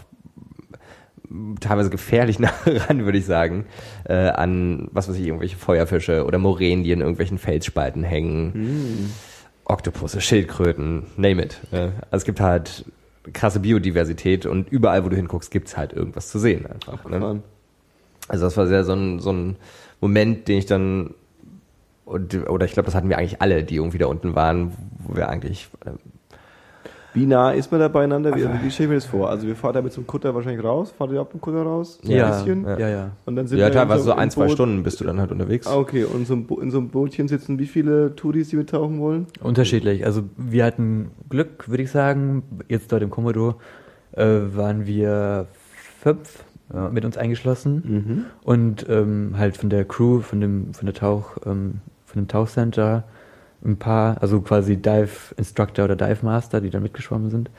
teilweise 1.59 1.89
gefährlich 1.89 2.39
nah 2.39 2.51
ran, 2.65 3.05
würde 3.05 3.17
ich 3.17 3.25
sagen, 3.25 3.65
äh, 4.05 4.29
an, 4.29 4.87
was 4.91 5.09
weiß 5.09 5.17
ich, 5.17 5.25
irgendwelche 5.27 5.57
Feuerfische 5.57 6.25
oder 6.25 6.37
Moränen, 6.37 6.83
die 6.83 6.91
in 6.91 7.01
irgendwelchen 7.01 7.37
Felsspalten 7.37 8.03
hängen. 8.03 8.51
Oktopusse, 9.65 10.21
Schildkröten, 10.21 11.07
name 11.17 11.43
it. 11.43 11.59
Äh, 11.71 11.89
also 12.11 12.17
es 12.17 12.25
gibt 12.25 12.39
halt 12.39 12.85
krasse 13.33 13.59
Biodiversität 13.59 14.45
und 14.45 14.69
überall, 14.69 15.03
wo 15.05 15.09
du 15.09 15.15
hinguckst, 15.15 15.51
gibt's 15.51 15.77
halt 15.77 15.93
irgendwas 15.93 16.29
zu 16.29 16.39
sehen 16.39 16.65
einfach. 16.65 17.03
Ne? 17.09 17.19
Mann. 17.19 17.43
Also 18.27 18.45
das 18.45 18.57
war 18.57 18.67
sehr 18.67 18.83
so 18.83 18.93
ein, 18.93 19.19
so 19.19 19.31
ein 19.31 19.57
Moment, 20.01 20.47
den 20.47 20.57
ich 20.57 20.65
dann, 20.65 21.13
und, 22.05 22.35
oder 22.47 22.65
ich 22.65 22.73
glaube, 22.73 22.85
das 22.85 22.95
hatten 22.95 23.09
wir 23.09 23.17
eigentlich 23.17 23.41
alle, 23.41 23.63
die 23.63 23.75
irgendwie 23.75 23.97
da 23.97 24.07
unten 24.07 24.35
waren, 24.35 24.73
wo 24.99 25.15
wir 25.15 25.29
eigentlich 25.29 25.69
äh, 25.85 25.91
Wie 27.15 27.25
nah 27.25 27.51
ist 27.51 27.71
man 27.71 27.79
da 27.79 27.87
beieinander? 27.87 28.35
Wie, 28.35 28.45
also, 28.45 28.49
wie 28.61 28.69
stelle 28.69 28.85
ich 28.85 28.89
mir 28.89 28.95
das 28.95 29.05
vor? 29.05 29.29
Also 29.29 29.47
wir 29.47 29.55
fahren 29.55 29.73
da 29.73 29.81
mit 29.81 29.93
so 29.93 30.01
einem 30.01 30.07
Kutter 30.07 30.35
wahrscheinlich 30.35 30.63
raus. 30.63 30.93
Fahrt 30.95 31.11
ihr 31.11 31.21
ab 31.21 31.31
dem 31.31 31.41
Kutter 31.41 31.63
raus? 31.63 31.97
So 32.03 32.11
Ja, 32.11 32.25
ein 32.27 32.31
bisschen? 32.45 32.65
ja, 32.79 32.89
ja. 32.89 33.11
Und 33.25 33.35
dann 33.37 33.47
sind 33.47 33.57
ja, 33.57 33.65
wir 33.65 33.67
in 33.67 33.73
teilweise 33.73 34.03
so 34.03 34.11
im 34.11 34.19
ein, 34.19 34.29
zwei 34.29 34.45
Boot. 34.45 34.53
Stunden 34.53 34.83
bist 34.83 34.99
du 34.99 35.05
dann 35.05 35.19
halt 35.19 35.31
unterwegs. 35.31 35.65
Ah, 35.65 35.77
okay. 35.77 36.03
Und 36.03 36.27
so 36.27 36.33
in 36.61 36.69
so 36.71 36.77
einem 36.77 36.89
Bootchen 36.89 37.27
sitzen 37.27 37.57
wie 37.57 37.65
viele 37.65 38.15
Touris, 38.15 38.49
die 38.49 38.57
mittauchen 38.57 38.99
wollen? 38.99 39.27
Unterschiedlich. 39.41 40.05
Also 40.05 40.23
wir 40.37 40.65
hatten 40.65 41.11
Glück, 41.29 41.69
würde 41.69 41.83
ich 41.83 41.91
sagen. 41.91 42.43
Jetzt 42.67 42.91
dort 42.91 43.01
im 43.01 43.09
Komodo 43.09 43.55
äh, 44.11 44.25
waren 44.25 44.85
wir 44.85 45.47
fünf 46.01 46.43
äh, 46.73 46.89
mit 46.89 47.05
uns 47.05 47.17
eingeschlossen 47.17 48.25
und 48.43 48.85
ähm, 48.89 49.35
halt 49.37 49.57
von 49.57 49.69
der 49.69 49.85
Crew, 49.85 50.19
von 50.21 50.41
dem 50.41 50.73
von 50.73 50.85
der 50.85 50.95
Tauch, 50.95 51.37
ähm, 51.45 51.75
von 52.05 52.23
dem 52.23 52.27
Tauchcenter 52.27 53.03
ein 53.65 53.77
paar, 53.77 54.21
also 54.21 54.41
quasi 54.41 54.77
Dive 54.77 55.33
Instructor 55.37 55.85
oder 55.85 55.95
Dive 55.95 56.25
Master, 56.25 56.61
die 56.61 56.69
da 56.69 56.79
mitgeschwommen 56.79 57.29
sind, 57.29 57.49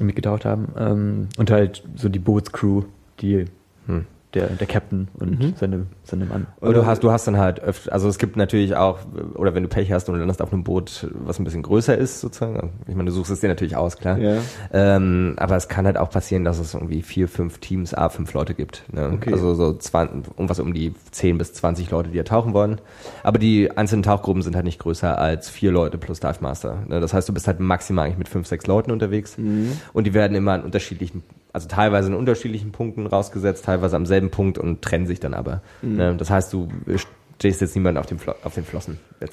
mitgetaucht 0.00 0.44
haben 0.44 0.68
ähm, 0.78 1.28
und 1.38 1.50
halt 1.50 1.82
so 1.96 2.08
die 2.08 2.18
Bootscrew, 2.18 2.82
die 3.20 3.46
Hm. 3.86 4.06
Der 4.36 4.48
der 4.48 4.66
Captain 4.66 5.08
und 5.18 5.58
seine 5.58 5.86
seine 6.04 6.26
Mann. 6.26 6.46
Aber 6.60 6.72
du 6.72 6.86
hast, 6.86 7.02
du 7.02 7.10
hast 7.10 7.26
dann 7.26 7.38
halt 7.38 7.60
öfter, 7.60 7.92
also 7.92 8.08
es 8.08 8.18
gibt 8.18 8.36
natürlich 8.36 8.76
auch, 8.76 8.98
oder 9.34 9.54
wenn 9.54 9.62
du 9.62 9.68
Pech 9.68 9.90
hast 9.92 10.08
und 10.08 10.14
du 10.14 10.18
landest 10.18 10.42
auf 10.42 10.52
einem 10.52 10.64
Boot, 10.64 11.08
was 11.12 11.38
ein 11.38 11.44
bisschen 11.44 11.62
größer 11.62 11.96
ist, 11.96 12.20
sozusagen. 12.20 12.72
Ich 12.86 12.94
meine, 12.94 13.10
du 13.10 13.12
suchst 13.12 13.30
es 13.30 13.40
dir 13.40 13.48
natürlich 13.48 13.76
aus, 13.76 13.96
klar. 13.96 14.18
Ja. 14.18 14.38
Ähm, 14.72 15.34
aber 15.38 15.56
es 15.56 15.68
kann 15.68 15.86
halt 15.86 15.96
auch 15.96 16.10
passieren, 16.10 16.44
dass 16.44 16.58
es 16.58 16.74
irgendwie 16.74 17.02
vier, 17.02 17.28
fünf 17.28 17.58
Teams, 17.58 17.94
a 17.94 18.08
fünf 18.08 18.32
Leute 18.34 18.54
gibt. 18.54 18.84
Ne? 18.92 19.10
Okay. 19.14 19.32
Also 19.32 19.54
so 19.54 19.72
20, 19.72 20.28
irgendwas 20.30 20.60
um 20.60 20.72
die 20.72 20.94
10 21.10 21.38
bis 21.38 21.52
20 21.54 21.90
Leute, 21.90 22.10
die 22.10 22.18
da 22.18 22.24
tauchen 22.24 22.52
wollen. 22.52 22.80
Aber 23.22 23.38
die 23.38 23.70
einzelnen 23.76 24.02
Tauchgruppen 24.02 24.42
sind 24.42 24.54
halt 24.54 24.64
nicht 24.64 24.78
größer 24.78 25.18
als 25.18 25.48
vier 25.48 25.72
Leute 25.72 25.98
plus 25.98 26.20
Dive 26.20 26.38
Master. 26.40 26.84
Ne? 26.88 27.00
Das 27.00 27.12
heißt, 27.12 27.28
du 27.28 27.32
bist 27.32 27.46
halt 27.46 27.60
maximal 27.60 28.06
eigentlich 28.06 28.18
mit 28.18 28.28
fünf, 28.28 28.46
sechs 28.46 28.66
Leuten 28.66 28.90
unterwegs. 28.90 29.36
Und 29.92 30.06
die 30.06 30.14
werden 30.14 30.36
immer 30.36 30.52
an 30.52 30.62
unterschiedlichen, 30.62 31.22
also 31.56 31.68
teilweise 31.68 32.08
in 32.08 32.14
unterschiedlichen 32.14 32.70
Punkten 32.70 33.06
rausgesetzt, 33.06 33.64
teilweise 33.64 33.96
am 33.96 34.04
selben 34.04 34.30
Punkt 34.30 34.58
und 34.58 34.82
trennen 34.82 35.06
sich 35.06 35.20
dann 35.20 35.32
aber. 35.32 35.62
Ne? 35.80 36.14
Das 36.14 36.28
heißt, 36.28 36.52
du 36.52 36.68
stehst 37.38 37.62
jetzt 37.62 37.74
niemanden 37.74 37.96
auf, 37.96 38.04
dem 38.04 38.18
Flo 38.18 38.34
auf 38.44 38.54
den 38.54 38.64
Flossen. 38.64 38.98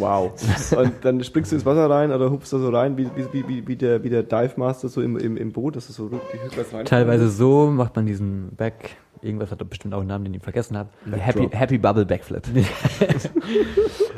Wow. 0.00 0.32
Und 0.76 0.92
dann 1.02 1.22
springst 1.22 1.52
du 1.52 1.56
ins 1.56 1.64
Wasser 1.64 1.88
rein 1.88 2.10
oder 2.10 2.32
hupst 2.32 2.52
da 2.52 2.58
so 2.58 2.70
rein, 2.70 2.96
wie, 2.96 3.08
wie, 3.14 3.46
wie, 3.46 3.68
wie, 3.68 3.76
der, 3.76 4.02
wie 4.02 4.10
der 4.10 4.24
Dive 4.24 4.54
Master 4.56 4.88
so 4.88 5.02
im, 5.02 5.16
im, 5.16 5.36
im 5.36 5.52
Boot, 5.52 5.76
dass 5.76 5.86
du 5.86 5.92
so 5.92 6.06
rückwärts 6.06 6.74
rein 6.74 6.84
Teilweise 6.84 7.30
so 7.30 7.70
macht 7.70 7.94
man 7.94 8.06
diesen 8.06 8.48
Back. 8.56 8.96
Irgendwas 9.22 9.52
hat 9.52 9.60
er 9.60 9.66
bestimmt 9.66 9.94
auch 9.94 10.00
einen 10.00 10.08
Namen, 10.08 10.24
den 10.24 10.34
ich 10.34 10.42
vergessen 10.42 10.76
habe. 10.76 10.88
Happy, 11.12 11.48
Happy 11.52 11.78
Bubble 11.78 12.06
Backflip. 12.06 12.42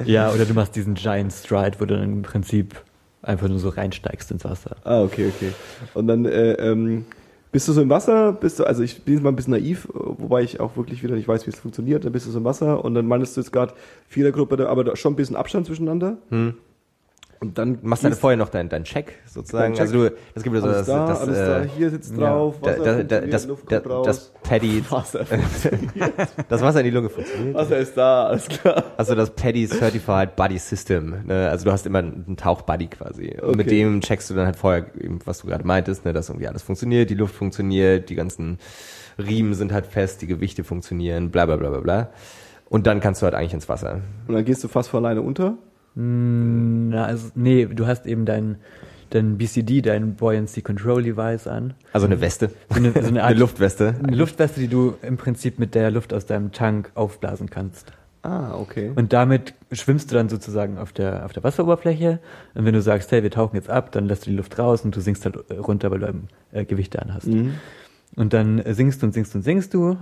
Ja, 0.07 0.33
oder 0.33 0.47
du 0.47 0.55
machst 0.55 0.75
diesen 0.75 0.95
Giant 0.95 1.33
Stride, 1.33 1.79
wo 1.79 1.85
du 1.85 1.95
dann 1.95 2.05
im 2.05 2.23
Prinzip 2.23 2.83
einfach 3.23 3.49
nur 3.49 3.59
so 3.59 3.69
reinsteigst 3.71 4.31
ins 4.31 4.45
Wasser. 4.45 4.77
Ah, 4.85 5.03
okay, 5.03 5.29
okay. 5.35 5.53
Und 5.95 6.07
dann 6.09 6.25
äh, 6.25 6.53
ähm, 6.55 7.05
bist 7.53 7.69
du 7.69 7.73
so 7.73 7.83
im 7.83 7.91
Wasser, 7.91 8.33
bist 8.33 8.59
du, 8.59 8.65
also 8.65 8.83
ich 8.83 9.03
bin 9.03 9.15
jetzt 9.15 9.23
mal 9.23 9.29
ein 9.31 9.37
bisschen 9.37 9.53
naiv, 9.53 9.87
wobei 9.93 10.43
ich 10.43 10.59
auch 10.61 10.77
wirklich 10.77 11.03
wieder 11.03 11.15
nicht 11.15 11.29
weiß, 11.29 11.47
wie 11.47 11.51
es 11.51 11.59
funktioniert. 11.59 12.05
Dann 12.05 12.13
bist 12.13 12.27
du 12.27 12.31
so 12.31 12.39
im 12.39 12.45
Wasser 12.45 12.85
und 12.85 12.95
dann 12.95 13.07
meinst 13.07 13.37
du 13.37 13.41
jetzt 13.41 13.53
gerade 13.53 13.75
Vierergruppe, 14.09 14.57
da- 14.57 14.67
aber 14.69 14.85
da 14.85 14.97
schon 14.97 15.13
ein 15.13 15.17
bisschen 15.17 15.37
Abstand 15.37 15.67
zwischeneinander. 15.67 16.17
Und 17.43 17.59
dann 17.59 17.81
machst 17.83 18.05
du 18.05 18.09
dann 18.09 18.17
vorher 18.17 18.37
noch 18.37 18.51
deinen 18.51 18.69
dein 18.69 18.85
Check 18.85 19.19
sozusagen. 19.27 19.75
Check. 19.75 19.81
Also 19.81 20.09
du, 20.09 20.15
das 20.33 20.45
gibt 20.45 20.55
ja 20.55 20.63
so 20.63 20.69
alles 20.69 20.87
das, 20.87 20.87
da, 20.87 21.07
das, 21.09 21.21
alles 21.23 21.39
äh, 21.39 21.47
da, 21.47 21.63
hier 21.77 21.91
sitzt 21.91 22.17
drauf, 22.17 22.61
da, 22.63 22.79
Wasser 22.79 23.03
da, 23.03 23.21
da, 23.21 23.27
das, 23.27 23.49
da, 23.69 23.81
das 23.81 24.33
Paddy, 24.45 24.85
Wasser, 24.91 25.27
das 26.49 26.63
Wasser 26.63 26.79
in 26.79 26.85
die 26.85 26.91
Lunge 26.93 27.09
funktioniert. 27.09 27.57
Wasser 27.57 27.79
ist 27.79 27.97
da, 27.97 28.27
alles 28.27 28.47
klar. 28.47 28.85
Also 28.97 29.17
das 29.17 29.31
Paddy 29.31 29.67
Certified 29.67 30.37
Buddy 30.37 30.57
System. 30.57 31.17
Ne? 31.27 31.49
Also 31.51 31.65
du 31.65 31.73
hast 31.73 31.85
immer 31.85 31.99
einen 31.99 32.37
Tauchbuddy 32.37 32.87
quasi. 32.87 33.37
Und 33.43 33.57
mit 33.57 33.67
Okay. 33.67 33.81
dem 33.81 34.01
checkst 34.03 34.31
du 34.31 34.35
dann 34.35 34.47
halt 34.47 34.55
vorher, 34.55 34.87
eben, 35.01 35.19
was 35.25 35.41
du 35.41 35.49
gerade 35.49 35.67
meintest, 35.67 36.05
ne? 36.05 36.13
dass 36.13 36.29
irgendwie 36.29 36.47
alles 36.47 36.63
funktioniert, 36.63 37.11
die 37.11 37.15
Luft 37.17 37.35
funktioniert, 37.35 38.09
die 38.09 38.15
ganzen 38.15 38.59
Riemen 39.19 39.55
sind 39.55 39.73
halt 39.73 39.87
fest, 39.87 40.23
die 40.23 40.29
Gewichte 40.29 40.63
funktionieren, 40.63 41.33
bla 41.33 41.47
bla 41.47 41.57
bla 41.57 41.71
bla 41.71 41.81
bla. 41.81 42.09
Und 42.69 42.87
dann 42.87 43.01
kannst 43.01 43.21
du 43.21 43.25
halt 43.25 43.35
eigentlich 43.35 43.53
ins 43.55 43.69
Wasser. 43.69 44.01
Und 44.29 44.35
dann 44.37 44.45
gehst 44.45 44.63
du 44.63 44.69
fast 44.69 44.91
vor 44.91 45.01
alleine 45.01 45.23
unter. 45.23 45.59
Na, 45.95 47.05
also, 47.05 47.29
nee, 47.35 47.67
du 47.67 47.87
hast 47.87 48.07
eben 48.07 48.25
dein, 48.25 48.57
dein 49.11 49.37
BCD, 49.39 49.83
dein 49.83 50.15
Buoyancy 50.15 50.63
Control 50.63 51.03
Device 51.03 51.47
an. 51.47 51.75
Also 51.93 52.07
eine 52.07 52.21
Weste. 52.21 52.51
So 52.71 52.77
eine, 52.77 52.93
so 52.93 52.99
eine 52.99 53.09
Eine 53.09 53.25
Art 53.25 53.39
Luftweste. 53.39 53.95
eine 54.03 54.17
Luftweste, 54.17 54.61
die 54.61 54.69
du 54.69 54.95
im 55.03 55.17
Prinzip 55.17 55.59
mit 55.59 55.75
der 55.75 55.91
Luft 55.91 56.15
aus 56.15 56.27
deinem 56.27 56.53
Tank 56.53 56.91
aufblasen 56.95 57.51
kannst. 57.51 57.93
Ah, 58.23 58.55
okay. 58.55 58.93
Und 58.95 59.13
damit 59.13 59.53
schwimmst 59.73 60.11
du 60.11 60.15
dann 60.15 60.29
sozusagen 60.29 60.79
auf 60.79 60.93
der, 60.93 61.25
auf 61.25 61.33
der 61.33 61.43
Wasseroberfläche. 61.43 62.21
Und 62.55 62.65
wenn 62.65 62.73
du 62.73 62.81
sagst, 62.81 63.11
hey, 63.11 63.23
wir 63.25 63.33
tauchen 63.33 63.57
jetzt 63.57 63.69
ab, 63.69 63.91
dann 63.93 64.07
lässt 64.07 64.27
du 64.27 64.31
die 64.31 64.37
Luft 64.37 64.59
raus 64.59 64.83
und 64.85 64.95
du 64.95 65.01
sinkst 65.01 65.25
halt 65.25 65.37
runter, 65.51 65.91
weil 65.91 65.99
du 65.99 66.09
eben, 66.09 66.29
äh, 66.53 66.65
Gewichte 66.65 67.03
anhast. 67.03 67.27
Mhm. 67.27 67.55
Und 68.15 68.33
dann 68.33 68.61
äh, 68.61 68.75
singst 68.75 69.03
du 69.03 69.07
und 69.07 69.13
singst 69.13 69.35
und 69.35 69.43
singst 69.43 69.75
du. 69.75 69.97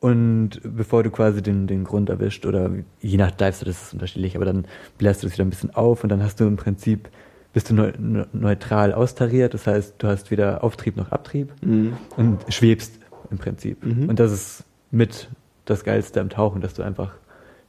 Und 0.00 0.60
bevor 0.62 1.02
du 1.02 1.10
quasi 1.10 1.42
den, 1.42 1.66
den 1.66 1.82
Grund 1.84 2.08
erwischt, 2.08 2.46
oder 2.46 2.70
je 3.00 3.16
nach 3.16 3.32
Dive, 3.32 3.64
das 3.64 3.82
ist 3.82 3.92
unterschiedlich, 3.92 4.36
aber 4.36 4.44
dann 4.44 4.64
bläst 4.96 5.22
du 5.22 5.26
es 5.26 5.32
wieder 5.32 5.44
ein 5.44 5.50
bisschen 5.50 5.74
auf 5.74 6.04
und 6.04 6.08
dann 6.10 6.22
hast 6.22 6.38
du 6.38 6.44
im 6.46 6.56
Prinzip, 6.56 7.08
bist 7.52 7.70
du 7.70 7.74
neu, 7.74 7.92
neu- 7.98 8.26
neutral 8.32 8.92
austariert. 8.94 9.54
Das 9.54 9.66
heißt, 9.66 9.94
du 9.98 10.06
hast 10.06 10.30
weder 10.30 10.62
Auftrieb 10.62 10.96
noch 10.96 11.10
Abtrieb 11.10 11.52
Mhm. 11.62 11.94
und 12.16 12.38
schwebst 12.48 13.00
im 13.30 13.38
Prinzip. 13.38 13.84
Mhm. 13.84 14.08
Und 14.08 14.20
das 14.20 14.30
ist 14.30 14.64
mit 14.92 15.28
das 15.64 15.82
Geilste 15.82 16.20
am 16.20 16.28
Tauchen, 16.30 16.60
dass 16.60 16.74
du 16.74 16.82
einfach 16.82 17.12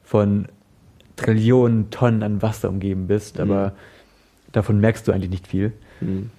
von 0.04 0.48
Trillionen 1.16 1.90
Tonnen 1.90 2.22
an 2.24 2.42
Wasser 2.42 2.70
umgeben 2.70 3.08
bist, 3.08 3.40
aber 3.40 3.74
davon 4.52 4.80
merkst 4.80 5.08
du 5.08 5.12
eigentlich 5.12 5.32
nicht 5.32 5.48
viel, 5.48 5.74
Mhm. 6.00 6.30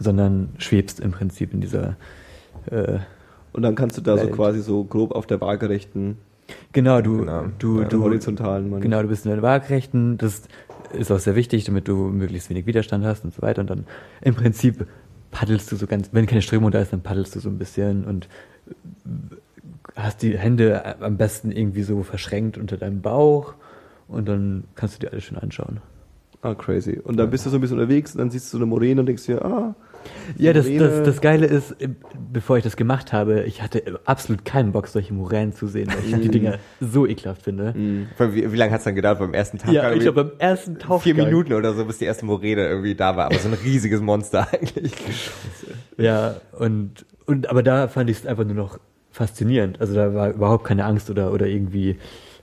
sondern 0.00 0.50
schwebst 0.58 0.98
im 1.00 1.12
Prinzip 1.12 1.54
in 1.54 1.60
dieser 1.60 1.96
äh, 2.70 2.98
Und 3.54 3.62
dann 3.62 3.74
kannst 3.74 3.96
du 3.96 4.02
da 4.02 4.18
so 4.18 4.24
Welt. 4.24 4.34
quasi 4.34 4.60
so 4.60 4.84
grob 4.84 5.12
auf 5.12 5.26
der 5.26 5.40
waagerechten, 5.40 6.18
genau, 6.72 7.00
du, 7.00 7.18
Genau. 7.18 7.44
du, 7.58 7.80
ja, 7.80 7.88
du 7.88 8.02
horizontalen, 8.02 8.70
ich. 8.76 8.80
Genau, 8.82 9.00
du 9.00 9.08
bist 9.08 9.24
in 9.24 9.30
der 9.32 9.40
Waagrechten. 9.42 10.18
Das 10.18 10.42
ist 10.92 11.10
auch 11.10 11.18
sehr 11.20 11.36
wichtig, 11.36 11.64
damit 11.64 11.88
du 11.88 11.94
möglichst 11.96 12.50
wenig 12.50 12.66
Widerstand 12.66 13.04
hast 13.04 13.24
und 13.24 13.32
so 13.32 13.40
weiter. 13.42 13.60
Und 13.62 13.70
dann 13.70 13.86
im 14.22 14.34
Prinzip 14.34 14.86
paddelst 15.30 15.70
du 15.72 15.76
so 15.76 15.86
ganz, 15.86 16.10
wenn 16.12 16.26
keine 16.26 16.42
Strömung 16.42 16.70
da 16.70 16.80
ist, 16.80 16.92
dann 16.92 17.00
paddelst 17.00 17.34
du 17.36 17.40
so 17.40 17.48
ein 17.48 17.58
bisschen 17.58 18.04
und 18.04 18.28
hast 19.96 20.22
die 20.22 20.36
Hände 20.36 21.00
am 21.00 21.16
besten 21.16 21.52
irgendwie 21.52 21.82
so 21.82 22.02
verschränkt 22.02 22.58
unter 22.58 22.76
deinem 22.76 23.00
Bauch 23.00 23.54
und 24.08 24.28
dann 24.28 24.64
kannst 24.74 24.96
du 24.96 25.00
dir 25.06 25.12
alles 25.12 25.24
schön 25.24 25.38
anschauen. 25.38 25.78
Ah, 26.42 26.54
crazy. 26.54 27.00
Und 27.02 27.16
dann 27.16 27.30
bist 27.30 27.46
du 27.46 27.50
so 27.50 27.56
ein 27.56 27.60
bisschen 27.60 27.78
unterwegs 27.78 28.12
und 28.14 28.18
dann 28.18 28.30
siehst 28.30 28.46
du 28.52 28.58
so 28.58 28.58
eine 28.58 28.66
Moräne 28.66 29.00
und 29.00 29.06
denkst 29.06 29.26
dir, 29.26 29.44
ah, 29.44 29.74
Ja, 30.38 30.52
das, 30.52 30.66
das, 30.66 31.02
das 31.02 31.20
Geile 31.20 31.46
ist, 31.46 31.74
bevor 32.32 32.56
ich 32.56 32.64
das 32.64 32.76
gemacht 32.76 33.12
habe, 33.12 33.44
ich 33.44 33.62
hatte 33.62 34.00
absolut 34.04 34.44
keinen 34.44 34.72
Bock, 34.72 34.88
solche 34.88 35.14
Moränen 35.14 35.52
zu 35.52 35.66
sehen, 35.66 35.88
weil 35.88 36.04
ich 36.04 36.20
die 36.20 36.28
Dinger 36.30 36.58
so 36.80 37.06
ekelhaft 37.06 37.42
finde. 37.42 37.74
Wie, 37.74 38.52
wie 38.52 38.56
lange 38.56 38.72
hat's 38.72 38.84
dann 38.84 38.94
gedauert 38.94 39.18
beim 39.18 39.34
ersten 39.34 39.58
Tag? 39.58 39.72
Ja, 39.72 39.92
ich 39.92 40.00
glaube 40.00 40.24
beim 40.24 40.38
ersten 40.38 40.78
Tauchgang. 40.78 41.00
vier 41.00 41.14
Minuten 41.14 41.52
oder 41.52 41.74
so, 41.74 41.84
bis 41.84 41.98
die 41.98 42.04
erste 42.04 42.24
Moräne 42.24 42.66
irgendwie 42.66 42.94
da 42.94 43.16
war. 43.16 43.26
Aber 43.26 43.38
so 43.38 43.48
ein 43.48 43.54
riesiges 43.54 44.00
Monster 44.00 44.48
eigentlich. 44.52 44.92
Ja, 45.96 46.36
und, 46.58 47.04
und 47.26 47.48
aber 47.48 47.62
da 47.62 47.88
fand 47.88 48.10
ich 48.10 48.18
es 48.18 48.26
einfach 48.26 48.44
nur 48.44 48.54
noch 48.54 48.78
faszinierend. 49.10 49.80
Also 49.80 49.94
da 49.94 50.14
war 50.14 50.30
überhaupt 50.30 50.64
keine 50.64 50.84
Angst 50.84 51.08
oder, 51.10 51.32
oder 51.32 51.46
irgendwie 51.46 51.98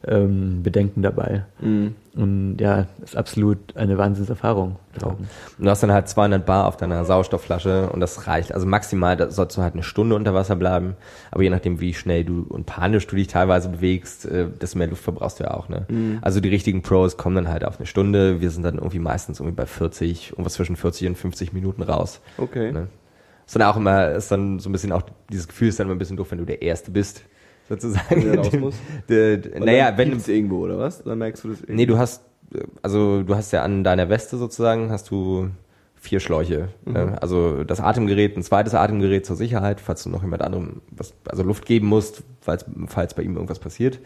ähm, 0.07 0.63
Bedenken 0.63 1.01
dabei. 1.01 1.45
Und 2.13 2.57
ja, 2.59 2.87
ist 3.03 3.15
absolut 3.15 3.57
eine 3.75 3.97
Wahnsinnserfahrung. 3.97 4.77
Tauchen. 4.99 5.29
Und 5.57 5.65
du 5.65 5.69
hast 5.69 5.81
dann 5.81 5.91
halt 5.91 6.09
200 6.09 6.45
Bar 6.45 6.67
auf 6.67 6.75
deiner 6.75 7.05
Sauerstoffflasche 7.05 7.89
und 7.89 8.01
das 8.01 8.27
reicht. 8.27 8.53
Also 8.53 8.67
maximal 8.67 9.15
da 9.15 9.29
sollst 9.31 9.55
du 9.57 9.61
halt 9.61 9.73
eine 9.73 9.83
Stunde 9.83 10.15
unter 10.15 10.33
Wasser 10.33 10.55
bleiben. 10.57 10.95
Aber 11.31 11.43
je 11.43 11.49
nachdem, 11.49 11.79
wie 11.79 11.93
schnell 11.93 12.25
du 12.25 12.45
und 12.49 12.65
panisch 12.65 13.07
du 13.07 13.15
dich 13.15 13.27
teilweise 13.27 13.69
bewegst, 13.69 14.25
äh, 14.25 14.47
desto 14.49 14.77
mehr 14.77 14.87
Luft 14.87 15.03
verbrauchst 15.03 15.39
du 15.39 15.45
ja 15.45 15.51
auch. 15.51 15.69
Ne? 15.69 15.85
Also 16.21 16.41
die 16.41 16.49
richtigen 16.49 16.81
Pros 16.81 17.15
kommen 17.15 17.35
dann 17.35 17.47
halt 17.47 17.63
auf 17.63 17.77
eine 17.77 17.85
Stunde. 17.85 18.41
Wir 18.41 18.49
sind 18.49 18.63
dann 18.63 18.75
irgendwie 18.75 18.99
meistens 18.99 19.39
irgendwie 19.39 19.55
bei 19.55 19.65
40, 19.65 20.31
irgendwas 20.31 20.53
zwischen 20.53 20.75
40 20.75 21.07
und 21.07 21.17
50 21.17 21.53
Minuten 21.53 21.81
raus. 21.83 22.19
okay. 22.37 22.71
Ne? 22.71 22.87
Ist 23.45 23.55
dann 23.55 23.63
auch 23.63 23.75
immer, 23.75 24.11
ist 24.11 24.31
dann 24.31 24.59
so 24.59 24.69
ein 24.69 24.71
bisschen 24.71 24.93
auch, 24.93 25.01
dieses 25.29 25.47
Gefühl 25.47 25.67
ist 25.67 25.77
dann 25.77 25.87
immer 25.87 25.95
ein 25.95 25.99
bisschen 25.99 26.15
doof, 26.15 26.31
wenn 26.31 26.37
du 26.37 26.45
der 26.45 26.61
Erste 26.61 26.89
bist, 26.89 27.23
sozusagen. 27.71 28.23
Wenn 28.31 28.39
raus 28.39 28.51
musst? 28.59 28.79
Der- 29.09 29.37
der- 29.37 29.53
Weil 29.53 29.65
naja, 29.65 29.89
dann 29.89 29.97
wenn, 29.97 30.09
piept's 30.11 30.27
irgendwo, 30.27 30.57
oder 30.59 30.77
was? 30.77 31.03
Dann 31.03 31.17
merkst 31.17 31.43
du 31.43 31.49
das 31.49 31.59
irgendwie. 31.61 31.73
Nee, 31.75 31.85
du 31.85 31.97
hast, 31.97 32.23
äh, 32.53 32.59
also 32.81 33.23
du 33.23 33.35
hast 33.35 33.51
ja 33.51 33.63
an 33.63 33.83
deiner 33.83 34.09
Weste 34.09 34.37
sozusagen, 34.37 34.91
hast 34.91 35.09
du 35.11 35.49
vier 35.95 36.19
Schläuche. 36.19 36.69
Ne? 36.85 37.15
Also 37.21 37.63
das 37.63 37.79
Atemgerät, 37.79 38.35
ein 38.35 38.41
zweites 38.41 38.73
Atemgerät 38.73 39.23
zur 39.25 39.35
Sicherheit, 39.35 39.79
falls 39.79 40.01
du 40.03 40.09
noch 40.09 40.23
jemand 40.23 40.41
anderem 40.41 40.81
was, 40.89 41.13
also 41.29 41.43
Luft 41.43 41.65
geben 41.67 41.85
musst, 41.87 42.23
falls, 42.41 42.65
falls 42.87 43.13
bei 43.13 43.21
ihm 43.21 43.35
irgendwas 43.35 43.59
passiert. 43.59 43.99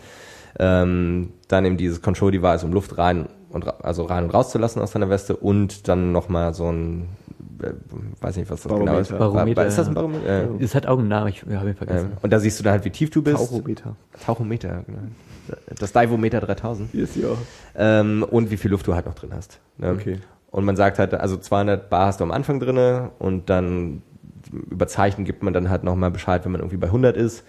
Ähm, 0.60 1.30
dann 1.48 1.66
eben 1.66 1.78
dieses 1.78 2.02
Control 2.02 2.32
Device, 2.32 2.64
um 2.66 2.74
Luft 2.74 2.98
rein 2.98 3.28
und 3.50 3.66
also 3.84 4.04
rein 4.04 4.26
und 4.26 4.30
rauszulassen 4.32 4.82
aus 4.82 4.92
deiner 4.92 5.10
Weste 5.10 5.36
und 5.38 5.88
dann 5.88 6.12
nochmal 6.12 6.54
so 6.54 6.70
ein, 6.70 7.08
weiß 8.22 8.38
nicht, 8.38 8.50
was 8.50 8.64
das 8.64 8.72
genau 8.72 8.98
ist. 9.00 9.10
Barometer. 9.10 9.34
Barometer, 9.34 9.66
ist 9.66 9.78
das 9.78 9.88
ein 9.88 9.96
ja. 9.96 10.02
Barometer? 10.02 10.44
Äh, 10.60 10.64
Es 10.64 10.76
hat 10.76 10.88
auch 10.88 11.00
einen 11.00 11.08
Namen, 11.08 11.28
ich 11.30 11.42
habe 11.44 11.70
ihn 11.70 11.76
vergessen. 11.76 12.12
ähm, 12.12 12.18
und 12.22 12.32
da 12.34 12.40
siehst 12.40 12.60
du 12.60 12.64
dann 12.64 12.74
halt, 12.74 12.86
wie 12.86 12.90
tief 12.90 13.10
du 13.10 13.22
bist. 13.22 13.38
Tauchometer. 13.38 13.96
Tauchometer, 14.26 14.84
genau. 14.86 15.00
Das 15.80 15.94
Divometer 15.94 16.40
3000 16.42 16.90
Hier 16.92 17.04
ist 17.04 17.16
ja. 17.16 17.28
ähm, 17.76 18.24
und 18.24 18.50
wie 18.50 18.58
viel 18.58 18.72
Luft 18.72 18.88
du 18.88 18.96
halt 18.96 19.06
noch 19.06 19.14
drin 19.14 19.30
hast. 19.34 19.60
Ne? 19.78 19.92
Okay. 19.92 20.20
Und 20.50 20.66
man 20.66 20.76
sagt 20.76 20.98
halt, 21.00 21.14
also 21.14 21.38
200 21.38 21.90
Bar 21.90 22.08
hast 22.08 22.20
du 22.20 22.24
am 22.24 22.32
Anfang 22.32 22.60
drinne 22.60 23.12
und 23.20 23.50
dann 23.50 24.02
über 24.52 24.88
Zeichen 24.88 25.24
gibt 25.26 25.44
man 25.44 25.54
dann 25.54 25.70
halt 25.70 25.84
nochmal 25.84 26.12
Bescheid, 26.12 26.44
wenn 26.46 26.52
man 26.52 26.62
irgendwie 26.62 26.78
bei 26.78 26.88
100 26.88 27.16
ist 27.16 27.44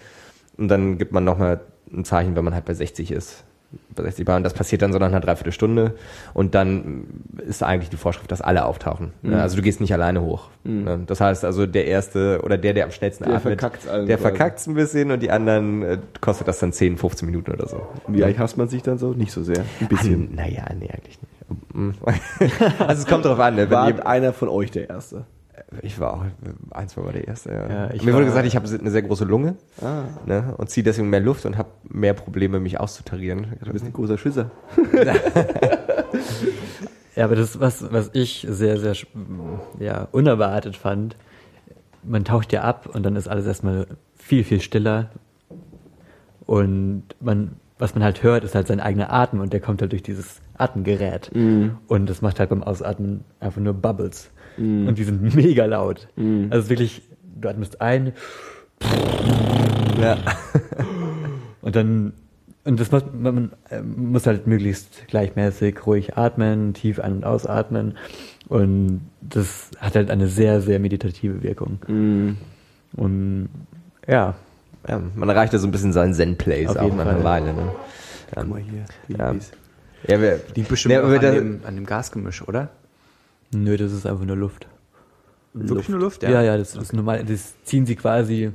und 0.59 0.69
dann 0.69 0.99
gibt 0.99 1.13
man 1.13 1.25
nochmal 1.25 1.61
ein 1.93 2.05
Zeichen, 2.05 2.37
wenn 2.37 2.45
man 2.45 2.55
halt 2.55 2.65
bei 2.65 2.75
60 2.75 3.13
ist. 3.13 3.45
Bei 3.95 4.03
60 4.03 4.25
Bar 4.25 4.37
und 4.37 4.43
das 4.43 4.55
passiert 4.55 4.83
dann 4.83 4.93
so 4.93 4.99
nach 4.99 5.07
einer 5.07 5.21
Dreiviertelstunde 5.21 5.95
und 6.35 6.55
dann 6.55 7.07
ist 7.47 7.63
eigentlich 7.63 7.91
die 7.91 7.97
Vorschrift, 7.97 8.31
dass 8.31 8.41
alle 8.41 8.65
auftauchen. 8.65 9.13
Mhm. 9.23 9.35
Also 9.35 9.57
du 9.57 9.63
gehst 9.63 9.81
nicht 9.81 9.93
alleine 9.93 10.23
hoch. 10.23 10.49
Ne? 10.65 11.01
Das 11.07 11.21
heißt 11.21 11.45
also, 11.45 11.67
der 11.67 11.87
Erste 11.87 12.41
oder 12.43 12.59
der, 12.59 12.75
der 12.75 12.85
am 12.85 12.91
schnellsten 12.91 13.25
Der 13.25 13.37
atmet, 13.37 13.61
verkackt's 13.61 13.89
allen 13.89 14.07
der 14.07 14.17
quasi. 14.17 14.29
verkackt's 14.29 14.67
ein 14.67 14.75
bisschen 14.75 15.11
und 15.11 15.23
die 15.23 15.31
anderen 15.31 15.83
äh, 15.83 15.99
kostet 16.21 16.49
das 16.49 16.59
dann 16.59 16.73
10, 16.73 16.99
15 16.99 17.27
Minuten 17.27 17.53
oder 17.53 17.69
so. 17.69 17.87
Wie 18.09 18.25
eigentlich 18.25 18.39
hasst 18.39 18.57
man 18.57 18.69
sich 18.69 18.83
dann 18.83 18.99
so? 18.99 19.13
Nicht 19.13 19.33
so 19.33 19.43
sehr. 19.43 19.65
Ein 19.81 19.89
bisschen. 19.89 20.35
Naja, 20.35 20.65
nee, 20.79 20.91
eigentlich 20.91 21.19
nicht. 21.21 21.37
also 22.81 23.03
es 23.03 23.07
kommt 23.07 23.25
drauf 23.25 23.39
an, 23.39 23.55
ne? 23.55 23.71
War 23.71 24.07
einer 24.07 24.33
von 24.33 24.49
euch 24.49 24.71
der 24.71 24.89
Erste? 24.89 25.27
Ich 25.83 25.99
war 25.99 26.15
auch 26.15 26.25
ein, 26.71 26.89
zwei 26.89 27.03
Mal 27.03 27.13
der 27.13 27.27
Erste. 27.27 27.51
Ja. 27.51 27.93
Ja, 27.93 28.03
Mir 28.05 28.15
wurde 28.15 28.25
gesagt, 28.27 28.47
ich 28.47 28.55
habe 28.57 28.69
eine 28.69 28.91
sehr 28.91 29.03
große 29.03 29.25
Lunge 29.25 29.57
Ah, 29.83 30.05
ne, 30.25 30.55
und 30.57 30.71
ziehe 30.71 30.85
deswegen 30.85 31.11
mehr 31.11 31.21
Luft 31.21 31.45
und 31.45 31.59
habe 31.59 31.69
mehr 31.89 32.15
Probleme, 32.15 32.61
mich 32.61 32.79
auszutarieren. 32.79 33.47
du 33.65 33.73
bist 33.73 33.85
ein 33.85 33.93
großer 33.93 34.19
Schisser. 34.19 34.51
Ja, 37.17 37.25
aber 37.25 37.35
das, 37.35 37.59
was, 37.61 37.91
was 37.93 38.11
ich 38.13 38.47
sehr, 38.49 38.79
sehr 38.79 38.95
ja, 39.81 40.07
unerwartet 40.13 40.77
fand, 40.77 41.17
man 42.03 42.25
taucht 42.25 42.53
ja 42.53 42.61
ab 42.61 42.91
und 42.93 43.05
dann 43.05 43.17
ist 43.17 43.27
alles 43.27 43.47
erstmal 43.47 43.87
viel, 44.19 44.45
viel 44.45 44.61
stiller. 44.61 45.09
Und 46.45 47.05
man, 47.21 47.53
was 47.79 47.95
man 47.95 48.05
halt 48.05 48.23
hört, 48.23 48.45
ist 48.45 48.55
halt 48.55 48.67
sein 48.69 48.81
eigener 48.81 49.11
Atem 49.13 49.41
und 49.41 49.55
der 49.55 49.61
kommt 49.61 49.81
halt 49.81 49.93
durch 49.93 50.03
dieses 50.03 50.43
Atemgerät. 50.59 51.31
Und 51.89 52.07
das 52.11 52.21
macht 52.21 52.39
halt 52.39 52.51
beim 52.51 52.63
Ausatmen 52.63 53.25
einfach 53.41 53.63
nur 53.63 53.73
Bubbles. 53.73 54.31
Und 54.59 54.95
die 54.97 55.05
sind 55.05 55.35
mega 55.35 55.65
laut. 55.67 56.09
Also 56.17 56.49
es 56.51 56.65
ist 56.65 56.71
wirklich, 56.71 57.03
du 57.41 57.49
atmest 57.49 57.81
ein 57.81 58.13
Ja. 60.01 60.17
und 61.63 61.77
dann, 61.77 62.13
und 62.65 62.81
das 62.81 62.91
muss, 62.91 63.05
man 63.13 63.53
äh, 63.71 63.81
muss 63.81 64.27
halt 64.27 64.47
möglichst 64.47 65.07
gleichmäßig 65.09 65.87
ruhig 65.87 66.17
atmen, 66.17 66.75
tief 66.75 67.01
ein- 67.01 67.13
und 67.17 67.25
ausatmen. 67.25 67.97
Und 68.49 69.01
das 69.21 69.71
hat 69.79 69.97
halt 69.97 70.11
eine 70.11 70.29
sehr, 70.29 70.61
sehr 70.61 70.79
meditative 70.79 71.43
Wirkung. 71.43 71.79
Und 72.97 73.49
ja, 74.07 74.35
ja, 74.89 75.03
man 75.17 75.29
erreicht 75.29 75.53
ja 75.53 75.59
so 75.59 75.67
ein 75.67 75.73
bisschen 75.73 75.93
seinen 75.93 76.15
Zen-Place 76.15 76.71
Auf 76.71 76.77
auch 76.77 76.85
jeden 76.85 76.97
nach 76.99 77.07
einer 77.07 77.15
Fall. 77.21 77.25
Weile. 77.43 77.55
Ne? 77.55 77.63
Ja. 78.35 78.43
Guck 78.43 78.49
mal 78.51 78.61
hier. 78.61 78.85
Ja. 79.09 79.17
Ladies. 79.27 79.51
Ja, 80.07 80.21
wir, 80.21 80.41
Liegt 80.55 80.69
bestimmt 80.69 80.93
Ja, 80.95 81.03
aber 81.03 81.15
an, 81.15 81.21
da- 81.21 81.31
dem, 81.33 81.61
an 81.65 81.75
dem 81.75 81.87
Gasgemisch, 81.87 82.47
oder? 82.47 82.69
Nö, 83.53 83.77
das 83.77 83.93
ist 83.93 84.07
einfach 84.07 84.25
nur 84.25 84.37
Luft. 84.37 84.69
Wirklich 85.55 85.89
nur 85.89 86.01
Luft? 86.01 86.23
Ja, 86.23 86.43
ja, 86.43 86.57
das 86.59 86.75
ist 86.77 86.93
normal. 86.93 87.25
Das 87.25 87.55
ziehen 87.65 87.87
sie 87.87 87.97
quasi 87.97 88.53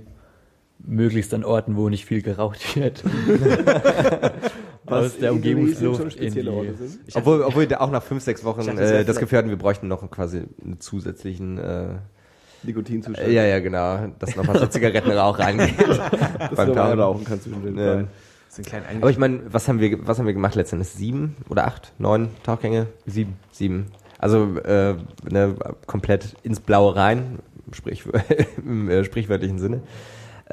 möglichst 0.86 1.34
an 1.34 1.44
Orten, 1.44 1.76
wo 1.76 1.90
nicht 1.90 2.06
viel 2.06 2.22
geraucht 2.22 2.76
wird. 2.76 3.04
Aus 4.86 5.18
der 5.18 5.30
schon 5.30 5.38
Umgebungsluft 5.38 6.02
in 6.04 6.12
spezielle 6.12 6.52
Orte 6.52 6.72
die, 6.74 6.88
sind. 6.88 7.16
obwohl, 7.16 7.42
obwohl 7.44 7.74
auch 7.76 7.92
nach 7.92 8.04
fünf, 8.04 8.24
sechs 8.24 8.44
Wochen 8.44 8.68
äh, 8.78 9.06
das 9.06 9.18
Gefühl 9.18 9.38
hatten, 9.38 9.50
wir 9.50 9.58
bräuchten 9.58 9.88
noch 9.88 10.10
quasi 10.12 10.44
einen 10.64 10.80
zusätzlichen 10.80 11.58
äh, 11.58 11.96
Nikotinzustand. 12.64 13.28
äh, 13.28 13.32
ja, 13.32 13.46
ja, 13.46 13.60
genau, 13.60 14.08
dass 14.20 14.36
nochmal 14.36 14.60
so 14.60 14.66
Zigarettenrauch 14.68 15.40
reingeht. 15.40 15.76
Das 15.80 15.98
beim 16.56 16.68
du 16.70 16.74
mal 16.76 16.90
Tauchen. 16.90 17.00
rauchen 17.00 17.24
kannst. 17.26 17.48
Ja. 17.48 18.04
So 18.50 18.62
ein 18.62 18.66
kleiner 18.66 18.86
Aber 18.98 19.10
ich 19.10 19.18
meine, 19.18 19.42
was 19.48 19.68
haben 19.68 19.80
wir, 19.80 20.06
was 20.06 20.20
haben 20.20 20.26
wir 20.26 20.34
gemacht 20.34 20.56
letztendlich? 20.56 20.90
Sieben 20.90 21.38
oder 21.48 21.68
acht, 21.68 21.94
neun 21.98 22.30
Tauchgänge? 22.44 22.88
sieben. 23.06 23.38
Sieben. 23.52 23.86
Also 24.22 24.58
äh, 24.60 24.96
ne, 25.30 25.56
komplett 25.88 26.36
ins 26.44 26.60
Blaue 26.60 26.96
rein, 26.96 27.40
sprich, 27.74 28.04
im 28.58 28.90
äh, 28.90 29.04
sprichwörtlichen 29.04 29.58
Sinne. 29.58 29.82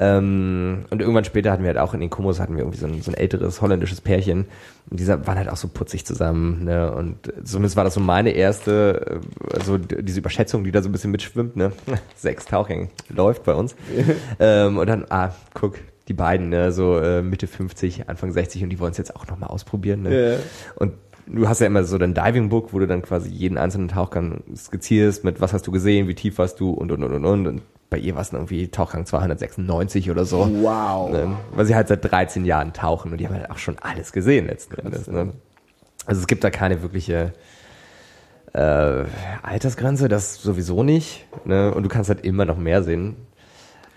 Ähm, 0.01 0.85
und 0.89 1.01
irgendwann 1.01 1.25
später 1.25 1.51
hatten 1.51 1.63
wir 1.63 1.67
halt 1.67 1.77
auch 1.77 1.93
in 1.93 1.99
den 1.99 2.09
Komos 2.09 2.39
hatten 2.39 2.55
wir 2.55 2.63
irgendwie 2.63 2.79
so 2.79 2.87
ein, 2.87 3.01
so 3.01 3.11
ein 3.11 3.15
älteres 3.15 3.61
holländisches 3.61 3.99
Pärchen. 3.99 4.45
Und 4.89 4.99
die 4.99 5.07
waren 5.07 5.37
halt 5.37 5.49
auch 5.49 5.57
so 5.57 5.67
putzig 5.67 6.05
zusammen. 6.05 6.63
Ne? 6.63 6.91
Und 6.91 7.31
zumindest 7.43 7.75
war 7.75 7.83
das 7.83 7.95
so 7.95 7.99
meine 7.99 8.31
erste, 8.31 9.21
äh, 9.21 9.55
also 9.55 9.77
diese 9.77 10.19
Überschätzung, 10.19 10.63
die 10.63 10.71
da 10.71 10.81
so 10.81 10.89
ein 10.89 10.93
bisschen 10.93 11.11
mitschwimmt. 11.11 11.57
Ne? 11.57 11.73
Sechs 12.15 12.45
Tauchgänge 12.45 12.87
läuft 13.09 13.43
bei 13.43 13.53
uns. 13.53 13.75
ähm, 14.39 14.77
und 14.77 14.87
dann, 14.87 15.05
ah, 15.09 15.31
guck, 15.53 15.75
die 16.07 16.13
beiden, 16.13 16.49
ne? 16.49 16.71
so 16.71 16.97
äh, 16.97 17.21
Mitte 17.21 17.45
50, 17.45 18.09
Anfang 18.09 18.31
60 18.31 18.63
und 18.63 18.69
die 18.69 18.79
wollen 18.79 18.91
es 18.91 18.97
jetzt 18.97 19.15
auch 19.15 19.27
nochmal 19.27 19.49
ausprobieren. 19.49 20.03
Ne? 20.03 20.31
Ja. 20.31 20.37
Und 20.75 20.93
du 21.29 21.47
hast 21.47 21.59
ja 21.59 21.67
immer 21.67 21.83
so 21.83 21.97
dein 21.97 22.13
Diving 22.13 22.49
Book, 22.49 22.73
wo 22.73 22.79
du 22.79 22.87
dann 22.87 23.01
quasi 23.01 23.29
jeden 23.29 23.57
einzelnen 23.57 23.87
Tauchgang 23.87 24.43
skizzierst 24.55 25.23
mit 25.23 25.41
was 25.41 25.53
hast 25.53 25.67
du 25.67 25.71
gesehen, 25.71 26.07
wie 26.07 26.15
tief 26.15 26.37
warst 26.37 26.59
du 26.59 26.71
und 26.71 26.91
und 26.91 27.03
und 27.03 27.13
und 27.13 27.25
und. 27.25 27.47
und 27.47 27.61
bei 27.89 27.97
ihr 27.97 28.13
war 28.13 28.21
es 28.21 28.29
dann 28.29 28.41
irgendwie 28.41 28.67
Tauchgang 28.67 29.05
296 29.05 30.11
oder 30.11 30.23
so. 30.23 30.47
Wow. 30.61 31.11
Ne? 31.11 31.35
Weil 31.55 31.65
sie 31.65 31.75
halt 31.75 31.87
seit 31.87 32.09
13 32.09 32.45
Jahren 32.45 32.71
tauchen 32.71 33.11
und 33.11 33.17
die 33.17 33.27
haben 33.27 33.33
halt 33.33 33.49
auch 33.49 33.57
schon 33.57 33.79
alles 33.79 34.11
gesehen 34.11 34.45
letzten 34.45 34.75
Endes. 34.75 35.07
Ne? 35.07 35.33
Also 36.05 36.21
es 36.21 36.27
gibt 36.27 36.43
da 36.43 36.51
keine 36.51 36.83
wirkliche 36.83 37.33
äh, 38.53 39.05
Altersgrenze, 39.41 40.07
das 40.07 40.35
sowieso 40.35 40.83
nicht. 40.83 41.25
Ne? 41.45 41.73
Und 41.73 41.81
du 41.83 41.89
kannst 41.89 42.09
halt 42.09 42.23
immer 42.23 42.45
noch 42.45 42.57
mehr 42.57 42.83
sehen. 42.83 43.15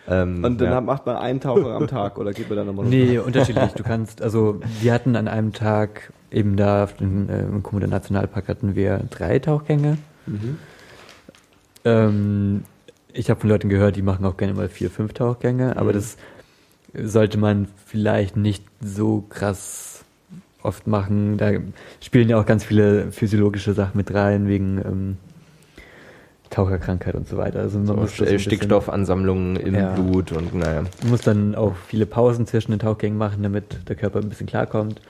Ähm, 0.08 0.42
Und 0.42 0.60
dann 0.60 0.70
ja. 0.70 0.80
macht 0.80 1.06
man 1.06 1.16
einen 1.16 1.40
Taucher 1.40 1.70
am 1.76 1.86
Tag 1.86 2.18
oder 2.18 2.32
geht 2.32 2.48
man 2.48 2.58
dann 2.58 2.66
nochmal 2.66 2.86
Nee, 2.86 3.18
unterschiedlich. 3.18 3.72
Du 3.72 3.82
kannst, 3.82 4.22
also 4.22 4.60
wir 4.80 4.92
hatten 4.92 5.16
an 5.16 5.28
einem 5.28 5.52
Tag 5.52 6.12
eben 6.30 6.56
da 6.56 6.84
auf 6.84 6.96
dem 6.96 7.28
äh, 7.28 7.40
im 7.40 7.62
Komodo 7.62 7.86
Nationalpark 7.86 8.48
hatten 8.48 8.74
wir 8.74 9.00
drei 9.10 9.38
Tauchgänge. 9.38 9.98
Ähm, 11.84 12.64
ich 13.12 13.30
habe 13.30 13.40
von 13.40 13.50
Leuten 13.50 13.68
gehört, 13.68 13.96
die 13.96 14.02
machen 14.02 14.24
auch 14.24 14.36
gerne 14.36 14.54
mal 14.54 14.68
vier, 14.68 14.90
fünf 14.90 15.12
Tauchgänge, 15.12 15.76
aber 15.76 15.92
das 15.92 16.16
sollte 16.94 17.38
man 17.38 17.68
vielleicht 17.86 18.36
nicht 18.36 18.64
so 18.80 19.24
krass 19.28 20.04
oft 20.62 20.86
machen. 20.86 21.36
Da 21.38 21.52
spielen 22.00 22.28
ja 22.28 22.40
auch 22.40 22.46
ganz 22.46 22.64
viele 22.64 23.12
physiologische 23.12 23.72
Sachen 23.74 23.96
mit 23.96 24.12
rein, 24.14 24.48
wegen 24.48 24.78
ähm, 24.78 25.16
Taucherkrankheit 26.52 27.14
und 27.14 27.26
so 27.26 27.36
weiter. 27.38 27.60
Also 27.60 27.78
man 27.78 27.86
so, 27.86 27.94
muss 27.94 28.20
äh, 28.20 28.38
Stickstoffansammlungen 28.38 29.56
im 29.56 29.74
Ja. 29.74 29.94
Blut 29.94 30.32
und 30.32 30.54
naja. 30.54 30.82
man 31.02 31.10
muss 31.10 31.22
dann 31.22 31.54
auch 31.54 31.74
viele 31.88 32.06
Pausen 32.06 32.46
zwischen 32.46 32.70
den 32.70 32.78
Tauchgängen 32.78 33.18
machen, 33.18 33.42
damit 33.42 33.88
der 33.88 33.96
Körper 33.96 34.20
ein 34.20 34.28
bisschen 34.28 34.46
klarkommt. 34.46 35.00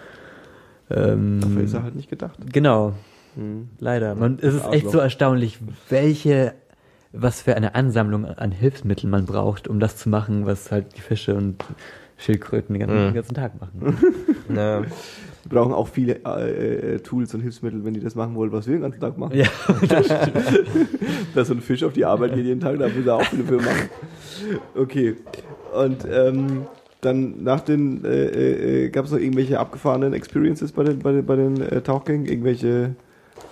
Ähm, 0.91 1.41
Dafür 1.41 1.63
ist 1.63 1.75
er 1.75 1.83
halt 1.83 1.97
nicht 1.97 2.09
gedacht. 2.11 2.39
Genau, 2.53 2.93
Hm. 3.35 3.69
leider. 3.79 4.15
Man, 4.15 4.39
es 4.41 4.55
ist 4.55 4.67
echt 4.73 4.91
so 4.91 4.99
erstaunlich, 4.99 5.59
welche, 5.89 6.55
was 7.13 7.41
für 7.43 7.57
eine 7.57 7.75
Ansammlung 7.75 8.25
an 8.25 8.53
Hilfsmitteln 8.53 9.11
man 9.11 9.27
braucht, 9.27 9.69
um 9.69 9.81
das 9.81 9.97
zu 9.97 10.09
machen, 10.09 10.47
was 10.47 10.71
halt 10.71 10.97
die 10.97 11.01
Fische 11.01 11.35
und 11.35 11.65
Schildkröten 12.19 12.75
den 12.75 12.81
ganzen, 12.81 12.97
Mhm. 13.03 13.09
den 13.09 13.15
ganzen 13.15 13.35
Tag 13.35 13.61
machen. 13.61 13.97
Ja. 14.55 14.83
Wir 15.43 15.59
brauchen 15.59 15.73
auch 15.73 15.89
viele 15.89 16.21
äh, 16.25 16.95
äh, 16.95 16.99
Tools 17.01 17.35
und 17.35 17.41
Hilfsmittel, 17.41 17.85
wenn 17.85 17.95
die 17.95 18.01
das 18.01 18.15
machen 18.15 18.35
wollen, 18.35 18.53
was 18.53 18.67
wir 18.67 18.75
den 18.75 18.83
ganzen 18.83 19.01
Tag 19.01 19.19
machen. 19.19 19.37
ja, 19.37 19.47
Dass 21.35 21.49
so 21.49 21.55
ein 21.55 21.61
Fisch 21.61 21.83
auf 21.83 21.93
die 21.93 22.05
Arbeit 22.05 22.35
geht 22.35 22.45
jeden 22.45 22.61
Tag, 22.61 22.79
da 22.79 22.89
muss 22.89 23.07
er 23.07 23.17
auch 23.17 23.25
viele 23.25 23.45
für 23.45 23.57
machen. 23.57 23.89
Okay. 24.75 25.17
Und 25.75 26.07
ähm, 26.11 26.67
dann 27.01 27.43
nach 27.43 27.61
den, 27.61 28.05
äh, 28.05 28.85
äh, 28.85 28.89
gab 28.91 29.07
es 29.07 29.11
noch 29.11 29.19
irgendwelche 29.19 29.59
abgefahrenen 29.59 30.13
Experiences 30.13 30.71
bei 30.73 30.85
den, 30.85 31.01
bei 31.01 31.13
den, 31.13 31.27
bei 31.27 31.37
den 31.37 31.61
äh, 31.61 31.81
Tauchgängen? 31.81 32.27
Irgendwelche 32.27 32.95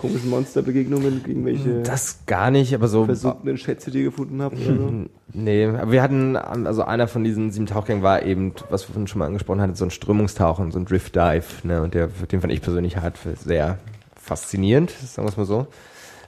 komischen 0.00 0.30
Monsterbegegnungen? 0.30 1.22
Irgendwelche 1.26 1.82
Das 1.82 2.20
gar 2.26 2.50
nicht, 2.50 2.74
aber 2.74 2.88
so. 2.88 3.04
versunkenen 3.04 3.58
Schätze, 3.58 3.90
die 3.90 3.98
ihr 3.98 4.04
gefunden 4.04 4.42
habt? 4.42 4.56
Oder 4.56 4.76
so? 4.76 4.92
Nee, 5.32 5.66
aber 5.66 5.92
wir 5.92 6.02
hatten, 6.02 6.34
also 6.34 6.82
einer 6.82 7.06
von 7.06 7.22
diesen 7.22 7.52
sieben 7.52 7.66
Tauchgängen 7.66 8.02
war 8.02 8.24
eben, 8.24 8.52
was 8.68 8.92
wir 8.92 9.06
schon 9.06 9.20
mal 9.20 9.26
angesprochen 9.26 9.60
hatten, 9.60 9.76
so 9.76 9.84
ein 9.84 9.92
Strömungstauchen, 9.92 10.72
so 10.72 10.78
ein 10.80 10.86
Drift 10.86 11.14
Dive, 11.14 11.44
ne, 11.62 11.82
und 11.82 11.94
der, 11.94 12.08
den 12.08 12.40
fand 12.40 12.52
ich 12.52 12.60
persönlich 12.60 12.96
halt 12.96 13.14
sehr 13.44 13.78
faszinierend, 14.16 14.90
sagen 14.90 15.24
wir 15.26 15.30
es 15.30 15.36
mal 15.36 15.46
so. 15.46 15.68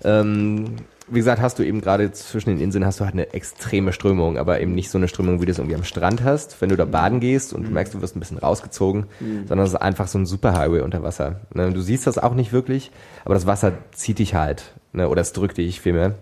Ähm, 0.04 0.76
wie 1.12 1.18
gesagt, 1.18 1.42
hast 1.42 1.58
du 1.58 1.62
eben 1.62 1.80
gerade 1.80 2.10
zwischen 2.12 2.50
den 2.50 2.60
Inseln 2.60 2.86
hast 2.86 3.00
du 3.00 3.04
halt 3.04 3.14
eine 3.14 3.32
extreme 3.34 3.92
Strömung, 3.92 4.38
aber 4.38 4.60
eben 4.60 4.74
nicht 4.74 4.90
so 4.90 4.98
eine 4.98 5.08
Strömung, 5.08 5.40
wie 5.40 5.46
du 5.46 5.52
es 5.52 5.58
irgendwie 5.58 5.76
am 5.76 5.84
Strand 5.84 6.24
hast, 6.24 6.60
wenn 6.60 6.70
du 6.70 6.76
da 6.76 6.84
baden 6.86 7.20
gehst 7.20 7.52
und 7.52 7.64
du 7.64 7.70
merkst, 7.70 7.94
du 7.94 8.00
wirst 8.00 8.16
ein 8.16 8.20
bisschen 8.20 8.38
rausgezogen, 8.38 9.06
sondern 9.46 9.66
es 9.66 9.72
ist 9.72 9.80
einfach 9.80 10.08
so 10.08 10.18
ein 10.18 10.26
Superhighway 10.26 10.80
unter 10.80 11.02
Wasser. 11.02 11.40
Ne? 11.52 11.70
Du 11.72 11.80
siehst 11.80 12.06
das 12.06 12.18
auch 12.18 12.34
nicht 12.34 12.52
wirklich, 12.52 12.90
aber 13.24 13.34
das 13.34 13.46
Wasser 13.46 13.72
zieht 13.92 14.18
dich 14.18 14.34
halt, 14.34 14.72
ne? 14.92 15.08
oder 15.08 15.20
es 15.20 15.32
drückt 15.32 15.58
dich 15.58 15.80
vielmehr. 15.80 16.14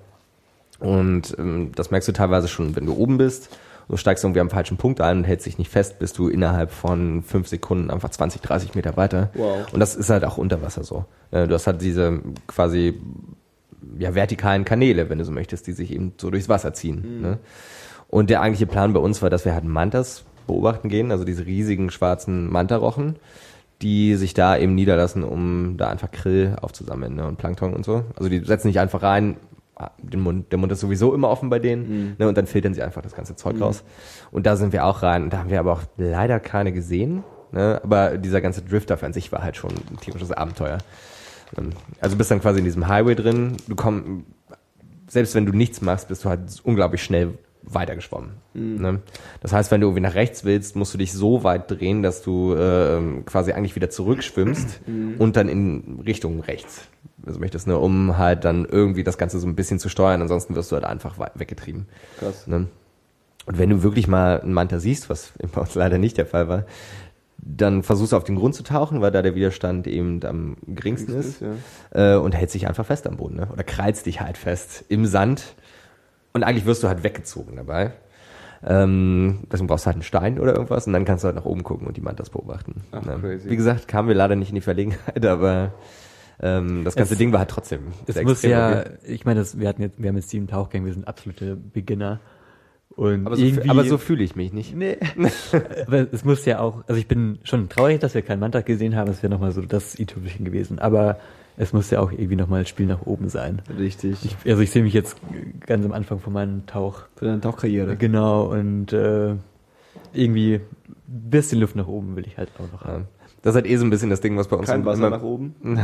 Und 0.81 1.37
ähm, 1.39 1.73
das 1.75 1.91
merkst 1.91 2.09
du 2.09 2.13
teilweise 2.13 2.49
schon, 2.49 2.75
wenn 2.75 2.87
du 2.87 2.95
oben 2.95 3.19
bist. 3.19 3.51
Du 3.89 3.97
steigst 3.97 4.23
irgendwie 4.23 4.41
am 4.41 4.51
falschen 4.51 4.77
Punkt 4.77 5.01
ein 5.01 5.19
und 5.19 5.25
hältst 5.25 5.47
dich 5.47 5.59
nicht 5.59 5.71
fest, 5.71 5.99
bist 5.99 6.17
du 6.17 6.29
innerhalb 6.29 6.71
von 6.71 7.23
fünf 7.23 7.49
Sekunden 7.49 7.91
einfach 7.91 8.09
20, 8.09 8.41
30 8.41 8.75
Meter 8.77 8.97
weiter. 8.97 9.31
Wow. 9.35 9.73
Und 9.73 9.81
das 9.81 9.97
ist 9.97 10.11
halt 10.11 10.25
auch 10.25 10.39
unter 10.39 10.63
Wasser 10.63 10.85
so. 10.85 11.05
Äh, 11.33 11.49
Du 11.49 11.55
hast 11.55 11.67
halt 11.67 11.83
diese 11.83 12.21
quasi 12.47 13.01
ja, 13.99 14.15
vertikalen 14.15 14.65
Kanäle, 14.65 15.11
wenn 15.11 15.19
du 15.19 15.25
so 15.25 15.33
möchtest, 15.33 15.67
die 15.67 15.73
sich 15.73 15.93
eben 15.93 16.13
so 16.21 16.31
durchs 16.31 16.49
Wasser 16.49 16.73
ziehen. 16.75 17.21
Ne? 17.21 17.39
Und 18.09 18.31
der 18.31 18.41
eigentliche 18.41 18.67
Plan 18.67 18.93
bei 18.93 19.01
uns 19.01 19.23
war, 19.23 19.31
dass 19.31 19.45
wir 19.45 19.55
halt 19.55 19.65
Mantas 19.65 20.25
beobachten 20.47 20.89
gehen, 20.89 21.13
also 21.13 21.25
diese 21.25 21.47
riesigen 21.47 21.91
schwarzen 21.91 22.51
Mantarochen, 22.51 23.17
die 23.83 24.17
sich 24.17 24.35
da 24.35 24.57
eben 24.57 24.75
niederlassen, 24.75 25.23
um 25.23 25.77
da 25.77 25.89
einfach 25.89 26.11
Krill 26.11 26.57
aufzusammeln 26.61 27.15
ne? 27.15 27.27
und 27.27 27.39
Plankton 27.39 27.73
und 27.73 27.85
so. 27.85 28.05
Also 28.17 28.29
die 28.29 28.41
setzen 28.41 28.67
nicht 28.67 28.81
einfach 28.81 29.03
rein, 29.03 29.37
den 29.99 30.21
Mund, 30.21 30.53
der 30.53 30.59
Mund 30.59 30.73
ist 30.73 30.81
sowieso 30.81 31.15
immer 31.15 31.29
offen 31.29 31.49
bei 31.49 31.59
denen 31.59 32.17
ne? 32.19 32.29
und 32.29 32.37
dann 32.37 32.47
filtern 32.47 32.75
sie 32.75 32.83
einfach 32.83 33.03
das 33.03 33.15
ganze 33.15 33.37
Zeug 33.37 33.61
raus. 33.61 33.83
Und 34.31 34.47
da 34.47 34.57
sind 34.57 34.73
wir 34.73 34.85
auch 34.85 35.03
rein 35.03 35.23
und 35.25 35.33
da 35.33 35.39
haben 35.39 35.51
wir 35.51 35.61
aber 35.61 35.73
auch 35.73 35.83
leider 35.97 36.41
keine 36.41 36.73
gesehen. 36.73 37.25
Ne? 37.53 37.81
Aber 37.83 38.19
dieser 38.19 38.41
ganze 38.41 38.63
Drift 38.63 38.91
an 38.91 39.13
sich 39.13 39.33
war 39.33 39.43
halt 39.43 39.57
schon 39.57 39.71
ein 39.71 39.99
tierisches 40.01 40.33
Abenteuer. 40.33 40.79
Also 42.01 42.17
bist 42.17 42.31
dann 42.31 42.41
quasi 42.41 42.59
in 42.59 42.65
diesem 42.65 42.89
Highway 42.89 43.15
drin. 43.15 43.57
Du 43.69 43.75
kommst, 43.75 44.25
selbst 45.09 45.35
wenn 45.35 45.47
du 45.47 45.53
nichts 45.53 45.81
machst, 45.81 46.09
bist 46.09 46.25
du 46.25 46.29
halt 46.29 46.41
unglaublich 46.65 47.03
schnell 47.03 47.35
weitergeschwommen. 47.63 48.31
Ne? 48.55 49.01
Das 49.41 49.53
heißt, 49.53 49.71
wenn 49.71 49.81
du 49.81 49.89
irgendwie 49.89 50.03
nach 50.03 50.15
rechts 50.15 50.45
willst, 50.45 50.77
musst 50.77 50.95
du 50.95 50.99
dich 50.99 51.13
so 51.13 51.45
weit 51.45 51.71
drehen, 51.71 52.03
dass 52.03 52.23
du 52.23 52.55
äh, 52.55 53.23
quasi 53.27 53.53
eigentlich 53.53 53.77
wieder 53.77 53.91
zurückschwimmst 53.91 54.81
und 55.19 55.37
dann 55.37 55.49
in 55.49 56.01
Richtung 56.07 56.41
rechts. 56.41 56.83
Also 57.27 57.39
möchtest, 57.39 57.67
ne, 57.67 57.77
um 57.79 58.17
halt 58.17 58.45
dann 58.45 58.65
irgendwie 58.65 59.05
das 59.05 59.19
Ganze 59.19 59.39
so 59.41 59.47
ein 59.47 59.55
bisschen 59.55 59.79
zu 59.79 59.91
steuern, 59.91 60.23
ansonsten 60.23 60.55
wirst 60.55 60.73
du 60.73 60.77
halt 60.77 60.87
einfach 60.87 61.17
weggetrieben. 61.35 61.87
Krass. 62.19 62.47
Ne? 62.47 62.67
Und 63.47 63.59
wenn 63.59 63.69
du 63.69 63.83
wirklich 63.83 64.07
mal 64.07 64.41
einen 64.41 64.53
Manta 64.53 64.79
siehst, 64.79 65.11
was 65.11 65.33
bei 65.53 65.61
uns 65.61 65.75
leider 65.75 65.99
nicht 65.99 66.17
der 66.17 66.27
Fall 66.27 66.49
war, 66.49 66.65
dann 67.43 67.83
versuchst 67.83 68.13
du 68.13 68.17
auf 68.17 68.25
den 68.25 68.37
Grund 68.37 68.55
zu 68.55 68.63
tauchen, 68.63 69.01
weil 69.01 69.11
da 69.11 69.23
der 69.23 69.35
Widerstand 69.35 69.87
eben 69.87 70.23
am 70.25 70.57
geringsten 70.67 71.15
ist 71.15 71.41
ja. 71.41 72.15
äh, 72.15 72.19
und 72.19 72.35
hältst 72.35 72.55
dich 72.55 72.69
einfach 72.69 72.85
fest 72.85 73.07
am 73.07 73.17
Boden 73.17 73.37
ne? 73.37 73.49
oder 73.53 73.65
kreilst 73.65 74.07
dich 74.07 74.21
halt 74.21 74.37
fest 74.37 74.85
im 74.89 75.07
Sand 75.07 75.55
und 76.33 76.43
eigentlich 76.45 76.67
wirst 76.67 76.83
du 76.83 76.89
halt 76.89 77.03
weggezogen 77.03 77.57
dabei. 77.57 77.93
Ähm, 78.63 79.41
deswegen 79.51 79.69
brauchst 79.69 79.85
du 79.85 79.87
halt 79.87 79.97
einen 79.97 80.03
Stein 80.03 80.39
oder 80.39 80.53
irgendwas 80.53 80.87
und 80.87 80.93
dann 80.93 81.07
kannst 81.07 81.25
du 81.25 81.27
halt 81.27 81.37
nach 81.37 81.47
oben 81.47 81.63
gucken 81.65 81.87
und 81.87 81.97
die 81.97 82.03
Mantas 82.03 82.29
beobachten. 82.29 82.83
Ach, 82.93 83.03
ne? 83.03 83.17
crazy. 83.19 83.49
Wie 83.49 83.57
gesagt, 83.57 83.89
kamen 83.89 84.09
wir 84.09 84.15
leider 84.15 84.37
nicht 84.37 84.51
in 84.51 84.55
die 84.55 84.61
Verlegenheit, 84.61 85.25
aber 85.25 85.73
ähm, 86.43 86.85
das 86.85 86.95
ganze 86.95 87.15
Es- 87.15 87.19
Ding 87.19 87.33
war 87.33 87.39
halt 87.41 87.51
trotzdem 87.51 87.81
es 88.07 88.15
sehr 88.15 88.23
muss 88.23 88.33
extrem 88.33 88.51
ja, 88.51 88.81
okay. 88.81 88.91
ich 89.07 89.25
meine, 89.25 89.41
das, 89.41 89.59
wir 89.59 89.67
hatten 89.67 89.81
jetzt, 89.83 90.01
wir 90.03 90.09
haben 90.09 90.17
jetzt 90.17 90.29
sieben 90.29 90.47
Tauchgänge, 90.47 90.85
wir 90.87 90.93
sind 90.93 91.09
absolute 91.09 91.57
Beginner. 91.57 92.21
Und 93.01 93.27
aber 93.27 93.37
so, 93.37 93.43
irgendwie, 93.43 93.71
aber 93.71 93.85
so 93.85 93.97
fühle 93.97 94.23
ich 94.23 94.37
mich 94.37 94.53
nicht. 94.53 94.77
Nee. 94.77 94.99
aber 95.87 96.07
es 96.13 96.23
muss 96.23 96.45
ja 96.45 96.59
auch, 96.61 96.85
also 96.87 97.01
ich 97.01 97.09
bin 97.09 97.39
schon 97.45 97.71
traurig, 97.71 97.99
dass 97.99 98.13
wir 98.13 98.21
keinen 98.21 98.41
Mantak 98.41 98.67
gesehen 98.67 98.95
haben, 98.95 99.07
das 99.07 99.23
wäre 99.23 99.33
nochmal 99.33 99.53
so 99.53 99.63
das 99.63 99.99
i-Tüpfelchen 99.99 100.45
gewesen. 100.45 100.79
Aber 100.79 101.19
es 101.57 101.73
muss 101.73 101.89
ja 101.91 102.01
auch 102.01 102.13
irgendwie 102.13 102.37
nochmal 102.37 102.61
ein 102.61 102.67
Spiel 102.67 102.85
nach 102.85 103.07
oben 103.07 103.31
sein. 103.31 103.63
Richtig. 103.79 104.19
Ich, 104.23 104.37
also 104.51 104.61
ich 104.61 104.71
sehe 104.71 104.83
mich 104.83 104.93
jetzt 104.93 105.17
ganz 105.67 105.83
am 105.87 105.93
Anfang 105.93 106.19
von 106.21 106.35
meinem 106.35 106.67
Tauch. 106.67 107.05
Für 107.17 107.25
deine 107.25 107.41
Tauchkarriere. 107.41 107.97
Genau, 107.97 108.51
und 108.53 108.93
äh, 108.93 109.35
irgendwie 110.13 110.57
ein 110.57 110.61
bisschen 111.31 111.59
Luft 111.59 111.77
nach 111.77 111.87
oben 111.89 112.17
will 112.17 112.27
ich 112.27 112.37
halt 112.37 112.51
auch 112.59 112.71
noch 112.71 112.85
Ja. 112.85 112.93
haben. 112.93 113.09
Das 113.41 113.53
ist 113.53 113.63
halt 113.63 113.67
eh 113.67 113.77
so 113.79 113.87
ein 113.87 113.91
bisschen 113.91 114.11
das 114.11 114.21
Ding, 114.21 114.37
was 114.37 114.49
bei 114.49 114.57
uns 114.57 114.69
Kein 114.69 114.83
immer- 114.83 114.91
Wasser 114.91 115.09
nach 115.09 115.23
oben. 115.23 115.55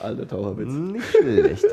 Alter 0.00 0.28
Taucherwitz. 0.28 0.68
Nicht 0.72 1.04
schlecht. 1.06 1.64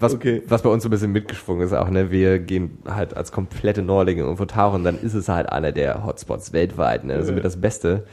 Was, 0.00 0.14
Okay. 0.14 0.42
was 0.48 0.62
bei 0.62 0.68
uns 0.70 0.82
so 0.82 0.88
ein 0.88 0.90
bisschen 0.90 1.12
mitgeschwungen 1.12 1.64
ist 1.66 1.72
auch, 1.72 1.88
ne, 1.90 2.10
wir 2.10 2.38
gehen 2.38 2.78
halt 2.88 3.16
als 3.16 3.30
komplette 3.30 3.82
Neulinge 3.82 4.22
irgendwo 4.22 4.44
tauchen, 4.46 4.84
dann 4.84 4.98
ist 4.98 5.14
es 5.14 5.28
halt 5.28 5.48
einer 5.50 5.72
der 5.72 6.04
Hotspots 6.04 6.52
weltweit, 6.52 7.04
ne, 7.04 7.14
also 7.14 7.32
mit 7.32 7.44
das 7.44 7.60
Beste, 7.60 8.06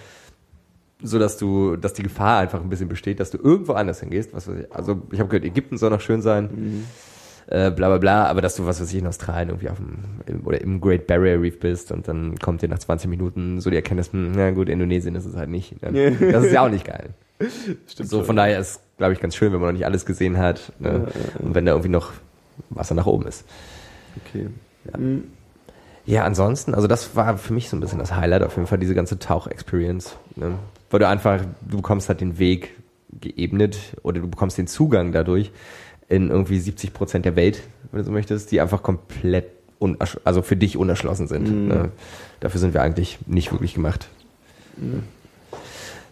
so 1.02 1.19
dass 1.19 1.38
du, 1.38 1.76
dass 1.76 1.94
die 1.94 2.03
Gefahr 2.03 2.40
einfach 2.40 2.61
ein 2.61 2.69
bisschen 2.69 2.90
besteht, 2.90 3.19
dass 3.19 3.31
du 3.31 3.38
irgendwo 3.38 3.73
anders 3.73 3.99
hingehst, 4.02 4.34
was 4.34 4.48
weiß 4.48 4.56
ich, 4.65 4.73
also 4.76 5.02
ich 5.11 5.19
habe 5.19 5.30
gehört, 5.30 5.45
Ägypten 5.45 5.77
soll 5.77 5.90
noch 5.90 6.02
schön 6.02 6.22
sein, 6.22 6.49
Mhm. 6.53 6.84
Äh, 7.48 7.72
bla 7.72 7.90
bla 7.90 7.98
bla, 7.98 8.26
aber 8.26 8.41
dass 8.41 8.56
du, 8.56 8.65
was 8.65 8.82
weiß 8.82 8.91
ich, 8.94 8.99
in 8.99 9.07
Australien 9.07 9.49
irgendwie 9.49 9.70
auf 9.70 9.78
dem, 9.78 9.98
im, 10.26 10.45
oder 10.48 10.61
im 10.61 10.80
Great 10.82 11.07
Barrier 11.07 11.41
Reef 11.41 11.60
bist 11.60 11.91
und 11.91 12.07
dann 12.07 12.38
kommt 12.40 12.61
dir 12.61 12.70
nach 12.70 12.80
20 12.80 13.10
Minuten 13.10 13.60
so 13.60 13.70
die 13.70 13.76
Erkenntnis, 13.76 14.11
hm, 14.14 14.32
na 14.34 14.52
gut, 14.52 14.70
Indonesien 14.70 15.15
ist 15.15 15.26
es 15.26 15.36
halt 15.36 15.49
nicht. 15.49 15.82
Ne? 15.82 16.15
Das 16.32 16.45
ist 16.45 16.53
ja 16.53 16.65
auch 16.65 16.70
nicht 16.70 16.86
geil. 16.86 17.10
Stimmt 17.88 18.10
So, 18.10 18.18
schon. 18.18 18.26
von 18.26 18.36
daher 18.36 18.60
ist, 18.60 18.80
glaube 18.98 19.14
ich, 19.14 19.20
ganz 19.20 19.36
schön, 19.36 19.52
wenn 19.52 19.60
man 19.60 19.70
noch 19.70 19.74
nicht 19.74 19.86
alles 19.86 20.06
gesehen 20.06 20.38
hat. 20.38 20.72
Ne? 20.80 21.07
Und 21.40 21.56
wenn 21.56 21.65
da 21.65 21.72
irgendwie 21.74 21.90
noch 21.90 22.14
Wasser 22.70 22.95
nach 22.95 23.06
oben 23.06 23.28
ist. 23.28 23.45
Okay. 24.28 24.48
Mhm. 24.98 25.26
Ja, 26.06 26.26
ansonsten, 26.26 26.76
also 26.76 26.88
das 26.88 27.15
war 27.15 27.38
für 27.38 27.53
mich 27.53 27.70
so 27.70 27.78
ein 27.78 27.80
bisschen 27.80 27.99
das 27.99 28.14
Highlight, 28.15 28.44
auf 28.44 28.56
jeden 28.56 28.68
Fall 28.68 28.78
diese 28.78 28.94
ganze 28.94 29.20
Tauch-Experience. 29.20 30.15
Ne? 30.36 30.56
Weil 30.90 30.99
du 30.99 31.07
einfach, 31.07 31.41
du 31.61 31.78
bekommst 31.78 32.10
halt 32.10 32.20
den 32.22 32.40
Weg 32.40 32.76
geebnet 33.22 33.78
oder 34.03 34.20
du 34.20 34.28
bekommst 34.28 34.57
den 34.57 34.68
Zugang 34.68 35.11
dadurch 35.11 35.52
in 36.14 36.30
irgendwie 36.30 36.60
70 36.60 36.94
Prozent 36.94 37.26
der 37.26 37.35
Welt, 37.35 37.61
wenn 37.91 37.99
du 37.99 38.06
so 38.06 38.11
möchtest, 38.11 38.52
die 38.52 38.61
einfach 38.61 38.84
komplett, 38.84 39.45
also 40.23 40.41
für 40.41 40.56
dich 40.56 40.77
unerschlossen 40.77 41.27
sind. 41.27 41.49
Mhm. 41.49 41.68
Ne? 41.68 41.91
Dafür 42.40 42.60
sind 42.60 42.73
wir 42.73 42.81
eigentlich 42.81 43.19
nicht 43.27 43.52
wirklich 43.52 43.73
gemacht. 43.73 44.07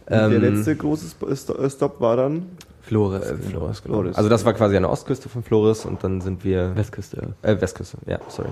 Der 0.09 0.23
Ähm, 0.23 0.41
letzte 0.41 0.75
große 0.75 1.07
Sto- 1.35 1.55
äh, 1.57 1.69
Stop 1.69 2.01
war 2.01 2.17
dann 2.17 2.47
Flores. 2.81 3.29
Äh, 3.31 3.35
Flores, 3.37 3.81
genau. 3.83 3.99
Flores. 4.01 4.17
Also 4.17 4.29
das 4.29 4.43
war 4.45 4.53
quasi 4.53 4.75
an 4.75 4.83
der 4.83 4.91
Ostküste 4.91 5.29
von 5.29 5.43
Flores 5.43 5.85
und 5.85 6.03
dann 6.03 6.19
sind 6.21 6.43
wir 6.43 6.75
Westküste. 6.75 7.33
Äh, 7.43 7.61
Westküste, 7.61 7.97
ja, 8.07 8.19
sorry. 8.27 8.49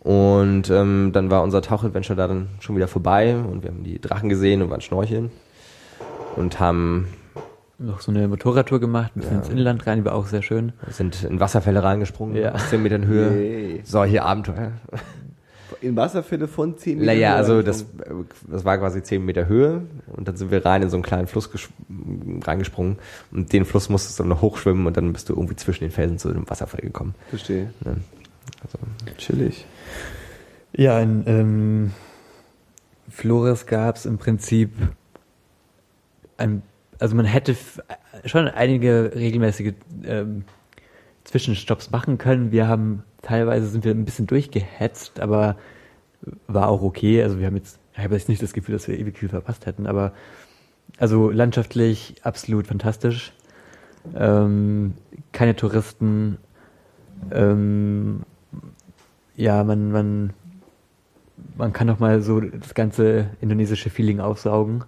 Und 0.00 0.70
ähm, 0.70 1.10
dann 1.12 1.30
war 1.30 1.42
unser 1.42 1.62
Tauchadventure 1.62 2.16
da 2.16 2.28
dann 2.28 2.48
schon 2.60 2.76
wieder 2.76 2.86
vorbei 2.88 3.34
und 3.36 3.62
wir 3.62 3.70
haben 3.70 3.82
die 3.82 4.00
Drachen 4.00 4.28
gesehen 4.28 4.62
und 4.62 4.70
waren 4.70 4.80
schnorcheln 4.80 5.30
und 6.36 6.60
haben 6.60 7.08
Noch 7.78 8.00
so 8.00 8.10
eine 8.10 8.26
Motorradtour 8.26 8.80
gemacht, 8.80 9.12
ein 9.14 9.20
bisschen 9.20 9.36
Ja. 9.36 9.42
ins 9.42 9.48
Inland 9.50 9.86
rein, 9.86 9.98
die 9.98 10.04
war 10.06 10.14
auch 10.14 10.26
sehr 10.26 10.42
schön. 10.42 10.72
sind 10.88 11.24
in 11.24 11.40
Wasserfälle 11.40 11.82
reingesprungen, 11.82 12.34
Ja. 12.36 12.52
aus 12.52 12.70
10 12.70 12.82
Metern 12.82 13.06
Höhe. 13.06 13.30
Yay. 13.36 13.80
So, 13.84 14.02
hier 14.04 14.24
Abenteuer. 14.24 14.72
in 15.82 15.94
Wasserfälle 15.94 16.48
von 16.48 16.78
10 16.78 16.98
Metern. 16.98 17.06
Naja, 17.14 17.30
Höhe 17.32 17.36
also 17.36 17.60
das, 17.62 17.84
das 18.48 18.64
war 18.64 18.78
quasi 18.78 19.02
10 19.02 19.22
Meter 19.24 19.46
Höhe 19.46 19.82
und 20.08 20.26
dann 20.26 20.36
sind 20.36 20.50
wir 20.50 20.64
rein 20.64 20.80
in 20.82 20.88
so 20.88 20.96
einen 20.96 21.02
kleinen 21.02 21.26
Fluss 21.26 21.50
reingesprungen 22.46 22.96
und 23.30 23.52
den 23.52 23.66
Fluss 23.66 23.90
musstest 23.90 24.18
du 24.18 24.22
dann 24.22 24.30
noch 24.30 24.40
hochschwimmen 24.40 24.86
und 24.86 24.96
dann 24.96 25.12
bist 25.12 25.28
du 25.28 25.34
irgendwie 25.34 25.56
zwischen 25.56 25.84
den 25.84 25.90
Felsen 25.90 26.18
zu 26.18 26.30
einem 26.30 26.48
Wasserfall 26.48 26.80
gekommen. 26.80 27.14
Verstehe. 27.28 27.70
Ne? 27.84 27.96
Also, 28.62 28.78
Chillig. 29.18 29.66
Ja, 30.72 30.98
in 31.00 31.24
ähm, 31.26 31.90
Flores 33.10 33.66
gab 33.66 33.96
es 33.96 34.06
im 34.06 34.16
Prinzip 34.16 34.72
ein, 36.38 36.62
also 36.98 37.14
man 37.16 37.26
hätte 37.26 37.52
f- 37.52 37.80
schon 38.24 38.48
einige 38.48 39.12
regelmäßige 39.14 39.74
ähm, 40.04 40.44
Zwischenstopps 41.24 41.90
machen 41.90 42.18
können. 42.18 42.52
Wir 42.52 42.68
haben 42.68 43.02
teilweise 43.22 43.66
sind 43.66 43.84
wir 43.84 43.92
ein 43.92 44.04
bisschen 44.04 44.26
durchgehetzt, 44.26 45.20
aber 45.20 45.56
war 46.46 46.68
auch 46.68 46.82
okay. 46.82 47.22
Also 47.22 47.38
wir 47.38 47.46
haben 47.46 47.56
jetzt, 47.56 47.78
ich 47.94 47.98
habe 48.04 48.14
jetzt 48.14 48.28
nicht 48.28 48.42
das 48.42 48.52
Gefühl, 48.52 48.74
dass 48.74 48.88
wir 48.88 48.98
ewig 48.98 49.18
viel 49.18 49.28
verpasst 49.28 49.66
hätten, 49.66 49.86
aber 49.86 50.12
also 50.98 51.30
landschaftlich 51.30 52.14
absolut 52.22 52.66
fantastisch. 52.66 53.32
Ähm, 54.14 54.94
keine 55.32 55.56
Touristen. 55.56 56.38
Ähm, 57.32 58.22
ja, 59.34 59.64
man, 59.64 59.90
man, 59.90 60.32
man 61.56 61.72
kann 61.72 61.88
doch 61.88 61.98
mal 61.98 62.22
so 62.22 62.40
das 62.40 62.74
ganze 62.74 63.30
indonesische 63.40 63.90
Feeling 63.90 64.20
aufsaugen. 64.20 64.84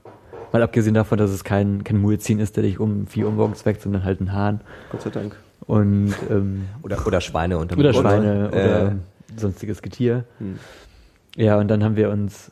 Mal 0.53 0.62
abgesehen 0.62 0.95
davon, 0.95 1.19
dass 1.19 1.31
es 1.31 1.45
kein, 1.45 1.85
kein 1.85 1.99
Muezzin 1.99 2.39
ist, 2.39 2.57
der 2.57 2.62
dich 2.62 2.79
um 2.81 3.07
vier 3.07 3.29
umweg 3.29 3.65
weckt, 3.66 3.83
sondern 3.83 4.05
halt 4.05 4.20
ein 4.20 4.33
Hahn. 4.33 4.61
Gott 4.91 5.03
sei 5.03 5.11
Dank. 5.11 5.37
Und, 5.66 6.15
ähm, 6.31 6.66
oder, 6.83 7.07
oder 7.07 7.20
Schweine 7.20 7.59
unter 7.59 7.77
oder 7.77 7.93
Schweine 7.93 8.49
oder 8.51 8.87
Äh, 8.89 8.93
sonstiges 9.37 9.83
Getier. 9.83 10.25
Hm. 10.39 10.59
Ja, 11.37 11.59
und 11.59 11.69
dann 11.69 11.85
haben 11.85 11.97
wir 11.97 12.11
uns, 12.11 12.51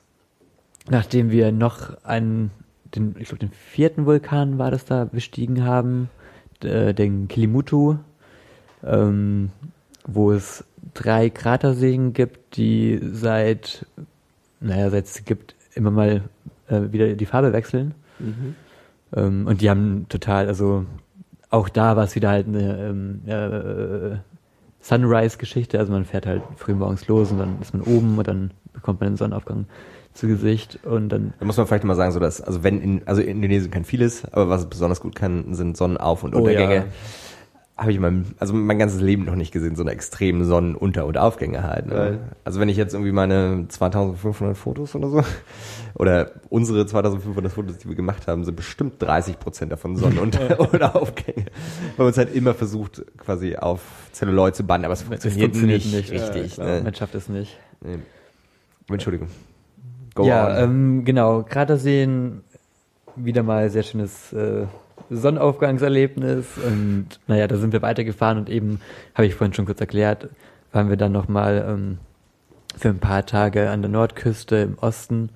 nachdem 0.91 1.31
wir 1.31 1.51
noch 1.53 2.03
einen, 2.05 2.51
den, 2.95 3.17
ich 3.19 3.29
glaube, 3.29 3.39
den 3.41 3.51
vierten 3.53 4.05
Vulkan 4.05 4.59
war 4.59 4.71
das 4.71 4.85
da, 4.85 5.07
bestiegen 5.07 5.65
haben, 5.65 6.11
d- 6.63 6.93
den 6.93 7.29
Kilimutu, 7.29 7.97
ähm, 8.85 9.51
wo 10.07 10.33
es 10.33 10.65
drei 10.93 11.31
Kraterseen 11.31 12.13
gibt, 12.13 12.57
die 12.59 13.01
seit, 13.03 13.87
naja, 14.61 14.91
seit 14.91 15.07
es 15.07 15.25
gibt, 15.25 15.55
immer 15.75 15.91
mal 15.91 16.23
äh, 16.69 16.93
wieder 16.93 17.15
die 17.15 17.27
Farbe 17.27 17.53
wechseln. 17.53 17.95
Mhm. 18.19 18.55
Ähm, 19.15 19.47
und 19.47 19.61
die 19.61 19.71
haben 19.71 20.07
total, 20.09 20.49
also 20.49 20.85
auch 21.51 21.69
da 21.69 21.97
war 21.97 22.05
es 22.05 22.15
wieder 22.15 22.31
halt 22.31 22.47
eine 22.49 22.79
ähm, 22.79 23.21
äh, 23.27 24.17
Sunrise-Geschichte. 24.81 25.79
Also 25.79 25.93
man 25.93 26.05
fährt 26.05 26.27
halt 26.27 26.43
früh 26.57 26.75
morgens 26.75 27.07
los 27.09 27.31
und 27.33 27.39
dann 27.39 27.59
ist 27.61 27.73
man 27.75 27.83
oben 27.83 28.19
und 28.19 28.27
dann 28.29 28.51
bekommt 28.73 29.01
man 29.01 29.11
den 29.11 29.17
Sonnenaufgang 29.17 29.67
zu 30.15 30.27
Gesicht 30.29 30.79
und 30.85 31.11
dann 31.11 31.35
Da 31.39 31.45
muss 31.45 31.57
man 31.57 31.67
vielleicht 31.67 31.85
mal 31.85 31.95
sagen, 31.95 32.13
so 32.13 32.21
dass, 32.21 32.41
also 32.41 32.63
wenn 32.65 32.81
in, 32.81 33.03
also 33.07 33.21
Indonesien 33.21 33.71
kann 33.71 33.85
vieles, 33.85 34.25
aber 34.33 34.49
was 34.49 34.63
es 34.63 34.67
besonders 34.69 35.01
gut 35.01 35.15
kann, 35.15 35.55
sind 35.55 35.77
Sonnenauf- 35.77 36.25
und 36.25 36.35
Oh, 36.35 36.39
Untergänge. 36.39 36.75
ja. 36.75 36.85
Habe 37.77 37.93
ich 37.93 38.01
mein, 38.01 38.25
also 38.39 38.55
mein 38.55 38.79
ganzes 38.79 39.03
Leben 39.03 39.27
noch 39.27 39.35
nicht 39.35 39.53
gesehen, 39.53 39.77
so 39.77 39.83
eine 39.83 39.91
extremen 39.91 40.45
Sonnenunter- 40.45 41.05
und 41.05 41.19
Aufgänge 41.19 41.63
halt. 41.63 41.87
Ne? 41.87 42.21
Also 42.43 42.59
wenn 42.59 42.71
ich 42.71 42.79
jetzt 42.79 42.95
irgendwie 42.95 43.13
meine 43.13 43.67
2500 43.69 44.57
Fotos 44.57 44.95
oder 44.95 45.11
so, 45.11 45.23
oder 45.95 46.31
unsere 46.49 46.87
2500 46.87 47.53
Fotos, 47.53 47.77
die 47.77 47.89
wir 47.89 47.95
gemacht 47.95 48.29
haben, 48.29 48.45
sind 48.45 48.55
bestimmt 48.57 48.95
30 49.03 49.39
Prozent 49.39 49.73
davon 49.73 49.95
Sonnenunter- 49.99 50.59
oder 50.75 50.97
Aufgänge. 50.97 51.47
Weil 51.97 52.05
man 52.05 52.09
es 52.09 52.17
halt 52.17 52.35
immer 52.35 52.55
versucht, 52.55 53.05
quasi 53.19 53.57
auf 53.57 53.83
Celluloid 54.15 54.57
zu 54.57 54.65
bannen, 54.65 54.87
aber 54.87 54.95
es 54.95 55.03
funktioniert, 55.03 55.55
funktioniert 55.55 55.85
nicht, 55.85 56.11
nicht. 56.11 56.13
richtig. 56.13 56.57
Ja, 56.57 56.65
ne? 56.65 56.81
man 56.83 56.95
schafft 56.95 57.15
es 57.15 57.29
nicht. 57.29 57.59
Nee. 57.83 57.99
Entschuldigung. 58.89 59.29
Go 60.15 60.27
ja, 60.27 60.49
on. 60.49 60.65
ähm, 60.65 61.05
genau, 61.05 61.43
Kraterseen, 61.43 62.43
wieder 63.17 63.43
mal 63.43 63.69
sehr 63.69 63.83
schönes 63.83 64.33
äh, 64.33 64.67
Sonnenaufgangserlebnis 65.11 66.47
und 66.59 67.07
naja, 67.27 67.47
da 67.47 67.57
sind 67.57 67.73
wir 67.73 67.83
weitergefahren 67.83 68.39
und 68.39 68.51
eben, 68.51 68.81
habe 69.15 69.27
ich 69.27 69.35
vorhin 69.35 69.55
schon 69.55 69.67
kurz 69.67 69.81
erklärt, 69.81 70.29
waren 70.73 70.89
wir 70.89 70.97
dann 70.97 71.13
nochmal 71.13 71.65
ähm, 71.69 71.99
für 72.77 72.89
ein 72.89 72.99
paar 72.99 73.25
Tage 73.25 73.71
an 73.71 73.83
der 73.83 73.91
Nordküste 73.91 74.57
im 74.57 74.79
Osten. 74.79 75.31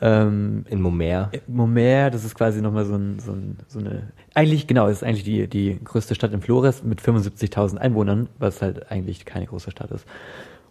Ähm, 0.00 0.64
in 0.68 0.80
Momer. 0.80 1.30
Momer, 1.46 2.10
das 2.10 2.24
ist 2.24 2.34
quasi 2.34 2.60
nochmal 2.60 2.86
so, 2.86 2.96
ein, 2.96 3.18
so, 3.20 3.32
ein, 3.32 3.58
so 3.68 3.78
eine, 3.78 4.08
eigentlich, 4.34 4.66
genau, 4.66 4.88
es 4.88 4.98
ist 4.98 5.04
eigentlich 5.04 5.24
die, 5.24 5.46
die 5.46 5.78
größte 5.84 6.14
Stadt 6.14 6.32
in 6.32 6.40
Flores 6.40 6.82
mit 6.82 7.00
75.000 7.00 7.76
Einwohnern, 7.76 8.28
was 8.38 8.62
halt 8.62 8.90
eigentlich 8.90 9.26
keine 9.26 9.46
große 9.46 9.70
Stadt 9.70 9.90
ist. 9.92 10.06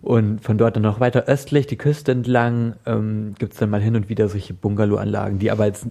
Und 0.02 0.42
von 0.42 0.58
dort 0.58 0.76
dann 0.76 0.84
noch 0.84 1.00
weiter 1.00 1.26
östlich, 1.26 1.68
die 1.68 1.78
Küste 1.78 2.12
entlang, 2.12 2.76
ähm, 2.86 3.36
gibt 3.38 3.54
es 3.54 3.60
dann 3.60 3.70
mal 3.70 3.82
hin 3.82 3.96
und 3.96 4.10
wieder 4.10 4.28
solche 4.28 4.54
Bungalow-Anlagen, 4.54 5.38
die 5.38 5.52
aber 5.52 5.68
jetzt 5.68 5.86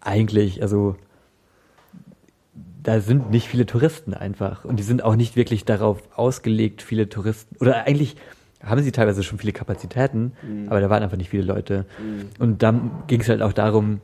eigentlich, 0.00 0.62
also 0.62 0.96
da 2.82 3.00
sind 3.00 3.30
nicht 3.30 3.48
viele 3.48 3.66
Touristen 3.66 4.14
einfach. 4.14 4.64
Und 4.64 4.76
die 4.76 4.82
sind 4.82 5.04
auch 5.04 5.16
nicht 5.16 5.36
wirklich 5.36 5.64
darauf 5.64 6.02
ausgelegt, 6.16 6.82
viele 6.82 7.08
Touristen, 7.08 7.56
oder 7.60 7.86
eigentlich 7.86 8.16
haben 8.64 8.82
sie 8.82 8.92
teilweise 8.92 9.22
schon 9.22 9.38
viele 9.38 9.52
Kapazitäten, 9.52 10.32
aber 10.68 10.80
da 10.80 10.90
waren 10.90 11.02
einfach 11.02 11.16
nicht 11.16 11.30
viele 11.30 11.44
Leute. 11.44 11.86
Und 12.38 12.62
dann 12.62 12.90
ging 13.06 13.20
es 13.20 13.28
halt 13.28 13.40
auch 13.42 13.54
darum, 13.54 14.00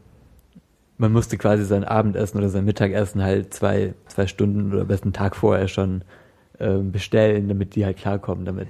man 0.99 1.12
musste 1.12 1.36
quasi 1.36 1.65
sein 1.65 1.84
Abendessen 1.84 2.39
oder 2.39 2.49
sein 2.49 2.65
Mittagessen 2.65 3.23
halt 3.23 3.52
zwei, 3.52 3.92
zwei 4.07 4.26
Stunden 4.26 4.73
oder 4.73 4.84
besten 4.84 5.12
Tag 5.12 5.36
vorher 5.36 5.68
schon 5.68 6.02
ähm, 6.58 6.91
bestellen, 6.91 7.49
damit 7.49 7.75
die 7.75 7.84
halt 7.84 7.99
klarkommen 7.99 8.47
damit. 8.47 8.68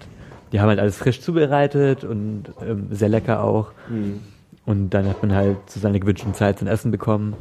Die 0.53 0.61
haben 0.61 0.69
halt 0.69 0.81
alles 0.81 0.97
frisch 0.97 1.21
zubereitet 1.21 2.03
und 2.03 2.45
ähm, 2.67 2.89
sehr 2.91 3.09
lecker 3.09 3.45
auch. 3.45 3.73
Hm. 3.89 4.21
Und 4.67 4.91
dann 4.91 5.09
hat 5.09 5.23
man 5.23 5.33
halt 5.33 5.71
zu 5.71 5.79
seiner 5.79 6.01
gewünschten 6.01 6.35
Zeit 6.35 6.59
sein 6.59 6.69
Essen 6.69 6.91
bekommen. 6.91 7.35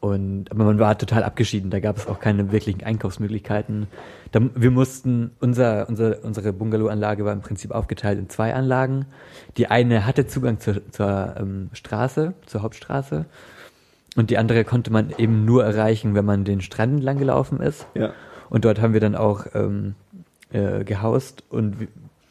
Und, 0.00 0.50
aber 0.50 0.64
man 0.64 0.78
war 0.80 0.98
total 0.98 1.22
abgeschieden, 1.22 1.70
da 1.70 1.78
gab 1.78 1.96
es 1.96 2.08
auch 2.08 2.18
keine 2.18 2.50
wirklichen 2.50 2.82
Einkaufsmöglichkeiten. 2.82 3.86
Da, 4.32 4.40
wir 4.54 4.72
mussten, 4.72 5.30
unser, 5.38 5.88
unser, 5.88 6.24
unsere 6.24 6.52
Bungalow-Anlage 6.52 7.24
war 7.24 7.32
im 7.32 7.40
Prinzip 7.40 7.70
aufgeteilt 7.70 8.18
in 8.18 8.28
zwei 8.28 8.52
Anlagen. 8.52 9.06
Die 9.56 9.68
eine 9.68 10.04
hatte 10.06 10.26
Zugang 10.26 10.58
zur, 10.58 10.90
zur 10.90 11.36
ähm, 11.38 11.70
Straße, 11.72 12.34
zur 12.46 12.62
Hauptstraße. 12.62 13.26
Und 14.16 14.30
die 14.30 14.38
andere 14.38 14.64
konnte 14.64 14.92
man 14.92 15.10
eben 15.18 15.44
nur 15.44 15.64
erreichen, 15.64 16.14
wenn 16.14 16.24
man 16.24 16.44
den 16.44 16.60
Strand 16.60 16.94
entlang 16.94 17.18
gelaufen 17.18 17.60
ist. 17.60 17.86
Ja. 17.94 18.12
Und 18.50 18.64
dort 18.64 18.80
haben 18.80 18.94
wir 18.94 19.00
dann 19.00 19.14
auch 19.14 19.46
ähm, 19.54 19.94
äh, 20.50 20.82
gehaust. 20.82 21.44
Und, 21.48 21.88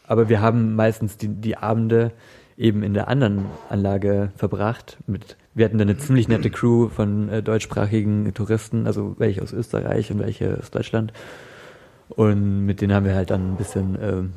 aber 0.08 0.28
wir 0.28 0.42
haben 0.42 0.76
meistens 0.76 1.16
die, 1.16 1.30
die 1.30 1.58
Abende 1.58 2.12
eben 2.58 2.84
in 2.84 2.94
der 2.94 3.08
anderen 3.08 3.46
Anlage 3.70 4.32
verbracht. 4.36 4.98
Mit, 5.08 5.38
wir 5.54 5.66
hatten 5.66 5.78
dann 5.78 5.90
eine 5.90 5.98
ziemlich 5.98 6.28
nette 6.28 6.50
Crew 6.50 6.90
von 6.90 7.30
äh, 7.30 7.44
deutschsprachigen 7.44 8.34
Touristen, 8.34 8.88
also 8.88 9.16
welche 9.18 9.42
aus 9.42 9.54
Österreich 9.54 10.12
und 10.12 10.20
welche 10.20 10.58
aus 10.60 10.72
Deutschland. 10.72 11.14
Und 12.10 12.66
mit 12.66 12.82
denen 12.82 12.94
haben 12.94 13.06
wir 13.06 13.16
halt 13.16 13.30
dann 13.30 13.54
ein 13.54 13.58
bisschen 13.58 13.98
ähm, 14.02 14.34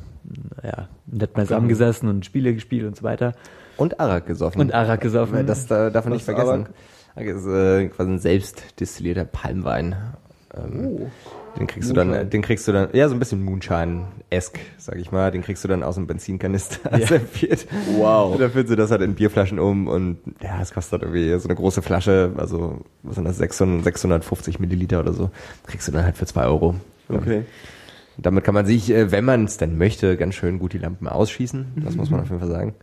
ja, 0.63 0.87
nett 1.07 1.35
mal 1.35 1.45
zusammengesessen 1.45 2.09
und 2.09 2.25
Spiele 2.25 2.53
gespielt 2.53 2.85
und 2.85 2.95
so 2.95 3.03
weiter. 3.03 3.33
Und 3.77 3.99
Arak 3.99 4.25
gesoffen. 4.27 4.61
Und 4.61 4.73
Arak 4.73 5.01
gesoffen. 5.01 5.45
Das 5.45 5.67
da, 5.67 5.89
darf 5.89 6.05
man 6.05 6.13
nicht 6.13 6.25
vergessen. 6.25 6.67
Arak 7.15 7.27
ist 7.27 7.45
äh, 7.45 7.87
quasi 7.89 8.11
ein 8.11 8.19
selbst 8.19 8.79
destillierter 8.79 9.25
Palmwein. 9.25 9.95
Ähm, 10.53 10.87
Oh. 10.87 11.11
Den 11.57 11.67
kriegst 11.67 11.89
du 11.89 11.93
Moonshine. 11.93 12.17
dann, 12.19 12.29
den 12.29 12.41
kriegst 12.41 12.67
du 12.67 12.71
dann, 12.73 12.89
ja, 12.93 13.07
so 13.07 13.15
ein 13.15 13.19
bisschen 13.19 13.41
Moonshine-esk, 13.43 14.59
sag 14.77 14.97
ich 14.97 15.11
mal. 15.11 15.31
Den 15.31 15.41
kriegst 15.41 15.63
du 15.63 15.67
dann 15.69 15.83
aus 15.83 15.95
dem 15.95 16.05
Benzinkanister 16.05 16.97
serviert. 17.07 17.65
Wow. 17.97 18.33
Und 18.33 18.41
dann 18.41 18.51
füllst 18.51 18.71
du 18.71 18.75
das 18.75 18.91
halt 18.91 19.01
in 19.01 19.15
Bierflaschen 19.15 19.57
um 19.59 19.87
und 19.87 20.17
ja, 20.41 20.59
es 20.61 20.73
kostet 20.73 21.01
irgendwie 21.03 21.37
so 21.39 21.47
eine 21.47 21.55
große 21.55 21.81
Flasche, 21.81 22.33
also 22.37 22.81
was 23.03 23.15
sind 23.15 23.23
das, 23.25 23.37
600, 23.37 23.83
650 23.85 24.59
Milliliter 24.59 24.99
oder 24.99 25.13
so, 25.13 25.29
kriegst 25.65 25.87
du 25.87 25.91
dann 25.93 26.03
halt 26.03 26.17
für 26.17 26.25
zwei 26.25 26.45
Euro. 26.45 26.75
Okay. 27.07 27.43
Damit 28.17 28.43
kann 28.43 28.53
man 28.53 28.65
sich, 28.65 28.89
äh, 28.91 29.11
wenn 29.11 29.23
man 29.25 29.45
es 29.45 29.57
denn 29.57 29.77
möchte, 29.77 30.17
ganz 30.17 30.35
schön 30.35 30.59
gut 30.59 30.73
die 30.73 30.77
Lampen 30.77 31.07
ausschießen. 31.07 31.73
Das 31.83 31.95
muss 31.95 32.09
man 32.09 32.21
auf 32.21 32.27
jeden 32.29 32.39
Fall 32.39 32.49
sagen. 32.49 32.73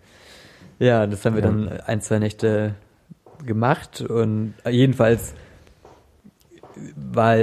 Ja, 0.79 1.07
das 1.07 1.25
haben 1.25 1.35
wir 1.37 1.43
Ja. 1.43 1.49
dann 1.49 1.69
ein, 1.69 2.01
zwei 2.01 2.19
Nächte 2.19 2.75
gemacht 3.47 4.01
und 4.01 4.55
jedenfalls 4.69 5.35
war, 6.97 7.37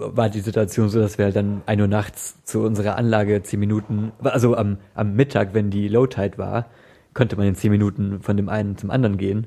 war 0.00 0.28
die 0.28 0.40
Situation 0.40 0.88
so, 0.88 1.00
dass 1.00 1.18
wir 1.18 1.26
halt 1.26 1.36
dann 1.36 1.62
ein 1.66 1.80
Uhr 1.80 1.88
nachts 1.88 2.42
zu 2.44 2.60
unserer 2.60 2.96
Anlage 2.96 3.42
zehn 3.42 3.60
Minuten, 3.60 4.12
also 4.22 4.56
am, 4.56 4.78
am 4.94 5.14
Mittag, 5.14 5.54
wenn 5.54 5.70
die 5.70 5.88
Low 5.88 6.06
Tide 6.06 6.38
war, 6.38 6.66
konnte 7.14 7.36
man 7.36 7.46
in 7.46 7.54
zehn 7.54 7.70
Minuten 7.70 8.20
von 8.20 8.36
dem 8.36 8.48
einen 8.48 8.76
zum 8.76 8.90
anderen 8.90 9.18
gehen. 9.18 9.46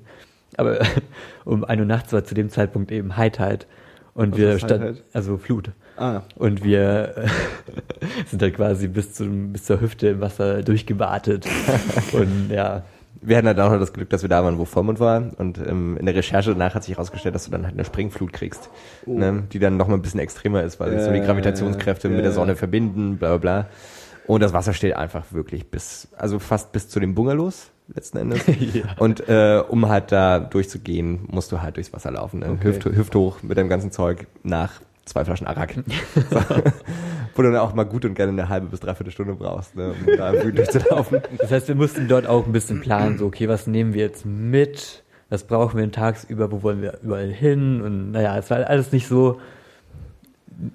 Aber 0.57 0.79
um 1.45 1.63
ein 1.63 1.79
Uhr 1.79 1.85
nachts 1.85 2.13
war 2.13 2.23
zu 2.23 2.35
dem 2.35 2.49
Zeitpunkt 2.49 2.91
eben 2.91 3.17
High 3.17 3.31
Tide 3.31 3.65
und 4.13 4.33
Was 4.33 4.39
wir 4.39 4.59
standen, 4.59 4.99
also 5.11 5.37
Flut. 5.37 5.71
Ah, 5.97 6.21
Und 6.35 6.63
wir 6.63 7.13
sind 8.27 8.41
halt 8.41 8.55
quasi 8.55 8.87
bis, 8.87 9.13
zum, 9.13 9.53
bis 9.53 9.63
zur 9.65 9.79
Hüfte 9.81 10.09
im 10.09 10.21
Wasser 10.21 10.63
durchgewartet. 10.63 11.47
und 12.13 12.49
ja, 12.49 12.83
Wir 13.21 13.37
hatten 13.37 13.47
halt 13.47 13.59
auch 13.59 13.71
noch 13.71 13.79
das 13.79 13.93
Glück, 13.93 14.09
dass 14.09 14.21
wir 14.21 14.29
da 14.29 14.43
waren, 14.43 14.57
wo 14.57 14.65
Vollmond 14.65 14.99
war. 14.99 15.23
Und 15.37 15.57
ähm, 15.57 15.97
in 15.97 16.05
der 16.05 16.15
Recherche 16.15 16.51
danach 16.51 16.75
hat 16.75 16.83
sich 16.83 16.95
herausgestellt, 16.95 17.35
dass 17.35 17.45
du 17.45 17.51
dann 17.51 17.63
halt 17.63 17.73
eine 17.73 17.85
Springflut 17.85 18.33
kriegst, 18.33 18.69
Oh. 19.05 19.17
ne, 19.17 19.43
die 19.51 19.59
dann 19.59 19.77
noch 19.77 19.87
mal 19.87 19.95
ein 19.95 20.01
bisschen 20.01 20.19
extremer 20.19 20.63
ist, 20.63 20.79
weil 20.79 20.91
sich 20.91 21.01
so 21.01 21.07
Ja, 21.07 21.13
die 21.13 21.19
ja, 21.19 21.25
Gravitationskräfte 21.25 22.07
ja, 22.09 22.13
mit 22.15 22.23
der 22.23 22.31
ja. 22.31 22.35
Sonne 22.35 22.55
verbinden, 22.55 23.17
bla 23.17 23.29
bla 23.29 23.37
bla. 23.37 23.67
Und 24.27 24.41
das 24.41 24.53
Wasser 24.53 24.73
steht 24.73 24.95
einfach 24.95 25.25
wirklich 25.31 25.69
bis, 25.69 26.07
also 26.17 26.39
fast 26.39 26.71
bis 26.71 26.87
zu 26.89 26.99
den 26.99 27.13
Bungalows 27.13 27.71
letzten 27.93 28.17
Endes. 28.17 28.41
Und 28.97 29.27
äh, 29.27 29.61
um 29.67 29.89
halt 29.89 30.11
da 30.11 30.39
durchzugehen, 30.39 31.27
musst 31.29 31.51
du 31.51 31.61
halt 31.61 31.75
durchs 31.75 31.91
Wasser 31.93 32.11
laufen. 32.11 32.39
Ne? 32.39 32.51
Okay. 32.51 32.69
Hüft, 32.69 32.85
hüfthoch 32.85 33.43
mit 33.43 33.57
dem 33.57 33.69
ganzen 33.69 33.91
Zeug 33.91 34.27
nach 34.43 34.81
zwei 35.05 35.25
Flaschen 35.25 35.47
Arak. 35.47 35.75
so. 36.15 36.39
Wo 37.35 37.41
du 37.41 37.51
dann 37.51 37.61
auch 37.61 37.73
mal 37.73 37.83
gut 37.83 38.05
und 38.05 38.13
gerne 38.13 38.31
eine 38.31 38.49
halbe 38.49 38.67
bis 38.67 38.79
dreiviertel 38.79 39.11
Stunde 39.11 39.33
brauchst, 39.33 39.75
ne, 39.75 39.93
um 39.99 40.17
da 40.17 40.33
irgendwie 40.33 40.57
durchzulaufen. 40.57 41.21
Das 41.39 41.51
heißt, 41.51 41.67
wir 41.67 41.75
mussten 41.75 42.07
dort 42.07 42.27
auch 42.27 42.45
ein 42.45 42.51
bisschen 42.51 42.81
planen, 42.81 43.17
so, 43.17 43.25
okay, 43.25 43.47
was 43.47 43.65
nehmen 43.65 43.93
wir 43.93 44.01
jetzt 44.01 44.25
mit? 44.25 45.03
Was 45.29 45.45
brauchen 45.45 45.77
wir 45.77 45.81
denn 45.81 45.91
tagsüber? 45.91 46.51
Wo 46.51 46.61
wollen 46.61 46.81
wir 46.81 46.99
überall 47.01 47.31
hin? 47.31 47.81
Und 47.81 48.11
naja, 48.11 48.37
es 48.37 48.49
war 48.51 48.57
halt 48.57 48.67
alles 48.67 48.91
nicht 48.91 49.07
so, 49.07 49.41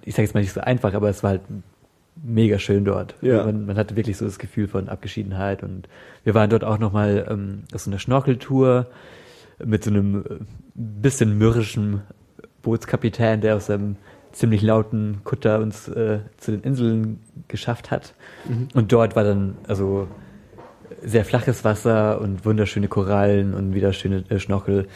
ich 0.05 0.15
sage 0.15 0.25
jetzt 0.25 0.35
mal 0.35 0.41
nicht 0.41 0.53
so 0.53 0.61
einfach, 0.61 0.95
aber 0.95 1.09
es 1.09 1.23
war 1.23 1.31
halt 1.31 1.43
mega 2.23 2.59
schön 2.59 2.85
dort. 2.85 3.15
Ja. 3.21 3.45
Man, 3.45 3.67
man 3.67 3.77
hatte 3.77 3.95
wirklich 3.95 4.17
so 4.17 4.25
das 4.25 4.41
Gefühl 4.41 4.67
von 4.67 4.89
Abgeschiedenheit 4.89 5.63
und 5.63 5.89
wir 6.25 6.35
waren 6.35 6.51
dort 6.51 6.65
auch 6.65 6.79
nochmal 6.79 7.27
ähm, 7.31 7.63
auf 7.73 7.83
so 7.83 7.91
einer 7.91 8.01
Schnorkeltour 8.01 8.87
mit 9.65 9.85
so 9.85 9.91
einem 9.91 10.25
äh, 10.29 10.39
bisschen 10.75 11.39
mürrischen 11.39 12.03
Bootskapitän, 12.63 13.41
der 13.41 13.57
aus 13.57 13.67
seinem 13.67 13.97
ziemlich 14.39 14.63
lauten 14.63 15.21
Kutter 15.25 15.61
uns 15.61 15.89
äh, 15.89 16.21
zu 16.37 16.53
den 16.53 16.63
Inseln 16.63 17.21
geschafft 17.49 17.91
hat. 17.91 18.15
Und 18.75 18.93
dort 18.93 19.17
war 19.17 19.25
dann 19.25 19.57
also 19.67 20.07
sehr 21.03 21.25
flaches 21.25 21.65
Wasser 21.65 22.21
und 22.21 22.45
wunderschöne 22.45 22.89
Korallen 22.89 23.55
und 23.55 23.75
wieder 23.75 23.93
schöne 23.93 24.25
äh, 24.29 24.39
Schnorchel 24.39 24.87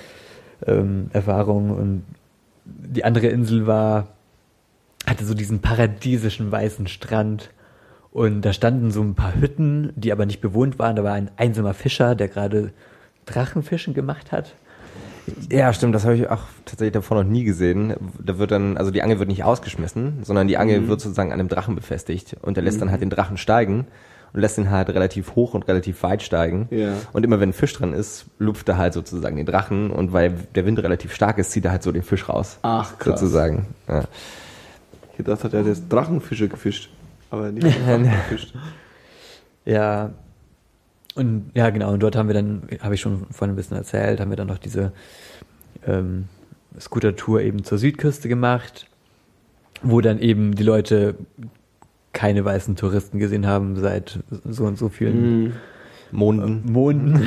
ähm, 0.67 1.11
und 1.12 2.05
die 2.65 3.05
andere 3.05 3.27
Insel 3.27 3.67
war 3.67 4.09
hatte 5.07 5.25
so 5.25 5.35
diesen 5.35 5.61
paradiesischen 5.61 6.53
weißen 6.53 6.87
Strand 6.87 7.51
und 8.12 8.43
da 8.43 8.53
standen 8.53 8.93
so 8.93 9.03
ein 9.03 9.15
paar 9.15 9.35
Hütten, 9.35 9.93
die 9.97 10.12
aber 10.12 10.27
nicht 10.27 10.41
bewohnt 10.41 10.79
waren. 10.79 10.95
Da 10.95 11.03
war 11.03 11.15
ein 11.15 11.31
einsamer 11.37 11.75
Fischer, 11.75 12.15
der 12.15 12.29
gerade 12.29 12.73
Drachenfischen 13.27 13.95
gemacht 13.95 14.31
hat. 14.31 14.55
Ja, 15.51 15.73
stimmt, 15.73 15.94
das 15.94 16.05
habe 16.05 16.17
ich 16.17 16.28
auch 16.28 16.42
tatsächlich 16.65 16.92
davor 16.92 17.23
noch 17.23 17.31
nie 17.31 17.44
gesehen. 17.44 17.94
Da 18.18 18.39
wird 18.39 18.51
dann, 18.51 18.76
also 18.76 18.91
die 18.91 19.02
Angel 19.02 19.18
wird 19.18 19.28
nicht 19.28 19.44
ausgeschmissen, 19.44 20.25
sondern 20.25 20.49
die 20.49 20.57
Angel 20.57 20.89
wird 20.89 21.01
sozusagen 21.01 21.33
an 21.33 21.39
einem 21.39 21.49
Drachen 21.49 21.75
befestigt 21.75 22.36
und 22.42 22.57
der 22.57 22.65
lässt 22.65 22.81
dann 22.81 22.91
halt 22.91 23.02
den 23.02 23.10
Drachen 23.10 23.36
steigen 23.36 23.86
und 24.33 24.41
lässt 24.41 24.59
ihn 24.59 24.70
halt 24.70 24.89
relativ 24.91 25.34
hoch 25.34 25.55
und 25.55 25.68
relativ 25.68 26.02
weit 26.02 26.23
steigen. 26.23 26.68
Ja. 26.70 26.94
Und 27.12 27.25
immer 27.25 27.39
wenn 27.41 27.51
ein 27.51 27.52
Fisch 27.52 27.75
dran 27.75 27.92
ist, 27.92 28.26
lupft 28.39 28.68
er 28.68 28.78
halt 28.78 28.94
sozusagen 28.94 29.36
den 29.36 29.47
Drachen 29.47 29.91
und 29.91 30.12
weil 30.12 30.33
der 30.55 30.67
Wind 30.67 30.83
relativ 30.83 31.15
stark 31.15 31.39
ist, 31.39 31.51
zieht 31.52 31.65
er 31.65 31.70
halt 31.70 31.83
so 31.83 31.92
den 31.92 32.02
Fisch 32.02 32.28
raus. 32.28 32.59
Ach, 32.62 32.99
krass. 32.99 33.20
Sozusagen. 33.20 33.67
Ja. 33.89 34.05
ich 35.12 35.18
gedacht, 35.18 35.44
hat 35.44 35.55
er 35.55 35.62
jetzt 35.62 35.84
Drachenfische 35.89 36.49
gefischt. 36.49 36.91
Aber 37.31 37.52
nicht 37.52 37.67
Drachen 37.86 38.05
gefischt. 38.05 38.55
Ja. 39.65 40.10
Und 41.15 41.50
ja, 41.55 41.70
genau, 41.70 41.92
und 41.92 42.00
dort 42.02 42.16
haben 42.16 42.28
wir 42.28 42.34
dann, 42.34 42.62
habe 42.81 42.94
ich 42.94 43.00
schon 43.00 43.26
vorhin 43.31 43.52
ein 43.55 43.57
bisschen 43.57 43.76
erzählt, 43.76 44.20
haben 44.20 44.31
wir 44.31 44.36
dann 44.36 44.47
noch 44.49 44.58
diese 44.58 44.92
ähm, 45.86 46.24
Scooter-Tour 46.78 47.42
eben 47.42 47.65
zur 47.65 47.78
Südküste 47.78 48.28
gemacht, 48.28 48.86
wo 49.82 50.00
dann 50.00 50.18
eben 50.18 50.55
die 50.55 50.62
Leute 50.62 51.16
keine 52.12 52.44
weißen 52.44 52.76
Touristen 52.76 53.18
gesehen 53.18 53.47
haben 53.47 53.76
seit 53.76 54.20
so 54.44 54.65
und 54.65 54.78
so 54.78 54.89
vielen 54.89 55.44
Mhm. 55.44 55.52
Monden. 56.12 56.73
Monden. 56.73 57.26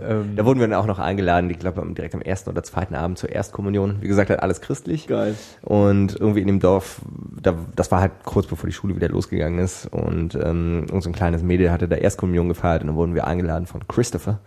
ähm, 0.00 0.36
Da 0.36 0.44
wurden 0.44 0.60
wir 0.60 0.68
dann 0.68 0.78
auch 0.78 0.86
noch 0.86 0.98
eingeladen, 0.98 1.50
ich 1.50 1.58
glaube 1.58 1.86
direkt 1.94 2.14
am 2.14 2.22
ersten 2.22 2.50
oder 2.50 2.62
zweiten 2.62 2.94
Abend 2.94 3.18
zur 3.18 3.30
Erstkommunion. 3.30 3.96
Wie 4.00 4.08
gesagt, 4.08 4.30
halt 4.30 4.40
alles 4.40 4.60
christlich. 4.60 5.06
Geil. 5.06 5.34
Und 5.62 6.18
irgendwie 6.18 6.40
in 6.40 6.46
dem 6.46 6.60
Dorf, 6.60 7.00
da, 7.40 7.54
das 7.74 7.90
war 7.90 8.00
halt 8.00 8.12
kurz 8.24 8.46
bevor 8.46 8.68
die 8.68 8.74
Schule 8.74 8.96
wieder 8.96 9.08
losgegangen 9.08 9.58
ist. 9.58 9.86
Und 9.86 10.34
ähm, 10.34 10.86
irgend 10.88 11.02
so 11.02 11.10
ein 11.10 11.14
kleines 11.14 11.42
Mädel 11.42 11.70
hatte 11.70 11.88
da 11.88 11.96
Erstkommunion 11.96 12.48
gefeiert 12.48 12.82
und 12.82 12.88
dann 12.88 12.96
wurden 12.96 13.14
wir 13.14 13.26
eingeladen 13.26 13.66
von 13.66 13.86
Christopher. 13.88 14.40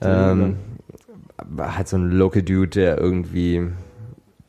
Ähm, 0.00 0.56
war 1.44 1.76
halt 1.76 1.88
so 1.88 1.96
ein 1.96 2.10
Local 2.10 2.42
Dude, 2.42 2.68
der 2.68 2.98
irgendwie 2.98 3.56
ein 3.58 3.72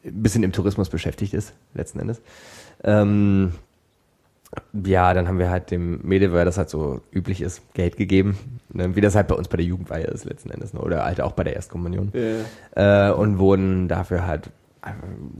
bisschen 0.04 0.44
im 0.44 0.52
Tourismus 0.52 0.90
beschäftigt 0.90 1.34
ist, 1.34 1.54
letzten 1.74 2.00
Endes. 2.00 2.22
Ähm, 2.84 3.54
ja, 4.74 5.14
dann 5.14 5.28
haben 5.28 5.40
wir 5.40 5.50
halt 5.50 5.72
dem 5.72 6.00
Mädel, 6.04 6.34
weil 6.34 6.46
das 6.46 6.58
halt 6.58 6.70
so 6.70 7.02
üblich 7.12 7.42
ist, 7.42 7.74
Geld 7.74 7.98
gegeben. 7.98 8.38
Ne? 8.74 8.96
Wie 8.96 9.02
das 9.02 9.16
halt 9.16 9.28
bei 9.28 9.36
uns 9.36 9.48
bei 9.48 9.58
der 9.58 9.66
Jugendweihe 9.66 10.06
ist 10.06 10.26
letzten 10.26 10.50
Endes. 10.50 10.74
Ne? 10.74 10.80
Oder 10.82 11.06
halt 11.06 11.22
auch 11.22 11.34
bei 11.34 11.44
der 11.44 11.56
Erstkommunion 11.56 12.12
Ja. 12.76 13.10
äh, 13.10 13.14
und 13.14 13.38
wurden 13.40 13.88
dafür 13.88 14.26
halt 14.26 14.50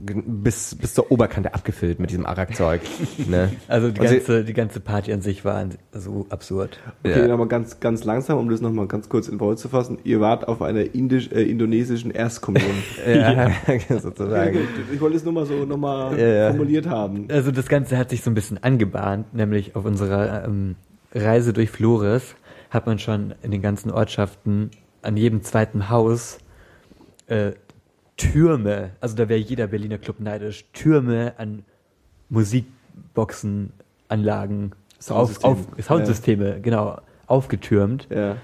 bis, 0.04 0.74
bis 0.74 0.92
zur 0.94 1.10
Oberkante 1.10 1.54
abgefüllt 1.54 1.98
mit 1.98 2.10
diesem 2.10 2.26
Arak-Zeug. 2.26 2.82
ne? 3.26 3.50
also 3.68 3.90
die 3.90 4.06
sie- 4.06 4.16
ganze, 4.16 4.44
die 4.44 4.52
ganze 4.52 4.80
Party 4.80 5.12
an 5.12 5.22
sich 5.22 5.44
war 5.46 5.64
so 5.92 6.26
absurd. 6.28 6.78
Okay, 7.04 7.20
Ja. 7.20 7.26
nochmal 7.28 7.48
ganz, 7.48 7.80
ganz 7.80 8.04
langsam, 8.04 8.38
um 8.38 8.50
das 8.50 8.60
nochmal 8.60 8.86
ganz 8.86 9.08
kurz 9.08 9.28
in 9.28 9.40
Worte 9.40 9.56
zu 9.62 9.68
fassen. 9.70 9.98
Ihr 10.04 10.20
wart 10.20 10.46
auf 10.46 10.60
einer 10.60 10.94
indisch, 10.94 11.30
äh, 11.32 11.42
indonesischen 11.42 12.10
Erstkommunion. 12.10 12.70
ja, 13.08 13.50
sozusagen. 14.00 14.58
ich 14.92 15.00
wollte 15.00 15.16
es 15.16 15.24
nur 15.24 15.32
mal 15.32 15.46
so 15.46 15.64
nochmal 15.64 16.18
Ja, 16.20 16.26
ja. 16.28 16.48
formuliert 16.50 16.86
haben. 16.86 17.26
Also 17.30 17.50
das 17.50 17.66
Ganze 17.68 17.96
hat 17.96 18.10
sich 18.10 18.22
so 18.22 18.30
ein 18.30 18.34
bisschen 18.34 18.62
angebahnt, 18.62 19.32
nämlich 19.32 19.74
auf 19.74 19.86
unserer 19.86 20.44
ähm, 20.44 20.76
Reise 21.14 21.52
durch 21.54 21.70
Flores 21.70 22.34
hat 22.68 22.86
man 22.86 22.98
schon 22.98 23.34
in 23.42 23.50
den 23.50 23.62
ganzen 23.62 23.90
Ortschaften 23.90 24.70
an 25.02 25.16
jedem 25.16 25.42
zweiten 25.42 25.88
Haus 25.88 26.38
äh, 27.26 27.52
Türme, 28.20 28.90
also 29.00 29.16
da 29.16 29.28
wäre 29.28 29.40
jeder 29.40 29.66
Berliner 29.66 29.98
Club 29.98 30.20
neidisch, 30.20 30.66
Türme 30.72 31.34
an 31.38 31.64
Musikboxen, 32.28 33.72
Anlagen, 34.08 34.72
auf, 34.98 35.04
Soundsystem. 35.04 35.50
auf, 35.50 35.58
Soundsysteme, 35.80 36.60
genau, 36.60 37.00
aufgetürmt. 37.26 38.06
Ja. 38.10 38.36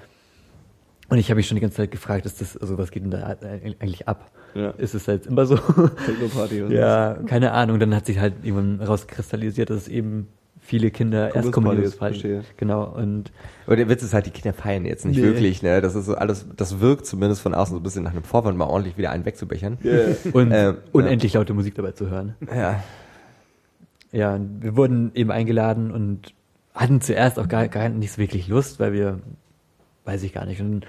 Und 1.08 1.18
ich 1.18 1.30
habe 1.30 1.36
mich 1.36 1.46
schon 1.46 1.56
die 1.56 1.60
ganze 1.60 1.76
Zeit 1.76 1.90
gefragt, 1.90 2.26
ist 2.26 2.40
das, 2.40 2.56
also 2.56 2.78
was 2.78 2.90
geht 2.90 3.05
denn 3.05 3.10
da 3.10 3.36
eigentlich 3.80 4.08
ab? 4.08 4.30
Ja. 4.55 4.70
Ist 4.70 4.94
es 4.94 5.06
jetzt 5.06 5.26
immer 5.26 5.44
so? 5.44 5.56
Techno-Party 5.56 6.62
oder 6.62 6.74
Ja, 6.74 7.18
keine 7.26 7.52
Ahnung. 7.52 7.78
Dann 7.78 7.94
hat 7.94 8.06
sich 8.06 8.18
halt 8.18 8.34
irgendwann 8.42 8.80
rauskristallisiert, 8.80 9.68
dass 9.68 9.82
es 9.82 9.88
eben 9.88 10.28
viele 10.67 10.91
Kinder. 10.91 11.31
Party, 11.31 11.86
verstehe. 11.89 12.45
Genau. 12.57 12.85
Und 12.85 13.33
Aber 13.67 13.77
der 13.77 13.89
Witz 13.89 14.03
ist 14.03 14.12
halt, 14.12 14.27
die 14.27 14.31
Kinder 14.31 14.53
feiern 14.53 14.85
jetzt 14.85 15.05
nicht 15.05 15.17
Nee. 15.17 15.23
wirklich. 15.23 15.62
Ne? 15.62 15.81
Das 15.81 15.95
ist 15.95 16.07
so 16.07 16.15
alles, 16.15 16.47
das 16.57 16.81
wirkt 16.81 17.07
zumindest 17.07 17.41
von 17.41 17.55
außen 17.55 17.75
so 17.75 17.81
ein 17.81 17.83
bisschen 17.83 18.03
nach 18.05 18.12
einem 18.12 18.25
Vorwand, 18.25 18.59
mal 18.59 18.67
ordentlich 18.67 18.99
wieder 18.99 19.11
einen 19.11 19.25
wegzubechern. 19.25 19.78
Ja. 19.83 19.93
und 20.33 20.53
Ähm, 20.53 20.77
unendlich 20.93 21.35
laute 21.35 21.55
Musik 21.55 21.75
dabei 21.77 21.93
zu 21.93 22.11
hören. 22.11 22.35
Ja. 22.55 22.83
Ja, 24.12 24.35
und 24.35 24.62
wir 24.62 24.77
wurden 24.77 25.12
eben 25.15 25.31
eingeladen 25.31 25.91
und 25.91 26.33
hatten 26.75 27.01
zuerst 27.01 27.39
auch 27.39 27.49
gar, 27.49 27.69
gar 27.69 27.89
nicht 27.89 28.12
so 28.12 28.19
wirklich 28.19 28.49
Lust, 28.49 28.78
weil 28.81 28.93
wir, 28.93 29.20
weiß 30.05 30.23
ich 30.23 30.33
gar 30.33 30.47
nicht. 30.47 30.61
Und 30.61 30.81
dann 30.83 30.89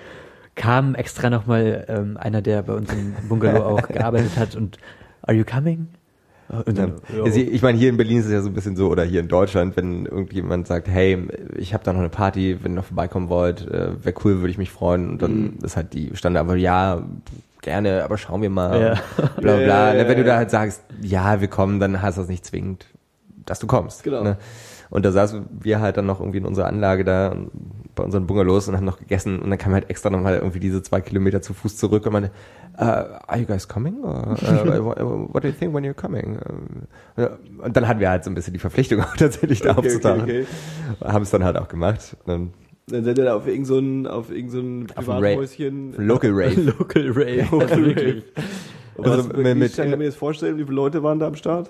kam 0.56 0.96
extra 0.96 1.30
nochmal 1.30 1.86
ähm, 1.88 2.18
einer, 2.18 2.42
der 2.42 2.64
bei 2.64 2.74
uns 2.74 2.92
im 2.92 3.14
Bungalow 3.30 3.64
auch 3.64 3.88
gearbeitet 3.88 4.38
hat 4.38 4.56
und 4.56 4.78
Are 5.24 5.36
you 5.36 5.44
coming? 5.44 5.88
Und 6.50 6.78
dann, 6.78 6.94
Ja. 7.16 7.26
Ich 7.26 7.62
meine, 7.62 7.78
hier 7.78 7.90
in 7.90 7.98
Berlin 7.98 8.20
ist 8.20 8.26
es 8.26 8.32
ja 8.32 8.42
so 8.42 8.48
ein 8.50 8.54
bisschen 8.54 8.76
so, 8.76 8.90
oder 8.90 9.04
hier 9.04 9.20
in 9.20 9.28
Deutschland, 9.28 9.76
wenn 9.76 10.06
irgendjemand 10.06 10.68
sagt, 10.68 10.88
hey, 10.88 11.28
ich 11.58 11.74
habe 11.74 11.84
da 11.84 11.92
noch 11.92 12.00
eine 12.00 12.10
Party, 12.10 12.58
wenn 12.62 12.72
ihr 12.72 12.76
noch 12.76 12.86
vorbeikommen 12.86 13.30
wollt, 13.30 13.68
äh, 13.68 14.04
wäre 14.04 14.16
cool, 14.24 14.40
würde 14.40 14.50
ich 14.52 14.58
mich 14.58 14.72
freuen. 14.72 15.10
Und 15.10 15.22
dann 15.22 15.58
ist 15.62 15.76
halt 15.76 15.94
die 15.94 16.16
Standard, 16.16 16.46
aber 16.46 16.56
ja, 16.56 17.04
gerne, 17.62 18.04
aber 18.04 18.18
schauen 18.18 18.42
wir 18.42 18.50
mal. 18.50 18.82
Ja. 18.82 18.94
Bla 19.42 19.58
bla. 19.58 19.94
Ja, 19.94 19.94
Ne, 19.94 20.08
wenn 20.08 20.18
du 20.18 20.24
da 20.24 20.38
halt 20.38 20.50
sagst, 20.52 20.84
ja, 21.02 21.42
wir 21.42 21.50
kommen, 21.50 21.80
dann 21.80 22.02
heißt 22.02 22.18
das 22.18 22.30
nicht 22.30 22.46
zwingend, 22.46 22.86
dass 23.46 23.60
du 23.60 23.68
kommst. 23.68 24.04
Genau. 24.04 24.24
Ne? 24.24 24.38
Und 24.90 25.06
da 25.06 25.12
saßen 25.12 25.46
wir 25.52 25.82
halt 25.82 25.98
dann 25.98 26.06
noch 26.06 26.22
irgendwie 26.22 26.38
in 26.38 26.46
unserer 26.46 26.68
Anlage 26.68 27.04
da, 27.04 27.30
und 27.30 27.52
bei 27.98 28.04
unseren 28.04 28.26
Bungalows 28.28 28.68
und 28.70 28.78
haben 28.78 28.86
noch 28.86 28.98
gegessen 29.00 29.40
und 29.40 29.50
dann 29.50 29.60
kam 29.60 29.74
halt 29.74 29.90
extra 29.90 30.10
nochmal 30.10 30.36
irgendwie 30.38 30.60
diese 30.62 30.82
zwei 30.82 31.02
Kilometer 31.02 31.42
zu 31.42 31.54
Fuß 31.54 31.76
zurück 31.76 32.06
und 32.06 32.14
meinte, 32.14 32.32
uh, 32.80 32.84
are 32.84 33.38
you 33.40 33.46
guys 33.46 33.68
coming? 33.68 34.02
Or, 34.04 34.32
uh, 34.42 35.34
what 35.34 35.44
do 35.44 35.50
you 35.50 35.54
think 35.54 35.74
when 35.74 35.84
you're 35.84 35.94
coming? 35.94 36.38
Uh, 37.18 37.28
Und 37.62 37.76
dann 37.76 37.88
hatten 37.88 38.00
wir 38.00 38.10
halt 38.10 38.24
so 38.24 38.32
ein 38.32 38.36
bisschen 38.36 38.54
die 38.54 38.60
Verpflichtung 38.60 39.02
auch 39.04 39.16
tatsächlich 39.18 39.62
da 39.62 39.72
Okay, 39.72 39.88
aufzutauchen. 39.88 40.22
okay, 40.24 40.46
Haben 41.04 41.24
es 41.24 41.30
dann 41.32 41.44
halt 41.44 41.58
auch 41.58 41.68
gemacht. 41.68 42.16
Und 42.26 42.54
Dann 42.88 43.04
seid 43.04 43.18
ihr 43.18 43.26
da 43.26 43.36
auf 43.36 43.48
irgendein 43.48 44.06
so 44.06 44.10
auf 44.10 44.28
so 44.28 44.94
Privathäuschen. 44.94 45.92
dann 45.94 46.08
Local 46.08 46.32
Rave. 46.32 46.62
Local 46.80 47.12
Rave. 47.12 47.48
Local 47.52 48.24
Also. 48.98 49.10
Was, 49.10 49.36
Also 49.36 49.54
mit- 49.56 49.76
kann 49.76 49.90
ich 49.92 49.98
mir 49.98 50.06
das 50.06 50.16
vorstellen? 50.16 50.58
Wie 50.58 50.64
viele 50.64 50.76
Leute 50.76 51.04
waren 51.04 51.20
da 51.20 51.28
am 51.28 51.36
Start? 51.36 51.70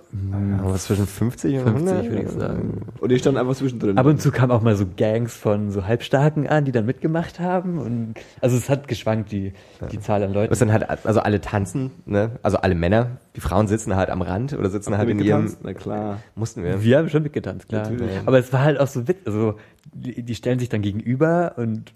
was 0.63 0.85
zwischen 0.85 1.07
50 1.07 1.57
und 1.57 1.63
50 1.63 1.87
100? 1.93 2.09
würde 2.09 2.21
ich 2.23 2.29
sagen. 2.29 2.81
Und 2.99 3.11
ihr 3.11 3.19
stand 3.19 3.37
einfach 3.37 3.55
zwischendrin. 3.55 3.97
Ab 3.97 4.05
und 4.05 4.21
zu 4.21 4.31
kamen 4.31 4.51
auch 4.51 4.61
mal 4.61 4.75
so 4.75 4.85
Gangs 4.97 5.35
von 5.35 5.71
so 5.71 5.85
Halbstarken 5.85 6.47
an, 6.47 6.65
die 6.65 6.71
dann 6.71 6.85
mitgemacht 6.85 7.39
haben. 7.39 7.79
Und 7.79 8.15
also 8.41 8.55
es 8.57 8.69
hat 8.69 8.87
geschwankt, 8.87 9.31
die, 9.31 9.53
die 9.91 9.99
Zahl 9.99 10.23
an 10.23 10.33
Leuten. 10.33 10.49
Das 10.49 10.59
sind 10.59 10.71
halt, 10.71 10.87
also 11.05 11.19
alle 11.19 11.41
tanzen, 11.41 11.91
ne? 12.05 12.31
Also 12.43 12.57
alle 12.57 12.75
Männer. 12.75 13.17
Die 13.35 13.41
Frauen 13.41 13.67
sitzen 13.67 13.95
halt 13.95 14.09
am 14.09 14.21
Rand 14.21 14.53
oder 14.53 14.69
sitzen 14.69 14.91
Habt 14.93 14.99
halt 14.99 15.09
in 15.09 15.19
ihrem, 15.19 15.43
mitgetanzt? 15.43 15.59
Na 15.63 15.73
klar. 15.73 16.19
mussten 16.35 16.63
wir. 16.63 16.83
Wir 16.83 16.97
haben 16.97 17.09
schon 17.09 17.23
mitgetanzt, 17.23 17.67
klar. 17.69 17.83
Natürlich. 17.83 18.11
Aber 18.25 18.39
es 18.39 18.51
war 18.53 18.61
halt 18.63 18.79
auch 18.79 18.87
so 18.87 19.07
witzig. 19.07 19.27
Also 19.27 19.55
die, 19.93 20.23
die 20.23 20.35
stellen 20.35 20.59
sich 20.59 20.69
dann 20.69 20.81
gegenüber 20.81 21.53
und 21.57 21.93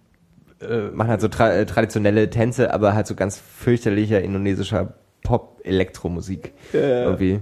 äh, 0.62 0.90
machen 0.94 1.10
halt 1.10 1.22
so 1.22 1.28
tra 1.28 1.52
äh, 1.52 1.66
traditionelle 1.66 2.30
Tänze, 2.30 2.74
aber 2.74 2.94
halt 2.94 3.08
so 3.08 3.16
ganz 3.16 3.38
fürchterlicher 3.40 4.22
indonesischer 4.22 4.94
Pop-Elektromusik 5.24 6.54
ja. 6.74 7.04
irgendwie. 7.04 7.40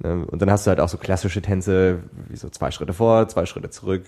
Ne? 0.00 0.26
Und 0.26 0.42
dann 0.42 0.50
hast 0.50 0.66
du 0.66 0.70
halt 0.70 0.80
auch 0.80 0.88
so 0.88 0.98
klassische 0.98 1.42
Tänze, 1.42 2.00
wie 2.28 2.36
so 2.36 2.48
zwei 2.48 2.70
Schritte 2.70 2.92
vor, 2.92 3.28
zwei 3.28 3.46
Schritte 3.46 3.70
zurück, 3.70 4.04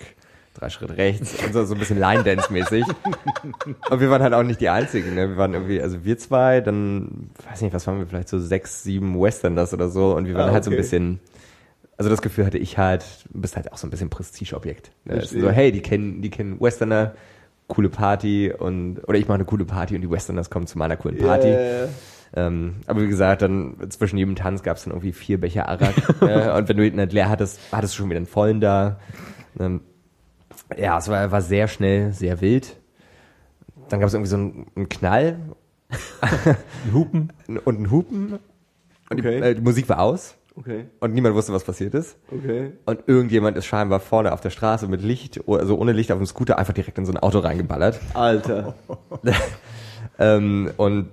drei 0.55 0.71
Schritte 0.71 0.97
rechts 0.97 1.35
und 1.45 1.53
so, 1.53 1.65
so 1.65 1.75
ein 1.75 1.79
bisschen 1.79 1.99
Line-Dance-mäßig. 1.99 2.85
und 3.91 4.01
wir 4.01 4.11
waren 4.11 4.23
halt 4.23 4.35
auch 4.35 4.43
nicht 4.43 4.61
die 4.61 4.69
Einzigen. 4.69 5.15
Ne? 5.15 5.31
Wir 5.31 5.37
waren 5.37 5.55
irgendwie, 5.55 5.81
also 5.81 6.05
wir 6.05 6.19
zwei, 6.19 6.61
dann, 6.61 7.31
weiß 7.49 7.63
nicht, 7.63 7.75
was 7.75 7.87
waren 7.87 7.99
wir, 7.99 8.07
vielleicht 8.07 8.29
so 8.29 8.39
sechs, 8.39 8.83
sieben 8.83 9.21
Westerners 9.21 9.73
oder 9.73 9.89
so 9.89 10.15
und 10.15 10.27
wir 10.27 10.35
waren 10.35 10.51
Ah, 10.51 10.53
halt 10.53 10.65
so 10.65 10.71
ein 10.71 10.75
okay. 10.75 10.83
bisschen 10.83 11.21
also 11.97 12.11
das 12.11 12.23
Gefühl 12.23 12.47
hatte 12.47 12.59
ich 12.59 12.79
halt, 12.79 13.05
du 13.31 13.41
bist 13.41 13.57
halt 13.57 13.73
auch 13.73 13.77
so 13.77 13.87
ein 13.87 13.91
bisschen 13.91 14.11
Prestigeobjekt. 14.11 14.91
Ne? 15.05 15.23
So, 15.25 15.51
hey, 15.51 15.71
die 15.71 15.81
kennen, 15.81 16.23
die 16.23 16.31
kennen 16.31 16.61
Westerner, 16.61 17.15
coole 17.69 17.89
Party 17.89 18.53
und 18.53 19.01
oder 19.07 19.19
ich 19.19 19.27
mache 19.27 19.37
eine 19.37 19.45
coole 19.45 19.65
Party 19.65 19.95
und 19.95 20.03
die 20.03 20.11
Westerners 20.11 20.51
kommen 20.51 20.67
zu 20.67 20.79
meiner 20.79 20.97
coolen 20.97 21.19
Party. 21.19 21.49
Yeah. 21.49 21.89
Ähm, 22.37 22.77
aber 22.87 23.03
wie 23.03 23.09
gesagt, 23.09 23.43
dann 23.43 23.77
zwischen 23.91 24.19
jedem 24.19 24.35
Tanz 24.35 24.63
gab 24.63 24.77
es 24.77 24.85
dann 24.85 24.93
irgendwie 24.93 25.13
vier 25.13 25.41
Becher 25.41 25.69
Arak. 25.69 25.95
äh, 26.21 26.57
und 26.59 26.69
wenn 26.69 26.77
du 26.77 26.87
ihn 26.87 26.97
nicht 26.97 27.13
leer 27.13 27.29
hattest, 27.29 27.61
hattest 27.71 27.95
du 27.95 27.99
schon 27.99 28.11
wieder 28.11 28.17
einen 28.19 28.27
vollen 28.27 28.61
da. 28.61 28.99
Ähm, 29.59 29.81
ja, 30.77 30.99
es 30.99 31.09
war, 31.09 31.31
war 31.31 31.43
sehr 31.43 31.69
schnell, 31.69 32.13
sehr 32.13 32.41
wild. 32.41 32.77
Dann 33.89 34.01
gab 34.01 34.09
es 34.09 34.15
irgendwie 34.15 34.31
so 34.31 34.37
einen, 34.37 34.67
einen 34.75 34.89
Knall 34.89 35.39
ein 36.21 36.93
Hupen. 36.93 37.33
und 37.65 37.77
einen 37.77 37.91
Hupen. 37.91 38.33
Und 38.33 38.41
Okay. 39.21 39.41
die, 39.41 39.47
äh, 39.47 39.55
die 39.55 39.61
Musik 39.61 39.89
war 39.89 40.01
aus 40.01 40.35
Okay, 40.57 40.87
und 41.01 41.13
niemand 41.13 41.35
wusste, 41.35 41.53
was 41.53 41.65
passiert 41.65 41.95
ist. 41.95 42.17
okay. 42.31 42.73
Und 42.87 43.01
irgendjemand 43.09 43.57
ist 43.57 43.67
scheinbar 43.67 43.99
vorne 43.99 44.33
auf 44.33 44.41
der 44.41 44.51
Straße 44.51 44.87
mit 44.87 45.03
Licht, 45.03 45.41
also 45.49 45.77
ohne 45.77 45.91
Licht 45.93 46.13
auf 46.13 46.19
dem 46.19 46.27
Scooter, 46.27 46.59
einfach 46.59 46.73
direkt 46.73 46.97
in 46.97 47.05
so 47.05 47.13
ein 47.13 47.19
Auto 47.19 47.41
reingeballert. 47.41 48.01
Alter. 48.15 48.75
Ähm, 50.17 50.71
und 50.77 51.09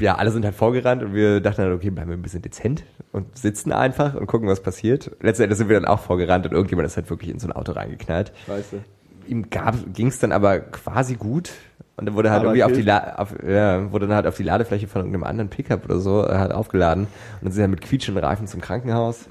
ja, 0.00 0.16
alle 0.16 0.30
sind 0.30 0.44
halt 0.44 0.54
vorgerannt 0.54 1.02
und 1.02 1.14
wir 1.14 1.40
dachten 1.40 1.62
dann, 1.62 1.72
okay, 1.72 1.90
bleiben 1.90 2.10
wir 2.10 2.16
ein 2.16 2.22
bisschen 2.22 2.42
dezent 2.42 2.84
und 3.12 3.36
sitzen 3.36 3.72
einfach 3.72 4.14
und 4.14 4.26
gucken, 4.26 4.48
was 4.48 4.60
passiert. 4.60 5.10
Letztendlich 5.20 5.58
sind 5.58 5.68
wir 5.68 5.80
dann 5.80 5.88
auch 5.88 6.00
vorgerannt 6.00 6.46
und 6.46 6.52
irgendjemand 6.52 6.86
ist 6.86 6.96
halt 6.96 7.10
wirklich 7.10 7.30
in 7.30 7.38
so 7.38 7.48
ein 7.48 7.52
Auto 7.52 7.72
reingeknallt. 7.72 8.32
Scheiße. 8.46 8.80
Ihm 9.28 9.46
ging 9.92 10.08
es 10.08 10.18
dann 10.18 10.32
aber 10.32 10.60
quasi 10.60 11.14
gut 11.14 11.52
und 11.96 12.06
dann 12.06 12.14
wurde 12.14 12.30
halt 12.30 12.40
Aber 12.40 12.54
irgendwie 12.54 12.64
auf 12.64 12.72
die. 12.72 12.82
La 12.82 13.16
auf, 13.16 13.34
ja, 13.46 13.90
wurde 13.90 14.06
dann 14.06 14.16
halt 14.16 14.26
auf 14.26 14.36
die 14.36 14.42
Ladefläche 14.42 14.86
von 14.86 15.00
irgendeinem 15.00 15.24
anderen 15.24 15.48
Pickup 15.48 15.84
oder 15.84 15.98
so 15.98 16.26
äh, 16.26 16.34
halt 16.34 16.52
aufgeladen 16.52 17.04
und 17.04 17.42
dann 17.42 17.52
sind 17.52 17.62
wir 17.62 17.68
mit 17.68 17.80
quietschenden 17.80 18.22
Reifen 18.22 18.46
zum 18.46 18.60
Krankenhaus. 18.60 19.26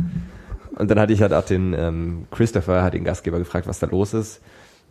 Und 0.75 0.91
dann 0.91 0.99
hatte 0.99 1.13
ich 1.13 1.21
halt 1.21 1.33
auch 1.33 1.45
den 1.45 1.73
ähm, 1.73 2.25
Christopher, 2.31 2.83
hat 2.83 2.93
den 2.93 3.05
Gastgeber 3.05 3.39
gefragt, 3.39 3.67
was 3.67 3.79
da 3.79 3.87
los 3.87 4.13
ist. 4.13 4.41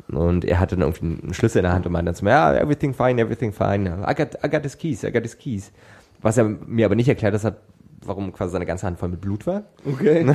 Und 0.08 0.44
er 0.44 0.60
hatte 0.60 0.76
dann 0.76 0.82
irgendwie 0.82 1.22
einen 1.22 1.34
Schlüssel 1.34 1.58
in 1.58 1.64
der 1.64 1.72
Hand 1.72 1.86
und 1.86 1.92
meinte 1.92 2.06
dann 2.06 2.14
zu 2.14 2.24
mir, 2.24 2.32
ja, 2.32 2.54
everything 2.54 2.92
fine, 2.92 3.20
everything 3.20 3.52
fine. 3.52 4.04
I 4.06 4.14
got, 4.14 4.34
I 4.44 4.50
got 4.50 4.62
his 4.62 4.76
keys, 4.76 5.02
I 5.02 5.10
got 5.10 5.22
his 5.22 5.36
keys. 5.38 5.72
Was 6.20 6.36
er 6.36 6.44
mir 6.44 6.86
aber 6.86 6.94
nicht 6.94 7.08
erklärt 7.08 7.42
hat, 7.42 7.56
warum 8.02 8.32
quasi 8.32 8.52
seine 8.52 8.66
ganze 8.66 8.86
Hand 8.86 8.98
voll 8.98 9.08
mit 9.08 9.20
Blut 9.20 9.46
war. 9.46 9.64
Okay. 9.84 10.26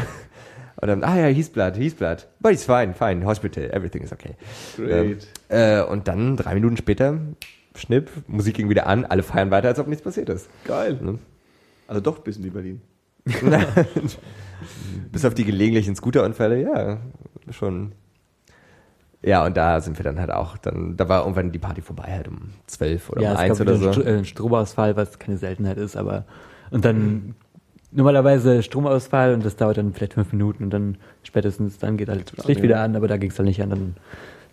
Und 0.81 0.87
dann, 0.87 1.03
ah 1.03 1.17
ja, 1.17 1.27
he's 1.27 1.49
blood, 1.49 1.75
he's 1.75 1.93
blood. 1.93 2.25
But 2.39 2.51
he's 2.51 2.63
fine, 2.63 2.93
fine, 2.93 3.25
hospital, 3.25 3.65
everything 3.71 4.01
is 4.01 4.13
okay. 4.13 4.35
Great. 4.77 5.27
Ähm, 5.49 5.79
äh, 5.79 5.81
und 5.81 6.07
dann, 6.07 6.37
drei 6.37 6.53
Minuten 6.53 6.77
später, 6.77 7.19
Schnipp, 7.75 8.09
Musik 8.27 8.55
ging 8.55 8.69
wieder 8.69 8.87
an, 8.87 9.03
alle 9.03 9.21
feiern 9.21 9.51
weiter, 9.51 9.67
als 9.67 9.79
ob 9.79 9.87
nichts 9.87 10.03
passiert 10.03 10.29
ist. 10.29 10.49
Geil. 10.63 10.97
Ne? 11.01 11.19
Also 11.87 11.99
doch 11.99 12.17
ein 12.19 12.23
bisschen 12.23 12.45
wie 12.45 12.49
Berlin. 12.49 12.81
Bis 15.11 15.25
auf 15.25 15.33
die 15.33 15.43
gelegentlichen 15.43 15.95
Scooterunfälle, 15.97 16.61
ja, 16.61 16.99
schon. 17.51 17.93
Ja, 19.21 19.45
und 19.45 19.57
da 19.57 19.81
sind 19.81 19.97
wir 19.97 20.03
dann 20.03 20.19
halt 20.19 20.31
auch, 20.31 20.57
dann, 20.57 20.95
da 20.95 21.09
war 21.09 21.21
irgendwann 21.21 21.51
die 21.51 21.59
Party 21.59 21.81
vorbei, 21.81 22.09
halt 22.09 22.27
um 22.27 22.51
zwölf 22.67 23.09
oder 23.09 23.21
ja, 23.21 23.31
um 23.31 23.37
eins 23.37 23.59
oder 23.59 23.75
so. 23.75 23.91
Stro- 23.91 24.03
äh, 24.03 24.23
Stromausfall, 24.23 24.95
was 24.95 25.19
keine 25.19 25.37
Seltenheit 25.37 25.77
ist, 25.77 25.97
aber 25.97 26.23
und 26.71 26.85
dann 26.85 27.35
normalerweise 27.91 28.63
Stromausfall 28.63 29.33
und 29.33 29.43
das 29.43 29.55
dauert 29.55 29.77
dann 29.77 29.93
vielleicht 29.93 30.13
fünf 30.13 30.31
Minuten 30.31 30.63
und 30.63 30.69
dann 30.69 30.97
spätestens 31.23 31.79
dann 31.79 31.97
geht 31.97 32.07
halt 32.07 32.31
das 32.37 32.47
Licht 32.47 32.59
ja. 32.59 32.63
wieder 32.63 32.79
an, 32.81 32.95
aber 32.95 33.07
da 33.07 33.17
ging 33.17 33.31
es 33.31 33.35
dann 33.35 33.45
nicht 33.45 33.61
an. 33.61 33.71
Dann, 33.71 33.95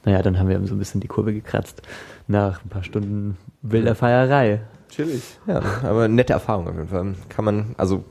naja, 0.05 0.23
dann 0.23 0.39
haben 0.39 0.49
wir 0.49 0.61
so 0.67 0.75
ein 0.75 0.78
bisschen 0.78 1.01
die 1.01 1.09
Kurve 1.09 1.33
gekratzt 1.33 1.83
nach 2.27 2.65
ein 2.65 2.69
paar 2.69 2.83
Stunden 2.83 3.36
wilder 3.62 3.95
Feierei. 3.95 4.61
Chillig. 4.89 5.23
Ja, 5.47 5.61
aber 5.83 6.09
nette 6.09 6.33
Erfahrung 6.33 6.69
auf 6.69 6.75
jeden 6.75 6.89
Fall. 6.89 7.15
Kann 7.28 7.45
man, 7.45 7.75
also 7.77 8.05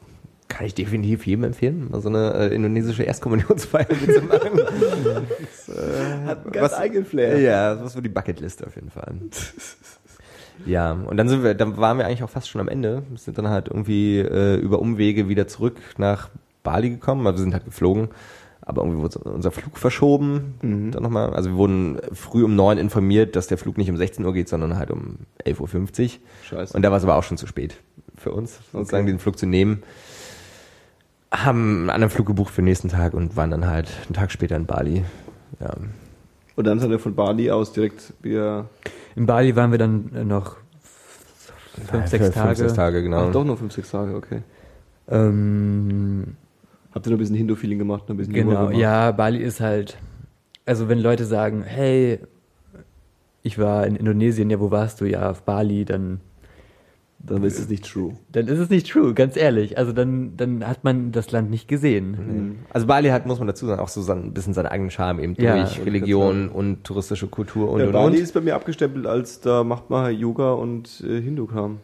kann 0.48 0.68
ich 0.68 0.76
definitiv 0.76 1.26
jedem 1.26 1.44
empfehlen, 1.46 1.90
mal 1.90 2.02
so 2.02 2.10
eine 2.10 2.34
äh, 2.34 2.56
indonesische 2.56 3.04
Erstkommunionsfeier 3.04 3.88
mitzumachen. 4.06 4.52
das, 4.58 5.70
äh, 5.70 6.26
Hat 6.26 6.44
einen 6.44 6.52
ganz 6.52 6.74
eigenen 6.74 7.06
Flair. 7.06 7.40
Ja, 7.40 7.76
das 7.76 7.96
war 7.96 8.02
die 8.02 8.10
Bucketlist 8.10 8.66
auf 8.66 8.76
jeden 8.76 8.90
Fall. 8.90 9.14
Ja, 10.66 10.94
und 10.94 11.18
dann 11.18 11.28
sind 11.28 11.44
wir, 11.44 11.54
dann 11.54 11.78
waren 11.78 11.98
wir 11.98 12.06
eigentlich 12.06 12.24
auch 12.24 12.30
fast 12.30 12.50
schon 12.50 12.62
am 12.62 12.70
Ende. 12.70 13.04
Wir 13.10 13.18
sind 13.18 13.38
dann 13.38 13.50
halt 13.50 13.68
irgendwie 13.68 14.20
äh, 14.20 14.56
über 14.56 14.80
Umwege 14.80 15.28
wieder 15.28 15.48
zurück 15.48 15.78
nach 15.98 16.30
Bali 16.64 16.90
gekommen. 16.90 17.28
Also 17.28 17.40
wir 17.40 17.44
sind 17.44 17.54
halt 17.54 17.66
geflogen, 17.66 18.10
aber 18.62 18.82
irgendwie 18.82 19.02
wurde 19.02 19.20
unser 19.20 19.52
Flug 19.52 19.78
verschoben. 19.78 20.56
Mhm. 20.62 20.92
Dann 20.92 21.04
nochmal. 21.04 21.34
Also 21.34 21.52
wir 21.52 21.58
wurden 21.58 22.00
früh 22.14 22.44
um 22.44 22.56
neun 22.56 22.78
informiert, 22.78 23.36
dass 23.36 23.48
der 23.48 23.58
Flug 23.58 23.78
nicht 23.78 23.90
um 23.90 23.98
16 23.98 24.26
Uhr 24.26 24.34
geht, 24.34 24.50
sondern 24.50 24.78
halt 24.78 24.92
um 24.92 25.18
11.50 25.46 26.04
Uhr. 26.04 26.10
Scheiße. 26.50 26.76
Und 26.76 26.82
da 26.84 26.90
war 26.90 26.98
es 26.98 27.04
aber 27.04 27.16
auch 27.16 27.24
schon 27.24 27.38
zu 27.38 27.48
spät 27.48 27.76
für 28.16 28.32
uns, 28.32 28.60
sozusagen 28.72 29.08
den 29.08 29.20
Flug 29.20 29.38
zu 29.38 29.46
nehmen. 29.46 29.84
Haben 31.44 31.82
einen 31.82 31.90
anderen 31.90 32.12
Flug 32.12 32.28
gebucht 32.28 32.54
für 32.54 32.62
den 32.62 32.66
nächsten 32.66 32.90
Tag 32.90 33.14
und 33.14 33.36
waren 33.36 33.52
dann 33.52 33.68
halt 33.68 33.90
einen 34.06 34.14
Tag 34.14 34.32
später 34.32 34.56
in 34.56 34.66
Bali. 34.66 35.04
Ja. 35.60 35.74
Und 36.56 36.66
dann 36.68 36.80
seid 36.80 36.90
ihr 36.92 37.00
von 37.00 37.16
Bali 37.16 37.52
aus 37.52 37.74
direkt 37.74 38.14
wieder. 38.22 38.66
In 39.16 39.26
Bali 39.26 39.56
waren 39.56 39.72
wir 39.72 39.78
dann 39.78 40.12
äh, 40.16 40.24
noch 40.24 40.58
fünf, 41.90 42.08
sechs 42.08 42.32
Tage. 42.32 42.48
Fünf, 42.48 42.58
sechs 42.60 42.74
Tage, 42.74 43.04
genau. 43.04 43.28
Ach, 43.28 43.32
doch 43.32 43.44
nur 43.44 43.58
fünf, 43.58 43.74
sechs 43.74 43.92
Tage, 43.92 44.16
okay. 44.16 44.42
Ähm, 45.10 46.36
Habt 46.94 47.06
ihr 47.06 47.10
noch 47.12 47.18
ein 47.18 47.20
bisschen 47.20 47.36
Hindu-Feeling 47.36 47.78
gemacht, 47.80 48.04
noch 48.08 48.16
ein 48.16 48.18
bisschen 48.18 48.34
Genau, 48.34 48.68
gemacht? 48.68 48.78
ja, 48.78 49.12
Bali 49.12 49.40
ist 49.40 49.60
halt, 49.60 49.98
also 50.66 50.88
wenn 50.88 51.00
Leute 51.00 51.26
sagen, 51.26 51.62
hey, 51.64 52.20
ich 53.44 53.60
war 53.60 53.86
in 53.86 53.96
Indonesien, 53.98 54.50
ja, 54.50 54.60
wo 54.60 54.72
warst 54.72 55.02
du? 55.02 55.06
Ja, 55.06 55.30
auf 55.30 55.44
Bali, 55.44 55.84
dann, 55.86 56.22
Dann 57.28 57.44
ist 57.44 57.60
es 57.60 57.70
nicht 57.70 57.92
true. 57.92 58.14
dann 58.32 58.48
ist 58.48 58.60
es 58.60 58.70
nicht 58.70 58.90
true, 58.92 59.14
ganz 59.14 59.36
ehrlich. 59.36 59.78
Also 59.78 59.94
dann, 59.94 60.38
dann 60.38 60.68
hat 60.68 60.84
man 60.84 61.12
das 61.12 61.32
Land 61.32 61.50
nicht 61.50 61.68
gesehen. 61.68 62.58
Also 62.72 62.86
Bali 62.88 63.10
hat, 63.10 63.26
muss 63.26 63.40
man 63.40 63.48
dazu 63.48 63.66
sagen, 63.66 63.80
auch 63.82 63.88
so 63.90 64.02
sein, 64.02 64.26
ein 64.26 64.34
bisschen 64.34 64.54
seinen 64.54 64.68
eigenen 64.68 64.92
Charme 64.92 65.20
eben 65.20 65.36
Ja, 65.40 65.56
durch 65.56 65.84
Religion 65.86 66.50
und 66.50 66.84
touristische 66.84 67.28
Kultur 67.28 67.72
und 67.72 67.80
ja, 67.80 67.88
und 67.88 67.94
Bali 67.94 68.18
und. 68.18 68.22
ist 68.24 68.34
bei 68.34 68.42
mir 68.42 68.56
abgestempelt 68.56 69.08
als 69.08 69.42
da 69.42 69.64
macht 69.64 69.90
man 69.90 70.14
Yoga 70.16 70.54
und 70.54 71.04
äh, 71.08 71.22
Hindu-Kram. 71.22 71.78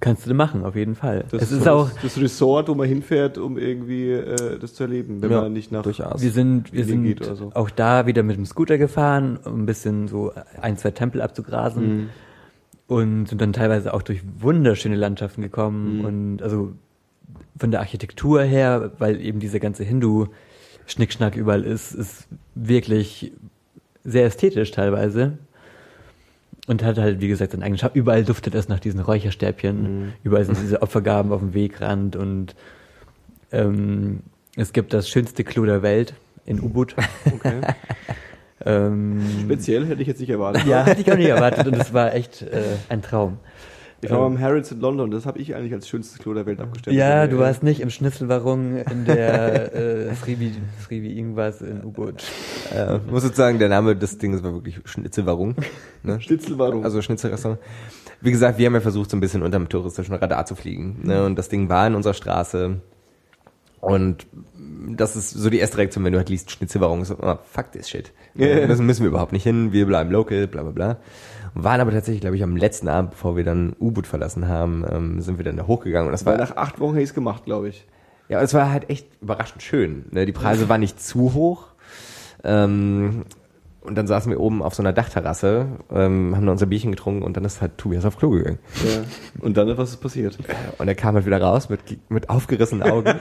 Kannst 0.00 0.26
du 0.26 0.34
machen, 0.34 0.64
auf 0.64 0.74
jeden 0.74 0.96
Fall. 0.96 1.24
Das 1.30 1.40
es 1.44 1.52
ist 1.52 1.68
auch, 1.68 1.88
das, 1.88 2.02
das 2.02 2.20
Resort, 2.20 2.68
wo 2.68 2.74
man 2.74 2.88
hinfährt, 2.88 3.38
um 3.38 3.56
irgendwie 3.56 4.10
äh, 4.10 4.58
das 4.58 4.74
zu 4.74 4.82
erleben, 4.82 5.22
wenn 5.22 5.30
Ja, 5.30 5.42
man 5.42 5.52
nicht 5.52 5.70
nach 5.70 5.82
durchaus. 5.82 6.20
wir 6.20 6.32
sind, 6.32 6.72
wir 6.72 6.84
sind 6.84 7.04
geht 7.04 7.20
oder 7.24 7.36
so. 7.36 7.52
auch 7.54 7.70
da 7.70 8.04
wieder 8.04 8.24
mit 8.24 8.36
dem 8.36 8.44
Scooter 8.44 8.76
gefahren, 8.76 9.38
um 9.44 9.62
ein 9.62 9.66
bisschen 9.66 10.08
so 10.08 10.32
ein, 10.60 10.76
zwei 10.76 10.90
Tempel 10.90 11.22
abzugrasen. 11.22 11.86
Mhm. 11.96 12.08
Und 12.86 13.26
sind 13.26 13.40
dann 13.40 13.52
teilweise 13.52 13.94
auch 13.94 14.02
durch 14.02 14.20
wunderschöne 14.38 14.96
Landschaften 14.96 15.42
gekommen 15.42 15.98
Mhm. 15.98 16.04
und 16.04 16.42
also 16.42 16.72
von 17.58 17.70
der 17.70 17.80
Architektur 17.80 18.42
her, 18.42 18.92
weil 18.98 19.20
eben 19.20 19.40
dieser 19.40 19.60
ganze 19.60 19.84
Hindu-Schnickschnack 19.84 21.36
überall 21.36 21.64
ist, 21.64 21.92
ist 21.94 22.26
wirklich 22.54 23.32
sehr 24.04 24.26
ästhetisch 24.26 24.70
teilweise. 24.72 25.38
Und 26.66 26.82
hat 26.82 26.96
halt, 26.96 27.20
wie 27.20 27.28
gesagt, 27.28 27.52
seinen 27.52 27.62
eigenen 27.62 27.78
Charme. 27.78 27.92
Überall 27.94 28.24
duftet 28.24 28.54
es 28.54 28.68
nach 28.68 28.80
diesen 28.80 29.00
Räucherstäbchen. 29.00 29.82
Mhm. 30.06 30.12
Überall 30.22 30.44
sind 30.46 30.58
diese 30.62 30.80
Opfergaben 30.82 31.30
auf 31.32 31.40
dem 31.40 31.52
Wegrand 31.54 32.16
und 32.16 32.54
ähm, 33.52 34.20
es 34.56 34.72
gibt 34.72 34.92
das 34.94 35.08
schönste 35.08 35.44
Klo 35.44 35.64
der 35.66 35.82
Welt 35.82 36.14
in 36.46 36.60
Ubud. 36.60 36.94
Okay. 37.26 37.60
Ähm, 38.64 39.20
Speziell 39.42 39.86
hätte 39.86 40.02
ich 40.02 40.08
jetzt 40.08 40.20
nicht 40.20 40.30
erwartet. 40.30 40.64
ja, 40.66 40.84
hätte 40.84 41.00
ich 41.02 41.12
auch 41.12 41.16
nicht 41.16 41.28
erwartet 41.28 41.66
und 41.66 41.76
es 41.76 41.92
war 41.92 42.14
echt 42.14 42.42
äh, 42.42 42.62
ein 42.88 43.02
Traum. 43.02 43.38
Ich 44.00 44.10
war 44.10 44.18
beim 44.20 44.38
Harrods 44.38 44.70
in 44.70 44.80
London, 44.80 45.10
das 45.10 45.24
habe 45.24 45.38
ich 45.38 45.54
eigentlich 45.54 45.72
als 45.72 45.88
schönstes 45.88 46.18
Klo 46.18 46.34
der 46.34 46.44
Welt 46.44 46.60
abgestellt. 46.60 46.94
Ja, 46.94 47.24
Äh, 47.24 47.28
du 47.28 47.38
warst 47.38 47.62
nicht 47.62 47.80
im 47.80 47.88
Schnitzelwarung 47.88 48.76
in 48.76 49.06
der 49.06 49.74
äh, 49.74 50.14
Srivi, 50.14 50.52
Srivi 50.84 51.16
irgendwas 51.16 51.62
in 51.62 51.82
U-Boot. 51.82 52.22
Äh, 52.74 52.98
muss 53.10 53.22
sozusagen, 53.22 53.58
der 53.58 53.70
Name 53.70 53.96
des 53.96 54.18
Dinges 54.18 54.42
war 54.42 54.52
wirklich 54.52 54.78
Schnitzelwarung. 54.84 55.54
Ne? 56.02 56.20
Schnitzelwarung. 56.20 56.84
Also 56.84 57.00
Schnitzelrestaurant. 57.00 57.58
Wie 58.20 58.30
gesagt, 58.30 58.58
wir 58.58 58.66
haben 58.66 58.74
ja 58.74 58.80
versucht, 58.80 59.10
so 59.10 59.16
ein 59.16 59.20
bisschen 59.20 59.42
unterm 59.42 59.70
touristischen 59.70 60.14
Radar 60.14 60.44
zu 60.44 60.54
fliegen. 60.54 61.00
Ne? 61.04 61.24
Und 61.24 61.36
das 61.36 61.48
Ding 61.48 61.70
war 61.70 61.86
in 61.86 61.94
unserer 61.94 62.14
Straße. 62.14 62.76
Und 63.84 64.26
das 64.88 65.16
ist 65.16 65.30
so 65.30 65.50
die 65.50 65.58
erste 65.58 65.78
Reaktion, 65.78 66.04
wenn 66.04 66.12
du 66.12 66.18
halt 66.18 66.28
liest 66.28 66.50
Schnitzelwarung, 66.50 67.04
so, 67.04 67.16
oh, 67.20 67.36
fuck 67.44 67.72
this 67.72 67.88
shit. 67.88 68.12
Das 68.34 68.80
müssen 68.80 69.02
wir 69.02 69.08
überhaupt 69.08 69.32
nicht 69.32 69.44
hin, 69.44 69.72
wir 69.72 69.86
bleiben 69.86 70.10
local, 70.10 70.48
bla 70.48 70.62
bla 70.62 70.72
bla. 70.72 70.96
Und 71.54 71.62
waren 71.62 71.80
aber 71.80 71.92
tatsächlich, 71.92 72.20
glaube 72.20 72.36
ich, 72.36 72.42
am 72.42 72.56
letzten 72.56 72.88
Abend, 72.88 73.12
bevor 73.12 73.36
wir 73.36 73.44
dann 73.44 73.76
U-Boot 73.80 74.06
verlassen 74.08 74.48
haben, 74.48 74.84
ähm, 74.90 75.20
sind 75.20 75.38
wir 75.38 75.44
dann 75.44 75.56
da 75.56 75.66
hochgegangen. 75.66 76.08
Und 76.08 76.12
das 76.12 76.26
Weil 76.26 76.38
war, 76.38 76.46
nach 76.46 76.56
acht 76.56 76.80
Wochen 76.80 76.94
hätte 76.94 77.04
ich 77.04 77.10
es 77.10 77.14
gemacht, 77.14 77.44
glaube 77.44 77.68
ich. 77.68 77.86
ja, 78.28 78.40
es 78.40 78.52
war 78.54 78.70
halt 78.70 78.90
echt 78.90 79.06
überraschend 79.20 79.62
schön. 79.62 80.06
Ne? 80.10 80.26
Die 80.26 80.32
Preise 80.32 80.68
waren 80.68 80.80
nicht 80.80 81.00
zu 81.00 81.32
hoch. 81.34 81.68
Ähm, 82.42 83.24
und 83.84 83.94
dann 83.96 84.06
saßen 84.06 84.30
wir 84.30 84.40
oben 84.40 84.62
auf 84.62 84.74
so 84.74 84.82
einer 84.82 84.92
Dachterrasse, 84.92 85.66
ähm, 85.92 86.34
haben 86.34 86.46
da 86.46 86.52
unser 86.52 86.66
Bierchen 86.66 86.90
getrunken 86.90 87.22
und 87.22 87.36
dann 87.36 87.44
ist 87.44 87.60
halt 87.62 87.78
Tobias 87.78 88.04
auf 88.04 88.16
Klo 88.18 88.30
gegangen. 88.30 88.58
Ja. 88.84 89.04
Und 89.44 89.56
dann, 89.56 89.76
was 89.78 89.90
ist 89.90 89.96
passiert? 89.98 90.38
Und 90.78 90.88
er 90.88 90.94
kam 90.94 91.14
halt 91.14 91.26
wieder 91.26 91.40
raus 91.40 91.68
mit, 91.68 91.80
mit 92.10 92.28
aufgerissenen 92.30 92.90
Augen. 92.90 93.14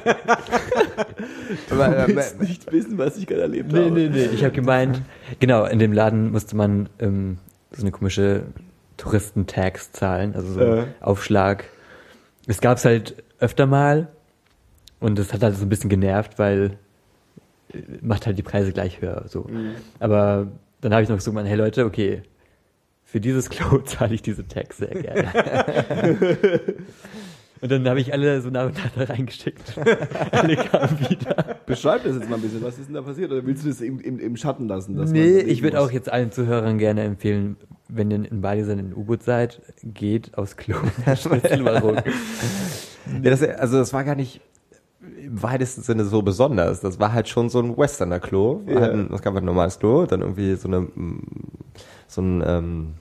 Aber, 1.70 1.88
Du 2.06 2.12
äh, 2.12 2.16
willst 2.16 2.42
nicht 2.42 2.72
wissen, 2.72 2.98
was 2.98 3.18
ich 3.18 3.28
gerade 3.28 3.42
erlebt 3.44 3.72
Nee, 3.72 3.80
habe. 3.86 3.92
nee, 3.92 4.10
nee. 4.10 4.26
Ich 4.34 4.44
habe 4.44 4.54
gemeint, 4.54 5.02
genau, 5.40 5.66
in 5.66 5.80
dem 5.80 5.94
Laden 5.94 6.32
musste 6.32 6.56
man 6.56 6.90
ähm, 7.00 7.38
so 7.72 7.82
eine 7.82 7.92
komische 7.92 8.44
Touristentax 8.98 9.92
zahlen, 9.92 10.36
also 10.36 10.54
so 10.54 10.62
Ja. 10.62 10.86
Aufschlag. 11.02 11.66
Es 12.48 12.62
gab's 12.62 12.86
halt 12.86 13.24
öfter 13.40 13.66
mal 13.66 14.08
und 15.00 15.18
das 15.20 15.34
hat 15.34 15.44
halt 15.44 15.56
so 15.58 15.66
ein 15.66 15.70
bisschen 15.70 15.90
genervt, 15.90 16.40
weil 16.40 16.66
äh, 16.66 16.76
macht 18.02 18.26
halt 18.26 18.38
die 18.38 18.44
Preise 18.44 18.72
gleich 18.72 19.02
höher. 19.02 19.26
So. 19.28 19.48
Aber 20.00 20.48
dann 20.82 20.94
habe 20.94 21.04
ich 21.04 21.10
noch 21.10 21.20
so 21.20 21.32
gemeint, 21.32 21.48
hey 21.48 21.58
Leute, 21.58 21.86
okay, 21.86 22.24
für 23.14 23.22
dieses 23.22 23.50
Klo 23.52 23.78
zahle 23.80 24.16
ich 24.16 24.22
diese 24.22 24.48
Tax 24.48 24.78
sehr 24.78 24.90
gerne. 24.90 25.30
und 27.62 27.72
dann 27.72 27.88
habe 27.88 28.00
ich 28.02 28.12
alle 28.12 28.42
so 28.42 28.50
nach 28.50 28.66
und 28.66 28.76
nach 28.76 28.90
da 28.90 29.04
reingeschickt. 29.04 29.78
alle 30.32 30.56
kamen 30.56 31.00
wieder. 31.10 31.60
Beschreib 31.66 32.04
das 32.04 32.16
jetzt 32.16 32.30
mal 32.30 32.38
ein 32.38 32.42
bisschen. 32.42 32.64
Was 32.64 32.80
ist 32.80 32.88
denn 32.88 32.96
da 32.96 33.04
passiert? 33.04 33.32
Oder 33.32 33.46
willst 33.46 33.64
du 33.64 33.70
das 33.70 33.82
im, 33.82 34.00
im, 34.00 34.20
im 34.20 34.36
Schatten 34.36 34.68
lassen? 34.68 34.96
dass 34.96 35.12
Nee, 35.12 35.40
ich 35.40 35.62
würde 35.62 35.80
auch 35.80 35.92
jetzt 35.92 36.12
allen 36.12 36.32
Zuhörern 36.32 36.80
gerne 36.80 37.04
empfehlen, 37.04 37.56
wenn 37.88 38.10
ihr 38.10 38.32
in 38.32 38.42
Bali 38.42 38.64
seid, 38.64 38.80
in 38.80 38.94
U-Boot 38.96 39.22
seid, 39.22 39.62
geht 39.84 40.36
aufs 40.36 40.58
Klo. 40.58 40.78
Ja, 43.22 43.30
das, 43.30 43.44
also 43.44 43.78
das 43.78 43.94
war 43.94 44.04
gar 44.04 44.16
nicht 44.16 44.42
im 45.26 45.42
weitesten 45.44 45.82
Sinne 45.82 46.06
so 46.06 46.22
besonders. 46.22 46.82
Das 46.82 47.00
war 47.00 47.14
halt 47.14 47.28
schon 47.28 47.50
so 47.50 47.60
ein 47.60 47.78
Westerner 47.78 48.20
Klo. 48.20 48.62
Ja. 48.68 48.82
Halt 48.82 48.94
ein, 48.94 49.14
es 49.14 49.22
gab 49.22 49.34
halt 49.34 49.44
ein 49.44 49.48
normales 49.48 49.80
Klo, 49.80 50.06
dann 50.06 50.22
irgendwie 50.22 50.56
so 50.56 50.68
eine 50.68 50.82
mm, 50.82 51.22
so 52.08 52.22
ein 52.22 52.44
ähm, 52.46 52.94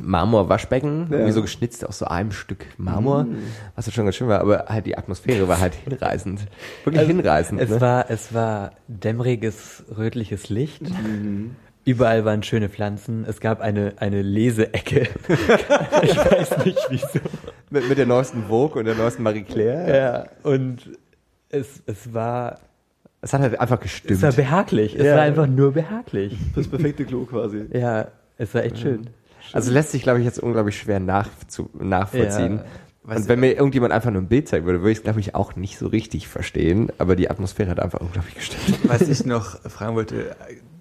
Marmor-Waschbecken, 0.00 1.08
Ja. 1.10 1.16
irgendwie 1.16 1.32
so 1.32 1.42
geschnitzt 1.42 1.86
aus 1.86 1.98
so 1.98 2.06
einem 2.06 2.30
Stück 2.32 2.66
Marmor, 2.78 3.26
was 3.74 3.86
ja 3.86 3.92
schon 3.92 4.04
ganz 4.04 4.16
schön 4.16 4.28
war, 4.28 4.40
aber 4.40 4.66
halt 4.68 4.86
die 4.86 4.96
Atmosphäre 4.96 5.48
war 5.48 5.60
halt 5.60 5.74
hinreißend. 5.84 6.40
Wirklich 6.84 7.06
hinreißend. 7.06 7.60
Es 7.60 7.70
ne? 7.70 7.80
war, 7.80 8.10
es 8.10 8.32
war 8.32 8.72
dämmeriges, 8.88 9.84
rötliches 9.96 10.48
Licht. 10.48 10.82
Überall 11.84 12.24
waren 12.24 12.42
schöne 12.42 12.68
Pflanzen. 12.68 13.24
Es 13.26 13.40
gab 13.40 13.60
eine, 13.60 13.94
eine 13.96 14.22
Leseecke. 14.22 15.08
ich 16.02 16.16
weiß 16.16 16.64
nicht 16.64 16.86
wieso. 16.90 17.20
mit, 17.70 17.88
mit 17.88 17.98
der 17.98 18.06
neuesten 18.06 18.44
Vogue 18.44 18.78
und 18.78 18.84
der 18.84 18.94
neuesten 18.94 19.22
Marie 19.22 19.42
Claire. 19.42 19.96
Ja, 19.96 20.26
und 20.48 20.90
es, 21.50 21.82
es 21.86 22.14
war, 22.14 22.58
Es 23.20 23.32
hat 23.32 23.42
halt 23.42 23.60
einfach 23.60 23.76
es 23.78 23.82
gestimmt. 23.82 24.22
war 24.22 24.32
behaglich. 24.32 24.94
Es 24.96 25.04
Ja. 25.04 25.16
war 25.16 25.22
einfach 25.22 25.46
nur 25.46 25.72
behaglich. 25.72 26.36
Das 26.54 26.66
perfekte 26.68 27.04
Klo 27.04 27.24
quasi. 27.26 27.66
Ja, 27.72 28.08
es 28.38 28.54
war 28.54 28.64
echt 28.64 28.78
schön. 28.78 29.10
Also 29.52 29.72
lässt 29.72 29.90
sich, 29.90 30.02
glaube 30.02 30.20
ich, 30.20 30.24
jetzt 30.24 30.38
unglaublich 30.38 30.78
schwer 30.78 31.00
nach, 31.00 31.28
zu, 31.48 31.68
nachvollziehen. 31.78 32.58
Ja. 32.58 32.64
Und 33.16 33.28
wenn 33.28 33.40
mir 33.40 33.52
irgendjemand 33.54 33.92
einfach 33.92 34.10
nur 34.10 34.22
ein 34.22 34.28
Bild 34.28 34.46
zeigen 34.48 34.66
würde, 34.66 34.80
würde 34.80 34.92
ich 34.92 34.98
es, 34.98 35.04
glaube 35.04 35.18
ich, 35.20 35.34
auch 35.34 35.56
nicht 35.56 35.78
so 35.78 35.88
richtig 35.88 36.28
verstehen. 36.28 36.92
Aber 36.98 37.16
die 37.16 37.28
Atmosphäre 37.30 37.70
hat 37.70 37.80
einfach 37.80 38.00
unglaublich 38.00 38.34
gestimmt. 38.36 38.78
Was 38.84 39.02
ich 39.08 39.24
noch 39.26 39.58
fragen 39.68 39.96
wollte, 39.96 40.36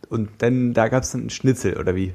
und 0.09 0.29
dann, 0.39 0.73
da 0.73 0.89
gab 0.89 1.03
es 1.03 1.11
dann 1.11 1.21
einen 1.21 1.29
Schnitzel, 1.31 1.77
oder 1.77 1.95
wie? 1.95 2.13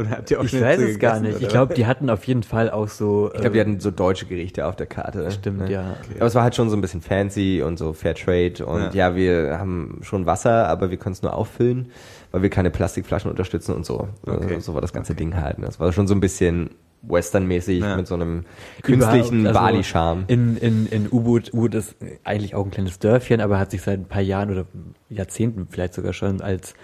Oder 0.00 0.10
habt 0.10 0.30
ihr 0.30 0.40
auch 0.40 0.44
Ich 0.44 0.50
Schnitzel 0.50 0.66
weiß 0.68 0.80
es 0.80 0.98
gar 0.98 1.14
gegessen, 1.20 1.34
nicht. 1.34 1.42
Ich 1.42 1.48
glaube, 1.48 1.74
die 1.74 1.86
hatten 1.86 2.08
auf 2.10 2.24
jeden 2.24 2.42
Fall 2.42 2.70
auch 2.70 2.88
so. 2.88 3.30
Ich 3.34 3.40
glaube, 3.40 3.54
die 3.54 3.60
hatten 3.60 3.80
so 3.80 3.90
deutsche 3.90 4.26
Gerichte 4.26 4.66
auf 4.66 4.76
der 4.76 4.86
Karte. 4.86 5.30
Stimmt, 5.30 5.58
ne? 5.60 5.70
ja. 5.70 5.96
Aber 6.16 6.26
es 6.26 6.34
war 6.34 6.42
halt 6.42 6.54
schon 6.54 6.70
so 6.70 6.76
ein 6.76 6.80
bisschen 6.80 7.02
fancy 7.02 7.62
und 7.62 7.78
so 7.78 7.92
Fair 7.92 8.14
Trade. 8.14 8.64
Und 8.64 8.94
ja, 8.94 9.14
wir 9.14 9.58
haben 9.58 9.98
schon 10.02 10.26
Wasser, 10.26 10.68
aber 10.68 10.90
wir 10.90 10.96
können 10.96 11.12
es 11.12 11.22
nur 11.22 11.34
auffüllen, 11.34 11.90
weil 12.32 12.42
wir 12.42 12.50
keine 12.50 12.70
Plastikflaschen 12.70 13.30
unterstützen 13.30 13.74
und 13.74 13.84
so. 13.86 14.08
Okay. 14.26 14.54
Äh, 14.54 14.60
So 14.60 14.74
war 14.74 14.80
das 14.80 14.92
ganze 14.92 15.14
Ding 15.14 15.36
halt. 15.36 15.58
ne? 15.58 15.66
Das 15.66 15.78
war 15.78 15.92
schon 15.92 16.06
so 16.08 16.14
ein 16.14 16.20
bisschen 16.20 16.70
Western-mäßig 17.02 17.80
Ja. 17.80 17.96
mit 17.96 18.06
so 18.06 18.14
einem 18.14 18.44
künstlichen 18.82 19.46
also 19.46 19.58
Bali-Charme. 19.58 20.24
In, 20.28 20.56
in, 20.58 20.86
in 20.86 21.08
U-Boot, 21.10 21.52
U-Boot 21.54 21.74
ist 21.74 21.96
eigentlich 22.24 22.54
auch 22.54 22.64
ein 22.64 22.70
kleines 22.70 22.98
Dörfchen, 22.98 23.40
aber 23.40 23.58
hat 23.58 23.70
sich 23.70 23.80
seit 23.82 23.98
ein 24.00 24.04
paar 24.04 24.20
Jahren 24.22 24.50
oder 24.50 24.66
Jahrzehnten 25.08 25.66
vielleicht 25.70 25.94
sogar 25.94 26.12
schon 26.12 26.40
als 26.42 26.74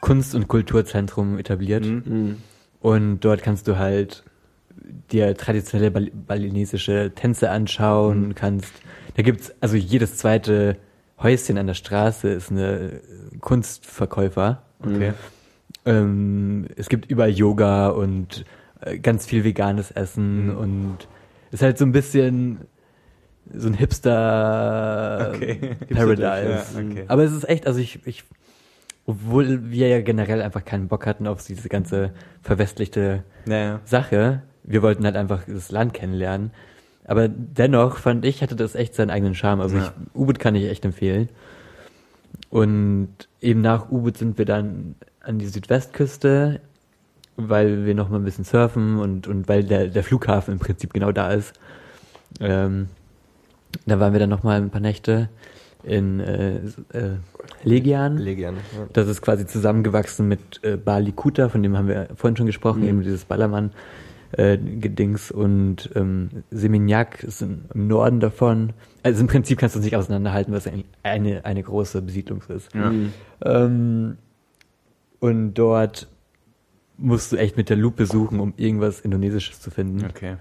Kunst- 0.00 0.34
und 0.34 0.48
Kulturzentrum 0.48 1.38
etabliert. 1.38 1.86
Und 2.80 3.20
dort 3.20 3.42
kannst 3.42 3.66
du 3.68 3.78
halt 3.78 4.24
dir 5.10 5.36
traditionelle 5.36 5.90
Bal 5.90 6.10
balinesische 6.26 7.12
Tänze 7.14 7.50
anschauen, 7.50 8.34
kannst, 8.34 8.72
da 9.16 9.22
gibt's, 9.22 9.52
also 9.60 9.76
jedes 9.76 10.16
zweite 10.16 10.76
Häuschen 11.20 11.58
an 11.58 11.66
der 11.66 11.74
Straße 11.74 12.28
ist 12.28 12.50
eine 12.50 13.00
Kunstverkäufer. 13.40 14.62
Okay. 14.80 15.12
Ähm, 15.84 16.66
es 16.76 16.88
gibt 16.88 17.10
überall 17.10 17.30
Yoga 17.30 17.88
und 17.88 18.44
äh, 18.80 18.98
ganz 18.98 19.26
viel 19.26 19.42
veganes 19.44 19.90
Essen 19.90 20.54
und 20.54 20.96
ist 21.50 21.62
halt 21.62 21.78
so 21.78 21.84
ein 21.84 21.92
bisschen 21.92 22.58
so 23.52 23.66
ein 23.68 23.74
Hipster 23.74 25.32
Okay. 25.34 25.76
Paradise. 25.90 26.66
Ja, 26.74 26.80
okay. 26.80 27.04
Aber 27.08 27.24
es 27.24 27.32
ist 27.32 27.48
echt, 27.48 27.66
also 27.66 27.80
ich, 27.80 28.00
ich, 28.06 28.24
obwohl 29.08 29.70
wir 29.70 29.88
ja 29.88 30.02
generell 30.02 30.42
einfach 30.42 30.66
keinen 30.66 30.86
Bock 30.86 31.06
hatten 31.06 31.26
auf 31.26 31.42
diese 31.42 31.70
ganze 31.70 32.10
verwestlichte 32.42 33.24
Naja. 33.46 33.80
Sache, 33.86 34.42
wir 34.64 34.82
wollten 34.82 35.06
halt 35.06 35.16
einfach 35.16 35.44
das 35.48 35.70
Land 35.70 35.94
kennenlernen. 35.94 36.50
Aber 37.06 37.26
dennoch 37.26 37.96
fand 37.96 38.26
ich, 38.26 38.42
hatte 38.42 38.54
das 38.54 38.74
echt 38.74 38.94
seinen 38.94 39.08
eigenen 39.08 39.34
Charme. 39.34 39.62
Also 39.62 39.78
Ja. 39.78 39.94
U-Boot 40.14 40.38
kann 40.38 40.54
ich 40.54 40.64
echt 40.66 40.84
empfehlen. 40.84 41.30
Und 42.50 43.08
eben 43.40 43.62
nach 43.62 43.90
U-Boot 43.90 44.18
sind 44.18 44.36
wir 44.36 44.44
dann 44.44 44.94
an 45.22 45.38
die 45.38 45.46
Südwestküste, 45.46 46.60
weil 47.38 47.86
wir 47.86 47.94
noch 47.94 48.10
mal 48.10 48.18
ein 48.18 48.24
bisschen 48.24 48.44
surfen 48.44 48.98
und, 48.98 49.26
und 49.26 49.48
weil 49.48 49.64
der, 49.64 49.86
der 49.86 50.04
Flughafen 50.04 50.52
im 50.52 50.58
Prinzip 50.60 50.92
genau 50.92 51.12
da 51.12 51.32
ist. 51.32 51.54
Ähm, 52.40 52.88
da 53.86 53.98
waren 54.00 54.12
wir 54.12 54.20
dann 54.20 54.28
noch 54.28 54.42
mal 54.42 54.58
ein 54.60 54.68
paar 54.68 54.82
Nächte 54.82 55.30
in 55.82 56.20
äh, 56.20 56.56
äh, 56.92 57.16
Legian. 57.64 58.16
Legian. 58.18 58.54
Ja. 58.56 58.86
Das 58.92 59.08
ist 59.08 59.20
quasi 59.22 59.46
zusammengewachsen 59.46 60.28
mit 60.28 60.60
äh, 60.62 60.76
Bali 60.76 61.12
Kuta, 61.12 61.48
von 61.48 61.62
dem 61.62 61.76
haben 61.76 61.88
wir 61.88 62.08
vorhin 62.14 62.36
schon 62.36 62.46
gesprochen, 62.46 62.86
eben 62.86 63.02
dieses 63.02 63.24
Ballermann 63.24 63.72
äh, 64.32 64.56
Gedings 64.58 65.30
und 65.30 65.90
ähm, 65.94 66.28
Seminyak 66.50 67.22
ist 67.24 67.42
im, 67.42 67.62
im 67.74 67.88
Norden 67.88 68.20
davon. 68.20 68.74
Also 69.02 69.22
im 69.22 69.26
Prinzip 69.26 69.58
kannst 69.58 69.74
du 69.74 69.78
es 69.80 69.84
nicht 69.84 69.96
auseinanderhalten, 69.96 70.52
was 70.54 70.66
ein- 70.66 70.84
eine, 71.02 71.44
eine 71.44 71.62
große 71.62 72.02
Besiedlung 72.02 72.42
ist. 72.48 72.74
Ja. 72.74 72.92
Ähm, 73.44 74.18
und 75.20 75.54
dort 75.54 76.08
musst 76.96 77.32
du 77.32 77.36
echt 77.36 77.56
mit 77.56 77.70
der 77.70 77.76
Lupe 77.76 78.06
suchen, 78.06 78.38
um 78.40 78.52
irgendwas 78.56 79.00
Indonesisches 79.00 79.60
zu 79.60 79.70
finden. 79.70 80.04
Okay. 80.04 80.36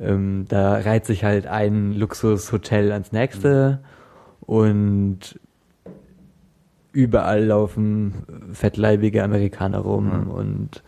Ähm, 0.00 0.46
da 0.48 0.74
reiht 0.74 1.06
sich 1.06 1.24
halt 1.24 1.46
ein 1.46 1.92
Luxushotel 1.92 2.90
ans 2.90 3.12
nächste 3.12 3.78
und 4.40 5.38
überall 6.94 7.44
laufen 7.44 8.14
fettleibige 8.52 9.22
Amerikaner 9.22 9.78
rum 9.78 10.22
Mhm. 10.22 10.30
und 10.30 10.82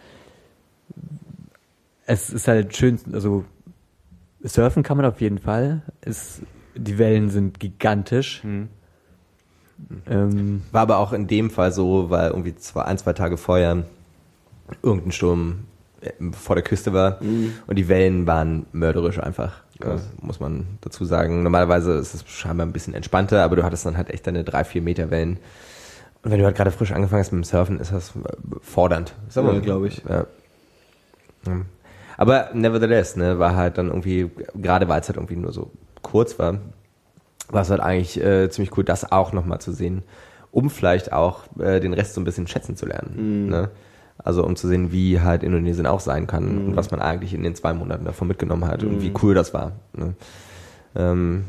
es 2.06 2.30
ist 2.30 2.46
halt 2.48 2.76
schön, 2.76 2.98
also 3.12 3.44
surfen 4.42 4.82
kann 4.82 4.96
man 4.96 5.06
auf 5.06 5.20
jeden 5.20 5.38
Fall. 5.38 5.82
Es, 6.00 6.40
die 6.76 6.98
Wellen 6.98 7.30
sind 7.30 7.58
gigantisch. 7.58 8.42
Hm. 8.44 8.68
Ähm, 10.08 10.62
War 10.72 10.82
aber 10.82 10.98
auch 10.98 11.12
in 11.12 11.26
dem 11.26 11.50
Fall 11.50 11.72
so, 11.72 12.08
weil 12.08 12.30
irgendwie 12.30 12.54
zwei, 12.54 12.82
ein, 12.84 12.96
zwei 12.96 13.12
Tage 13.12 13.36
vorher 13.36 13.82
irgendein 14.82 15.12
Sturm 15.12 15.64
äh, 16.00 16.12
vor 16.32 16.54
der 16.56 16.62
Küste 16.64 16.92
war 16.92 17.20
und 17.66 17.76
die 17.76 17.88
Wellen 17.88 18.26
waren 18.26 18.66
mörderisch 18.72 19.18
einfach. 19.18 19.62
Ja, 19.82 19.96
muss 20.22 20.40
man 20.40 20.64
dazu 20.80 21.04
sagen. 21.04 21.42
Normalerweise 21.42 21.92
ist 21.94 22.14
es 22.14 22.24
scheinbar 22.26 22.66
ein 22.66 22.72
bisschen 22.72 22.94
entspannter, 22.94 23.42
aber 23.42 23.56
du 23.56 23.62
hattest 23.64 23.84
dann 23.84 23.96
halt 23.98 24.08
echt 24.10 24.26
deine 24.26 24.42
drei, 24.44 24.64
vier 24.64 24.80
Meter 24.80 25.10
Wellen. 25.10 25.38
Und 26.26 26.32
wenn 26.32 26.40
du 26.40 26.44
halt 26.44 26.56
gerade 26.56 26.72
frisch 26.72 26.90
angefangen 26.90 27.20
hast 27.20 27.30
mit 27.30 27.44
dem 27.44 27.44
Surfen, 27.44 27.78
ist 27.78 27.92
das 27.92 28.10
äh, 28.16 28.20
fordernd. 28.60 29.14
Ist 29.28 29.38
aber- 29.38 29.54
Ja, 29.54 29.60
glaube 29.60 29.86
ich. 29.86 30.02
Ja. 30.08 30.26
Ja. 31.46 31.60
Aber 32.16 32.50
nevertheless, 32.52 33.14
ne, 33.14 33.38
war 33.38 33.54
halt 33.54 33.78
dann 33.78 33.86
irgendwie, 33.86 34.28
gerade 34.56 34.88
weil 34.88 35.00
es 35.00 35.06
halt 35.08 35.18
irgendwie 35.18 35.36
nur 35.36 35.52
so 35.52 35.70
kurz 36.02 36.36
war, 36.40 36.58
war 37.50 37.62
es 37.62 37.70
halt 37.70 37.80
eigentlich 37.80 38.20
äh, 38.20 38.50
ziemlich 38.50 38.76
cool, 38.76 38.82
das 38.82 39.12
auch 39.12 39.32
nochmal 39.32 39.60
zu 39.60 39.70
sehen, 39.70 40.02
um 40.50 40.68
vielleicht 40.68 41.12
auch 41.12 41.44
äh, 41.60 41.78
den 41.78 41.92
Rest 41.92 42.14
so 42.14 42.20
ein 42.20 42.24
bisschen 42.24 42.48
schätzen 42.48 42.74
zu 42.74 42.86
lernen. 42.86 43.46
Ne? 43.48 43.70
Also 44.18 44.42
um 44.44 44.56
zu 44.56 44.66
sehen, 44.66 44.90
wie 44.90 45.20
halt 45.20 45.44
Indonesien 45.44 45.86
auch 45.86 46.00
sein 46.00 46.26
kann 46.26 46.48
und 46.68 46.74
was 46.76 46.90
man 46.90 47.00
eigentlich 47.00 47.34
in 47.34 47.44
den 47.44 47.54
zwei 47.54 47.72
Monaten 47.72 48.04
davon 48.04 48.26
mitgenommen 48.26 48.66
hat 48.66 48.82
und 48.82 49.00
wie 49.00 49.12
cool 49.22 49.34
das 49.34 49.54
war. 49.54 49.72
Ne? 49.92 50.14
Ähm, 50.96 51.44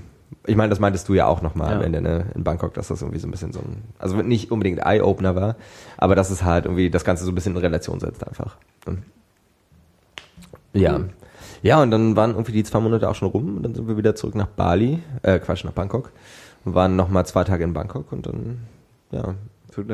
ich 0.46 0.56
meine, 0.56 0.70
das 0.70 0.80
meintest 0.80 1.08
du 1.10 1.14
ja 1.14 1.26
auch 1.28 1.42
nochmal 1.42 1.74
am 1.74 1.80
Ja. 1.82 1.86
Ende 1.86 2.02
ne, 2.02 2.26
in 2.36 2.44
Bangkok, 2.44 2.74
dass 2.74 2.88
das 2.90 3.02
irgendwie 3.02 3.20
so 3.20 3.28
ein 3.28 3.32
bisschen 3.32 3.52
so 3.54 3.60
ein, 3.60 3.84
also 4.00 4.18
nicht 4.22 4.52
unbedingt 4.52 4.80
Eye-Opener 4.80 5.36
war, 5.36 5.56
aber 5.98 6.16
dass 6.16 6.30
es 6.30 6.44
halt 6.44 6.66
irgendwie 6.66 6.90
das 6.90 7.04
Ganze 7.06 7.24
so 7.26 7.32
ein 7.32 7.36
bisschen 7.36 7.54
in 7.56 7.62
Relation 7.62 8.00
setzt 8.00 8.26
einfach. 8.28 8.58
Ja. 10.74 11.02
Ja, 11.64 11.82
und 11.82 11.92
dann 11.92 12.16
waren 12.16 12.32
irgendwie 12.32 12.52
die 12.52 12.64
zwei 12.64 12.80
Monate 12.80 13.10
auch 13.10 13.16
schon 13.16 13.30
rum 13.30 13.58
und 13.58 13.64
dann 13.64 13.74
sind 13.74 13.88
wir 13.88 13.98
wieder 13.98 14.16
zurück 14.16 14.36
nach 14.36 14.48
Bali, 14.48 15.00
äh, 15.24 15.40
Quatsch, 15.40 15.64
nach 15.64 15.72
Bangkok. 15.72 16.12
Und 16.66 16.76
waren 16.76 16.96
nochmal 16.96 17.26
zwei 17.26 17.44
Tage 17.44 17.64
in 17.64 17.74
Bangkok 17.74 18.12
und 18.12 18.28
dann, 18.28 18.60
ja, 19.12 19.34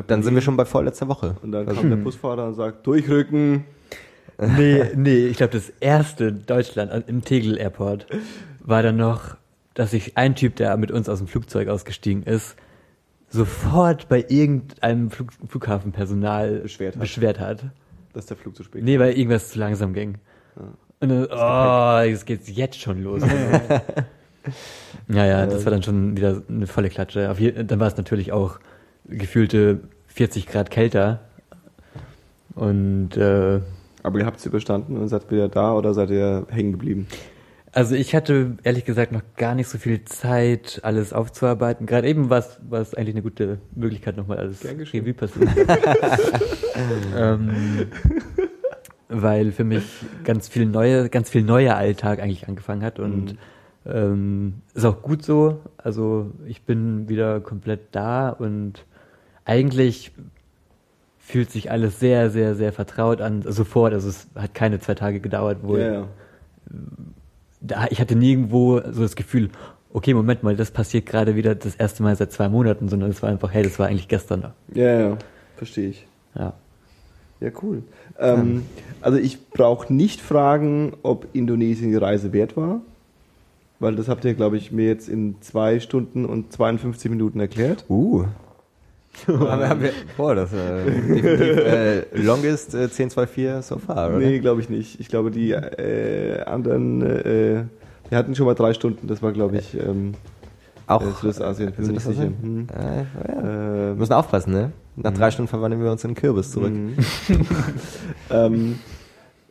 dann 0.08 0.24
sind 0.24 0.34
wir 0.34 0.42
schon 0.42 0.58
bei 0.58 0.66
vorletzter 0.66 1.08
Woche. 1.08 1.36
Und 1.44 1.52
dann 1.52 1.66
kam 1.68 1.90
der 1.90 1.98
Busfahrer 1.98 2.48
und 2.48 2.56
sagt, 2.56 2.86
durchrücken. 2.88 3.64
Nee, 4.40 4.84
nee, 4.95 5.28
ich 5.28 5.38
glaube, 5.38 5.53
das 5.53 5.70
erste 5.80 6.34
Deutschland 6.34 6.92
an- 6.92 7.03
im 7.08 7.24
Tegel 7.24 7.58
Airport 7.58 8.08
war 8.60 8.82
dann 8.82 8.98
noch, 8.98 9.36
dass 9.74 9.92
sich 9.92 10.18
ein 10.18 10.35
Typ, 10.35 10.56
der 10.56 10.76
mit 10.77 10.92
uns 10.92 11.10
aus 11.10 11.19
dem 11.19 11.27
Flugzeug 11.27 11.68
ausgestiegen 11.68 12.24
ist, 12.24 12.56
sofort 13.30 14.08
bei 14.10 14.26
irgendeinem 14.27 15.10
Flug, 15.10 15.32
Flughafenpersonal 15.48 16.60
Beschwert 16.60 16.95
hat. 16.95 17.02
beschwert 17.02 17.40
hat. 17.40 17.66
Dass 18.14 18.27
der 18.27 18.38
Flug 18.38 18.56
zu 18.56 18.64
spät 18.64 18.84
Nee, 18.84 19.00
weil 19.00 19.18
irgendwas 19.18 19.50
zu 19.50 19.60
langsam 19.60 19.93
ging. 19.93 20.19
Und 21.00 21.10
dann, 21.10 21.27
oh, 21.32 22.08
es 22.08 22.26
geht 22.26 22.48
jetzt 22.48 22.80
schon 22.80 23.02
los. 23.03 23.24
ja, 25.08 25.26
ja, 25.26 25.45
das 25.48 25.66
war 25.66 25.72
dann 25.72 25.84
schon 25.84 26.16
wieder 26.16 26.43
eine 26.48 26.68
volle 26.68 26.90
Klatsche. 26.90 27.32
Auf 27.32 27.40
je, 27.40 27.52
dann 27.52 27.80
war 27.80 27.88
es 27.88 27.98
natürlich 27.98 28.32
auch 28.32 28.60
gefühlte 29.06 29.82
40 30.08 30.48
Grad 30.48 30.69
kälter. 30.69 31.22
Und 32.56 33.18
äh, 33.18 33.60
Aber 34.03 34.19
ihr 34.19 34.26
habt 34.26 34.40
es 34.40 34.45
überstanden 34.45 34.95
und 34.98 35.08
seid 35.08 35.32
wieder 35.32 35.50
da 35.50 35.74
oder 35.74 35.93
seid 35.95 36.11
ihr 36.11 36.45
hängen 36.50 36.74
geblieben? 36.74 37.08
Also 37.74 37.95
ich 37.95 38.14
hatte 38.14 38.56
ehrlich 38.64 38.85
gesagt 38.85 39.11
noch 39.11 39.24
gar 39.35 39.56
nicht 39.56 39.68
so 39.68 39.80
viel 39.80 40.03
Zeit, 40.06 40.80
alles 40.84 41.11
aufzuarbeiten. 41.11 41.88
Gerade 41.88 42.08
eben 42.08 42.30
war 42.30 42.40
es 42.40 42.93
eigentlich 42.93 43.16
eine 43.16 43.24
gute 43.24 43.58
Möglichkeit, 43.76 44.16
nochmal 44.16 44.38
alles. 44.38 44.64
Revue 44.64 45.16
passieren. 45.16 45.50
ähm, 47.18 47.88
weil 49.10 49.52
für 49.52 49.64
mich 49.64 49.84
ganz 50.24 50.48
viel 50.48 50.68
neue, 50.68 51.10
ganz 51.10 51.32
viel 51.32 51.42
neuer 51.42 51.76
Alltag 51.76 52.19
eigentlich 52.19 52.48
angefangen 52.48 52.84
hat 52.84 53.00
und 53.00 53.38
ähm, 53.88 54.61
ist 54.76 54.85
auch 54.85 55.02
gut 55.02 55.24
so. 55.24 55.60
Also 55.77 56.32
ich 56.45 56.61
bin 56.61 57.10
wieder 57.10 57.40
komplett 57.40 57.82
da 57.92 58.30
und 58.30 58.85
eigentlich 59.45 60.11
fühlt 61.18 61.50
sich 61.50 61.72
alles 61.72 62.00
sehr, 62.00 62.30
sehr, 62.30 62.53
sehr 62.53 62.72
vertraut 62.72 63.19
an, 63.19 63.42
sofort. 63.48 63.93
Also 63.93 64.10
es 64.10 64.27
hat 64.35 64.53
keine 64.53 64.80
zwei 64.80 64.93
Tage 64.93 65.19
gedauert, 65.19 65.60
wo 65.64 65.77
Ja, 65.77 65.93
ja. 65.93 66.08
Da, 67.64 67.88
ich 67.90 68.00
hatte 68.00 68.16
nirgendwo 68.16 68.82
so 68.92 69.01
das 69.01 69.16
Gefühl, 69.16 69.50
okay, 69.92 70.14
Moment 70.14 70.43
mal, 70.43 70.56
das 70.56 70.72
passiert 70.72 71.06
gerade 71.06 71.35
wieder 71.35 71.56
das 71.56 71.75
erste 71.75 72.03
Mal 72.03 72.16
seit 72.16 72.32
zwei 72.32 72.50
Monaten, 72.50 72.90
sondern 72.90 73.09
es 73.09 73.24
war 73.24 73.30
einfach, 73.30 73.53
hey, 73.53 73.64
das 73.64 73.80
war 73.80 73.88
eigentlich 73.88 74.08
gestern. 74.08 74.53
Ja, 74.74 75.00
ja, 75.00 75.17
verstehe 75.56 75.90
ich. 75.90 76.06
Ja. 76.35 76.53
Ja, 77.40 77.50
cool. 77.61 77.83
Ähm, 78.19 78.64
also 79.01 79.17
ich 79.17 79.50
brauche 79.50 79.93
nicht 79.93 80.22
fragen, 80.22 80.93
ob 81.03 81.27
Indonesien 81.33 81.92
die 81.92 81.98
Reise 81.98 82.32
wert 82.32 82.56
war, 82.56 82.82
weil 83.80 83.95
das 83.95 84.08
habt 84.08 84.24
ihr, 84.24 84.33
glaube 84.33 84.56
ich, 84.56 84.72
mir 84.72 84.88
jetzt 84.88 85.09
in 85.09 85.42
zwei 85.42 85.80
Stunden 85.80 86.25
und 86.25 86.53
52 86.53 87.11
Minuten 87.11 87.40
erklärt. 87.40 87.85
Uh. 87.90 88.25
haben, 89.27 89.82
wir- 89.82 89.82
wir, 89.82 89.92
boah, 90.17 90.35
das 90.35 90.51
äh, 90.53 90.85
definitiv, 90.85 91.24
äh, 91.25 92.06
longest 92.14 92.74
äh, 92.74 92.83
1024 92.83 93.66
so 93.66 93.77
far, 93.77 94.09
oder? 94.09 94.17
Nee, 94.19 94.40
glaube 94.40 94.61
ich 94.61 94.69
nicht. 94.69 95.00
Ich 95.00 95.08
glaube, 95.08 95.32
die 95.32 95.51
äh, 95.51 96.42
anderen, 96.43 97.01
äh, 97.01 97.64
wir 98.09 98.17
hatten 98.17 98.35
schon 98.35 98.45
mal 98.45 98.56
drei 98.56 98.74
Stunden, 98.74 99.08
das 99.08 99.22
war, 99.22 99.32
glaube 99.32 99.58
ich, 99.58 99.75
ähm, 99.75 100.14
Auch 100.88 101.01
äh, 101.01 101.11
Südostasien, 101.22 101.72
bin 101.72 101.85
mir 101.88 101.93
nicht 101.93 102.01
sicher. 102.06 102.24
Hm. 102.24 102.67
Äh, 102.69 102.98
ja. 102.98 103.06
Wir 103.43 103.92
Ähm, 103.92 103.98
müssen 103.98 104.14
aufpassen, 104.14 104.51
ne? 104.51 104.72
Nach 104.95 105.14
drei 105.14 105.32
Stunden 105.32 105.48
verwandeln 105.50 105.82
wir 105.83 105.92
uns 105.92 106.03
in 106.03 106.14
Kürbis 106.16 106.51
zurück. 106.51 106.74
Mhm. 106.74 106.95
ähm, 108.30 108.80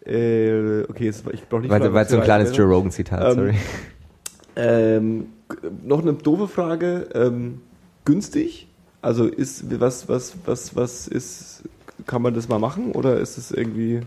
äh, 0.05 0.82
okay, 0.89 1.05
jetzt, 1.07 1.24
ich 1.32 1.49
brauche 1.49 1.62
nicht 1.62 1.70
Weil, 1.70 1.92
weil 1.92 2.08
so 2.08 2.16
ein 2.16 2.23
kleines 2.24 2.57
Joe. 2.57 2.66
Rogan-Zitat, 2.66 3.24
Ähm, 3.24 3.34
sorry. 3.34 3.55
Ähm, 4.55 5.26
noch 5.84 6.02
eine 6.02 6.12
doofe 6.15 6.49
Frage. 6.49 7.08
Ähm, 7.15 7.60
günstig? 8.05 8.68
Also 9.03 9.27
ist 9.27 9.79
was, 9.81 10.09
was, 10.09 10.35
was, 10.47 10.77
was 10.77 11.09
ist, 11.09 11.65
kann 12.07 12.23
man 12.23 12.35
das 12.35 12.49
mal 12.49 12.59
machen 12.59 12.93
oder 12.93 13.19
ist 13.19 13.37
es 13.37 13.51
irgendwie. 13.51 14.01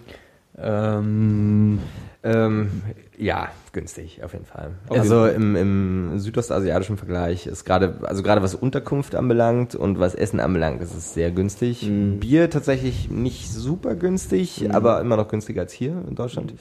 Ähm, 0.58 1.80
Ähm, 2.24 2.82
ja, 3.18 3.50
günstig, 3.72 4.24
auf 4.24 4.34
jeden 4.34 4.46
Fall. 4.46 4.72
Okay. 4.88 5.00
Also 5.00 5.28
im, 5.28 5.56
im 5.56 6.20
südostasiatischen 6.20 6.98
Vergleich 6.98 7.46
ist 7.46 7.66
gerade, 7.66 7.96
also 8.04 8.24
gerade 8.24 8.42
was 8.42 8.56
Unterkunft 8.56 9.16
anbelangt 9.16 9.76
und 9.76 10.00
was 10.00 10.16
Essen 10.16 10.40
anbelangt, 10.40 10.82
ist 10.82 10.96
es 10.96 11.14
sehr 11.14 11.30
günstig. 11.30 11.84
Mhm. 11.84 12.20
Bier 12.20 12.50
tatsächlich 12.50 13.12
nicht 13.12 13.52
super 13.52 13.96
günstig, 13.96 14.62
Mhm. 14.62 14.72
aber 14.72 15.02
immer 15.02 15.18
noch 15.18 15.28
günstiger 15.28 15.62
als 15.64 15.74
hier 15.74 15.92
in 16.08 16.16
Deutschland. 16.16 16.54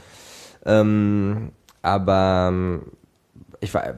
Ähm, 0.66 1.52
aber 1.80 2.48
ähm, 2.50 2.82
ich 3.64 3.74
war, 3.74 3.94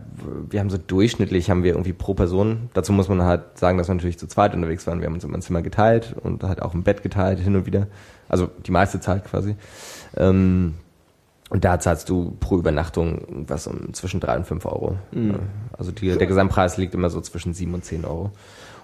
wir 0.49 0.61
haben 0.61 0.70
so 0.70 0.78
durchschnittlich 0.78 1.51
haben 1.51 1.62
wir 1.62 1.73
irgendwie 1.73 1.93
pro 1.93 2.15
Person, 2.15 2.70
dazu 2.73 2.93
muss 2.93 3.09
man 3.09 3.23
halt 3.23 3.59
sagen, 3.59 3.77
dass 3.77 3.89
wir 3.89 3.95
natürlich 3.95 4.19
zu 4.19 4.27
zweit 4.27 4.55
unterwegs 4.55 4.86
waren. 4.86 5.01
Wir 5.01 5.07
haben 5.07 5.15
uns 5.15 5.25
immer 5.25 5.36
ein 5.36 5.43
Zimmer 5.43 5.62
geteilt 5.62 6.15
und 6.23 6.43
halt 6.43 6.62
auch 6.62 6.75
ein 6.75 6.83
Bett 6.83 7.03
geteilt, 7.03 7.39
hin 7.39 7.57
und 7.57 7.67
wieder. 7.67 7.86
Also 8.28 8.49
die 8.65 8.70
meiste 8.70 9.01
Zeit 9.01 9.25
quasi. 9.25 9.57
Ähm, 10.17 10.75
und 11.49 11.65
da 11.65 11.78
zahlst 11.78 12.09
du 12.09 12.36
pro 12.41 12.59
Übernachtung 12.59 13.45
was 13.47 13.67
um 13.67 13.95
zwischen 13.95 14.19
drei 14.19 14.36
und 14.36 14.47
fünf 14.47 14.67
Euro. 14.67 14.97
Mhm. 15.12 15.36
Also 15.77 15.93
die, 15.93 16.17
der 16.17 16.27
Gesamtpreis 16.27 16.77
liegt 16.77 16.95
immer 16.95 17.11
so 17.11 17.20
zwischen 17.20 17.55
sieben 17.55 17.75
und 17.75 17.85
zehn 17.85 18.05
Euro. 18.05 18.33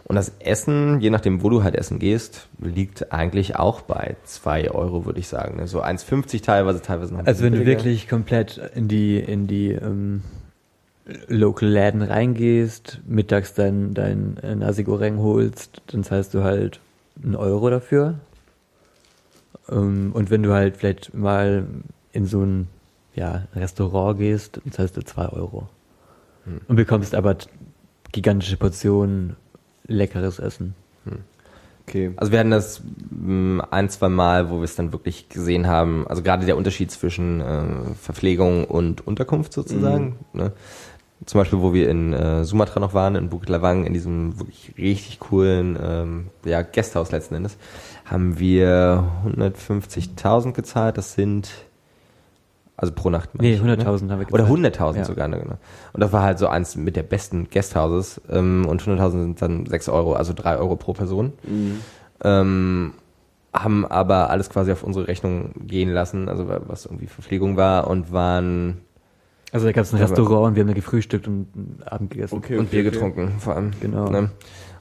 Und 0.04 0.16
das 0.16 0.32
Essen, 0.40 1.00
je 1.00 1.10
nachdem, 1.10 1.42
wo 1.42 1.48
du 1.48 1.62
halt 1.62 1.76
essen 1.76 1.98
gehst, 1.98 2.48
liegt 2.58 3.12
eigentlich 3.12 3.56
auch 3.56 3.82
bei 3.82 4.16
zwei 4.24 4.70
Euro, 4.70 5.06
würde 5.06 5.20
ich 5.20 5.28
sagen. 5.28 5.64
So 5.66 5.82
1,50 5.82 6.42
teilweise, 6.42 6.82
teilweise 6.82 7.12
noch 7.12 7.20
ein 7.20 7.26
also 7.26 7.44
wenn 7.44 7.52
du 7.52 7.64
wirklich 7.64 8.08
komplett 8.08 8.60
in 8.74 8.88
die, 8.88 9.18
in 9.18 9.46
die 9.46 9.70
ähm, 9.70 10.22
Local-Läden 11.04 12.02
reingehst, 12.02 13.00
mittags 13.06 13.54
dein, 13.54 13.94
dein 13.94 14.36
äh, 14.38 14.54
Nasi 14.54 14.84
Goreng 14.84 15.18
holst, 15.18 15.82
dann 15.88 16.04
zahlst 16.04 16.32
du 16.34 16.42
halt 16.42 16.80
einen 17.22 17.34
Euro 17.34 17.70
dafür. 17.70 18.20
Ähm, 19.68 20.12
und 20.14 20.30
wenn 20.30 20.42
du 20.42 20.52
halt 20.52 20.76
vielleicht 20.76 21.12
mal 21.14 21.66
in 22.12 22.26
so 22.26 22.42
ein 22.42 22.68
ja, 23.14 23.46
Restaurant 23.54 24.18
gehst, 24.18 24.60
dann 24.62 24.72
zahlst 24.72 24.96
du 24.96 25.02
zwei 25.02 25.28
Euro. 25.28 25.68
Hm. 26.44 26.60
Und 26.68 26.76
bekommst 26.76 27.14
aber 27.14 27.36
gigantische 28.12 28.56
Portionen 28.56 29.36
leckeres 29.86 30.38
Essen. 30.38 30.74
Okay. 31.86 32.12
Also 32.16 32.32
wir 32.32 32.38
hatten 32.38 32.50
das 32.50 32.80
mh, 33.10 33.66
ein, 33.70 33.88
zwei 33.90 34.08
Mal, 34.08 34.50
wo 34.50 34.58
wir 34.58 34.64
es 34.64 34.76
dann 34.76 34.92
wirklich 34.92 35.28
gesehen 35.28 35.66
haben, 35.66 36.06
also 36.06 36.22
gerade 36.22 36.46
der 36.46 36.56
Unterschied 36.56 36.90
zwischen 36.90 37.40
äh, 37.40 37.94
Verpflegung 38.00 38.64
und 38.64 39.06
Unterkunft 39.06 39.52
sozusagen. 39.52 40.16
Ne? 40.32 40.52
Zum 41.26 41.38
Beispiel, 41.40 41.60
wo 41.60 41.72
wir 41.72 41.88
in 41.88 42.12
äh, 42.12 42.44
Sumatra 42.44 42.80
noch 42.80 42.94
waren, 42.94 43.14
in 43.14 43.28
Bukit 43.28 43.48
Lawang, 43.48 43.84
in 43.84 43.92
diesem 43.92 44.38
wirklich 44.38 44.72
richtig 44.76 45.20
coolen 45.20 45.78
ähm, 45.80 46.26
ja, 46.44 46.62
Gasthaus 46.62 47.12
letzten 47.12 47.36
Endes, 47.36 47.56
haben 48.04 48.38
wir 48.40 49.04
150.000 49.26 50.52
gezahlt. 50.52 50.98
Das 50.98 51.14
sind 51.14 51.50
also 52.76 52.92
pro 52.92 53.10
Nacht. 53.10 53.30
Nee, 53.40 53.54
ich, 53.54 53.60
100.000 53.60 54.04
ne? 54.04 54.12
haben 54.12 54.20
wir 54.20 54.32
Oder 54.32 54.44
gezahlt. 54.44 54.76
100.000 54.76 54.96
Ja. 54.96 55.04
sogar, 55.04 55.28
ne, 55.28 55.38
genau. 55.38 55.54
Und 55.92 56.00
das 56.00 56.12
war 56.12 56.22
halt 56.22 56.38
so 56.40 56.48
eins 56.48 56.74
mit 56.74 56.96
der 56.96 57.02
besten 57.04 57.48
Guesthouses. 57.50 58.20
Ähm, 58.28 58.66
und 58.66 58.82
100.000 58.82 59.10
sind 59.10 59.42
dann 59.42 59.66
6 59.66 59.88
Euro, 59.90 60.14
also 60.14 60.32
3 60.34 60.56
Euro 60.56 60.74
pro 60.76 60.92
Person. 60.92 61.32
Mhm. 61.44 61.80
Ähm, 62.24 62.92
haben 63.54 63.84
aber 63.86 64.30
alles 64.30 64.48
quasi 64.50 64.72
auf 64.72 64.82
unsere 64.82 65.06
Rechnung 65.06 65.50
gehen 65.66 65.90
lassen, 65.90 66.28
also 66.28 66.48
wa- 66.48 66.62
was 66.66 66.86
irgendwie 66.86 67.06
Verpflegung 67.06 67.56
war 67.58 67.86
und 67.86 68.10
waren 68.10 68.78
Also 69.52 69.66
da 69.66 69.72
gab 69.72 69.84
es 69.84 69.92
ein 69.92 70.00
Restaurant 70.00 70.48
und 70.48 70.54
wir 70.56 70.62
haben 70.62 70.68
da 70.68 70.74
gefrühstückt 70.74 71.28
und 71.28 71.46
einen 71.54 71.82
Abend 71.86 72.10
gegessen. 72.10 72.34
Okay, 72.36 72.56
und 72.56 72.66
okay, 72.66 72.70
Bier 72.70 72.80
okay. 72.80 72.90
getrunken 72.90 73.32
vor 73.38 73.54
allem. 73.54 73.70
Genau. 73.80 74.08
Ne? 74.10 74.30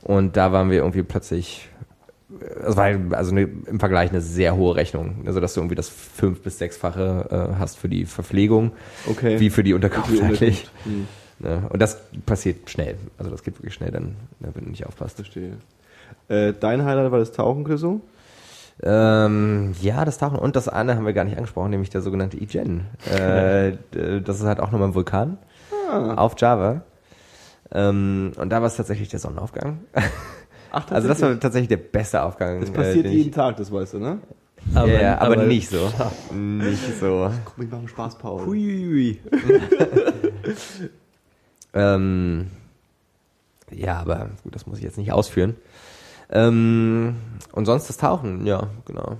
Und 0.01 0.37
da 0.37 0.51
waren 0.51 0.71
wir 0.71 0.77
irgendwie 0.79 1.03
plötzlich, 1.03 1.69
es 2.65 2.75
war 2.77 2.89
also 3.11 3.31
eine, 3.31 3.41
im 3.41 3.79
Vergleich 3.79 4.09
eine 4.11 4.21
sehr 4.21 4.55
hohe 4.55 4.75
Rechnung, 4.75 5.23
also 5.25 5.39
dass 5.41 5.53
du 5.53 5.59
irgendwie 5.59 5.75
das 5.75 5.89
fünf 5.89 6.41
bis 6.41 6.57
sechsfache 6.57 7.27
äh, 7.53 7.59
hast 7.59 7.77
für 7.77 7.89
die 7.89 8.05
Verpflegung, 8.05 8.71
Okay. 9.09 9.39
wie 9.39 9.49
für 9.49 9.63
die 9.63 9.73
Unterkunft 9.73 10.09
Die 10.11 10.21
eigentlich. 10.21 10.41
Unterkunft. 10.41 10.71
Hm, 10.85 11.07
Ne? 11.43 11.63
Und 11.69 11.81
das 11.81 11.99
passiert 12.27 12.69
schnell, 12.69 12.97
also 13.17 13.31
das 13.31 13.41
geht 13.41 13.57
wirklich 13.57 13.73
schnell, 13.73 13.89
dann, 13.89 14.15
ne, 14.39 14.49
wenn 14.53 14.65
du 14.65 14.69
nicht 14.69 14.85
aufpasst. 14.85 15.15
verstehe. 15.15 15.53
Äh, 16.27 16.53
dein 16.59 16.85
Highlight 16.85 17.11
war 17.11 17.17
das 17.17 17.31
Tauchen, 17.31 17.63
Chriso? 17.63 18.01
Ähm, 18.83 19.73
ja, 19.81 20.05
das 20.05 20.17
Tauchen 20.17 20.39
und 20.39 20.55
das 20.55 20.67
eine 20.67 20.95
haben 20.95 21.05
wir 21.05 21.13
gar 21.13 21.23
nicht 21.23 21.37
angesprochen, 21.37 21.69
nämlich 21.69 21.89
der 21.91 22.01
sogenannte 22.01 22.37
Igen. 22.37 22.87
Äh, 23.09 23.73
das 24.21 24.39
ist 24.39 24.45
halt 24.45 24.59
auch 24.59 24.71
nochmal 24.71 24.89
ein 24.89 24.95
Vulkan 24.95 25.37
auf 26.15 26.33
Java. 26.39 26.81
Ähm, 27.73 28.31
und 28.37 28.49
da 28.49 28.59
war 28.61 28.67
es 28.67 28.75
tatsächlich 28.75 29.09
der 29.09 29.19
Sonnenaufgang. 29.19 29.79
Ach, 30.71 30.85
Also 30.91 31.07
das 31.07 31.21
war 31.21 31.39
tatsächlich 31.39 31.69
der 31.69 31.77
beste 31.77 32.21
Aufgang. 32.23 32.59
Das 32.61 32.71
passiert 32.71 32.97
äh, 32.97 33.03
den 33.03 33.11
ich- 33.11 33.17
jeden 33.19 33.31
Tag, 33.33 33.57
das 33.57 33.71
weißt 33.71 33.93
du, 33.93 33.99
ne? 33.99 34.17
Aber, 34.75 34.87
ja, 35.01 35.17
aber, 35.19 35.37
nicht 35.37 35.69
so. 35.69 35.91
nicht 36.33 36.99
so. 36.99 37.31
Komm, 37.45 37.63
ich 37.65 37.69
mache 37.71 37.79
einen 37.79 37.87
Spaß, 37.87 38.17
Paul. 38.17 38.45
Huiuiui. 38.45 39.19
Ähm, 41.73 42.47
ja, 43.71 43.99
aber 43.99 44.29
gut, 44.43 44.53
das 44.55 44.67
muss 44.67 44.77
ich 44.79 44.83
jetzt 44.83 44.97
nicht 44.97 45.11
ausführen. 45.13 45.55
Ähm, 46.31 47.15
und 47.51 47.65
sonst 47.65 47.87
das 47.89 47.97
Tauchen, 47.97 48.45
ja, 48.45 48.67
genau. 48.85 49.17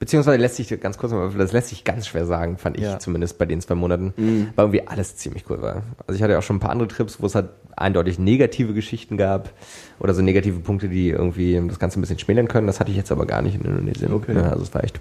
Beziehungsweise 0.00 0.38
lässt 0.38 0.54
sich 0.56 0.68
ganz 0.80 0.96
kurz 0.96 1.12
das 1.36 1.52
lässt 1.52 1.68
sich 1.70 1.82
ganz 1.82 2.06
schwer 2.06 2.24
sagen, 2.24 2.56
fand 2.56 2.76
ich 2.76 2.84
Ja. 2.84 3.00
zumindest 3.00 3.36
bei 3.36 3.46
den 3.46 3.60
zwei 3.60 3.74
Monaten, 3.74 4.14
weil 4.54 4.66
irgendwie 4.66 4.86
alles 4.86 5.16
ziemlich 5.16 5.44
cool 5.50 5.60
war. 5.60 5.82
Also 6.06 6.16
ich 6.16 6.22
hatte 6.22 6.34
ja 6.34 6.38
auch 6.38 6.42
schon 6.42 6.56
ein 6.56 6.60
paar 6.60 6.70
andere 6.70 6.86
Trips, 6.86 7.20
wo 7.20 7.26
es 7.26 7.34
halt 7.34 7.48
eindeutig 7.74 8.16
negative 8.20 8.74
Geschichten 8.74 9.16
gab 9.16 9.50
oder 9.98 10.14
so 10.14 10.22
negative 10.22 10.60
Punkte, 10.60 10.88
die 10.88 11.08
irgendwie 11.10 11.60
das 11.66 11.80
Ganze 11.80 11.98
ein 11.98 12.02
bisschen 12.02 12.18
schmälern 12.20 12.46
können. 12.46 12.68
Das 12.68 12.78
hatte 12.78 12.92
ich 12.92 12.96
jetzt 12.96 13.10
aber 13.10 13.26
gar 13.26 13.42
nicht 13.42 13.56
in 13.56 13.62
Indonesien. 13.62 14.12
Okay. 14.12 14.36
Ja, 14.36 14.50
also 14.50 14.62
es 14.62 14.72
war 14.72 14.84
echt 14.84 15.00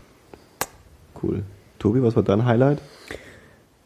Cool. 1.22 1.44
Tobi, 1.78 2.02
was 2.02 2.16
war 2.16 2.24
dein 2.24 2.46
Highlight? 2.46 2.80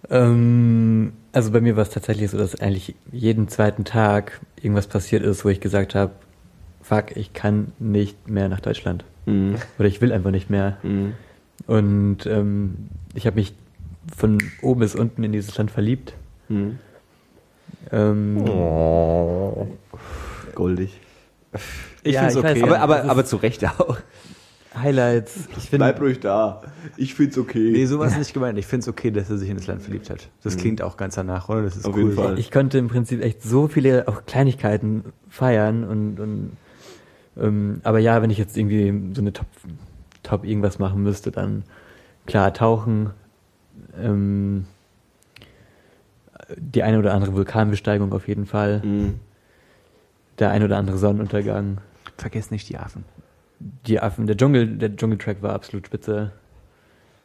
Ähm, 0.09 1.13
also 1.31 1.51
bei 1.51 1.61
mir 1.61 1.75
war 1.75 1.83
es 1.83 1.89
tatsächlich 1.89 2.29
so, 2.31 2.37
dass 2.37 2.59
eigentlich 2.59 2.95
jeden 3.11 3.47
zweiten 3.47 3.83
Tag 3.85 4.39
irgendwas 4.61 4.87
passiert 4.87 5.23
ist, 5.23 5.45
wo 5.45 5.49
ich 5.49 5.59
gesagt 5.61 5.95
habe, 5.95 6.11
fuck, 6.91 7.15
ich 7.15 7.31
kann 7.31 7.71
nicht 7.79 8.27
mehr 8.27 8.49
nach 8.49 8.59
Deutschland. 8.59 9.05
Mhm. 9.25 9.55
Oder 9.79 9.87
ich 9.87 10.01
will 10.01 10.11
einfach 10.11 10.31
nicht 10.31 10.49
mehr. 10.49 10.77
Mhm. 10.83 11.13
Und 11.67 12.25
ähm, 12.25 12.89
ich 13.13 13.25
habe 13.25 13.35
mich 13.35 13.53
von 14.15 14.39
oben 14.61 14.81
bis 14.81 14.95
unten 14.95 15.23
in 15.23 15.31
dieses 15.31 15.57
Land 15.57 15.71
verliebt. 15.71 16.13
Mhm. 16.49 16.79
Ähm, 17.91 18.45
oh. 18.45 19.67
Goldig. 20.53 20.99
Ich 22.03 22.13
Ja, 22.13 22.21
find's 22.21 22.35
ich 22.35 22.43
weiß, 22.43 22.57
okay. 22.57 22.63
Aber, 22.63 22.79
aber, 22.79 23.03
aber 23.09 23.25
zu 23.25 23.37
Recht 23.37 23.65
auch. 23.65 23.97
Highlights. 24.75 25.47
Ich 25.57 25.69
Bleib 25.69 25.95
finde, 25.97 26.09
ruhig 26.09 26.19
da. 26.19 26.61
Ich 26.97 27.13
find's 27.13 27.37
okay. 27.37 27.71
Nee, 27.71 27.85
sowas 27.85 28.17
nicht 28.17 28.33
gemeint. 28.33 28.57
Ich 28.57 28.65
finde 28.65 28.83
es 28.83 28.87
okay, 28.87 29.11
dass 29.11 29.29
er 29.29 29.37
sich 29.37 29.49
in 29.49 29.57
das 29.57 29.67
Land 29.67 29.81
verliebt 29.81 30.09
hat. 30.09 30.29
Das 30.43 30.57
klingt 30.57 30.81
auch 30.81 30.97
ganz 30.97 31.15
danach, 31.15 31.47
oder? 31.47 31.61
Das 31.61 31.75
ist 31.75 31.85
Auf 31.85 31.95
cool. 31.95 32.03
jeden 32.03 32.15
Fall. 32.15 32.39
ich 32.39 32.51
konnte 32.51 32.77
im 32.77 32.87
Prinzip 32.87 33.21
echt 33.21 33.43
so 33.43 33.67
viele 33.67 34.07
auch 34.07 34.25
Kleinigkeiten 34.25 35.03
feiern 35.29 35.83
und, 35.83 36.19
und 36.19 36.57
ähm, 37.37 37.81
aber 37.83 37.99
ja, 37.99 38.21
wenn 38.21 38.29
ich 38.29 38.37
jetzt 38.37 38.57
irgendwie 38.57 39.13
so 39.15 39.21
eine 39.21 39.33
Top, 39.33 39.47
Top 40.23 40.45
irgendwas 40.45 40.79
machen 40.79 41.01
müsste, 41.03 41.31
dann 41.31 41.63
klar 42.25 42.53
tauchen, 42.53 43.11
ähm, 43.99 44.65
die 46.57 46.83
eine 46.83 46.99
oder 46.99 47.13
andere 47.13 47.33
Vulkanbesteigung 47.33 48.13
auf 48.13 48.27
jeden 48.27 48.45
Fall, 48.45 48.81
Mhm. 48.83 49.19
der 50.39 50.51
ein 50.51 50.63
oder 50.63 50.77
andere 50.77 50.97
Sonnenuntergang. 50.97 51.77
Vergiss 52.17 52.51
nicht 52.51 52.67
die 52.69 52.77
Affen. 52.77 53.03
Die 53.87 53.99
Affen, 53.99 54.27
der 54.27 54.37
Dschungel, 54.37 54.67
der 54.77 54.95
Dschungeltrack 54.95 55.41
war 55.41 55.53
absolut 55.53 55.87
spitze. 55.87 56.31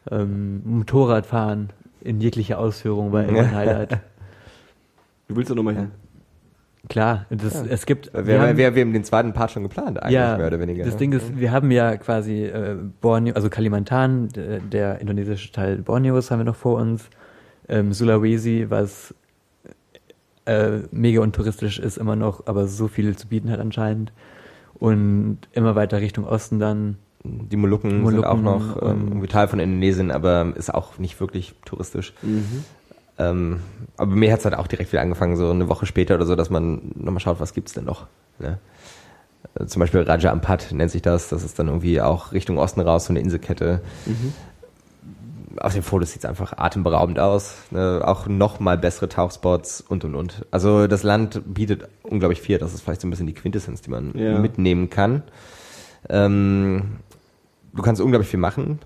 Ähm, 0.09 0.61
Motorradfahren 0.65 1.71
in 2.01 2.21
jeglicher 2.21 2.59
Ausführung 2.59 3.11
war 3.11 3.25
immer 3.25 3.39
ein 3.39 3.55
Highlight. 3.55 3.99
Du 5.27 5.35
willst 5.35 5.49
doch 5.51 5.55
nochmal 5.55 5.75
hin. 5.75 5.91
Klar, 6.89 7.25
das, 7.29 7.61
es 7.67 7.85
gibt. 7.85 8.11
Wir, 8.13 8.41
haben- 8.41 8.57
wir, 8.57 8.75
wir 8.75 8.81
haben 8.81 8.93
den 8.93 9.03
zweiten 9.03 9.33
Part 9.33 9.51
schon 9.51 9.63
geplant, 9.63 10.01
eigentlich 10.01 10.13
ja, 10.13 10.37
mehr 10.37 10.47
oder 10.47 10.59
weniger. 10.59 10.85
das 10.85 10.93
ne? 10.93 10.99
Ding 10.99 11.11
ist, 11.11 11.37
wir 11.37 11.51
haben 11.51 11.69
ja 11.71 11.97
quasi 11.97 12.45
äh, 12.45 12.77
Borneo, 13.01 13.33
also 13.35 13.49
Kalimantan, 13.49 14.29
der, 14.29 14.59
der 14.59 15.01
indonesische 15.01 15.51
Teil 15.51 15.77
Borneos 15.77 16.31
haben 16.31 16.39
wir 16.39 16.45
noch 16.45 16.55
vor 16.55 16.79
uns. 16.79 17.09
Ähm, 17.69 17.91
Sulawesi, 17.91 18.67
was 18.69 19.13
äh, 20.45 20.79
mega 20.91 21.21
untouristisch 21.21 21.79
ist 21.79 21.97
immer 21.97 22.15
noch, 22.15 22.47
aber 22.47 22.67
so 22.67 22.87
viel 22.87 23.15
zu 23.17 23.27
bieten 23.27 23.51
hat 23.51 23.59
anscheinend. 23.59 24.13
Und 24.75 25.39
immer 25.51 25.75
weiter 25.75 25.99
Richtung 25.99 26.25
Osten 26.25 26.59
dann. 26.59 26.97
Die 27.23 27.57
Molukken, 27.57 27.89
sind 27.89 28.01
Molukken 28.01 28.25
auch 28.25 28.41
noch 28.41 28.81
ähm, 28.81 29.27
Teil 29.27 29.49
von 29.49 29.59
Indonesien, 29.59 30.11
aber 30.11 30.53
ist 30.55 30.73
auch 30.73 30.97
nicht 30.99 31.19
wirklich 31.19 31.55
touristisch. 31.65 32.13
Mhm. 32.21 32.63
Ähm, 33.19 33.61
aber 33.97 34.15
mir 34.15 34.31
hat's 34.31 34.45
halt 34.45 34.55
auch 34.55 34.67
direkt 34.67 34.91
wieder 34.91 35.01
angefangen, 35.01 35.35
so 35.35 35.49
eine 35.49 35.67
Woche 35.69 35.85
später 35.85 36.15
oder 36.15 36.25
so, 36.25 36.35
dass 36.35 36.49
man 36.49 36.91
nochmal 36.95 37.19
schaut, 37.19 37.39
was 37.39 37.53
gibt's 37.53 37.73
denn 37.73 37.85
noch. 37.85 38.05
Ne? 38.39 38.59
Äh, 39.59 39.65
Zum 39.65 39.79
Beispiel 39.79 40.01
Raja 40.01 40.31
Ampat 40.31 40.71
nennt 40.71 40.91
sich 40.91 41.01
das. 41.01 41.29
Das 41.29 41.43
ist 41.43 41.57
dann 41.57 41.67
irgendwie 41.67 41.99
auch 42.01 42.31
Richtung 42.31 42.57
Osten 42.59 42.81
raus, 42.81 43.05
so 43.05 43.13
eine 43.13 43.19
Inselkette. 43.19 43.81
Auf 45.59 45.73
den 45.73 45.81
Fotos 45.81 46.11
sieht's 46.11 46.25
einfach 46.25 46.53
atemberaubend 46.57 47.19
aus. 47.19 47.55
Ne? 47.71 48.01
Auch 48.03 48.27
noch 48.27 48.59
mal 48.59 48.77
bessere 48.77 49.09
Tauchspots 49.09 49.81
und 49.81 50.05
und 50.05 50.13
und. 50.13 50.45
Also 50.51 50.85
das 50.85 51.01
Land 51.01 51.41
bietet 51.51 51.87
unglaublich 52.03 52.41
viel. 52.41 52.59
Das 52.59 52.75
ist 52.75 52.81
vielleicht 52.81 53.01
so 53.01 53.07
ein 53.07 53.09
bisschen 53.09 53.25
die 53.25 53.33
Quintessenz, 53.33 53.81
die 53.81 53.89
man 53.89 54.15
Ja. 54.15 54.37
mitnehmen 54.37 54.91
kann. 54.91 55.23
Ähm, 56.09 56.97
du 57.73 57.81
kannst 57.81 57.99
unglaublich 58.01 58.29
viel 58.29 58.39
machen. 58.39 58.77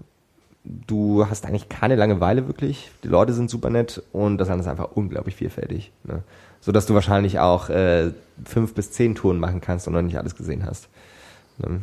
Du 0.64 1.28
hast 1.28 1.46
eigentlich 1.46 1.70
keine 1.70 1.96
Langeweile 1.96 2.48
wirklich. 2.48 2.92
Die 3.04 3.08
Leute 3.08 3.34
sind 3.34 3.50
super 3.50 3.70
nett 3.70 4.04
und 4.12 4.38
das 4.38 4.48
Land 4.48 4.62
ist 4.62 4.68
einfach 4.68 4.90
unglaublich 4.94 5.36
vielfältig. 5.36 5.92
Ne? 6.04 6.24
So 6.60 6.72
dass 6.72 6.86
du 6.86 6.94
wahrscheinlich 6.94 7.40
auch 7.40 7.70
äh, 7.70 8.12
fünf 8.46 8.76
bis 8.76 8.92
zehn 8.92 9.16
Touren 9.16 9.40
machen 9.40 9.62
kannst 9.62 9.88
und 9.88 9.94
noch 9.94 10.04
nicht 10.04 10.18
alles 10.18 10.36
gesehen 10.36 10.66
hast. 10.66 10.90
Ne? 11.58 11.82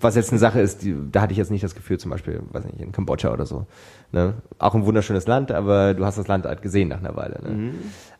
Was 0.00 0.14
jetzt 0.14 0.30
eine 0.30 0.38
Sache 0.38 0.60
ist, 0.60 0.82
die, 0.82 0.96
da 1.12 1.20
hatte 1.22 1.32
ich 1.32 1.38
jetzt 1.38 1.50
nicht 1.50 1.62
das 1.62 1.74
Gefühl, 1.74 1.98
zum 1.98 2.10
Beispiel, 2.10 2.40
weiß 2.50 2.64
nicht, 2.64 2.80
in 2.80 2.92
Kambodscha 2.92 3.30
oder 3.30 3.44
so. 3.44 3.66
Ne? 4.10 4.34
Auch 4.58 4.74
ein 4.74 4.86
wunderschönes 4.86 5.26
Land, 5.26 5.52
aber 5.52 5.92
du 5.92 6.06
hast 6.06 6.16
das 6.16 6.28
Land 6.28 6.46
halt 6.46 6.62
gesehen 6.62 6.88
nach 6.88 7.00
einer 7.00 7.14
Weile. 7.14 7.42
Ne? 7.42 7.50
Mhm. 7.50 7.74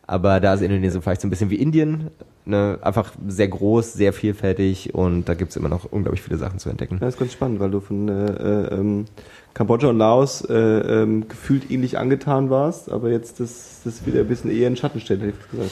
Aber 0.07 0.39
da 0.39 0.53
ist 0.53 0.61
Indonesien 0.61 1.01
vielleicht 1.01 1.21
so 1.21 1.27
ein 1.27 1.29
bisschen 1.29 1.49
wie 1.49 1.57
Indien. 1.57 2.11
Ne? 2.45 2.79
Einfach 2.81 3.11
sehr 3.27 3.49
groß, 3.49 3.91
sehr 3.91 4.13
vielfältig 4.13 4.95
und 4.95 5.25
da 5.25 5.33
gibt's 5.33 5.57
immer 5.57 5.67
noch 5.67 5.83
unglaublich 5.91 6.21
viele 6.21 6.37
Sachen 6.37 6.59
zu 6.59 6.69
entdecken. 6.69 6.97
Das 7.01 7.15
ist 7.15 7.19
ganz 7.19 7.33
spannend, 7.33 7.59
weil 7.59 7.71
du 7.71 7.81
von 7.81 8.07
äh, 8.07 8.25
äh, 8.25 8.73
ähm, 8.73 9.05
Kambodscha 9.53 9.89
und 9.89 9.97
Laos 9.97 10.41
äh, 10.49 10.53
ähm, 10.53 11.27
gefühlt 11.27 11.69
ähnlich 11.69 11.97
angetan 11.97 12.49
warst, 12.49 12.89
aber 12.89 13.09
jetzt 13.09 13.41
das, 13.41 13.81
das 13.83 14.05
wieder 14.05 14.21
ein 14.21 14.27
bisschen 14.27 14.49
eher 14.49 14.67
in 14.67 14.73
den 14.73 14.77
Schatten 14.77 15.01
stellt, 15.01 15.21
hätte 15.21 15.33
ich 15.41 15.51
gesagt. 15.51 15.71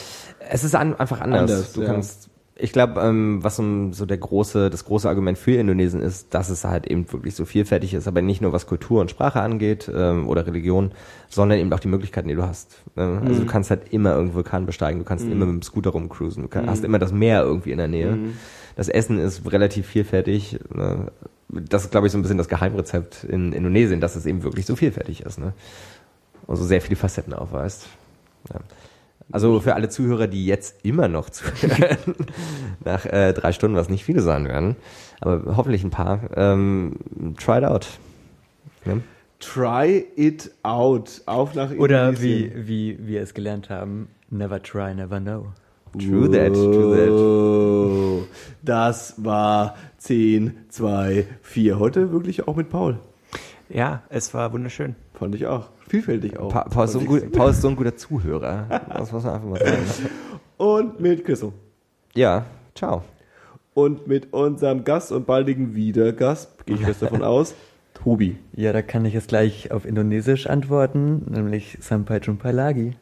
Es 0.50 0.64
ist 0.66 0.76
an, 0.76 0.96
einfach 0.96 1.22
anders. 1.22 1.40
Anders, 1.40 1.74
du 1.74 1.82
ja. 1.82 1.88
kannst, 1.88 2.30
ich 2.58 2.72
glaube, 2.72 3.01
ähm, 3.01 3.43
was 3.43 3.58
so 3.58 4.06
der 4.06 4.17
große, 4.17 4.69
das 4.69 4.85
große 4.85 5.09
Argument 5.09 5.38
für 5.38 5.56
Indonesien 5.56 6.01
ist, 6.01 6.34
dass 6.34 6.50
es 6.50 6.64
halt 6.64 6.88
eben 6.88 7.11
wirklich 7.11 7.35
so 7.35 7.43
vielfältig 7.43 7.93
ist, 7.93 8.08
aber 8.08 8.22
nicht 8.22 8.42
nur 8.42 8.53
was 8.53 8.66
Kultur 8.66 9.01
und 9.01 9.11
Sprache 9.11 9.42
angeht 9.42 9.92
ähm, 9.93 10.30
oder 10.30 10.48
Religion, 10.48 10.92
sondern 11.27 11.59
eben 11.59 11.74
auch 11.74 11.82
die 11.82 11.90
Möglichkeiten, 11.90 12.30
die 12.30 12.35
du 12.35 12.43
hast. 12.43 12.82
Ne? 12.95 13.22
Also 13.25 13.42
du 13.42 13.45
kannst 13.45 13.72
halt 13.72 13.92
immer 13.92 14.11
irgendeinen 14.11 14.35
Vulkan 14.35 14.66
besteigen, 14.66 15.00
du 15.00 15.06
kannst 15.06 15.25
immer 15.25 15.45
mit 15.45 15.56
dem 15.56 15.61
Scooter 15.64 15.90
rumcruisen, 15.90 16.43
du 16.43 16.50
kann, 16.50 16.69
hast 16.69 16.85
immer 16.85 16.98
das 16.98 17.11
Meer 17.11 17.43
irgendwie 17.43 17.72
in 17.72 17.77
der 17.77 17.90
Nähe. 17.90 18.17
Das 18.77 18.88
Essen 18.88 19.19
ist 19.19 19.51
relativ 19.51 19.85
vielfältig. 19.88 20.58
Ne? 20.74 21.11
Das 21.50 21.84
ist, 21.84 21.92
glaube 21.92 22.08
ich, 22.08 22.14
so 22.14 22.17
ein 22.17 22.22
bisschen 22.22 22.38
das 22.38 22.48
Geheimrezept 22.48 23.25
in 23.25 23.51
Indonesien, 23.51 24.00
dass 24.00 24.16
es 24.16 24.25
eben 24.25 24.43
wirklich 24.43 24.66
so 24.66 24.77
vielfältig 24.77 25.22
ist. 25.22 25.40
Ne? 25.40 25.53
Und 26.48 26.56
so 26.56 26.64
sehr 26.64 26.82
viele 26.82 26.95
Facetten 26.95 27.34
aufweist. 27.34 27.88
Ja. 28.53 28.61
Also 29.32 29.60
für 29.60 29.76
alle 29.76 29.90
Zuhörer, 29.90 30.28
die 30.28 30.45
jetzt 30.45 30.86
immer 30.86 31.08
noch 31.08 31.30
zuhören, 31.30 31.98
nach 32.84 33.06
äh, 33.06 33.34
drei 33.34 33.52
Stunden, 33.52 33.76
was 33.76 33.90
nicht 33.90 34.06
viele 34.06 34.22
sein 34.22 34.48
werden, 34.48 34.76
aber 35.20 35.56
hoffentlich 35.58 35.84
ein 35.84 35.90
paar, 35.90 36.22
ähm, 36.36 36.94
try 37.38 37.58
it 37.58 37.64
out. 37.64 37.88
Ja? 38.86 38.98
Try 39.40 40.06
it 40.16 40.52
out. 40.64 41.22
Auf 41.26 41.56
nach 41.56 41.72
Oder 41.72 42.10
Indonesien. 42.10 42.52
wie, 42.68 42.98
wie 42.98 43.08
wir 43.08 43.22
es 43.22 43.34
gelernt 43.34 43.70
haben, 43.70 44.10
never 44.30 44.62
try, 44.62 44.94
never 44.94 45.20
know. 45.20 45.48
True 45.98 46.30
that, 46.30 46.54
true 46.54 48.26
that. 48.28 48.28
Das 48.64 49.14
war 49.18 49.76
10, 49.98 50.54
2, 50.70 51.26
4. 51.42 51.80
Heute 51.80 52.12
wirklich 52.12 52.48
auch 52.48 52.56
mit 52.56 52.70
Paul. 52.70 53.00
Ja, 53.70 54.04
es 54.10 54.34
war 54.34 54.52
wunderschön. 54.52 54.95
Fand 55.14 55.36
ich 55.36 55.48
auch. 55.48 55.70
Vielfältig 55.96 56.38
auch. 56.38 56.50
Pa 56.50 56.64
Paul, 56.64 56.86
ist 56.86 56.92
so 56.94 57.00
ein 57.00 57.06
gut, 57.06 57.32
Paul 57.32 57.52
ist 57.52 57.62
so 57.62 57.70
ein 57.70 57.76
guter 57.76 57.96
Zuhörer. 57.96 58.68
Das 58.90 59.12
muss 59.12 59.24
man 59.24 59.34
einfach 59.36 59.48
mal 59.48 59.60
sagen. 59.60 59.78
Und 60.58 61.00
mit 61.00 61.26
Chriso. 61.26 61.54
Ja, 62.14 62.46
ciao. 62.74 63.04
Und 63.74 64.08
mit 64.08 64.34
unserem 64.34 64.84
Gast 64.84 65.12
und 65.12 65.26
baldigen 65.26 65.76
Wiedergast, 65.76 66.66
gehe 66.66 66.76
ich 66.76 66.86
fest 66.86 67.02
davon 67.02 67.24
aus, 67.24 67.54
Tobi. 67.94 68.38
Ja, 68.54 68.72
da 68.74 68.82
kann 68.82 69.06
ich 69.06 69.14
jetzt 69.14 69.30
gleich 69.30 69.72
auf 69.72 69.86
Indonesisch 69.86 70.48
antworten, 70.48 71.26
nämlich 71.30 71.78
Sampai 71.82 72.20
Jumpa 72.20 72.52
lagi. 72.52 72.96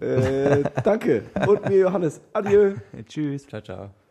Äh, 0.00 0.64
danke. 0.84 1.22
Und 1.46 1.68
mir 1.68 1.78
Johannes. 1.78 2.20
Adieu. 2.32 2.74
Tschüss. 3.08 3.46
Ciao, 3.46 3.60
ciao. 3.62 4.05